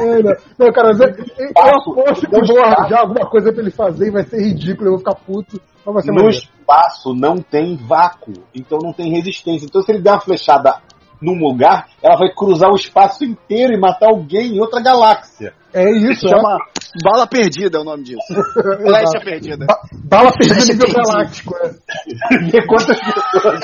É, 0.00 0.22
não. 0.22 0.32
Não, 0.58 0.72
cara, 0.72 0.88
mas 0.88 1.00
eu, 1.00 1.08
eu 1.08 1.50
aposto 1.56 2.28
que 2.28 2.52
vou 2.52 2.64
arranjar 2.64 3.00
alguma 3.00 3.28
coisa 3.28 3.52
pra 3.52 3.62
ele 3.62 3.70
fazer 3.70 4.08
e 4.08 4.10
vai 4.10 4.24
ser 4.24 4.42
ridículo, 4.42 4.88
eu 4.88 4.92
vou 4.92 4.98
ficar 4.98 5.14
puto. 5.14 5.60
Mas 5.84 5.94
vai 5.94 6.02
ser 6.02 6.10
no 6.10 6.14
maneiro. 6.16 6.36
espaço 6.36 7.14
não 7.14 7.36
tem 7.36 7.76
vácuo, 7.76 8.32
então 8.54 8.78
não 8.82 8.92
tem 8.92 9.10
resistência. 9.10 9.66
Então 9.66 9.82
se 9.82 9.92
ele 9.92 10.02
der 10.02 10.12
uma 10.12 10.20
flechada 10.20 10.80
num 11.20 11.38
lugar, 11.38 11.86
ela 12.02 12.16
vai 12.16 12.30
cruzar 12.34 12.70
o 12.70 12.76
espaço 12.76 13.24
inteiro 13.24 13.72
e 13.74 13.78
matar 13.80 14.08
alguém 14.08 14.56
em 14.56 14.60
outra 14.60 14.80
galáxia. 14.82 15.52
É 15.72 15.88
isso, 15.88 16.26
é. 16.26 16.30
Chama 16.30 16.58
Bala 17.04 17.26
Perdida 17.28 17.78
é 17.78 17.80
o 17.80 17.84
nome 17.84 18.02
disso. 18.02 18.18
Flecha 18.82 19.20
Perdida. 19.24 19.64
Ba- 19.66 19.80
Bala 20.04 20.32
perdida 20.32 20.54
Flecha 20.56 20.72
nível 20.72 20.92
galáctico, 21.04 21.54
é. 21.58 21.70
Ver 22.50 22.66
quantas 22.66 22.98
pessoas 22.98 23.60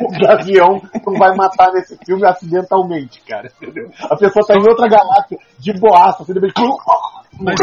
o 0.00 0.08
Gavião 0.20 0.82
não 1.06 1.14
vai 1.18 1.36
matar 1.36 1.72
nesse 1.72 1.96
filme 2.04 2.26
acidentalmente, 2.26 3.20
cara. 3.28 3.50
Entendeu? 3.62 3.88
A 4.10 4.16
pessoa 4.16 4.44
tá 4.46 4.54
em 4.56 4.68
outra 4.68 4.88
galáxia, 4.88 5.38
de 5.58 5.72
boaça, 5.78 6.22
assim, 6.24 6.32
de 6.32 6.40
repente. 6.40 6.60
Mas 7.40 7.56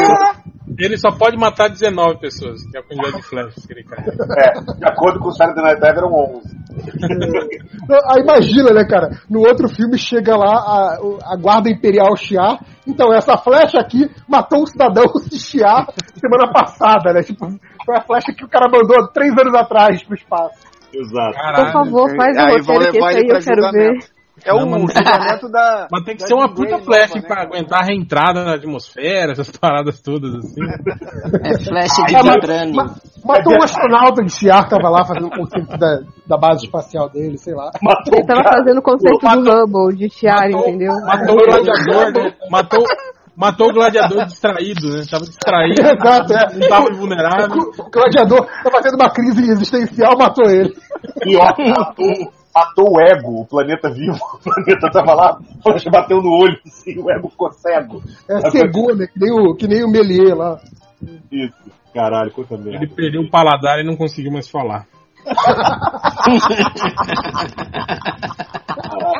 ele 0.79 0.97
só 0.97 1.09
pode 1.11 1.37
matar 1.37 1.69
19 1.69 2.19
pessoas, 2.19 2.63
que 2.69 2.77
é 2.77 2.79
a 2.79 2.83
quantidade 2.83 3.17
de 3.17 3.23
flechas 3.23 3.65
que 3.65 3.73
ele 3.73 3.83
carrega. 3.83 4.11
É, 4.37 4.73
de 4.75 4.85
acordo 4.85 5.19
com 5.19 5.29
o 5.29 5.31
Saturday 5.31 5.63
Night 5.63 5.81
Live, 5.81 5.97
eram 5.97 6.13
11. 6.13 6.63
Não, 7.87 7.99
Aí 8.09 8.21
imagina, 8.21 8.71
né, 8.71 8.85
cara? 8.85 9.09
No 9.29 9.41
outro 9.41 9.67
filme 9.67 9.97
chega 9.97 10.35
lá 10.35 10.53
a, 10.53 10.97
a 11.33 11.37
guarda 11.37 11.69
imperial 11.69 12.15
Shiar. 12.15 12.59
Então, 12.87 13.13
essa 13.13 13.37
flecha 13.37 13.79
aqui 13.79 14.09
matou 14.27 14.63
um 14.63 14.65
cidadão 14.65 15.05
de 15.29 15.39
Shiar 15.39 15.87
semana 16.15 16.51
passada, 16.51 17.13
né? 17.13 17.21
Tipo, 17.21 17.47
foi 17.85 17.97
a 17.97 18.01
flecha 18.01 18.33
que 18.35 18.45
o 18.45 18.49
cara 18.49 18.69
mandou 18.71 19.07
três 19.11 19.31
anos 19.37 19.53
atrás 19.53 20.03
pro 20.03 20.15
espaço. 20.15 20.73
Exato. 20.93 21.33
Por 21.33 21.41
Caralho. 21.41 21.73
favor, 21.73 22.15
faz 22.15 22.37
o 22.37 22.63
vão 22.63 22.75
roteiro 22.77 22.91
que 22.91 22.97
esse 22.97 23.17
aí 23.17 23.23
eu 23.27 23.39
quero 23.43 23.71
ver. 23.71 24.12
É 24.45 24.53
o 24.53 24.65
Não, 24.65 24.79
julgamento 24.87 25.49
da. 25.49 25.87
Mas 25.91 26.03
tem 26.03 26.15
que 26.17 26.27
ser 26.27 26.33
uma 26.33 26.53
puta 26.53 26.71
nova, 26.71 26.83
flash 26.83 27.13
né, 27.15 27.21
pra 27.21 27.35
cara? 27.35 27.47
aguentar 27.47 27.81
a 27.81 27.85
reentrada 27.85 28.43
na 28.43 28.55
atmosfera, 28.55 29.31
essas 29.31 29.49
paradas 29.51 30.01
todas 30.01 30.33
assim. 30.35 30.61
É 31.43 31.57
flash 31.63 31.95
de 32.07 32.15
Ah, 32.15 32.21
vibrânio. 32.33 32.75
ma- 32.75 32.95
Matou 33.25 33.53
um 33.53 33.63
astronauta 33.63 34.21
de 34.21 34.29
Chiar, 34.31 34.67
tava 34.67 34.89
lá 34.89 35.05
fazendo 35.05 35.27
um 35.27 35.29
conceito 35.29 35.77
da, 35.77 35.99
da 36.27 36.37
base 36.37 36.65
espacial 36.65 37.09
dele, 37.09 37.37
sei 37.37 37.53
lá. 37.53 37.71
Matou 37.81 38.15
Ele 38.17 38.25
tava 38.27 38.43
fazendo 38.43 38.77
o 38.79 38.81
conceito 38.81 39.19
do 39.19 39.51
Hubble, 39.63 39.97
de 39.97 40.09
Tiara, 40.09 40.51
entendeu? 40.51 40.91
Matou 41.05 41.35
o 41.35 41.45
gladiador, 41.45 42.11
né? 42.11 42.33
Matou, 42.51 42.83
matou 43.37 43.69
o 43.69 43.73
gladiador 43.73 44.25
distraído, 44.25 44.89
né? 44.89 45.03
Tava 45.09 45.23
distraído, 45.23 45.79
Exato, 45.87 46.33
é. 46.33 46.53
não 46.59 46.67
tava 46.67 46.89
vulnerável. 46.93 47.57
O 47.79 47.89
gladiador 47.89 48.45
tá 48.61 48.69
fazendo 48.71 48.95
uma 48.95 49.09
crise 49.09 49.51
existencial, 49.51 50.17
matou 50.19 50.49
ele. 50.51 50.75
pior, 51.21 51.55
matou, 51.59 52.33
matou 52.55 52.93
o 52.93 53.01
ego, 53.01 53.41
o 53.41 53.45
planeta 53.45 53.89
vivo. 53.89 54.17
O 54.33 54.39
planeta 54.43 54.89
tava 54.91 55.13
lá, 55.13 55.39
o 55.39 55.61
flash 55.61 55.85
bateu 55.85 56.21
no 56.21 56.29
olho, 56.29 56.59
assim, 56.65 56.99
o 56.99 57.09
ego 57.09 57.29
ficou 57.29 57.51
cego. 57.51 58.03
É 58.29 58.49
cegou, 58.51 58.95
né? 58.95 59.07
Que 59.07 59.19
nem 59.19 59.31
o, 59.31 59.55
que 59.55 59.67
nem 59.67 59.83
o 59.83 59.89
Melier 59.89 60.35
lá. 60.35 60.59
Isso. 61.31 61.55
Caralho, 61.93 62.31
quanta 62.31 62.57
merda. 62.57 62.83
Ele 62.83 62.87
perdeu 62.87 63.21
o 63.21 63.29
paladar 63.29 63.79
e 63.79 63.83
não 63.83 63.95
conseguiu 63.95 64.31
mais 64.31 64.49
falar. 64.49 64.85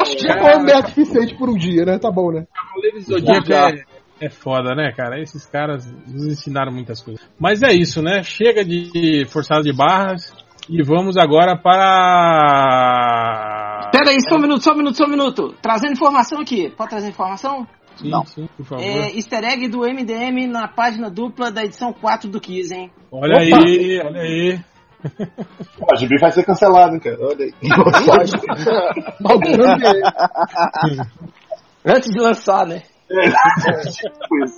Acho 0.02 0.18
que 0.18 0.28
já 0.28 0.40
come 0.40 0.72
é 0.72 0.82
suficiente 0.82 1.36
por 1.36 1.50
um 1.50 1.56
dia, 1.56 1.86
né? 1.86 1.98
Tá 2.00 2.12
bom, 2.12 2.32
né? 2.32 2.46
Cavaleiros 2.54 3.06
Zodíaco 3.06 3.54
é, 3.54 4.26
é 4.26 4.30
foda, 4.30 4.76
né, 4.76 4.92
cara? 4.92 5.22
Esses 5.22 5.46
caras 5.46 5.90
nos 6.08 6.28
ensinaram 6.28 6.72
muitas 6.72 7.02
coisas. 7.02 7.24
Mas 7.40 7.62
é 7.64 7.72
isso, 7.72 8.02
né? 8.02 8.24
Chega 8.24 8.66
de 8.66 9.26
forçado 9.28 9.64
de 9.64 9.72
barras 9.72 10.34
e 10.70 10.82
vamos 10.84 11.18
agora 11.18 11.58
para. 11.58 11.90
Pera 13.92 14.10
aí, 14.12 14.18
só 14.28 14.36
um 14.36 14.40
minuto, 14.40 14.64
só 14.64 14.72
um 14.74 14.78
minuto, 14.78 14.96
só 14.98 15.06
um 15.06 15.10
minuto. 15.10 15.54
Trazendo 15.62 15.92
informação 15.94 16.40
aqui. 16.42 16.70
Pode 16.76 16.90
trazer 16.90 17.10
informação? 17.10 17.68
Sim, 17.96 18.10
Não. 18.10 18.26
sim, 18.26 18.50
por 18.58 18.66
favor. 18.66 18.84
É, 18.84 19.12
easter 19.16 19.44
egg 19.44 19.68
do 19.68 19.82
MDM 19.82 20.48
na 20.48 20.68
página 20.68 21.12
dupla 21.12 21.52
da 21.52 21.64
edição 21.64 21.94
4 21.94 22.28
do 22.30 22.40
Kiss, 22.42 22.74
hein? 22.74 22.92
Olha 23.12 23.40
aí, 23.40 24.00
olha 24.04 24.22
aí. 24.22 24.60
Pô, 25.78 25.86
a 25.92 25.96
Gibi 25.96 26.18
vai 26.20 26.32
ser 26.32 26.44
cancelado, 26.44 26.96
hein, 26.96 27.00
cara. 27.00 27.18
Olha 27.22 27.46
aí. 27.46 27.54
Antes 31.86 32.10
de 32.10 32.20
lançar, 32.20 32.66
né? 32.66 32.82
Tipo 33.92 34.44
isso. 34.44 34.58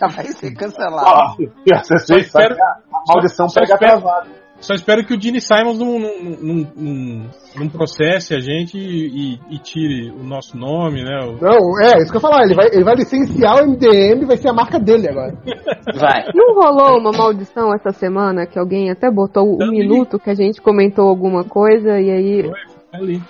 Já 0.00 0.06
vai 0.06 0.24
ser 0.26 0.54
cancelado. 0.54 1.06
Ó, 1.10 1.34
Vocês 1.82 2.08
espero- 2.26 2.54
a 2.54 2.78
maldição 3.08 3.46
pega 3.52 3.74
espero- 3.74 3.98
atrasado. 3.98 4.30
Só 4.60 4.74
espero 4.74 5.04
que 5.06 5.14
o 5.14 5.20
Gene 5.20 5.40
Simons 5.40 5.78
não, 5.78 5.98
não, 5.98 6.20
não, 6.20 6.66
não, 6.76 7.30
não 7.56 7.68
processe 7.68 8.34
a 8.34 8.40
gente 8.40 8.76
e, 8.76 9.32
e- 9.34 9.40
e 9.54 9.58
tire 9.58 10.10
o 10.10 10.22
nosso 10.22 10.56
nome, 10.56 11.02
né? 11.02 11.18
O- 11.24 11.42
Não, 11.42 11.80
é, 11.82 11.96
isso 12.02 12.10
que 12.10 12.16
eu 12.18 12.20
ia 12.20 12.20
falar. 12.20 12.44
Ele 12.44 12.54
vai, 12.54 12.66
ele 12.66 12.84
vai 12.84 12.94
licenciar 12.94 13.56
o 13.56 13.66
MDM, 13.66 14.26
vai 14.26 14.36
ser 14.36 14.48
a 14.50 14.52
marca 14.52 14.78
dele 14.78 15.08
agora. 15.08 15.32
Vai. 15.98 16.24
Não 16.34 16.54
rolou 16.54 16.98
uma 17.00 17.10
maldição 17.10 17.74
essa 17.74 17.90
semana 17.90 18.46
que 18.46 18.58
alguém 18.58 18.90
até 18.90 19.10
botou 19.10 19.54
um 19.54 19.58
Também. 19.58 19.80
minuto 19.80 20.18
que 20.18 20.30
a 20.30 20.34
gente 20.34 20.60
comentou 20.60 21.08
alguma 21.08 21.42
coisa 21.42 21.98
e 21.98 22.10
aí. 22.10 22.50
ali. 22.92 23.20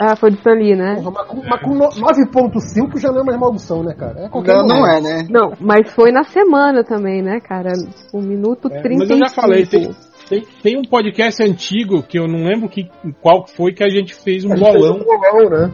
Ah, 0.00 0.14
foi 0.16 0.30
do 0.30 0.36
Stanley, 0.36 0.76
né? 0.76 0.96
Porra, 0.96 1.10
mas 1.10 1.60
com, 1.60 1.70
com 1.70 1.74
no- 1.74 1.88
9.5 1.90 2.98
já 3.00 3.10
não 3.10 3.20
é 3.20 3.24
mais 3.24 3.38
maldição, 3.40 3.82
né, 3.82 3.94
cara? 3.94 4.26
É 4.26 4.28
qualquer 4.28 4.56
Não, 4.58 4.66
não 4.66 4.86
é, 4.86 5.00
né? 5.00 5.26
Não, 5.30 5.52
mas 5.60 5.90
foi 5.92 6.10
na 6.12 6.22
semana 6.24 6.84
também, 6.84 7.20
né, 7.22 7.40
cara? 7.40 7.72
Um 8.14 8.20
minuto 8.22 8.68
É, 8.70 8.80
35. 8.80 8.98
mas 8.98 9.10
eu 9.10 9.18
já 9.18 9.28
falei, 9.34 9.66
tem, 9.66 9.90
tem, 10.28 10.44
tem 10.62 10.76
um 10.78 10.82
podcast 10.82 11.42
antigo 11.42 12.02
que 12.02 12.18
eu 12.18 12.26
não 12.26 12.44
lembro 12.44 12.68
que, 12.68 12.88
qual 13.22 13.44
que 13.44 13.52
foi 13.56 13.72
que 13.72 13.82
a 13.84 13.88
gente 13.88 14.14
fez 14.14 14.44
um 14.44 14.52
A 14.52 14.56
fez 14.56 14.72
bolão. 14.72 14.96
um 14.96 15.04
bolão, 15.04 15.50
né? 15.50 15.72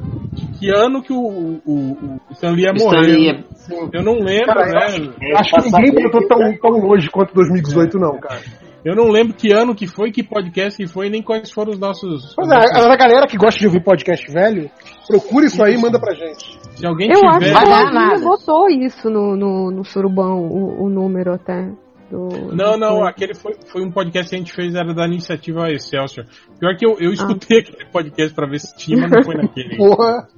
Que 0.59 0.70
ano 0.70 1.02
que 1.02 1.12
o, 1.12 1.60
o, 1.64 1.72
o 1.74 2.20
Stanley 2.32 2.64
ia 2.64 2.72
Stanley 2.74 3.16
morrer. 3.16 3.44
Eu 3.93 4.02
não 4.02 4.14
lembro, 4.18 4.47
Cara, 4.47 4.66
né? 4.66 5.12
Acho 5.36 5.55
que 5.56 5.70
ninguém 5.70 6.02
botou 6.05 6.26
tão, 6.28 6.39
tão 6.59 6.70
longe 6.86 7.09
quanto 7.10 7.35
2018, 7.35 7.98
não, 7.98 8.18
cara. 8.18 8.40
Eu 8.85 8.94
não 8.94 9.09
lembro 9.09 9.32
que 9.35 9.51
ano 9.51 9.74
que 9.74 9.86
foi, 9.86 10.10
que 10.12 10.22
podcast 10.22 10.76
que 10.76 10.86
foi, 10.86 11.09
nem 11.09 11.22
quais 11.22 11.51
foram 11.51 11.72
os 11.72 11.78
nossos. 11.78 12.35
Pois 12.36 12.51
é, 12.51 12.55
a, 12.55 12.93
a 12.93 12.97
galera 12.97 13.26
que 13.26 13.39
gosta 13.39 13.59
de 13.59 13.66
ouvir 13.66 13.82
podcast 13.82 14.31
velho, 14.31 14.70
procura 15.09 15.47
isso 15.47 15.64
aí 15.64 15.74
e 15.74 15.78
manda 15.81 15.98
pra 15.98 16.12
gente. 16.14 16.59
Se 16.76 16.86
alguém 16.86 17.09
Eu 17.10 17.26
acho 17.26 17.39
tiver. 17.39 17.47
que 17.48 17.52
Vai 17.55 17.64
o 17.64 17.68
dar 17.70 17.82
Lojinha 17.85 18.09
nada. 18.09 18.20
botou 18.24 18.68
isso 18.68 19.09
no, 19.09 19.35
no, 19.36 19.70
no 19.70 19.85
surubão, 19.85 20.39
o, 20.43 20.85
o 20.85 20.89
número 20.90 21.32
até. 21.32 21.66
Do, 22.10 22.55
Não, 22.55 22.72
do 22.72 22.78
não, 22.78 23.05
aquele 23.06 23.35
foi, 23.35 23.55
foi 23.66 23.82
um 23.85 23.90
podcast 23.90 24.28
que 24.31 24.36
a 24.36 24.39
gente 24.39 24.52
fez, 24.52 24.74
era 24.74 24.93
da 24.94 25.06
iniciativa 25.06 25.70
Excelsior. 25.72 26.26
Pior 26.60 26.76
que 26.76 26.86
eu, 26.86 26.97
eu 27.01 27.12
escutei 27.12 27.60
aquele 27.60 27.86
podcast 27.86 28.35
pra 28.35 28.47
ver 28.47 28.60
se 28.60 28.76
tinha, 28.76 28.98
mas 29.01 29.10
não 29.10 29.22
foi 29.24 29.35
naquele. 29.36 29.76
Porra. 29.78 30.28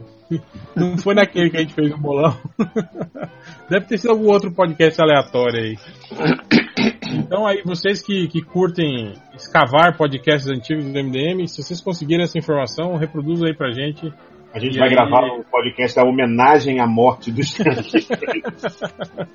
Não 0.75 0.99
foi 0.99 1.15
naquele 1.15 1.51
que 1.51 1.57
a 1.57 1.61
gente 1.61 1.75
fez 1.75 1.93
o 1.93 1.99
bolão. 1.99 2.37
Deve 3.71 3.87
ter 3.87 3.99
sido 3.99 4.11
algum 4.11 4.27
outro 4.31 4.51
podcast 4.53 5.01
aleatório 5.01 5.61
aí. 5.61 5.77
Então 7.15 7.47
aí, 7.47 7.63
vocês 7.65 8.03
que, 8.03 8.27
que 8.29 8.43
curtem 8.43 9.13
escavar 9.35 9.97
podcasts 9.97 10.49
antigos 10.51 10.85
do 10.85 10.91
MDM, 10.91 11.47
se 11.47 11.63
vocês 11.63 11.81
conseguirem 11.81 12.25
essa 12.25 12.39
informação, 12.39 12.97
reproduzam 12.97 13.47
aí 13.47 13.57
pra 13.57 13.71
gente. 13.71 14.13
A 14.53 14.59
gente 14.59 14.77
E 14.77 14.79
vai 14.79 14.89
aí- 14.89 14.95
gravar 14.95 15.25
um 15.27 15.43
podcast 15.43 15.97
da 15.97 16.05
homenagem 16.05 16.81
à 16.81 16.87
morte 16.87 17.31
do 17.31 17.41
Stanley. 17.41 17.85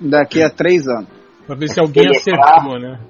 Daqui 0.00 0.42
a 0.42 0.50
três 0.50 0.86
anos. 0.88 1.08
Pra 1.46 1.56
ver 1.56 1.68
se 1.68 1.80
alguém 1.80 2.12
Celebrar. 2.14 2.54
acertou, 2.54 2.78
né? 2.78 3.00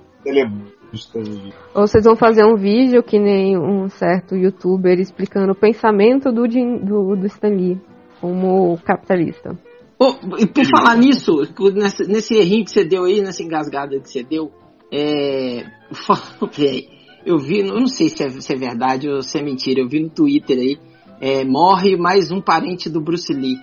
Stanley. 0.95 1.53
Ou 1.75 1.87
vocês 1.87 2.05
vão 2.05 2.17
fazer 2.17 2.45
um 2.45 2.57
vídeo 2.57 3.03
que 3.03 3.19
nem 3.19 3.59
um 3.59 3.89
certo 3.89 4.37
youtuber 4.37 4.99
explicando 5.01 5.53
o 5.53 5.57
pensamento 5.57 6.31
do, 6.31 6.47
do, 6.47 7.17
do 7.17 7.27
Stan 7.27 7.49
Lee 7.49 7.81
como 8.21 8.79
capitalista. 8.79 9.59
Ô, 9.99 10.15
e 10.39 10.47
por 10.47 10.65
falar 10.67 10.97
nisso, 10.97 11.33
nesse, 11.75 12.05
nesse 12.05 12.35
errinho 12.35 12.65
que 12.65 12.71
você 12.71 12.85
deu 12.85 13.05
aí, 13.05 13.21
nessa 13.21 13.43
engasgada 13.43 13.99
que 14.01 14.09
você 14.09 14.23
deu, 14.23 14.51
é. 14.93 15.65
Eu 17.25 17.39
vi, 17.39 17.61
eu 17.61 17.67
não 17.79 17.87
sei 17.87 18.09
se 18.09 18.25
é, 18.25 18.29
se 18.29 18.53
é 18.53 18.57
verdade 18.57 19.09
ou 19.09 19.23
se 19.23 19.39
é 19.39 19.43
mentira, 19.45 19.81
eu 19.81 19.89
vi 19.89 20.01
no 20.01 20.11
Twitter 20.11 20.59
aí, 20.59 20.77
é, 21.21 21.45
morre 21.45 21.97
mais 21.97 22.33
um 22.33 22.41
parente 22.41 22.91
do 22.91 23.01
Bruce 23.01 23.33
Lee. 23.33 23.55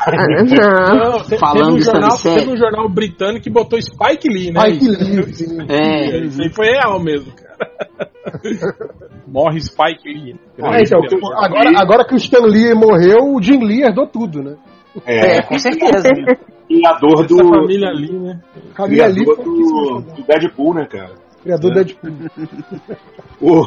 Ah, 0.00 0.94
não. 0.94 1.22
Te- 1.24 1.36
Falando 1.38 1.74
teve, 1.74 1.78
um 1.78 1.80
jornal, 1.80 2.10
sério. 2.12 2.38
teve 2.38 2.52
um 2.52 2.56
jornal 2.56 2.88
britânico 2.88 3.42
que 3.42 3.50
botou 3.50 3.80
Spike 3.80 4.28
Lee, 4.28 4.52
né? 4.52 4.68
Lindo. 4.68 5.32
sim. 5.34 5.58
É, 5.68 6.18
Isso 6.20 6.40
aí 6.42 6.50
foi 6.54 6.66
real 6.66 7.00
mesmo, 7.02 7.32
cara. 7.32 8.08
Morre 9.26 9.60
Spike 9.60 10.08
Lee. 10.08 10.36
É, 10.58 10.82
então, 10.82 11.00
agora, 11.36 11.70
agora 11.76 12.04
que 12.06 12.14
o 12.14 12.16
Stan 12.16 12.46
Lee 12.46 12.72
morreu, 12.74 13.34
o 13.34 13.42
Jim 13.42 13.58
Lee 13.62 13.82
herdou 13.82 14.06
tudo, 14.06 14.42
né? 14.42 14.56
É, 15.04 15.36
é, 15.38 15.42
com 15.42 15.58
certeza. 15.58 16.08
criador 16.68 17.24
Essa 17.24 17.26
do. 17.34 17.48
família 17.48 17.90
Lee, 17.90 18.12
né? 18.18 18.40
Família 18.76 19.06
Lee 19.08 19.24
do, 19.24 19.34
do 20.02 20.22
Deadpool, 20.26 20.74
né, 20.74 20.86
cara? 20.86 21.10
criador 21.42 21.70
É. 21.70 21.74
do 21.74 21.84
Deadpool. 21.84 22.12
O 23.40 23.62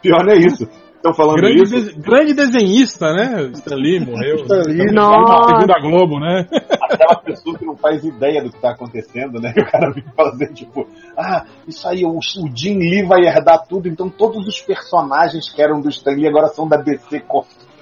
pior 0.00 0.24
não 0.24 0.32
é 0.32 0.38
isso. 0.38 0.68
Estão 1.02 1.14
falando 1.14 1.36
Grande, 1.38 1.62
isso. 1.64 1.82
de- 1.94 2.00
grande 2.00 2.32
desenhista, 2.32 3.12
né? 3.12 3.50
Stan 3.54 3.74
Lee 3.74 3.98
morreu. 3.98 4.36
Stan 4.36 4.62
Lee. 4.68 4.92
Nossa. 4.92 5.48
Segundo 5.48 5.72
a 5.72 5.80
Globo, 5.80 6.20
né? 6.20 6.46
Aquela 6.80 7.16
pessoa 7.16 7.58
que 7.58 7.64
não 7.66 7.76
faz 7.76 8.04
ideia 8.04 8.40
do 8.40 8.52
que 8.52 8.60
tá 8.60 8.70
acontecendo, 8.70 9.40
né? 9.40 9.52
Que 9.52 9.62
o 9.62 9.66
cara 9.68 9.90
vem 9.90 10.04
fazer, 10.16 10.52
tipo, 10.52 10.86
ah, 11.18 11.44
isso 11.66 11.88
aí, 11.88 12.04
o, 12.04 12.18
o 12.18 12.20
Jim 12.54 12.78
Lee 12.78 13.02
vai 13.04 13.22
herdar 13.26 13.66
tudo, 13.66 13.88
então 13.88 14.08
todos 14.08 14.46
os 14.46 14.60
personagens 14.60 15.50
que 15.52 15.60
eram 15.60 15.80
do 15.80 15.88
Stan 15.88 16.12
Lee 16.12 16.28
agora 16.28 16.46
são 16.48 16.68
da 16.68 16.76
DC. 16.76 17.20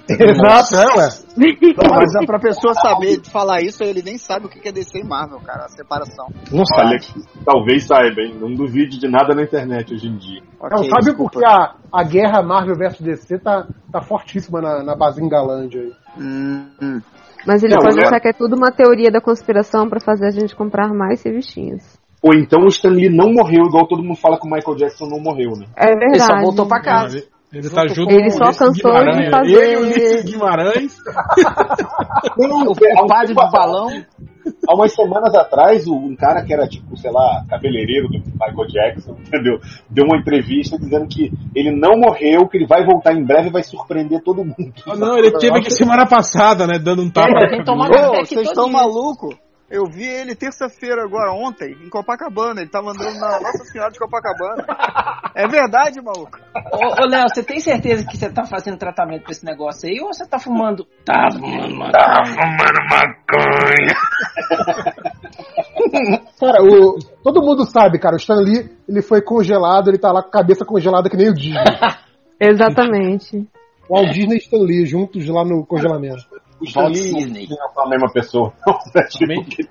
Exato, 0.09 0.75
é, 0.75 0.97
ué. 0.97 1.09
Não, 1.37 1.95
mas 1.95 2.15
é 2.15 2.25
pra 2.25 2.39
pessoa 2.39 2.73
saber 2.81 3.21
falar 3.31 3.61
isso, 3.61 3.83
ele 3.83 4.01
nem 4.01 4.17
sabe 4.17 4.45
o 4.45 4.49
que 4.49 4.67
é 4.67 4.71
DC 4.71 4.99
e 4.99 5.03
Marvel, 5.03 5.39
cara, 5.39 5.65
a 5.65 5.69
separação. 5.69 6.27
Não 6.51 6.63
Olha, 6.77 6.97
talvez 7.45 7.85
saiba, 7.85 8.21
hein? 8.21 8.35
Não 8.39 8.53
duvide 8.53 8.99
de 8.99 9.07
nada 9.07 9.33
na 9.33 9.43
internet 9.43 9.93
hoje 9.93 10.07
em 10.07 10.17
dia. 10.17 10.41
Ok, 10.59 10.77
Não, 10.77 10.83
sabe 10.83 11.05
desculpa. 11.05 11.31
porque 11.31 11.45
a, 11.45 11.75
a 11.93 12.03
guerra 12.03 12.41
Marvel 12.43 12.75
vs 12.75 12.99
DC 13.01 13.39
tá, 13.39 13.67
tá 13.91 14.01
fortíssima 14.01 14.61
na, 14.61 14.83
na 14.83 14.95
Bazingalândia 14.95 15.81
aí. 15.81 15.91
Hum, 16.19 16.67
hum. 16.81 17.01
Mas 17.47 17.63
ele 17.63 17.75
Não, 17.75 17.81
pode 17.81 17.97
né? 17.97 18.03
achar 18.05 18.19
que 18.19 18.27
é 18.27 18.33
tudo 18.33 18.55
uma 18.55 18.71
teoria 18.71 19.09
da 19.11 19.21
conspiração 19.21 19.89
pra 19.89 19.99
fazer 19.99 20.27
a 20.27 20.31
gente 20.31 20.55
comprar 20.55 20.93
mais 20.93 21.23
revistinhas. 21.23 21.99
Ou 22.21 22.35
então 22.35 22.61
o 22.61 22.67
Stan 22.67 22.89
Lee 22.89 23.09
não 23.09 23.33
morreu, 23.33 23.65
igual 23.65 23.87
todo 23.87 24.03
mundo 24.03 24.15
fala 24.15 24.39
que 24.39 24.47
o 24.47 24.51
Michael 24.51 24.77
Jackson 24.77 25.07
não 25.07 25.19
morreu, 25.19 25.53
né? 25.57 25.65
É 25.75 25.87
verdade. 25.87 26.11
Ele 26.13 26.19
só 26.19 26.39
voltou 26.41 26.67
pra 26.67 26.79
casa. 26.79 27.17
Ele, 27.17 27.27
ele 27.53 27.69
tá 27.69 27.87
junto 27.87 28.11
Ele 28.11 28.23
com 28.23 28.31
só 28.31 28.45
cansou 28.45 28.71
de 28.71 28.81
fazer- 29.29 29.51
Ele 29.51 29.73
e 29.73 29.75
o 29.77 29.81
Ulisses 29.81 30.23
Guimarães. 30.25 30.97
O, 32.37 32.71
o 32.71 33.07
padre 33.07 33.33
do 33.33 33.35
balão. 33.51 33.87
Há 34.67 34.73
umas 34.75 34.93
semanas 34.93 35.33
atrás, 35.35 35.85
o- 35.87 35.95
um 35.95 36.15
cara 36.15 36.43
que 36.43 36.53
era, 36.53 36.67
tipo, 36.67 36.97
sei 36.97 37.11
lá, 37.11 37.43
cabeleireiro 37.49 38.07
do 38.09 38.17
Michael 38.19 38.67
Jackson, 38.67 39.15
entendeu? 39.27 39.59
Deu 39.89 40.05
uma 40.05 40.17
entrevista 40.17 40.77
dizendo 40.77 41.07
que 41.07 41.31
ele 41.55 41.71
não 41.71 41.97
morreu, 41.99 42.47
que 42.47 42.57
ele 42.57 42.65
vai 42.67 42.83
voltar 42.85 43.13
em 43.13 43.23
breve 43.23 43.49
e 43.49 43.51
vai 43.51 43.63
surpreender 43.63 44.21
todo 44.23 44.43
mundo. 44.43 44.73
Ah, 44.87 44.95
não, 44.95 45.17
ele 45.17 45.31
teve 45.31 45.57
aqui 45.59 45.71
semana 45.71 46.05
passada, 46.07 46.65
né? 46.65 46.79
Dando 46.79 47.03
um 47.03 47.09
tapa. 47.09 47.27
É. 47.45 48.09
Ô, 48.09 48.25
vocês 48.25 48.47
estão 48.47 48.69
malucos? 48.69 49.35
Eu 49.71 49.85
vi 49.85 50.03
ele 50.03 50.35
terça-feira 50.35 51.01
agora, 51.01 51.31
ontem, 51.31 51.71
em 51.81 51.89
Copacabana. 51.89 52.59
Ele 52.59 52.69
tava 52.69 52.91
andando 52.91 53.17
na 53.17 53.39
Nossa 53.39 53.63
Senhora 53.71 53.89
de 53.89 53.99
Copacabana. 53.99 54.65
É 55.33 55.47
verdade, 55.47 56.01
maluco. 56.01 56.37
Ô, 56.73 57.01
ô, 57.01 57.05
Léo, 57.05 57.29
você 57.29 57.41
tem 57.41 57.61
certeza 57.61 58.05
que 58.05 58.17
você 58.17 58.29
tá 58.29 58.43
fazendo 58.43 58.77
tratamento 58.77 59.23
pra 59.23 59.31
esse 59.31 59.45
negócio 59.45 59.89
aí 59.89 60.01
ou 60.01 60.13
você 60.13 60.27
tá 60.27 60.37
fumando? 60.37 60.85
Tá 61.05 61.29
fumando 61.31 61.73
maconha. 61.73 61.91
Tá 61.93 62.25
fumando 62.25 62.79
maconha. 62.91 63.95
Cara, 66.39 66.63
o, 66.63 66.99
todo 67.23 67.41
mundo 67.41 67.65
sabe, 67.65 67.99
cara, 67.99 68.15
o 68.15 68.17
Stan 68.17 68.35
Lee, 68.35 68.69
ele 68.87 69.01
foi 69.01 69.21
congelado, 69.21 69.89
ele 69.89 69.97
tá 69.97 70.11
lá 70.11 70.21
com 70.21 70.29
a 70.29 70.31
cabeça 70.31 70.65
congelada 70.65 71.09
que 71.09 71.17
nem 71.17 71.29
o 71.29 71.33
Disney. 71.33 71.63
Exatamente. 72.39 73.47
O 73.87 73.95
Walt 73.95 74.11
Disney 74.11 74.35
e 74.35 74.39
Stan 74.39 74.57
Lee 74.57 74.85
juntos 74.85 75.27
lá 75.27 75.45
no 75.45 75.65
congelamento. 75.65 76.23
O 76.61 76.63
Stanley 76.65 76.91
Disney. 77.13 77.47
não 77.49 77.83
é 77.83 77.85
a 77.85 77.89
mesma 77.89 78.11
pessoa. 78.13 78.53
É 78.95 79.03
tipo, 79.07 79.45
que 79.45 79.63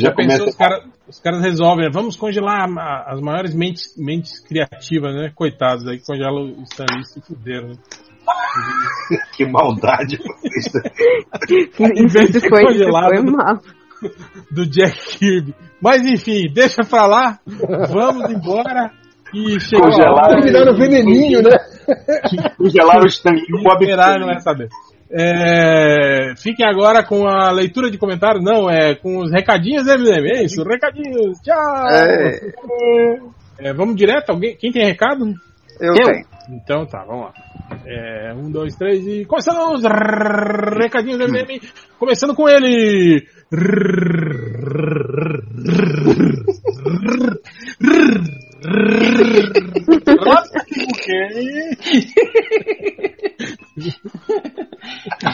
já 0.00 0.10
Já 0.10 0.14
pensou, 0.14 0.46
os, 0.48 0.56
cara- 0.56 0.84
os 1.08 1.20
caras 1.20 1.42
resolvem, 1.42 1.84
né? 1.86 1.90
vamos 1.92 2.16
congelar 2.16 2.66
as 3.06 3.20
maiores 3.20 3.54
mentes, 3.54 3.94
mentes 3.96 4.40
criativas, 4.46 5.14
né? 5.14 5.30
Coitados, 5.34 5.86
aí 5.86 5.98
congelam 6.04 6.52
o 6.58 6.62
Stanley 6.64 7.00
e 7.00 7.04
se 7.06 7.20
fuderam. 7.22 7.68
Né? 7.68 7.76
que 9.36 9.46
maldade. 9.46 10.18
Em 11.80 12.06
vez 12.06 12.30
de 12.32 12.40
foi, 12.40 12.62
congelado, 12.64 13.08
foi 13.14 13.22
mal. 13.22 13.58
do 14.50 14.66
Jack 14.66 15.18
Kirby. 15.18 15.54
Mas 15.80 16.02
enfim, 16.04 16.42
deixa 16.52 16.82
pra 16.88 17.06
lá, 17.06 17.38
vamos 17.90 18.30
embora 18.30 18.90
e 19.34 19.58
chegou 19.60 19.86
a 19.86 19.90
Congelar. 19.90 20.24
hora 20.24 20.40
Terminar 20.42 20.64
no 20.66 20.76
veneninho, 20.76 21.42
né? 21.42 21.50
Congelaram 22.56 23.02
o 23.04 23.06
Stanley 23.06 23.42
e 23.48 23.54
o 23.54 23.62
Bob 23.62 23.80
Esperar, 23.82 24.18
não 24.18 24.30
Stanley. 24.38 24.68
É 25.10 26.34
fiquem 26.36 26.66
agora 26.66 27.04
com 27.04 27.26
a 27.26 27.50
leitura 27.50 27.90
de 27.90 27.98
comentários, 27.98 28.42
não, 28.44 28.70
é 28.70 28.94
com 28.94 29.18
os 29.18 29.30
recadinhos, 29.30 29.86
né, 29.86 29.96
MDM? 29.96 30.26
É 30.38 30.44
isso, 30.44 30.62
recadinhos, 30.62 31.38
tchau! 31.40 31.88
É, 31.90 32.40
É, 33.58 33.72
vamos 33.72 33.96
direto, 33.96 34.30
alguém, 34.30 34.56
quem 34.56 34.70
tem 34.70 34.84
recado? 34.84 35.24
eu, 35.80 35.94
Eu. 35.94 36.04
tenho. 36.04 36.26
Então 36.50 36.86
tá, 36.86 37.04
vamos 37.04 37.26
lá. 37.26 37.32
É, 37.86 38.32
um, 38.34 38.50
dois, 38.50 38.74
três 38.76 39.06
e. 39.06 39.24
Começando 39.26 39.58
os 39.74 39.82
recadinhos 40.78 41.18
do 41.18 41.28
MDM. 41.28 41.60
Começando 41.98 42.34
com 42.34 42.48
ele. 42.48 43.26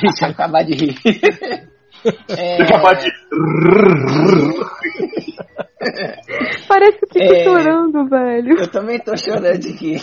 Deixa 0.03 0.27
eu 0.27 0.31
acabar 0.31 0.65
de 0.65 0.75
rir. 0.75 0.97
É, 2.37 2.63
Acabar 2.63 2.95
de. 2.95 3.11
Parece 6.69 6.99
que 7.11 7.19
eu 7.23 7.29
tô 7.29 7.35
É. 7.35 7.45
chorando, 7.45 8.09
velho. 8.09 8.59
Eu 8.59 8.71
também 8.71 8.99
tô 8.99 9.17
chorando 9.17 9.47
aqui. 9.67 9.97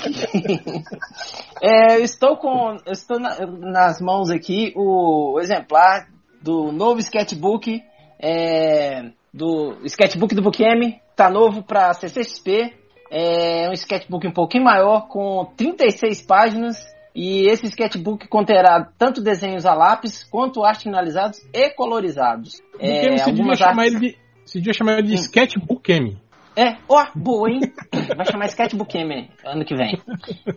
É, 1.61 1.97
eu 1.97 2.03
estou 2.03 2.37
com. 2.37 2.77
Eu 2.85 2.91
estou 2.93 3.19
na- 3.19 3.37
nas 3.45 4.01
mãos 4.01 4.31
aqui 4.31 4.73
o 4.75 5.39
exemplar 5.39 6.07
do 6.41 6.71
novo 6.71 6.99
sketchbook. 6.99 7.81
é, 8.23 9.09
do 9.33 9.77
sketchbook 9.85 10.35
do 10.35 10.43
Bookm. 10.43 10.99
Tá 11.15 11.27
novo 11.29 11.63
para 11.63 11.91
CCXP. 11.93 12.71
É 13.11 13.69
um 13.69 13.73
sketchbook 13.73 14.25
um 14.25 14.31
pouquinho 14.31 14.63
maior, 14.63 15.07
com 15.09 15.45
36 15.57 16.25
páginas. 16.25 16.77
E 17.13 17.45
esse 17.51 17.65
sketchbook 17.65 18.25
conterá 18.29 18.87
tanto 18.97 19.21
desenhos 19.21 19.65
a 19.65 19.73
lápis 19.73 20.23
quanto 20.23 20.63
arte 20.63 20.83
finalizados 20.83 21.39
e 21.53 21.69
colorizados. 21.71 22.61
É, 22.79 23.01
você 23.01 23.09
devia 23.09 23.25
algumas 23.25 23.59
chamar 23.59 23.81
artes- 23.83 23.95
ele 23.95 24.11
de. 24.11 24.17
Você 24.45 24.57
devia 24.59 24.73
chamar 24.73 24.93
ele 24.93 25.07
de 25.07 25.15
Sketchbook 25.15 25.91
M. 25.91 26.17
é, 26.55 26.77
ó, 26.87 27.05
boa, 27.13 27.49
hein? 27.49 27.59
Vai 28.15 28.25
chamar 28.25 28.45
Sketchbook 28.45 28.97
M 28.97 29.29
ano 29.45 29.65
que 29.65 29.75
vem. 29.75 29.97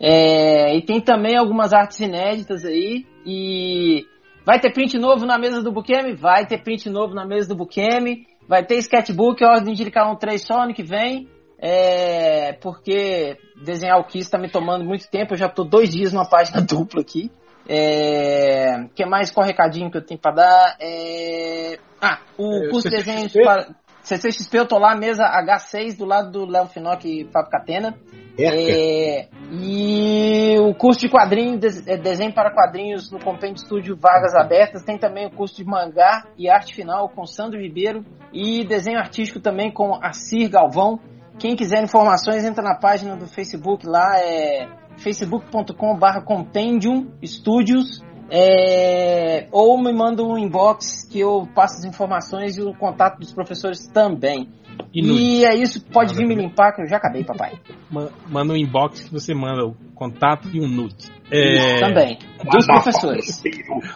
É, 0.01 0.77
e 0.77 0.83
tem 0.83 1.01
também 1.01 1.37
algumas 1.37 1.73
artes 1.73 1.99
inéditas 2.01 2.65
aí. 2.65 3.05
E 3.27 4.05
vai 4.45 4.61
ter 4.61 4.73
print 4.73 4.97
novo 4.99 5.27
na 5.27 5.39
mesa 5.39 5.63
do 5.63 5.73
Bookm? 5.73 6.15
Vai 6.17 6.47
ter 6.47 6.59
print 6.63 6.89
novo 6.89 7.15
na 7.15 7.27
mesa 7.27 7.49
do 7.49 7.57
Bookm. 7.57 8.25
Vai 8.49 8.65
ter 8.65 8.77
sketchbook, 8.79 9.43
ordem 9.45 9.75
de 9.75 9.83
um 9.83 10.17
3 10.17 10.43
só 10.43 10.63
ano 10.63 10.75
que 10.75 10.83
vem. 10.83 11.29
É, 11.59 12.53
porque 12.55 13.39
desenhar 13.63 13.99
o 13.99 14.05
Kiss 14.05 14.31
tá 14.31 14.39
me 14.39 14.51
tomando 14.51 14.85
muito 14.85 15.09
tempo. 15.09 15.35
Eu 15.35 15.39
já 15.39 15.49
tô 15.49 15.65
dois 15.65 15.91
dias 15.91 16.13
numa 16.13 16.29
página 16.29 16.61
dupla 16.63 17.01
aqui. 17.01 17.31
É, 17.67 18.85
que 18.95 19.07
mais? 19.07 19.31
Qual 19.31 19.47
recadinho 19.47 19.91
que 19.91 19.97
eu 19.97 20.05
tenho 20.05 20.21
pra 20.21 20.33
dar? 20.33 20.77
É, 20.81 21.79
ah, 22.01 22.19
o 22.37 22.67
É, 22.67 22.69
curso 22.69 22.91
de 22.91 22.97
desenhos 22.97 23.33
para 23.33 23.75
CCXP, 24.03 24.59
eu 24.59 24.67
tô 24.67 24.79
lá, 24.79 24.95
mesa 24.95 25.25
H6, 25.25 25.97
do 25.97 26.05
lado 26.05 26.31
do 26.31 26.45
Léo 26.45 26.67
Finock 26.67 27.09
e 27.09 27.25
Fábio 27.33 27.51
Catena. 27.51 27.95
É, 28.39 29.29
e 29.51 30.59
o 30.59 30.75
curso 30.75 31.01
de 31.01 31.09
quadrinhos, 31.09 31.87
é, 31.87 31.97
desenho 31.97 32.35
para 32.35 32.53
quadrinhos 32.53 33.11
no 33.11 33.19
Compêndio 33.19 33.63
Estúdio 33.63 33.97
Vagas 33.97 34.35
Abertas. 34.35 34.83
Tem 34.83 34.99
também 34.99 35.27
o 35.27 35.31
curso 35.31 35.57
de 35.57 35.65
mangá 35.65 36.27
e 36.37 36.51
arte 36.51 36.75
final 36.75 37.09
com 37.09 37.25
Sandro 37.25 37.61
Ribeiro. 37.61 38.05
E 38.33 38.65
desenho 38.65 38.99
artístico 38.99 39.41
também 39.41 39.71
com 39.71 39.95
Assir 40.03 40.51
Galvão. 40.51 41.01
Quem 41.39 41.57
quiser 41.57 41.83
informações, 41.83 42.45
entra 42.45 42.63
na 42.63 42.77
página 42.77 43.17
do 43.17 43.27
Facebook 43.27 43.87
lá, 43.87 44.19
é 44.19 44.69
facebook.com.br 44.99 46.21
Compendium 46.25 47.11
Studios. 47.25 48.03
É, 48.31 49.49
ou 49.53 49.77
me 49.81 49.93
manda 49.93 50.23
um 50.23 50.39
inbox 50.39 51.07
que 51.11 51.21
eu 51.21 51.47
passo 51.55 51.79
as 51.79 51.85
informações 51.85 52.57
e 52.57 52.63
o 52.63 52.75
contato 52.75 53.19
dos 53.19 53.33
professores 53.33 53.87
também. 53.87 54.49
E 54.93 55.03
no- 55.03 55.15
E 55.15 55.45
é 55.45 55.55
isso, 55.57 55.85
pode 55.87 56.15
vir 56.15 56.27
me 56.27 56.35
limpar 56.35 56.73
que 56.73 56.83
eu 56.83 56.89
já 56.89 56.97
acabei, 56.97 57.25
papai. 57.25 57.53
ma- 57.91 58.09
Manda 58.29 58.53
um 58.53 58.57
inbox 58.57 59.01
que 59.05 59.13
você 59.13 59.35
manda 59.35 59.65
o 59.67 59.75
contato 59.95 60.49
e 60.53 60.61
um 60.61 60.69
nude. 60.69 61.13
É, 61.31 61.81
Também. 61.81 62.19
Dos 62.51 62.67
professores. 62.67 63.43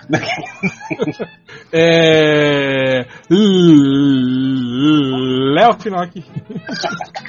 É... 1.72 3.06
Léo 5.54 5.80
Finock. 5.80 6.24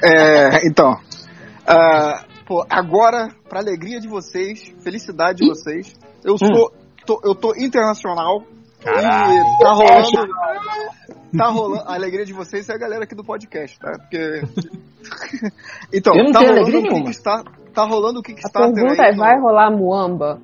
É, 0.02 0.66
então. 0.66 0.96
ah, 1.66 2.24
pô, 2.46 2.64
agora, 2.70 3.28
pra 3.48 3.60
alegria 3.60 4.00
de 4.00 4.08
vocês, 4.08 4.72
felicidade 4.82 5.38
de 5.42 5.48
vocês, 5.48 5.92
eu 6.24 6.36
sou. 6.38 6.72
tô- 7.06 7.20
eu 7.24 7.34
tô 7.34 7.54
internacional. 7.56 8.42
E 8.82 9.62
tá 9.62 9.72
rolando. 9.72 10.32
Tá 11.36 11.46
rolando. 11.48 11.82
A 11.88 11.94
alegria 11.94 12.24
de 12.24 12.32
vocês 12.32 12.68
é 12.68 12.74
a 12.74 12.78
galera 12.78 13.04
aqui 13.04 13.14
do 13.14 13.22
podcast, 13.24 13.78
tá? 13.78 13.92
Porque. 13.98 14.42
então, 15.92 16.14
Eu 16.16 16.24
não 16.24 16.32
tá 16.32 16.38
tenho 16.40 16.50
rolando 16.52 16.66
alegria 16.66 16.78
o 16.80 16.82
nenhuma. 16.82 17.04
Kickstarter. 17.06 17.52
Tá 17.72 17.84
rolando 17.84 18.18
o 18.18 18.20
A 18.20 18.24
Kickstarter 18.24 18.74
pergunta 18.74 19.02
aí. 19.02 19.08
é, 19.08 19.12
no- 19.12 19.18
vai 19.18 19.38
rolar 19.40 19.70
muamba? 19.70 20.40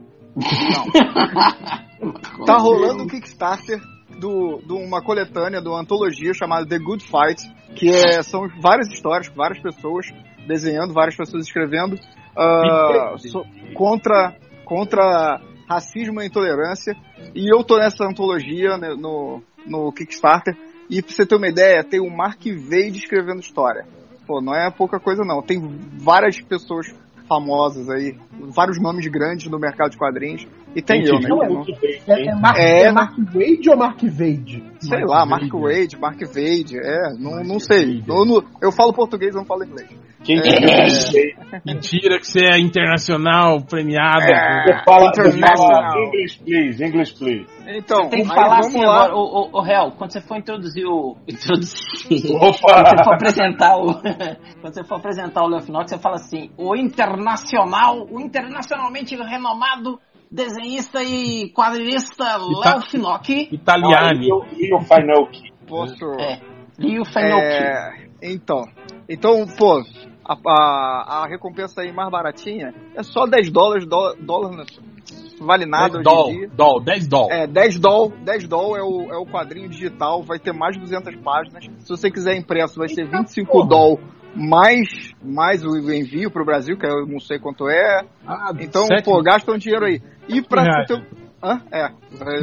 Tá 2.46 2.56
rolando 2.58 3.04
o 3.04 3.06
Kickstarter 3.08 3.80
do- 4.20 4.60
de 4.64 4.72
uma 4.72 5.02
coletânea, 5.02 5.60
de 5.60 5.68
uma 5.68 5.80
antologia 5.80 6.32
chamada 6.34 6.66
The 6.66 6.78
Good 6.78 7.04
Fight, 7.04 7.42
que 7.74 7.88
é- 7.90 8.22
são 8.22 8.48
várias 8.60 8.88
histórias, 8.88 9.28
várias 9.34 9.60
pessoas 9.60 10.06
desenhando, 10.46 10.94
várias 10.94 11.16
pessoas 11.16 11.44
escrevendo 11.46 11.98
ah, 12.36 13.14
so- 13.18 13.44
contra, 13.74 14.36
contra 14.64 15.40
racismo 15.68 16.20
e 16.20 16.26
intolerância. 16.26 16.94
E 17.34 17.52
eu 17.52 17.62
tô 17.64 17.76
nessa 17.76 18.04
antologia 18.04 18.76
né, 18.76 18.94
no, 18.94 19.42
no 19.66 19.92
Kickstarter. 19.92 20.56
E 20.88 21.02
pra 21.02 21.12
você 21.12 21.26
ter 21.26 21.36
uma 21.36 21.48
ideia, 21.48 21.82
tem 21.82 22.00
o 22.00 22.10
Mark 22.10 22.40
Vade 22.44 22.98
escrevendo 22.98 23.40
história. 23.40 23.86
Pô, 24.26 24.40
não 24.40 24.54
é 24.54 24.70
pouca 24.70 24.98
coisa 24.98 25.22
não. 25.24 25.42
Tem 25.42 25.60
várias 25.98 26.40
pessoas 26.40 26.94
famosas 27.28 27.88
aí, 27.90 28.16
vários 28.54 28.80
nomes 28.80 29.06
grandes 29.08 29.50
no 29.50 29.58
mercado 29.58 29.90
de 29.90 29.98
quadrinhos. 29.98 30.46
E 30.76 30.82
tem 30.82 31.02
eu, 31.06 31.18
né? 31.18 31.28
não- 31.30 31.64
É, 32.06 32.26
é 32.28 32.34
Mark, 32.34 32.58
É. 32.58 32.82
é 32.82 32.92
Mark 32.92 33.16
Wade 33.32 33.70
ou 33.70 33.76
Mark 33.78 34.02
Vade? 34.02 34.62
Sei 34.78 34.98
Mark 34.98 35.08
lá, 35.08 35.24
Mark. 35.24 35.50
Wade, 35.54 35.98
Mark 35.98 36.20
Vade, 36.20 36.76
é, 36.78 37.14
não, 37.18 37.42
não 37.42 37.58
sei. 37.58 38.02
Eu, 38.06 38.26
não- 38.26 38.44
eu 38.60 38.70
falo 38.70 38.92
português, 38.92 39.34
não 39.34 39.46
falo 39.46 39.64
inglês. 39.64 39.88
Quem 40.22 40.38
É. 40.38 40.40
que 40.42 40.50
viu 40.50 41.60
Mentira 41.64 42.18
que 42.18 42.26
você 42.26 42.40
é 42.44 42.58
internacional, 42.58 43.62
premiado. 43.62 44.22
É. 44.24 44.82
fala, 44.84 45.06
International. 45.08 45.56
fala 45.56 46.04
English, 46.06 46.38
please, 46.44 46.84
English, 46.84 47.14
please. 47.18 47.46
Então, 47.68 48.08
Tem 48.08 48.22
que 48.22 48.28
falar 48.28 48.48
vamos 48.60 48.66
assim 48.66 48.84
lá. 48.84 49.04
agora, 49.06 49.16
o, 49.16 49.20
o, 49.20 49.58
o 49.58 49.62
Real, 49.62 49.92
quando 49.92 50.12
você 50.12 50.20
for 50.20 50.36
introduzir 50.36 50.84
o. 50.86 51.16
Introduzir. 51.28 52.36
Opa! 52.36 52.58
Quando 52.60 52.88
você 52.98 53.04
for 53.04 53.14
apresentar 53.14 53.76
o. 53.76 53.94
quando 54.60 54.74
você 54.74 54.84
for 54.84 54.94
apresentar 54.96 55.42
o 55.44 55.48
Léo 55.48 55.60
Finock, 55.62 55.88
você 55.90 55.98
fala 55.98 56.16
assim: 56.16 56.50
o 56.58 56.76
internacional, 56.76 58.06
o 58.10 58.20
internacionalmente 58.20 59.16
renomado 59.16 59.98
desenhista 60.30 61.02
e 61.02 61.50
quadrinista 61.52 62.24
Ita- 62.24 62.70
Léo 62.74 62.82
Finock. 62.90 63.48
Italiani. 63.52 64.28
E 64.56 64.74
o 64.74 64.80
Final 64.80 65.26
Key. 65.30 65.52
Posso. 65.66 66.04
É. 66.20 66.40
E 66.78 66.98
o 67.00 67.04
Finock. 67.04 67.42
É, 67.42 68.08
então, 68.22 68.62
então, 69.08 69.46
pô, 69.58 69.82
a, 70.24 70.34
a, 70.46 71.22
a 71.22 71.26
recompensa 71.28 71.80
aí 71.82 71.92
mais 71.92 72.10
baratinha 72.10 72.74
é 72.94 73.02
só 73.02 73.26
10 73.26 73.50
dólares, 73.50 73.86
dó- 73.86 74.14
dólar, 74.20 74.64
vale 75.40 75.64
nada 75.66 75.94
10 75.94 75.94
hoje 75.94 76.00
em 76.00 76.02
doll, 76.02 76.30
dia. 76.32 76.48
doll, 76.54 76.80
10 76.84 77.08
doll. 77.08 77.30
É, 77.32 77.46
10 77.46 77.78
doll, 77.78 78.12
10 78.24 78.48
doll 78.48 78.76
é 78.76 78.82
o, 78.82 79.12
é 79.14 79.16
o 79.18 79.26
quadrinho 79.26 79.68
digital, 79.68 80.22
vai 80.22 80.38
ter 80.38 80.52
mais 80.52 80.74
de 80.74 80.80
200 80.82 81.16
páginas. 81.16 81.64
Se 81.78 81.88
você 81.88 82.10
quiser 82.10 82.36
impresso, 82.36 82.78
vai 82.78 82.88
ser 82.88 83.06
25 83.08 83.50
porra. 83.50 83.68
doll 83.68 84.00
mais, 84.36 85.14
mais 85.22 85.64
o 85.64 85.76
envio 85.92 86.30
pro 86.30 86.44
Brasil, 86.44 86.76
que 86.76 86.86
eu 86.86 87.06
não 87.06 87.18
sei 87.18 87.38
quanto 87.38 87.68
é. 87.68 88.04
Ah, 88.26 88.50
Então, 88.60 88.84
sete 88.86 89.04
pô, 89.04 89.22
gasta 89.22 89.50
um 89.52 89.58
dinheiro 89.58 89.86
aí. 89.86 90.00
E 90.28 90.42
pra 90.42 90.62
reais. 90.62 90.86
teu... 90.86 90.98
Hã? 91.42 91.60
É, 91.70 91.90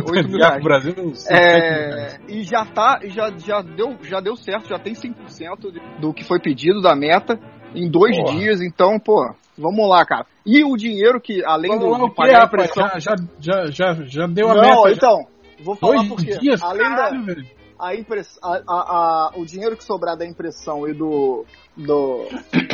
8 0.07 0.27
mil 0.29 0.39
Já 0.39 0.49
reais. 0.49 0.63
Brasil, 0.63 1.13
É, 1.29 2.17
e 2.27 2.43
já 2.43 2.65
tá, 2.65 2.99
já, 3.05 3.31
já, 3.37 3.61
deu, 3.61 3.97
já 4.03 4.19
deu 4.19 4.35
certo, 4.35 4.69
já 4.69 4.79
tem 4.79 4.93
5% 4.93 5.73
do 5.99 6.13
que 6.13 6.23
foi 6.23 6.39
pedido 6.39 6.81
da 6.81 6.95
meta 6.95 7.39
em 7.75 7.89
dois 7.89 8.15
Porra. 8.15 8.37
dias, 8.37 8.61
então, 8.61 8.99
pô, 8.99 9.33
vamos 9.57 9.89
lá, 9.89 10.05
cara. 10.05 10.25
E 10.45 10.63
o 10.63 10.75
dinheiro 10.77 11.19
que, 11.19 11.43
além 11.43 11.71
Vamos 11.71 11.85
do, 11.85 11.91
lá, 11.91 12.03
o 12.05 12.09
que, 12.09 12.15
pagar 12.15 12.37
a 12.37 12.45
rapaz? 12.45 12.69
impressão... 12.69 12.87
Já, 12.99 12.99
já, 12.99 13.15
já, 13.39 13.65
já, 13.71 14.03
já 14.05 14.27
deu 14.27 14.49
a 14.49 14.53
Não, 14.55 14.61
meta. 14.61 14.89
já. 14.89 14.95
então, 14.95 15.27
vou 15.63 15.75
falar 15.75 15.95
Dois 15.95 16.07
porque, 16.09 16.37
dias, 16.37 16.61
além 16.61 16.89
da, 16.89 16.95
caralho, 16.95 17.25
velho. 17.25 17.45
a 17.79 17.95
impress, 17.95 18.39
a, 18.43 18.49
a, 18.55 18.61
a- 18.67 19.31
o 19.35 19.45
dinheiro 19.45 19.75
que 19.75 19.83
sobrar 19.83 20.15
da 20.15 20.25
impressão 20.25 20.87
e 20.87 20.93
do, 20.93 21.45
do 21.75 22.25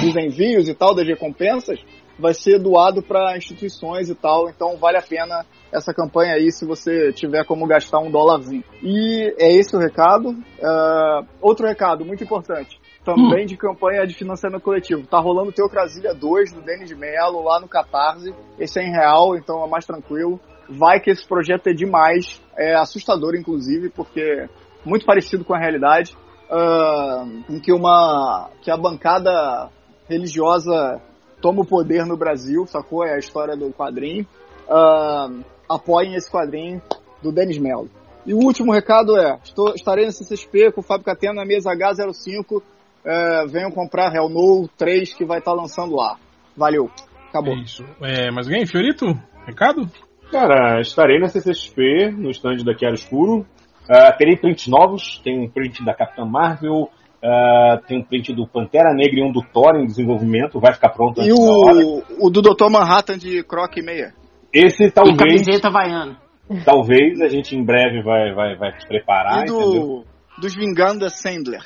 dos 0.01 0.15
envios 0.15 0.67
e 0.67 0.73
tal, 0.73 0.93
das 0.93 1.07
recompensas, 1.07 1.79
vai 2.19 2.33
ser 2.33 2.59
doado 2.59 3.01
para 3.01 3.37
instituições 3.37 4.09
e 4.09 4.15
tal, 4.15 4.49
então 4.49 4.77
vale 4.77 4.97
a 4.97 5.01
pena 5.01 5.45
essa 5.71 5.93
campanha 5.93 6.33
aí 6.33 6.51
se 6.51 6.65
você 6.65 7.13
tiver 7.13 7.45
como 7.45 7.65
gastar 7.65 7.99
um 7.99 8.11
dólarzinho. 8.11 8.63
E 8.83 9.33
é 9.37 9.51
esse 9.51 9.75
o 9.75 9.79
recado. 9.79 10.35
Ah, 10.61 11.21
outro 11.41 11.65
recado 11.65 12.03
muito 12.03 12.23
importante. 12.23 12.79
Também 13.05 13.45
de 13.45 13.55
campanha 13.55 14.05
de 14.05 14.13
financiamento 14.13 14.61
coletivo. 14.61 15.07
Tá 15.07 15.19
rolando 15.19 15.51
Teocrasilha 15.51 16.13
2 16.13 16.51
do 16.51 16.61
Denis 16.61 16.91
Mello 16.91 17.43
lá 17.43 17.59
no 17.59 17.67
Catarse. 17.67 18.33
Esse 18.59 18.79
é 18.79 18.83
em 18.83 18.91
real, 18.91 19.37
então 19.37 19.63
é 19.63 19.69
mais 19.69 19.85
tranquilo. 19.85 20.39
Vai 20.67 20.99
que 20.99 21.09
esse 21.09 21.25
projeto 21.27 21.67
é 21.67 21.73
demais. 21.73 22.41
É 22.57 22.75
assustador, 22.75 23.35
inclusive, 23.35 23.89
porque 23.89 24.47
muito 24.85 25.05
parecido 25.05 25.45
com 25.45 25.53
a 25.53 25.59
realidade. 25.59 26.15
Ah, 26.49 27.25
em 27.49 27.59
que 27.59 27.71
uma 27.71 28.49
que 28.61 28.71
a 28.71 28.77
bancada 28.77 29.69
religiosa 30.09 31.01
toma 31.41 31.61
o 31.61 31.65
poder 31.65 32.05
no 32.05 32.17
Brasil, 32.17 32.65
sacou? 32.65 33.05
É 33.05 33.15
a 33.15 33.19
história 33.19 33.55
do 33.55 33.71
quadrinho. 33.71 34.25
Ah, 34.69 35.29
apoiem 35.69 36.15
esse 36.15 36.29
quadrinho 36.29 36.81
do 37.21 37.31
Denis 37.31 37.57
Mello. 37.57 37.89
E 38.25 38.33
o 38.33 38.37
último 38.37 38.71
recado 38.71 39.17
é: 39.17 39.39
estou, 39.43 39.73
estarei 39.73 40.05
no 40.05 40.11
CCXP 40.11 40.71
com 40.71 40.81
o 40.81 40.83
Fábio 40.83 41.05
Catena 41.05 41.33
na 41.33 41.45
mesa 41.45 41.71
H05. 41.71 42.61
É, 43.05 43.45
venham 43.47 43.71
comprar 43.71 44.13
Hell 44.13 44.27
No 44.27 44.67
3 44.77 45.13
que 45.13 45.25
vai 45.25 45.39
estar 45.39 45.53
lançando 45.53 45.95
lá. 45.95 46.17
Valeu. 46.55 46.91
Acabou. 47.29 47.53
É 47.53 47.61
isso. 47.61 47.83
É, 48.01 48.29
mas 48.29 48.45
alguém, 48.45 48.65
Fiorito? 48.65 49.05
Recado? 49.45 49.89
Cara, 50.29 50.81
estarei 50.81 51.17
na 51.17 51.27
CCXP, 51.27 52.11
no 52.11 52.29
stand 52.29 52.57
da 52.57 52.77
Chiaro 52.77 52.95
Escuro. 52.95 53.47
Ah, 53.89 54.11
terei 54.11 54.37
prints 54.37 54.67
novos, 54.67 55.19
tem 55.23 55.39
um 55.39 55.49
print 55.49 55.83
da 55.83 55.93
Capitã 55.95 56.23
Marvel, 56.23 56.89
ah, 57.23 57.79
tem 57.87 57.99
um 57.99 58.03
print 58.03 58.33
do 58.33 58.47
Pantera 58.47 58.93
Negra 58.93 59.19
e 59.19 59.23
um 59.23 59.31
do 59.31 59.41
Thor 59.41 59.75
em 59.75 59.85
desenvolvimento, 59.85 60.59
vai 60.59 60.73
ficar 60.73 60.89
pronto 60.89 61.21
E 61.21 61.31
antes 61.31 61.39
da 61.39 61.51
hora. 61.51 61.85
o, 61.85 62.27
o 62.27 62.29
do 62.29 62.41
Dr. 62.41 62.69
Manhattan 62.69 63.17
de 63.17 63.43
Croc 63.43 63.75
e 63.77 63.81
meia. 63.81 64.13
Esse 64.53 64.85
E 64.85 64.91
talvez, 64.91 65.17
camiseta 65.17 65.69
vaiana. 65.69 66.17
talvez 66.65 67.19
a 67.21 67.27
gente 67.27 67.55
em 67.55 67.63
breve 67.63 68.01
vai, 68.01 68.33
vai, 68.33 68.55
vai 68.55 68.79
se 68.79 68.87
preparar, 68.87 69.39
e 69.39 69.49
entendeu? 69.49 69.81
do, 69.81 70.05
dos 70.39 70.55
Vinganda 70.55 71.09
Sandler. 71.09 71.63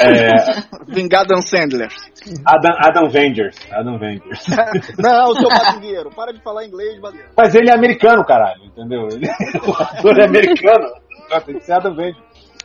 É, 0.00 0.30
Vingada 0.86 1.36
Sandler. 1.42 1.88
Adam, 2.46 2.76
Adam 2.78 3.08
Vengers, 3.10 3.56
Adam 3.72 3.98
Vengers. 3.98 4.46
Não, 4.96 5.34
seu 5.34 5.48
badingueiro. 5.48 6.10
Para 6.14 6.32
de 6.32 6.40
falar 6.40 6.64
inglês, 6.64 7.00
badingueiro. 7.00 7.32
Mas 7.36 7.54
ele 7.54 7.70
é 7.70 7.74
americano, 7.74 8.24
caralho, 8.24 8.64
entendeu? 8.64 9.08
Ele, 9.10 9.26
o 9.66 9.72
ator 9.72 10.18
é 10.20 10.24
americano. 10.24 10.86
Tem 11.44 11.54
que 11.58 11.64
ser. 11.64 11.74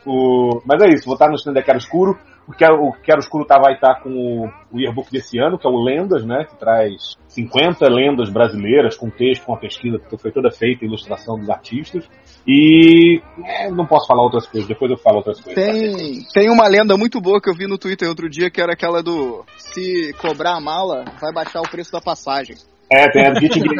O, 0.04 0.60
mas 0.66 0.82
é 0.82 0.88
isso, 0.92 1.04
vou 1.04 1.14
estar 1.14 1.28
no 1.28 1.36
stand 1.36 1.54
da 1.54 1.62
Quero 1.62 1.78
Escuro. 1.78 2.18
O 2.48 2.52
Quero, 2.52 2.74
o 2.74 2.92
Quero 2.92 3.20
Escuro 3.20 3.44
tá, 3.44 3.56
vai 3.58 3.74
estar 3.74 4.02
com 4.02 4.10
o, 4.10 4.50
o 4.72 4.80
yearbook 4.80 5.10
desse 5.12 5.38
ano, 5.38 5.56
que 5.56 5.66
é 5.66 5.70
o 5.70 5.80
Lendas, 5.80 6.24
né? 6.24 6.44
Que 6.44 6.56
traz 6.58 7.16
50 7.28 7.86
lendas 7.88 8.28
brasileiras, 8.30 8.96
com 8.96 9.08
texto, 9.08 9.44
com 9.44 9.54
a 9.54 9.58
pesquisa 9.58 9.98
que 9.98 10.18
foi 10.18 10.32
toda 10.32 10.50
feita, 10.50 10.84
ilustração 10.84 11.38
dos 11.38 11.48
artistas. 11.48 12.08
E 12.46 13.22
é, 13.44 13.70
não 13.70 13.86
posso 13.86 14.08
falar 14.08 14.24
outras 14.24 14.46
coisas, 14.46 14.68
depois 14.68 14.90
eu 14.90 14.98
falo 14.98 15.18
outras 15.18 15.40
coisas. 15.40 15.54
Tem, 15.54 16.24
tem 16.32 16.50
uma 16.50 16.66
lenda 16.66 16.96
muito 16.96 17.20
boa 17.20 17.40
que 17.40 17.48
eu 17.48 17.54
vi 17.54 17.68
no 17.68 17.78
Twitter 17.78 18.08
outro 18.08 18.28
dia, 18.28 18.50
que 18.50 18.60
era 18.60 18.72
aquela 18.72 19.02
do 19.02 19.44
se 19.56 20.12
cobrar 20.14 20.56
a 20.56 20.60
mala, 20.60 21.04
vai 21.20 21.32
baixar 21.32 21.60
o 21.60 21.70
preço 21.70 21.92
da 21.92 22.00
passagem. 22.00 22.56
É, 22.94 23.08
tem 23.10 23.26
a 23.26 23.32
Kit 23.32 23.58
Gay. 23.58 23.76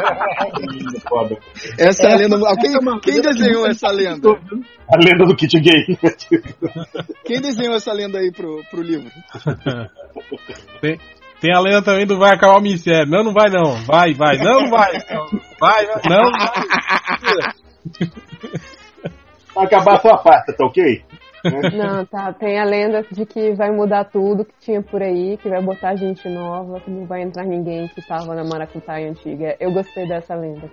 Foda. 1.07 1.37
Essa 1.79 2.09
é 2.09 2.13
a 2.13 2.17
lenda. 2.17 2.39
Quem, 2.61 2.73
quem 3.01 3.21
desenhou 3.21 3.67
essa 3.67 3.89
lenda? 3.89 4.31
A 4.31 4.97
lenda 4.97 5.27
do 5.27 5.37
Kit 5.37 5.61
Gay. 5.61 5.99
Quem 7.25 7.41
desenhou 7.41 7.75
essa 7.75 7.93
lenda 7.93 8.19
aí 8.19 8.33
pro, 8.33 8.63
pro 8.71 8.81
livro? 8.81 9.11
Tem, 10.81 10.99
tem 11.41 11.55
a 11.55 11.61
lenda 11.61 11.83
também 11.83 12.07
do 12.07 12.19
vai 12.19 12.35
acabar 12.35 12.57
o 12.57 12.63
mistério. 12.63 13.07
Não, 13.11 13.23
não 13.23 13.35
vai 13.35 13.51
não. 13.51 13.85
Vai, 13.85 14.15
vai. 14.15 14.39
Não, 14.39 14.63
não 14.63 14.71
vai. 14.71 14.93
Não, 14.93 15.27
vai, 15.61 15.87
vai. 15.87 16.03
Não, 16.09 16.31
vai. 16.31 17.53
Vai 19.55 19.67
acabar 19.67 19.97
a 19.97 20.01
sua 20.01 20.17
parte, 20.17 20.57
tá 20.57 20.65
ok? 20.65 21.05
Não, 21.45 22.05
tá. 22.07 22.33
Tem 22.33 22.59
a 22.59 22.65
lenda 22.65 23.03
de 23.11 23.27
que 23.27 23.53
vai 23.53 23.71
mudar 23.71 24.05
tudo 24.05 24.45
que 24.45 24.55
tinha 24.61 24.83
por 24.83 25.03
aí, 25.03 25.37
que 25.37 25.49
vai 25.49 25.63
botar 25.63 25.97
gente 25.97 26.29
nova, 26.29 26.81
que 26.81 26.91
não 26.91 27.07
vai 27.07 27.23
entrar 27.23 27.45
ninguém 27.45 27.89
que 27.89 28.07
tava 28.07 28.35
na 28.35 28.45
Maracutaia 28.45 29.11
antiga. 29.11 29.57
Eu 29.59 29.73
gostei 29.73 30.07
dessa 30.07 30.35
lenda. 30.35 30.69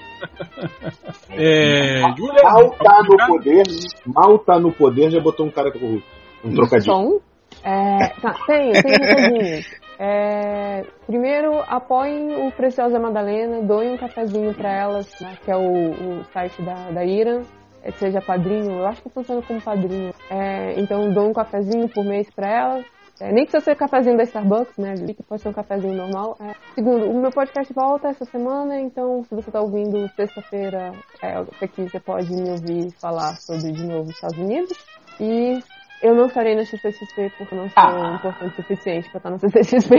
É, 1.32 2.02
Júlia, 2.18 2.44
Mal 2.44 2.70
tá 2.72 3.04
no 3.04 3.28
poder, 3.28 3.64
mal 4.06 4.40
tá 4.40 4.60
no 4.60 4.72
poder, 4.72 5.12
já 5.12 5.20
botou 5.20 5.46
um 5.46 5.52
cara 5.52 5.72
corrupto. 5.72 6.08
Um 6.44 6.54
trocadilho. 6.54 6.92
Som? 6.92 7.20
É, 7.64 8.10
tá, 8.22 8.36
tem, 8.48 8.72
tem 8.72 8.92
recadinhos. 8.92 9.80
É, 10.02 10.86
primeiro, 11.06 11.62
apoiem 11.68 12.48
o 12.48 12.52
Preciosa 12.52 12.98
Madalena, 12.98 13.62
doem 13.62 13.92
um 13.94 13.98
cafezinho 13.98 14.54
pra 14.54 14.72
elas, 14.72 15.10
né, 15.20 15.38
que 15.44 15.52
é 15.52 15.58
o, 15.58 15.92
o 15.92 16.24
site 16.32 16.62
da, 16.62 16.90
da 16.92 17.04
Ira. 17.04 17.42
É, 17.84 17.92
Seja 17.92 18.22
padrinho, 18.22 18.72
eu 18.72 18.88
acho 18.88 19.02
que 19.02 19.10
funciona 19.10 19.42
como 19.42 19.62
padrinho. 19.62 20.14
É, 20.30 20.80
então, 20.80 21.12
doem 21.12 21.30
um 21.30 21.34
cafezinho 21.34 21.88
por 21.90 22.04
mês 22.04 22.30
pra 22.32 22.48
elas. 22.48 22.86
É, 23.20 23.34
nem 23.34 23.44
precisa 23.44 23.64
ser 23.64 23.76
cafezinho 23.76 24.16
da 24.16 24.24
Starbucks, 24.24 24.78
né? 24.78 24.96
Que 24.96 25.22
pode 25.24 25.42
ser 25.42 25.50
um 25.50 25.54
cafezinho 25.54 25.94
normal. 25.94 26.38
É. 26.40 26.56
Segundo, 26.74 27.10
o 27.10 27.20
meu 27.20 27.32
podcast 27.32 27.74
volta 27.74 28.08
essa 28.08 28.24
semana, 28.24 28.80
então 28.80 29.24
se 29.26 29.36
você 29.36 29.52
tá 29.52 29.60
ouvindo 29.60 30.08
sexta-feira, 30.16 30.94
é, 31.22 31.34
aqui 31.62 31.84
você 31.84 32.00
pode 32.00 32.32
me 32.32 32.50
ouvir 32.50 32.92
falar 32.92 33.36
sobre 33.36 33.74
de 33.74 33.84
novo 33.86 34.04
os 34.04 34.16
Estados 34.16 34.38
Unidos. 34.38 34.78
E 35.20 35.62
eu 36.02 36.16
não 36.16 36.28
estarei 36.28 36.56
na 36.56 36.66
CCXP 36.66 37.32
porque 37.38 37.54
eu 37.54 37.58
não 37.58 37.70
sou 37.70 38.16
importante 38.16 38.54
o 38.54 38.56
suficiente 38.56 39.10
pra 39.10 39.18
estar 39.18 39.30
na 39.32 39.38
CCXP. 39.40 39.96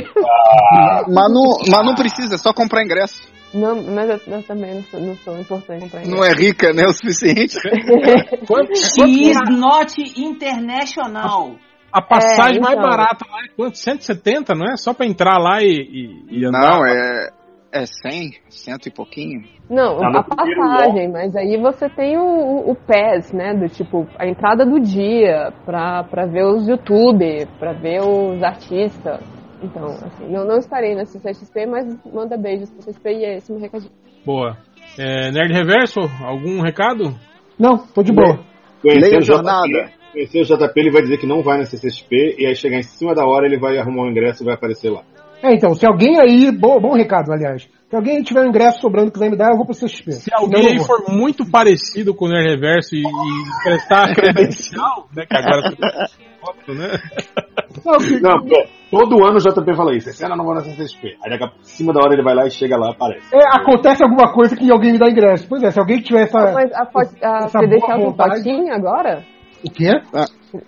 Mas 1.08 1.32
não, 1.32 1.58
mas 1.70 1.86
não 1.86 1.94
precisa, 1.94 2.34
é 2.34 2.38
só 2.38 2.52
comprar 2.52 2.82
ingresso. 2.84 3.30
Não, 3.52 3.82
mas 3.82 4.08
eu, 4.08 4.34
eu 4.34 4.42
também 4.44 4.74
não 4.76 4.82
sou, 4.84 5.00
não 5.00 5.16
sou 5.16 5.38
importante 5.38 5.88
pra 5.90 6.00
Não 6.06 6.24
é 6.24 6.32
rica, 6.32 6.72
né? 6.72 6.84
O 6.86 6.92
suficiente. 6.92 7.56
quanto, 8.46 8.76
She 8.76 9.30
is 9.30 9.38
not 9.50 9.92
international. 10.16 11.56
a 11.92 12.00
passagem 12.00 12.58
É, 12.58 12.60
mais 12.60 12.78
então. 12.78 12.88
barata 12.88 13.26
lá 13.28 13.38
é 13.44 13.48
quanto? 13.56 13.76
170, 13.76 14.54
não 14.54 14.66
é? 14.72 14.76
Só 14.76 14.94
pra 14.94 15.04
entrar 15.06 15.38
lá 15.38 15.62
e, 15.62 15.66
e, 15.66 16.38
e 16.40 16.44
andar. 16.46 16.60
Não, 16.60 16.86
é. 16.86 17.28
É 17.72 17.86
100, 17.86 18.32
cento 18.48 18.86
e 18.86 18.90
pouquinho. 18.90 19.44
Não, 19.68 19.98
Tá 19.98 20.08
a 20.08 20.24
passagem, 20.24 21.08
mas 21.08 21.36
aí 21.36 21.56
você 21.56 21.88
tem 21.88 22.18
o, 22.18 22.68
o, 22.70 22.74
PES, 22.74 23.32
né? 23.32 23.54
Do 23.54 23.68
tipo, 23.68 24.08
a 24.18 24.26
entrada 24.26 24.66
do 24.66 24.80
dia 24.80 25.52
pra, 25.64 26.02
pra 26.02 26.26
ver 26.26 26.44
os 26.46 26.66
YouTube, 26.66 27.46
pra 27.60 27.72
ver 27.72 28.00
os 28.02 28.42
artistas. 28.42 29.20
Então, 29.62 29.84
assim, 29.84 30.34
eu 30.34 30.44
não 30.44 30.56
estarei 30.56 30.96
na 30.96 31.04
CCXP, 31.04 31.66
mas 31.66 31.86
manda 32.12 32.36
beijos 32.36 32.70
pra 32.70 32.82
CCXP 32.82 33.10
e 33.10 33.24
é 33.24 33.36
esse 33.36 33.52
meu 33.52 33.60
recadinho. 33.60 33.92
Boa. 34.26 34.56
É, 34.98 35.30
Nerd 35.30 35.52
Reverso, 35.52 36.00
algum 36.24 36.60
recado? 36.60 37.14
Não, 37.56 37.78
tô 37.78 38.02
de 38.02 38.12
boa. 38.12 38.40
Conhecer 38.82 39.10
Leia 39.10 39.20
jornada. 39.20 39.92
Conhecer 40.12 40.40
o 40.40 40.44
JP, 40.44 40.72
ele 40.80 40.90
vai 40.90 41.02
dizer 41.02 41.18
que 41.18 41.26
não 41.26 41.42
vai 41.42 41.58
na 41.58 41.64
CCXP 41.66 42.36
e 42.38 42.46
aí 42.46 42.56
chegar 42.56 42.78
em 42.78 42.82
cima 42.82 43.14
da 43.14 43.24
hora 43.24 43.46
ele 43.46 43.58
vai 43.58 43.78
arrumar 43.78 44.04
um 44.04 44.10
ingresso 44.10 44.42
e 44.42 44.46
vai 44.46 44.54
aparecer 44.54 44.90
lá. 44.90 45.02
É, 45.42 45.54
então, 45.54 45.74
se 45.74 45.86
alguém 45.86 46.18
aí, 46.20 46.50
bom, 46.52 46.78
bom 46.80 46.92
recado, 46.94 47.32
aliás, 47.32 47.62
se 47.88 47.96
alguém 47.96 48.22
tiver 48.22 48.42
um 48.44 48.48
ingresso 48.48 48.80
sobrando 48.80 49.06
que 49.10 49.14
quiser 49.18 49.30
me 49.30 49.36
dar, 49.36 49.50
eu 49.50 49.56
vou 49.56 49.64
pro 49.66 49.74
CXP. 49.74 50.12
Se 50.12 50.34
alguém 50.34 50.66
aí 50.68 50.78
for 50.84 51.02
muito 51.08 51.50
parecido 51.50 52.14
com 52.14 52.26
o 52.26 52.28
Nerd 52.28 52.48
Reverso 52.50 52.94
e, 52.94 53.00
e 53.00 53.62
prestar 53.64 54.12
credencial, 54.14 55.08
né? 55.16 55.24
Que 55.26 55.36
agora 55.36 55.74
foto, 56.40 56.74
né? 56.74 56.98
Não, 57.84 57.98
que- 57.98 58.20
Não, 58.20 58.44
pô, 58.46 58.66
todo 58.90 59.24
ano 59.24 59.36
o 59.36 59.40
JP 59.40 59.74
fala 59.74 59.94
isso. 59.96 60.10
Esse 60.10 60.24
ano 60.24 60.34
eu 60.34 60.38
não 60.38 60.44
vou 60.44 60.54
na 60.54 60.60
CCXP. 60.60 61.16
Aí 61.24 61.30
daqui 61.30 61.44
a 61.44 61.48
pouco, 61.48 61.62
em 61.62 61.64
cima 61.64 61.92
da 61.92 62.00
hora 62.00 62.12
ele 62.14 62.22
vai 62.22 62.34
lá 62.34 62.46
e 62.46 62.50
chega 62.50 62.76
lá 62.76 62.88
e 62.88 62.90
aparece. 62.92 63.34
é, 63.34 63.38
acontece 63.60 64.02
alguma 64.02 64.32
coisa 64.32 64.54
que 64.56 64.70
alguém 64.70 64.92
me 64.92 64.98
dá 64.98 65.08
ingresso. 65.08 65.46
Pois 65.48 65.62
é, 65.62 65.70
se 65.70 65.78
alguém 65.80 66.00
tiver 66.02 66.22
essa. 66.24 66.38
Mas 66.52 66.72
a, 66.72 66.84
foto- 66.86 67.14
a 67.22 67.44
essa 67.44 67.58
credencial. 67.58 68.12
Patinho 68.14 68.72
agora? 68.74 69.24
O 69.64 69.70
quê? 69.70 69.90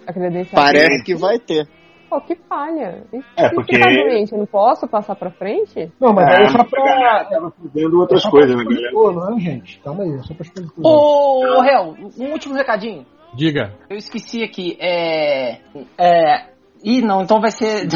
A 0.07 0.12
credencial. 0.12 0.62
Parece 0.65 1.05
que 1.05 1.15
vai 1.15 1.39
ter. 1.39 1.67
Pô, 2.12 2.20
que 2.20 2.34
falha. 2.47 3.05
E 3.10 3.20
É, 3.39 3.49
se 3.49 3.55
porque- 3.55 3.78
tá 3.78 3.86
doente, 3.89 4.32
eu 4.32 4.39
não 4.39 4.44
posso 4.47 4.86
passar 4.86 5.16
pra 5.16 5.31
frente? 5.31 5.91
Não, 5.99 6.12
mas 6.12 6.28
É, 6.28 6.36
aí 6.36 6.42
é 6.44 6.49
só 6.49 6.62
pra. 6.65 6.84
galera 6.84 7.24
tava 7.24 7.50
fazendo 7.52 7.99
outras 8.00 8.20
é 8.20 8.23
só 8.24 8.31
coisas, 8.31 8.55
né, 8.55 8.65
galera? 8.65 8.92
Não 8.92 9.39
é, 9.39 9.41
gente? 9.41 9.81
Calma 9.81 10.05
aí, 10.05 10.10
é 10.12 10.18
só 10.23 10.34
pra 10.34 10.42
expositor. 10.44 10.84
Ô, 10.84 11.60
Réu, 11.62 11.97
um 12.18 12.32
último 12.32 12.55
recadinho. 12.55 13.07
Diga. 13.34 13.73
Eu 13.89 13.97
esqueci 13.97 14.42
aqui. 14.44 14.76
É. 14.78 15.60
É. 15.97 16.52
Ih, 16.84 17.00
não, 17.00 17.23
então 17.23 17.41
vai 17.41 17.50
ser. 17.50 17.89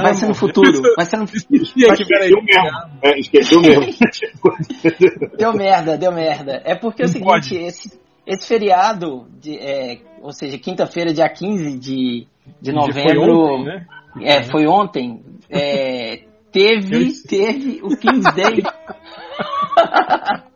Vai 0.00 0.14
ser 0.14 0.26
no 0.28 0.34
futuro. 0.34 0.70
Vai 0.96 1.04
ser 1.04 1.18
no 1.18 1.24
aqui, 1.24 2.04
peraí. 2.06 2.30
Esqueceu 2.30 2.40
mesmo. 2.42 2.78
É, 3.02 3.18
esqueceu 3.18 3.60
mesmo. 3.60 5.36
Deu 5.36 5.52
merda, 5.52 5.98
deu 5.98 6.12
merda. 6.12 6.62
É 6.64 6.74
porque 6.74 7.02
é 7.02 7.04
o 7.04 7.08
Não 7.08 7.12
seguinte, 7.12 7.30
pode. 7.30 7.56
esse, 7.56 8.00
esse 8.26 8.46
feriado, 8.48 9.26
de, 9.38 9.58
é, 9.58 9.98
ou 10.22 10.32
seja, 10.32 10.56
quinta-feira, 10.58 11.12
dia 11.12 11.28
15 11.28 11.78
de, 11.78 12.26
de 12.60 12.72
Foi 12.72 12.80
novembro. 12.80 13.38
ontem, 13.38 13.64
né? 13.64 13.86
É, 14.22 14.42
foi 14.44 14.66
ontem. 14.66 15.22
é, 15.48 16.24
teve, 16.52 17.12
teve 17.28 17.80
o 17.82 17.88
King's 17.96 18.34
Day. 18.34 18.62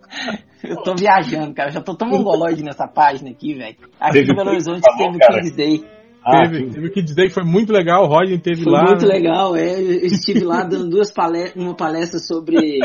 Eu 0.62 0.76
tô 0.82 0.94
viajando, 0.94 1.52
cara. 1.54 1.70
Já 1.70 1.80
tô 1.82 1.94
tão 1.94 2.08
mongoloide 2.08 2.62
nessa 2.64 2.88
página 2.88 3.30
aqui, 3.30 3.54
velho. 3.54 3.76
Aqui 4.00 4.12
Teve 4.14 4.32
em 4.32 4.34
Belo 4.34 4.48
o 4.48 4.52
Horizonte 4.52 4.80
King's 4.80 4.96
teve 4.96 5.16
o 5.16 5.18
cara. 5.18 5.40
King's 5.40 5.52
Day. 5.56 5.84
Ah, 6.26 6.48
teve, 6.48 6.70
teve 6.70 6.86
o 6.86 6.90
Kids 6.90 7.14
Day 7.14 7.26
que 7.26 7.34
foi 7.34 7.44
muito 7.44 7.70
legal, 7.70 8.04
o 8.04 8.06
Rodney 8.06 8.38
teve 8.38 8.62
Foi 8.62 8.72
lá. 8.72 8.84
muito 8.84 9.06
né? 9.06 9.12
legal, 9.12 9.54
é. 9.54 9.78
Eu 9.78 10.06
estive 10.06 10.40
lá 10.40 10.62
dando 10.64 10.88
duas 10.88 11.12
palestras, 11.12 11.62
uma 11.62 11.74
palestra 11.76 12.18
sobre 12.18 12.78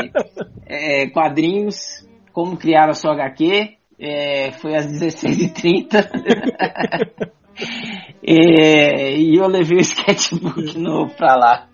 é, 0.66 1.08
quadrinhos, 1.08 2.06
como 2.34 2.58
criar 2.58 2.90
a 2.90 2.92
sua 2.92 3.14
HQ. 3.14 3.70
É, 3.98 4.50
foi 4.52 4.74
às 4.76 4.86
16h30. 4.86 6.06
É, 8.22 9.16
e 9.16 9.36
eu 9.36 9.46
levei 9.46 9.78
o 9.78 9.80
sketchbook 9.80 10.78
novo 10.78 11.14
pra 11.14 11.36
lá. 11.36 11.68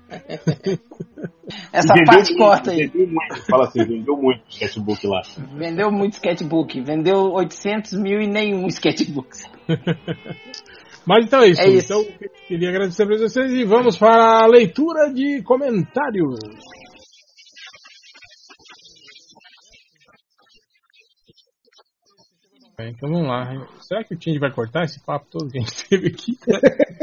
Essa 1.72 1.94
Vendeu 1.94 2.04
parte 2.06 2.30
muito, 2.30 2.36
corta 2.38 2.70
aí. 2.70 2.86
Vendeu 2.86 3.06
muito, 3.08 3.46
fala 3.46 3.64
assim, 3.64 3.84
vendeu 3.84 4.16
muito 4.16 4.42
sketchbook 4.48 5.06
lá. 5.06 5.22
Vendeu 5.54 5.90
muito 5.90 6.12
sketchbook. 6.14 6.80
Vendeu 6.80 7.32
800 7.32 7.92
mil 7.94 8.20
e 8.20 8.26
nenhum 8.26 8.66
sketchbook. 8.68 9.28
Mas 11.06 11.24
então 11.24 11.40
é 11.42 11.48
isso. 11.48 11.60
É 11.60 11.68
isso. 11.68 11.92
Então, 11.92 12.14
eu 12.20 12.30
queria 12.48 12.68
agradecer 12.70 13.06
pra 13.06 13.16
vocês 13.16 13.52
e 13.52 13.64
vamos 13.64 13.96
para 13.96 14.42
a 14.42 14.46
leitura 14.46 15.12
de 15.12 15.40
comentários. 15.42 16.38
Então 22.80 23.10
vamos 23.10 23.26
lá. 23.26 23.66
Será 23.80 24.04
que 24.04 24.14
o 24.14 24.18
Tindy 24.18 24.38
vai 24.38 24.50
cortar 24.50 24.84
esse 24.84 25.02
papo 25.04 25.26
todo 25.30 25.50
que 25.50 25.58
a 25.58 25.62
gente 25.62 25.88
teve 25.88 26.08
aqui? 26.08 26.38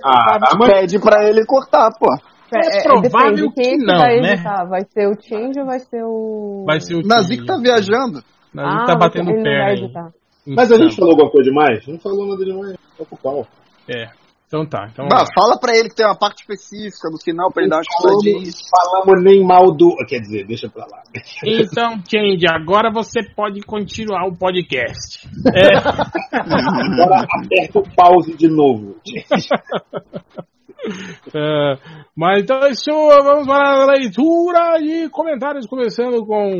Ah, 0.00 0.38
mas 0.56 0.70
Pede 0.70 0.98
pra 1.00 1.28
ele 1.28 1.44
cortar, 1.44 1.90
pô. 1.98 2.06
É 2.54 2.82
provável 2.82 3.50
depende, 3.50 3.54
quem 3.54 3.66
é 3.66 3.70
que 3.72 3.78
que 3.78 3.84
não, 3.84 3.98
vai 3.98 4.20
né? 4.20 4.32
editar? 4.34 4.64
Vai 4.64 4.84
ser 4.84 5.06
o 5.08 5.16
Tindy 5.16 5.60
ou 5.60 5.66
vai 5.66 5.78
ser 5.80 6.02
o. 6.04 6.64
Vai 6.66 6.80
ser 6.80 6.94
o 6.94 7.02
Nazik 7.02 7.44
tá 7.44 7.58
viajando. 7.58 8.22
Nazik 8.54 8.86
tá 8.86 8.96
batendo 8.96 9.30
editar. 9.30 10.10
Mas 10.46 10.72
a 10.72 10.76
gente 10.76 10.96
falou 10.96 11.10
alguma 11.10 11.30
coisa 11.30 11.50
demais? 11.50 11.86
Não 11.86 11.98
falou 11.98 12.26
nada 12.26 12.44
demais. 12.44 12.76
Tá 12.96 13.04
com 13.04 13.16
pau. 13.16 13.46
É. 13.86 14.06
Então 14.48 14.64
tá. 14.64 14.88
Então, 14.90 15.06
Bah, 15.06 15.26
fala 15.38 15.58
pra 15.60 15.76
ele 15.76 15.90
que 15.90 15.94
tem 15.94 16.06
uma 16.06 16.16
parte 16.16 16.40
específica 16.40 17.10
no 17.10 17.18
final 17.22 17.52
pra 17.52 17.62
ele 17.62 17.70
dar 17.70 17.76
uma 17.76 17.82
estudadinha. 17.82 18.50
Falamos 18.70 19.22
nem 19.22 19.44
mal 19.46 19.70
do. 19.76 19.94
Quer 20.08 20.20
dizer, 20.20 20.46
deixa 20.46 20.70
pra 20.70 20.86
lá. 20.86 21.02
então 21.44 22.00
Change, 22.08 22.46
agora 22.48 22.90
você 22.90 23.20
pode 23.36 23.60
continuar 23.60 24.26
o 24.26 24.34
podcast. 24.34 25.28
É. 25.54 25.76
Agora 26.32 27.26
aperta 27.30 27.78
o 27.78 27.94
pause 27.94 28.34
de 28.34 28.48
novo. 28.48 28.96
É, 31.34 31.74
mas 32.16 32.42
então 32.42 32.62
é 32.62 32.70
isso, 32.70 32.90
vamos 32.90 33.46
para 33.46 33.82
a 33.82 33.86
leitura 33.86 34.78
de 34.78 35.10
comentários, 35.10 35.66
começando 35.66 36.24
com 36.24 36.50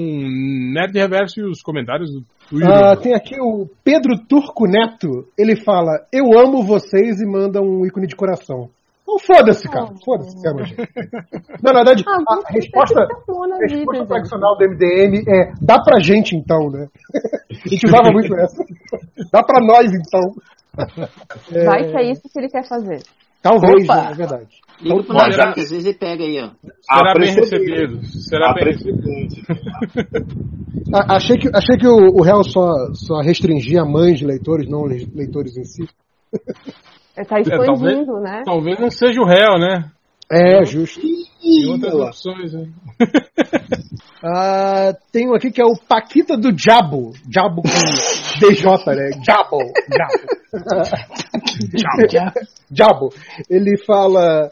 Nerd 0.74 0.92
Reverso 0.94 1.40
e 1.40 1.44
os 1.44 1.62
comentários 1.62 2.10
do 2.10 2.20
Twitter. 2.50 2.68
Ah, 2.70 2.96
tem 2.96 3.14
aqui 3.14 3.40
o 3.40 3.66
Pedro 3.82 4.18
Turco 4.28 4.66
Neto. 4.66 5.26
Ele 5.38 5.56
fala: 5.56 6.06
Eu 6.12 6.38
amo 6.38 6.62
vocês 6.62 7.20
e 7.20 7.26
manda 7.26 7.62
um 7.62 7.86
ícone 7.86 8.06
de 8.06 8.16
coração. 8.16 8.68
Então 9.02 9.18
foda-se, 9.20 9.66
cara. 9.68 9.86
Foda-se, 10.04 10.42
cara. 10.42 10.64
Na 11.62 11.72
verdade, 11.72 12.04
Ah, 12.06 12.18
a 12.46 12.52
resposta, 12.52 13.00
a 13.00 13.66
resposta 13.66 14.06
tradicional 14.06 14.58
do 14.58 14.64
MDM 14.68 15.24
é: 15.26 15.52
dá 15.62 15.80
pra 15.82 15.98
gente 16.00 16.36
então, 16.36 16.68
né? 16.70 16.88
A 17.50 17.68
gente 17.68 17.86
usava 17.86 18.12
muito 18.12 18.34
essa. 18.36 18.62
Dá 19.32 19.42
pra 19.42 19.60
nós 19.64 19.90
então. 19.90 20.34
É, 21.52 21.64
Vai 21.64 21.90
que 21.90 21.96
é 21.96 22.10
isso 22.10 22.22
que 22.30 22.38
ele 22.38 22.48
quer 22.48 22.68
fazer. 22.68 23.02
Talvez, 23.48 23.84
Opa! 23.84 24.10
é 24.10 24.14
verdade. 24.14 24.48
Liga 24.80 25.02
pro 25.02 25.18
já- 25.32 25.48
às 25.50 25.54
vezes 25.56 25.84
ele 25.86 25.94
pega 25.98 26.22
aí, 26.22 26.40
ó. 26.40 26.50
Será 26.82 27.14
bem 27.14 27.34
recebido. 27.34 28.04
Será 28.04 28.54
bem. 28.54 28.74
A- 30.94 31.16
achei 31.16 31.36
que, 31.36 31.48
achei 31.52 31.76
que 31.76 31.86
o, 31.86 31.96
o 31.96 32.22
réu 32.22 32.42
só, 32.44 32.70
só 32.94 33.20
restringia 33.20 33.82
a 33.82 33.84
mães 33.84 34.18
de 34.18 34.26
leitores, 34.26 34.68
não 34.70 34.84
le- 34.84 35.10
leitores 35.14 35.56
em 35.56 35.64
si. 35.64 35.82
É, 37.16 37.24
tá 37.24 37.36
talvez- 37.42 37.48
expandindo, 37.48 38.20
né? 38.20 38.42
Talvez 38.44 38.78
não 38.78 38.90
seja 38.90 39.20
o 39.20 39.26
réu, 39.26 39.58
né? 39.58 39.90
É, 40.30 40.64
justo. 40.64 41.00
Tem 41.40 41.66
outras 41.70 41.94
opções, 41.94 42.52
né? 42.52 42.66
Ah, 44.20 44.92
tem 45.12 45.28
um 45.30 45.34
aqui 45.34 45.48
que 45.52 45.62
é 45.62 45.64
o 45.64 45.76
Paquita 45.88 46.36
do 46.36 46.50
Diabo. 46.52 47.12
Diabo 47.24 47.62
com 47.62 47.68
DJ, 48.48 48.66
né? 48.96 49.10
Diabo. 49.22 49.58
Diabo. 51.70 52.32
Diabo. 52.70 53.08
Ele 53.48 53.76
fala. 53.84 54.50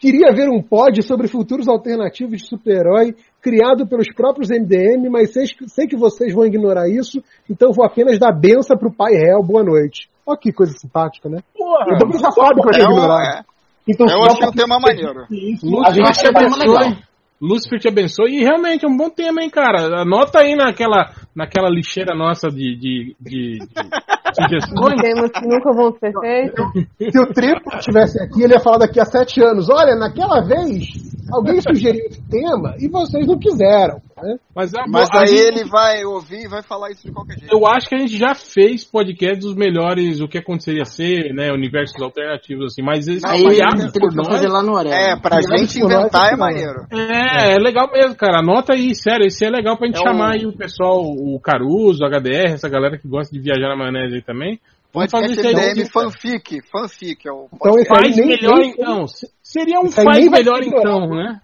Queria 0.00 0.32
ver 0.32 0.48
um 0.48 0.60
pod 0.62 1.00
sobre 1.02 1.28
futuros 1.28 1.68
alternativos 1.68 2.40
de 2.40 2.48
super-herói 2.48 3.14
criado 3.40 3.86
pelos 3.86 4.08
próprios 4.12 4.48
MDM, 4.50 5.08
mas 5.10 5.32
sei, 5.32 5.44
que- 5.46 5.68
sei 5.68 5.86
que 5.86 5.96
vocês 5.96 6.34
vão 6.34 6.44
ignorar 6.44 6.88
isso, 6.88 7.22
então 7.48 7.70
vou 7.72 7.84
apenas 7.84 8.18
dar 8.18 8.32
benção 8.32 8.76
pro 8.76 8.92
pai 8.92 9.12
réu. 9.12 9.42
Boa 9.44 9.62
noite. 9.62 10.08
Olha 10.26 10.38
que 10.38 10.52
coisa 10.52 10.72
simpática, 10.76 11.28
né? 11.28 11.38
Porra! 11.56 11.84
Então 11.94 12.08
você 12.10 12.18
já 12.18 12.30
sabe 12.32 12.60
que 12.60 12.66
eu 12.66 12.72
É 12.72 12.78
ia 12.78 12.84
ignorar. 12.84 13.44
É. 13.88 13.92
Então, 13.92 14.06
Eu 14.06 14.12
só 14.12 14.26
achei 14.26 14.38
pra- 14.40 14.48
um 14.48 14.52
tema 14.52 14.78
maneiro. 14.80 15.26
Isso, 15.30 15.66
a 15.84 15.90
Eu 15.90 15.94
gente 15.94 16.32
bem 16.32 16.58
legal. 16.58 16.96
Lúcifer 17.40 17.80
te 17.80 17.88
abençoe. 17.88 18.36
E 18.38 18.44
realmente 18.44 18.84
é 18.84 18.88
um 18.88 18.96
bom 18.96 19.10
tema, 19.10 19.42
hein, 19.42 19.50
cara. 19.50 20.02
Anota 20.02 20.38
aí 20.38 20.54
naquela, 20.54 21.10
naquela 21.34 21.68
lixeira 21.68 22.14
nossa 22.14 22.48
de, 22.48 22.76
de, 22.76 23.16
de, 23.20 23.58
de 23.58 24.32
sugestões. 24.32 25.00
Temas 25.02 25.30
que 25.32 25.48
nunca 25.48 25.72
vão 25.72 25.92
ser 25.98 26.12
feitos. 26.20 26.64
Se 27.10 27.18
o 27.18 27.26
Tripo 27.32 27.76
estivesse 27.76 28.22
aqui, 28.22 28.44
ele 28.44 28.52
ia 28.54 28.60
falar 28.60 28.78
daqui 28.78 29.00
a 29.00 29.04
sete 29.04 29.42
anos. 29.44 29.68
Olha, 29.68 29.96
naquela 29.96 30.40
vez, 30.46 30.86
alguém 31.32 31.60
sugeriu 31.60 32.06
esse 32.06 32.22
tema 32.28 32.76
e 32.78 32.88
vocês 32.88 33.26
não 33.26 33.36
quiseram. 33.36 34.00
Né? 34.22 34.36
Mas, 34.54 34.74
a- 34.74 34.84
Mas 34.86 35.08
aí 35.12 35.26
gente- 35.26 35.40
ele 35.40 35.64
vai 35.64 36.04
ouvir 36.04 36.44
e 36.44 36.48
vai 36.48 36.62
falar 36.62 36.90
isso 36.90 37.04
de 37.04 37.12
qualquer 37.12 37.38
jeito. 37.38 37.52
Eu 37.52 37.66
acho 37.66 37.88
que 37.88 37.94
a 37.94 37.98
gente 37.98 38.16
já 38.16 38.34
fez 38.34 38.84
podcast 38.84 39.40
dos 39.40 39.54
melhores, 39.54 40.20
o 40.20 40.28
que 40.28 40.38
aconteceria 40.38 40.84
ser, 40.84 41.32
né, 41.34 41.50
universos 41.52 42.00
alternativos, 42.00 42.66
assim, 42.72 42.82
mas 42.82 43.08
eles 43.08 43.24
Aí 43.24 43.40
ele 43.44 43.56
por 44.00 44.08
vai 44.14 44.16
nós. 44.16 44.28
fazer 44.28 44.48
lá 44.48 44.62
no 44.62 44.72
Orelha. 44.74 44.94
É, 44.94 45.16
pra 45.16 45.38
Criado 45.38 45.58
gente 45.58 45.78
inventar 45.80 46.30
é 46.30 46.34
é 46.34 46.36
maneiro. 46.36 46.86
É, 46.92 47.54
é 47.54 47.58
legal 47.58 47.90
mesmo, 47.92 48.14
cara. 48.14 48.38
Anota 48.40 48.72
aí, 48.74 48.94
sério, 48.94 49.26
isso 49.26 49.44
é 49.44 49.50
legal 49.50 49.76
pra 49.76 49.86
gente 49.86 49.98
É 50.00 50.02
chamar 50.02 50.28
o- 50.30 50.32
aí 50.32 50.46
o 50.46 50.52
pessoal, 50.56 51.00
o 51.02 51.38
Caruso, 51.40 52.02
o 52.02 52.06
HDR, 52.06 52.52
essa 52.54 52.68
galera 52.68 52.98
que 52.98 53.08
gosta 53.08 53.34
de 53.34 53.42
viajar 53.42 53.68
na 53.68 53.76
maionese 53.76 54.16
aí 54.16 54.22
também. 54.22 54.60
Vamos 54.94 55.10
fazer 55.10 55.30
isso 55.32 55.46
aí. 55.48 55.86
Fanfic. 55.86 56.60
Fanfic 56.70 57.26
é 57.26 57.32
o 57.32 57.48
Então, 57.54 57.72
Faz 57.88 58.14
melhor 58.16 58.58
nem- 58.58 58.70
então. 58.72 59.06
Se- 59.08 59.26
Seria 59.42 59.80
um 59.80 59.90
faz 59.90 60.30
melhor 60.30 60.60
então, 60.62 61.08
né? 61.08 61.40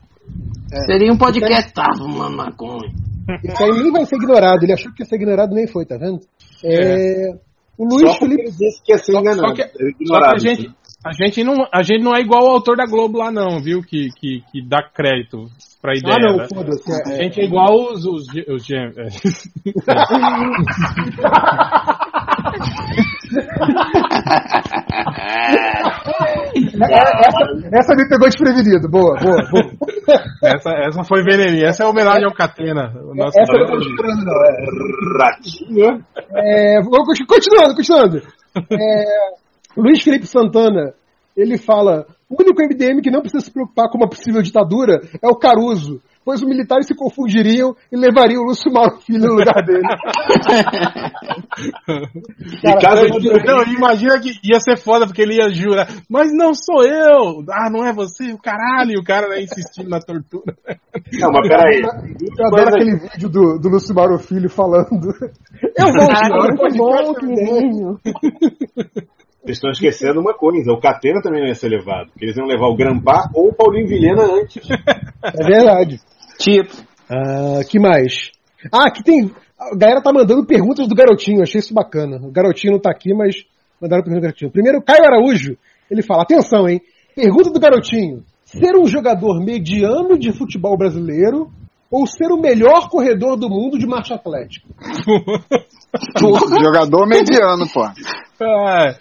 Seria 0.87 1.13
um 1.13 1.19
podcast. 1.19 1.73
Tava 1.73 2.05
uma 2.05 2.29
maconha. 2.31 2.91
Isso 3.45 3.63
aí 3.63 3.71
nem 3.83 3.93
vai 3.93 4.05
ser 4.07 4.17
ignorado. 4.17 4.63
Ele 4.63 4.73
achou 4.73 4.91
que 4.93 5.03
ia 5.03 5.07
ser 5.07 5.17
ignorado 5.17 5.55
nem 5.55 5.67
foi, 5.67 5.85
tá 5.87 5.97
vendo? 5.99 6.21
É, 6.65 7.33
O 7.79 7.85
Luiz 7.85 8.11
Só 8.11 8.19
Felipe. 8.21 8.45
disse 8.45 8.83
que 8.85 8.93
ia 8.93 8.99
ser 8.99 9.13
enganado. 9.17 9.49
Só 9.49 9.55
que, 9.55 9.63
Ele 9.63 9.71
só 9.71 9.79
que 9.79 9.85
a 9.85 9.89
ignorado. 10.03 10.39
gente, 10.41 10.71
a 11.07 11.13
gente 11.13 11.45
não, 11.45 11.55
a 11.73 11.83
gente 11.83 12.03
não 12.03 12.15
é 12.17 12.21
igual 12.21 12.45
o 12.45 12.49
autor 12.51 12.77
da 12.77 12.87
Globo 12.87 13.19
lá 13.19 13.31
não, 13.31 13.61
viu? 13.63 13.81
Que, 13.83 14.09
que, 14.19 14.41
que 14.51 14.61
dá 14.67 14.83
crédito 14.83 15.47
pra 15.81 15.93
ideia. 15.95 16.17
Ah, 16.19 16.23
não, 16.31 16.37
né? 16.39 16.47
foda-se. 16.53 16.91
A 16.93 16.97
É, 17.15 17.23
gente 17.25 17.41
é 17.41 17.45
igual 17.45 17.73
os, 17.93 18.05
os, 18.05 18.27
os 18.49 18.67
gê- 18.67 18.77
é. 18.77 18.87
é, 18.87 19.09
essa, 26.85 27.69
essa 27.73 27.95
me 27.95 28.09
pegou 28.09 28.29
desprevenido. 28.29 28.89
Boa, 28.89 29.17
boa, 29.21 29.43
boa. 29.51 29.73
essa, 30.45 30.71
essa 30.71 31.05
foi 31.05 31.23
veneninha. 31.23 31.69
Essa 31.69 31.85
é 31.85 31.87
homenagem 31.87 32.25
ao 32.25 32.35
Catena. 32.35 32.93
O 33.03 33.15
nosso 33.15 33.39
Essa 33.39 33.53
não 33.53 33.79
esperando, 33.79 34.25
não. 34.25 34.45
É. 34.45 34.57
É, 36.33 36.81
vamos 36.83 37.19
continuando, 37.27 37.75
continuando. 37.75 38.23
É, 38.73 39.05
Luiz 39.77 40.03
Felipe 40.03 40.27
Santana, 40.27 40.93
ele 41.37 41.57
fala: 41.57 42.07
o 42.29 42.43
único 42.43 42.61
MDM 42.63 43.01
que 43.01 43.11
não 43.11 43.21
precisa 43.21 43.45
se 43.45 43.53
preocupar 43.53 43.89
com 43.91 43.99
uma 43.99 44.09
possível 44.09 44.43
ditadura 44.43 45.01
é 45.23 45.29
o 45.29 45.37
Caruso, 45.37 46.01
pois 46.25 46.43
os 46.43 46.49
militares 46.49 46.87
se 46.87 46.95
confundiriam 46.95 47.75
e 47.91 47.97
levariam 47.97 48.43
o 48.43 48.47
Lúcio 48.47 48.73
Mauro 48.73 48.99
Filho 49.01 49.29
no 49.29 49.35
lugar 49.35 49.65
dele. 49.65 49.83
Em 52.65 52.79
casa 52.79 53.07
de 53.07 53.29
Não, 53.45 53.63
imagina 53.65 54.21
que 54.21 54.31
ia 54.45 54.61
ser 54.61 54.77
foda 54.77 55.07
porque 55.07 55.23
ele 55.23 55.37
ia 55.37 55.51
jurar, 55.51 55.89
mas 56.09 56.33
não 56.33 56.55
sou 56.55 56.85
eu! 56.85 57.45
Ah, 57.51 57.71
não 57.71 57.85
é 57.85 57.93
você, 57.93 58.33
o 58.33 58.39
caralho! 58.39 58.93
E 58.93 58.99
o 58.99 59.05
cara 59.05 59.29
né, 59.29 59.43
insistindo 59.43 59.89
na 59.89 60.01
tortura. 60.01 60.57
Não, 61.13 61.31
mas 61.33 61.49
peraí. 61.49 61.81
Eu 61.81 62.47
adoro 62.47 62.69
aquele 62.69 62.97
vídeo 62.97 63.29
do, 63.29 63.59
do 63.59 63.69
Lucimaro 63.69 64.19
Filho 64.19 64.51
falando. 64.51 65.09
Eu 65.77 65.87
vou 65.87 66.11
Ah, 66.11 66.21
tirar 66.23 66.39
o 66.39 67.15
muito 67.15 68.01
Vocês 69.49 69.57
estão 69.57 69.71
esquecendo 69.71 70.21
uma 70.21 70.35
coisa, 70.35 70.71
o 70.71 70.79
Catena 70.79 71.23
também 71.23 71.41
não 71.41 71.49
ia 71.49 71.55
ser 71.55 71.71
levado. 71.71 72.11
Porque 72.11 72.27
eles 72.27 72.37
iam 72.37 72.47
levar 72.47 72.67
o 72.67 72.77
Grampar 72.77 73.31
ou 73.35 73.49
o 73.49 73.55
Paulinho 73.55 73.89
Vilhena 73.89 74.23
antes. 74.23 74.69
É 75.25 75.47
verdade. 75.47 75.99
Tipo, 76.39 76.75
Ah, 77.11 77.61
que 77.67 77.79
mais? 77.79 78.31
Ah, 78.71 78.89
aqui 78.89 79.03
tem. 79.03 79.31
A 79.59 79.75
galera 79.75 80.03
tá 80.03 80.13
mandando 80.13 80.45
perguntas 80.45 80.87
do 80.87 80.95
garotinho, 80.95 81.41
achei 81.41 81.61
isso 81.61 81.73
bacana. 81.73 82.19
O 82.23 82.31
garotinho 82.31 82.75
não 82.75 82.79
tá 82.79 82.91
aqui, 82.91 83.15
mas 83.15 83.37
mandaram 83.81 84.03
perguntas 84.03 84.21
do 84.21 84.27
garotinho. 84.27 84.51
Primeiro, 84.51 84.83
Caio 84.83 85.07
Araújo. 85.07 85.57
Ele 85.91 86.03
fala: 86.03 86.25
atenção, 86.25 86.69
hein? 86.69 86.83
Pergunta 87.17 87.51
do 87.51 87.59
garotinho: 87.59 88.25
ser 88.45 88.77
um 88.77 88.87
jogador 88.87 89.43
mediano 89.43 90.19
de 90.19 90.31
futebol 90.31 90.77
brasileiro 90.77 91.49
ou 91.91 92.07
ser 92.07 92.31
o 92.31 92.41
melhor 92.41 92.89
corredor 92.89 93.37
do 93.37 93.49
mundo 93.49 93.79
de 93.79 93.87
marcha 93.87 94.15
atlética? 94.15 94.67
Jogador 96.21 97.07
mediano, 97.07 97.67
pô. 97.73 97.83
Ah, 98.41 98.95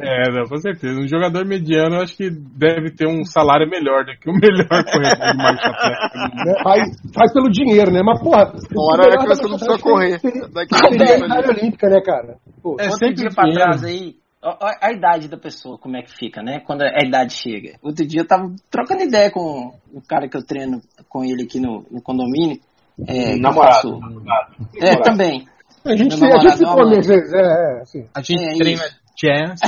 é, 0.00 0.30
não, 0.30 0.44
com 0.48 0.56
certeza. 0.56 0.98
Um 0.98 1.06
jogador 1.06 1.44
mediano 1.44 1.96
eu 1.96 2.02
acho 2.02 2.16
que 2.16 2.30
deve 2.30 2.92
ter 2.92 3.06
um 3.06 3.24
salário 3.24 3.68
melhor 3.68 4.04
do 4.04 4.12
que 4.16 4.30
o 4.30 4.32
melhor 4.32 4.68
corredor 4.68 5.32
de 5.32 5.36
marcha 5.36 5.68
atlética. 5.68 6.44
Né? 6.46 6.54
Vai, 6.64 6.78
vai 7.14 7.28
pelo 7.34 7.50
dinheiro, 7.50 7.90
né? 7.90 8.00
Mas, 8.02 8.22
porra. 8.22 8.52
Hora 8.74 9.12
é 9.12 9.18
que 9.18 9.26
você 9.26 9.42
não 9.42 9.58
precisa 9.58 9.78
correr. 9.78 10.20
Daqui 10.54 10.74
a 10.74 10.78
Seria 10.78 11.16
a 11.16 11.20
medalha 11.20 11.48
olímpica, 11.50 11.88
né, 11.90 12.00
cara? 12.00 12.36
Pô, 12.62 12.76
É 12.78 12.90
sempre 12.90 13.34
pra 13.34 13.52
trás 13.52 13.84
aí, 13.84 14.14
ó 14.42 14.56
a 14.80 14.92
idade 14.92 15.28
da 15.28 15.36
pessoa, 15.36 15.78
como 15.78 15.96
é 15.96 16.02
que 16.02 16.10
fica, 16.16 16.42
né? 16.42 16.60
Quando 16.60 16.82
a 16.82 17.04
idade 17.04 17.32
chega. 17.34 17.78
Outro 17.82 18.06
dia 18.06 18.20
eu 18.22 18.26
tava 18.26 18.52
trocando 18.70 19.02
ideia 19.02 19.30
com 19.30 19.72
o 19.92 20.00
cara 20.06 20.28
que 20.28 20.36
eu 20.36 20.44
treino 20.44 20.80
com 21.08 21.24
ele 21.24 21.44
aqui 21.44 21.60
no, 21.60 21.84
no 21.90 22.02
condomínio. 22.02 22.58
É, 23.06 23.36
Namorado. 23.36 23.98
namorado. 23.98 24.54
É, 24.76 24.90
Namorado. 24.92 25.02
também. 25.02 25.46
a 25.84 25.96
gente, 25.96 26.20
Meu 26.20 26.36
a 26.36 26.40
gente 26.40 26.56
se 26.56 26.62
namorado, 26.62 26.82
come 26.82 26.90
não, 26.92 27.00
às 27.00 27.06
vezes, 27.06 27.32
é, 27.32 27.38
é, 27.38 27.80
assim. 27.82 28.08
A 28.14 28.22
gente 28.22 28.44
É 28.44 28.54
treina 28.58 28.82
isso. 28.84 29.00
jazz. 29.16 29.60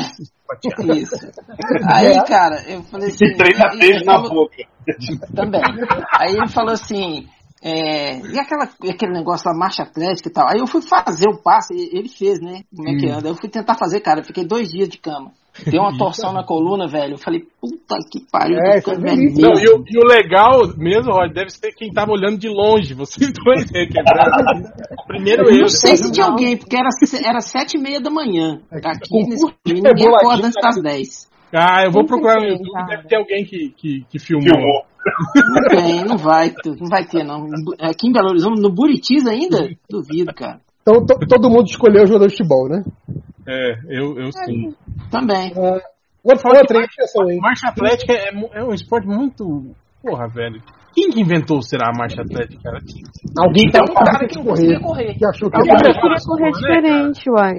Isso. 0.97 1.17
Aí, 1.87 2.23
cara, 2.25 2.63
eu 2.69 2.83
falei 2.83 3.09
assim. 3.09 3.27
Se 3.27 3.35
treina 3.37 3.71
beijo 3.79 4.05
na 4.05 4.19
boca. 4.19 4.57
Também. 5.35 5.63
Aí 6.19 6.35
ele 6.35 6.49
falou 6.49 6.73
assim. 6.75 7.27
É, 7.65 8.19
e 8.19 8.41
aquela, 8.41 8.69
aquele 8.91 9.13
negócio 9.13 9.45
da 9.45 9.57
marcha 9.57 9.85
atlética 9.85 10.29
e 10.29 10.33
tal. 10.33 10.49
Aí 10.49 10.59
eu 10.59 10.67
fui 10.67 10.83
fazer 10.83 11.29
o 11.29 11.41
passe, 11.41 11.73
ele 11.73 12.09
fez, 12.09 12.41
né? 12.41 12.63
Como 12.75 12.89
é 12.89 12.97
que 12.97 13.09
anda? 13.09 13.29
Eu 13.29 13.37
fui 13.37 13.49
tentar 13.49 13.77
fazer, 13.77 14.01
cara. 14.01 14.19
Eu 14.19 14.25
fiquei 14.25 14.45
dois 14.45 14.69
dias 14.69 14.89
de 14.89 14.99
cama. 14.99 15.31
Deu 15.71 15.81
uma 15.81 15.95
torção 15.99 16.33
na 16.33 16.45
coluna, 16.45 16.89
velho. 16.89 17.15
Eu 17.15 17.19
falei, 17.19 17.41
puta 17.61 17.97
que 18.11 18.27
pariu, 18.33 18.59
É, 18.59 18.79
é 18.79 18.81
velho. 18.81 19.33
Não, 19.39 19.53
e, 19.55 19.69
o, 19.69 19.85
e 19.87 19.99
o 19.99 20.05
legal 20.05 20.77
mesmo, 20.77 21.13
Rod, 21.13 21.33
deve 21.33 21.51
ser 21.51 21.71
quem 21.73 21.93
tava 21.93 22.11
olhando 22.11 22.37
de 22.37 22.49
longe. 22.49 22.95
Vocês 22.95 23.31
dois 23.45 23.71
né, 23.71 23.87
quebrando. 23.87 24.69
Primeiro 25.07 25.45
Eu 25.45 25.55
eu. 25.55 25.61
não 25.61 25.69
sei 25.69 25.97
se 25.97 26.11
tinha 26.11 26.27
alguém, 26.27 26.57
porque 26.57 26.77
era, 26.77 26.89
era 27.25 27.41
sete 27.41 27.77
e 27.77 27.81
meia 27.81 28.01
da 28.01 28.11
manhã. 28.11 28.61
Aqui 28.73 29.23
nesse 29.29 29.47
de 29.65 29.75
ninguém 29.75 30.09
acorda 30.09 30.49
antes 30.49 30.61
das 30.61 30.83
dez. 30.83 31.32
Ah, 31.55 31.85
eu 31.85 31.91
vou 31.93 32.07
procurar 32.07 32.41
no 32.41 32.47
YouTube, 32.49 32.73
cara. 32.73 32.87
deve 32.97 33.09
ter 33.09 33.17
alguém 33.17 33.45
que, 33.45 33.69
que, 33.77 34.05
que 34.09 34.19
filmou. 34.19 34.49
Filmou. 34.49 34.83
Não 35.35 35.63
tem, 35.69 36.05
não 36.05 36.17
vai, 36.17 36.51
ter- 36.51 36.77
não 36.81 36.87
vai 36.89 37.05
ter, 37.05 37.25
não. 37.25 37.47
Aqui 37.81 38.09
em 38.09 38.13
Belo 38.13 38.31
Horizonte, 38.31 38.61
no 38.63 38.73
Buritis 38.73 39.27
ainda? 39.27 39.69
Duvido, 39.91 40.33
cara. 40.35 40.61
Então 40.81 41.05
to- 41.05 41.27
todo 41.29 41.51
mundo 41.51 41.67
escolheu 41.67 42.05
o 42.05 42.07
jogador 42.07 42.29
de 42.29 42.37
futebol, 42.37 42.69
né? 42.69 42.83
É, 43.47 43.73
eu, 43.89 44.17
eu 44.19 44.31
sim. 44.33 44.73
Também. 45.11 45.53
Ah, 45.57 45.79
outra, 46.25 46.49
outra 46.59 46.79
aí, 46.79 46.85
atenção, 46.87 47.31
hein? 47.31 47.39
Marcha 47.41 47.69
atlética 47.69 48.13
é, 48.13 48.31
é 48.55 48.65
um 48.65 48.73
esporte 48.73 49.07
muito. 49.07 49.75
Porra, 50.03 50.29
velho. 50.29 50.61
Quem 50.95 51.09
que 51.11 51.21
inventou 51.21 51.61
será 51.63 51.89
a 51.89 51.99
marcha 51.99 52.21
atlética, 52.23 52.61
cara? 52.63 52.79
Alguém 53.39 53.65
Então, 53.67 53.85
tá 53.87 53.93
um 53.93 54.05
cara 54.05 54.29
que 54.29 54.37
não 54.39 54.45
conseguia 54.45 54.79
correr. 54.81 55.15
que 55.15 55.27
achou 55.27 55.51
que 55.51 55.57
Eu 55.59 55.65
ia 55.67 55.75
queria 55.77 56.01
correr. 56.01 56.21
correr 56.27 56.51
diferente, 56.53 57.31
uai. 57.31 57.55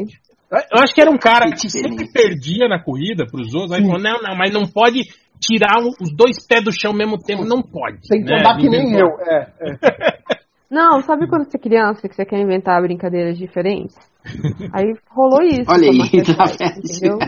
Eu 0.71 0.81
acho 0.81 0.93
que 0.93 1.01
era 1.01 1.09
um 1.09 1.17
cara 1.17 1.49
que 1.51 1.69
sempre 1.69 2.11
perdia 2.11 2.67
na 2.67 2.81
corrida 2.81 3.25
pros 3.25 3.53
outros. 3.53 3.71
Aí 3.71 3.81
falou: 3.81 3.99
não, 3.99 4.21
não, 4.21 4.35
mas 4.35 4.53
não 4.53 4.67
pode 4.67 5.01
tirar 5.39 5.79
os 5.79 6.13
dois 6.15 6.45
pés 6.45 6.63
do 6.63 6.71
chão 6.71 6.91
ao 6.91 6.97
mesmo 6.97 7.17
tempo. 7.17 7.43
Não 7.43 7.61
pode. 7.61 8.07
Tem 8.07 8.23
que 8.23 8.31
né? 8.31 8.39
andar 8.39 8.57
que 8.57 8.69
nem 8.69 8.93
eu. 8.93 9.07
É, 9.19 9.47
é. 9.61 10.43
Não, 10.73 11.01
sabe 11.01 11.27
quando 11.27 11.43
você 11.45 11.55
é 11.55 11.59
criança 11.59 12.09
que 12.09 12.15
você 12.15 12.25
quer 12.25 12.39
inventar 12.39 12.81
brincadeiras 12.81 13.37
diferentes? 13.37 13.95
Aí 14.73 14.95
rolou 15.11 15.43
isso. 15.43 15.69
Olha 15.69 15.87
aí, 15.87 16.23
tá 16.23 16.45
entendeu? 16.75 17.19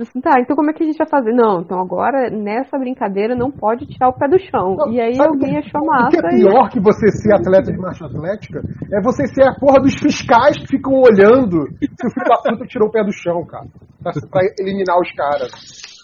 Assim, 0.00 0.20
tá, 0.20 0.40
então 0.40 0.54
como 0.56 0.70
é 0.70 0.72
que 0.72 0.82
a 0.82 0.86
gente 0.86 0.96
vai 0.98 1.08
fazer? 1.08 1.32
Não, 1.32 1.60
então 1.60 1.80
agora 1.80 2.30
nessa 2.30 2.78
brincadeira 2.78 3.34
não 3.34 3.50
pode 3.50 3.86
tirar 3.86 4.08
o 4.08 4.12
pé 4.12 4.28
do 4.28 4.38
chão. 4.38 4.76
Não, 4.76 4.92
e 4.92 5.00
aí 5.00 5.14
sabe 5.14 5.28
alguém 5.30 5.58
o 5.58 5.62
que- 5.62 5.68
achou 5.68 5.82
O 5.82 5.86
massa 5.86 6.08
que 6.10 6.26
é 6.26 6.30
e 6.38 6.40
pior 6.44 6.70
que 6.70 6.80
você 6.80 7.10
ser 7.10 7.34
atleta 7.34 7.72
de 7.72 7.78
marcha 7.78 8.06
atlética 8.06 8.60
é 8.92 9.00
você 9.02 9.26
ser 9.26 9.44
a 9.44 9.54
porra 9.54 9.80
dos 9.80 9.94
fiscais 9.98 10.56
que 10.58 10.66
ficam 10.68 10.92
olhando 10.94 11.66
se 11.80 12.06
o 12.06 12.10
filho 12.10 12.28
da 12.28 12.36
puta 12.50 12.66
tirou 12.66 12.88
o 12.88 12.92
pé 12.92 13.02
do 13.04 13.12
chão, 13.12 13.44
cara. 13.46 13.66
Pra, 14.02 14.12
pra 14.30 14.40
eliminar 14.58 14.96
os 15.00 15.10
caras. 15.12 15.50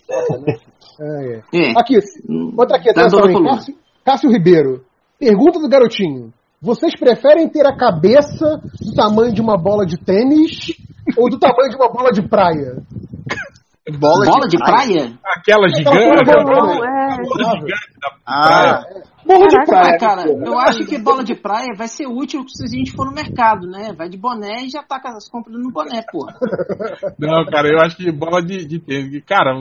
Nossa, 0.08 0.38
né? 0.40 0.54
É, 1.00 1.34
é. 1.34 1.70
É. 1.70 1.70
Aqui, 1.78 1.98
outra 2.56 2.76
aqui, 2.78 2.92
coluna. 2.92 3.50
Cássio, 3.56 3.74
Cássio 4.04 4.30
Ribeiro. 4.30 4.82
Pergunta 5.18 5.58
do 5.60 5.68
garotinho. 5.68 6.32
Vocês 6.60 6.92
preferem 6.98 7.48
ter 7.48 7.66
a 7.66 7.76
cabeça 7.76 8.58
do 8.80 8.94
tamanho 8.96 9.32
de 9.32 9.40
uma 9.40 9.56
bola 9.56 9.84
de 9.86 9.96
tênis 9.98 10.72
ou 11.16 11.28
do 11.28 11.38
tamanho 11.38 11.68
de 11.70 11.76
uma 11.76 11.90
bola 11.90 12.10
de 12.10 12.26
praia? 12.28 12.82
Bola, 13.92 14.24
Bola 14.24 14.48
de 14.48 14.56
praia? 14.56 15.12
Aquela 15.22 15.66
Aquela 15.66 15.68
gigante. 15.68 16.24
Não, 16.26 16.84
é. 16.84 17.16
bola 17.22 17.50
gigante 17.56 18.00
da 18.00 18.16
Ah, 18.26 18.82
Bola 19.26 19.46
de 19.46 19.64
praia. 19.66 19.94
Ah, 19.94 19.98
cara, 19.98 20.22
eu 20.28 20.58
acho 20.58 20.84
que 20.86 20.98
bola 20.98 21.24
de 21.24 21.34
praia 21.34 21.68
vai 21.76 21.88
ser 21.88 22.06
útil 22.06 22.44
se 22.48 22.64
a 22.64 22.66
gente 22.66 22.92
for 22.92 23.06
no 23.06 23.12
mercado, 23.12 23.66
né? 23.66 23.92
Vai 23.96 24.08
de 24.08 24.16
boné 24.18 24.64
e 24.64 24.68
já 24.70 24.82
tá 24.82 25.00
com 25.00 25.08
as 25.08 25.28
compras 25.28 25.56
no 25.56 25.70
boné, 25.70 26.02
porra. 26.12 26.34
Não, 27.18 27.44
cara, 27.46 27.68
eu 27.68 27.78
acho 27.80 27.96
que 27.96 28.10
bola 28.12 28.42
de, 28.42 28.66
de 28.66 28.78
tênis. 28.78 29.22
Cara, 29.26 29.54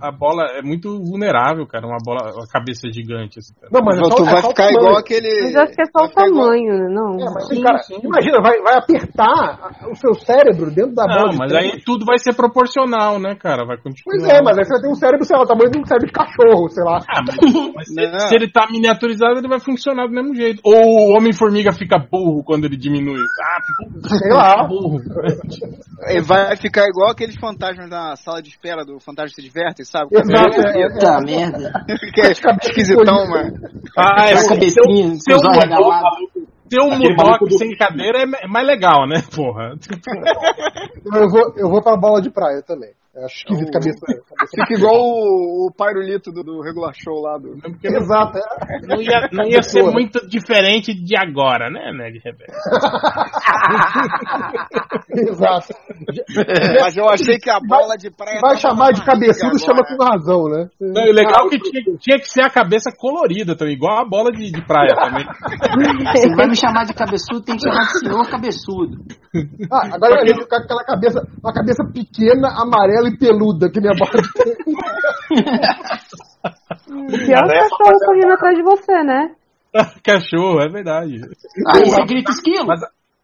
a 0.00 0.10
bola 0.12 0.44
é 0.58 0.62
muito 0.62 0.98
vulnerável, 1.02 1.66
cara. 1.66 1.86
Uma 1.86 1.98
bola, 2.04 2.32
uma 2.34 2.46
cabeça 2.46 2.88
gigante. 2.92 3.38
Assim, 3.38 3.54
cara. 3.54 3.70
Não, 3.72 3.80
mas 3.84 3.98
é 3.98 4.04
só, 4.04 4.14
tu 4.14 4.22
é 4.22 4.30
vai 4.30 4.42
ficar 4.42 4.54
tamanho. 4.54 4.78
igual 4.78 4.96
aquele. 4.96 5.40
Mas 5.42 5.54
eu 5.54 5.62
acho 5.62 5.72
que 5.74 5.82
é 5.82 5.86
só 5.86 6.04
o 6.04 6.08
ficar 6.08 6.26
igual- 6.28 6.44
tamanho, 6.46 6.72
né? 6.78 6.88
Não. 6.94 7.14
É, 7.20 7.34
mas, 7.34 7.48
Sim, 7.48 7.62
cara, 7.62 7.78
sim. 7.82 7.98
imagina, 8.02 8.38
vai, 8.42 8.60
vai 8.62 8.76
apertar 8.78 9.70
o 9.90 9.94
seu 9.96 10.14
cérebro 10.14 10.70
dentro 10.70 10.94
da 10.94 11.04
bola 11.06 11.22
Não, 11.22 11.28
de 11.30 11.38
mas 11.38 11.52
tênis. 11.52 11.74
aí 11.74 11.82
tudo 11.84 12.04
vai 12.04 12.18
ser 12.18 12.34
proporcional, 12.34 13.18
né, 13.18 13.34
cara? 13.34 13.64
Vai 13.66 13.76
continuar. 13.76 14.04
Pois 14.16 14.22
é, 14.28 14.42
mas 14.42 14.58
aí 14.58 14.64
você 14.64 14.72
vai 14.74 14.80
ter 14.82 14.88
um 14.88 14.94
cérebro, 14.94 15.24
sei 15.24 15.36
lá, 15.36 15.42
o 15.42 15.46
tamanho 15.46 15.70
de 15.70 15.78
um 15.80 15.84
cérebro 15.84 16.06
de 16.06 16.12
cachorro, 16.12 16.68
sei 16.68 16.84
lá. 16.84 16.98
Ah, 17.08 17.22
mas, 17.26 17.36
mas 17.74 17.88
se, 17.88 17.94
Não. 18.10 18.18
se 18.28 18.34
ele 18.34 18.50
tá 18.50 18.66
miniaturizado, 19.00 19.38
ele 19.38 19.48
vai 19.48 19.60
funcionar 19.60 20.06
do 20.06 20.12
mesmo 20.12 20.34
jeito. 20.34 20.60
Ou 20.64 20.74
o 20.74 21.16
Homem-Formiga 21.16 21.72
fica 21.72 21.98
burro 21.98 22.44
quando 22.44 22.64
ele 22.66 22.76
diminui. 22.76 23.16
Ah, 23.42 23.60
fica 24.02 24.18
Sei 24.18 24.32
lá. 24.32 24.66
burro. 24.66 25.00
Ele 26.08 26.20
vai 26.22 26.56
ficar 26.56 26.86
igual 26.88 27.10
aqueles 27.10 27.36
fantasmas 27.36 27.88
na 27.88 28.14
sala 28.16 28.42
de 28.42 28.48
espera 28.50 28.84
do 28.84 29.00
Fantasma 29.00 29.34
se 29.34 29.42
diverte, 29.42 29.84
sabe? 29.84 30.08
Exato, 30.12 30.60
é, 30.60 30.82
é. 30.82 30.88
Puta 30.90 31.20
merda. 31.20 31.72
que 32.14 32.20
é 32.20 32.30
esquisitão, 32.30 33.26
mano. 33.28 33.52
Ah, 33.96 34.28
é, 34.28 34.32
A 34.32 34.36
se 34.36 34.48
cabecinha, 34.48 35.06
eu- 35.06 35.14
se 35.16 35.32
eu 35.32 35.36
com 35.38 35.42
os 35.42 35.48
olhos 35.48 35.64
mudar- 35.64 35.76
regalados. 35.76 36.50
Ter 36.70 36.80
um 36.80 36.98
do- 37.00 37.58
sem 37.58 37.76
cadeira 37.76 38.18
é, 38.20 38.44
é 38.44 38.46
mais 38.46 38.64
legal, 38.64 39.04
né, 39.08 39.20
porra? 39.34 39.72
Eu 41.04 41.28
vou, 41.28 41.54
eu 41.56 41.68
vou 41.68 41.82
pra 41.82 41.96
bola 41.96 42.22
de 42.22 42.30
praia 42.30 42.62
também. 42.62 42.90
Eu 43.12 43.24
acho 43.24 43.38
esquisito 43.38 43.72
cabeça. 43.72 44.06
cabeça. 44.06 44.24
Fica 44.54 44.74
igual 44.74 44.94
o, 44.94 45.66
o 45.66 45.72
Pairulito 45.76 46.30
do, 46.30 46.44
do 46.44 46.62
regular 46.62 46.94
show 46.94 47.20
lá 47.20 47.38
do. 47.38 47.58
Porque 47.60 47.90
não, 47.90 48.02
Exato, 48.02 48.38
é. 48.38 48.42
não 48.86 49.02
ia, 49.02 49.28
não 49.32 49.44
ia 49.46 49.60
ser 49.62 49.82
muito 49.82 50.24
diferente 50.28 50.94
de 50.94 51.16
agora, 51.16 51.68
né, 51.68 51.90
Ned 51.92 52.20
Rebelde? 52.24 52.52
Exato. 55.10 55.74
Mas 56.80 56.96
eu 56.96 57.08
achei 57.08 57.36
que 57.38 57.50
a 57.50 57.58
bola 57.58 57.96
de 57.96 58.12
praia. 58.12 58.38
Vai 58.40 58.56
chamar 58.58 58.92
de 58.92 59.04
cabeçudo, 59.04 59.58
chama 59.58 59.82
com 59.82 59.96
razão, 60.04 60.44
né? 60.48 60.68
Não, 60.80 61.02
e 61.02 61.10
o 61.10 61.14
legal 61.14 61.46
é 61.46 61.48
que 61.50 61.58
tinha, 61.58 61.82
tinha 61.98 62.18
que 62.18 62.28
ser 62.28 62.44
a 62.44 62.50
cabeça 62.50 62.92
colorida 62.96 63.56
também, 63.56 63.74
igual 63.74 63.98
a 63.98 64.04
bola 64.08 64.30
de, 64.30 64.52
de 64.52 64.64
praia 64.64 64.94
também. 64.94 65.26
Se 66.14 66.32
vai 66.36 66.46
me 66.46 66.54
chamar 66.56 66.84
de 66.84 66.94
cabeçudo, 66.94 67.42
tem 67.42 67.56
que 67.56 67.62
chamar 67.62 67.86
de 67.86 67.98
senhor 67.98 68.30
cabeçudo. 68.30 68.98
Ah, 69.70 69.94
agora 69.94 70.14
imagina 70.14 70.42
ficar 70.42 70.56
com 70.58 70.64
aquela 70.64 70.84
cabeça, 70.84 71.24
uma 71.42 71.52
cabeça 71.52 71.84
pequena, 71.92 72.48
amarela 72.56 72.99
e 73.08 73.16
peluda, 73.16 73.70
que 73.70 73.80
minha 73.80 73.94
bola 73.98 74.10
de 74.12 74.20
O 76.92 77.18
pior 77.18 77.50
é 77.50 77.64
os 77.64 77.70
cachorros 77.70 78.04
correndo 78.04 78.32
atrás 78.32 78.56
de 78.56 78.62
você, 78.62 79.02
né? 79.02 79.34
Cachorro, 80.04 80.60
é 80.60 80.68
verdade. 80.68 81.20
Aí 81.74 81.84
você 81.84 82.04
grita 82.04 82.32
esquilo. 82.32 82.66
Mas, 82.66 82.80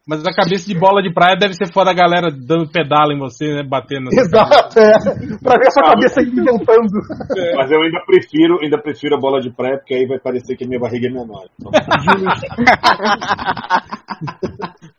Mas 0.07 0.25
a 0.25 0.31
cabeça 0.31 0.65
de 0.65 0.79
bola 0.79 1.01
de 1.01 1.13
praia 1.13 1.35
deve 1.37 1.53
ser 1.53 1.71
foda 1.73 1.91
a 1.91 1.93
galera 1.93 2.29
dando 2.31 2.71
pedala 2.71 3.13
em 3.13 3.19
você, 3.19 3.53
né? 3.53 3.63
Batendo. 3.63 4.09
Exato, 4.13 4.79
é. 4.79 4.97
Pra 5.43 5.57
ver 5.57 5.67
a 5.67 5.71
sua 5.71 5.83
cabeça 5.83 6.21
inventando. 6.21 7.01
Mas 7.57 7.69
eu 7.69 7.81
ainda 7.81 7.99
prefiro, 8.05 8.59
ainda 8.63 8.81
prefiro 8.81 9.15
a 9.15 9.19
bola 9.19 9.41
de 9.41 9.51
praia, 9.51 9.77
porque 9.77 9.93
aí 9.93 10.07
vai 10.07 10.19
parecer 10.19 10.55
que 10.55 10.63
a 10.63 10.67
minha 10.67 10.79
barriga 10.79 11.07
é 11.07 11.11
menor. 11.11 11.47
Então, 11.59 11.71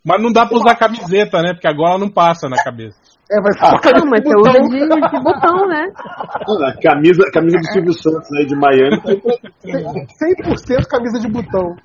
Mas 0.04 0.22
não 0.22 0.30
dá 0.30 0.44
pra 0.46 0.58
usar 0.58 0.76
camiseta, 0.76 1.40
né? 1.40 1.54
Porque 1.54 1.68
a 1.68 1.72
gola 1.72 1.98
não 1.98 2.10
passa 2.10 2.48
na 2.48 2.62
cabeça. 2.62 3.17
É, 3.30 3.40
vai 3.42 3.52
ficar 3.52 3.98
Não, 3.98 4.06
mas 4.06 4.22
você 4.24 4.34
usa 4.36 4.60
de, 4.68 4.78
de 4.78 5.22
botão, 5.22 5.68
né? 5.68 5.84
a 6.64 6.80
camisa, 6.80 7.22
a 7.28 7.32
camisa 7.32 7.58
do 7.58 7.72
Silvio 7.72 7.92
Santos 7.92 8.28
aí 8.38 8.46
de 8.46 8.56
Miami. 8.56 9.00
tá 9.02 9.12
100% 10.72 10.86
camisa 10.88 11.20
de 11.20 11.28
botão. 11.28 11.76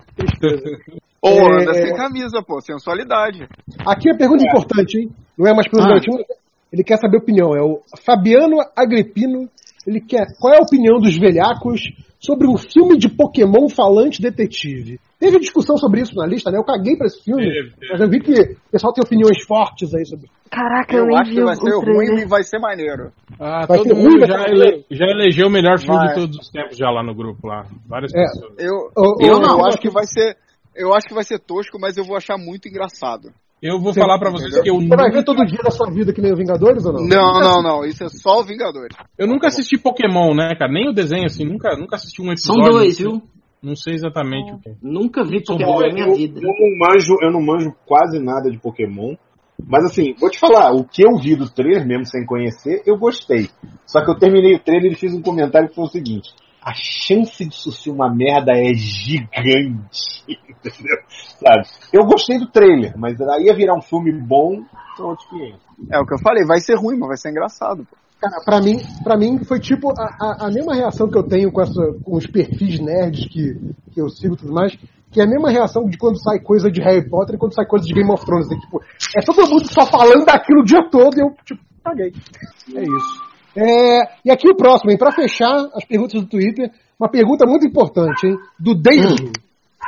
Ou 1.22 1.32
É, 1.32 1.62
anda 1.62 1.72
é. 1.72 1.86
sem 1.86 1.96
camisa, 1.96 2.42
pô, 2.46 2.62
sensualidade. 2.62 3.48
Aqui 3.86 4.10
é 4.10 4.18
pergunta 4.18 4.46
importante, 4.46 5.00
hein? 5.00 5.10
Não 5.38 5.48
é 5.48 5.54
mais 5.54 5.68
pergunta 5.68 5.96
Ah. 5.96 6.44
Ele 6.72 6.84
quer 6.84 6.98
saber 6.98 7.18
a 7.18 7.20
opinião. 7.20 7.56
É 7.56 7.62
o 7.62 7.82
Fabiano 8.06 8.58
Agripino. 8.76 9.48
Ele 9.86 10.02
quer. 10.02 10.26
Qual 10.40 10.54
é 10.54 10.58
a 10.58 10.64
opinião 10.64 11.00
dos 11.00 11.18
velhacos 11.18 11.82
sobre 12.24 12.48
um 12.48 12.58
filme 12.58 12.98
de 12.98 13.10
Pokémon 13.10 13.68
falante 13.70 14.22
detetive? 14.22 15.00
Teve 15.20 15.40
discussão 15.40 15.78
sobre 15.78 16.02
isso 16.02 16.16
na 16.16 16.26
lista, 16.26 16.52
né? 16.52 16.58
Eu 16.58 16.64
caguei 16.64 16.96
pra 16.98 17.08
esse 17.08 17.22
filme. 17.24 17.44
Teve, 17.44 17.72
teve. 17.72 17.92
Mas 17.92 18.02
eu 18.02 18.10
vi 18.10 18.20
que 18.20 18.32
o 18.32 18.72
pessoal 18.72 18.94
tem 18.94 19.04
opiniões 19.06 19.44
fortes 19.46 19.94
aí 19.94 20.06
sobre. 20.06 20.30
Caraca, 20.52 20.96
eu, 20.96 21.06
Eu 21.08 21.16
acho 21.18 21.30
vi 21.32 21.36
que 21.38 21.44
vai 21.44 21.56
ser 21.56 21.74
o 21.74 21.80
ruim 21.80 22.06
trailer. 22.06 22.20
e 22.20 22.26
vai 22.28 22.44
ser 22.44 22.60
maneiro. 22.60 23.12
Ah, 23.40 23.66
Vai 23.66 23.78
todo 23.78 23.88
ser 23.88 23.94
mundo 23.96 24.10
ruim, 24.20 24.28
já, 24.28 24.46
ele- 24.48 24.86
já 24.92 25.06
elegeu 25.08 25.48
o 25.48 25.52
melhor 25.52 25.80
filme 25.80 25.98
Vai. 25.98 26.08
de 26.10 26.14
todos 26.16 26.38
os 26.38 26.50
tempos 26.50 26.78
já 26.78 26.90
lá 26.90 27.04
no 27.04 27.16
grupo 27.16 27.48
lá. 27.48 27.66
Várias 27.88 28.14
É. 28.14 28.22
pessoas. 28.22 28.54
Eu, 28.60 28.92
eu, 29.20 29.36
ô, 29.36 29.40
não, 29.40 29.66
acho 29.66 29.78
que 29.78 29.90
vai 29.90 30.06
ser. 30.06 30.36
Eu 30.76 30.94
acho 30.94 31.08
que 31.08 31.14
vai 31.14 31.24
ser 31.24 31.40
tosco, 31.40 31.78
mas 31.80 31.98
eu 31.98 32.04
vou 32.04 32.18
achar 32.18 32.38
muito 32.38 32.68
engraçado. 32.68 33.30
Eu 33.64 33.80
vou 33.80 33.94
falar 33.94 34.20
pra 34.20 34.30
vocês 34.30 34.60
que 34.62 34.70
eu 34.70 34.76
Você 34.76 34.88
vai 34.90 35.06
nunca, 35.08 35.12
ver 35.20 35.24
todo 35.24 35.46
dia 35.46 35.62
da 35.64 35.72
sua 35.72 35.90
vida 35.90 36.12
que 36.12 36.22
nem 36.22 36.34
o 36.34 36.36
Vingadores 36.36 36.86
ou 36.86 36.92
não? 36.92 37.08
Não, 37.08 37.40
não, 37.40 37.64
não. 37.64 37.86
Isso 37.86 38.04
é 38.04 38.10
só 38.10 38.42
o 38.42 38.44
Vingadores. 38.44 38.94
eu 39.18 39.26
nunca 39.26 39.48
assisti 39.48 39.78
Pokémon, 39.78 40.36
né, 40.36 40.54
cara? 40.60 40.70
Nem 40.70 40.90
o 40.90 40.94
desenho, 40.94 41.24
assim, 41.24 41.46
nunca, 41.46 41.74
nunca 41.78 41.96
assisti 41.96 42.22
um 42.22 42.26
São 42.36 42.56
episódio. 42.56 42.72
dois, 42.74 42.98
viu? 43.00 43.22
Não 43.64 43.74
sei 43.74 43.94
exatamente 43.94 44.52
o 44.52 44.60
que. 44.60 44.76
Nunca 44.82 45.24
vi 45.24 45.42
São 45.46 45.58
Pokémon 45.58 45.80
na 45.80 45.94
minha 45.94 46.08
eu, 46.08 46.16
vida. 46.16 46.42
eu 46.42 46.50
não 46.50 46.78
manjo, 46.78 47.16
eu 47.22 47.32
não 47.32 47.42
manjo 47.42 47.74
quase 47.86 48.20
nada 48.20 48.52
de 48.52 48.60
Pokémon. 48.60 49.16
Mas 49.66 49.86
assim, 49.86 50.14
vou 50.20 50.30
te 50.30 50.40
falar, 50.40 50.74
o 50.74 50.84
que 50.84 51.02
eu 51.02 51.16
vi 51.22 51.38
do 51.38 51.50
trailer, 51.50 51.88
mesmo 51.88 52.06
sem 52.06 52.26
conhecer, 52.26 52.84
eu 52.86 52.98
gostei. 52.98 53.48
Só 53.86 54.04
que 54.04 54.12
eu 54.12 54.18
terminei 54.18 54.56
o 54.56 54.60
trailer 54.60 54.92
e 54.92 54.96
fiz 54.96 55.14
um 55.14 55.22
comentário 55.22 55.70
que 55.70 55.76
foi 55.76 55.86
o 55.86 55.90
seguinte: 55.90 56.32
a 56.64 56.74
chance 56.74 57.46
disso 57.46 57.72
ser 57.72 57.92
uma 57.92 58.14
merda 58.14 58.54
é 58.54 58.74
gigante. 58.74 60.24
Entendeu? 60.30 60.98
Sabe? 61.40 61.68
Eu 61.92 62.06
gostei 62.06 62.40
do 62.40 62.48
trailer, 62.48 62.94
mas 62.98 63.20
aí 63.20 63.46
ia 63.46 63.56
virar 63.56 63.76
um 63.76 63.82
filme 63.82 64.12
bom, 64.14 64.64
são 64.96 65.08
outros 65.08 65.28
500. 65.30 65.60
É 65.92 66.00
o 66.00 66.06
que 66.06 66.14
eu 66.14 66.20
falei, 66.20 66.46
vai 66.46 66.60
ser 66.60 66.76
ruim, 66.76 66.98
mas 66.98 67.08
vai 67.10 67.18
ser 67.18 67.32
engraçado. 67.32 67.86
Pô. 67.86 67.98
Cara, 68.24 68.42
pra 68.46 68.62
mim, 68.62 68.78
pra 69.04 69.18
mim 69.18 69.44
foi 69.44 69.60
tipo 69.60 69.92
a, 70.00 70.06
a, 70.22 70.48
a 70.48 70.50
mesma 70.50 70.74
reação 70.74 71.10
que 71.10 71.18
eu 71.18 71.24
tenho 71.24 71.52
com, 71.52 71.62
essa, 71.62 71.94
com 72.06 72.16
os 72.16 72.26
perfis 72.26 72.80
nerds 72.80 73.28
que, 73.28 73.76
que 73.92 74.00
eu 74.00 74.08
sigo 74.08 74.36
e 74.36 74.38
tudo 74.38 74.54
mais, 74.54 74.74
que 75.12 75.20
é 75.20 75.26
a 75.26 75.28
mesma 75.28 75.50
reação 75.50 75.84
de 75.84 75.98
quando 75.98 76.18
sai 76.24 76.40
coisa 76.40 76.72
de 76.72 76.82
Harry 76.82 77.08
Potter 77.10 77.36
e 77.36 77.38
quando 77.38 77.54
sai 77.54 77.66
coisa 77.66 77.86
de 77.86 77.94
Game 77.94 78.10
of 78.10 78.26
Thrones. 78.26 78.50
É, 78.50 78.58
tipo, 78.58 78.82
é 79.18 79.22
todo 79.26 79.50
mundo 79.50 79.68
só 79.68 79.86
falando 79.86 80.24
daquilo 80.24 80.62
o 80.62 80.64
dia 80.64 80.90
todo 80.90 81.18
e 81.18 81.22
eu, 81.22 81.36
tipo, 81.44 81.62
caguei. 81.84 82.14
É 82.74 82.82
isso. 82.82 83.33
É, 83.56 84.00
e 84.26 84.32
aqui 84.32 84.50
o 84.50 84.56
próximo, 84.56 84.92
hein? 84.92 84.98
Pra 84.98 85.12
fechar 85.12 85.54
as 85.74 85.86
perguntas 85.86 86.20
do 86.22 86.28
Twitter, 86.28 86.72
uma 87.00 87.10
pergunta 87.10 87.46
muito 87.46 87.66
importante, 87.68 88.28
hein? 88.28 88.36
Do 88.60 88.74
David. 88.76 89.32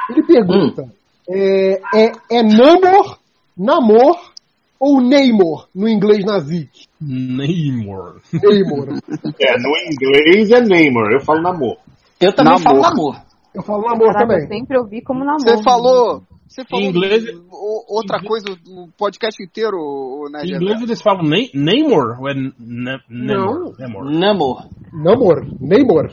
Ele 0.10 0.24
pergunta: 0.24 0.86
é, 1.30 1.82
é, 1.96 2.12
é 2.32 2.44
Namor, 2.44 3.18
Namor 3.58 4.18
ou 4.80 5.02
Neymor 5.02 5.68
no 5.74 5.88
inglês 5.88 6.24
nazique? 6.24 6.86
Neymar. 7.02 8.16
Neymor. 8.34 9.00
É, 9.40 9.54
no 9.58 9.72
inglês 9.92 10.52
é 10.52 10.62
Neymar, 10.62 11.12
eu 11.12 11.20
falo 11.20 11.42
namoro. 11.42 11.78
Eu 12.20 12.34
também 12.34 12.54
Namor. 12.54 12.64
falo 12.64 12.82
namor. 12.82 13.22
Eu 13.54 13.64
falo 13.64 13.82
namoro 13.84 14.14
Caraca, 14.14 14.24
eu 14.24 14.28
também. 14.28 14.48
sempre 14.48 14.78
ouvi 14.78 15.02
como 15.02 15.20
namoro. 15.26 15.42
Você 15.44 15.64
falou. 15.64 16.22
Você 16.48 16.64
falou 16.66 16.86
Em 16.86 16.90
inglês- 16.90 17.26
o- 17.52 17.96
outra 17.98 18.22
coisa 18.22 18.46
do 18.56 18.88
podcast 18.98 19.42
inteiro, 19.44 19.78
o 19.78 20.30
Nerd 20.32 20.52
Em 20.52 20.56
inglês 20.56 20.82
eles 20.82 21.02
falam 21.02 21.24
Ney- 21.24 21.50
Neymar 21.54 22.20
ou 22.22 22.30
é 22.30 22.34
Ne- 22.34 23.00
Nemor? 23.10 23.76
Nemor. 23.80 24.06
Namor. 24.12 24.70
Namor. 24.94 25.48
Neymor. 25.60 26.12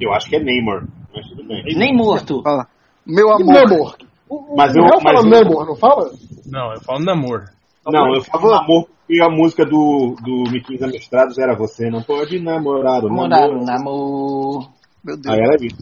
Eu 0.00 0.12
acho 0.12 0.28
que 0.28 0.36
é 0.36 0.42
Neymar, 0.42 0.86
mas 1.14 1.28
tudo 1.28 1.44
bem. 1.46 1.62
Nem 1.76 1.94
morto. 1.94 2.42
Fala. 2.42 2.66
Meu 3.04 3.28
E 3.28 3.32
amor. 3.42 3.54
Namor. 3.54 3.96
O, 4.28 4.54
o 4.54 4.56
Mas 4.56 4.74
eu- 4.74 4.82
mas 5.02 5.24
eu- 5.24 5.30
Namor, 5.30 5.66
não 5.66 5.76
fala? 5.76 6.10
Não, 6.46 6.72
eu 6.72 6.80
falo 6.82 7.04
Namor. 7.04 7.44
Não, 7.86 8.14
eu 8.16 8.20
falo 8.22 8.50
namoro 8.50 8.88
porque 9.06 9.22
a 9.22 9.28
música 9.28 9.64
do, 9.64 10.16
do 10.24 10.50
Miquinhos 10.50 10.82
Amestrados 10.82 11.38
era 11.38 11.54
Você 11.56 11.88
não 11.88 12.02
pode 12.02 12.40
namorar 12.40 13.04
o 13.04 13.08
Namorar, 13.08 13.48
namoro. 13.48 13.64
namor. 13.64 14.68
Meu 15.04 15.16
Deus. 15.16 15.26
Aí 15.28 15.38
era 15.40 15.56
isso. 15.64 15.76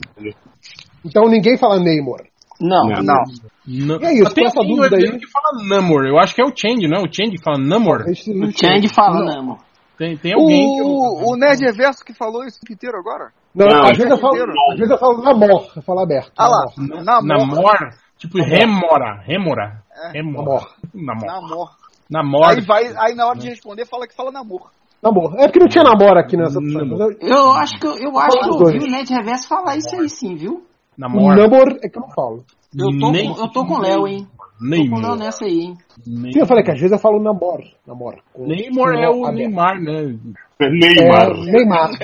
Então 1.04 1.24
ninguém 1.28 1.56
fala 1.56 1.78
Neymor. 1.80 2.22
Não. 2.60 2.86
Não. 2.88 3.02
Não. 3.02 3.24
Não. 3.66 4.00
E 4.00 4.04
é 4.04 4.12
isso, 4.14 4.34
tem 4.34 4.44
essa 4.46 4.60
alguém 4.60 4.76
dúvida 4.76 4.96
aí- 4.96 5.18
que 5.18 5.26
fala 5.30 5.66
Namor. 5.68 6.06
Eu 6.06 6.18
acho 6.18 6.34
que 6.34 6.42
é 6.42 6.44
o 6.44 6.52
Change, 6.54 6.86
não 6.86 6.98
é? 6.98 7.02
O 7.02 7.12
Change 7.12 7.36
fala 7.42 7.58
Namor. 7.58 8.02
O 8.06 8.52
Change 8.52 8.88
fala 8.88 9.24
namor. 9.24 9.58
Tem, 9.96 10.16
tem 10.16 10.34
alguém 10.34 10.74
que 10.74 10.80
eu... 10.80 10.86
O, 10.86 11.32
o 11.32 11.36
Nerd 11.36 11.60
Reverso 11.64 12.04
que 12.04 12.12
falou 12.12 12.44
isso 12.44 12.58
inteiro 12.68 12.98
agora? 12.98 13.30
Não, 13.54 13.66
Não, 13.66 13.82
às, 13.84 13.96
vezes 13.96 14.10
eu 14.10 14.18
falo, 14.18 14.34
inteiro. 14.34 14.52
às 14.72 14.78
vezes 14.78 14.90
eu 14.90 14.98
falo 14.98 15.22
Namor, 15.22 15.70
eu 15.76 15.82
falo 15.82 16.00
aberto. 16.00 16.32
Ah 16.36 16.48
lá. 16.48 16.64
Namor. 16.76 17.04
Namor. 17.04 17.48
Namor. 17.48 17.90
Tipo, 18.18 18.38
remora. 18.42 19.22
Remora. 19.24 19.82
É. 20.06 20.10
Remora. 20.18 20.66
Namor. 20.92 21.26
Namor. 21.26 21.70
Namor. 22.10 22.50
Aí, 22.50 22.60
vai, 22.60 22.84
aí 22.98 23.14
na 23.14 23.26
hora 23.28 23.38
de 23.38 23.48
responder 23.48 23.86
fala 23.86 24.06
que 24.08 24.14
fala 24.16 24.30
namor. 24.32 24.70
Namor. 25.02 25.34
É 25.38 25.46
porque 25.46 25.58
não 25.60 25.68
tinha 25.68 25.84
namoro 25.84 26.18
aqui 26.18 26.36
nessa 26.36 26.58
opção. 26.58 26.98
Eu- 27.20 27.52
acho 27.52 27.74
que 27.78 27.86
eu, 27.86 27.96
eu 27.98 28.18
acho 28.18 28.38
que 28.38 28.48
eu 28.48 28.52
ouvi 28.54 28.78
o 28.78 28.90
Ned 28.90 29.12
Reverso 29.12 29.48
falar 29.48 29.76
isso 29.76 29.94
aí 29.94 30.08
sim, 30.08 30.34
viu? 30.34 30.64
Namor. 30.96 31.36
Namor 31.36 31.78
é 31.82 31.88
que 31.88 31.98
eu 31.98 32.02
não 32.02 32.10
falo. 32.10 32.44
Eu 32.76 32.88
tô, 32.98 33.10
Nem- 33.12 33.32
com, 33.32 33.40
eu 33.40 33.48
tô 33.48 33.66
com 33.66 33.74
o 33.74 33.80
Léo, 33.80 34.06
hein? 34.08 34.26
Tô 34.58 34.90
com 34.90 34.96
o 34.96 35.00
Léo 35.00 35.16
nessa 35.16 35.44
aí, 35.44 35.60
hein? 35.60 35.76
Sim, 36.02 36.30
eu 36.40 36.46
falei 36.46 36.62
que 36.64 36.70
às 36.70 36.78
vezes 36.78 36.92
eu 36.92 36.98
falo 36.98 37.22
namor. 37.22 37.62
Namor. 37.86 38.16
Neymar 38.38 38.94
é 38.96 39.08
o. 39.08 39.30
Neymar, 39.30 39.80
né? 39.80 40.16
Neymar. 40.60 41.30
É, 41.30 41.52
Neymar. 41.52 41.90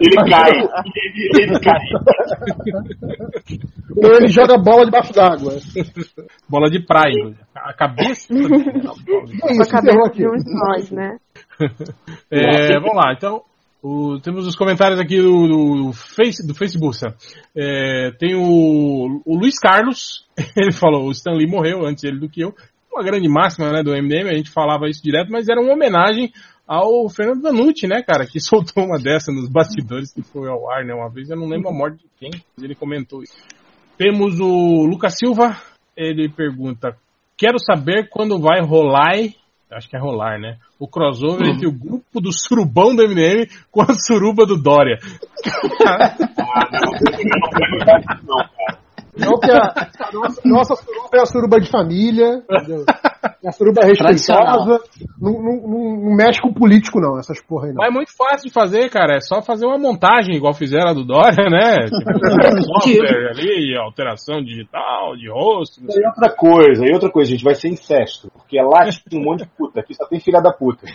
Ele 0.00 0.30
cai. 0.30 0.50
Ele, 0.94 1.30
ele 1.42 1.60
cai. 1.60 1.80
Ou 3.96 4.14
ele 4.16 4.28
joga 4.28 4.56
bola 4.58 4.84
debaixo 4.84 5.12
d'água. 5.12 5.58
Bola 6.48 6.70
de 6.70 6.80
praia. 6.84 7.34
A 7.54 7.72
cabeça. 7.74 8.32
É 8.34 9.40
Com 9.40 9.48
a 9.48 9.52
isso, 9.62 9.70
cabeça 9.70 10.10
de 10.14 10.26
um 10.28 10.36
de 10.36 10.54
nós, 10.54 10.90
né? 10.90 11.18
É, 12.30 12.78
vamos 12.80 12.96
lá, 12.96 13.12
então. 13.12 13.42
O- 13.84 14.18
temos 14.18 14.46
os 14.46 14.56
comentários 14.56 14.98
aqui 14.98 15.20
do, 15.20 15.46
do, 15.46 15.92
face, 15.92 16.46
do 16.46 16.54
Facebook. 16.54 16.96
É, 17.54 18.10
tem 18.18 18.34
o, 18.34 19.20
o 19.26 19.38
Luiz 19.38 19.58
Carlos, 19.58 20.26
ele 20.56 20.72
falou: 20.72 21.06
o 21.06 21.10
Stan 21.12 21.32
Lee 21.32 21.46
morreu 21.46 21.86
antes 21.86 22.02
ele 22.02 22.18
do 22.18 22.28
que 22.28 22.40
eu. 22.40 22.54
Uma 22.90 23.04
grande 23.04 23.28
máxima 23.28 23.70
né, 23.70 23.82
do 23.82 23.90
MDM, 23.90 24.30
a 24.30 24.34
gente 24.34 24.50
falava 24.50 24.88
isso 24.88 25.02
direto, 25.02 25.30
mas 25.30 25.48
era 25.48 25.60
uma 25.60 25.72
homenagem 25.74 26.32
ao 26.66 27.08
Fernando 27.10 27.42
Danucci, 27.42 27.86
né, 27.86 28.02
cara, 28.02 28.24
que 28.24 28.40
soltou 28.40 28.84
uma 28.84 28.98
dessa 28.98 29.30
nos 29.30 29.50
bastidores 29.50 30.12
que 30.14 30.22
foi 30.22 30.48
ao 30.48 30.70
ar, 30.70 30.84
né, 30.84 30.94
uma 30.94 31.10
vez, 31.10 31.28
eu 31.28 31.36
não 31.36 31.46
lembro 31.48 31.68
a 31.68 31.74
morte 31.74 31.98
de 31.98 32.08
quem, 32.18 32.30
mas 32.56 32.64
ele 32.64 32.74
comentou 32.74 33.22
isso. 33.22 33.36
Temos 33.98 34.40
o 34.40 34.86
Lucas 34.86 35.18
Silva, 35.18 35.60
ele 35.96 36.28
pergunta: 36.30 36.96
quero 37.36 37.58
saber 37.58 38.08
quando 38.08 38.40
vai 38.40 38.62
rolar, 38.62 39.14
acho 39.74 39.88
que 39.88 39.96
é 39.96 39.98
rolar, 39.98 40.38
né? 40.38 40.56
O 40.78 40.88
crossover 40.88 41.46
entre 41.48 41.66
o 41.66 41.72
grupo 41.72 42.20
do 42.20 42.30
surubão 42.32 42.94
do 42.94 43.02
MDM 43.02 43.48
com 43.70 43.82
a 43.82 43.94
suruba 43.94 44.46
do 44.46 44.56
Dória. 44.56 44.98
Não, 47.44 47.78
cara. 47.84 48.04
Não 48.22 48.38
que 49.14 49.50
a, 49.50 49.72
a 50.00 50.12
nossa, 50.12 50.40
nossa 50.44 50.76
suruba 50.76 51.10
é 51.14 51.20
a 51.20 51.26
suruba 51.26 51.60
de 51.60 51.70
família, 51.70 52.42
entendeu? 52.50 52.84
É 53.42 53.48
a 53.48 53.52
suruba 53.52 53.84
respeitosa. 53.86 54.80
Não, 55.20 55.32
não, 55.32 55.56
não, 55.68 55.96
não 56.02 56.16
mexe 56.16 56.40
com 56.40 56.52
político, 56.52 57.00
não, 57.00 57.18
essas 57.18 57.40
porra 57.42 57.66
aí 57.66 57.72
não. 57.72 57.78
Mas 57.78 57.88
é 57.88 57.92
muito 57.92 58.16
fácil 58.16 58.48
de 58.48 58.52
fazer, 58.52 58.90
cara. 58.90 59.16
É 59.16 59.20
só 59.20 59.42
fazer 59.42 59.66
uma 59.66 59.78
montagem, 59.78 60.34
igual 60.34 60.54
fizeram 60.54 60.90
a 60.90 60.94
do 60.94 61.04
Dória, 61.04 61.48
né? 61.48 61.86
Tipo, 61.94 62.62
software 62.62 63.30
ali, 63.30 63.76
alteração 63.76 64.42
digital, 64.42 65.16
de 65.16 65.30
rosto. 65.30 65.82
não 65.82 65.90
sei. 65.90 66.02
E 66.02 66.06
outra 66.06 66.30
coisa, 66.34 66.84
e 66.84 66.92
outra 66.92 67.10
coisa, 67.10 67.30
gente, 67.30 67.44
vai 67.44 67.54
ser 67.54 67.68
incesto. 67.68 68.30
Porque 68.32 68.60
lá 68.60 68.88
tem 69.08 69.20
um 69.20 69.24
monte 69.24 69.44
de 69.44 69.50
puta, 69.56 69.80
aqui 69.80 69.94
só 69.94 70.06
tem 70.06 70.20
filha 70.20 70.40
da 70.40 70.52
puta. 70.52 70.86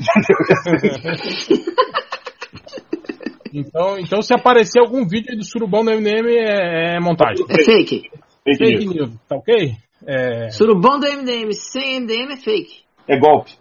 Então, 3.53 3.97
então, 3.99 4.21
se 4.21 4.33
aparecer 4.33 4.79
algum 4.79 5.07
vídeo 5.07 5.35
do 5.35 5.43
surubão 5.43 5.83
do 5.83 5.91
MDM, 5.91 6.27
é, 6.29 6.95
é 6.95 6.99
montagem. 6.99 7.45
É 7.49 7.63
fake. 7.63 8.09
Fake 8.43 8.57
Fake 8.57 8.85
news. 8.85 8.95
news, 8.95 9.11
tá 9.27 9.35
ok? 9.35 9.73
É, 10.07 10.49
Surubão 10.49 10.99
do 10.99 11.05
MDM 11.05 11.51
sem 11.51 11.99
MDM 11.99 12.31
é 12.31 12.37
fake. 12.37 12.83
É 13.07 13.19
golpe. 13.19 13.51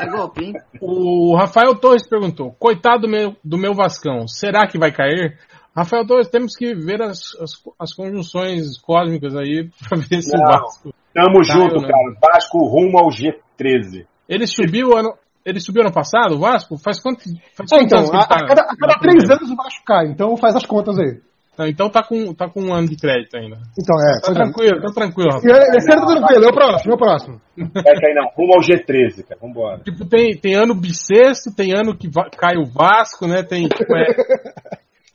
É 0.00 0.06
golpe, 0.10 0.44
hein? 0.44 0.52
o 0.80 1.34
Rafael 1.36 1.74
Torres 1.76 2.06
perguntou: 2.06 2.54
Coitado 2.58 3.02
do 3.02 3.08
meu, 3.08 3.36
do 3.42 3.56
meu 3.56 3.72
Vascão, 3.74 4.26
será 4.28 4.66
que 4.66 4.78
vai 4.78 4.92
cair? 4.92 5.38
Rafael 5.74 6.06
Torres, 6.06 6.28
temos 6.28 6.56
que 6.56 6.74
ver 6.74 7.00
as, 7.00 7.34
as, 7.40 7.52
as 7.78 7.94
conjunções 7.94 8.78
cósmicas 8.80 9.34
aí 9.36 9.70
pra 9.88 9.98
ver 9.98 10.22
se 10.22 10.36
o 10.36 10.38
Não. 10.38 10.46
Vasco. 10.46 10.92
Tamo 11.14 11.40
Caiu, 11.46 11.62
junto, 11.62 11.80
né? 11.80 11.88
cara. 11.88 12.34
Vasco 12.34 12.58
rumo 12.58 12.98
ao 12.98 13.08
G13. 13.08 14.06
Ele 14.28 14.46
subiu 14.46 14.96
ano. 14.96 15.14
Ele 15.50 15.60
subiu 15.60 15.82
ano 15.82 15.92
passado, 15.92 16.36
o 16.36 16.38
Vasco? 16.38 16.78
Faz 16.78 17.00
quanto? 17.02 17.20
Faz 17.56 17.70
É, 17.72 17.76
quantos 17.76 17.82
então, 17.86 17.98
anos 17.98 18.10
que 18.10 18.16
a, 18.16 18.20
ele 18.20 18.28
tá 18.28 18.36
a 18.36 18.46
cada, 18.46 18.62
a 18.62 18.76
cada 18.76 18.98
três 19.00 19.16
primeira? 19.24 19.34
anos 19.34 19.50
o 19.50 19.56
Vasco 19.56 19.84
cai, 19.84 20.06
então 20.06 20.36
faz 20.36 20.54
as 20.56 20.64
contas 20.64 20.98
aí. 20.98 21.18
Não, 21.58 21.66
Então 21.66 21.90
tá 21.90 22.02
com, 22.02 22.32
tá 22.32 22.48
com 22.48 22.62
um 22.62 22.72
ano 22.72 22.88
de 22.88 22.96
crédito 22.96 23.36
ainda. 23.36 23.58
Então, 23.78 23.94
é. 24.00 24.20
Tá 24.22 24.30
é. 24.30 24.34
tranquilo, 24.34 24.80
tá 24.80 24.92
tranquilo, 24.94 25.30
rapaz. 25.30 25.44
Esse 25.76 25.92
ano 25.92 26.06
tá 26.06 26.14
tranquilo, 26.16 26.44
é 26.44 26.48
o 26.48 26.52
próximo, 26.54 26.92
é 26.92 26.94
o 26.94 26.98
próximo. 26.98 27.40
Vai 27.58 27.94
cair 28.00 28.14
não. 28.14 28.28
Rumo 28.34 28.54
ao 28.54 28.60
G13, 28.60 29.26
cara. 29.28 29.40
Vambora. 29.42 29.78
Tipo, 29.80 30.06
tem, 30.06 30.34
tem 30.38 30.54
ano 30.54 30.74
bissexto, 30.74 31.54
tem 31.54 31.72
ano 31.74 31.94
que 31.94 32.08
va- 32.08 32.30
cai 32.30 32.56
o 32.56 32.64
Vasco, 32.64 33.26
né? 33.26 33.42
Tem. 33.42 33.68
Tipo, 33.68 33.94
é, 33.94 34.06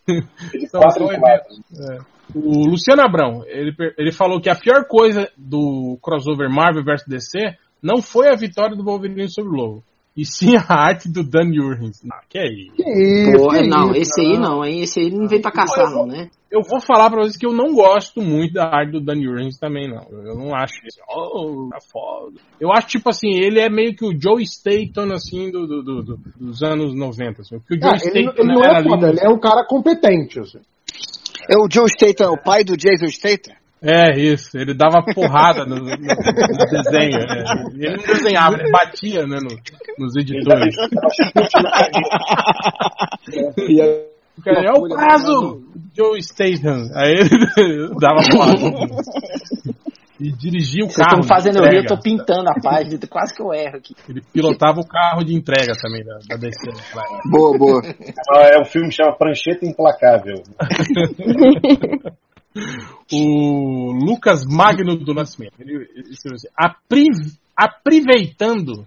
em 0.54 0.68
quatro. 0.70 1.08
O 2.36 2.68
Luciano 2.68 3.02
Abrão, 3.02 3.44
ele, 3.48 3.74
ele 3.98 4.12
falou 4.12 4.42
que 4.42 4.50
a 4.50 4.56
pior 4.56 4.86
coisa 4.88 5.30
do 5.38 5.98
crossover 6.02 6.50
Marvel 6.50 6.84
vs 6.84 7.06
DC 7.08 7.40
não 7.82 8.02
foi 8.02 8.30
a 8.30 8.36
vitória 8.36 8.76
do 8.76 8.84
Wolverine 8.84 9.30
sobre 9.30 9.52
o 9.52 9.56
Lobo, 9.56 9.84
e 10.16 10.26
sim 10.26 10.56
a 10.56 10.64
arte 10.74 11.10
do 11.10 11.24
Dan 11.24 11.52
Jurgens. 11.54 12.02
Ah, 12.12 12.22
que 12.30 12.38
é 12.40 12.46
isso? 12.46 12.72
Que 12.76 12.84
isso, 12.90 13.38
Pô, 13.38 13.50
que 13.50 13.68
não, 13.68 13.92
isso, 13.92 14.02
esse 14.02 14.22
aí 14.22 14.38
não, 14.38 14.64
hein? 14.66 14.82
Esse 14.82 15.00
aí 15.02 15.12
não 15.12 15.28
veio 15.28 15.42
pra 15.42 15.52
caçar, 15.52 15.92
não, 15.92 16.06
né? 16.06 16.30
Eu 16.50 16.62
vou 16.62 16.80
falar 16.80 17.10
pra 17.10 17.20
vocês 17.22 17.36
que 17.36 17.46
eu 17.46 17.52
não 17.52 17.74
gosto 17.76 18.22
muito 18.22 18.54
da 18.54 18.66
arte 18.66 18.92
do 18.94 19.02
Dan 19.02 19.22
Jurgens 19.22 19.58
também, 19.60 19.90
não. 19.90 20.04
Eu 20.10 20.36
não 20.36 20.56
acho 20.56 20.76
isso. 20.88 21.00
Oh, 21.10 21.68
tá 21.70 21.80
foda. 21.92 22.38
Eu 22.62 22.72
acho, 22.72 22.88
tipo 22.88 23.10
assim, 23.10 23.28
ele 23.30 23.60
é 23.60 23.70
meio 23.70 23.94
que 23.94 24.06
o 24.06 24.18
Joe 24.18 24.42
Staton, 24.42 25.12
assim, 25.12 25.52
do, 25.52 25.68
do- 25.68 25.84
do- 25.84 26.04
do- 26.04 26.20
dos 26.40 26.64
anos 26.64 26.96
90. 26.96 27.42
Assim. 27.42 27.60
Porque 27.60 27.76
o 27.76 27.82
Joe 27.82 27.92
Ah, 27.92 27.98
ele, 28.02 28.22
Staton 28.22 28.42
ele 28.42 28.54
não 28.54 28.64
era 28.64 28.74
é 28.74 28.78
ali 28.78 28.90
foda, 28.90 29.08
no- 29.08 29.14
ele 29.14 29.20
é 29.22 29.30
um 29.30 29.40
cara 29.40 29.66
competente, 29.68 30.40
assim. 30.40 30.60
É 31.50 31.58
o 31.58 31.68
Joe 31.70 31.90
Statham, 31.90 32.32
o 32.32 32.42
pai 32.42 32.64
do 32.64 32.78
Jason 32.78 33.08
Statham? 33.08 33.54
É, 33.86 34.18
isso. 34.20 34.58
Ele 34.58 34.74
dava 34.74 35.04
porrada 35.14 35.64
no, 35.66 35.76
no- 35.76 35.86
no 35.86 35.92
desenho. 35.96 37.20
é. 37.20 37.44
Ele 37.88 37.98
não 37.98 38.04
desenhava, 38.04 38.56
ele 38.58 38.72
batia 38.72 39.28
né, 39.28 39.38
no- 39.42 39.58
nos 40.06 40.16
editores. 40.16 40.76
O 44.38 44.42
cara, 44.42 44.68
é 44.68 44.72
o 44.74 44.88
prazo! 44.90 45.64
Joe 45.98 46.22
Statham. 46.22 46.90
Aí 46.94 47.14
ele 47.14 47.90
dava 48.00 48.22
porrada. 48.30 48.60
E 50.20 50.30
dirigia 50.32 50.84
o 50.86 50.90
Vocês 50.90 50.96
carro. 51.08 51.22
estão 51.22 51.24
fazendo 51.24 51.54
de 51.56 51.60
eu 51.60 51.70
rir, 51.72 51.78
eu 51.78 51.86
tô 51.86 51.98
pintando 52.00 52.50
a 52.50 52.54
página, 52.62 52.98
quase 53.10 53.34
que 53.34 53.42
eu 53.42 53.54
erro 53.54 53.78
aqui. 53.78 53.94
Ele 54.10 54.22
pilotava 54.34 54.80
o 54.82 54.88
carro 54.88 55.24
de 55.24 55.34
entrega 55.36 55.74
também 55.82 56.04
da, 56.04 56.18
da 56.30 56.36
DC. 56.38 56.70
claro. 56.92 57.20
Boa, 57.30 57.58
boa. 57.58 57.82
Ah, 58.36 58.42
É 58.54 58.62
um 58.62 58.66
filme 58.66 58.90
que 58.90 58.96
chama 58.96 59.16
Prancheta 59.18 59.66
Implacável. 59.66 60.36
O 63.12 63.92
Lucas 63.92 64.46
Magno 64.46 64.96
do 64.96 65.14
Nascimento. 65.14 65.54
Ele, 65.60 65.88
ele 65.96 66.10
escreveu 66.12 66.36
assim: 66.36 66.48
"Apri- 66.56 67.10
aproveitando 67.56 68.86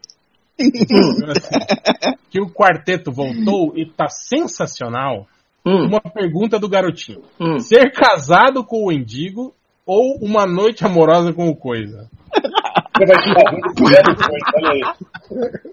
assim, 0.59 0.71
que 2.31 2.41
o 2.41 2.49
quarteto 2.51 3.13
voltou 3.13 3.73
e 3.77 3.87
tá 3.87 4.09
sensacional, 4.09 5.27
Hum, 5.67 5.87
uma 5.87 6.01
pergunta 6.01 6.59
do 6.59 6.69
garotinho: 6.69 7.23
hum. 7.39 7.59
ser 7.59 7.91
casado 7.93 8.65
com 8.65 8.87
o 8.87 8.93
Endigo 8.93 9.53
ou 9.85 10.17
uma 10.23 10.47
noite 10.47 10.85
amorosa 10.87 11.33
com 11.33 11.49
o 11.49 11.57
Coisa? 11.57 12.09
Você 12.97 13.07
vai 13.07 13.23
se 13.23 13.29
vestir 13.31 13.73
de 13.75 13.81
mulher 13.81 14.03
do 14.03 14.17
coisa, 14.17 14.53
olha 14.57 14.71
aí. 14.71 14.83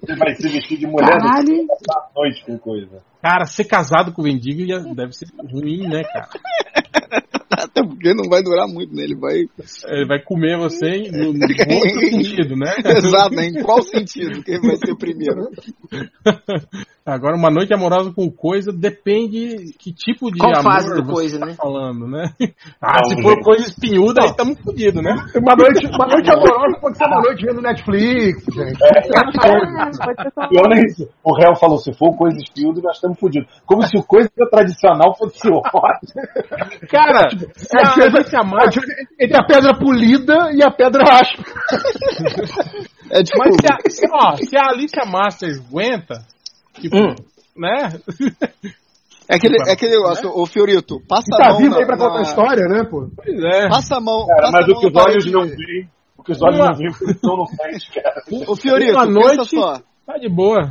Você 0.01 0.15
vai 0.15 0.35
se 0.35 0.47
vestir 0.49 0.77
de 0.79 0.87
mulher 0.87 1.09
Caralho. 1.17 1.67
a 1.89 2.09
noite 2.19 2.45
com 2.45 2.57
coisa. 2.57 3.01
Cara, 3.21 3.45
ser 3.45 3.65
casado 3.65 4.11
com 4.11 4.21
o 4.23 4.27
Endigo 4.27 4.61
ia- 4.61 4.79
deve 4.93 5.13
ser 5.13 5.27
ruim, 5.51 5.87
né, 5.87 6.03
cara? 6.03 6.29
Até 7.57 7.81
porque 7.83 8.13
não 8.13 8.29
vai 8.29 8.43
durar 8.43 8.67
muito, 8.67 8.93
né? 8.95 9.03
Ele 9.03 9.15
vai. 9.15 9.45
Ele 9.87 10.07
vai 10.07 10.21
comer 10.21 10.57
você 10.57 11.09
no, 11.11 11.33
no 11.33 11.39
outro 11.75 11.99
sentido, 11.99 12.55
né? 12.55 12.75
Exato, 12.85 13.35
né? 13.35 13.47
Em 13.47 13.63
qual 13.63 13.81
sentido? 13.81 14.43
Quem 14.43 14.59
vai 14.61 14.75
ser 14.75 14.95
primeiro? 14.95 15.49
Agora, 17.05 17.35
uma 17.37 17.51
noite 17.51 17.71
amorosa 17.71 18.11
com 18.11 18.31
coisa 18.31 18.73
depende 18.73 19.75
que 19.77 19.93
tipo 19.93 20.31
de 20.31 20.39
Qual 20.39 20.49
amor 20.49 20.63
fase 20.63 20.89
do 20.89 21.05
você 21.05 21.13
coisa, 21.13 21.39
tá 21.39 21.45
né? 21.45 21.53
falando, 21.53 22.07
né? 22.07 22.33
Ah, 22.81 22.97
Não, 23.03 23.09
se 23.09 23.21
for 23.21 23.39
coisa 23.43 23.67
espinhuda, 23.67 24.23
aí 24.23 24.29
estamos 24.29 24.59
fodidos, 24.61 25.03
né? 25.03 25.11
Uma 25.35 25.55
noite, 25.55 25.85
uma 25.85 26.07
noite 26.07 26.31
amorosa 26.31 26.79
pode 26.81 26.97
ser 26.97 27.05
uma 27.05 27.21
noite 27.21 27.45
vendo 27.45 27.61
Netflix, 27.61 28.43
gente. 28.45 28.83
É, 28.83 29.01
pode 30.01 30.19
ser 30.19 30.31
só 30.33 30.47
Pior 30.47 30.73
é 30.73 30.81
isso. 30.81 31.07
O 31.23 31.35
réu 31.35 31.55
falou, 31.55 31.77
se 31.77 31.93
for 31.93 32.15
coisa 32.17 32.37
espinhuda, 32.37 32.81
nós 32.81 32.95
estamos 32.95 33.19
fodidos. 33.19 33.49
Como 33.67 33.83
se 33.83 33.97
o 33.97 34.03
coisa 34.03 34.29
tradicional 34.49 35.15
fosse 35.15 35.47
ótimo. 35.47 36.21
Cara, 36.89 37.27
se 37.55 37.77
a 37.77 38.03
Alicia 38.05 38.43
Masters, 38.43 38.85
Entre 39.19 39.37
a 39.37 39.43
pedra 39.45 39.73
polida 39.77 40.51
e 40.53 40.63
a 40.63 40.71
pedra 40.71 41.03
áspera. 41.03 41.53
É 43.11 43.21
tipo. 43.23 43.37
mas 43.37 43.55
se 43.55 43.67
a, 43.71 43.77
se, 43.89 44.05
ó, 44.11 44.35
se 44.35 44.57
a 44.57 44.69
Alicia 44.71 45.05
Masters 45.05 45.59
aguenta, 45.59 46.25
tipo, 46.73 46.97
Hum. 46.97 47.15
né? 47.55 47.89
É 49.29 49.35
aquele, 49.35 49.57
é 49.67 49.71
aquele 49.73 49.91
negócio, 49.91 50.29
ô 50.35 50.45
Fiorito, 50.47 50.99
passa 51.07 51.27
a 51.35 51.37
Tá 51.37 51.49
mão. 51.49 51.57
vivo 51.59 51.69
na- 51.71 51.77
aí 51.77 51.85
pra 51.85 51.97
contar 51.97 52.13
na- 52.13 52.19
a 52.19 52.21
história, 52.23 52.63
né, 52.67 52.83
pô? 52.83 53.07
Pois 53.15 53.43
é. 53.43 53.69
Passa 53.69 53.97
a 53.97 54.01
mão. 54.01 54.25
Cara, 54.25 54.41
passa 54.41 54.51
mas 54.53 54.65
a 54.65 54.67
o 54.67 54.71
mão 54.73 54.81
que 54.81 54.87
os 54.87 54.95
olhos 55.05 55.25
não 55.31 55.41
veem, 55.43 55.89
o 56.17 56.23
que 56.23 56.31
os 56.31 56.41
olhos 56.41 56.59
não 56.59 56.73
veem, 56.75 56.91
estão 57.11 57.37
no 57.37 57.45
frente, 57.47 57.91
cara. 57.93 58.23
Ô 58.47 58.55
Fiorito, 58.55 58.93
Uma 58.93 59.05
pensa 59.07 59.19
noite- 59.19 59.49
só. 59.55 59.79
Tá 60.05 60.17
de 60.19 60.29
boa. 60.29 60.69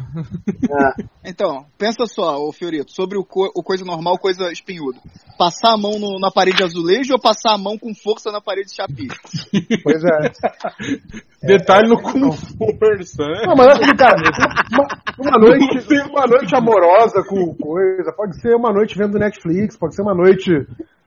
Então, 1.25 1.67
pensa 1.77 2.07
só, 2.07 2.39
ô 2.39 2.53
Fiorito, 2.53 2.93
sobre 2.93 3.19
o, 3.19 3.25
co- 3.25 3.51
o 3.55 3.63
coisa 3.65 3.85
normal, 3.85 4.17
coisa 4.19 4.53
espinhuda. 4.53 4.99
Passar 5.37 5.75
a 5.75 5.77
mão 5.77 5.99
no- 5.99 6.21
na 6.21 6.31
parede 6.31 6.59
de 6.59 6.63
azulejo 6.63 7.13
ou 7.15 7.21
passar 7.21 7.55
a 7.55 7.59
mão 7.59 7.77
com 7.77 7.93
força 7.95 8.31
na 8.31 8.41
parede 8.41 8.69
de 8.71 8.77
chapisco? 8.77 9.29
Pois 9.83 10.05
é. 10.05 10.31
Detalhe 11.45 11.89
no 11.89 12.01
Kung 12.01 12.31
Fu 12.33 12.79
Person. 12.79 13.25
Não, 13.45 13.55
mas 13.57 13.67
assim, 13.79 13.97
cara, 13.97 14.15
uma, 14.73 14.87
uma 15.19 15.39
noite, 15.39 16.11
uma 16.11 16.27
noite 16.27 16.55
amorosa 16.57 17.23
com 17.29 17.55
coisa, 17.57 18.13
pode 18.17 18.41
ser 18.41 18.55
uma 18.55 18.73
noite 18.73 18.97
vendo 18.97 19.19
Netflix, 19.19 19.77
pode 19.77 19.97
ser 19.97 20.03
uma 20.03 20.15
noite 20.15 20.51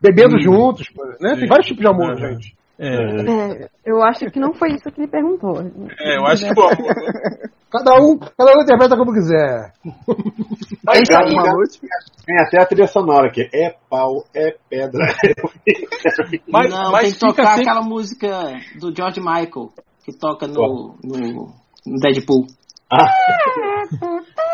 bebendo 0.02 0.38
juntos, 0.40 0.88
pô, 0.94 1.06
né? 1.22 1.36
Tem 1.40 1.48
vários 1.48 1.66
tipos 1.68 1.82
de 1.82 1.88
amor, 1.90 2.12
Uhum. 2.12 2.18
gente. 2.34 2.56
É, 2.80 3.64
É, 3.64 3.70
eu 3.86 4.04
acho 4.04 4.26
que 4.32 4.40
não 4.40 4.54
foi 4.54 4.70
isso 4.74 4.92
que 4.92 5.02
ele 5.02 5.08
perguntou. 5.08 5.60
é, 6.00 6.18
eu 6.18 6.26
acho 6.28 6.46
que 6.48 6.54
bom. 6.54 6.70
Cada 7.70 7.96
um, 7.96 8.18
cada 8.18 8.52
um 8.58 8.62
interpreta 8.64 8.96
como 8.96 9.12
quiser. 9.12 9.74
Aí, 10.88 11.04
tem, 11.04 11.18
Uma 11.38 11.52
noite. 11.52 11.82
tem 12.26 12.36
até 12.40 12.62
a 12.62 12.66
trilha 12.66 12.88
sonora 12.88 13.28
aqui. 13.28 13.42
É 13.54 13.76
pau, 13.90 14.24
é 14.34 14.56
pedra. 14.70 15.04
Mas, 16.48 16.70
não, 16.70 16.92
mas 16.94 17.02
tem 17.04 17.14
que 17.14 17.20
tocar 17.20 17.56
sempre- 17.58 17.70
aquela 17.70 17.82
música 17.82 18.54
do 18.80 18.96
George 18.96 19.20
Michael, 19.20 19.74
que 20.06 20.18
toca 20.18 20.48
no, 20.48 20.96
no, 21.04 21.54
no 21.86 22.00
Deadpool. 22.00 22.48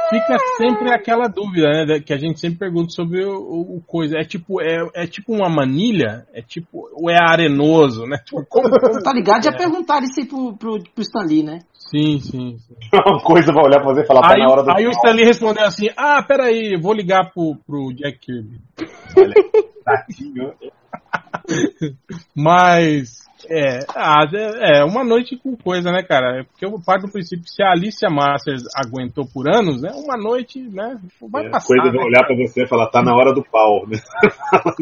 Fica 0.10 0.38
sempre 0.58 0.92
aquela 0.94 1.28
dúvida, 1.28 1.86
né? 1.86 2.00
Que 2.00 2.14
a 2.14 2.18
gente 2.18 2.40
sempre 2.40 2.60
pergunta 2.60 2.90
sobre 2.90 3.24
o, 3.24 3.34
o- 3.38 3.78
o 3.78 3.82
coisa. 3.86 4.18
É 4.18 4.24
tipo, 4.24 4.62
é, 4.62 4.78
é 4.96 5.08
tipo 5.08 5.34
uma 5.34 5.50
manilha? 5.50 6.26
É 6.34 6.42
tipo, 6.42 6.90
ou 6.94 7.10
é 7.10 7.18
arenoso, 7.22 8.06
né? 8.06 8.18
Tipo, 8.26 8.46
como- 8.50 8.70
Tá 9.04 9.14
ligado? 9.14 9.44
Já 9.44 9.52
perguntaram 9.52 10.04
isso 10.06 10.20
aí 10.20 10.26
pro, 10.26 10.56
pro, 10.58 10.82
pro 10.84 11.02
Stan 11.04 11.26
Lee, 11.26 11.44
né? 11.44 11.60
Sim, 11.74 12.20
sim. 12.20 12.58
sim. 12.58 12.76
Uma 13.06 13.22
coisa 13.22 13.52
vai 13.54 13.66
olhar 13.66 13.80
pra 13.82 13.94
você 13.94 14.02
e 14.02 14.08
falar, 14.08 14.22
tá 14.22 14.34
Aí, 14.34 14.40
na 14.42 14.50
hora 14.50 14.64
do 14.64 14.72
aí 14.72 14.88
o 14.88 14.92
pau. 14.92 15.00
Stanley 15.00 15.26
respondeu 15.26 15.66
assim: 15.66 15.90
Ah, 15.96 16.24
peraí, 16.24 16.74
eu 16.74 16.82
vou 16.82 16.94
ligar 16.94 17.32
pro, 17.32 17.56
pro 17.68 17.94
Jack 17.94 18.18
Kirby. 18.20 18.60
Mas. 22.36 23.23
É, 23.50 23.80
ah, 23.96 24.26
é 24.34 24.80
é 24.80 24.84
uma 24.84 25.04
noite 25.04 25.38
com 25.38 25.56
coisa, 25.56 25.92
né, 25.92 26.04
cara? 26.04 26.40
É 26.40 26.44
Porque 26.44 26.66
eu 26.66 26.72
parto 26.86 27.08
do 27.08 27.12
princípio 27.12 27.44
que 27.46 27.52
se 27.52 27.62
a 27.64 27.72
Alicia 27.72 28.10
Masters 28.10 28.64
aguentou 28.76 29.26
por 29.32 29.48
anos, 29.48 29.82
né? 29.82 29.92
Uma 29.94 30.18
noite, 30.18 30.60
né? 30.62 30.98
Vai 31.30 31.46
É, 31.46 31.50
passar. 31.50 31.68
coisa 31.68 31.86
né? 31.86 31.92
vai 31.92 32.06
olhar 32.06 32.26
pra 32.26 32.36
você 32.36 32.64
e 32.64 32.68
falar, 32.68 32.88
tá 32.88 33.02
na 33.02 33.14
hora 33.14 33.34
do 33.34 33.44
pau. 33.44 33.86
né? 33.88 33.98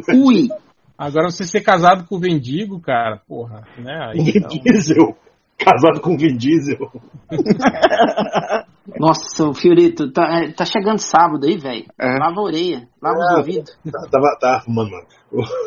Ui! 0.15 0.49
Agora 0.98 1.30
você 1.31 1.45
ser 1.45 1.61
casado 1.61 2.06
com 2.07 2.15
o 2.15 2.19
Vendigo, 2.19 2.80
cara, 2.80 3.19
porra, 3.27 3.64
né? 3.77 4.09
Aí, 4.11 4.19
então, 4.19 4.49
Vin 4.49 4.61
Diesel. 4.61 5.17
Casado 5.57 5.99
com 5.99 6.15
Vin 6.17 6.38
Diesel. 6.38 6.91
Nossa, 8.99 9.47
o 9.47 9.53
Fiorito, 9.53 10.11
tá, 10.11 10.39
é, 10.43 10.51
tá 10.51 10.65
chegando 10.65 10.97
sábado 10.99 11.45
aí, 11.45 11.57
velho. 11.57 11.85
É. 11.99 12.17
Lava 12.19 12.39
a 12.39 12.43
orelha, 12.43 12.87
lava 13.01 13.17
É. 13.17 13.19
os 13.33 13.37
ouvidos. 13.39 13.77
Tá, 13.91 13.99
tava, 14.11 14.37
tá 14.39 14.61
fumando, 14.65 14.91
mano. 14.91 15.05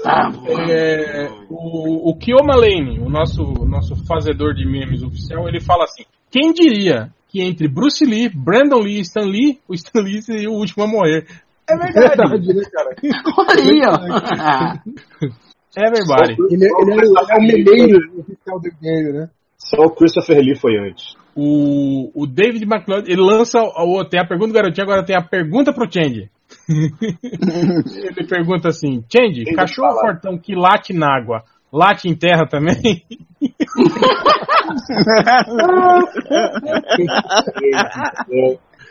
Tá, 0.03 0.31
É, 0.71 1.29
o, 1.51 2.11
o 2.11 2.19
Kioma 2.19 2.55
Lane, 2.57 3.01
o 3.01 3.09
nosso, 3.09 3.43
nosso 3.67 3.97
fazedor 4.07 4.55
de 4.55 4.67
memes 4.67 5.03
oficial, 5.03 5.49
ele 5.49 5.61
fala 5.61 5.85
assim: 5.85 6.05
quem 6.31 6.53
diria 6.53 7.11
que 7.29 7.43
entre 7.43 7.67
Bruce 7.67 8.05
Lee, 8.05 8.29
Brandon 8.29 8.81
Lee 8.81 8.99
e 8.99 9.01
Stan 9.01 9.25
Lee, 9.25 9.59
o 9.69 9.75
Stan 9.75 10.01
Lee 10.03 10.21
seria 10.23 10.51
o 10.51 10.55
último 10.55 10.85
a 10.85 10.87
morrer? 10.87 11.27
É 11.69 11.77
verdade. 11.79 12.47
né, 12.55 12.63
cara? 12.71 12.95
olha 13.39 13.63
aí, 13.63 13.81
ó. 13.87 15.25
É 15.77 15.91
verdade. 15.91 16.37
Ele, 16.51 16.65
ele 16.65 16.67
é, 16.67 17.07
o- 17.09 17.31
é 17.31 17.37
o 17.37 17.43
meleiro 17.43 18.21
oficial 18.21 18.61
do 18.61 18.71
game, 18.81 19.13
né? 19.13 19.29
Só 19.59 19.79
o 19.83 19.91
Christopher 19.91 20.39
Lee 20.39 20.55
foi 20.57 20.77
antes. 20.79 21.17
O, 21.37 22.11
o 22.15 22.27
David 22.27 22.65
McLeod, 22.65 23.11
ele 23.11 23.21
lança 23.21 23.61
o, 23.61 23.99
o- 24.01 24.05
tem 24.05 24.21
a 24.21 24.27
pergunta 24.27 24.53
do 24.53 24.55
garotinho, 24.55 24.85
agora 24.85 25.05
tem 25.05 25.17
a 25.17 25.23
pergunta 25.23 25.73
pro 25.73 25.91
Change. 25.91 26.31
ele 26.69 28.27
pergunta 28.29 28.69
assim: 28.69 29.03
Change, 29.13 29.45
cachorro 29.57 29.89
falar. 29.95 30.13
fortão 30.13 30.39
que 30.39 30.55
late 30.55 30.93
na 30.93 31.09
água, 31.17 31.43
late 31.73 32.09
em 32.09 32.15
terra 32.15 32.47
também? 32.49 33.03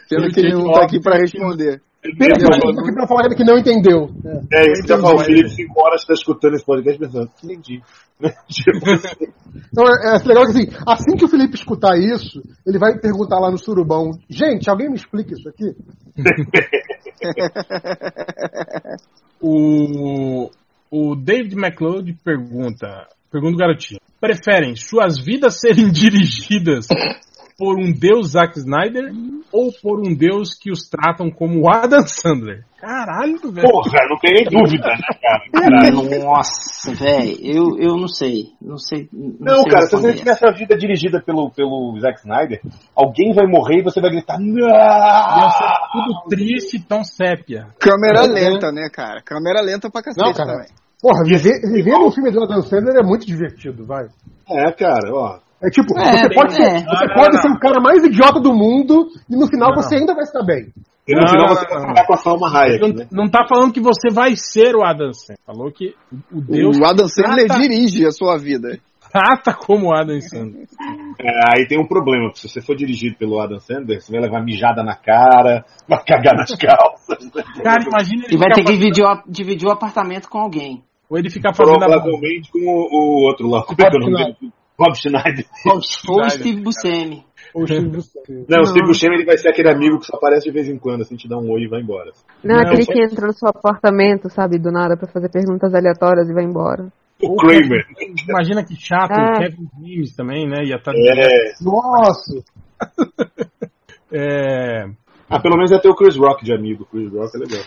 Sendo 0.07 0.29
que 0.33 0.39
ele 0.39 0.53
não 0.53 0.71
tá 0.71 0.83
aqui 0.83 0.99
pra 0.99 1.17
responder. 1.17 1.81
Pena 2.17 2.35
que 2.35 2.45
aqui 2.45 2.93
pra 2.93 3.07
falar 3.07 3.33
que 3.33 3.45
não 3.45 3.57
entendeu. 3.57 4.09
É, 4.51 4.73
isso 4.73 4.83
que 4.83 4.91
eu 4.91 4.99
falo, 4.99 5.15
o 5.15 5.23
Felipe 5.23 5.49
5 5.49 5.81
horas 5.81 6.03
tá 6.05 6.13
escutando 6.13 6.55
esse 6.55 6.65
podcast 6.65 6.99
pensando, 6.99 7.31
entendi. 7.43 7.81
Então 9.71 9.85
é, 9.85 10.15
é 10.15 10.17
legal 10.27 10.45
que 10.45 10.51
assim, 10.51 10.67
assim 10.85 11.15
que 11.15 11.25
o 11.25 11.27
Felipe 11.27 11.55
escutar 11.55 11.95
isso, 11.95 12.41
ele 12.65 12.79
vai 12.79 12.97
perguntar 12.99 13.39
lá 13.39 13.51
no 13.51 13.57
surubão, 13.57 14.11
gente, 14.29 14.69
alguém 14.69 14.89
me 14.89 14.95
explica 14.95 15.33
isso 15.33 15.47
aqui? 15.47 15.75
O, 19.45 20.49
o 20.89 21.15
David 21.17 21.57
McLeod 21.57 22.13
pergunta, 22.23 23.09
pergunta 23.29 23.55
o 23.55 23.57
garotinho, 23.57 23.99
preferem 24.21 24.73
suas 24.73 25.19
vidas 25.19 25.59
serem 25.59 25.87
dirigidas 25.91 26.87
por 27.57 27.79
um 27.79 27.91
deus 27.91 28.31
Zack 28.31 28.57
Snyder 28.59 29.11
ou 29.51 29.71
por 29.81 29.99
um 29.99 30.15
deus 30.15 30.53
que 30.53 30.71
os 30.71 30.87
tratam 30.89 31.29
como 31.29 31.69
Adam 31.71 32.05
Sandler? 32.07 32.63
Caralho, 32.79 33.39
velho. 33.51 33.67
porra, 33.69 33.91
não 34.09 34.17
tem 34.19 34.33
nem 34.33 34.43
dúvida, 34.45 34.87
né, 34.89 34.97
cara? 35.21 35.43
Caralho. 35.53 36.23
Nossa, 36.23 36.91
velho, 36.93 37.37
eu, 37.41 37.63
eu 37.79 37.95
não 37.97 38.07
sei. 38.09 38.47
Não 38.61 38.77
sei. 38.77 39.07
Não, 39.13 39.35
Não, 39.39 39.61
sei 39.63 39.71
cara, 39.71 39.85
se 39.85 39.91
você 39.91 40.07
responder. 40.07 40.17
tivesse 40.19 40.45
a 40.45 40.51
vida 40.51 40.77
dirigida 40.77 41.21
pelo, 41.25 41.49
pelo 41.51 41.97
Zack 42.01 42.19
Snyder, 42.19 42.59
alguém 42.95 43.33
vai 43.33 43.47
morrer 43.47 43.79
e 43.79 43.83
você 43.83 44.01
vai 44.01 44.09
gritar. 44.11 44.37
Ia 44.39 44.45
"Não!" 44.45 45.49
ser 45.49 45.65
tudo 45.93 46.27
triste 46.29 46.77
e 46.77 46.81
tão 46.83 47.03
sépia. 47.03 47.67
Câmera 47.79 48.25
É. 48.25 48.27
lenta, 48.27 48.71
né, 48.71 48.89
cara? 48.91 49.21
Câmera 49.23 49.61
lenta 49.61 49.89
pra 49.89 50.01
cacete 50.03 50.25
Não, 50.25 50.33
cara. 50.33 50.51
também. 50.53 50.67
Porra, 51.01 51.23
viver, 51.25 51.59
viver 51.71 51.97
no 51.99 52.11
filme 52.11 52.31
do 52.31 52.43
Adam 52.43 52.61
Sandler 52.61 52.95
é 52.97 53.03
muito 53.05 53.25
divertido, 53.25 53.85
vai. 53.85 54.05
É, 54.49 54.71
cara, 54.71 55.09
ó. 55.13 55.37
É 55.63 55.69
tipo, 55.69 55.97
É, 55.97 56.23
você 56.23 56.33
pode, 56.35 56.53
ser, 56.53 56.61
é. 56.63 56.79
você 56.79 57.05
Não, 57.07 57.15
pode 57.15 57.35
não, 57.35 57.41
ser 57.41 57.47
não. 57.49 57.55
o 57.55 57.59
cara 57.59 57.79
mais 57.81 58.03
idiota 58.03 58.39
do 58.39 58.53
mundo 58.53 59.07
e 59.29 59.35
no 59.35 59.47
final 59.47 59.69
Não. 59.69 59.81
você 59.81 59.95
ainda 59.95 60.13
vai 60.13 60.23
estar 60.23 60.43
bem. 60.43 60.67
E 61.07 61.13
no 61.15 61.21
Não, 61.21 61.27
final 61.29 61.47
não, 61.47 61.55
você 61.55 61.63
não, 61.63 61.69
vai 61.69 61.81
não. 61.81 61.87
ficar 61.89 62.05
com 62.07 62.13
a 62.13 62.17
Salma 62.17 62.49
Hayek, 62.49 62.79
Não, 62.81 62.87
né? 62.93 63.07
não 63.11 63.29
tá 63.29 63.45
falando 63.47 63.73
que 63.73 63.81
você 63.81 64.09
vai 64.11 64.35
ser 64.35 64.75
o 64.75 64.83
Adam 64.83 65.11
Sandler. 65.13 65.39
Falou 65.45 65.71
que 65.71 65.93
o 66.31 66.41
Deus 66.41 66.77
o 66.77 66.85
Adam 66.85 67.07
Sandler 67.07 67.45
trata, 67.47 67.61
dirige 67.61 68.05
a 68.05 68.11
sua 68.11 68.37
vida. 68.37 68.77
trata 69.11 69.53
como 69.53 69.87
o 69.89 69.93
Adam 69.93 70.19
Sandler. 70.21 70.65
É, 71.21 71.57
aí 71.57 71.67
tem 71.67 71.79
um 71.79 71.87
problema, 71.87 72.27
porque 72.29 72.39
se 72.39 72.49
você 72.49 72.61
for 72.61 72.75
dirigido 72.75 73.15
pelo 73.17 73.39
Adam 73.39 73.59
Sandler, 73.59 74.01
você 74.01 74.11
vai 74.11 74.21
levar 74.21 74.41
mijada 74.43 74.81
na 74.83 74.95
cara, 74.95 75.63
vai 75.87 76.03
cagar 76.03 76.35
nas 76.35 76.53
calças. 76.55 77.29
Cara, 77.63 77.83
imagina 77.85 78.25
ele 78.25 78.35
E 78.35 78.37
vai 78.37 78.47
ter 78.49 78.55
que 78.55 78.63
fazendo- 78.63 78.79
dividir 78.79 79.03
o, 79.05 79.23
dividir 79.27 79.67
o 79.67 79.71
apartamento 79.71 80.29
com 80.29 80.39
alguém. 80.39 80.83
Ou 81.09 81.17
ele 81.17 81.29
ficar 81.29 81.53
fazendo 81.53 81.83
a 81.83 81.87
Provavelmente 81.87 82.49
com 82.51 82.59
o, 82.59 82.87
o 82.91 83.25
outro 83.27 83.47
lá. 83.47 83.61
Como 83.63 83.77
é 83.81 83.89
que 83.89 83.95
é 83.95 83.99
o 83.99 84.01
nome 84.09 84.23
dele? 84.25 84.53
Rob 84.79 84.95
Schneider. 84.95 85.45
Ou 85.67 85.77
o 85.77 86.29
Steve 86.29 86.61
Buscemi. 86.61 87.23
Ou 87.53 87.63
o 87.63 87.67
Steve 87.67 87.87
Buscemi. 87.89 88.45
Não, 88.49 88.61
o 88.61 88.65
Steve 88.65 88.87
Buscemi 88.87 89.15
ele 89.15 89.25
vai 89.25 89.37
ser 89.37 89.49
aquele 89.49 89.69
amigo 89.69 89.99
que 89.99 90.05
só 90.07 90.17
aparece 90.17 90.45
de 90.45 90.51
vez 90.51 90.67
em 90.67 90.77
quando, 90.77 91.01
assim, 91.01 91.15
te 91.15 91.27
dá 91.29 91.37
um 91.37 91.51
oi 91.51 91.61
e 91.63 91.67
vai 91.67 91.81
embora. 91.81 92.11
Não, 92.43 92.55
Não, 92.55 92.61
aquele 92.63 92.83
só- 92.83 92.91
que 92.93 93.01
entra 93.03 93.27
no 93.27 93.33
seu 93.33 93.47
apartamento, 93.49 94.29
sabe, 94.29 94.57
do 94.57 94.71
nada 94.71 94.97
pra 94.97 95.07
fazer 95.07 95.29
perguntas 95.29 95.73
aleatórias 95.73 96.29
e 96.29 96.33
vai 96.33 96.43
embora. 96.43 96.87
O 97.21 97.35
Kramer. 97.37 97.85
Imagina 98.27 98.65
que 98.65 98.75
chato, 98.75 99.11
Ah. 99.13 99.33
o 99.35 99.39
Kevin 99.39 99.67
James 99.79 100.15
também, 100.15 100.47
né? 100.49 100.63
Ia 100.65 100.75
estar. 100.75 100.93
É. 100.95 101.53
Nossa! 101.61 102.43
É, 104.11 104.85
Ah, 105.29 105.39
pelo 105.39 105.55
menos 105.55 105.71
ia 105.71 105.79
ter 105.81 105.89
o 105.89 105.95
Chris 105.95 106.15
Rock 106.15 106.45
de 106.45 106.53
amigo. 106.53 106.85
Chris 106.85 107.11
Rock 107.11 107.35
é 107.35 107.39
legal. 107.39 107.63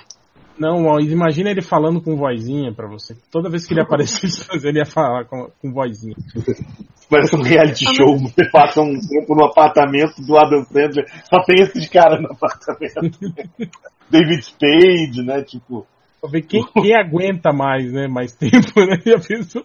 Não, 0.58 0.86
ó, 0.86 0.98
imagina 0.98 1.50
ele 1.50 1.60
falando 1.60 2.00
com 2.00 2.16
vozinha 2.16 2.72
pra 2.72 2.88
você. 2.88 3.14
Toda 3.30 3.50
vez 3.50 3.66
que 3.66 3.74
ele 3.74 3.82
aparecesse, 3.82 4.46
ele 4.66 4.78
ia 4.78 4.86
falar 4.86 5.24
com, 5.26 5.50
com 5.60 5.72
vozinha. 5.72 6.16
Parece 7.08 7.36
um 7.36 7.42
reality 7.42 7.84
show. 7.94 8.18
Você 8.18 8.50
passa 8.50 8.80
um 8.80 8.98
tempo 8.98 9.34
no 9.34 9.44
apartamento 9.44 10.20
do 10.26 10.36
Adam 10.36 10.64
Sandler, 10.64 11.06
só 11.32 11.40
tem 11.44 11.62
esses 11.62 11.88
caras 11.88 12.20
no 12.20 12.32
apartamento. 12.32 13.16
David 14.10 14.42
Spade, 14.42 15.22
né? 15.24 15.42
Tipo. 15.42 15.86
Pra 16.20 16.30
ver 16.30 16.42
quem, 16.42 16.64
quem 16.72 16.96
aguenta 16.96 17.52
mais, 17.52 17.92
né? 17.92 18.08
Mais 18.08 18.32
tempo, 18.32 18.80
né? 18.80 18.98
E 19.04 19.12
a 19.12 19.20
pessoa. 19.20 19.64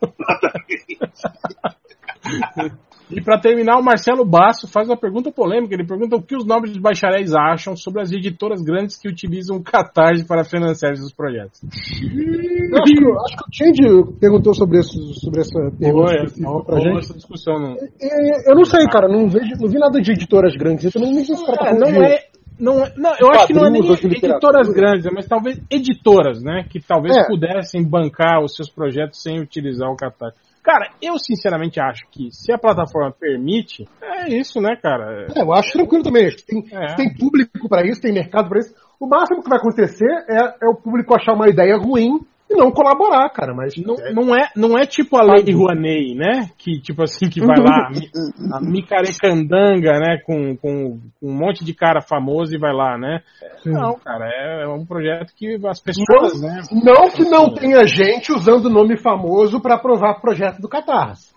E 3.11 3.21
pra 3.21 3.39
terminar, 3.39 3.77
o 3.77 3.83
Marcelo 3.83 4.23
Basso 4.25 4.67
faz 4.67 4.87
uma 4.87 4.97
pergunta 4.97 5.31
polêmica. 5.31 5.73
Ele 5.73 5.85
pergunta 5.85 6.15
o 6.15 6.21
que 6.21 6.35
os 6.35 6.45
nobres 6.45 6.77
bacharéis 6.77 7.33
acham 7.35 7.75
sobre 7.75 8.01
as 8.01 8.11
editoras 8.11 8.61
grandes 8.61 8.97
que 8.97 9.09
utilizam 9.09 9.57
o 9.57 9.63
Catarse 9.63 10.25
para 10.25 10.43
financiar 10.43 10.95
seus 10.95 11.13
projetos. 11.13 11.61
Eu 11.63 12.77
acho, 12.81 12.93
que, 12.93 13.03
acho 13.03 13.37
que 13.37 13.43
o 13.43 13.53
Change 13.53 14.13
perguntou 14.19 14.53
sobre, 14.53 14.79
isso, 14.79 14.97
sobre 15.19 15.41
essa 15.41 15.59
pergunta 15.77 16.13
específica 16.15 16.49
pra 16.65 16.75
rolou 16.75 16.79
gente. 16.81 16.97
essa 16.99 17.13
discussão. 17.13 17.59
Não, 17.59 17.75
É, 18.01 18.51
Eu 18.51 18.55
não 18.55 18.65
sei, 18.65 18.85
cara, 18.87 19.07
não, 19.07 19.27
vejo, 19.27 19.51
não 19.59 19.67
vi 19.69 19.77
nada 19.77 19.99
de 20.01 20.11
editoras 20.11 20.55
grandes. 20.55 20.93
Eu 20.95 21.01
não 21.01 21.13
sei 21.13 21.35
se 21.35 21.45
cara 21.45 21.57
tá 21.57 21.65
É, 21.65 21.69
falando 21.75 21.93
não 21.93 22.03
é. 22.03 22.19
Não, 22.59 22.85
é- 22.85 22.93
não, 22.95 23.11
eu 23.19 23.31
acho 23.31 23.47
que 23.47 23.53
não 23.53 23.65
é 23.65 23.71
nem 23.71 23.81
editoras 23.91 24.69
grandes, 24.69 25.07
mas 25.11 25.25
talvez 25.27 25.59
editoras, 25.67 26.43
né? 26.43 26.63
Que 26.69 26.79
talvez 26.79 27.17
É. 27.17 27.25
pudessem 27.25 27.83
bancar 27.83 28.43
os 28.43 28.55
seus 28.55 28.69
projetos 28.69 29.19
sem 29.21 29.39
utilizar 29.41 29.89
o 29.89 29.95
Catarse. 29.95 30.37
Cara, 30.63 30.91
eu 31.01 31.17
sinceramente 31.17 31.79
acho 31.79 32.05
que 32.11 32.29
se 32.31 32.51
a 32.53 32.57
plataforma 32.57 33.11
permite, 33.11 33.87
é 34.01 34.29
isso, 34.29 34.61
né, 34.61 34.75
cara? 34.75 35.27
É, 35.35 35.41
eu 35.41 35.51
acho 35.53 35.71
tranquilo 35.73 36.03
também. 36.03 36.29
Tem, 36.47 36.63
É. 36.71 36.95
tem 36.95 37.13
público 37.15 37.67
pra 37.67 37.85
isso, 37.85 37.99
tem 38.01 38.13
mercado 38.13 38.47
pra 38.47 38.59
isso. 38.59 38.73
O 38.99 39.07
máximo 39.07 39.41
que 39.41 39.49
vai 39.49 39.57
acontecer 39.57 40.05
é, 40.29 40.65
é 40.65 40.67
o 40.69 40.75
público 40.75 41.15
achar 41.15 41.33
uma 41.33 41.49
ideia 41.49 41.75
ruim 41.75 42.19
e 42.51 42.57
não 42.57 42.71
colaborar, 42.71 43.29
cara. 43.29 43.53
Mas 43.53 43.73
Não, 43.77 43.95
não, 44.13 44.35
é, 44.35 44.49
não 44.55 44.77
é 44.77 44.85
tipo 44.85 45.17
a 45.17 45.23
Lei 45.23 45.53
Rouanet, 45.53 46.13
né? 46.15 46.49
Que 46.57 46.79
tipo 46.81 47.01
assim, 47.03 47.29
que 47.29 47.39
vai 47.39 47.57
lá, 47.59 47.87
a 47.87 47.89
mi- 47.91 48.11
a 48.53 48.59
micarecandanga, 48.61 49.99
né? 49.99 50.17
Com, 50.25 50.55
com 50.57 50.99
um 51.21 51.33
monte 51.33 51.63
de 51.63 51.73
cara 51.73 52.01
famoso 52.01 52.53
e 52.55 52.59
vai 52.59 52.73
lá, 52.73 52.97
né? 52.97 53.21
Não, 53.65 53.95
cara, 53.99 54.25
é, 54.27 54.63
é 54.63 54.67
um 54.67 54.85
projeto 54.85 55.33
que 55.35 55.57
as 55.67 55.81
pessoas, 55.81 56.41
né? 56.41 56.61
não 56.71 57.09
que 57.09 57.23
não 57.23 57.53
tenha 57.53 57.85
gente 57.87 58.31
usando 58.31 58.65
o 58.65 58.69
nome 58.69 58.97
famoso 58.97 59.61
pra 59.61 59.75
aprovar 59.75 60.19
projeto 60.21 60.59
do 60.61 60.67
Catarse. 60.69 61.31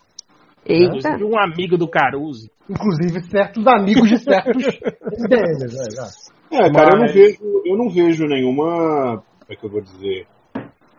Eita. 0.67 0.87
Inclusive 0.97 1.25
um 1.25 1.39
amigo 1.39 1.77
do 1.77 1.87
Caruso. 1.87 2.49
Inclusive 2.69 3.21
certos 3.29 3.67
amigos 3.67 4.09
de 4.09 4.19
certos 4.19 4.65
MDMs, 5.21 5.77
né. 5.77 6.09
É, 6.51 6.71
cara, 6.71 6.95
eu 6.95 7.01
não 7.01 7.13
vejo, 7.13 7.39
eu 7.67 7.77
não 7.77 7.91
vejo 7.91 8.25
nenhuma. 8.25 9.23
Como 9.41 9.51
é 9.51 9.57
que 9.57 9.67
eu 9.67 9.71
vou 9.71 9.83
dizer? 9.83 10.27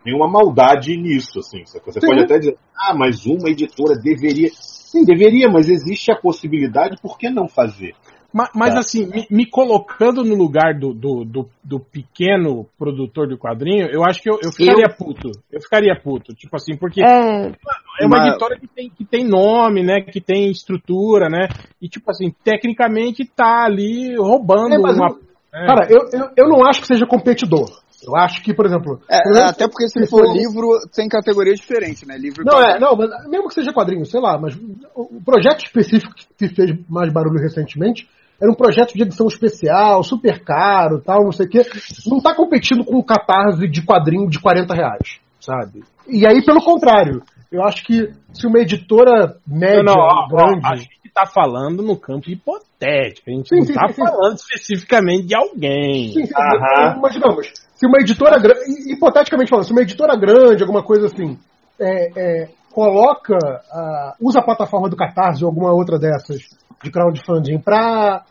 Nenhuma 0.06 0.30
maldade 0.30 0.96
nisso, 0.98 1.40
assim. 1.40 1.66
sabe? 1.66 1.86
Você 1.86 2.00
Sim. 2.00 2.08
pode 2.08 2.24
até 2.24 2.38
dizer, 2.40 2.58
ah, 2.78 2.94
mas 2.96 3.26
uma 3.26 3.50
editora 3.50 3.96
deveria. 4.00 4.50
Sim, 4.54 5.04
deveria, 5.04 5.50
mas 5.50 5.68
existe 5.70 6.12
a 6.12 6.16
possibilidade, 6.16 6.96
por 7.02 7.18
que 7.18 7.30
não 7.30 7.48
fazer? 7.50 7.94
Ma- 8.34 8.50
Mas, 8.54 8.74
Tá. 8.74 8.80
assim, 8.82 9.08
me, 9.08 9.26
me 9.32 9.50
colocando 9.50 10.22
no 10.24 10.36
lugar 10.36 10.78
do, 10.78 10.94
do, 10.94 11.24
do, 11.24 11.50
do 11.64 11.80
pequeno 11.80 12.66
produtor 12.78 13.30
do 13.30 13.38
quadrinho, 13.38 13.88
eu 13.90 14.04
acho 14.04 14.22
que 14.22 14.30
eu, 14.30 14.38
eu 14.44 14.52
ficaria 14.52 14.90
puto. 14.90 15.32
Eu 15.50 15.62
ficaria 15.62 15.96
puto. 15.96 16.34
Tipo 16.36 16.56
assim, 16.58 16.76
porque 16.78 17.02
É, 17.02 17.48
é 17.48 18.06
uma 18.06 18.18
Mas- 18.18 18.28
editora 18.28 18.60
que 18.60 18.68
tem, 18.68 18.90
que 18.90 19.06
tem 19.06 19.24
nome, 19.26 19.84
né? 19.84 20.02
Que 20.02 20.20
tem 20.20 20.52
estrutura, 20.52 21.30
né? 21.30 21.48
E, 21.82 21.88
tipo 21.88 22.12
assim, 22.12 22.30
tecnicamente 22.44 23.26
tá 23.26 23.64
ali 23.66 24.16
roubando 24.18 24.74
É, 24.76 24.78
mas 24.80 24.98
uma. 24.98 25.08
eu- 25.12 25.25
Cara, 25.66 25.88
eu, 25.90 26.10
eu, 26.12 26.30
eu 26.36 26.50
não 26.50 26.66
acho 26.66 26.82
que 26.82 26.88
seja 26.88 27.06
competidor. 27.06 27.70
Eu 28.06 28.16
acho 28.16 28.44
que, 28.44 28.54
por 28.54 28.66
exemplo. 28.66 29.00
É, 29.10 29.22
pelo 29.22 29.36
menos 29.36 29.52
até 29.52 29.68
porque 29.68 29.88
se 29.88 30.00
se 30.00 30.08
for 30.10 30.26
for- 30.26 30.36
livro, 30.36 30.68
tem 30.94 31.08
categoria 31.08 31.54
diferente, 31.54 32.06
né? 32.06 32.18
Livro 32.18 32.44
e 32.44 32.46
Não, 32.46 32.62
é, 32.62 32.80
não, 32.80 32.96
mas 32.96 33.10
mesmo 33.28 33.48
que 33.48 33.54
seja 33.56 33.74
quadrinho, 33.74 34.06
sei 34.06 34.20
lá, 34.22 34.38
mas 34.38 34.56
o 34.94 35.16
o 35.16 35.22
projeto 35.24 35.66
específico 35.66 36.14
que 36.38 36.48
fez 36.50 36.72
mais 36.90 37.12
barulho 37.12 37.42
recentemente 37.42 38.08
era 38.40 38.52
um 38.52 38.56
projeto 38.56 38.94
de 38.94 39.02
edição 39.02 39.28
especial, 39.28 40.04
super 40.04 40.44
caro 40.44 41.02
tal, 41.02 41.24
não 41.24 41.32
sei 41.32 41.46
o 41.46 41.50
quê. 41.50 41.62
Não 42.06 42.20
tá 42.22 42.36
competindo 42.36 42.84
com 42.84 42.98
o 42.98 43.04
catarse 43.04 43.68
de 43.68 43.82
quadrinho 43.84 44.30
de 44.30 44.40
40 44.40 44.74
reais, 44.74 45.20
sabe? 45.40 45.84
E 46.08 46.28
aí, 46.28 46.44
pelo 46.46 46.62
contrário, 46.64 47.24
eu 47.52 47.64
acho 47.64 47.84
que 47.84 48.12
se 48.34 48.48
uma 48.48 48.60
editora 48.60 49.38
média, 49.48 49.84
Não, 49.84 49.94
não, 49.96 50.02
ó, 50.02 50.26
ó, 50.26 50.28
grande. 50.28 50.66
a 50.66 50.76
gente 50.76 51.12
tá 51.14 51.26
falando 51.26 51.82
no 51.82 51.98
campo 51.98 52.30
hipotético. 52.30 53.30
A 53.30 53.34
gente 53.34 53.48
Sim, 53.50 53.56
não 53.60 53.66
tá 53.74 53.88
sim, 53.88 53.94
sim. 53.94 54.02
falando 54.04 54.36
especificamente 54.36 55.28
de 55.28 55.36
alguém. 55.36 56.12
Sim, 56.12 56.26
sim, 56.26 56.34
Aham. 56.36 57.00
mas 57.02 57.14
digamos, 57.14 57.48
se 57.74 57.88
uma 57.88 58.00
editora 58.02 58.38
grande, 58.40 58.60
hipoteticamente 58.92 59.50
falando, 59.50 59.66
se 59.66 59.72
uma 59.72 59.82
editora 59.82 60.16
grande, 60.18 60.62
alguma 60.64 60.84
coisa 60.84 61.06
assim, 61.06 61.38
é, 61.80 62.10
é, 62.44 62.50
coloca, 62.74 63.38
ah, 63.72 64.16
usa 64.20 64.40
a 64.40 64.44
plataforma 64.44 64.90
do 64.90 64.98
Catarse 64.98 65.44
ou 65.44 65.50
alguma 65.50 65.72
outra 65.74 65.98
dessas 65.98 66.42
de 66.84 66.92
crowdfunding 66.92 67.60
para 67.60 68.24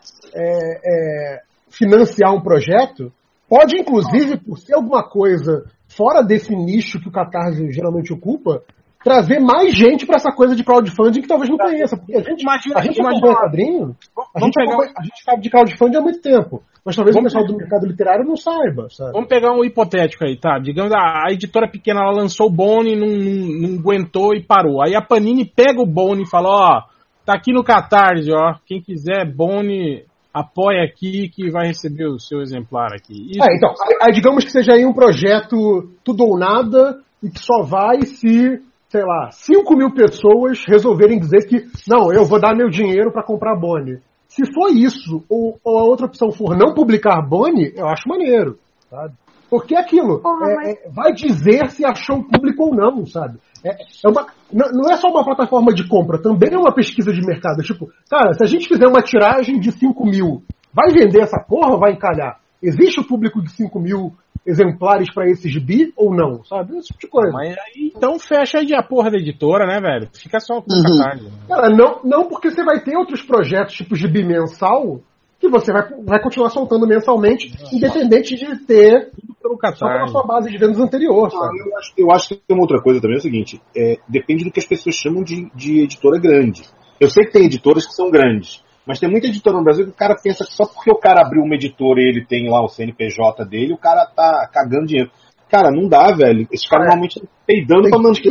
financiar 1.69 2.33
um 2.33 2.41
projeto, 2.41 3.11
pode 3.49 3.77
inclusive, 3.79 4.37
por 4.37 4.57
ser 4.59 4.75
alguma 4.75 5.03
coisa 5.07 5.63
fora 5.87 6.21
desse 6.23 6.55
nicho 6.55 6.99
que 6.99 7.07
o 7.09 7.11
Catarse 7.11 7.71
geralmente 7.71 8.13
ocupa, 8.13 8.61
trazer 9.05 9.39
mais 9.39 9.71
gente 9.71 10.03
pra 10.03 10.15
essa 10.15 10.31
coisa 10.31 10.55
de 10.55 10.63
crowdfunding 10.63 11.21
que 11.21 11.27
talvez 11.27 11.47
não 11.47 11.57
conheça. 11.59 11.95
Porque 11.95 12.15
a 12.15 12.21
gente, 12.23 12.41
Imagina- 12.41 12.79
a 12.79 12.81
gente 12.81 12.97
imagina- 12.99 13.09
acompanha 13.19 13.35
quadrinho, 13.35 13.95
a 14.35 14.39
gente, 14.39 14.53
pegar, 14.53 14.77
a 14.97 15.03
gente 15.03 15.23
sabe 15.23 15.41
de 15.43 15.49
crowdfunding 15.51 15.97
há 15.97 16.01
muito 16.01 16.21
tempo. 16.21 16.63
Mas 16.83 16.95
talvez 16.95 17.15
Vamos 17.15 17.31
o 17.31 17.35
pessoal 17.35 17.51
do 17.51 17.57
mercado 17.57 17.85
literário 17.85 18.25
não 18.25 18.35
saiba, 18.35 18.87
sabe? 18.89 19.11
vamos 19.13 19.27
pegar 19.29 19.51
um 19.53 19.63
hipotético 19.63 20.25
aí, 20.25 20.35
tá? 20.35 20.57
Digamos, 20.59 20.91
a, 20.91 21.27
a 21.27 21.31
editora 21.31 21.69
pequena 21.69 22.01
ela 22.01 22.11
lançou 22.11 22.47
o 22.47 22.51
Bone, 22.51 22.95
não, 22.95 23.07
não, 23.07 23.69
não 23.69 23.79
aguentou 23.79 24.33
e 24.35 24.41
parou. 24.43 24.81
Aí 24.83 24.95
a 24.95 25.01
Panini 25.01 25.45
pega 25.45 25.79
o 25.81 25.85
Bone 25.85 26.23
e 26.23 26.29
fala, 26.29 26.49
ó, 26.49 26.81
tá 27.23 27.33
aqui 27.35 27.53
no 27.53 27.63
Catarse, 27.63 28.31
ó. 28.31 28.55
Quem 28.65 28.81
quiser 28.81 29.25
Bone, 29.31 30.03
apoia 30.33 30.83
aqui 30.83 31.29
que 31.29 31.49
vai 31.51 31.67
receber 31.67 32.07
o 32.07 32.19
seu 32.19 32.41
exemplar 32.41 32.91
aqui. 32.93 33.13
Isso, 33.31 33.43
É, 33.43 33.55
então, 33.55 33.71
aí 34.01 34.11
digamos 34.13 34.43
que 34.43 34.51
seja 34.51 34.73
aí 34.73 34.83
um 34.85 34.93
projeto 34.93 35.89
tudo 36.03 36.23
ou 36.23 36.37
nada 36.39 36.99
e 37.23 37.29
que 37.29 37.39
só 37.39 37.63
vai 37.63 38.01
se, 38.03 38.59
sei 38.95 39.03
lá, 39.03 39.29
5 39.31 39.75
mil 39.75 39.91
pessoas 39.93 40.63
resolverem 40.65 41.19
dizer 41.19 41.45
que, 41.49 41.65
não, 41.85 42.13
eu 42.13 42.23
vou 42.23 42.39
dar 42.39 42.55
meu 42.55 42.69
dinheiro 42.69 43.11
pra 43.11 43.21
comprar 43.23 43.53
Boni. 43.59 43.99
Se 44.29 44.43
for 44.53 44.69
isso, 44.69 45.21
ou, 45.29 45.59
ou 45.63 45.79
a 45.79 45.83
outra 45.83 46.05
opção 46.05 46.31
for 46.31 46.55
não 46.57 46.73
publicar 46.73 47.21
Boni, 47.21 47.73
eu 47.75 47.87
acho 47.87 48.07
maneiro, 48.07 48.57
sabe? 48.89 49.13
Porque 49.49 49.75
é 49.75 49.79
aquilo, 49.79 50.19
Porra, 50.21 50.49
é- 50.49 50.55
mas- 50.55 50.67
é- 50.69 50.89
vai 50.89 51.13
dizer 51.13 51.69
se 51.69 51.85
achou 51.85 52.23
público 52.23 52.63
ou 52.63 52.75
não, 52.75 53.05
sabe? 53.05 53.37
É, 53.65 53.71
é 53.71 54.09
uma, 54.09 54.25
não, 54.51 54.71
não 54.71 54.91
é 54.91 54.95
só 54.95 55.09
uma 55.09 55.25
plataforma 55.25 55.73
de 55.73 55.87
compra, 55.87 56.21
também 56.21 56.53
é 56.53 56.57
uma 56.57 56.73
pesquisa 56.73 57.11
de 57.11 57.21
mercado. 57.21 57.61
Tipo, 57.63 57.89
cara, 58.09 58.33
se 58.33 58.43
a 58.43 58.47
gente 58.47 58.67
fizer 58.67 58.87
uma 58.87 59.01
tiragem 59.01 59.59
de 59.59 59.71
5 59.73 60.05
mil, 60.05 60.41
vai 60.73 60.91
vender 60.91 61.21
essa 61.21 61.39
porra 61.47 61.73
ou 61.73 61.79
vai 61.79 61.91
encalhar? 61.93 62.39
Existe 62.63 63.01
o 63.01 63.07
público 63.07 63.41
de 63.41 63.51
5 63.51 63.77
mil 63.79 64.13
exemplares 64.45 65.11
pra 65.13 65.29
esse 65.29 65.49
gibi 65.49 65.91
ou 65.97 66.13
não, 66.13 66.43
sabe? 66.43 66.77
Esse 66.77 66.89
tipo 66.89 66.99
de 66.99 67.07
coisa. 67.07 67.31
Mas 67.31 67.49
aí, 67.57 67.91
então 67.95 68.19
fecha 68.19 68.59
aí 68.59 68.73
a 68.73 68.83
porra 68.83 69.09
da 69.09 69.17
editora, 69.17 69.65
né, 69.65 69.79
velho? 69.79 70.09
Fica 70.13 70.39
só 70.39 70.61
com 70.61 70.71
o 70.71 70.75
Uhum. 70.75 70.99
Né? 70.99 71.31
Cara, 71.47 71.69
não, 71.69 72.01
não 72.03 72.27
porque 72.27 72.51
você 72.51 72.63
vai 72.63 72.83
ter 72.83 72.95
outros 72.95 73.21
projetos, 73.23 73.73
tipo 73.73 73.95
gibi 73.95 74.23
mensal, 74.23 74.99
que 75.39 75.49
você 75.49 75.71
vai, 75.71 75.83
vai 76.03 76.21
continuar 76.21 76.49
soltando 76.49 76.87
mensalmente, 76.87 77.53
independente 77.71 78.35
de 78.35 78.65
ter 78.65 79.11
Pelo 79.41 79.57
só 79.75 79.87
pela 79.87 80.07
sua 80.07 80.23
base 80.23 80.49
de 80.49 80.57
vendas 80.57 80.79
anterior, 80.79 81.29
Ah, 81.33 81.49
eu, 81.55 81.77
acho, 81.77 81.93
eu 81.97 82.11
acho 82.11 82.29
que 82.29 82.35
tem 82.35 82.55
uma 82.55 82.63
outra 82.63 82.81
coisa 82.81 83.01
também, 83.01 83.15
é 83.15 83.19
o 83.19 83.21
seguinte, 83.21 83.61
é, 83.75 83.97
depende 84.07 84.43
do 84.43 84.51
que 84.51 84.59
as 84.59 84.65
pessoas 84.65 84.95
chamam 84.95 85.23
de, 85.23 85.49
de 85.53 85.81
editora 85.83 86.19
grande. 86.19 86.63
Eu 86.99 87.09
sei 87.09 87.25
que 87.25 87.31
tem 87.31 87.45
editoras 87.45 87.85
que 87.85 87.93
são 87.93 88.09
grandes, 88.09 88.63
mas 88.85 88.99
tem 88.99 89.09
muita 89.09 89.27
editora 89.27 89.57
no 89.57 89.63
Brasil 89.63 89.85
que 89.85 89.91
o 89.91 89.95
cara 89.95 90.15
pensa 90.21 90.45
que 90.45 90.53
só 90.53 90.65
porque 90.65 90.91
o 90.91 90.97
cara 90.99 91.21
abriu 91.21 91.43
uma 91.43 91.55
editora 91.55 91.99
e 92.01 92.05
ele 92.09 92.25
tem 92.25 92.49
lá 92.49 92.63
o 92.63 92.67
CNPJ 92.67 93.45
dele, 93.45 93.73
o 93.73 93.77
cara 93.77 94.05
tá 94.05 94.47
cagando 94.51 94.87
dinheiro. 94.87 95.11
Cara, 95.49 95.71
não 95.71 95.87
dá, 95.87 96.11
velho. 96.11 96.47
Esses 96.51 96.67
caras 96.67 96.85
É. 96.85 96.89
normalmente 96.89 97.17
estão 97.17 97.29
peidando 97.45 97.83
Tem 97.83 97.91
pra 97.91 97.99
manter 97.99 98.21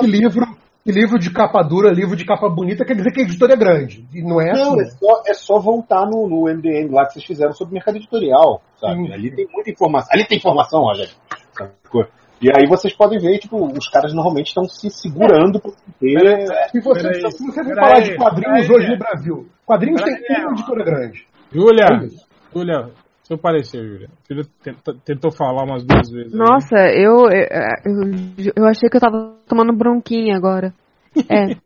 que 0.00 0.06
livro, 0.06 0.46
que 0.84 0.90
livro 0.90 1.18
de 1.18 1.30
capa 1.30 1.62
dura, 1.62 1.90
livro 1.92 2.16
de 2.16 2.24
capa 2.24 2.48
bonita, 2.48 2.84
quer 2.84 2.94
dizer 2.96 3.12
que 3.12 3.20
a 3.20 3.24
editora 3.24 3.52
é 3.52 3.56
grande. 3.56 4.04
E 4.12 4.22
não 4.22 4.40
é 4.40 4.52
Não, 4.52 4.72
assim. 4.74 4.80
é 4.80 4.84
só, 4.86 5.22
é 5.26 5.34
só 5.34 5.58
voltar 5.60 6.06
no, 6.06 6.26
no 6.28 6.44
MDM 6.52 6.90
lá 6.90 7.06
que 7.06 7.12
vocês 7.14 7.24
fizeram 7.24 7.52
sobre 7.52 7.74
mercado 7.74 7.96
editorial, 7.98 8.62
sabe? 8.80 9.12
Ali 9.12 9.30
tem 9.34 9.46
muita 9.52 9.70
informação. 9.70 10.08
Ali 10.12 10.26
tem 10.26 10.38
informação, 10.38 10.80
Rogério. 10.82 11.12
E 12.42 12.50
aí 12.50 12.66
vocês 12.68 12.92
podem 12.92 13.20
ver, 13.20 13.38
tipo, 13.38 13.56
os 13.66 13.88
caras 13.88 14.12
normalmente 14.12 14.48
estão 14.48 14.64
se 14.64 14.90
segurando 14.90 15.60
pra 15.60 15.70
ter. 16.00 16.46
Se 16.72 16.80
você, 16.80 17.14
se 17.30 17.46
você 17.46 17.62
for 17.64 17.74
falar 17.76 18.00
de 18.00 18.16
quadrinhos 18.16 18.68
hoje 18.68 18.88
no 18.90 18.98
Brasil, 18.98 19.46
quadrinhos 19.64 20.02
tem 20.02 20.16
uma 20.40 20.52
editora 20.52 20.84
grande. 20.84 21.24
Júlia, 21.52 21.86
É 21.88 22.06
isso. 22.06 22.26
Júlia, 22.52 22.90
seu 23.22 23.38
parecer, 23.38 23.86
Júlia. 23.86 24.08
Júlia 24.28 24.44
tentou, 24.60 24.94
tentou 25.04 25.30
falar 25.30 25.62
umas 25.62 25.84
duas 25.84 26.10
vezes. 26.10 26.32
aí. 26.32 26.38
Nossa, 26.38 26.76
eu, 26.76 27.30
eu, 27.30 28.52
eu 28.56 28.66
achei 28.66 28.88
que 28.88 28.96
eu 28.96 29.00
tava 29.00 29.36
tomando 29.46 29.72
bronquinha 29.72 30.36
agora. 30.36 30.74
É. 31.28 31.52
Eu 31.52 31.56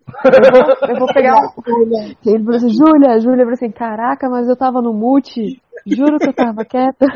vou, 0.52 0.88
eu 0.90 0.98
vou 0.98 1.14
pegar 1.14 1.36
um. 1.36 2.14
Ele 2.26 2.44
falou 2.44 2.56
assim, 2.56 2.68
Júlia, 2.68 3.18
Júlia, 3.20 3.42
eu 3.42 3.46
falei 3.46 3.52
assim, 3.54 3.70
caraca, 3.70 4.28
mas 4.28 4.48
eu 4.48 4.56
tava 4.56 4.82
no 4.82 4.92
mute. 4.92 5.62
Juro 5.86 6.18
que 6.18 6.28
eu 6.28 6.34
tava 6.34 6.64
quieta. 6.64 7.06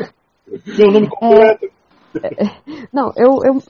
Meu 0.77 0.91
nome 0.91 1.09
completo. 1.09 1.67
Não, 2.93 3.11
eu, 3.15 3.39
eu. 3.45 3.61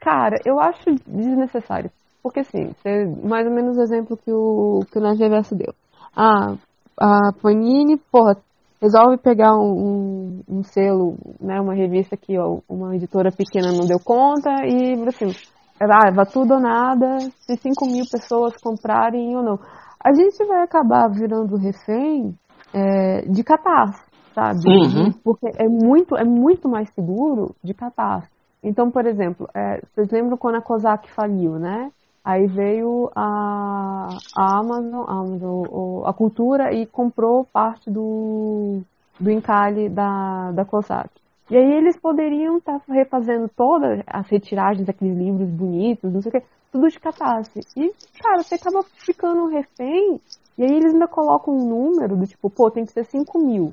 Cara, 0.00 0.36
eu 0.44 0.60
acho 0.60 0.84
desnecessário. 1.06 1.90
Porque 2.22 2.40
assim, 2.40 2.72
você- 2.72 3.06
mais 3.22 3.46
ou 3.46 3.52
menos 3.52 3.76
o 3.76 3.82
exemplo 3.82 4.16
que 4.16 4.32
o, 4.32 4.80
que 4.90 4.98
o 4.98 5.02
Nerd 5.02 5.18
Reverso 5.18 5.54
deu. 5.54 5.72
Ah, 6.16 6.54
a 7.00 7.32
Panini, 7.40 7.96
porra, 8.10 8.36
resolve 8.80 9.18
pegar 9.18 9.56
um, 9.56 10.40
um, 10.48 10.58
um 10.58 10.62
selo, 10.62 11.16
né, 11.40 11.60
uma 11.60 11.74
revista 11.74 12.16
que 12.16 12.38
ó, 12.38 12.58
uma 12.68 12.94
editora 12.96 13.30
pequena 13.30 13.72
não 13.72 13.86
deu 13.86 13.98
conta 14.04 14.50
e 14.66 14.94
assim, 15.06 15.34
ah, 15.80 16.10
vai 16.12 16.26
tudo 16.26 16.54
ou 16.54 16.60
nada, 16.60 17.18
se 17.46 17.56
5 17.56 17.86
mil 17.86 18.04
pessoas 18.10 18.56
comprarem 18.60 19.36
ou 19.36 19.42
não. 19.42 19.58
A 20.04 20.12
gente 20.12 20.44
vai 20.46 20.62
acabar 20.62 21.08
virando 21.08 21.56
refém 21.56 22.34
é, 22.72 23.22
de 23.22 23.42
catarse, 23.42 24.02
sabe? 24.38 24.60
Uhum. 24.68 25.12
Porque 25.24 25.50
é 25.56 25.68
muito, 25.68 26.16
é 26.16 26.24
muito 26.24 26.68
mais 26.68 26.88
seguro 26.90 27.54
de 27.62 27.74
catarse. 27.74 28.28
Então, 28.62 28.90
por 28.90 29.04
exemplo, 29.06 29.48
é, 29.54 29.80
vocês 29.92 30.08
lembram 30.10 30.36
quando 30.36 30.56
a 30.56 30.62
COSAC 30.62 31.10
faliu, 31.10 31.58
né? 31.58 31.90
Aí 32.24 32.46
veio 32.46 33.10
a, 33.16 34.08
a 34.36 34.58
Amazon, 34.58 35.04
a, 35.08 35.12
Amazon, 35.12 35.62
a 36.04 36.12
Cultura 36.12 36.72
e 36.74 36.86
comprou 36.86 37.44
parte 37.44 37.90
do, 37.90 38.80
do 39.18 39.30
encalhe 39.30 39.88
da, 39.88 40.52
da 40.52 40.64
COSAC. 40.64 41.10
E 41.50 41.56
aí 41.56 41.72
eles 41.72 41.96
poderiam 41.96 42.58
estar 42.58 42.80
refazendo 42.88 43.48
todas 43.48 44.02
as 44.06 44.28
retiragens 44.28 44.86
daqueles 44.86 45.16
livros 45.16 45.48
bonitos, 45.48 46.12
não 46.12 46.20
sei 46.20 46.28
o 46.28 46.32
que, 46.32 46.42
tudo 46.70 46.88
de 46.88 47.00
catarse. 47.00 47.60
E, 47.74 47.90
cara, 48.20 48.42
você 48.42 48.56
acaba 48.56 48.82
ficando 49.06 49.46
refém, 49.46 50.20
e 50.58 50.64
aí 50.64 50.70
eles 50.70 50.92
ainda 50.92 51.08
colocam 51.08 51.54
um 51.54 51.66
número 51.66 52.16
do 52.16 52.26
tipo, 52.26 52.50
pô, 52.50 52.70
tem 52.70 52.84
que 52.84 52.92
ser 52.92 53.04
5 53.04 53.38
mil. 53.38 53.72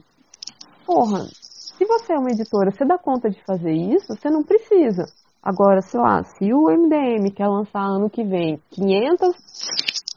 Porra, 0.86 1.26
se 1.26 1.86
você 1.86 2.14
é 2.14 2.18
uma 2.18 2.32
editora, 2.32 2.72
você 2.72 2.86
dá 2.86 2.98
conta 2.98 3.30
de 3.30 3.42
fazer 3.44 3.72
isso, 3.72 4.16
você 4.16 4.30
não 4.30 4.44
precisa. 4.44 5.06
Agora, 5.42 5.82
sei 5.82 6.00
lá, 6.00 6.24
se 6.24 6.54
o 6.54 6.70
MDM 6.70 7.30
quer 7.32 7.48
lançar 7.48 7.82
ano 7.82 8.10
que 8.10 8.24
vem 8.24 8.60
500, 8.72 9.36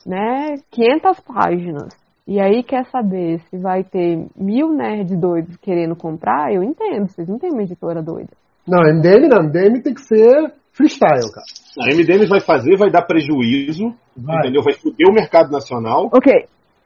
né, 0.06 0.56
500 0.70 1.20
páginas, 1.20 1.94
e 2.26 2.40
aí 2.40 2.62
quer 2.62 2.84
saber 2.90 3.40
se 3.48 3.58
vai 3.58 3.82
ter 3.82 4.26
mil 4.36 4.68
nerds 4.70 5.18
doidos 5.18 5.56
querendo 5.56 5.96
comprar, 5.96 6.52
eu 6.52 6.62
entendo, 6.62 7.08
vocês 7.08 7.26
não 7.26 7.38
têm 7.38 7.50
uma 7.50 7.62
editora 7.62 8.02
doida. 8.02 8.30
Não, 8.66 8.80
MDM 8.82 9.28
não, 9.28 9.42
MDM 9.44 9.82
tem 9.82 9.94
que 9.94 10.02
ser 10.02 10.52
freestyle, 10.72 11.32
cara. 11.32 11.46
A 11.80 11.94
MDM 11.94 12.28
vai 12.28 12.40
fazer, 12.40 12.76
vai 12.76 12.90
dar 12.90 13.02
prejuízo, 13.02 13.94
Vai. 14.16 14.38
entendeu? 14.40 14.62
Vai 14.62 14.74
foder 14.74 15.08
o 15.08 15.14
mercado 15.14 15.50
nacional 15.50 16.10
Ok, 16.12 16.32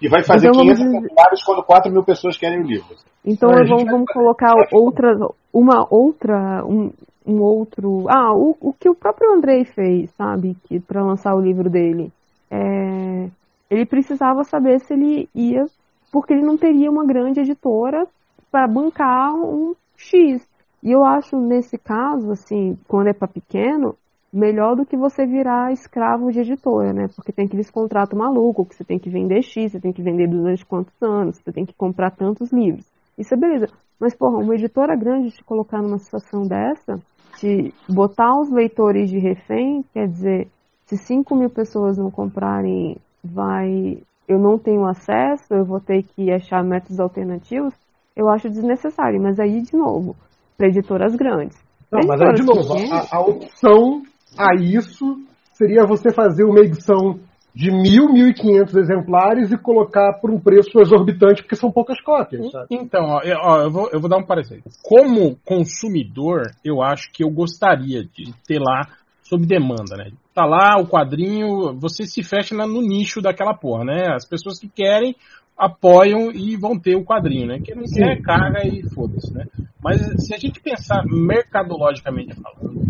e 0.02 0.08
vai 0.08 0.24
fazer 0.24 0.48
Então 0.48 0.64
vamos 0.64 0.78
500 0.78 0.84
dizer- 0.84 1.06
exemplares 1.06 1.44
quando 1.44 1.62
4 1.62 1.92
mil 1.92 2.02
pessoas 2.02 2.36
querem 2.36 2.60
o 2.60 2.66
livro. 2.66 2.96
Então 3.24 3.50
vamos, 3.50 3.84
vamos 3.84 4.12
colocar 4.12 4.52
outra, 4.72 5.14
uma 5.54 5.86
outra, 5.88 6.64
um, 6.66 6.90
um 7.24 7.40
outro. 7.40 8.06
Ah, 8.08 8.34
o, 8.34 8.56
o 8.60 8.72
que 8.72 8.88
o 8.90 8.94
próprio 8.96 9.32
Andrei 9.32 9.64
fez, 9.64 10.10
sabe, 10.16 10.56
que 10.64 10.80
para 10.80 11.04
lançar 11.04 11.34
o 11.36 11.40
livro 11.40 11.70
dele, 11.70 12.10
é, 12.50 13.28
ele 13.70 13.86
precisava 13.86 14.42
saber 14.42 14.80
se 14.80 14.92
ele 14.92 15.28
ia, 15.32 15.64
porque 16.10 16.32
ele 16.32 16.42
não 16.42 16.56
teria 16.58 16.90
uma 16.90 17.06
grande 17.06 17.40
editora 17.40 18.04
para 18.50 18.66
bancar 18.66 19.32
um 19.34 19.74
X. 19.96 20.42
E 20.82 20.90
eu 20.90 21.04
acho 21.04 21.36
nesse 21.36 21.78
caso, 21.78 22.32
assim, 22.32 22.76
quando 22.88 23.06
é 23.06 23.12
para 23.12 23.28
pequeno, 23.28 23.94
melhor 24.32 24.74
do 24.74 24.86
que 24.86 24.96
você 24.96 25.26
virar 25.26 25.72
escravo 25.72 26.32
de 26.32 26.40
editora, 26.40 26.92
né? 26.92 27.08
Porque 27.14 27.32
tem 27.32 27.44
aqueles 27.44 27.70
contratos 27.70 28.18
malucos 28.18 28.68
que 28.68 28.74
você 28.74 28.84
tem 28.84 28.98
que 28.98 29.10
vender 29.10 29.42
X, 29.42 29.72
você 29.72 29.80
tem 29.80 29.92
que 29.92 30.02
vender 30.02 30.26
durante 30.26 30.64
quantos 30.64 30.94
anos, 31.02 31.36
você 31.38 31.52
tem 31.52 31.66
que 31.66 31.74
comprar 31.74 32.10
tantos 32.12 32.50
livros. 32.50 32.86
Isso 33.18 33.34
é 33.34 33.36
beleza. 33.36 33.68
Mas, 34.00 34.14
porra, 34.16 34.38
uma 34.38 34.54
editora 34.54 34.96
grande 34.96 35.30
te 35.30 35.44
colocar 35.44 35.82
numa 35.82 35.98
situação 35.98 36.42
dessa, 36.42 36.98
de 37.40 37.72
botar 37.88 38.40
os 38.40 38.50
leitores 38.50 39.10
de 39.10 39.18
refém, 39.18 39.84
quer 39.92 40.08
dizer, 40.08 40.48
se 40.86 40.96
5 40.96 41.34
mil 41.36 41.50
pessoas 41.50 41.98
não 41.98 42.10
comprarem, 42.10 42.96
vai. 43.22 43.98
Eu 44.26 44.38
não 44.38 44.58
tenho 44.58 44.86
acesso, 44.86 45.52
eu 45.52 45.64
vou 45.64 45.80
ter 45.80 46.04
que 46.04 46.32
achar 46.32 46.64
métodos 46.64 46.98
alternativos, 46.98 47.74
eu 48.16 48.28
acho 48.28 48.48
desnecessário. 48.48 49.20
Mas 49.20 49.38
aí, 49.38 49.60
de 49.60 49.76
novo, 49.76 50.16
para 50.56 50.68
editoras 50.68 51.14
grandes. 51.14 51.56
Não, 51.90 52.00
mas 52.06 52.20
aí, 52.20 52.32
de 52.32 52.42
novo, 52.42 52.74
a, 52.92 53.16
a 53.16 53.20
opção 53.20 54.02
a 54.38 54.54
isso 54.54 55.16
seria 55.54 55.86
você 55.86 56.12
fazer 56.12 56.44
uma 56.44 56.60
edição 56.60 57.20
de 57.54 57.70
mil, 57.70 58.10
mil 58.10 58.28
e 58.28 58.34
quinhentos 58.34 58.74
exemplares 58.74 59.52
e 59.52 59.58
colocar 59.58 60.14
por 60.20 60.30
um 60.30 60.40
preço 60.40 60.80
exorbitante, 60.80 61.42
porque 61.42 61.54
são 61.54 61.70
poucas 61.70 62.00
cópias, 62.00 62.50
sabe? 62.50 62.66
Então, 62.70 63.04
ó, 63.04 63.20
eu, 63.22 63.70
vou, 63.70 63.90
eu 63.92 64.00
vou 64.00 64.08
dar 64.08 64.16
um 64.16 64.24
parecer. 64.24 64.62
Como 64.82 65.36
consumidor, 65.44 66.50
eu 66.64 66.82
acho 66.82 67.12
que 67.12 67.22
eu 67.22 67.30
gostaria 67.30 68.04
de 68.04 68.32
ter 68.46 68.58
lá 68.58 68.88
sob 69.22 69.44
demanda, 69.44 69.96
né? 69.96 70.10
Tá 70.34 70.46
lá 70.46 70.80
o 70.80 70.86
quadrinho, 70.86 71.78
você 71.78 72.04
se 72.04 72.22
fecha 72.22 72.54
no 72.54 72.80
nicho 72.80 73.20
daquela 73.20 73.54
porra, 73.54 73.84
né? 73.84 74.14
As 74.14 74.26
pessoas 74.26 74.58
que 74.58 74.68
querem 74.68 75.14
apoiam 75.56 76.32
e 76.32 76.56
vão 76.56 76.78
ter 76.78 76.96
o 76.96 77.04
quadrinho, 77.04 77.46
né? 77.46 77.60
Quem 77.62 77.76
não 77.76 77.84
quer, 77.84 78.20
caga 78.22 78.66
e 78.66 78.82
foda-se, 78.94 79.32
né? 79.32 79.44
Mas 79.82 80.00
se 80.24 80.34
a 80.34 80.38
gente 80.38 80.60
pensar 80.60 81.04
mercadologicamente 81.04 82.34
falando, 82.34 82.80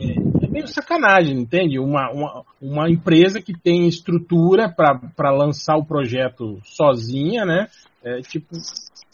é 0.00 0.39
meio 0.50 0.66
sacanagem, 0.66 1.38
entende? 1.38 1.78
Uma, 1.78 2.10
uma, 2.10 2.44
uma 2.60 2.90
empresa 2.90 3.40
que 3.40 3.52
tem 3.52 3.86
estrutura 3.86 4.68
para 4.68 5.30
lançar 5.30 5.76
o 5.76 5.86
projeto 5.86 6.60
sozinha, 6.64 7.44
né? 7.44 7.68
É, 8.02 8.20
tipo, 8.20 8.56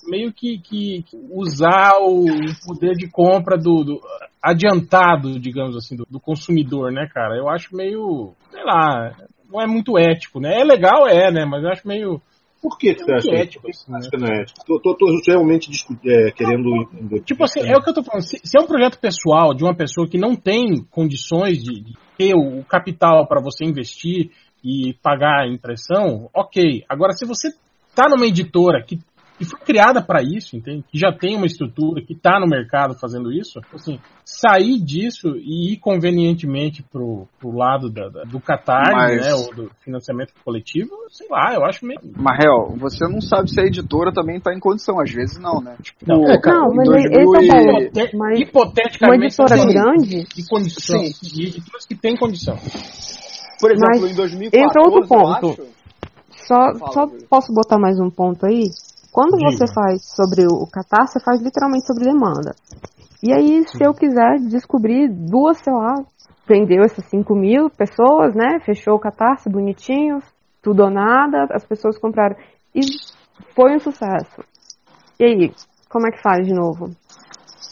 meio 0.09 0.33
que, 0.33 0.59
que 0.59 1.05
usar 1.31 1.93
o 2.01 2.25
poder 2.67 2.95
de 2.95 3.09
compra 3.11 3.59
do, 3.59 3.85
do 3.85 4.01
adiantado, 4.43 5.39
digamos 5.39 5.77
assim, 5.77 5.97
do, 5.97 6.07
do, 6.09 6.21
consumidor, 6.21 6.93
né, 6.93 7.09
cara? 7.13 7.37
Eu 7.37 7.49
acho 7.49 7.77
meio, 7.77 8.33
sei 8.51 8.65
lá, 8.65 9.13
não 9.51 9.61
é 9.61 9.67
muito 9.67 9.99
ético, 9.99 10.41
né? 10.41 10.61
É 10.61 10.65
legal, 10.65 11.07
é, 11.07 11.31
né? 11.31 11.45
Mas 11.45 11.63
eu 11.63 11.71
acho 11.71 11.87
meio 11.87 12.23
por 12.61 12.79
que, 12.79 12.95
que 12.95 13.05
você 13.05 13.13
acha, 13.13 13.31
ético, 13.31 13.69
assim, 13.69 13.95
acha 13.95 14.11
que 14.11 14.17
não 14.17 14.29
é 14.29 14.43
ético? 14.43 14.65
Tô, 14.67 14.81
tô, 14.81 14.95
tô 14.97 15.07
realmente 15.27 15.71
é, 16.05 16.31
querendo. 16.33 16.71
Tipo 17.25 17.45
assim, 17.45 17.61
é 17.61 17.77
o 17.77 17.83
que 17.83 17.91
eu 17.91 17.95
tô 17.95 18.03
falando. 18.03 18.23
Se, 18.23 18.39
se, 18.43 18.59
é 18.59 18.61
um 18.61 18.67
projeto 18.67 18.99
pessoal 18.99 19.55
de 19.55 19.63
uma 19.63 19.75
pessoa 19.75 20.09
que 20.09 20.19
não 20.19 20.35
tem 20.35 20.85
condições 20.91 21.63
de, 21.63 21.81
de 21.81 21.93
ter 22.17 22.35
o, 22.35 22.61
o 22.61 22.65
capital 22.65 23.27
para 23.27 23.41
você 23.43 23.65
investir 23.65 24.31
e 24.65 24.95
pagar 25.03 25.43
a 25.43 25.49
impressão, 25.49 26.29
ok. 26.35 26.85
Agora, 26.89 27.13
se 27.13 27.25
você 27.25 27.51
tá 27.95 28.09
numa 28.09 28.27
editora 28.27 28.83
que 28.83 28.99
que 29.39 29.45
foi 29.45 29.61
criada 29.61 30.03
para 30.03 30.23
isso, 30.23 30.57
entende? 30.57 30.85
Que 30.91 30.99
já 30.99 31.13
tem 31.13 31.37
uma 31.37 31.47
estrutura, 31.47 32.03
que 32.03 32.15
está 32.15 32.41
no 32.41 32.47
mercado 32.47 32.99
fazendo 32.99 33.33
isso. 33.33 33.61
Assim, 33.75 33.99
sair 34.25 34.81
disso 34.81 35.37
e 35.37 35.73
ir 35.73 35.77
convenientemente 35.79 36.83
pro, 36.83 37.29
pro 37.39 37.55
lado 37.55 37.91
da, 37.91 38.09
da, 38.09 38.23
do 38.25 38.41
Qatar, 38.41 38.93
Mas... 38.93 39.27
né? 39.27 39.35
Ou 39.35 39.55
do 39.55 39.71
financiamento 39.85 40.33
coletivo, 40.45 40.91
sei 41.11 41.27
lá, 41.31 41.55
eu 41.55 41.65
acho 41.65 41.85
meio. 41.85 42.01
Marrel, 42.17 42.75
você 42.79 43.07
não 43.07 43.21
sabe 43.21 43.51
se 43.51 43.61
a 43.61 43.65
editora 43.65 44.13
também 44.13 44.39
está 44.39 44.55
em 44.55 44.61
condição, 44.61 45.01
às 45.01 45.11
vezes 45.11 45.39
não, 45.39 45.61
né? 45.61 45.77
Tipo, 45.83 46.07
não, 46.07 46.25
é, 46.25 46.41
cara, 46.41 46.59
não 46.59 46.75
mas 46.75 46.89
esse 46.89 47.17
é 47.17 47.25
bom. 47.25 48.19
Mas 48.19 48.41
hipoteticamente. 48.41 49.05
Uma 49.05 49.27
editora 49.27 49.67
grande? 49.67 50.25
E 50.37 50.49
condição. 50.49 50.99
Sim. 51.05 51.41
E 51.41 51.47
editoras 51.49 51.87
que 51.87 51.95
têm 51.95 52.17
condição. 52.17 52.57
Por 53.61 53.71
exemplo, 53.71 54.01
mas 54.03 54.13
em 54.13 54.15
2014, 54.15 54.57
entra 54.57 54.83
outro 54.83 55.09
ponto. 55.09 55.77
Só, 56.47 56.73
só 56.93 57.07
posso 57.29 57.53
botar 57.53 57.79
mais 57.79 57.99
um 57.99 58.09
ponto 58.09 58.47
aí? 58.47 58.71
Quando 59.17 59.39
Diga. 59.39 59.51
você 59.51 59.65
faz 59.73 60.05
sobre 60.15 60.45
o 60.45 60.67
Catar, 60.71 61.07
você 61.07 61.19
faz 61.19 61.41
literalmente 61.41 61.87
sobre 61.87 62.05
demanda. 62.05 62.55
E 63.23 63.33
aí, 63.33 63.67
se 63.67 63.83
eu 63.83 63.95
quiser 63.95 64.37
descobrir 64.51 65.09
duas, 65.09 65.57
sei 65.57 65.73
lá, 65.73 65.95
prendeu 66.45 66.83
essas 66.83 67.07
5 67.07 67.35
mil 67.35 67.71
pessoas, 67.71 68.35
né? 68.35 68.61
Fechou 68.61 68.95
o 68.95 69.01
catarse 69.01 69.49
bonitinho, 69.49 70.19
tudo 70.63 70.83
ou 70.83 70.91
nada, 70.91 71.47
as 71.51 71.65
pessoas 71.65 71.99
compraram. 71.99 72.37
E 72.75 72.81
foi 73.55 73.75
um 73.75 73.79
sucesso. 73.79 74.45
E 75.19 75.25
aí, 75.25 75.51
como 75.89 76.07
é 76.07 76.11
que 76.11 76.21
faz 76.21 76.47
de 76.47 76.53
novo? 76.53 76.91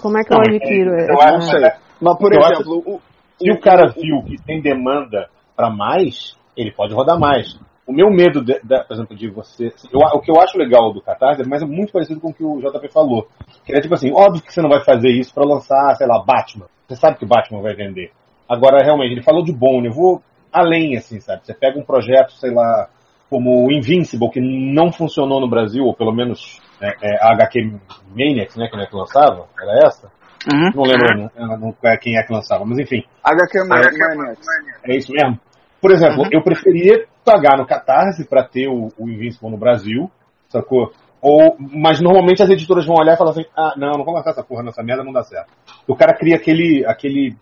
Como 0.00 0.16
é 0.16 0.22
que 0.24 0.32
eu 0.32 0.38
adquiro? 0.38 0.94
É, 0.94 1.10
eu 1.10 1.20
acho, 1.20 1.78
mas, 2.00 2.18
por 2.18 2.32
exemplo, 2.32 2.82
o, 2.86 3.00
se 3.38 3.50
o 3.50 3.60
cara 3.60 3.92
viu 3.92 4.22
que 4.22 4.42
tem 4.46 4.62
demanda 4.62 5.28
para 5.54 5.68
mais, 5.68 6.38
ele 6.56 6.72
pode 6.72 6.94
rodar 6.94 7.20
mais. 7.20 7.54
O 7.86 7.92
meu 7.92 8.10
medo, 8.10 8.42
de, 8.42 8.58
de, 8.62 8.84
por 8.84 8.94
exemplo, 8.94 9.16
de 9.16 9.28
você. 9.28 9.72
Eu, 9.92 10.00
o 10.00 10.20
que 10.20 10.30
eu 10.30 10.40
acho 10.40 10.56
legal 10.56 10.92
do 10.92 11.02
Catarse 11.02 11.42
é 11.42 11.46
mais 11.46 11.62
muito 11.62 11.92
parecido 11.92 12.20
com 12.20 12.30
o 12.30 12.34
que 12.34 12.42
o 12.42 12.58
JP 12.60 12.88
falou. 12.90 13.28
Que 13.64 13.76
é 13.76 13.80
tipo 13.80 13.94
assim, 13.94 14.10
óbvio 14.12 14.42
que 14.42 14.52
você 14.52 14.62
não 14.62 14.70
vai 14.70 14.82
fazer 14.82 15.10
isso 15.10 15.34
para 15.34 15.44
lançar, 15.44 15.94
sei 15.96 16.06
lá, 16.06 16.22
Batman. 16.24 16.66
Você 16.88 16.96
sabe 16.96 17.18
que 17.18 17.26
Batman 17.26 17.60
vai 17.60 17.74
vender. 17.74 18.10
Agora, 18.48 18.82
realmente, 18.82 19.12
ele 19.12 19.22
falou 19.22 19.44
de 19.44 19.52
Bone, 19.52 19.88
eu 19.88 19.92
vou 19.92 20.22
além, 20.52 20.96
assim, 20.96 21.20
sabe? 21.20 21.44
Você 21.44 21.52
pega 21.52 21.78
um 21.78 21.84
projeto, 21.84 22.32
sei 22.32 22.52
lá, 22.52 22.88
como 23.28 23.66
o 23.66 23.72
Invincible, 23.72 24.30
que 24.30 24.40
não 24.40 24.92
funcionou 24.92 25.40
no 25.40 25.48
Brasil, 25.48 25.84
ou 25.84 25.94
pelo 25.94 26.12
menos 26.12 26.60
é, 26.80 26.94
é, 27.02 27.16
a 27.20 27.32
HQ 27.32 27.80
Maniacs, 28.14 28.56
né, 28.56 28.68
que 28.68 28.76
é 28.76 28.86
que 28.86 28.96
lançava, 28.96 29.48
era 29.60 29.86
essa? 29.86 30.10
Uhum. 30.52 30.70
Não 30.74 30.82
lembro 30.84 31.30
não, 31.36 31.58
não, 31.58 31.76
quem 32.00 32.18
é 32.18 32.22
que 32.22 32.32
lançava, 32.32 32.64
mas 32.64 32.78
enfim. 32.78 33.02
HQ 33.24 33.64
Maniacs. 33.64 34.46
É 34.84 34.96
isso 34.96 35.12
mesmo? 35.12 35.40
Por 35.84 35.92
exemplo, 35.92 36.22
uhum. 36.22 36.30
eu 36.32 36.42
preferia 36.42 37.04
pagar 37.22 37.58
no 37.58 37.66
Catarse 37.66 38.26
para 38.26 38.42
ter 38.42 38.68
o, 38.68 38.88
o 38.98 39.06
Invincible 39.06 39.50
no 39.50 39.58
Brasil, 39.58 40.10
sacou? 40.48 40.90
Ou, 41.20 41.58
mas 41.58 42.00
normalmente 42.00 42.42
as 42.42 42.48
editoras 42.48 42.86
vão 42.86 42.96
olhar 42.98 43.12
e 43.12 43.16
falar 43.18 43.32
assim, 43.32 43.44
ah, 43.54 43.74
não, 43.76 43.90
não 43.98 44.02
vou 44.02 44.14
lançar 44.14 44.30
essa 44.30 44.42
porra 44.42 44.62
nessa 44.62 44.82
merda, 44.82 45.04
não 45.04 45.12
dá 45.12 45.22
certo. 45.22 45.52
O 45.86 45.94
cara 45.94 46.16
cria 46.16 46.36
aquele, 46.36 46.86
aquele, 46.86 47.36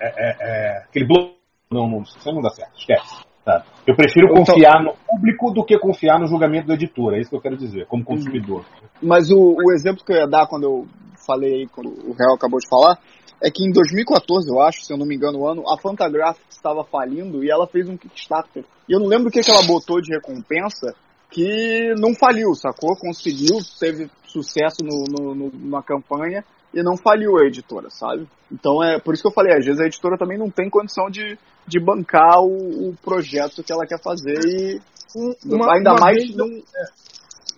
é, 0.00 0.06
é, 0.06 0.36
é, 0.40 0.78
aquele 0.88 1.04
bloco, 1.04 1.34
não, 1.68 1.88
não, 1.88 2.02
isso 2.02 2.32
não 2.32 2.40
dá 2.40 2.50
certo, 2.50 2.78
esquece. 2.78 3.24
Tá? 3.44 3.64
Eu 3.84 3.96
prefiro 3.96 4.28
então, 4.30 4.44
confiar 4.44 4.80
no 4.84 4.94
público 5.08 5.50
do 5.50 5.64
que 5.64 5.76
confiar 5.76 6.20
no 6.20 6.28
julgamento 6.28 6.68
da 6.68 6.74
editora, 6.74 7.16
é 7.16 7.20
isso 7.22 7.30
que 7.30 7.36
eu 7.36 7.42
quero 7.42 7.56
dizer, 7.56 7.86
como 7.86 8.04
consumidor. 8.04 8.64
Mas 9.02 9.32
o, 9.32 9.56
o 9.56 9.72
exemplo 9.72 10.04
que 10.04 10.12
eu 10.12 10.16
ia 10.16 10.28
dar 10.28 10.46
quando 10.46 10.62
eu 10.62 10.86
falei 11.26 11.54
aí, 11.54 11.66
quando 11.66 11.88
o 11.88 12.14
Real 12.16 12.36
acabou 12.36 12.60
de 12.60 12.68
falar, 12.68 12.98
é 13.42 13.50
que 13.50 13.64
em 13.64 13.72
2014, 13.72 14.50
eu 14.50 14.60
acho, 14.60 14.82
se 14.82 14.92
eu 14.92 14.98
não 14.98 15.06
me 15.06 15.16
engano 15.16 15.38
o 15.38 15.48
ano, 15.48 15.64
a 15.68 15.78
Fantagraphics 15.78 16.56
estava 16.56 16.84
falindo 16.84 17.42
e 17.42 17.50
ela 17.50 17.66
fez 17.66 17.88
um 17.88 17.96
Kickstarter. 17.96 18.64
E 18.88 18.92
eu 18.92 19.00
não 19.00 19.06
lembro 19.06 19.28
o 19.28 19.30
que, 19.30 19.40
que 19.40 19.50
ela 19.50 19.62
botou 19.62 20.00
de 20.00 20.12
recompensa 20.12 20.94
que 21.30 21.94
não 21.98 22.14
faliu, 22.14 22.54
sacou? 22.54 22.96
Conseguiu, 22.96 23.58
teve 23.78 24.10
sucesso 24.26 24.82
no, 24.82 25.04
no, 25.08 25.34
no, 25.34 25.70
na 25.70 25.82
campanha 25.82 26.44
e 26.74 26.82
não 26.82 26.96
faliu 26.96 27.38
a 27.38 27.46
editora, 27.46 27.88
sabe? 27.90 28.28
Então 28.50 28.82
é 28.82 28.98
por 28.98 29.14
isso 29.14 29.22
que 29.22 29.28
eu 29.28 29.32
falei, 29.32 29.56
às 29.56 29.64
vezes 29.64 29.80
a 29.80 29.86
editora 29.86 30.18
também 30.18 30.38
não 30.38 30.50
tem 30.50 30.68
condição 30.68 31.08
de, 31.08 31.38
de 31.66 31.80
bancar 31.80 32.42
o, 32.42 32.90
o 32.90 32.96
projeto 33.02 33.62
que 33.62 33.72
ela 33.72 33.86
quer 33.86 34.00
fazer 34.00 34.38
e 34.44 34.80
uma, 35.46 35.74
ainda 35.74 35.92
uma 35.92 36.00
mais 36.00 36.16
vez, 36.16 36.36
não, 36.36 36.46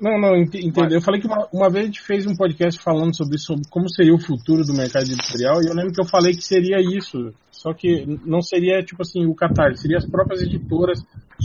não, 0.02 0.18
não, 0.18 0.36
entendeu. 0.36 0.98
Eu 0.98 1.00
falei 1.00 1.20
que 1.20 1.28
uma, 1.28 1.46
uma, 1.52 1.70
vez 1.70 1.84
a 1.84 1.86
gente 1.86 2.02
fez 2.02 2.26
um 2.26 2.34
podcast 2.34 2.82
falando 2.82 3.16
sobre, 3.16 3.38
sobre 3.38 3.62
como 3.70 3.88
seria 3.88 4.12
o 4.12 4.20
futuro 4.20 4.64
do 4.64 4.74
mercado 4.74 5.04
editorial 5.04 5.62
e 5.62 5.68
eu 5.68 5.74
lembro 5.74 5.92
que 5.92 6.00
eu 6.00 6.08
falei 6.08 6.34
que 6.34 6.42
seria 6.42 6.80
isso. 6.80 7.32
Só 7.52 7.72
que 7.72 8.04
não 8.26 8.42
seria, 8.42 8.82
tipo 8.82 9.02
assim, 9.02 9.24
o 9.24 9.36
Qatar, 9.36 9.76
seria 9.76 9.98
as 9.98 10.04
próprias 10.04 10.42
editoras 10.42 10.98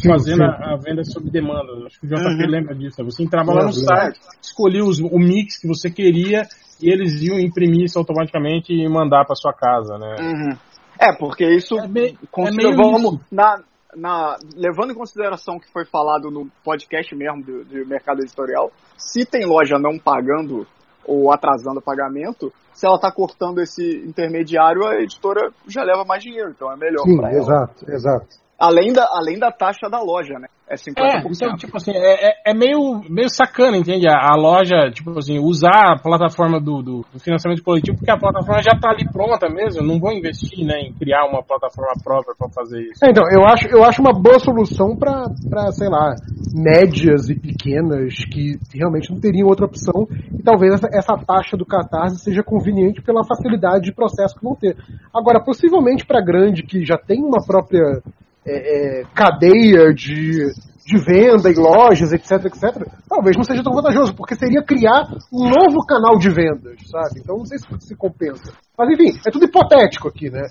fazendo 0.03 0.41
a, 0.41 0.73
a, 0.73 0.77
venda 0.77 1.03
sob 1.03 1.29
demanda. 1.29 1.71
Acho 1.85 1.99
que 1.99 2.07
o 2.07 2.09
JP 2.09 2.25
uhum. 2.25 2.49
lembra 2.49 2.73
disso. 2.73 3.03
Você 3.03 3.23
entrava 3.23 3.53
lá 3.53 3.65
no 3.65 3.71
site, 3.71 4.19
escolhia 4.41 4.83
os, 4.83 4.99
o 4.99 5.19
mix 5.19 5.61
que 5.61 5.67
você 5.67 5.91
queria 5.91 6.47
e 6.81 6.91
eles 6.91 7.21
iam 7.21 7.39
imprimir 7.39 7.85
isso 7.85 7.99
automaticamente 7.99 8.73
e 8.73 8.89
mandar 8.89 9.25
para 9.25 9.35
sua 9.35 9.53
casa, 9.53 9.99
né? 9.99 10.15
Uhum. 10.19 10.57
É, 10.99 11.15
porque 11.15 11.45
isso 11.45 11.77
é, 11.77 11.87
bem, 11.87 12.17
é 12.37 12.51
meio 12.51 12.75
vamos, 12.75 13.13
isso. 13.13 13.21
Na, 13.31 13.61
na, 13.97 14.37
levando 14.55 14.91
em 14.91 14.95
consideração 14.95 15.55
o 15.55 15.59
que 15.59 15.71
foi 15.71 15.85
falado 15.85 16.29
no 16.29 16.47
podcast 16.63 17.13
mesmo 17.15 17.43
do, 17.43 17.65
do 17.65 17.85
mercado 17.87 18.21
editorial, 18.21 18.71
se 18.97 19.25
tem 19.25 19.45
loja 19.45 19.77
não 19.77 19.97
pagando 19.97 20.65
ou 21.03 21.31
atrasando 21.31 21.79
o 21.79 21.81
pagamento, 21.81 22.53
se 22.73 22.85
ela 22.85 22.95
está 22.95 23.11
cortando 23.11 23.59
esse 23.59 23.83
intermediário, 24.05 24.85
a 24.85 25.01
editora 25.01 25.51
já 25.67 25.83
leva 25.83 26.05
mais 26.05 26.21
dinheiro, 26.21 26.51
então 26.51 26.71
é 26.71 26.75
melhor 26.75 27.03
para 27.03 27.31
ela. 27.31 27.39
Exato, 27.39 27.91
exato. 27.91 28.46
Além 28.59 28.91
da, 28.91 29.07
além 29.11 29.37
da 29.37 29.51
taxa 29.51 29.87
da 29.89 30.01
loja, 30.01 30.39
né? 30.39 30.47
É 30.69 30.75
50%. 30.75 30.97
É, 30.97 31.19
então, 31.19 31.55
tipo 31.55 31.77
assim, 31.77 31.91
é, 31.91 32.29
é, 32.29 32.33
é, 32.47 32.53
meio, 32.53 33.01
meio 33.09 33.29
sacana, 33.29 33.77
entende? 33.77 34.05
A, 34.09 34.33
a, 34.33 34.35
loja, 34.35 34.91
tipo 34.91 35.17
assim, 35.17 35.39
usar 35.39 35.93
a 35.93 35.97
plataforma 35.97 36.59
do, 36.59 36.81
do, 36.81 37.05
do, 37.13 37.19
financiamento 37.19 37.63
coletivo, 37.63 37.97
porque 37.97 38.11
a 38.11 38.17
plataforma 38.17 38.61
já 38.61 38.75
está 38.75 38.89
ali 38.89 39.07
pronta 39.09 39.47
mesmo. 39.47 39.81
Não 39.81 39.97
vou 39.97 40.11
investir 40.11 40.65
né, 40.65 40.79
em 40.81 40.93
criar 40.93 41.25
uma 41.25 41.41
plataforma 41.41 41.93
própria 42.03 42.35
para 42.37 42.49
fazer 42.49 42.81
isso. 42.81 43.05
É, 43.05 43.11
então, 43.11 43.23
eu 43.31 43.45
acho, 43.45 43.67
eu 43.69 43.83
acho 43.85 44.01
uma 44.01 44.11
boa 44.11 44.39
solução 44.39 44.97
para, 44.97 45.23
sei 45.71 45.87
lá, 45.87 46.15
médias 46.53 47.29
e 47.29 47.35
pequenas 47.39 48.13
que 48.25 48.59
realmente 48.73 49.09
não 49.09 49.21
teriam 49.21 49.47
outra 49.47 49.67
opção. 49.67 50.05
E 50.37 50.43
talvez 50.43 50.73
essa, 50.73 50.89
essa 50.91 51.17
taxa 51.25 51.55
do 51.55 51.65
Catarse 51.65 52.19
seja 52.19 52.43
conveniente 52.43 53.01
pela 53.01 53.23
facilidade 53.23 53.85
de 53.85 53.93
processo 53.93 54.35
que 54.35 54.43
vão 54.43 54.55
ter. 54.55 54.75
Agora, 55.15 55.41
possivelmente 55.41 56.05
para 56.05 56.19
grande 56.19 56.63
que 56.63 56.83
já 56.83 56.97
tem 56.97 57.23
uma 57.23 57.45
própria 57.45 58.01
é, 58.47 59.01
é, 59.01 59.03
cadeia 59.13 59.93
de, 59.93 60.39
de 60.85 60.97
venda 61.05 61.51
em 61.51 61.55
lojas, 61.55 62.13
etc, 62.13 62.45
etc, 62.45 62.87
talvez 63.09 63.35
não 63.35 63.43
seja 63.43 63.61
tão 63.61 63.73
vantajoso, 63.73 64.15
porque 64.15 64.35
seria 64.35 64.63
criar 64.63 65.03
um 65.33 65.43
novo 65.43 65.85
canal 65.85 66.17
de 66.17 66.29
vendas, 66.29 66.79
sabe? 66.89 67.19
Então 67.19 67.37
não 67.37 67.45
sei 67.45 67.57
se 67.57 67.67
se 67.79 67.95
compensa. 67.95 68.53
Mas 68.77 68.89
enfim, 68.89 69.19
é 69.27 69.29
tudo 69.29 69.45
hipotético 69.45 70.07
aqui, 70.07 70.29
né? 70.29 70.47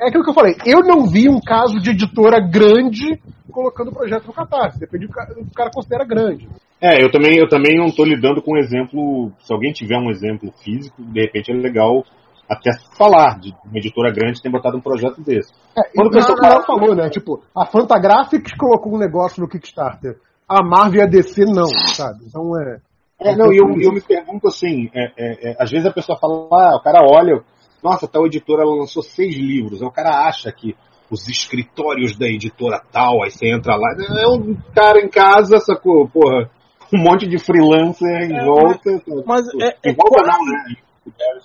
É 0.00 0.08
aquilo 0.08 0.22
que 0.22 0.30
eu 0.30 0.34
falei, 0.34 0.54
eu 0.66 0.80
não 0.80 1.06
vi 1.06 1.28
um 1.28 1.40
caso 1.40 1.78
de 1.80 1.90
editora 1.90 2.38
grande 2.38 3.18
colocando 3.50 3.88
o 3.88 3.94
projeto 3.94 4.26
no 4.26 4.32
Catarse, 4.32 4.78
depende 4.78 5.06
do 5.06 5.12
cara, 5.12 5.32
o 5.32 5.54
cara 5.54 5.70
considera 5.74 6.04
grande. 6.04 6.46
É, 6.80 7.02
eu 7.02 7.10
também, 7.10 7.36
eu 7.38 7.48
também 7.48 7.76
não 7.76 7.86
estou 7.86 8.04
lidando 8.04 8.40
com 8.40 8.54
um 8.54 8.58
exemplo, 8.58 9.32
se 9.40 9.52
alguém 9.52 9.72
tiver 9.72 9.98
um 9.98 10.10
exemplo 10.10 10.52
físico, 10.62 11.02
de 11.02 11.22
repente 11.22 11.50
é 11.50 11.54
legal 11.54 12.04
até 12.48 12.70
falar 12.96 13.38
de 13.38 13.52
uma 13.64 13.78
editora 13.78 14.10
grande 14.10 14.40
ter 14.40 14.50
botado 14.50 14.78
um 14.78 14.80
projeto 14.80 15.20
desse. 15.20 15.52
É, 15.76 15.82
Quando 15.94 16.08
o 16.08 16.10
pessoal 16.10 16.64
falou, 16.64 16.94
né? 16.94 17.10
Tipo, 17.10 17.42
a 17.54 17.66
Fantagraphics 17.66 18.54
colocou 18.56 18.94
um 18.94 18.98
negócio 18.98 19.42
no 19.42 19.48
Kickstarter. 19.48 20.18
A 20.48 20.62
Marvel 20.64 21.02
e 21.02 21.04
a 21.04 21.06
DC 21.06 21.44
não, 21.44 21.66
sabe? 21.66 22.24
Então 22.26 22.58
é. 22.58 22.80
É, 23.20 23.36
não, 23.36 23.52
e 23.52 23.58
eu, 23.58 23.66
eu 23.80 23.92
me 23.92 24.00
pergunto 24.00 24.46
assim, 24.46 24.88
é, 24.94 25.12
é, 25.18 25.50
é, 25.50 25.56
às 25.58 25.70
vezes 25.70 25.84
a 25.84 25.92
pessoa 25.92 26.16
fala, 26.18 26.48
ah, 26.52 26.76
o 26.76 26.82
cara 26.82 27.00
olha, 27.02 27.42
nossa, 27.82 28.06
tal 28.06 28.24
editora 28.26 28.64
lançou 28.64 29.02
seis 29.02 29.34
livros, 29.36 29.82
aí 29.82 29.88
o 29.88 29.92
cara 29.92 30.28
acha 30.28 30.52
que 30.52 30.76
os 31.10 31.28
escritórios 31.28 32.16
da 32.16 32.26
editora 32.26 32.80
tal, 32.92 33.24
aí 33.24 33.30
você 33.30 33.48
entra 33.48 33.74
lá, 33.74 33.88
é 34.22 34.28
um 34.28 34.56
cara 34.72 35.00
em 35.00 35.08
casa, 35.08 35.58
sacou, 35.58 36.08
porra, 36.08 36.48
um 36.94 37.02
monte 37.02 37.26
de 37.26 37.38
freelancer 37.38 38.08
em 38.22 38.36
é, 38.36 38.44
volta. 38.44 39.02
Mas, 39.26 39.46
é, 39.60 39.90
em 39.90 39.94
volta 39.94 40.24
quase, 40.24 40.30
não, 40.30 40.44
né? 40.44 40.76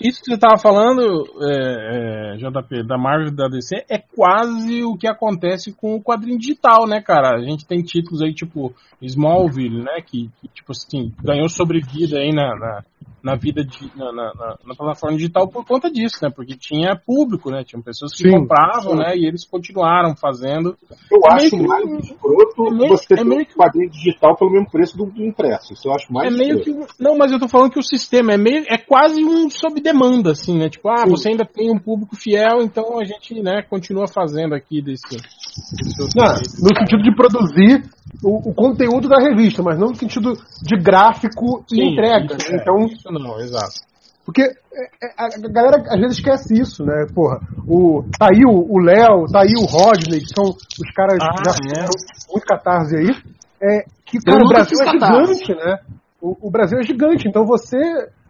Isso 0.01 0.22
que 0.22 0.32
você 0.32 0.38
tava 0.38 0.58
falando, 0.58 1.25
é, 1.42 2.33
é, 2.33 2.38
JP, 2.38 2.88
da 2.88 2.98
Marvel 2.98 3.27
e 3.27 3.35
da 3.35 3.48
DC, 3.48 3.85
é 3.90 3.98
quase 3.98 4.83
o 4.83 4.98
que 4.98 5.08
acontece 5.08 5.74
com 5.74 5.95
o 5.95 6.01
quadrinho 6.01 6.38
digital, 6.38 6.88
né, 6.88 7.01
cara? 7.01 7.35
A 7.35 7.42
gente 7.42 7.66
tem 7.66 7.82
títulos 7.82 8.22
aí, 8.22 8.33
tipo 8.33 8.74
Smallville, 9.01 9.83
né, 9.83 10.01
que, 10.06 10.30
que, 10.42 10.48
tipo 10.50 10.72
assim, 10.72 11.11
ganhou 11.24 11.50
sobrevida 11.50 12.17
aí 12.17 12.32
na, 12.33 12.56
na, 12.56 12.83
na 13.24 13.35
vida, 13.35 13.64
de, 13.64 13.90
na, 13.95 14.11
na, 14.11 14.34
na- 14.34 14.58
na 14.68 14.76
plataforma 14.76 15.16
digital 15.16 15.48
por 15.48 15.66
conta 15.66 15.90
disso, 15.90 16.18
né? 16.22 16.30
Porque 16.30 16.58
tinha 16.58 16.93
público, 16.95 17.50
né? 17.50 17.64
Tinham 17.64 17.82
pessoas 17.82 18.11
que 18.14 18.24
Sim, 18.24 18.32
compravam, 18.32 18.92
sim. 18.92 18.98
né? 18.98 19.16
E 19.16 19.26
eles 19.26 19.45
continuaram 19.45 20.14
fazendo. 20.14 20.77
Eu 21.10 21.19
É 21.26 21.34
acho 21.34 21.38
meio 21.38 21.50
que- 21.52 21.68
mais 21.68 22.06
escroto 22.06 22.68
é 22.68 22.72
meio- 22.72 22.90
você 22.90 23.14
é 23.14 23.18
ter 23.18 23.24
meio 23.24 23.42
um 23.42 23.45
quadrinho 23.45 23.90
digital 23.90 24.35
pelo 24.35 24.52
mesmo 24.52 24.69
preço 24.69 24.98
do, 24.98 25.06
do 25.06 25.24
impresso. 25.24 25.72
Isso 25.72 25.88
eu 25.88 25.93
acho 25.93 26.11
mais 26.11 26.27
É 26.34 26.38
meio 26.38 26.60
escroto. 26.60 26.93
que. 26.98 27.02
Não, 27.03 27.18
mas 27.18 27.32
eu 27.32 27.40
tô 27.40 27.48
falando 27.48 27.72
que 27.72 27.80
o 27.80 27.84
sistema 27.84 28.34
é 28.34 28.38
meio. 28.38 28.66
É 28.68 28.77
quase 28.77 29.24
um 29.24 29.50
sob 29.50 29.80
demanda, 29.80 30.32
assim, 30.32 30.58
né? 30.58 30.68
Tipo, 30.69 30.90
ah, 30.90 31.06
você 31.08 31.30
ainda 31.30 31.45
tem 31.45 31.72
um 31.72 31.80
público 31.80 32.18
fiel, 32.18 32.61
então 32.61 33.00
a 33.00 33.06
gente, 33.06 33.42
né, 33.42 33.61
continua 33.61 34.06
fazendo 34.08 34.53
aqui 34.53 34.82
desse. 34.82 35.16
desse 35.16 36.18
Não, 36.18 36.27
no 36.27 36.76
sentido 36.77 37.02
de 37.03 37.16
produzir 37.16 37.84
o, 38.24 38.50
o 38.50 38.53
conteúdo 38.53 39.08
da 39.08 39.17
revista, 39.19 39.64
mas 39.64 39.77
não 39.80 39.90
no 39.90 39.95
sentido 39.95 40.33
de 40.61 40.75
gráfico 40.77 41.64
e 41.72 41.75
Sim, 41.75 41.92
entrega. 41.93 42.35
isso 42.38 42.51
né? 42.51 42.58
é, 42.58 42.61
Então, 42.61 42.77
Isso 42.85 43.11
não, 43.11 43.40
exato. 43.40 43.74
porque 44.25 44.42
é, 44.42 44.85
é, 45.06 45.14
a 45.17 45.30
galera 45.50 45.77
às 45.88 46.00
vezes 46.00 46.17
esquece 46.17 46.53
isso, 46.59 46.83
né? 46.85 47.06
Porra, 47.14 47.40
o, 47.67 48.03
tá 48.19 48.27
aí 48.32 48.43
o 48.45 48.80
Léo, 48.80 49.25
tá 49.32 49.42
aí 49.42 49.53
o 49.58 49.66
Rodney, 49.66 50.19
que 50.19 50.33
são 50.35 50.45
os 50.45 50.92
caras 50.95 51.17
Ah, 51.22 51.35
já 51.45 51.82
é. 51.82 51.85
muito 52.32 52.45
catarse 52.45 52.95
aí. 52.98 53.09
É, 53.61 53.85
que, 54.06 54.17
cara, 54.19 54.43
o 54.43 54.48
Brasil 54.50 54.77
é 54.82 54.85
catarse. 54.85 55.33
gigante, 55.35 55.56
né? 55.56 55.77
O, 56.22 56.48
o 56.48 56.51
Brasil 56.51 56.80
é 56.80 56.83
gigante, 56.83 57.27
então 57.27 57.45
você. 57.45 57.77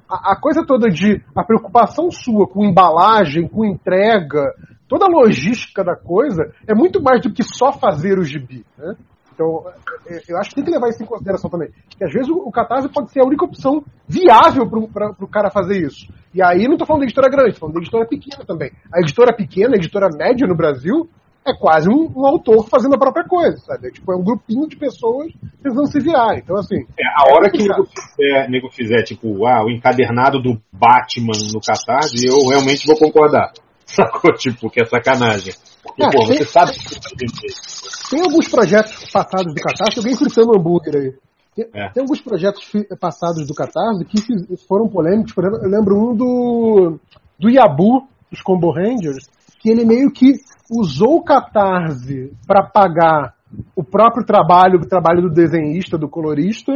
A, 0.10 0.34
a 0.34 0.36
coisa 0.40 0.64
toda 0.66 0.90
de. 0.90 1.22
A 1.36 1.44
preocupação 1.44 2.12
sua 2.12 2.48
com 2.48 2.64
embalagem, 2.66 3.48
com 3.48 3.66
entrega, 3.66 4.54
toda 4.88 5.06
a 5.06 5.10
logística 5.10 5.84
da 5.84 5.96
coisa 5.96 6.52
é 6.68 6.76
muito 6.76 7.02
mais 7.02 7.22
do 7.22 7.34
que 7.34 7.42
só 7.44 7.72
fazer 7.72 8.20
o 8.20 8.24
gibi, 8.24 8.64
né? 8.78 8.94
Então, 9.34 9.64
é, 10.08 10.22
eu 10.28 10.38
acho 10.38 10.50
que 10.50 10.56
tem 10.56 10.64
que 10.64 10.72
levar 10.72 10.90
isso 10.90 11.02
em 11.02 11.06
consideração 11.06 11.50
também. 11.50 11.70
Que 11.98 12.04
às 12.04 12.14
vezes 12.14 12.30
o, 12.30 12.52
Catarse 12.52 12.90
pode 12.90 13.12
ser 13.12 13.22
a 13.22 13.26
única 13.26 13.46
opção 13.46 13.84
viável 14.08 14.70
para 14.70 15.12
o 15.20 15.28
cara 15.28 15.50
fazer 15.50 15.82
isso. 15.82 16.08
E 16.34 16.44
aí 16.44 16.66
não 16.66 16.74
estou 16.74 16.88
falando 16.88 17.02
de 17.02 17.08
editora 17.08 17.30
grande, 17.30 17.52
estou 17.52 17.68
falando 17.68 17.76
de 17.76 17.82
editora 17.82 18.08
pequena 18.08 18.46
também. 18.46 18.72
A 18.94 19.00
editora 19.00 19.36
pequena, 19.36 19.74
a 19.74 19.78
editora 19.78 20.10
média 20.16 20.48
no 20.48 20.56
Brasil, 20.56 21.10
é 21.46 21.54
quase 21.54 21.90
um, 21.90 22.10
um 22.16 22.26
autor 22.26 22.68
fazendo 22.70 22.96
a 22.96 22.98
própria 22.98 23.26
coisa, 23.26 23.58
sabe? 23.58 23.88
É, 23.88 23.92
tipo, 23.92 24.12
é 24.14 24.16
um 24.16 24.24
grupinho 24.24 24.68
de 24.68 24.78
pessoas 24.78 25.32
tentando 25.62 25.88
se 25.88 26.00
virar. 26.00 26.38
Então, 26.38 26.56
assim, 26.56 26.86
É, 26.98 27.04
a 27.16 27.34
hora 27.34 27.50
que 27.52 27.58
o 27.58 27.68
complicado. 27.68 27.78
nego 27.78 27.90
fizer, 28.16 28.50
nego 28.50 28.70
fizer, 28.72 29.04
tipo, 29.04 29.46
ah, 29.46 29.66
o 29.66 29.70
encadernado 29.70 30.42
do 30.42 30.60
Batman 30.72 31.34
no 31.54 31.60
Catarse, 31.60 32.26
eu 32.26 32.48
realmente 32.48 32.88
vou 32.88 32.98
concordar. 32.98 33.52
Sacou? 33.86 34.34
Tipo, 34.34 34.70
que 34.70 34.82
é 34.82 34.86
sacanagem. 34.86 35.54
Porque, 35.84 36.04
É, 36.04 36.10
pô, 36.10 36.26
tem- 36.28 36.38
você 36.38 36.46
sabe 36.46 36.72
que. 36.72 38.10
Tem 38.10 38.22
alguns 38.22 38.48
projetos 38.50 39.12
passados 39.12 39.54
do 39.54 39.62
Catarse, 39.62 40.00
alguém 40.00 40.16
fritando 40.16 40.56
hambúrguer 40.58 40.96
aí. 40.96 41.14
Tem, 41.56 41.66
É. 41.74 41.90
tem 41.90 42.02
alguns 42.02 42.22
projetos 42.22 42.64
passados 43.00 43.46
do 43.48 43.54
Catarse 43.54 44.06
que 44.06 44.58
foram 44.68 44.88
polêmicos. 44.88 45.34
Por 45.34 45.44
exemplo, 45.46 45.66
eu 45.66 45.70
lembro 45.70 45.96
um 45.96 46.16
do, 46.16 47.00
do 47.40 47.50
Yabu, 47.50 48.08
dos 48.32 48.42
Combo 48.42 48.72
Rangers, 48.72 49.30
que 49.60 49.70
ele 49.70 49.86
meio 49.86 50.12
que 50.12 50.34
usou 50.72 51.18
o 51.18 51.24
Catarse 51.24 52.32
para 52.48 52.64
pagar 52.66 53.36
o 53.76 53.84
próprio 53.84 54.26
trabalho, 54.26 54.80
o 54.80 54.88
trabalho 54.88 55.22
do 55.22 55.30
desenhista, 55.30 55.98
do 55.98 56.10
colorista, 56.10 56.72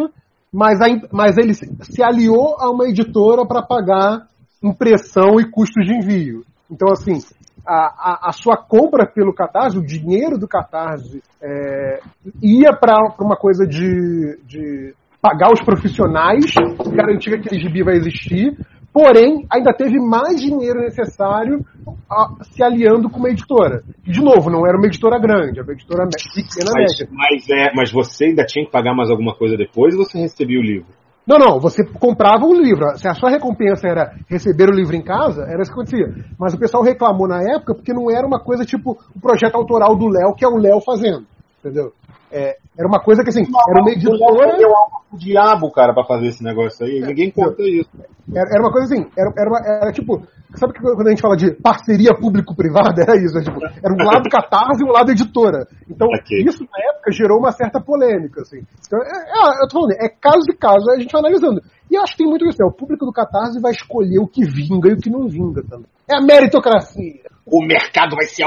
mas, 0.54 0.80
a 0.82 0.86
mas 1.12 1.38
ele 1.38 1.54
se 1.54 2.04
aliou 2.04 2.56
a 2.60 2.70
uma 2.70 2.88
editora 2.88 3.46
para 3.48 3.64
pagar 3.64 4.28
impressão 4.64 5.40
e 5.40 5.50
custos 5.50 5.86
de 5.86 5.96
envio. 5.96 6.44
Então, 6.70 6.90
assim, 6.92 7.20
a, 7.68 7.74
a, 7.76 8.30
a 8.30 8.32
sua 8.32 8.56
compra 8.56 9.06
pelo 9.06 9.34
Catarse, 9.34 9.78
o 9.78 9.86
dinheiro 9.86 10.38
do 10.38 10.48
Catarse, 10.48 11.22
é, 11.42 12.00
ia 12.42 12.72
para 12.74 12.96
uma 13.20 13.36
coisa 13.36 13.68
de, 13.68 14.40
de 14.46 14.94
pagar 15.22 15.52
os 15.52 15.62
profissionais, 15.62 16.46
garantir 16.94 17.32
que 17.32 17.36
aquele 17.36 17.60
gibi 17.62 17.84
vai 17.84 17.96
existir, 17.96 18.58
porém, 18.94 19.46
ainda 19.52 19.74
teve 19.74 20.00
mais 20.00 20.40
dinheiro 20.42 20.80
necessário 20.80 21.64
a- 22.10 22.44
se 22.44 22.64
aliando 22.64 23.10
com 23.10 23.20
uma 23.20 23.30
editora. 23.30 23.84
E, 24.06 24.12
de 24.12 24.22
novo, 24.22 24.50
não 24.50 24.66
era 24.66 24.78
uma 24.78 24.88
editora 24.88 25.20
grande, 25.20 25.60
era 25.60 25.64
uma 25.68 25.74
editora 25.74 26.08
pequena 26.34 26.72
Mas, 26.74 27.00
média. 27.00 27.08
mas, 27.12 27.50
é, 27.50 27.72
mas 27.76 27.92
você 27.92 28.26
ainda 28.26 28.46
tinha 28.46 28.66
que 28.66 28.72
pagar 28.72 28.96
mais 28.96 29.10
alguma 29.12 29.36
coisa 29.36 29.58
depois 29.58 29.94
ou 29.96 30.06
você 30.06 30.18
recebia 30.18 30.60
o 30.60 30.64
livro? 30.64 30.88
Não, 31.28 31.38
não, 31.38 31.60
você 31.60 31.84
comprava 31.84 32.46
o 32.46 32.54
livro. 32.54 32.98
Se 32.98 33.08
a 33.08 33.14
sua 33.14 33.30
recompensa 33.30 33.86
era 33.88 34.14
receber 34.30 34.70
o 34.70 34.74
livro 34.74 34.96
em 34.96 35.04
casa, 35.04 35.44
era 35.44 35.62
isso 35.62 35.72
que 35.74 35.78
acontecia. 35.80 36.26
Mas 36.40 36.54
o 36.54 36.58
pessoal 36.58 36.82
reclamou 36.84 37.28
na 37.28 37.42
época 37.42 37.76
porque 37.76 37.94
não 37.94 38.10
era 38.10 38.26
uma 38.26 38.40
coisa 38.40 38.64
tipo 38.64 38.98
o 39.14 39.20
projeto 39.20 39.56
autoral 39.56 39.96
do 39.98 40.08
Léo, 40.08 40.34
que 40.36 40.46
é 40.46 40.48
o 40.48 40.58
Léo 40.58 40.80
fazendo. 40.80 41.26
Entendeu? 41.60 41.92
É, 42.32 42.56
era 42.78 42.88
uma 42.88 43.02
coisa 43.02 43.24
que 43.24 43.30
assim, 43.30 43.44
era 43.70 43.82
uma 43.82 43.92
editora. 43.92 44.58
Deu 44.58 44.74
alma 44.76 45.00
pro 45.10 45.20
diabo, 45.20 45.72
cara, 45.72 45.94
pra 45.94 46.06
fazer 46.06 46.28
esse 46.28 46.44
negócio 46.44 46.86
aí. 46.86 47.02
Ninguém 47.02 47.30
conta 47.32 47.62
isso. 47.62 47.90
Era, 48.34 48.50
era 48.52 48.62
uma 48.62 48.72
coisa 48.72 48.94
assim, 48.94 49.06
era, 49.18 49.32
era, 49.38 49.50
uma- 49.50 49.66
era 49.66 49.92
tipo. 49.92 50.22
Sabe 50.56 50.74
que 50.74 50.80
quando 50.80 51.08
a 51.08 51.10
gente 51.10 51.22
fala 51.22 51.36
de 51.36 51.52
parceria 51.62 52.14
público-privada? 52.16 53.02
Era 53.04 53.18
isso, 53.18 53.38
é 53.38 53.44
tipo, 53.44 53.60
era 53.64 53.94
um 53.94 54.06
lado 54.06 54.30
catarse 54.30 54.82
e 54.82 54.86
um 54.86 54.92
lado 54.92 55.12
editora. 55.12 55.68
Então, 55.90 56.08
Ok. 56.08 56.42
isso 56.48 56.64
na 56.64 56.80
época 56.94 57.12
gerou 57.12 57.38
uma 57.40 57.52
certa 57.52 57.82
polêmica, 57.82 58.42
assim. 58.42 58.62
Então, 58.86 59.00
é, 59.00 59.06
é, 59.28 59.64
eu 59.64 59.68
tô 59.68 59.80
falando, 59.80 59.92
é 60.00 60.10
caso 60.10 60.46
de 60.50 60.56
caso, 60.58 60.90
a 60.92 61.00
gente 61.00 61.12
vai 61.12 61.20
analisando. 61.20 61.62
E 61.92 61.96
eu 61.96 62.02
acho 62.02 62.14
que 62.14 62.20
tem 62.20 62.28
muito 62.28 62.46
isso, 62.48 62.58
né? 62.60 62.66
O 62.66 62.76
público 62.76 63.06
do 63.06 63.12
catarse 63.12 63.60
vai 63.62 63.72
escolher 63.72 64.20
o 64.20 64.28
que 64.28 64.46
vinga 64.46 64.90
e 64.90 64.94
o 64.94 64.98
que 64.98 65.10
não 65.10 65.28
vinga 65.28 65.62
também. 65.64 65.88
É 66.10 66.16
a 66.18 66.22
meritocracia. 66.22 67.24
O 67.46 67.66
mercado 67.66 68.16
vai 68.16 68.26
se 68.26 68.44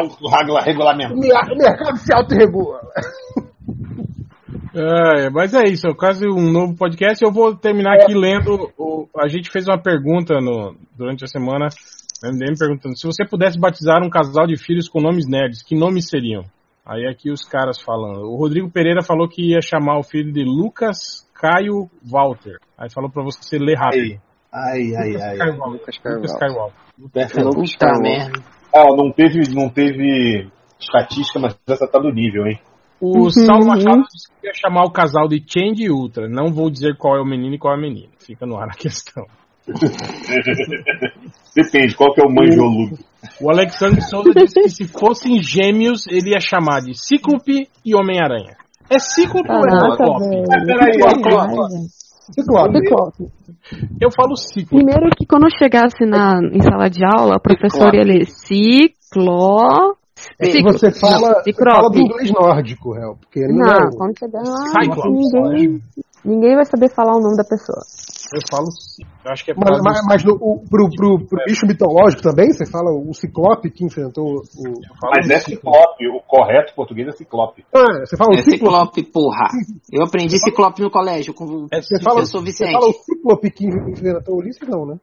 mer- 1.16 1.52
o 1.52 1.56
mercado 1.56 1.96
se 1.98 2.12
autorregula. 2.12 2.80
É, 4.81 5.31
mas 5.31 5.52
é 5.52 5.65
isso, 5.65 5.86
é 5.86 5.94
quase 5.94 6.26
um 6.26 6.50
novo 6.50 6.75
podcast. 6.75 7.23
Eu 7.23 7.33
vou 7.33 7.55
terminar 7.55 7.94
aqui 7.97 8.15
lendo. 8.15 8.73
O, 8.78 9.07
a 9.18 9.28
gente 9.28 9.50
fez 9.50 9.68
uma 9.68 9.81
pergunta 9.81 10.41
no, 10.41 10.75
durante 10.97 11.25
a 11.25 11.26
semana, 11.26 11.68
no 12.23 12.31
MDM, 12.31 12.59
perguntando 12.59 12.99
se 12.99 13.07
você 13.07 13.26
pudesse 13.26 13.59
batizar 13.59 14.02
um 14.02 14.09
casal 14.09 14.47
de 14.47 14.57
filhos 14.57 14.89
com 14.89 15.00
nomes 15.00 15.28
nerds, 15.28 15.62
que 15.62 15.76
nomes 15.76 16.09
seriam? 16.09 16.44
Aí 16.86 17.07
aqui 17.07 17.31
os 17.31 17.44
caras 17.44 17.81
falando. 17.81 18.23
O 18.23 18.36
Rodrigo 18.36 18.70
Pereira 18.70 19.02
falou 19.02 19.28
que 19.28 19.52
ia 19.52 19.60
chamar 19.60 19.99
o 19.99 20.02
filho 20.02 20.33
de 20.33 20.42
Lucas 20.42 21.28
Caio 21.34 21.89
Walter. 22.02 22.57
Aí 22.76 22.91
falou 22.92 23.10
pra 23.10 23.23
você 23.23 23.59
ler 23.59 23.76
rápido. 23.76 24.20
Ai, 24.52 24.94
ai, 24.97 25.09
Lucas 25.12 25.23
ai. 25.23 25.36
Caio 25.36 25.57
Walter. 25.57 25.73
Lucas 25.73 25.99
Caio 26.39 26.55
Walter. 26.55 26.75
Puta 27.55 28.00
merda. 28.00 28.42
Ah, 28.75 28.97
não 28.97 29.12
teve, 29.12 29.55
não 29.55 29.68
teve 29.68 30.49
estatística, 30.81 31.39
mas 31.39 31.59
essa 31.68 31.86
tá 31.86 31.99
do 31.99 32.10
nível, 32.12 32.47
hein? 32.47 32.59
O 33.00 33.30
Saulo 33.30 33.66
Machado 33.66 34.02
disse 34.12 34.28
que 34.28 34.46
ia 34.46 34.52
chamar 34.54 34.84
o 34.84 34.90
casal 34.90 35.26
de 35.26 35.42
Change 35.46 35.84
e 35.84 35.90
Ultra. 35.90 36.28
Não 36.28 36.52
vou 36.52 36.70
dizer 36.70 36.96
qual 36.96 37.16
é 37.16 37.20
o 37.20 37.24
menino 37.24 37.54
e 37.54 37.58
qual 37.58 37.74
é 37.74 37.78
a 37.78 37.80
menina. 37.80 38.08
Fica 38.18 38.44
no 38.44 38.58
ar 38.58 38.68
a 38.68 38.74
questão. 38.74 39.24
Depende, 41.54 41.94
qual 41.94 42.12
que 42.12 42.20
é 42.20 42.24
o 42.24 42.30
manjoludo? 42.30 42.98
O 43.40 43.50
Alexandre 43.50 44.00
Souza 44.02 44.32
disse 44.34 44.60
que 44.60 44.68
se 44.68 44.84
fossem 44.86 45.42
gêmeos, 45.42 46.06
ele 46.06 46.30
ia 46.30 46.40
chamar 46.40 46.80
de 46.80 46.94
Cíclope 46.94 47.68
e 47.84 47.94
Homem-Aranha. 47.94 48.56
É 48.90 48.98
Cíclope 48.98 49.50
ou 49.50 49.58
é 49.58 49.70
Caraca, 49.70 49.90
Ciclope? 49.92 50.28
velho. 50.28 50.66
Peraí, 50.66 50.92
Ciclope. 50.94 51.54
Ciclope. 52.32 52.78
Ciclope. 52.78 53.24
Eu 54.00 54.10
falo 54.10 54.36
Cíclope. 54.36 54.84
Primeiro 54.84 55.10
que 55.16 55.26
quando 55.26 55.44
eu 55.44 55.58
chegasse 55.58 56.04
na, 56.04 56.40
em 56.52 56.60
sala 56.60 56.88
de 56.88 57.04
aula, 57.04 57.36
a 57.36 57.40
professora 57.40 57.96
ia 57.96 58.04
ler 58.04 58.26
ciclo... 58.26 59.96
Se 60.42 60.62
você 60.62 60.90
fala, 60.92 61.28
não, 61.28 61.42
você 61.42 61.52
fala 61.52 61.90
do 61.90 61.99
inglês 61.99 62.31
nórdico, 62.32 62.92
réu, 62.92 63.16
porque 63.16 63.40
ele 63.40 63.52
não, 63.52 63.66
Não, 63.66 63.73
é 63.73 63.89
o- 63.89 63.97
quando 63.97 64.18
chegar 64.18 64.42
lá, 64.42 64.65
ninguém, 65.10 65.81
ninguém 66.24 66.55
vai 66.57 66.65
saber 66.65 66.90
falar 66.90 67.16
o 67.16 67.20
nome 67.20 67.36
da 67.36 67.44
pessoa. 67.44 67.78
Eu 68.32 68.40
falo. 68.49 68.68
Eu 69.24 69.32
acho 69.32 69.44
que 69.44 69.50
é 69.50 69.55
Mas, 69.57 69.81
mas, 69.82 70.00
do- 70.02 70.07
mas 70.07 70.24
no, 70.24 70.34
o, 70.34 70.62
pro, 70.70 70.89
pro, 70.90 71.26
pro 71.26 71.44
bicho 71.47 71.66
mitológico 71.66 72.23
também, 72.23 72.52
você 72.52 72.65
fala 72.65 72.90
o 72.92 73.12
ciclope 73.12 73.70
que 73.70 73.84
enfrentou 73.84 74.24
o. 74.24 74.42
Mas 75.02 75.28
é 75.28 75.40
ciclope, 75.40 76.07
o 76.08 76.20
correto 76.28 76.73
português 76.76 77.08
é 77.08 77.12
ciclope. 77.12 77.65
Ah, 77.74 78.05
você 78.07 78.16
fala 78.16 78.31
o 78.31 78.34
É 78.39 78.42
ciclope. 78.42 78.58
ciclope, 78.58 79.02
porra. 79.05 79.49
Eu 79.92 80.05
aprendi 80.05 80.39
ciclope 80.39 80.81
no 80.81 80.90
colégio 80.92 81.34
com 81.34 81.44
o 81.44 81.66
É, 81.73 81.82
Você 81.82 82.00
fala, 82.00 82.16
professor 82.16 82.39
você 82.40 82.44
Vicente. 82.44 82.73
fala 82.73 82.89
o 82.89 82.92
ciclope 82.92 83.50
que 83.50 83.66
enfrentou 83.66 84.34
o 84.36 84.39
Ulisses, 84.39 84.68
não, 84.68 84.86
né? 84.86 84.97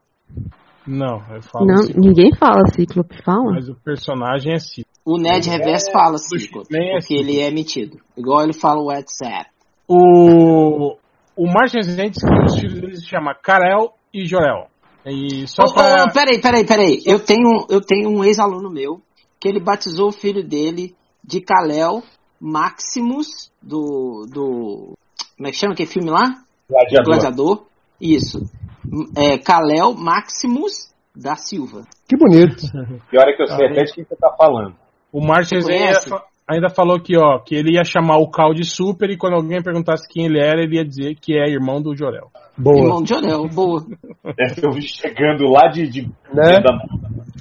Não, 0.88 1.22
eu 1.34 1.42
falo 1.42 1.66
Não, 1.66 1.84
Cíclope. 1.84 2.00
ninguém 2.00 2.34
fala 2.34 2.66
ciclope, 2.74 3.22
fala. 3.22 3.52
Mas 3.52 3.68
o 3.68 3.74
personagem 3.74 4.54
é 4.54 4.58
Cíclope. 4.58 4.98
O 5.04 5.18
Ned 5.18 5.48
Reverso 5.48 5.90
fala 5.92 6.16
ciclope, 6.18 6.68
nem 6.70 6.96
é 6.96 6.98
porque 6.98 7.14
ele 7.14 7.40
é 7.40 7.50
metido. 7.50 7.98
Igual 8.16 8.42
ele 8.42 8.54
fala 8.54 8.80
o 8.80 8.86
WhatsApp. 8.86 9.50
O, 9.86 10.96
o 11.36 11.46
disse 11.70 12.26
que 12.26 12.44
os 12.44 12.58
filhos 12.58 12.80
dele 12.80 12.96
se 12.96 13.06
chamam 13.06 13.34
Karel 13.42 13.92
e 14.12 14.26
Jorel. 14.26 14.68
E 15.06 15.46
só 15.46 15.64
Ô, 15.64 15.72
pra... 15.72 16.04
ô, 16.04 16.12
peraí, 16.12 16.40
peraí, 16.40 16.66
peraí. 16.66 17.02
Eu 17.06 17.20
tenho, 17.20 17.66
eu 17.70 17.80
tenho 17.80 18.10
um 18.10 18.24
ex-aluno 18.24 18.70
meu 18.70 19.00
que 19.40 19.48
ele 19.48 19.60
batizou 19.60 20.08
o 20.08 20.12
filho 20.12 20.46
dele 20.46 20.94
de 21.24 21.40
Kalel 21.40 22.02
Maximus, 22.40 23.50
do. 23.62 24.26
do 24.32 24.92
como 25.36 25.48
é 25.48 25.50
que 25.50 25.56
chama 25.56 25.72
aquele 25.72 25.88
filme 25.88 26.10
lá? 26.10 26.24
Gladiador. 26.68 27.04
Gladiador. 27.04 27.66
Isso. 28.00 28.40
É, 29.16 29.38
Kalel 29.38 29.94
Maximus 29.94 30.88
da 31.16 31.34
Silva. 31.36 31.82
Que 32.08 32.16
bonito. 32.16 32.62
Pior 33.10 33.28
é 33.28 33.32
que 33.36 33.42
eu 33.42 33.46
sei 33.48 33.66
até 33.66 33.84
de 33.84 33.92
quem 33.92 34.04
você 34.04 34.16
tá 34.16 34.34
falando. 34.38 34.74
O 35.12 35.20
Martins 35.24 35.64
Você 35.64 35.72
ainda, 35.72 35.84
conhece? 35.86 36.08
fa- 36.08 36.24
ainda 36.46 36.68
falou 36.68 36.96
aqui, 36.96 37.16
ó, 37.16 37.38
que 37.38 37.54
ele 37.54 37.74
ia 37.74 37.84
chamar 37.84 38.18
o 38.18 38.30
Cal 38.30 38.52
de 38.54 38.64
Super 38.64 39.10
e 39.10 39.16
quando 39.16 39.34
alguém 39.34 39.62
perguntasse 39.62 40.06
quem 40.08 40.26
ele 40.26 40.38
era, 40.38 40.62
ele 40.62 40.76
ia 40.76 40.84
dizer 40.84 41.14
que 41.20 41.34
é 41.36 41.48
irmão 41.50 41.80
do 41.82 41.96
Jorel. 41.96 42.28
Boa. 42.56 42.78
Irmão 42.78 43.02
de 43.02 43.08
Jorel, 43.14 43.48
boa. 43.48 43.80
É, 44.38 44.46
eu 44.66 44.72
vi 44.72 44.82
chegando 44.82 45.44
lá 45.50 45.68
de. 45.68 45.88
de 45.88 46.02
Né? 46.32 46.60
da- 46.60 46.78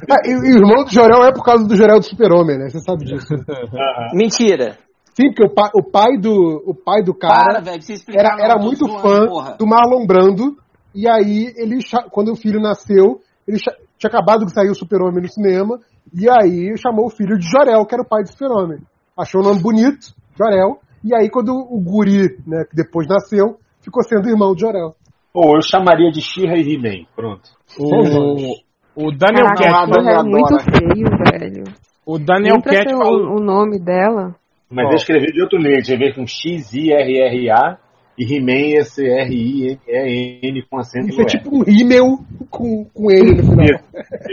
Ah, 0.10 0.22
e, 0.26 0.32
e 0.32 0.54
o 0.54 0.58
irmão 0.60 0.84
do 0.86 0.92
Jorel 0.92 1.24
é 1.24 1.32
por 1.34 1.44
causa 1.44 1.68
do 1.68 1.76
Jorel 1.76 2.00
do 2.00 2.06
Super-Homem, 2.06 2.58
né? 2.58 2.70
Você 2.70 2.80
sabe 2.80 3.04
disso. 3.06 3.28
Mentira. 4.14 4.78
Sim, 5.14 5.30
porque 5.34 5.46
o 5.48 5.50
pai, 5.54 5.70
o 5.74 5.84
pai 5.84 6.18
do, 6.20 6.64
o 6.68 6.76
pai 6.76 7.02
do 7.04 7.14
Para, 7.18 7.60
cara 7.60 7.62
precisa 7.74 7.94
explicar. 7.94 8.20
era, 8.36 8.44
era 8.44 8.58
muito 8.62 8.86
zoando, 8.86 9.02
fã 9.02 9.26
porra. 9.28 9.56
do 9.58 9.66
Marlon 9.66 10.06
Brando. 10.06 10.56
E 10.94 11.08
aí, 11.10 11.54
ele, 11.56 11.80
quando 12.12 12.32
o 12.32 12.36
filho 12.36 12.60
nasceu, 12.60 13.22
ele 13.48 13.58
tinha 13.98 14.10
acabado 14.10 14.46
de 14.46 14.54
sair 14.54 14.70
o 14.70 14.76
Super-Homem 14.76 15.22
no 15.22 15.30
cinema. 15.30 15.80
E 16.14 16.28
aí, 16.30 16.76
chamou 16.78 17.06
o 17.06 17.10
filho 17.10 17.38
de 17.38 17.48
Jorel, 17.48 17.86
que 17.86 17.96
era 17.96 18.04
o 18.04 18.08
pai 18.08 18.24
do 18.24 18.30
Super-Homem. 18.30 18.80
Achou 19.18 19.42
o 19.42 19.44
nome 19.44 19.62
bonito, 19.62 20.14
Jorel. 20.38 20.80
E 21.04 21.16
aí, 21.16 21.30
quando 21.30 21.50
o 21.50 21.80
guri, 21.82 22.38
né, 22.46 22.66
que 22.70 22.76
depois 22.76 23.08
nasceu, 23.08 23.58
ficou 23.82 24.04
sendo 24.04 24.30
irmão 24.30 24.54
de 24.54 24.62
Jorel. 24.62 24.92
Pô, 25.34 25.56
eu 25.56 25.62
chamaria 25.62 26.12
de 26.12 26.22
She-Ra 26.22 26.58
e 26.58 26.74
He-Man. 26.74 27.06
Pronto. 27.16 27.50
O, 27.80 28.56
o 28.96 29.12
Daniel 29.16 29.46
Caraca, 29.56 29.92
Cat, 29.92 29.94
Shira 29.94 30.20
é 30.20 30.24
muito 30.24 30.60
feio, 30.64 31.08
velho. 31.24 31.64
o 32.06 32.18
Daniel 32.18 32.62
Cat 32.64 32.90
falou, 32.90 33.36
o, 33.36 33.40
o 33.40 33.44
nome 33.44 33.80
dela. 33.80 34.36
Mas 34.70 34.88
Ó. 34.88 34.90
eu 34.90 34.96
escrevi 34.96 35.28
de 35.28 35.42
outro 35.42 35.62
jeito. 35.62 35.80
Escrevi 35.80 36.16
com 36.16 36.26
X-I-R-R-A 36.26 37.78
e 38.18 38.24
He-Man 38.26 38.80
S-R-I-E-N 38.80 40.64
com 40.70 40.80
acento 40.80 41.10
Isso 41.10 41.22
é 41.22 41.24
E. 41.24 41.28
tipo 41.28 41.56
um 41.56 41.64
rímel 41.64 42.18
com, 42.50 42.86
com 42.86 43.12
ele 43.12 43.36
no 43.36 43.44
final. 43.44 43.66
Isso, 43.66 43.82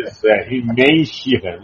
isso, 0.09 0.29
é. 0.29 0.49
He-Man 0.49 0.75
e 1.01 1.05
She-Ra. 1.05 1.59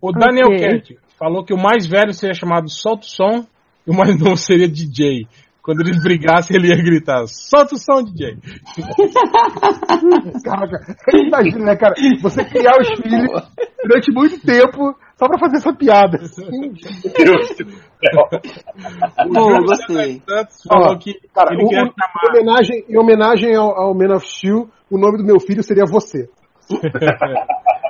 o, 0.00 0.08
o 0.08 0.12
Daniel 0.12 0.48
Ok. 0.48 0.58
Cat 0.58 0.98
falou 1.18 1.44
que 1.44 1.52
o 1.54 1.58
mais 1.58 1.86
velho 1.86 2.12
seria 2.12 2.34
chamado 2.34 2.68
Solta 2.70 3.02
o 3.04 3.08
Som 3.08 3.46
e 3.86 3.90
o 3.90 3.94
mais 3.94 4.18
novo 4.18 4.36
seria 4.36 4.66
DJ. 4.68 5.26
Quando 5.64 5.80
eles 5.80 5.98
brigassem, 6.02 6.56
ele 6.58 6.68
ia 6.68 6.76
gritar, 6.76 7.24
solta 7.26 7.74
o 7.74 7.78
som, 7.78 8.02
DJ. 8.04 8.36
Caraca, 10.44 10.94
imagina, 11.14 11.64
né, 11.64 11.76
cara? 11.76 11.94
Você 12.20 12.44
criar 12.44 12.76
os 12.78 12.88
filhos 13.00 13.30
durante 13.82 14.12
muito 14.12 14.38
tempo 14.44 14.94
só 15.16 15.26
pra 15.26 15.38
fazer 15.38 15.56
essa 15.56 15.72
piada. 15.72 16.18
assim. 16.20 16.44
Céu. 16.44 18.28
Pô, 19.32 19.62
gostei. 19.62 20.22
Falou 20.68 20.98
que 20.98 21.14
Cara, 21.34 21.54
ele 21.54 21.64
o- 21.64 21.68
queria 21.68 21.84
o- 21.84 21.86
em 21.86 22.28
homenagem, 22.28 22.84
em 22.88 22.98
homenagem 22.98 23.54
ao, 23.56 23.70
ao 23.74 23.94
Man 23.94 24.14
of 24.16 24.26
Steel, 24.28 24.68
o 24.90 24.98
nome 24.98 25.16
do 25.16 25.24
meu 25.24 25.40
filho 25.40 25.62
seria 25.62 25.84
você. 25.86 26.28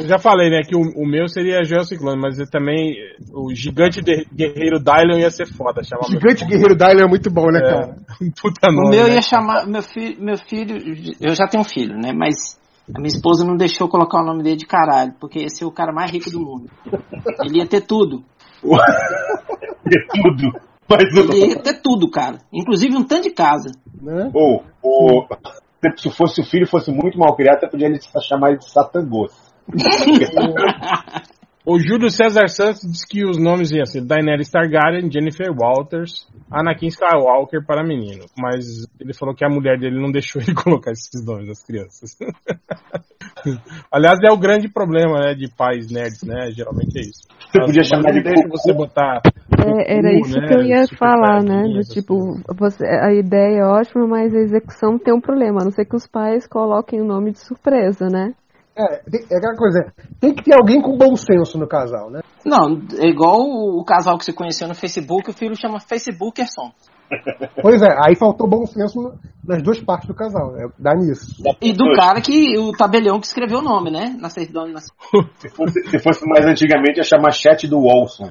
Eu 0.00 0.08
já 0.08 0.18
falei, 0.18 0.48
né, 0.50 0.62
que 0.62 0.74
o, 0.74 0.80
o 0.80 1.06
meu 1.06 1.28
seria 1.28 1.62
Joel 1.64 1.84
Ciclone, 1.84 2.20
mas 2.20 2.38
eu 2.38 2.48
também 2.48 2.94
o 3.32 3.54
gigante 3.54 4.00
de- 4.00 4.26
guerreiro 4.34 4.78
Dylan 4.82 5.18
ia 5.20 5.30
ser 5.30 5.46
foda, 5.46 5.82
chamar 5.84 6.08
meu 6.08 6.18
Gigante 6.20 6.44
Guerreiro 6.46 6.74
Dylan 6.76 7.02
é 7.04 7.08
muito 7.08 7.30
bom, 7.30 7.50
né, 7.50 7.58
É, 7.58 7.62
cara? 7.62 7.96
puta 8.40 8.68
O 8.68 8.72
nome. 8.72 8.96
meu 8.96 9.06
né? 9.08 9.14
ia 9.16 9.22
chamar. 9.22 9.66
Meu 9.66 9.82
filho, 9.82 10.22
meu 10.22 10.36
filho. 10.38 10.76
Eu 11.20 11.34
já 11.34 11.46
tenho 11.46 11.62
um 11.62 11.68
filho, 11.68 11.94
né? 11.96 12.12
Mas 12.14 12.34
a 12.94 12.98
minha 12.98 13.08
esposa 13.14 13.44
não 13.44 13.56
deixou 13.56 13.88
colocar 13.88 14.22
o 14.22 14.26
nome 14.26 14.42
dele 14.42 14.56
de 14.56 14.66
caralho, 14.66 15.12
porque 15.20 15.40
esse 15.40 15.62
é 15.62 15.66
o 15.66 15.72
cara 15.72 15.92
mais 15.92 16.10
rico 16.10 16.30
do 16.30 16.40
mundo. 16.40 16.70
Ele 17.44 17.58
ia 17.58 17.66
ter 17.66 17.82
tudo. 17.82 18.24
De 19.86 20.06
tudo. 20.08 20.52
Mas 20.88 21.16
Ele 21.16 21.44
o. 21.44 21.46
ia 21.50 21.62
ter 21.62 21.80
tudo, 21.82 22.10
cara. 22.10 22.38
Inclusive 22.52 22.96
um 22.96 23.04
tanto 23.04 23.22
de 23.24 23.30
casa. 23.30 23.70
Né? 24.02 24.30
Ou, 24.34 24.62
o- 24.82 25.26
se 25.96 26.10
fosse 26.10 26.40
o 26.40 26.44
filho 26.44 26.66
fosse 26.66 26.90
muito 26.90 27.18
mal 27.18 27.34
criado, 27.34 27.56
até 27.56 27.68
podia 27.68 27.86
ele 27.86 27.98
chamar 28.20 28.50
ele 28.50 28.58
de 28.58 28.70
Satangos. 28.70 29.32
O 31.66 31.78
Júlio 31.78 32.10
César 32.10 32.46
Santos 32.48 32.82
disse 32.82 33.06
que 33.08 33.24
os 33.24 33.38
nomes 33.38 33.72
iam 33.72 33.86
ser 33.86 34.04
Daenerys 34.04 34.50
Targaryen, 34.50 35.10
Jennifer 35.10 35.50
Walters, 35.50 36.28
Anakin 36.50 36.88
Skywalker 36.88 37.64
para 37.64 37.82
menino. 37.82 38.26
Mas 38.38 38.86
ele 39.00 39.14
falou 39.14 39.34
que 39.34 39.46
a 39.46 39.48
mulher 39.48 39.78
dele 39.78 39.98
não 39.98 40.12
deixou 40.12 40.42
ele 40.42 40.52
colocar 40.62 40.92
esses 40.92 41.24
nomes 41.24 41.48
das 41.48 41.64
crianças. 41.64 42.18
Aliás, 43.90 44.18
é 44.22 44.30
o 44.30 44.36
grande 44.36 44.68
problema 44.68 45.20
né, 45.20 45.34
de 45.34 45.48
pais 45.56 45.90
nerds, 45.90 46.22
né? 46.22 46.50
Geralmente 46.50 46.98
é 46.98 47.00
isso. 47.00 47.22
Você 47.50 47.60
podia 47.60 47.82
chamar 47.82 48.12
de 48.12 48.22
deixam 48.22 48.44
Goku. 48.44 48.58
você 48.58 48.72
botar. 48.74 49.22
É, 49.58 49.98
era 49.98 50.12
isso 50.12 50.38
né, 50.38 50.46
que 50.46 50.54
eu 50.54 50.62
ia 50.64 50.86
falar, 50.98 51.40
Saiyajin, 51.40 51.72
né? 51.72 51.78
Do 51.78 51.80
tipo, 51.80 52.14
você, 52.58 52.86
a 52.86 53.10
ideia 53.14 53.60
é 53.60 53.64
ótima, 53.64 54.06
mas 54.06 54.34
a 54.34 54.38
execução 54.38 54.98
tem 54.98 55.14
um 55.14 55.20
problema. 55.20 55.62
A 55.62 55.64
não 55.64 55.70
ser 55.70 55.86
que 55.86 55.96
os 55.96 56.06
pais 56.06 56.46
coloquem 56.46 57.00
o 57.00 57.06
nome 57.06 57.32
de 57.32 57.38
surpresa, 57.38 58.08
né? 58.10 58.34
É, 58.76 58.94
é 58.94 59.36
aquela 59.36 59.56
coisa, 59.56 59.92
tem 60.20 60.34
que 60.34 60.42
ter 60.42 60.54
alguém 60.54 60.82
com 60.82 60.96
bom 60.96 61.14
senso 61.14 61.56
no 61.58 61.68
casal, 61.68 62.10
né? 62.10 62.20
Não, 62.44 62.82
é 62.98 63.06
igual 63.08 63.40
o, 63.40 63.80
o 63.80 63.84
casal 63.84 64.18
que 64.18 64.24
você 64.24 64.32
conheceu 64.32 64.66
no 64.66 64.74
Facebook, 64.74 65.30
o 65.30 65.32
filho 65.32 65.56
chama 65.56 65.78
Facebookerson. 65.80 66.72
Pois 67.60 67.82
é, 67.82 67.88
aí 68.06 68.14
faltou 68.16 68.48
bom 68.48 68.66
senso 68.66 69.14
nas 69.46 69.62
duas 69.62 69.80
partes 69.80 70.08
do 70.08 70.14
casal, 70.14 70.52
né? 70.52 70.68
Dá 70.78 70.94
nisso. 70.94 71.42
E 71.60 71.72
do 71.72 71.92
cara 71.94 72.20
que. 72.20 72.58
o 72.58 72.72
tabelião 72.72 73.20
que 73.20 73.26
escreveu 73.26 73.58
o 73.58 73.62
nome, 73.62 73.90
né? 73.90 74.16
Na 74.18 74.30
certidão 74.30 74.64
de 74.64 74.72
nascimento. 74.72 75.30
Se 75.38 75.48
fosse, 75.50 75.82
se 75.90 75.98
fosse 75.98 76.26
mais 76.26 76.46
antigamente, 76.46 76.98
ia 76.98 77.04
chamar 77.04 77.32
chat 77.32 77.68
do 77.68 77.80
Walson. 77.80 78.30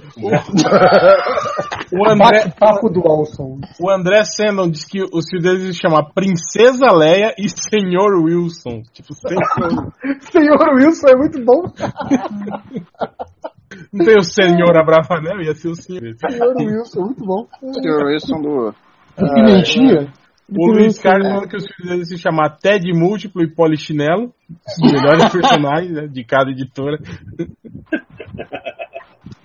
O 1.91 2.09
André, 2.09 2.45
Bate-papo 2.45 2.89
do 2.89 3.01
Olson. 3.05 3.59
o 3.79 3.89
André 3.89 4.23
Sandon 4.23 4.69
disse 4.69 4.89
que 4.89 5.03
os 5.03 5.25
filhos 5.29 5.43
dele 5.43 5.73
se 5.73 5.79
chamam 5.79 6.03
Princesa 6.13 6.91
Leia 6.91 7.35
e 7.37 7.47
Senhor 7.47 8.23
Wilson. 8.23 8.81
Tipo, 8.91 9.13
senhor. 9.13 9.93
Senhor 10.31 10.75
Wilson 10.75 11.07
é 11.07 11.15
muito 11.15 11.43
bom. 11.45 11.63
não 13.93 14.05
tem 14.05 14.17
o 14.17 14.23
Senhor 14.23 14.75
Abravanel, 14.75 15.41
ia 15.41 15.53
ser 15.53 15.69
o 15.69 15.75
senhor. 15.75 16.15
Senhor 16.17 16.55
Wilson, 16.57 17.01
muito 17.01 17.23
bom. 17.23 17.47
Senhor 17.73 18.05
Wilson 18.05 18.41
do. 18.41 18.75
De 19.17 19.33
pimentinha? 19.33 20.13
O 20.49 20.71
Luiz 20.71 20.99
Carlos 20.99 21.27
falou 21.27 21.47
que 21.47 21.55
os 21.55 21.65
filhos 21.65 21.91
dele 21.91 22.05
se 22.05 22.17
chamam 22.17 22.49
Ted 22.61 22.91
Múltiplo 22.93 23.43
e 23.43 23.49
Polichinelo, 23.49 24.33
os 24.49 24.91
melhores 24.91 25.31
personagens 25.31 25.91
né, 25.91 26.07
de 26.07 26.23
cada 26.23 26.51
editora. 26.51 26.97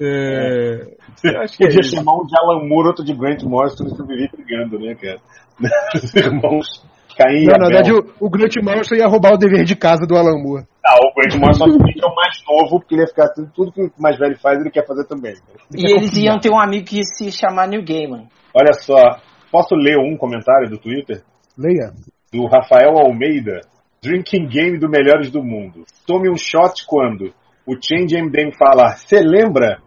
É, 0.00 0.94
eu 1.24 1.40
acho 1.40 1.56
que 1.56 1.64
é 1.64 1.66
Podia 1.66 1.80
isso. 1.80 1.96
chamar 1.96 2.14
um 2.14 2.24
de 2.24 2.32
Alan 2.38 2.68
Moore, 2.68 2.88
outro 2.88 3.04
de 3.04 3.12
Grant 3.12 3.42
Morrison, 3.42 3.84
eles 3.84 3.98
viver 3.98 4.30
brigando, 4.30 4.78
né, 4.78 4.94
cara? 4.94 5.18
Os 5.96 6.14
irmãos 6.14 6.84
Caim 7.18 7.42
e 7.42 7.46
Não, 7.46 7.58
na 7.58 7.66
verdade, 7.66 7.92
o, 7.92 8.06
o 8.20 8.30
Grant 8.30 8.54
Morrison 8.62 8.94
ia 8.94 9.08
roubar 9.08 9.34
o 9.34 9.36
dever 9.36 9.64
de 9.64 9.74
casa 9.74 10.06
do 10.06 10.16
Alan 10.16 10.40
Moore. 10.40 10.64
Ah, 10.86 10.94
o 10.94 11.12
Grant 11.14 11.34
Morrison 11.40 11.64
é 11.66 12.06
o 12.06 12.14
mais 12.14 12.36
novo, 12.48 12.78
porque 12.78 12.94
ele 12.94 13.02
ia 13.02 13.08
ficar 13.08 13.28
tudo, 13.34 13.50
tudo 13.52 13.72
que 13.72 13.82
o 13.82 13.90
mais 13.98 14.16
velho 14.16 14.38
faz, 14.38 14.60
ele 14.60 14.70
quer 14.70 14.86
fazer 14.86 15.04
também. 15.06 15.34
E 15.76 15.90
eles 15.90 16.16
iam 16.16 16.38
ter 16.38 16.50
um 16.50 16.60
amigo 16.60 16.86
que 16.86 16.98
ia 16.98 17.02
se 17.02 17.32
chamar 17.32 17.66
New 17.66 17.84
Gaiman. 17.84 18.28
Olha 18.54 18.72
só, 18.72 19.18
posso 19.50 19.74
ler 19.74 19.98
um 19.98 20.16
comentário 20.16 20.70
do 20.70 20.78
Twitter? 20.78 21.22
Leia. 21.58 21.92
Do 22.32 22.46
Rafael 22.46 22.96
Almeida. 22.96 23.60
Drinking 24.00 24.46
Game 24.46 24.78
do 24.78 24.88
Melhores 24.88 25.28
do 25.28 25.42
Mundo. 25.42 25.82
Tome 26.06 26.30
um 26.30 26.36
shot 26.36 26.86
quando 26.86 27.34
o 27.66 27.74
Change 27.74 28.16
MDM 28.16 28.52
falar, 28.56 28.96
você 28.96 29.20
lembra? 29.20 29.78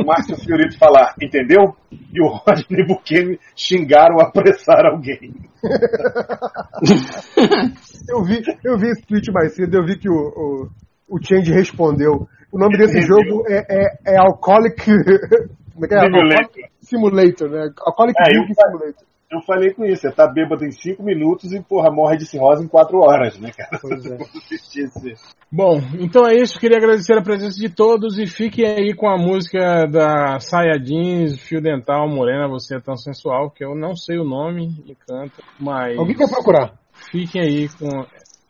O 0.00 0.06
Márcio 0.06 0.36
Fiorito 0.36 0.78
falar, 0.78 1.14
entendeu? 1.20 1.74
E 1.92 2.20
o 2.22 2.28
Rodney 2.28 2.86
Bukemi 2.86 3.38
xingar 3.54 4.10
ou 4.12 4.20
apressar 4.20 4.86
alguém. 4.86 5.34
Eu 8.08 8.24
vi, 8.24 8.42
eu 8.64 8.76
vi 8.76 8.88
esse 8.88 9.06
tweet 9.06 9.30
mais 9.30 9.54
cedo, 9.54 9.76
eu 9.76 9.84
vi 9.84 9.96
que 9.96 10.08
o, 10.08 10.14
o, 10.14 10.68
o 11.08 11.18
Change 11.22 11.52
respondeu. 11.52 12.26
O 12.50 12.58
nome 12.58 12.76
desse 12.76 13.00
jogo 13.02 13.44
é, 13.48 13.64
é, 13.68 14.14
é 14.14 14.18
Alcoholic. 14.18 14.82
Como 15.72 15.84
é 15.84 15.88
que 15.88 15.94
é? 15.94 16.00
Simulator. 16.00 16.32
Alcoholic 16.32 16.70
Simulator, 16.80 17.50
né? 17.50 17.70
Alcoholic 17.78 18.20
É, 18.20 18.24
Simulator. 18.24 18.94
Eu 19.32 19.40
falei 19.42 19.72
com 19.72 19.84
isso, 19.84 20.02
você 20.02 20.10
tá 20.10 20.26
bêbado 20.26 20.64
em 20.64 20.72
5 20.72 21.02
minutos 21.04 21.52
e, 21.52 21.62
porra, 21.62 21.88
morre 21.88 22.16
de 22.16 22.26
cirrose 22.26 22.64
em 22.64 22.68
4 22.68 22.98
horas, 22.98 23.38
né, 23.38 23.52
cara? 23.56 23.78
Pois 23.80 24.04
é. 24.04 24.18
Bom, 25.52 25.78
então 26.00 26.26
é 26.26 26.34
isso. 26.34 26.58
Queria 26.58 26.78
agradecer 26.78 27.16
a 27.16 27.22
presença 27.22 27.56
de 27.56 27.68
todos 27.68 28.18
e 28.18 28.26
fiquem 28.26 28.66
aí 28.66 28.92
com 28.94 29.08
a 29.08 29.16
música 29.16 29.86
da 29.86 30.40
Saia 30.40 30.78
Jeans, 30.82 31.40
Fio 31.40 31.60
Dental, 31.62 32.08
Morena, 32.08 32.48
Você 32.48 32.76
é 32.76 32.80
Tão 32.80 32.96
Sensual, 32.96 33.50
que 33.50 33.64
eu 33.64 33.74
não 33.76 33.94
sei 33.94 34.18
o 34.18 34.24
nome 34.24 34.74
e 34.84 34.94
canta, 34.96 35.42
mas 35.60 35.96
Alguém 35.96 36.16
vai 36.16 36.28
procurar. 36.28 36.72
fiquem 37.12 37.40
aí 37.42 37.68
com 37.68 37.86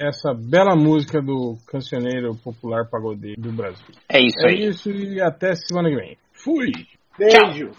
essa 0.00 0.33
bela 0.33 0.75
música 0.75 1.20
do 1.20 1.59
cancioneiro 1.67 2.34
popular 2.42 2.89
pagodeiro 2.91 3.39
do 3.39 3.52
Brasil. 3.52 3.84
É 4.10 4.18
isso 4.18 4.41
É 4.47 4.50
aí. 4.50 4.67
isso 4.68 4.91
e 4.91 5.20
até 5.20 5.55
semana 5.55 5.91
que 5.91 5.97
vem. 5.97 6.17
Fui! 6.33 6.73
Beijo! 7.18 7.70